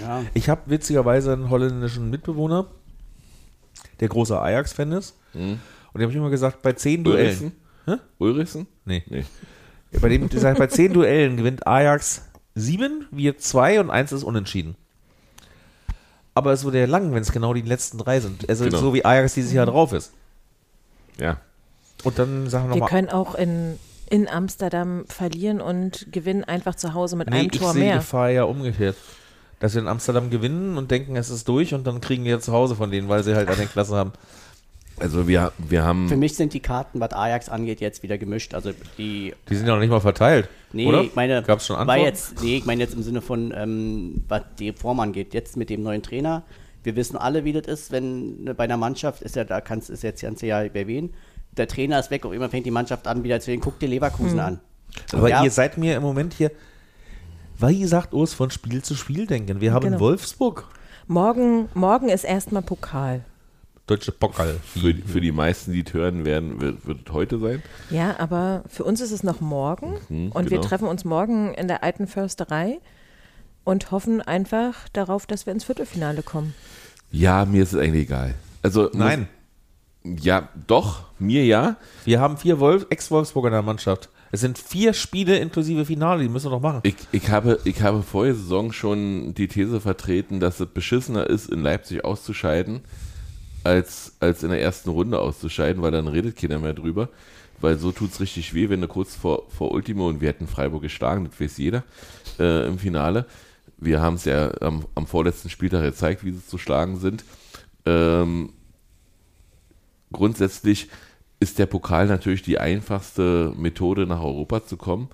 Ja, 0.00 0.22
Ich 0.34 0.48
habe 0.48 0.62
witzigerweise 0.66 1.32
einen 1.32 1.50
holländischen 1.50 2.10
Mitbewohner, 2.10 2.66
der 3.98 4.08
großer 4.08 4.40
Ajax-Fan 4.40 4.92
ist. 4.92 5.16
Hm? 5.32 5.58
Und 5.92 5.94
der 5.94 6.02
habe 6.02 6.12
ich 6.12 6.16
immer 6.18 6.30
gesagt, 6.30 6.62
bei 6.62 6.74
zehn 6.74 7.02
Duellen. 7.02 7.26
Ulrichsen? 7.26 7.52
Hä? 7.86 7.96
Ulrichsen? 8.18 8.66
Nee. 8.84 9.02
Nee. 9.08 9.24
Bei 10.00 10.08
dem 10.08 10.28
bei 10.28 10.66
zehn 10.66 10.92
Duellen 10.92 11.36
gewinnt 11.36 11.66
Ajax 11.66 12.22
sieben, 12.54 13.06
wir 13.10 13.38
zwei 13.38 13.80
und 13.80 13.90
eins 13.90 14.12
ist 14.12 14.22
unentschieden. 14.24 14.76
Aber 16.34 16.52
es 16.52 16.64
wurde 16.64 16.78
ja 16.80 16.86
lang, 16.86 17.12
wenn 17.14 17.22
es 17.22 17.32
genau 17.32 17.54
die 17.54 17.62
letzten 17.62 17.98
drei 17.98 18.20
sind. 18.20 18.48
Also 18.48 18.64
Genau. 18.64 18.78
so 18.78 18.94
wie 18.94 19.04
Ajax 19.04 19.34
dieses 19.34 19.52
Jahr 19.52 19.66
drauf 19.66 19.92
ist. 19.92 20.12
Ja. 21.18 21.38
Und 22.04 22.18
dann 22.18 22.48
sagen 22.48 22.66
wir 22.68 22.74
Wir 22.74 22.80
nochmal. 22.80 22.88
können 22.90 23.08
auch 23.10 23.34
in, 23.34 23.78
in 24.08 24.28
Amsterdam 24.28 25.04
verlieren 25.08 25.60
und 25.60 26.06
gewinnen 26.12 26.44
einfach 26.44 26.76
zu 26.76 26.94
Hause 26.94 27.16
mit 27.16 27.28
Nee, 27.30 27.36
einem 27.40 27.50
ich 27.52 27.58
Tor 27.58 27.72
sehe 27.72 27.82
die 27.82 27.88
mehr. 27.88 27.96
Gefahr 27.96 28.30
ja 28.30 28.44
umgekehrt. 28.44 28.96
Dass 29.58 29.74
wir 29.74 29.82
in 29.82 29.88
Amsterdam 29.88 30.30
gewinnen 30.30 30.78
und 30.78 30.92
denken, 30.92 31.16
es 31.16 31.30
ist 31.30 31.48
durch 31.48 31.74
und 31.74 31.84
dann 31.88 32.00
kriegen 32.00 32.24
wir 32.24 32.38
zu 32.38 32.52
Hause 32.52 32.76
von 32.76 32.92
denen, 32.92 33.08
weil 33.08 33.24
sie 33.24 33.34
halt 33.34 33.48
eine 33.48 33.66
Klasse 33.66 33.96
haben. 33.96 34.12
Also 35.00 35.28
wir, 35.28 35.52
wir 35.58 35.84
haben. 35.84 36.08
für 36.08 36.16
mich 36.16 36.34
sind 36.34 36.52
die 36.54 36.60
Karten, 36.60 37.00
was 37.00 37.12
Ajax 37.12 37.48
angeht, 37.48 37.80
jetzt 37.80 38.02
wieder 38.02 38.18
gemischt. 38.18 38.54
Also 38.54 38.72
die, 38.98 39.34
Die 39.48 39.54
sind 39.54 39.66
ja 39.66 39.74
noch 39.74 39.80
nicht 39.80 39.90
mal 39.90 40.00
verteilt. 40.00 40.48
nee, 40.72 40.86
oder? 40.86 41.02
ich 41.02 41.14
meine, 41.14 41.42
Gab 41.42 41.58
es 41.60 41.66
schon 41.66 41.74
war 41.76 41.82
Antworten? 41.82 42.04
jetzt, 42.04 42.42
nee, 42.42 42.56
ich 42.56 42.64
meine 42.64 42.82
jetzt 42.82 42.94
im 42.94 43.02
Sinne 43.02 43.20
von, 43.20 43.52
ähm, 43.56 44.24
was 44.28 44.42
die 44.58 44.72
Form 44.72 45.00
angeht, 45.00 45.34
jetzt 45.34 45.56
mit 45.56 45.70
dem 45.70 45.82
neuen 45.82 46.02
Trainer. 46.02 46.42
Wir 46.82 46.96
wissen 46.96 47.16
alle, 47.16 47.44
wie 47.44 47.52
das 47.52 47.66
ist, 47.66 47.92
wenn 47.92 48.44
ne, 48.44 48.54
bei 48.54 48.64
einer 48.64 48.76
Mannschaft 48.76 49.22
ist 49.22 49.36
ja, 49.36 49.44
da 49.44 49.60
kannst 49.60 49.90
ist 49.90 50.02
jetzt 50.02 50.22
ganze 50.22 50.46
Jahr 50.46 50.64
bei 50.68 50.86
wen. 50.86 51.10
Der 51.56 51.68
Trainer 51.68 51.98
ist 51.98 52.10
weg 52.10 52.24
und 52.24 52.32
immer 52.32 52.48
fängt 52.48 52.66
die 52.66 52.70
Mannschaft 52.70 53.06
an, 53.06 53.24
wieder 53.24 53.40
zu 53.40 53.50
den, 53.50 53.60
guck 53.60 53.78
dir 53.78 53.88
Leverkusen 53.88 54.38
an. 54.40 54.60
Aber 55.12 55.28
Ja. 55.28 55.44
ihr 55.44 55.50
seid 55.50 55.76
mir 55.78 55.96
im 55.96 56.02
Moment 56.02 56.34
hier, 56.34 56.50
wie 57.60 57.84
sagt 57.86 58.14
Urs, 58.14 58.34
von 58.34 58.50
Spiel 58.50 58.82
zu 58.82 58.94
Spiel 58.94 59.26
denken. 59.26 59.60
Wir 59.60 59.72
haben 59.72 59.84
Genau. 59.84 60.00
Wolfsburg. 60.00 60.68
Morgen, 61.08 61.68
morgen 61.74 62.08
ist 62.08 62.24
erstmal 62.24 62.62
Pokal. 62.62 63.24
Deutsche 63.88 64.12
Pokal. 64.12 64.56
Für, 64.64 64.94
für 64.94 65.20
die 65.20 65.32
meisten, 65.32 65.72
die 65.72 65.82
es 65.84 65.92
hören 65.92 66.24
werden, 66.24 66.60
wird, 66.60 66.86
wird 66.86 67.00
es 67.08 67.12
heute 67.12 67.38
sein. 67.40 67.62
Ja, 67.90 68.14
aber 68.18 68.62
für 68.68 68.84
uns 68.84 69.00
ist 69.00 69.10
es 69.10 69.22
noch 69.24 69.40
morgen 69.40 69.94
Mhm, 70.08 70.30
und 70.32 70.50
wir 70.50 70.58
genau. 70.58 70.68
treffen 70.68 70.86
uns 70.88 71.04
morgen 71.04 71.52
in 71.54 71.66
der 71.68 71.82
alten 71.82 72.06
Försterei 72.06 72.78
und 73.64 73.90
hoffen 73.90 74.20
einfach 74.22 74.88
darauf, 74.92 75.26
dass 75.26 75.46
wir 75.46 75.52
ins 75.52 75.64
Viertelfinale 75.64 76.22
kommen. 76.22 76.54
Ja, 77.10 77.44
mir 77.44 77.62
ist 77.62 77.72
es 77.72 77.78
eigentlich 77.80 78.04
egal. 78.04 78.34
Also 78.62 78.90
Nein, 78.92 79.28
Ja, 80.04 80.48
doch, 80.66 81.04
mir 81.18 81.44
ja. 81.44 81.76
wir 82.04 82.20
haben 82.20 82.36
vier 82.36 82.60
Wolf 82.60 82.86
Ex-Wolfsburger 82.90 83.48
in 83.48 83.52
der 83.54 83.62
Mannschaft. 83.62 84.08
Es 84.30 84.40
sind 84.40 84.58
vier 84.58 84.92
Spiele 84.92 85.38
inklusive 85.38 85.86
Finale, 85.86 86.22
die 86.22 86.28
müssen 86.28 86.46
wir 86.46 86.50
doch 86.50 86.60
machen. 86.60 86.80
Ich, 86.82 86.96
ich, 87.12 87.30
habe, 87.30 87.58
ich 87.64 87.80
habe 87.80 88.02
vor 88.02 88.26
der 88.26 88.34
Saison 88.34 88.72
schon 88.72 89.32
die 89.34 89.48
These 89.48 89.80
vertreten, 89.80 90.38
dass 90.38 90.60
es 90.60 90.66
beschissener 90.66 91.26
ist, 91.28 91.48
in 91.50 91.62
Leipzig 91.62 92.04
auszuscheiden, 92.04 92.80
als, 93.68 94.16
als 94.20 94.42
in 94.42 94.50
der 94.50 94.60
ersten 94.60 94.90
Runde 94.90 95.20
auszuscheiden, 95.20 95.82
weil 95.82 95.90
dann 95.90 96.08
redet 96.08 96.36
keiner 96.36 96.58
mehr 96.58 96.74
drüber. 96.74 97.08
Weil 97.60 97.76
so 97.76 97.90
tut 97.92 98.12
es 98.12 98.20
richtig 98.20 98.54
weh, 98.54 98.68
wenn 98.68 98.80
du 98.80 98.88
kurz 98.88 99.16
vor, 99.16 99.48
vor 99.50 99.72
Ultimo 99.72 100.08
und 100.08 100.20
wir 100.20 100.28
hätten 100.28 100.46
Freiburg 100.46 100.82
geschlagen, 100.82 101.28
das 101.28 101.40
weiß 101.40 101.58
jeder, 101.58 101.82
äh, 102.38 102.66
im 102.66 102.78
Finale. 102.78 103.26
Wir 103.76 104.00
haben 104.00 104.14
es 104.14 104.24
ja 104.24 104.50
am, 104.60 104.86
am 104.94 105.06
vorletzten 105.06 105.50
Spieltag 105.50 105.82
gezeigt, 105.82 106.24
wie 106.24 106.32
sie 106.32 106.46
zu 106.46 106.56
schlagen 106.56 106.98
sind. 106.98 107.24
Ähm, 107.84 108.52
grundsätzlich 110.12 110.88
ist 111.40 111.58
der 111.58 111.66
Pokal 111.66 112.06
natürlich 112.06 112.42
die 112.42 112.58
einfachste 112.58 113.52
Methode, 113.56 114.06
nach 114.06 114.20
Europa 114.20 114.64
zu 114.64 114.76
kommen, 114.76 115.08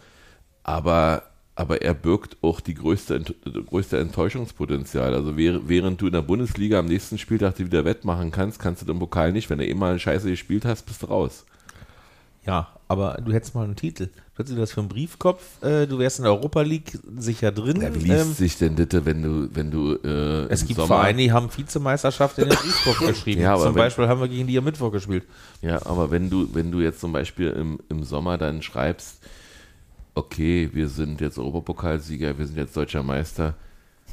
aber, 0.62 1.22
aber 1.56 1.82
er 1.82 1.94
birgt 1.94 2.36
auch 2.42 2.60
die 2.60 2.74
größte, 2.74 3.20
größte 3.68 3.98
Enttäuschungspotenzial. 3.98 5.14
Also 5.14 5.36
während, 5.36 6.00
du 6.00 6.06
in 6.06 6.12
der 6.12 6.22
Bundesliga 6.22 6.78
am 6.80 6.86
nächsten 6.86 7.16
Spieltag 7.18 7.54
dir 7.56 7.66
wieder 7.66 7.84
wettmachen 7.84 8.30
kannst, 8.30 8.58
kannst 8.58 8.86
du 8.86 8.90
im 8.92 8.98
Pokal 8.98 9.32
nicht. 9.32 9.50
Wenn 9.50 9.58
du 9.58 9.66
eh 9.66 9.74
mal 9.74 9.90
eine 9.90 9.98
Scheiße 10.00 10.28
gespielt 10.28 10.64
hast, 10.64 10.84
bist 10.86 11.02
du 11.02 11.06
raus. 11.06 11.44
Ja, 12.46 12.68
aber 12.88 13.18
du 13.24 13.32
hättest 13.32 13.54
mal 13.54 13.64
einen 13.64 13.76
Titel. 13.76 14.08
Du 14.34 14.38
hättest 14.42 14.58
das 14.58 14.72
für 14.72 14.80
einen 14.80 14.88
Briefkopf, 14.88 15.62
äh, 15.62 15.86
du 15.86 15.98
wärst 16.00 16.18
in 16.18 16.24
der 16.24 16.32
Europa 16.32 16.60
League 16.62 16.98
sicher 17.18 17.52
drin. 17.52 17.80
Ja, 17.80 17.94
wie 17.94 18.00
liest 18.00 18.26
Ähm, 18.26 18.32
sich 18.32 18.58
denn 18.58 18.74
das, 18.74 18.88
wenn 19.04 19.22
du, 19.22 19.48
wenn 19.54 19.70
du 19.70 19.94
äh, 19.94 20.46
es 20.52 20.66
gibt 20.66 20.74
Sommer, 20.80 20.88
Vereine, 20.88 21.22
die 21.22 21.32
haben 21.32 21.48
Vizemeisterschaft 21.56 22.36
in 22.38 22.48
den 22.48 22.58
Briefkopf 22.58 22.98
geschrieben. 23.06 23.40
Ja, 23.40 23.54
aber 23.54 23.62
Zum 23.66 23.74
wenn- 23.76 23.82
Beispiel 23.82 24.08
haben 24.08 24.20
wir 24.20 24.26
gegen 24.28 24.48
die 24.48 24.58
am 24.58 24.64
Mittwoch 24.64 24.90
gespielt. 24.90 25.22
Ja, 25.62 25.86
aber 25.86 26.10
wenn 26.10 26.28
du, 26.30 26.52
wenn 26.52 26.72
du 26.72 26.80
jetzt 26.80 27.00
zum 27.00 27.12
Beispiel 27.12 27.50
im, 27.50 27.78
im 27.88 28.02
Sommer 28.02 28.36
dann 28.36 28.60
schreibst, 28.60 29.20
okay, 30.14 30.70
wir 30.72 30.88
sind 30.88 31.20
jetzt 31.20 31.38
Europapokalsieger, 31.38 32.38
wir 32.38 32.46
sind 32.46 32.56
jetzt 32.56 32.76
deutscher 32.76 33.02
Meister 33.02 33.54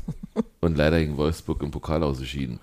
und 0.62 0.78
leider 0.78 1.00
gegen 1.00 1.18
Wolfsburg 1.18 1.62
im 1.64 1.72
Pokal 1.72 2.04
ausgeschieden. 2.04 2.60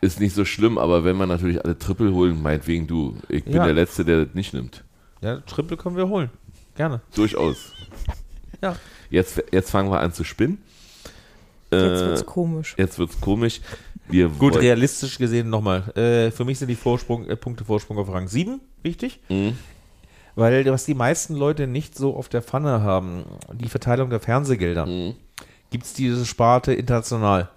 Ist 0.00 0.20
nicht 0.20 0.34
so 0.34 0.44
schlimm, 0.44 0.78
aber 0.78 1.02
wenn 1.04 1.16
wir 1.16 1.26
natürlich 1.26 1.64
alle 1.64 1.76
Triple 1.78 2.12
holen, 2.12 2.40
meinetwegen 2.40 2.86
du. 2.86 3.16
Ich 3.28 3.44
bin 3.44 3.54
Ja. 3.54 3.64
der 3.64 3.74
Letzte, 3.74 4.04
der 4.04 4.26
das 4.26 4.34
nicht 4.34 4.54
nimmt. 4.54 4.84
Ja, 5.20 5.38
Triple 5.40 5.76
können 5.76 5.96
wir 5.96 6.08
holen. 6.08 6.30
Gerne. 6.76 7.00
Durchaus. 7.14 7.72
Ja. 8.60 8.74
Jetzt, 9.08 9.40
jetzt 9.52 9.70
fangen 9.70 9.88
wir 9.88 10.00
an 10.00 10.12
zu 10.12 10.24
spinnen. 10.24 10.58
Jetzt 11.70 11.80
Äh, 12.02 12.06
wird's 12.08 12.26
komisch. 12.26 12.74
jetzt 12.76 12.98
wird's 12.98 13.20
komisch. 13.20 13.60
Wir 14.08 14.28
Gut, 14.38 14.56
realistisch 14.56 15.16
gesehen 15.18 15.48
nochmal. 15.48 15.88
Äh, 15.96 16.32
für 16.32 16.44
mich 16.44 16.58
sind 16.58 16.66
die 16.66 16.74
Vorsprung, 16.74 17.24
äh, 17.28 17.36
Punkte 17.36 17.64
Vorsprung 17.64 17.98
auf 17.98 18.08
Rang 18.12 18.26
7 18.26 18.60
wichtig. 18.82 19.20
Mhm. 19.28 19.56
Weil 20.38 20.64
was 20.70 20.84
die 20.84 20.94
meisten 20.94 21.34
Leute 21.34 21.66
nicht 21.66 21.96
so 21.96 22.14
auf 22.14 22.28
der 22.28 22.42
Pfanne 22.42 22.80
haben, 22.80 23.24
die 23.52 23.68
Verteilung 23.68 24.08
der 24.08 24.20
Fernsehgelder, 24.20 24.86
Mhm. 24.86 25.14
gibt 25.70 25.84
es 25.84 25.94
diese 25.94 26.24
Sparte 26.24 26.72
international. 26.72 27.48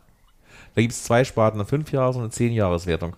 Da 0.73 0.81
gibt 0.81 0.91
es 0.91 1.03
zwei 1.03 1.23
Sparten, 1.23 1.59
eine 1.59 1.69
5-Jahres- 1.69 2.15
und 2.15 2.23
eine 2.23 2.31
10-Jahres-Wertung. 2.31 3.15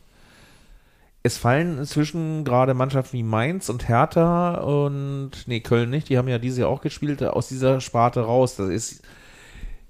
Es 1.26 1.38
fallen 1.38 1.78
inzwischen 1.78 2.44
gerade 2.44 2.74
Mannschaften 2.74 3.16
wie 3.18 3.24
Mainz 3.24 3.70
und 3.70 3.88
Hertha 3.88 4.56
und, 4.56 5.32
nee, 5.46 5.62
Köln 5.62 5.90
nicht, 5.90 6.10
die 6.10 6.18
haben 6.18 6.28
ja 6.28 6.40
dieses 6.40 6.60
Jahr 6.60 6.68
auch 6.68 6.82
gespielt, 6.82 7.24
aus 7.24 7.48
dieser 7.48 7.80
Sparte 7.80 8.20
raus. 8.20 8.58
Das 8.58 8.68
ist, 8.68 9.02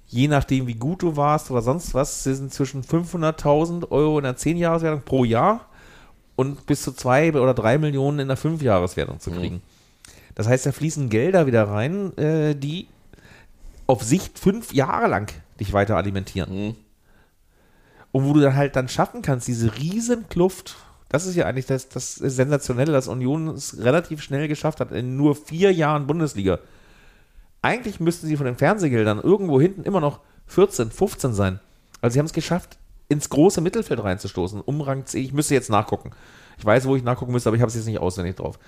je 0.05 0.27
nachdem 0.27 0.67
wie 0.67 0.75
gut 0.75 1.01
du 1.01 1.17
warst 1.17 1.49
oder 1.49 1.63
sonst 1.63 1.95
was, 1.95 2.23
sind 2.23 2.53
zwischen 2.53 2.83
500.000 2.83 3.89
Euro 3.89 4.19
in 4.19 4.25
der 4.25 4.37
10-Jahres-Wertung 4.37 5.01
pro 5.01 5.23
Jahr 5.23 5.61
und 6.35 6.65
bis 6.65 6.81
zu 6.81 6.91
2 6.91 7.33
oder 7.33 7.53
3 7.53 7.77
Millionen 7.77 8.19
in 8.19 8.27
der 8.27 8.37
5-Jahres-Wertung 8.37 9.19
zu 9.19 9.31
kriegen. 9.31 9.61
Das 10.35 10.47
heißt, 10.47 10.65
da 10.65 10.71
fließen 10.71 11.09
Gelder 11.09 11.45
wieder 11.45 11.67
rein, 11.67 12.17
äh, 12.17 12.55
die 12.55 12.87
auf 13.85 14.03
Sicht 14.03 14.39
fünf 14.39 14.73
Jahre 14.73 15.07
lang 15.07 15.31
dich 15.59 15.73
weiter 15.73 15.97
alimentieren. 15.97 16.67
Mhm. 16.67 16.75
Und 18.11 18.25
wo 18.25 18.33
du 18.33 18.41
dann 18.41 18.55
halt 18.55 18.75
dann 18.75 18.89
schaffen 18.89 19.21
kannst, 19.21 19.47
diese 19.47 19.75
riesen 19.75 20.29
Kluft, 20.29 20.75
das 21.09 21.25
ist 21.25 21.35
ja 21.35 21.45
eigentlich 21.45 21.65
das, 21.65 21.89
das 21.89 22.15
Sensationelle, 22.15 22.91
dass 22.91 23.07
Union 23.07 23.49
es 23.49 23.79
relativ 23.79 24.21
schnell 24.21 24.47
geschafft 24.47 24.79
hat, 24.79 24.91
in 24.91 25.17
nur 25.17 25.35
vier 25.35 25.71
Jahren 25.71 26.07
Bundesliga. 26.07 26.59
Eigentlich 27.61 27.99
müssten 27.99 28.27
sie 28.27 28.37
von 28.37 28.45
den 28.45 28.57
Fernsehgeldern 28.57 29.19
irgendwo 29.19 29.59
hinten 29.59 29.83
immer 29.83 29.99
noch 29.99 30.19
14, 30.47 30.91
15 30.91 31.33
sein. 31.33 31.59
Also 32.01 32.13
sie 32.13 32.19
haben 32.19 32.25
es 32.25 32.33
geschafft, 32.33 32.77
ins 33.13 33.29
große 33.29 33.61
Mittelfeld 33.61 34.03
reinzustoßen. 34.03 34.59
Um 34.61 34.81
Rang 34.81 35.05
10, 35.05 35.23
ich 35.23 35.33
müsste 35.33 35.53
jetzt 35.53 35.69
nachgucken. 35.69 36.11
Ich 36.57 36.65
weiß, 36.65 36.85
wo 36.87 36.95
ich 36.95 37.03
nachgucken 37.03 37.31
müsste, 37.31 37.49
aber 37.49 37.55
ich 37.55 37.61
habe 37.61 37.69
es 37.69 37.75
jetzt 37.75 37.85
nicht 37.85 37.99
auswendig 37.99 38.35
drauf. 38.35 38.59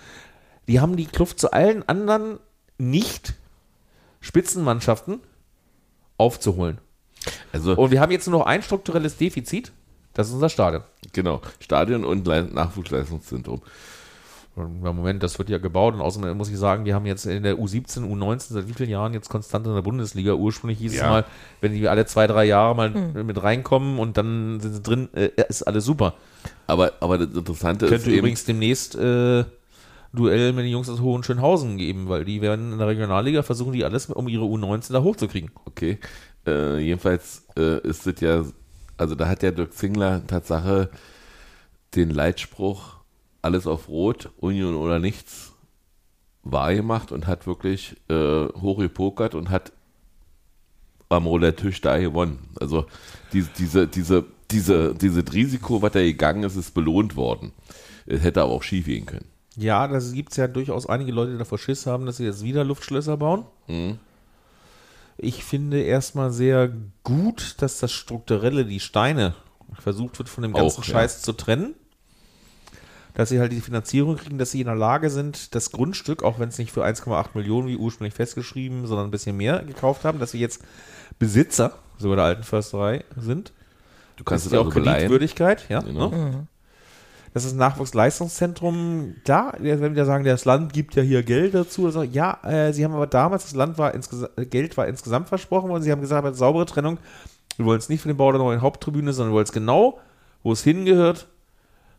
Die 0.67 0.79
haben 0.79 0.95
die 0.95 1.05
Kluft 1.05 1.39
zu 1.39 1.51
allen 1.51 1.87
anderen 1.87 2.39
nicht 2.77 3.33
Spitzenmannschaften 4.21 5.19
aufzuholen. 6.17 6.79
Also, 7.51 7.75
Und 7.75 7.91
wir 7.91 7.99
haben 8.01 8.11
jetzt 8.11 8.27
nur 8.27 8.39
noch 8.39 8.45
ein 8.45 8.61
strukturelles 8.61 9.17
Defizit. 9.17 9.71
Das 10.13 10.27
ist 10.27 10.33
unser 10.33 10.49
Stadion. 10.49 10.83
genau, 11.11 11.41
Stadion 11.59 12.05
und 12.05 12.25
Le- 12.25 12.43
Nachwuchsleistungszentrum. 12.51 13.59
Und 13.59 13.63
Im 13.63 13.69
Moment, 14.55 15.21
das 15.21 15.37
wird 15.37 15.49
ja 15.49 15.57
gebaut 15.57 15.95
und 15.95 16.01
außerdem 16.01 16.37
muss 16.37 16.49
ich 16.49 16.57
sagen, 16.57 16.85
wir 16.85 16.95
haben 16.95 17.05
jetzt 17.05 17.25
in 17.25 17.43
der 17.43 17.55
U17, 17.57 18.09
U19 18.09 18.53
seit 18.53 18.67
wie 18.69 18.73
vielen 18.73 18.89
Jahren 18.89 19.13
jetzt 19.13 19.27
konstant 19.27 19.67
in 19.67 19.75
der 19.75 19.81
Bundesliga. 19.81 20.33
Ursprünglich 20.33 20.79
hieß 20.79 20.93
es 20.93 20.99
Ja. 20.99 21.09
mal, 21.09 21.25
wenn 21.59 21.73
die 21.73 21.87
alle 21.89 22.05
zwei, 22.05 22.25
drei 22.25 22.45
Jahre 22.45 22.73
mal 22.73 22.89
mit 22.89 23.43
reinkommen 23.43 23.99
und 23.99 24.15
dann 24.17 24.61
sind 24.61 24.73
sie 24.73 24.81
drin, 24.81 25.09
äh, 25.13 25.29
ist 25.49 25.63
alles 25.63 25.83
super. 25.83 26.13
Aber, 26.67 26.93
aber 27.01 27.17
das 27.17 27.35
Interessante 27.35 27.87
Könnte 27.87 28.03
ist 28.03 28.07
eben, 28.07 28.19
übrigens 28.19 28.45
demnächst 28.45 28.95
äh, 28.95 29.43
Duell 30.13 30.53
mit 30.53 30.63
den 30.63 30.71
Jungs 30.71 30.89
aus 30.89 31.01
Hohenschönhausen 31.01 31.77
geben, 31.77 32.07
weil 32.07 32.23
die 32.23 32.41
werden 32.41 32.71
in 32.71 32.77
der 32.77 32.87
Regionalliga 32.87 33.43
versuchen, 33.43 33.73
die 33.73 33.83
alles 33.83 34.05
um 34.05 34.29
ihre 34.29 34.45
U19 34.45 34.93
da 34.93 35.03
hochzukriegen. 35.03 35.51
Okay. 35.65 35.99
Äh, 36.47 36.79
jedenfalls 36.79 37.43
äh, 37.57 37.81
ist 37.81 38.07
es 38.07 38.21
ja, 38.21 38.45
also 38.95 39.15
da 39.15 39.27
hat 39.27 39.41
der 39.41 39.51
Dirk 39.51 39.73
Zingler 39.73 40.25
Tatsache 40.25 40.89
den 41.95 42.09
Leitspruch 42.11 42.94
alles 43.45 43.67
auf 43.67 43.87
Rot, 43.87 44.31
Union 44.37 44.75
oder 44.75 44.99
nichts 44.99 45.53
wahr 46.43 46.73
gemacht 46.73 47.11
und 47.11 47.27
hat 47.27 47.47
wirklich 47.47 47.95
äh, 48.09 48.47
hochgepokert 48.47 49.35
und 49.35 49.49
hat 49.49 49.71
am 51.09 51.27
Roulette-Tisch 51.27 51.81
da 51.81 51.97
gewonnen. 51.97 52.49
Also 52.59 52.85
diese, 53.33 53.49
diese, 53.57 53.87
diese, 53.87 54.25
diese, 54.51 54.95
dieses 54.95 55.33
Risiko, 55.33 55.81
was 55.81 55.91
da 55.91 56.01
gegangen 56.01 56.43
ist, 56.43 56.55
ist 56.55 56.73
belohnt 56.73 57.15
worden. 57.15 57.53
Es 58.05 58.23
hätte 58.23 58.41
aber 58.41 58.51
auch 58.51 58.63
schief 58.63 58.85
gehen 58.85 59.05
können. 59.05 59.25
Ja, 59.55 59.87
das 59.87 60.11
gibt 60.11 60.31
es 60.31 60.37
ja 60.37 60.47
durchaus 60.47 60.87
einige 60.87 61.11
Leute, 61.11 61.33
die 61.33 61.37
davor 61.37 61.57
Schiss 61.57 61.85
haben, 61.85 62.05
dass 62.05 62.17
sie 62.17 62.25
jetzt 62.25 62.43
wieder 62.43 62.63
Luftschlösser 62.63 63.17
bauen. 63.17 63.45
Mhm. 63.67 63.99
Ich 65.17 65.43
finde 65.43 65.81
erstmal 65.81 66.31
sehr 66.31 66.71
gut, 67.03 67.55
dass 67.59 67.79
das 67.79 67.91
Strukturelle, 67.91 68.65
die 68.65 68.81
Steine, 68.81 69.33
versucht 69.79 70.19
wird, 70.19 70.29
von 70.29 70.41
dem 70.41 70.53
ganzen 70.53 70.81
Auch, 70.81 70.87
ja. 70.87 70.93
Scheiß 70.93 71.21
zu 71.21 71.33
trennen. 71.33 71.75
Dass 73.15 73.29
sie 73.29 73.39
halt 73.39 73.51
die 73.51 73.61
Finanzierung 73.61 74.17
kriegen, 74.17 74.37
dass 74.37 74.51
sie 74.51 74.59
in 74.59 74.67
der 74.67 74.75
Lage 74.75 75.09
sind, 75.09 75.55
das 75.55 75.71
Grundstück, 75.71 76.21
auch 76.21 76.37
wenn 76.37 76.49
es 76.49 76.57
nicht 76.57 76.71
für 76.71 76.85
1,8 76.85 77.29
Millionen 77.33 77.67
wie 77.67 77.77
ursprünglich 77.77 78.13
festgeschrieben, 78.13 78.85
sondern 78.85 79.07
ein 79.07 79.11
bisschen 79.11 79.37
mehr 79.37 79.63
gekauft 79.63 80.03
haben, 80.03 80.19
dass 80.19 80.31
sie 80.31 80.39
jetzt 80.39 80.61
Besitzer 81.17 81.73
sogar 81.97 82.17
der 82.17 82.25
alten 82.25 82.43
Försterei 82.43 83.03
sind. 83.15 83.53
Du 84.17 84.23
kannst 84.23 84.45
das 84.45 84.47
es 84.47 84.51
ist 84.51 84.53
ja 84.53 84.59
also 84.59 84.69
auch 84.69 84.73
beleihen. 84.73 84.97
Kreditwürdigkeit, 84.97 85.65
ja. 85.69 85.79
Genau. 85.79 86.09
Ne? 86.09 86.47
Das 87.33 87.43
ist 87.43 87.51
ein 87.51 87.57
Nachwuchsleistungszentrum. 87.57 89.15
Da, 89.25 89.53
wenn 89.59 89.81
wir 89.81 89.91
wieder 89.91 90.05
sagen, 90.05 90.23
das 90.23 90.45
Land 90.45 90.71
gibt 90.71 90.95
ja 90.95 91.03
hier 91.03 91.21
Geld 91.21 91.53
dazu. 91.53 91.85
Also, 91.85 92.01
ja, 92.01 92.39
äh, 92.43 92.71
sie 92.71 92.85
haben 92.85 92.93
aber 92.93 93.07
damals, 93.07 93.43
das 93.43 93.55
Land 93.55 93.77
war 93.77 93.93
äh, 93.93 94.45
Geld 94.45 94.77
war 94.77 94.87
insgesamt 94.87 95.27
versprochen 95.27 95.69
worden. 95.69 95.83
Sie 95.83 95.91
haben 95.91 95.99
gesagt, 95.99 96.25
eine 96.25 96.33
saubere 96.33 96.65
Trennung. 96.65 96.97
Wir 97.57 97.65
wollen 97.65 97.79
es 97.79 97.89
nicht 97.89 98.01
für 98.01 98.07
den 98.07 98.15
Bau 98.15 98.31
der 98.31 98.39
neuen 98.39 98.61
Haupttribüne, 98.61 99.11
sondern 99.11 99.33
wir 99.33 99.35
wollen 99.35 99.45
es 99.45 99.51
genau, 99.51 99.99
wo 100.43 100.53
es 100.53 100.63
hingehört. 100.63 101.27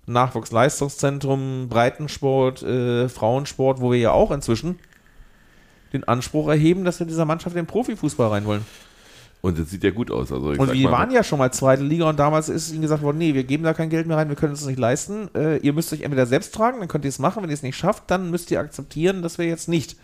Nachwuchsleistungszentrum, 0.06 1.68
Breitensport, 1.68 2.62
äh, 2.62 3.08
Frauensport, 3.08 3.80
wo 3.80 3.92
wir 3.92 3.98
ja 3.98 4.12
auch 4.12 4.30
inzwischen 4.30 4.78
den 5.92 6.04
Anspruch 6.04 6.48
erheben, 6.48 6.84
dass 6.84 6.98
wir 7.00 7.06
dieser 7.06 7.24
Mannschaft 7.24 7.56
den 7.56 7.66
Profifußball 7.66 8.28
rein 8.28 8.44
wollen. 8.44 8.64
Und 9.42 9.58
es 9.58 9.70
sieht 9.70 9.84
ja 9.84 9.90
gut 9.90 10.10
aus. 10.10 10.32
Also 10.32 10.52
ich 10.52 10.58
Und 10.58 10.72
wir 10.72 10.90
waren 10.90 11.10
ja 11.10 11.22
schon 11.22 11.38
mal 11.38 11.52
zweite 11.52 11.84
Liga 11.84 12.08
und 12.08 12.18
damals 12.18 12.48
ist 12.48 12.72
ihnen 12.72 12.82
gesagt 12.82 13.02
worden, 13.02 13.18
nee, 13.18 13.34
wir 13.34 13.44
geben 13.44 13.64
da 13.64 13.74
kein 13.74 13.90
Geld 13.90 14.06
mehr 14.06 14.16
rein, 14.16 14.28
wir 14.28 14.36
können 14.36 14.54
es 14.54 14.60
uns 14.60 14.68
nicht 14.68 14.78
leisten. 14.78 15.28
Äh, 15.34 15.58
ihr 15.58 15.72
müsst 15.72 15.92
euch 15.92 16.02
entweder 16.02 16.26
selbst 16.26 16.54
tragen, 16.54 16.80
dann 16.80 16.88
könnt 16.88 17.04
ihr 17.04 17.10
es 17.10 17.18
machen. 17.18 17.42
Wenn 17.42 17.50
ihr 17.50 17.54
es 17.54 17.62
nicht 17.62 17.76
schafft, 17.76 18.10
dann 18.10 18.30
müsst 18.30 18.50
ihr 18.50 18.58
akzeptieren, 18.58 19.22
dass 19.22 19.38
wir 19.38 19.46
jetzt 19.46 19.68
nicht. 19.68 19.96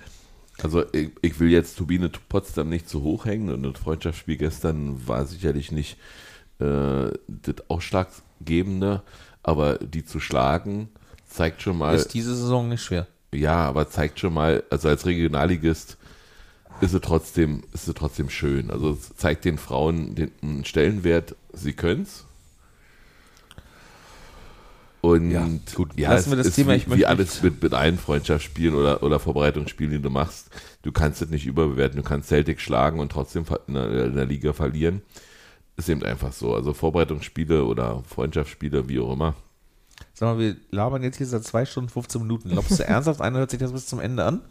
Also 0.63 0.85
ich, 0.93 1.11
ich 1.23 1.41
will 1.41 1.49
jetzt 1.49 1.77
Turbine 1.77 2.11
Potsdam 2.29 2.69
nicht 2.69 2.89
zu 2.89 3.03
hoch 3.03 3.25
hängen 3.25 3.49
und 3.53 3.63
das 3.63 3.83
Freundschaftsspiel 3.83 4.37
gestern 4.37 5.09
war 5.09 5.25
sicherlich 5.27 5.73
nicht 5.73 5.97
äh, 6.61 7.11
das 7.27 7.69
Ausschlaggebende, 7.69 9.03
aber 9.43 9.79
die 9.79 10.05
zu 10.05 10.21
schlagen 10.21 10.89
zeigt 11.29 11.63
schon 11.63 11.79
mal, 11.79 11.95
ist 11.95 12.15
diese 12.15 12.35
Saison 12.35 12.69
nicht 12.69 12.83
schwer. 12.83 13.07
ja, 13.33 13.65
aber 13.65 13.89
zeigt 13.89 14.21
schon 14.21 14.35
mal, 14.35 14.63
also 14.71 14.89
als 14.89 15.07
Regionalligist 15.07 15.97
ist 16.81 16.95
es 16.95 17.01
trotzdem, 17.01 17.63
ist 17.73 17.89
es 17.89 17.95
trotzdem 17.95 18.29
schön. 18.29 18.71
Also 18.71 18.91
es 18.91 19.17
zeigt 19.17 19.45
den 19.45 19.59
Frauen 19.59 20.15
den 20.15 20.65
Stellenwert, 20.65 21.37
sie 21.53 21.73
können's. 21.73 22.25
Und 25.01 25.33
Ja, 25.33 25.49
gut, 25.75 25.91
ja, 25.97 26.11
lassen 26.11 26.31
es 26.31 26.37
wir 26.39 26.45
das 26.45 26.55
Thema. 26.55 26.73
Wie, 26.73 26.77
Ich 26.77 26.87
möchte 26.87 27.01
wie 27.01 27.07
alles 27.07 27.43
mit, 27.43 27.61
mit 27.61 27.75
allen 27.75 27.99
Freundschaftsspielen 27.99 28.75
oder, 28.77 29.03
oder 29.03 29.19
Vorbereitungsspielen, 29.19 29.93
die 29.93 30.01
du 30.01 30.11
machst. 30.11 30.49
Du 30.83 30.93
kannst 30.93 31.21
es 31.23 31.29
nicht 31.29 31.45
überbewerten. 31.45 31.97
Du 31.97 32.05
kannst 32.05 32.29
Celtic 32.29 32.61
schlagen 32.61 33.01
und 33.01 33.11
trotzdem 33.11 33.45
in 33.67 33.75
der, 33.75 34.05
in 34.07 34.15
der 34.15 34.27
Liga 34.27 34.53
verlieren. 34.53 35.03
Ist 35.77 35.89
eben 35.89 36.03
einfach 36.03 36.33
so. 36.33 36.55
Also 36.55 36.75
Vorbereitungsspiele 36.75 37.65
oder 37.65 38.03
Freundschaftsspiele, 38.07 38.89
wie 38.89 39.01
auch 39.01 39.13
immer, 39.13 39.35
Sag 40.15 40.37
mal, 40.37 40.39
wir 40.39 40.57
labern 40.71 41.03
jetzt 41.03 41.17
hier 41.17 41.27
seit 41.27 41.45
2 41.45 41.65
Stunden 41.65 41.91
15 41.91 42.23
Minuten. 42.23 42.51
Glaubst 42.51 42.79
du 42.79 42.85
ernsthaft, 42.85 43.21
einer 43.21 43.39
hört 43.39 43.51
sich 43.51 43.61
das 43.61 43.73
bis 43.73 43.87
zum 43.87 44.01
Ende 44.01 44.25
an? 44.25 44.43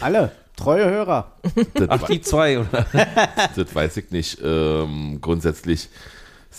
Alle, 0.00 0.32
treue 0.56 0.90
Hörer. 0.90 1.32
Das, 1.74 1.88
Ach, 1.88 2.02
die 2.04 2.20
zwei, 2.20 2.58
oder? 2.58 2.86
das 3.56 3.74
weiß 3.74 3.96
ich 3.96 4.10
nicht. 4.10 4.38
Ähm, 4.42 5.18
grundsätzlich 5.20 5.88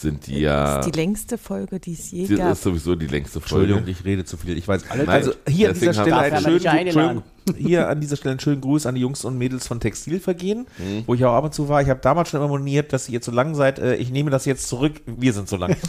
sind 0.02 0.28
die 0.28 0.40
ja. 0.40 0.78
Das 0.78 0.86
ist 0.86 0.94
die 0.94 1.00
längste 1.00 1.38
Folge, 1.38 1.80
die 1.80 1.94
es 1.94 2.12
je 2.12 2.28
Das 2.28 2.38
gab. 2.38 2.52
ist 2.54 2.64
sowieso 2.64 2.96
die 2.96 3.08
längste 3.08 3.42
Folge. 3.42 3.74
Entschuldigung, 3.74 3.88
ich 4.00 4.06
rede 4.06 4.26
zu 4.26 4.38
viel. 4.38 4.58
Ich 4.58 4.68
weiß. 4.68 4.84
Nein, 4.96 5.10
also 5.10 5.34
hier 5.48 5.70
an 5.70 5.74
dieser 5.76 5.94
Stelle 5.94 6.18
einen 6.18 6.42
schönen. 6.42 6.66
Entschuldigung, 6.66 7.24
hier 7.58 7.88
an 7.90 8.00
dieser 8.02 8.16
Stelle 8.18 8.32
einen 8.32 8.40
schönen 8.40 8.62
Gruß 8.62 8.86
an 8.86 8.96
die 8.96 9.02
Jungs 9.02 9.26
und 9.26 9.38
Mädels 9.38 9.68
von 9.68 9.80
Textilvergehen, 9.80 10.68
wo 11.06 11.14
ich 11.14 11.24
auch 11.26 11.34
ab 11.34 11.46
und 11.46 11.54
zu 11.54 11.68
war. 11.70 11.82
Ich 11.82 11.90
habe 11.90 12.00
damals 12.02 12.30
schon 12.30 12.40
immer 12.40 12.50
moniert, 12.50 12.94
dass 12.94 13.08
ihr 13.10 13.14
jetzt 13.14 13.26
so 13.26 13.32
lang 13.32 13.56
seid. 13.56 13.80
Äh, 13.80 13.96
Ich 13.96 14.12
nehme 14.12 14.30
das 14.32 14.46
jetzt 14.46 14.68
zurück. 14.68 15.02
Wir 15.06 15.34
sind 15.34 15.50
so 15.50 15.58
lang. 15.58 15.76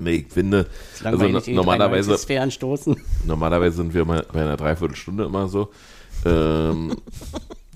Nee, 0.00 0.26
ich 0.26 0.32
finde, 0.32 0.66
also 1.04 1.24
normalerweise, 1.52 2.08
93 2.10 2.18
Sphären 2.18 2.50
stoßen. 2.50 2.96
normalerweise 3.24 3.76
sind 3.76 3.94
wir 3.94 4.04
mal 4.04 4.26
bei 4.32 4.42
einer 4.42 4.56
Dreiviertelstunde 4.56 5.24
immer 5.24 5.48
so. 5.48 5.70
Ähm, 6.26 6.96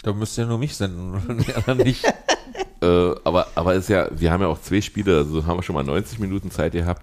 da 0.02 0.12
müsst 0.14 0.38
ihr 0.38 0.46
nur 0.46 0.56
mich 0.58 0.74
senden 0.74 1.12
und 1.28 1.46
die 1.46 1.54
anderen 1.54 1.78
nicht. 1.80 2.02
Äh, 2.80 3.14
aber, 3.24 3.48
aber 3.54 3.74
ist 3.74 3.88
ja, 3.88 4.08
wir 4.12 4.30
haben 4.30 4.40
ja 4.42 4.46
auch 4.48 4.60
zwei 4.60 4.80
Spiele, 4.80 5.16
also 5.18 5.46
haben 5.46 5.58
wir 5.58 5.62
schon 5.62 5.74
mal 5.74 5.82
90 5.84 6.18
Minuten 6.20 6.50
Zeit 6.50 6.72
gehabt. 6.72 7.02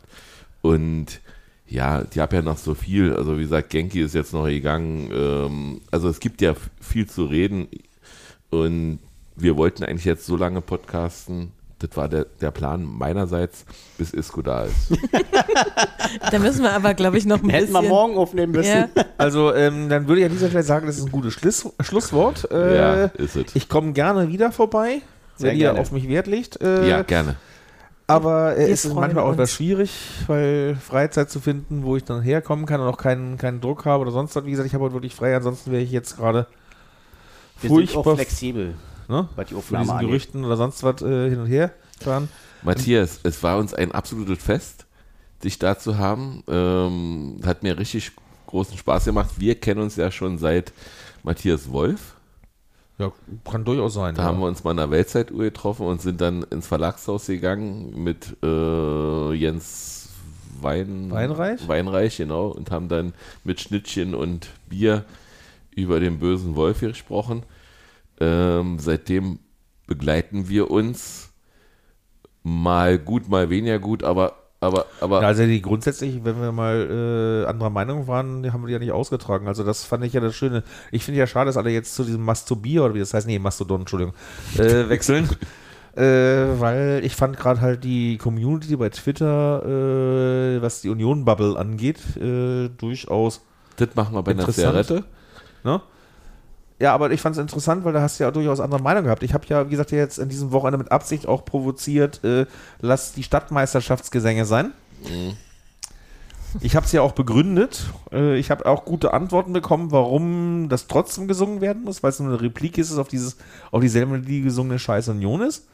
Und 0.62 1.20
ja, 1.68 2.04
die 2.04 2.22
haben 2.22 2.34
ja 2.36 2.42
noch 2.42 2.58
so 2.58 2.76
viel. 2.76 3.14
Also 3.14 3.38
wie 3.38 3.42
gesagt, 3.44 3.70
Genki 3.72 4.02
ist 4.02 4.16
jetzt 4.16 4.34
noch 4.34 4.46
gegangen. 4.46 5.10
Ähm, 5.14 5.82
also 5.92 6.08
es 6.10 6.20
gibt 6.20 6.42
ja 6.42 6.54
viel 6.80 7.08
zu 7.10 7.26
reden. 7.26 7.68
Und 8.52 9.00
wir 9.36 9.58
wollten 9.58 9.84
eigentlich 9.84 10.06
jetzt 10.06 10.26
so 10.26 10.38
lange 10.38 10.62
podcasten. 10.62 11.52
Das 11.80 11.90
war 11.98 12.08
der, 12.08 12.26
der 12.40 12.52
Plan 12.52 12.84
meinerseits, 12.86 13.66
bis 13.98 14.12
Isco 14.12 14.42
da 14.42 14.64
ist. 14.64 14.94
Da 16.32 16.40
müssen 16.40 16.64
wir 16.64 16.72
aber, 16.72 16.94
glaube 16.94 17.18
ich, 17.18 17.26
noch 17.26 17.44
ein 17.44 17.50
Hätten 17.50 17.72
wir 17.74 17.80
bisschen. 17.80 17.90
morgen 17.90 18.16
aufnehmen 18.18 18.54
müssen. 18.54 18.86
Ja, 18.96 19.06
Also, 19.18 19.54
ähm, 19.54 19.90
dann 19.90 20.08
würde 20.08 20.22
ich 20.22 20.26
an 20.26 20.32
dieser 20.32 20.48
Stelle 20.50 20.64
sagen, 20.64 20.88
das 20.88 20.98
ist 20.98 21.06
ein 21.06 21.12
gutes 21.12 21.34
Schluss 21.34 21.70
Schlusswort. 21.82 22.50
Äh, 22.52 22.78
ja, 22.78 23.06
ist 23.06 23.36
es. 23.36 23.56
Ich 23.56 23.68
komme 23.68 23.92
gerne 23.94 24.30
wieder 24.30 24.52
vorbei, 24.52 25.02
Sehr 25.38 25.52
wenn 25.52 25.58
ihr 25.58 25.66
gerne. 25.66 25.80
auf 25.80 25.92
mich 25.92 26.08
Wert 26.08 26.28
legt. 26.28 26.62
Äh, 26.62 26.88
Ja, 26.90 27.02
gerne. 27.04 27.36
Aber 28.08 28.56
äh, 28.56 28.70
es 28.70 28.86
ist 28.86 28.94
manchmal 28.94 29.24
auch 29.24 29.34
etwas 29.34 29.54
schwierig, 29.54 29.92
weil 30.28 30.76
Freizeit 30.76 31.32
zu 31.32 31.40
finden, 31.40 31.84
wo 31.84 31.96
ich 31.98 32.04
dann 32.04 32.22
herkommen 32.22 32.66
kann 32.68 32.80
und 32.80 32.88
auch 32.88 32.98
keinen, 32.98 33.38
keinen 33.38 33.62
Druck 33.62 33.86
habe 33.86 34.02
oder 34.04 34.12
sonst 34.12 34.36
was. 34.36 34.46
Wie 34.46 34.52
gesagt, 34.52 34.68
ich 34.68 34.74
habe 34.76 34.84
heute 34.84 34.94
wirklich 34.94 35.16
frei, 35.16 35.36
ansonsten 35.36 35.72
wäre 35.72 35.82
ich 35.82 35.92
jetzt 35.92 36.18
gerade 36.18 36.46
Wir 37.62 37.70
sind 37.70 37.78
furchtbar 37.78 38.14
auch 38.14 38.16
flexibel, 38.16 38.76
ne, 39.08 39.28
was 39.36 39.48
die 39.48 39.56
Aufnahme 39.56 39.86
diesen. 39.86 40.00
Gerüchten 40.00 40.46
oder 40.46 40.56
sonst 40.56 40.84
was 40.84 41.02
äh, 41.02 41.30
hin 41.30 41.40
und 41.40 41.48
her 41.48 41.72
fahren. 42.00 42.30
Matthias, 42.62 43.20
es 43.24 43.42
war 43.42 43.58
uns 43.58 43.74
ein 43.74 43.92
absolutes 43.92 44.44
Fest, 44.44 44.86
dich 45.44 45.58
da 45.58 45.78
zu 45.78 45.98
haben. 45.98 46.44
Ähm, 46.48 47.40
hat 47.44 47.64
mir 47.64 47.78
richtig 47.78 48.12
großen 48.48 48.78
Spaß 48.78 49.06
gemacht. 49.06 49.32
Wir 49.38 49.56
kennen 49.56 49.82
uns 49.82 49.96
ja 49.96 50.12
schon 50.12 50.38
seit 50.38 50.74
Matthias 51.24 51.72
Wolf. 51.72 52.15
Ja, 52.98 53.12
kann 53.44 53.66
durchaus 53.66 53.94
sein. 53.94 54.16
Da 54.16 54.22
ja. 54.22 54.28
haben 54.30 54.40
wir 54.40 54.48
uns 54.48 54.64
mal 54.64 54.72
in 54.72 54.78
der 54.78 54.92
Weltzeituhr 54.92 55.44
getroffen 55.44 55.86
und 55.86 56.02
sind 56.02 56.22
dann 56.22 56.44
ins 56.44 56.68
Verlagshaus 56.68 57.28
gegangen 57.28 58.04
mit 58.04 58.38
äh, 58.42 59.34
Jens 59.34 60.10
Wein, 60.62 61.12
Weinreich? 61.12 61.68
Weinreich, 61.68 62.18
genau. 62.18 62.48
Und 62.48 62.72
haben 62.72 62.88
dann 62.88 63.14
mit 63.44 63.60
Schnittchen 63.60 64.16
und 64.16 64.50
Bier 64.70 65.04
über 65.76 66.00
den 66.00 66.20
bösen 66.20 66.56
Wolf 66.56 66.80
gesprochen. 66.80 67.44
Ähm, 68.20 68.80
seitdem 68.80 69.40
begleiten 69.88 70.48
wir 70.48 70.72
uns 70.72 71.34
mal 72.44 72.98
gut, 72.98 73.28
mal 73.28 73.50
weniger 73.50 73.80
gut, 73.80 74.04
aber, 74.04 74.38
aber, 74.66 74.86
aber 75.02 75.22
also 75.22 75.46
die 75.46 75.62
grundsätzlich, 75.62 76.24
wenn 76.24 76.42
wir 76.42 76.52
mal 76.52 77.44
äh, 77.46 77.50
anderer 77.50 77.70
Meinung 77.70 78.08
waren, 78.08 78.52
haben 78.52 78.62
wir 78.64 78.68
die 78.68 78.74
ja 78.74 78.80
nicht 78.80 78.92
ausgetragen. 78.92 79.48
Also 79.48 79.64
das 79.64 79.84
fand 79.84 80.04
ich 80.04 80.14
ja 80.14 80.22
das 80.22 80.36
Schöne. 80.36 80.64
Ich 80.92 81.04
finde 81.04 81.20
ja 81.20 81.28
schade, 81.28 81.48
dass 81.48 81.58
alle 81.58 81.70
jetzt 81.70 81.96
zu 81.96 82.04
diesem 82.04 82.24
Masturbier 82.24 82.84
oder 82.84 82.94
wie 82.94 83.00
das 83.00 83.14
heißt, 83.14 83.28
nee, 83.28 83.40
Mastodon, 83.40 83.82
Entschuldigung, 83.82 84.14
äh, 84.58 84.90
wechseln. 84.90 85.30
äh, 85.96 86.02
weil 86.02 87.02
ich 87.04 87.16
fand 87.16 87.38
gerade 87.38 87.62
halt 87.62 87.84
die 87.84 88.18
Community 88.18 88.76
bei 88.76 88.90
Twitter, 88.90 89.64
äh, 89.66 90.62
was 90.62 90.82
die 90.82 90.90
Union-Bubble 90.90 91.58
angeht, 91.58 92.00
äh, 92.18 92.70
durchaus 92.70 93.42
das 93.78 93.90
machen 93.96 94.16
wir 94.16 94.24
bei 94.24 94.32
einer. 94.32 94.48
Zigarette. 94.50 95.04
Ne? 95.64 95.82
Ja, 96.80 96.94
aber 96.94 97.12
ich 97.12 97.22
fand 97.22 97.36
es 97.36 97.42
interessant, 97.42 97.86
weil 97.86 97.94
da 97.94 98.02
hast 98.02 98.20
du 98.20 98.26
ja 98.26 98.32
durchaus 98.32 98.60
andere 98.60 98.82
Meinung 98.82 99.06
gehabt. 99.06 99.24
Ich 99.24 99.34
habe 99.34 99.46
ja, 99.48 99.66
wie 99.68 99.72
gesagt, 99.72 99.92
jetzt 99.92 100.18
in 100.20 100.28
diesem 100.28 100.52
Wochenende 100.52 100.78
mit 100.78 100.92
Absicht 100.92 101.26
auch 101.26 101.46
provoziert, 101.46 102.24
äh, 102.24 102.46
lass 102.82 103.14
die 103.14 103.24
Stadtmeisterschaftsgesänge 103.24 104.46
sein. 104.46 104.72
Ich 106.62 106.76
habe 106.76 106.86
es 106.86 106.92
ja 106.92 107.02
auch 107.02 107.14
begründet. 107.14 107.86
Äh, 108.12 108.38
ich 108.38 108.52
habe 108.52 108.66
auch 108.66 108.84
gute 108.86 109.14
Antworten 109.14 109.54
bekommen, 109.54 109.92
warum 109.92 110.68
das 110.68 110.88
trotzdem 110.88 111.28
gesungen 111.28 111.62
werden 111.62 111.84
muss, 111.84 112.04
weil 112.04 112.10
es 112.10 112.20
nur 112.20 112.30
eine 112.30 112.42
Replik 112.42 112.78
ist, 112.78 112.92
es 112.92 112.98
auf 112.98 113.08
dieses, 113.08 113.38
auf 113.72 113.82
dieselbe 113.82 114.12
Melodie 114.12 114.42
gesungene 114.42 114.80
Scheiß 114.80 115.08
Union 115.10 115.42
ist. 115.42 115.68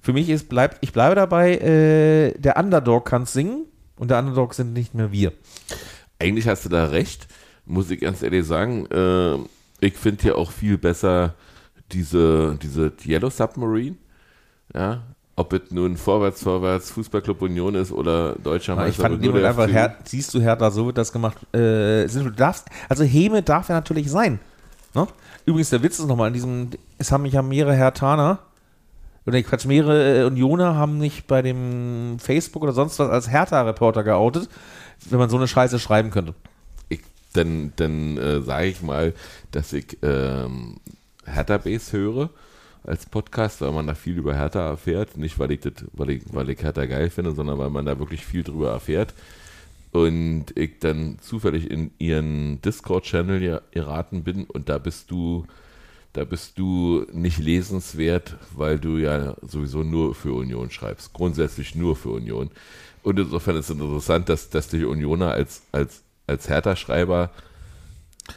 Für 0.00 0.12
mich 0.12 0.28
ist, 0.28 0.48
bleibt, 0.48 0.78
ich 0.80 0.92
bleibe 0.92 1.14
dabei, 1.14 1.56
äh, 1.56 2.38
der 2.38 2.56
Underdog 2.56 3.06
kann 3.06 3.26
singen 3.26 3.64
und 3.96 4.10
der 4.10 4.18
Underdog 4.18 4.54
sind 4.54 4.72
nicht 4.72 4.94
mehr 4.94 5.12
wir. 5.12 5.32
Eigentlich 6.18 6.48
hast 6.48 6.64
du 6.64 6.68
da 6.68 6.86
recht, 6.86 7.28
muss 7.64 7.90
ich 7.90 8.00
ganz 8.00 8.22
ehrlich 8.22 8.46
sagen. 8.46 8.86
Äh, 8.86 9.38
ich 9.80 9.94
finde 9.94 10.22
hier 10.22 10.38
auch 10.38 10.50
viel 10.50 10.78
besser 10.78 11.34
diese, 11.92 12.56
diese 12.60 12.92
Yellow 13.04 13.30
Submarine. 13.30 13.96
Ja, 14.74 15.02
ob 15.36 15.52
es 15.52 15.70
nun 15.70 15.96
Vorwärts, 15.96 16.42
Vorwärts, 16.42 16.90
Fußballclub 16.90 17.42
Union 17.42 17.74
ist 17.74 17.92
oder 17.92 18.34
Deutscher 18.36 18.72
ich 18.72 18.78
Meister. 18.78 19.02
fand 19.02 19.16
in 19.16 19.22
dem 19.22 19.32
nur 19.34 19.46
einfach. 19.46 19.68
Her 19.68 19.96
siehst 20.04 20.32
du, 20.32 20.40
Hertha, 20.40 20.70
so 20.70 20.86
wird 20.86 20.98
das 20.98 21.12
gemacht. 21.12 21.36
Äh, 21.54 22.06
du 22.06 22.30
darfst, 22.30 22.66
also 22.88 23.04
Heme 23.04 23.42
darf 23.42 23.68
ja 23.68 23.74
natürlich 23.74 24.10
sein. 24.10 24.40
Ne? 24.94 25.06
Übrigens, 25.44 25.70
der 25.70 25.82
Witz 25.82 25.98
ist 25.98 26.06
nochmal, 26.06 26.28
in 26.28 26.34
diesem, 26.34 26.70
es 26.96 27.12
haben 27.12 27.22
mich 27.22 27.34
ja 27.34 27.42
mehrere 27.42 27.74
Hertaner, 27.74 28.38
oder 29.26 29.42
Quatsch, 29.42 29.66
mehrere 29.66 30.20
äh, 30.20 30.24
Unioner 30.24 30.74
haben 30.76 30.98
nicht 30.98 31.26
bei 31.26 31.42
dem 31.42 32.18
Facebook 32.18 32.62
oder 32.62 32.72
sonst 32.72 32.98
was 32.98 33.10
als 33.10 33.30
Hertha-Reporter 33.30 34.04
geoutet, 34.04 34.48
wenn 35.10 35.18
man 35.18 35.28
so 35.28 35.36
eine 35.36 35.48
Scheiße 35.48 35.78
schreiben 35.78 36.10
könnte. 36.10 36.34
Dann 37.36 37.72
dann 37.76 38.16
äh, 38.18 38.42
sage 38.42 38.66
ich 38.68 38.82
mal, 38.82 39.14
dass 39.52 39.72
ich 39.72 39.98
ähm, 40.02 40.76
Hertha 41.24 41.58
Base 41.58 41.92
höre 41.92 42.30
als 42.86 43.06
Podcast, 43.06 43.60
weil 43.60 43.72
man 43.72 43.86
da 43.86 43.94
viel 43.94 44.16
über 44.16 44.34
Hertha 44.34 44.68
erfährt. 44.70 45.16
Nicht, 45.16 45.38
weil 45.38 45.50
ich, 45.50 45.60
das, 45.60 45.72
weil 45.92 46.10
ich, 46.10 46.22
weil 46.32 46.48
ich 46.50 46.62
Hertha 46.62 46.86
geil 46.86 47.10
finde, 47.10 47.32
sondern 47.32 47.58
weil 47.58 47.70
man 47.70 47.84
da 47.84 47.98
wirklich 47.98 48.24
viel 48.24 48.42
drüber 48.42 48.70
erfährt. 48.70 49.12
Und 49.92 50.46
ich 50.56 50.78
dann 50.80 51.18
zufällig 51.20 51.70
in 51.70 51.90
ihren 51.98 52.60
Discord-Channel 52.62 53.62
geraten 53.70 54.24
bin 54.24 54.44
und 54.44 54.68
da 54.68 54.78
bist 54.78 55.10
du, 55.10 55.46
da 56.12 56.24
bist 56.24 56.58
du 56.58 57.06
nicht 57.12 57.38
lesenswert, 57.38 58.36
weil 58.54 58.78
du 58.78 58.98
ja 58.98 59.36
sowieso 59.42 59.82
nur 59.82 60.14
für 60.14 60.34
Union 60.34 60.70
schreibst. 60.70 61.12
Grundsätzlich 61.12 61.74
nur 61.74 61.96
für 61.96 62.10
Union. 62.10 62.50
Und 63.02 63.18
insofern 63.18 63.56
ist 63.56 63.70
es 63.70 63.78
interessant, 63.78 64.28
dass, 64.28 64.50
dass 64.50 64.68
die 64.68 64.84
Unioner 64.84 65.32
als, 65.32 65.62
als, 65.72 66.02
als 66.26 66.48
Hertha-Schreiber 66.48 67.30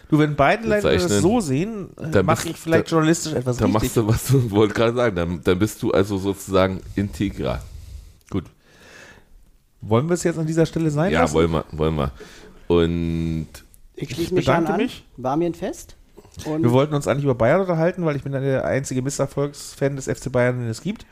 Du, 0.09 0.19
wenn 0.19 0.35
beide 0.35 0.67
Leute 0.67 0.87
das 0.95 1.07
so 1.19 1.39
sehen, 1.41 1.89
Dann 1.95 2.23
mache 2.25 2.49
ich 2.49 2.57
vielleicht 2.57 2.85
da- 2.87 2.91
journalistisch 2.91 3.33
etwas 3.33 3.57
Dann 3.57 3.71
richtig. 3.75 3.95
machst 3.95 3.97
du, 3.97 4.07
was 4.07 4.27
du 4.27 4.51
wollte 4.55 4.75
gerade 4.75 4.93
sagen, 4.95 5.15
dann, 5.15 5.41
dann 5.43 5.57
bist 5.57 5.81
du 5.81 5.91
also 5.91 6.19
sozusagen 6.19 6.81
integral. 6.95 7.59
Gut. 8.29 8.43
Wollen 9.81 10.07
wir 10.07 10.13
es 10.13 10.23
jetzt 10.23 10.37
an 10.37 10.45
dieser 10.45 10.67
Stelle 10.67 10.91
sein 10.91 11.11
Ja, 11.11 11.21
lassen? 11.21 11.33
wollen 11.33 11.51
wir, 11.51 11.65
wollen 11.71 11.95
wir. 11.95 12.11
Und 12.67 13.47
Ich 13.95 14.11
schließe 14.13 14.33
mich 14.35 14.47
an. 14.49 14.61
bedanke 14.63 14.73
an. 14.73 14.81
mich. 14.81 15.05
War 15.17 15.35
mir 15.37 15.47
ein 15.47 15.55
Fest. 15.55 15.95
Und 16.45 16.61
Wir 16.61 16.71
wollten 16.71 16.93
uns 16.93 17.07
eigentlich 17.07 17.23
über 17.23 17.33
Bayern 17.35 17.61
unterhalten, 17.61 18.05
weil 18.05 18.15
ich 18.15 18.21
bin 18.23 18.33
der 18.33 18.65
einzige 18.65 19.01
Misserfolgsfan 19.01 19.95
des 19.95 20.05
FC 20.05 20.31
Bayern, 20.31 20.59
den 20.59 20.69
es 20.69 20.81
gibt. 20.83 21.07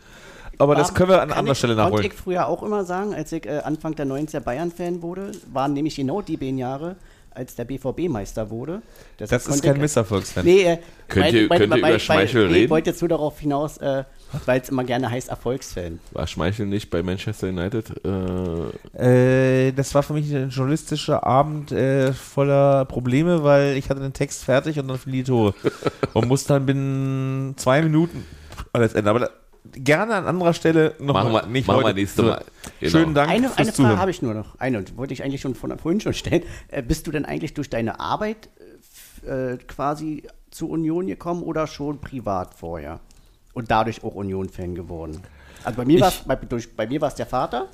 Aber 0.60 0.76
das 0.76 0.88
war- 0.90 0.94
können 0.96 1.10
wir 1.10 1.22
an 1.22 1.32
anderer 1.32 1.52
ich, 1.54 1.58
Stelle 1.58 1.76
nachholen. 1.76 2.06
ich 2.06 2.14
früher 2.14 2.48
auch 2.48 2.64
immer 2.64 2.84
sagen, 2.86 3.14
als 3.14 3.32
ich 3.32 3.46
äh, 3.46 3.60
Anfang 3.64 3.96
der 3.96 4.06
90er 4.08 4.40
Bayern-Fan 4.40 5.02
wurde, 5.02 5.32
waren 5.54 5.74
nämlich 5.74 5.96
genau 5.96 6.22
die 6.22 6.38
beiden 6.38 6.58
Jahre, 6.58 6.96
als 7.32 7.54
der 7.54 7.66
BVB-Meister 7.66 8.50
wurde. 8.50 8.82
Deshalb 9.20 9.44
Das 9.46 9.56
ist 9.56 9.62
kein 9.64 9.76
ich- 9.76 9.82
Misserfolgsfan. 9.82 10.44
Nee, 10.44 10.64
äh, 10.64 10.78
Könnt 11.08 11.32
ihr- 11.34 11.48
könnt 11.48 11.72
ihr 11.72 11.78
über 11.78 12.00
Schmeichel 12.00 12.48
nee, 12.48 12.54
reden? 12.54 12.64
Ich 12.66 12.70
wollte 12.72 12.90
jetzt 12.90 13.02
nur 13.02 13.10
darauf 13.10 13.40
hinaus, 13.40 13.78
äh, 13.78 14.04
weil 14.48 14.60
es 14.62 14.70
immer 14.70 14.84
gerne 14.84 15.12
heißt 15.12 15.30
Erfolgsfan. 15.30 16.00
war 16.14 16.26
Schmeichel 16.26 16.66
nicht 16.66 16.90
bei 16.90 17.04
Manchester 17.04 17.50
United? 17.50 17.94
Äh, 18.04 19.68
Äh, 19.68 19.72
das 19.74 19.94
war 19.94 20.02
für 20.04 20.14
mich 20.14 20.34
ein 20.34 20.50
journalistischer 20.50 21.24
Abend 21.26 21.72
äh, 21.72 22.12
voller 22.14 22.86
Probleme, 22.86 23.44
weil 23.44 23.78
ich 23.78 23.90
hatte 23.92 24.00
den 24.02 24.14
Text 24.14 24.44
fertig 24.44 24.80
und 24.80 24.88
dann 24.88 24.98
fiel 24.98 25.14
die 25.14 25.24
Tore. 25.24 25.54
und 26.14 26.28
musste 26.28 26.54
dann 26.54 26.66
binnen 26.66 27.54
zwei 27.58 27.84
Minuten 27.84 28.26
alles 28.74 28.94
ändern. 28.94 29.16
Aber 29.16 29.26
da, 29.28 29.32
gerne 29.74 30.16
an 30.16 30.26
anderer 30.26 30.54
Stelle 30.54 30.96
noch 31.00 31.14
machen 31.14 31.32
mal, 31.32 31.44
wir, 31.44 31.48
nicht 31.50 31.68
machen 31.68 31.78
heute. 31.84 31.88
wir 31.96 32.02
nächste 32.02 32.22
So, 32.22 32.28
Mal. 32.30 32.44
Genau. 32.80 32.92
Schönen 32.92 33.14
Dank 33.14 33.30
Eine, 33.32 33.48
fürs 33.50 33.58
eine 33.60 33.72
Frage 33.72 33.98
habe 34.00 34.12
ich 34.12 34.22
nur 34.22 34.34
noch. 34.34 34.60
Eine, 34.60 34.80
und 34.80 34.98
wollte 34.98 35.14
ich 35.14 35.24
eigentlich 35.24 35.42
schon 35.42 35.56
von 35.56 35.78
vorhin 35.78 36.02
schon 36.02 36.14
stellen. 36.14 36.44
Äh, 36.70 36.82
bist 36.82 37.08
du 37.08 37.12
denn 37.12 37.26
eigentlich 37.26 37.54
durch 37.54 37.70
deine 37.70 38.00
Arbeit 38.00 38.50
äh, 39.26 39.54
äh, 39.54 39.58
quasi 39.58 40.24
zur 40.52 40.70
Union 40.70 41.08
gekommen 41.08 41.44
oder 41.44 41.68
schon 41.68 42.00
privat 42.00 42.54
vorher? 42.54 43.00
Und 43.54 43.72
dadurch 43.72 44.04
auch 44.04 44.14
Union-Fan 44.16 44.76
geworden? 44.76 45.22
Also 45.64 45.78
bei 45.78 45.86
mir 45.86 46.00
war 46.00 46.10
es 46.10 46.20
bei, 46.26 46.36
durch- 46.36 46.76
bei 46.76 46.86
mir 46.86 47.02
war's 47.02 47.16
der 47.16 47.26
Vater. 47.26 47.68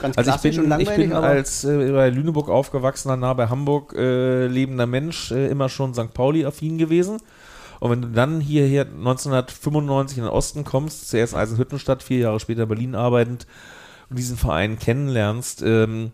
Ganz 0.00 0.16
Also 0.16 0.30
ich 0.30 0.40
bin, 0.56 0.72
und 0.72 0.80
ich 0.80 0.88
bin 0.90 1.12
als 1.12 1.64
äh, 1.64 1.92
bei 1.92 2.08
Lüneburg 2.08 2.48
aufgewachsener, 2.48 3.16
nah 3.16 3.32
bei 3.34 3.48
Hamburg 3.48 3.94
äh, 3.96 4.46
lebender 4.46 4.86
Mensch 4.86 5.30
äh, 5.30 5.48
immer 5.48 5.68
schon 5.68 5.92
St. 5.94 6.14
Pauli-affin 6.14 6.78
gewesen. 6.78 7.18
Und 7.82 7.90
wenn 7.90 8.02
du 8.02 8.08
dann 8.10 8.40
hierher 8.40 8.82
1995 8.82 10.18
in 10.18 10.22
den 10.22 10.32
Osten 10.32 10.62
kommst, 10.62 11.08
zuerst 11.08 11.34
Eisenhüttenstadt, 11.34 12.04
vier 12.04 12.18
Jahre 12.18 12.38
später 12.38 12.62
in 12.62 12.68
Berlin 12.68 12.94
arbeitend 12.94 13.48
und 14.08 14.20
diesen 14.20 14.36
Verein 14.36 14.78
kennenlernst, 14.78 15.62
ähm, 15.62 16.12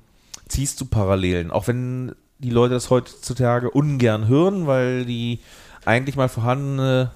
ziehst 0.49 0.81
du 0.81 0.87
Parallelen. 0.87 1.51
Auch 1.51 1.69
wenn 1.69 2.15
die 2.39 2.49
Leute 2.49 2.73
das 2.73 2.89
heutzutage 2.89 3.71
ungern 3.71 4.29
hören, 4.29 4.67
weil 4.67 5.05
die 5.05 5.41
eigentlich 5.85 6.17
mal 6.17 6.31
vorhandene 6.31 7.11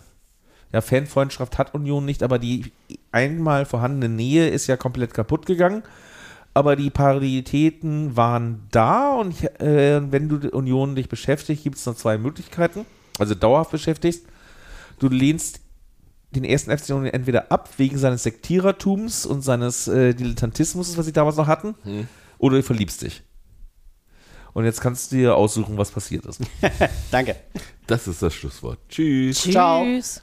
ja, 0.70 0.82
Fanfreundschaft 0.82 1.56
hat 1.56 1.72
Union 1.72 2.04
nicht, 2.04 2.22
aber 2.22 2.38
die 2.38 2.72
einmal 3.10 3.64
vorhandene 3.64 4.14
Nähe 4.14 4.48
ist 4.48 4.66
ja 4.66 4.76
komplett 4.76 5.14
kaputt 5.14 5.46
gegangen. 5.46 5.82
Aber 6.52 6.76
die 6.76 6.90
Parallelitäten 6.90 8.18
waren 8.18 8.68
da 8.70 9.14
und 9.14 9.42
äh, 9.62 10.02
wenn 10.12 10.28
du 10.28 10.36
die 10.36 10.50
Union 10.50 10.94
dich 10.94 11.08
beschäftigt, 11.08 11.62
gibt 11.62 11.76
es 11.76 11.86
noch 11.86 11.96
zwei 11.96 12.18
Möglichkeiten. 12.18 12.84
Also 13.18 13.34
dauerhaft 13.34 13.70
beschäftigst. 13.70 14.26
Du 14.98 15.08
lehnst 15.08 15.60
den 16.30 16.44
ersten 16.44 16.76
FC 16.76 16.90
Union 16.90 17.06
entweder 17.06 17.52
ab 17.52 17.68
wegen 17.76 17.98
seines 17.98 18.22
Sektierertums 18.22 19.26
und 19.26 19.42
seines 19.42 19.86
äh, 19.88 20.14
Dilettantismus, 20.14 20.96
was 20.96 21.06
sie 21.06 21.12
damals 21.12 21.36
noch 21.36 21.46
hatten, 21.46 21.74
oder 22.38 22.56
du 22.56 22.62
verliebst 22.62 23.02
dich. 23.02 23.22
Und 24.54 24.64
jetzt 24.64 24.80
kannst 24.80 25.12
du 25.12 25.16
dir 25.16 25.36
aussuchen, 25.36 25.78
was 25.78 25.90
passiert 25.90 26.26
ist. 26.26 26.40
danke. 27.10 27.36
Das 27.86 28.06
ist 28.06 28.22
das 28.22 28.34
Schlusswort. 28.34 28.78
Tschüss. 28.88 29.42
Ciao. 29.42 29.84
Tschüss. 29.84 30.22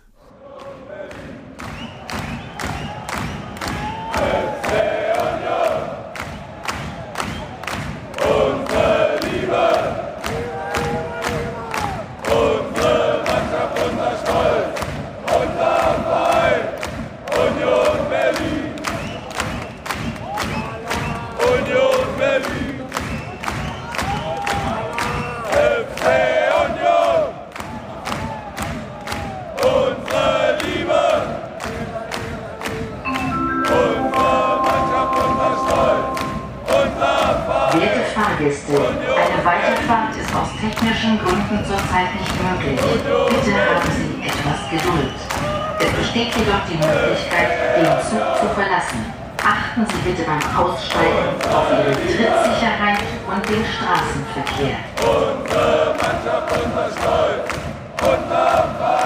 Technischen 40.60 41.18
Gründen 41.19 41.64
zurzeit 41.64 42.11
nicht 42.19 42.36
möglich. 42.44 42.80
Bitte 42.80 43.56
haben 43.56 43.90
Sie 43.95 44.27
etwas 44.27 44.60
Geduld. 44.69 45.15
Es 45.80 45.91
besteht 45.95 46.36
jedoch 46.36 46.64
die 46.68 46.76
Möglichkeit, 46.76 47.80
den 47.80 47.88
Zug 48.03 48.23
zu 48.40 48.48
verlassen. 48.53 48.99
Achten 49.40 49.88
Sie 49.88 49.99
bitte 50.03 50.23
beim 50.27 50.44
Aussteigen 50.52 51.31
auf 51.48 51.72
Ihre 51.72 51.95
Trittsicherheit 51.95 52.99
und 53.31 53.49
den 53.49 53.64
Straßenverkehr. 53.64 54.84
Unsere 54.99 55.95
Mannschaft, 55.95 56.52
unser 56.52 56.88
Stolz, 56.91 57.48
unser 58.03 58.45
Verein. 58.77 58.99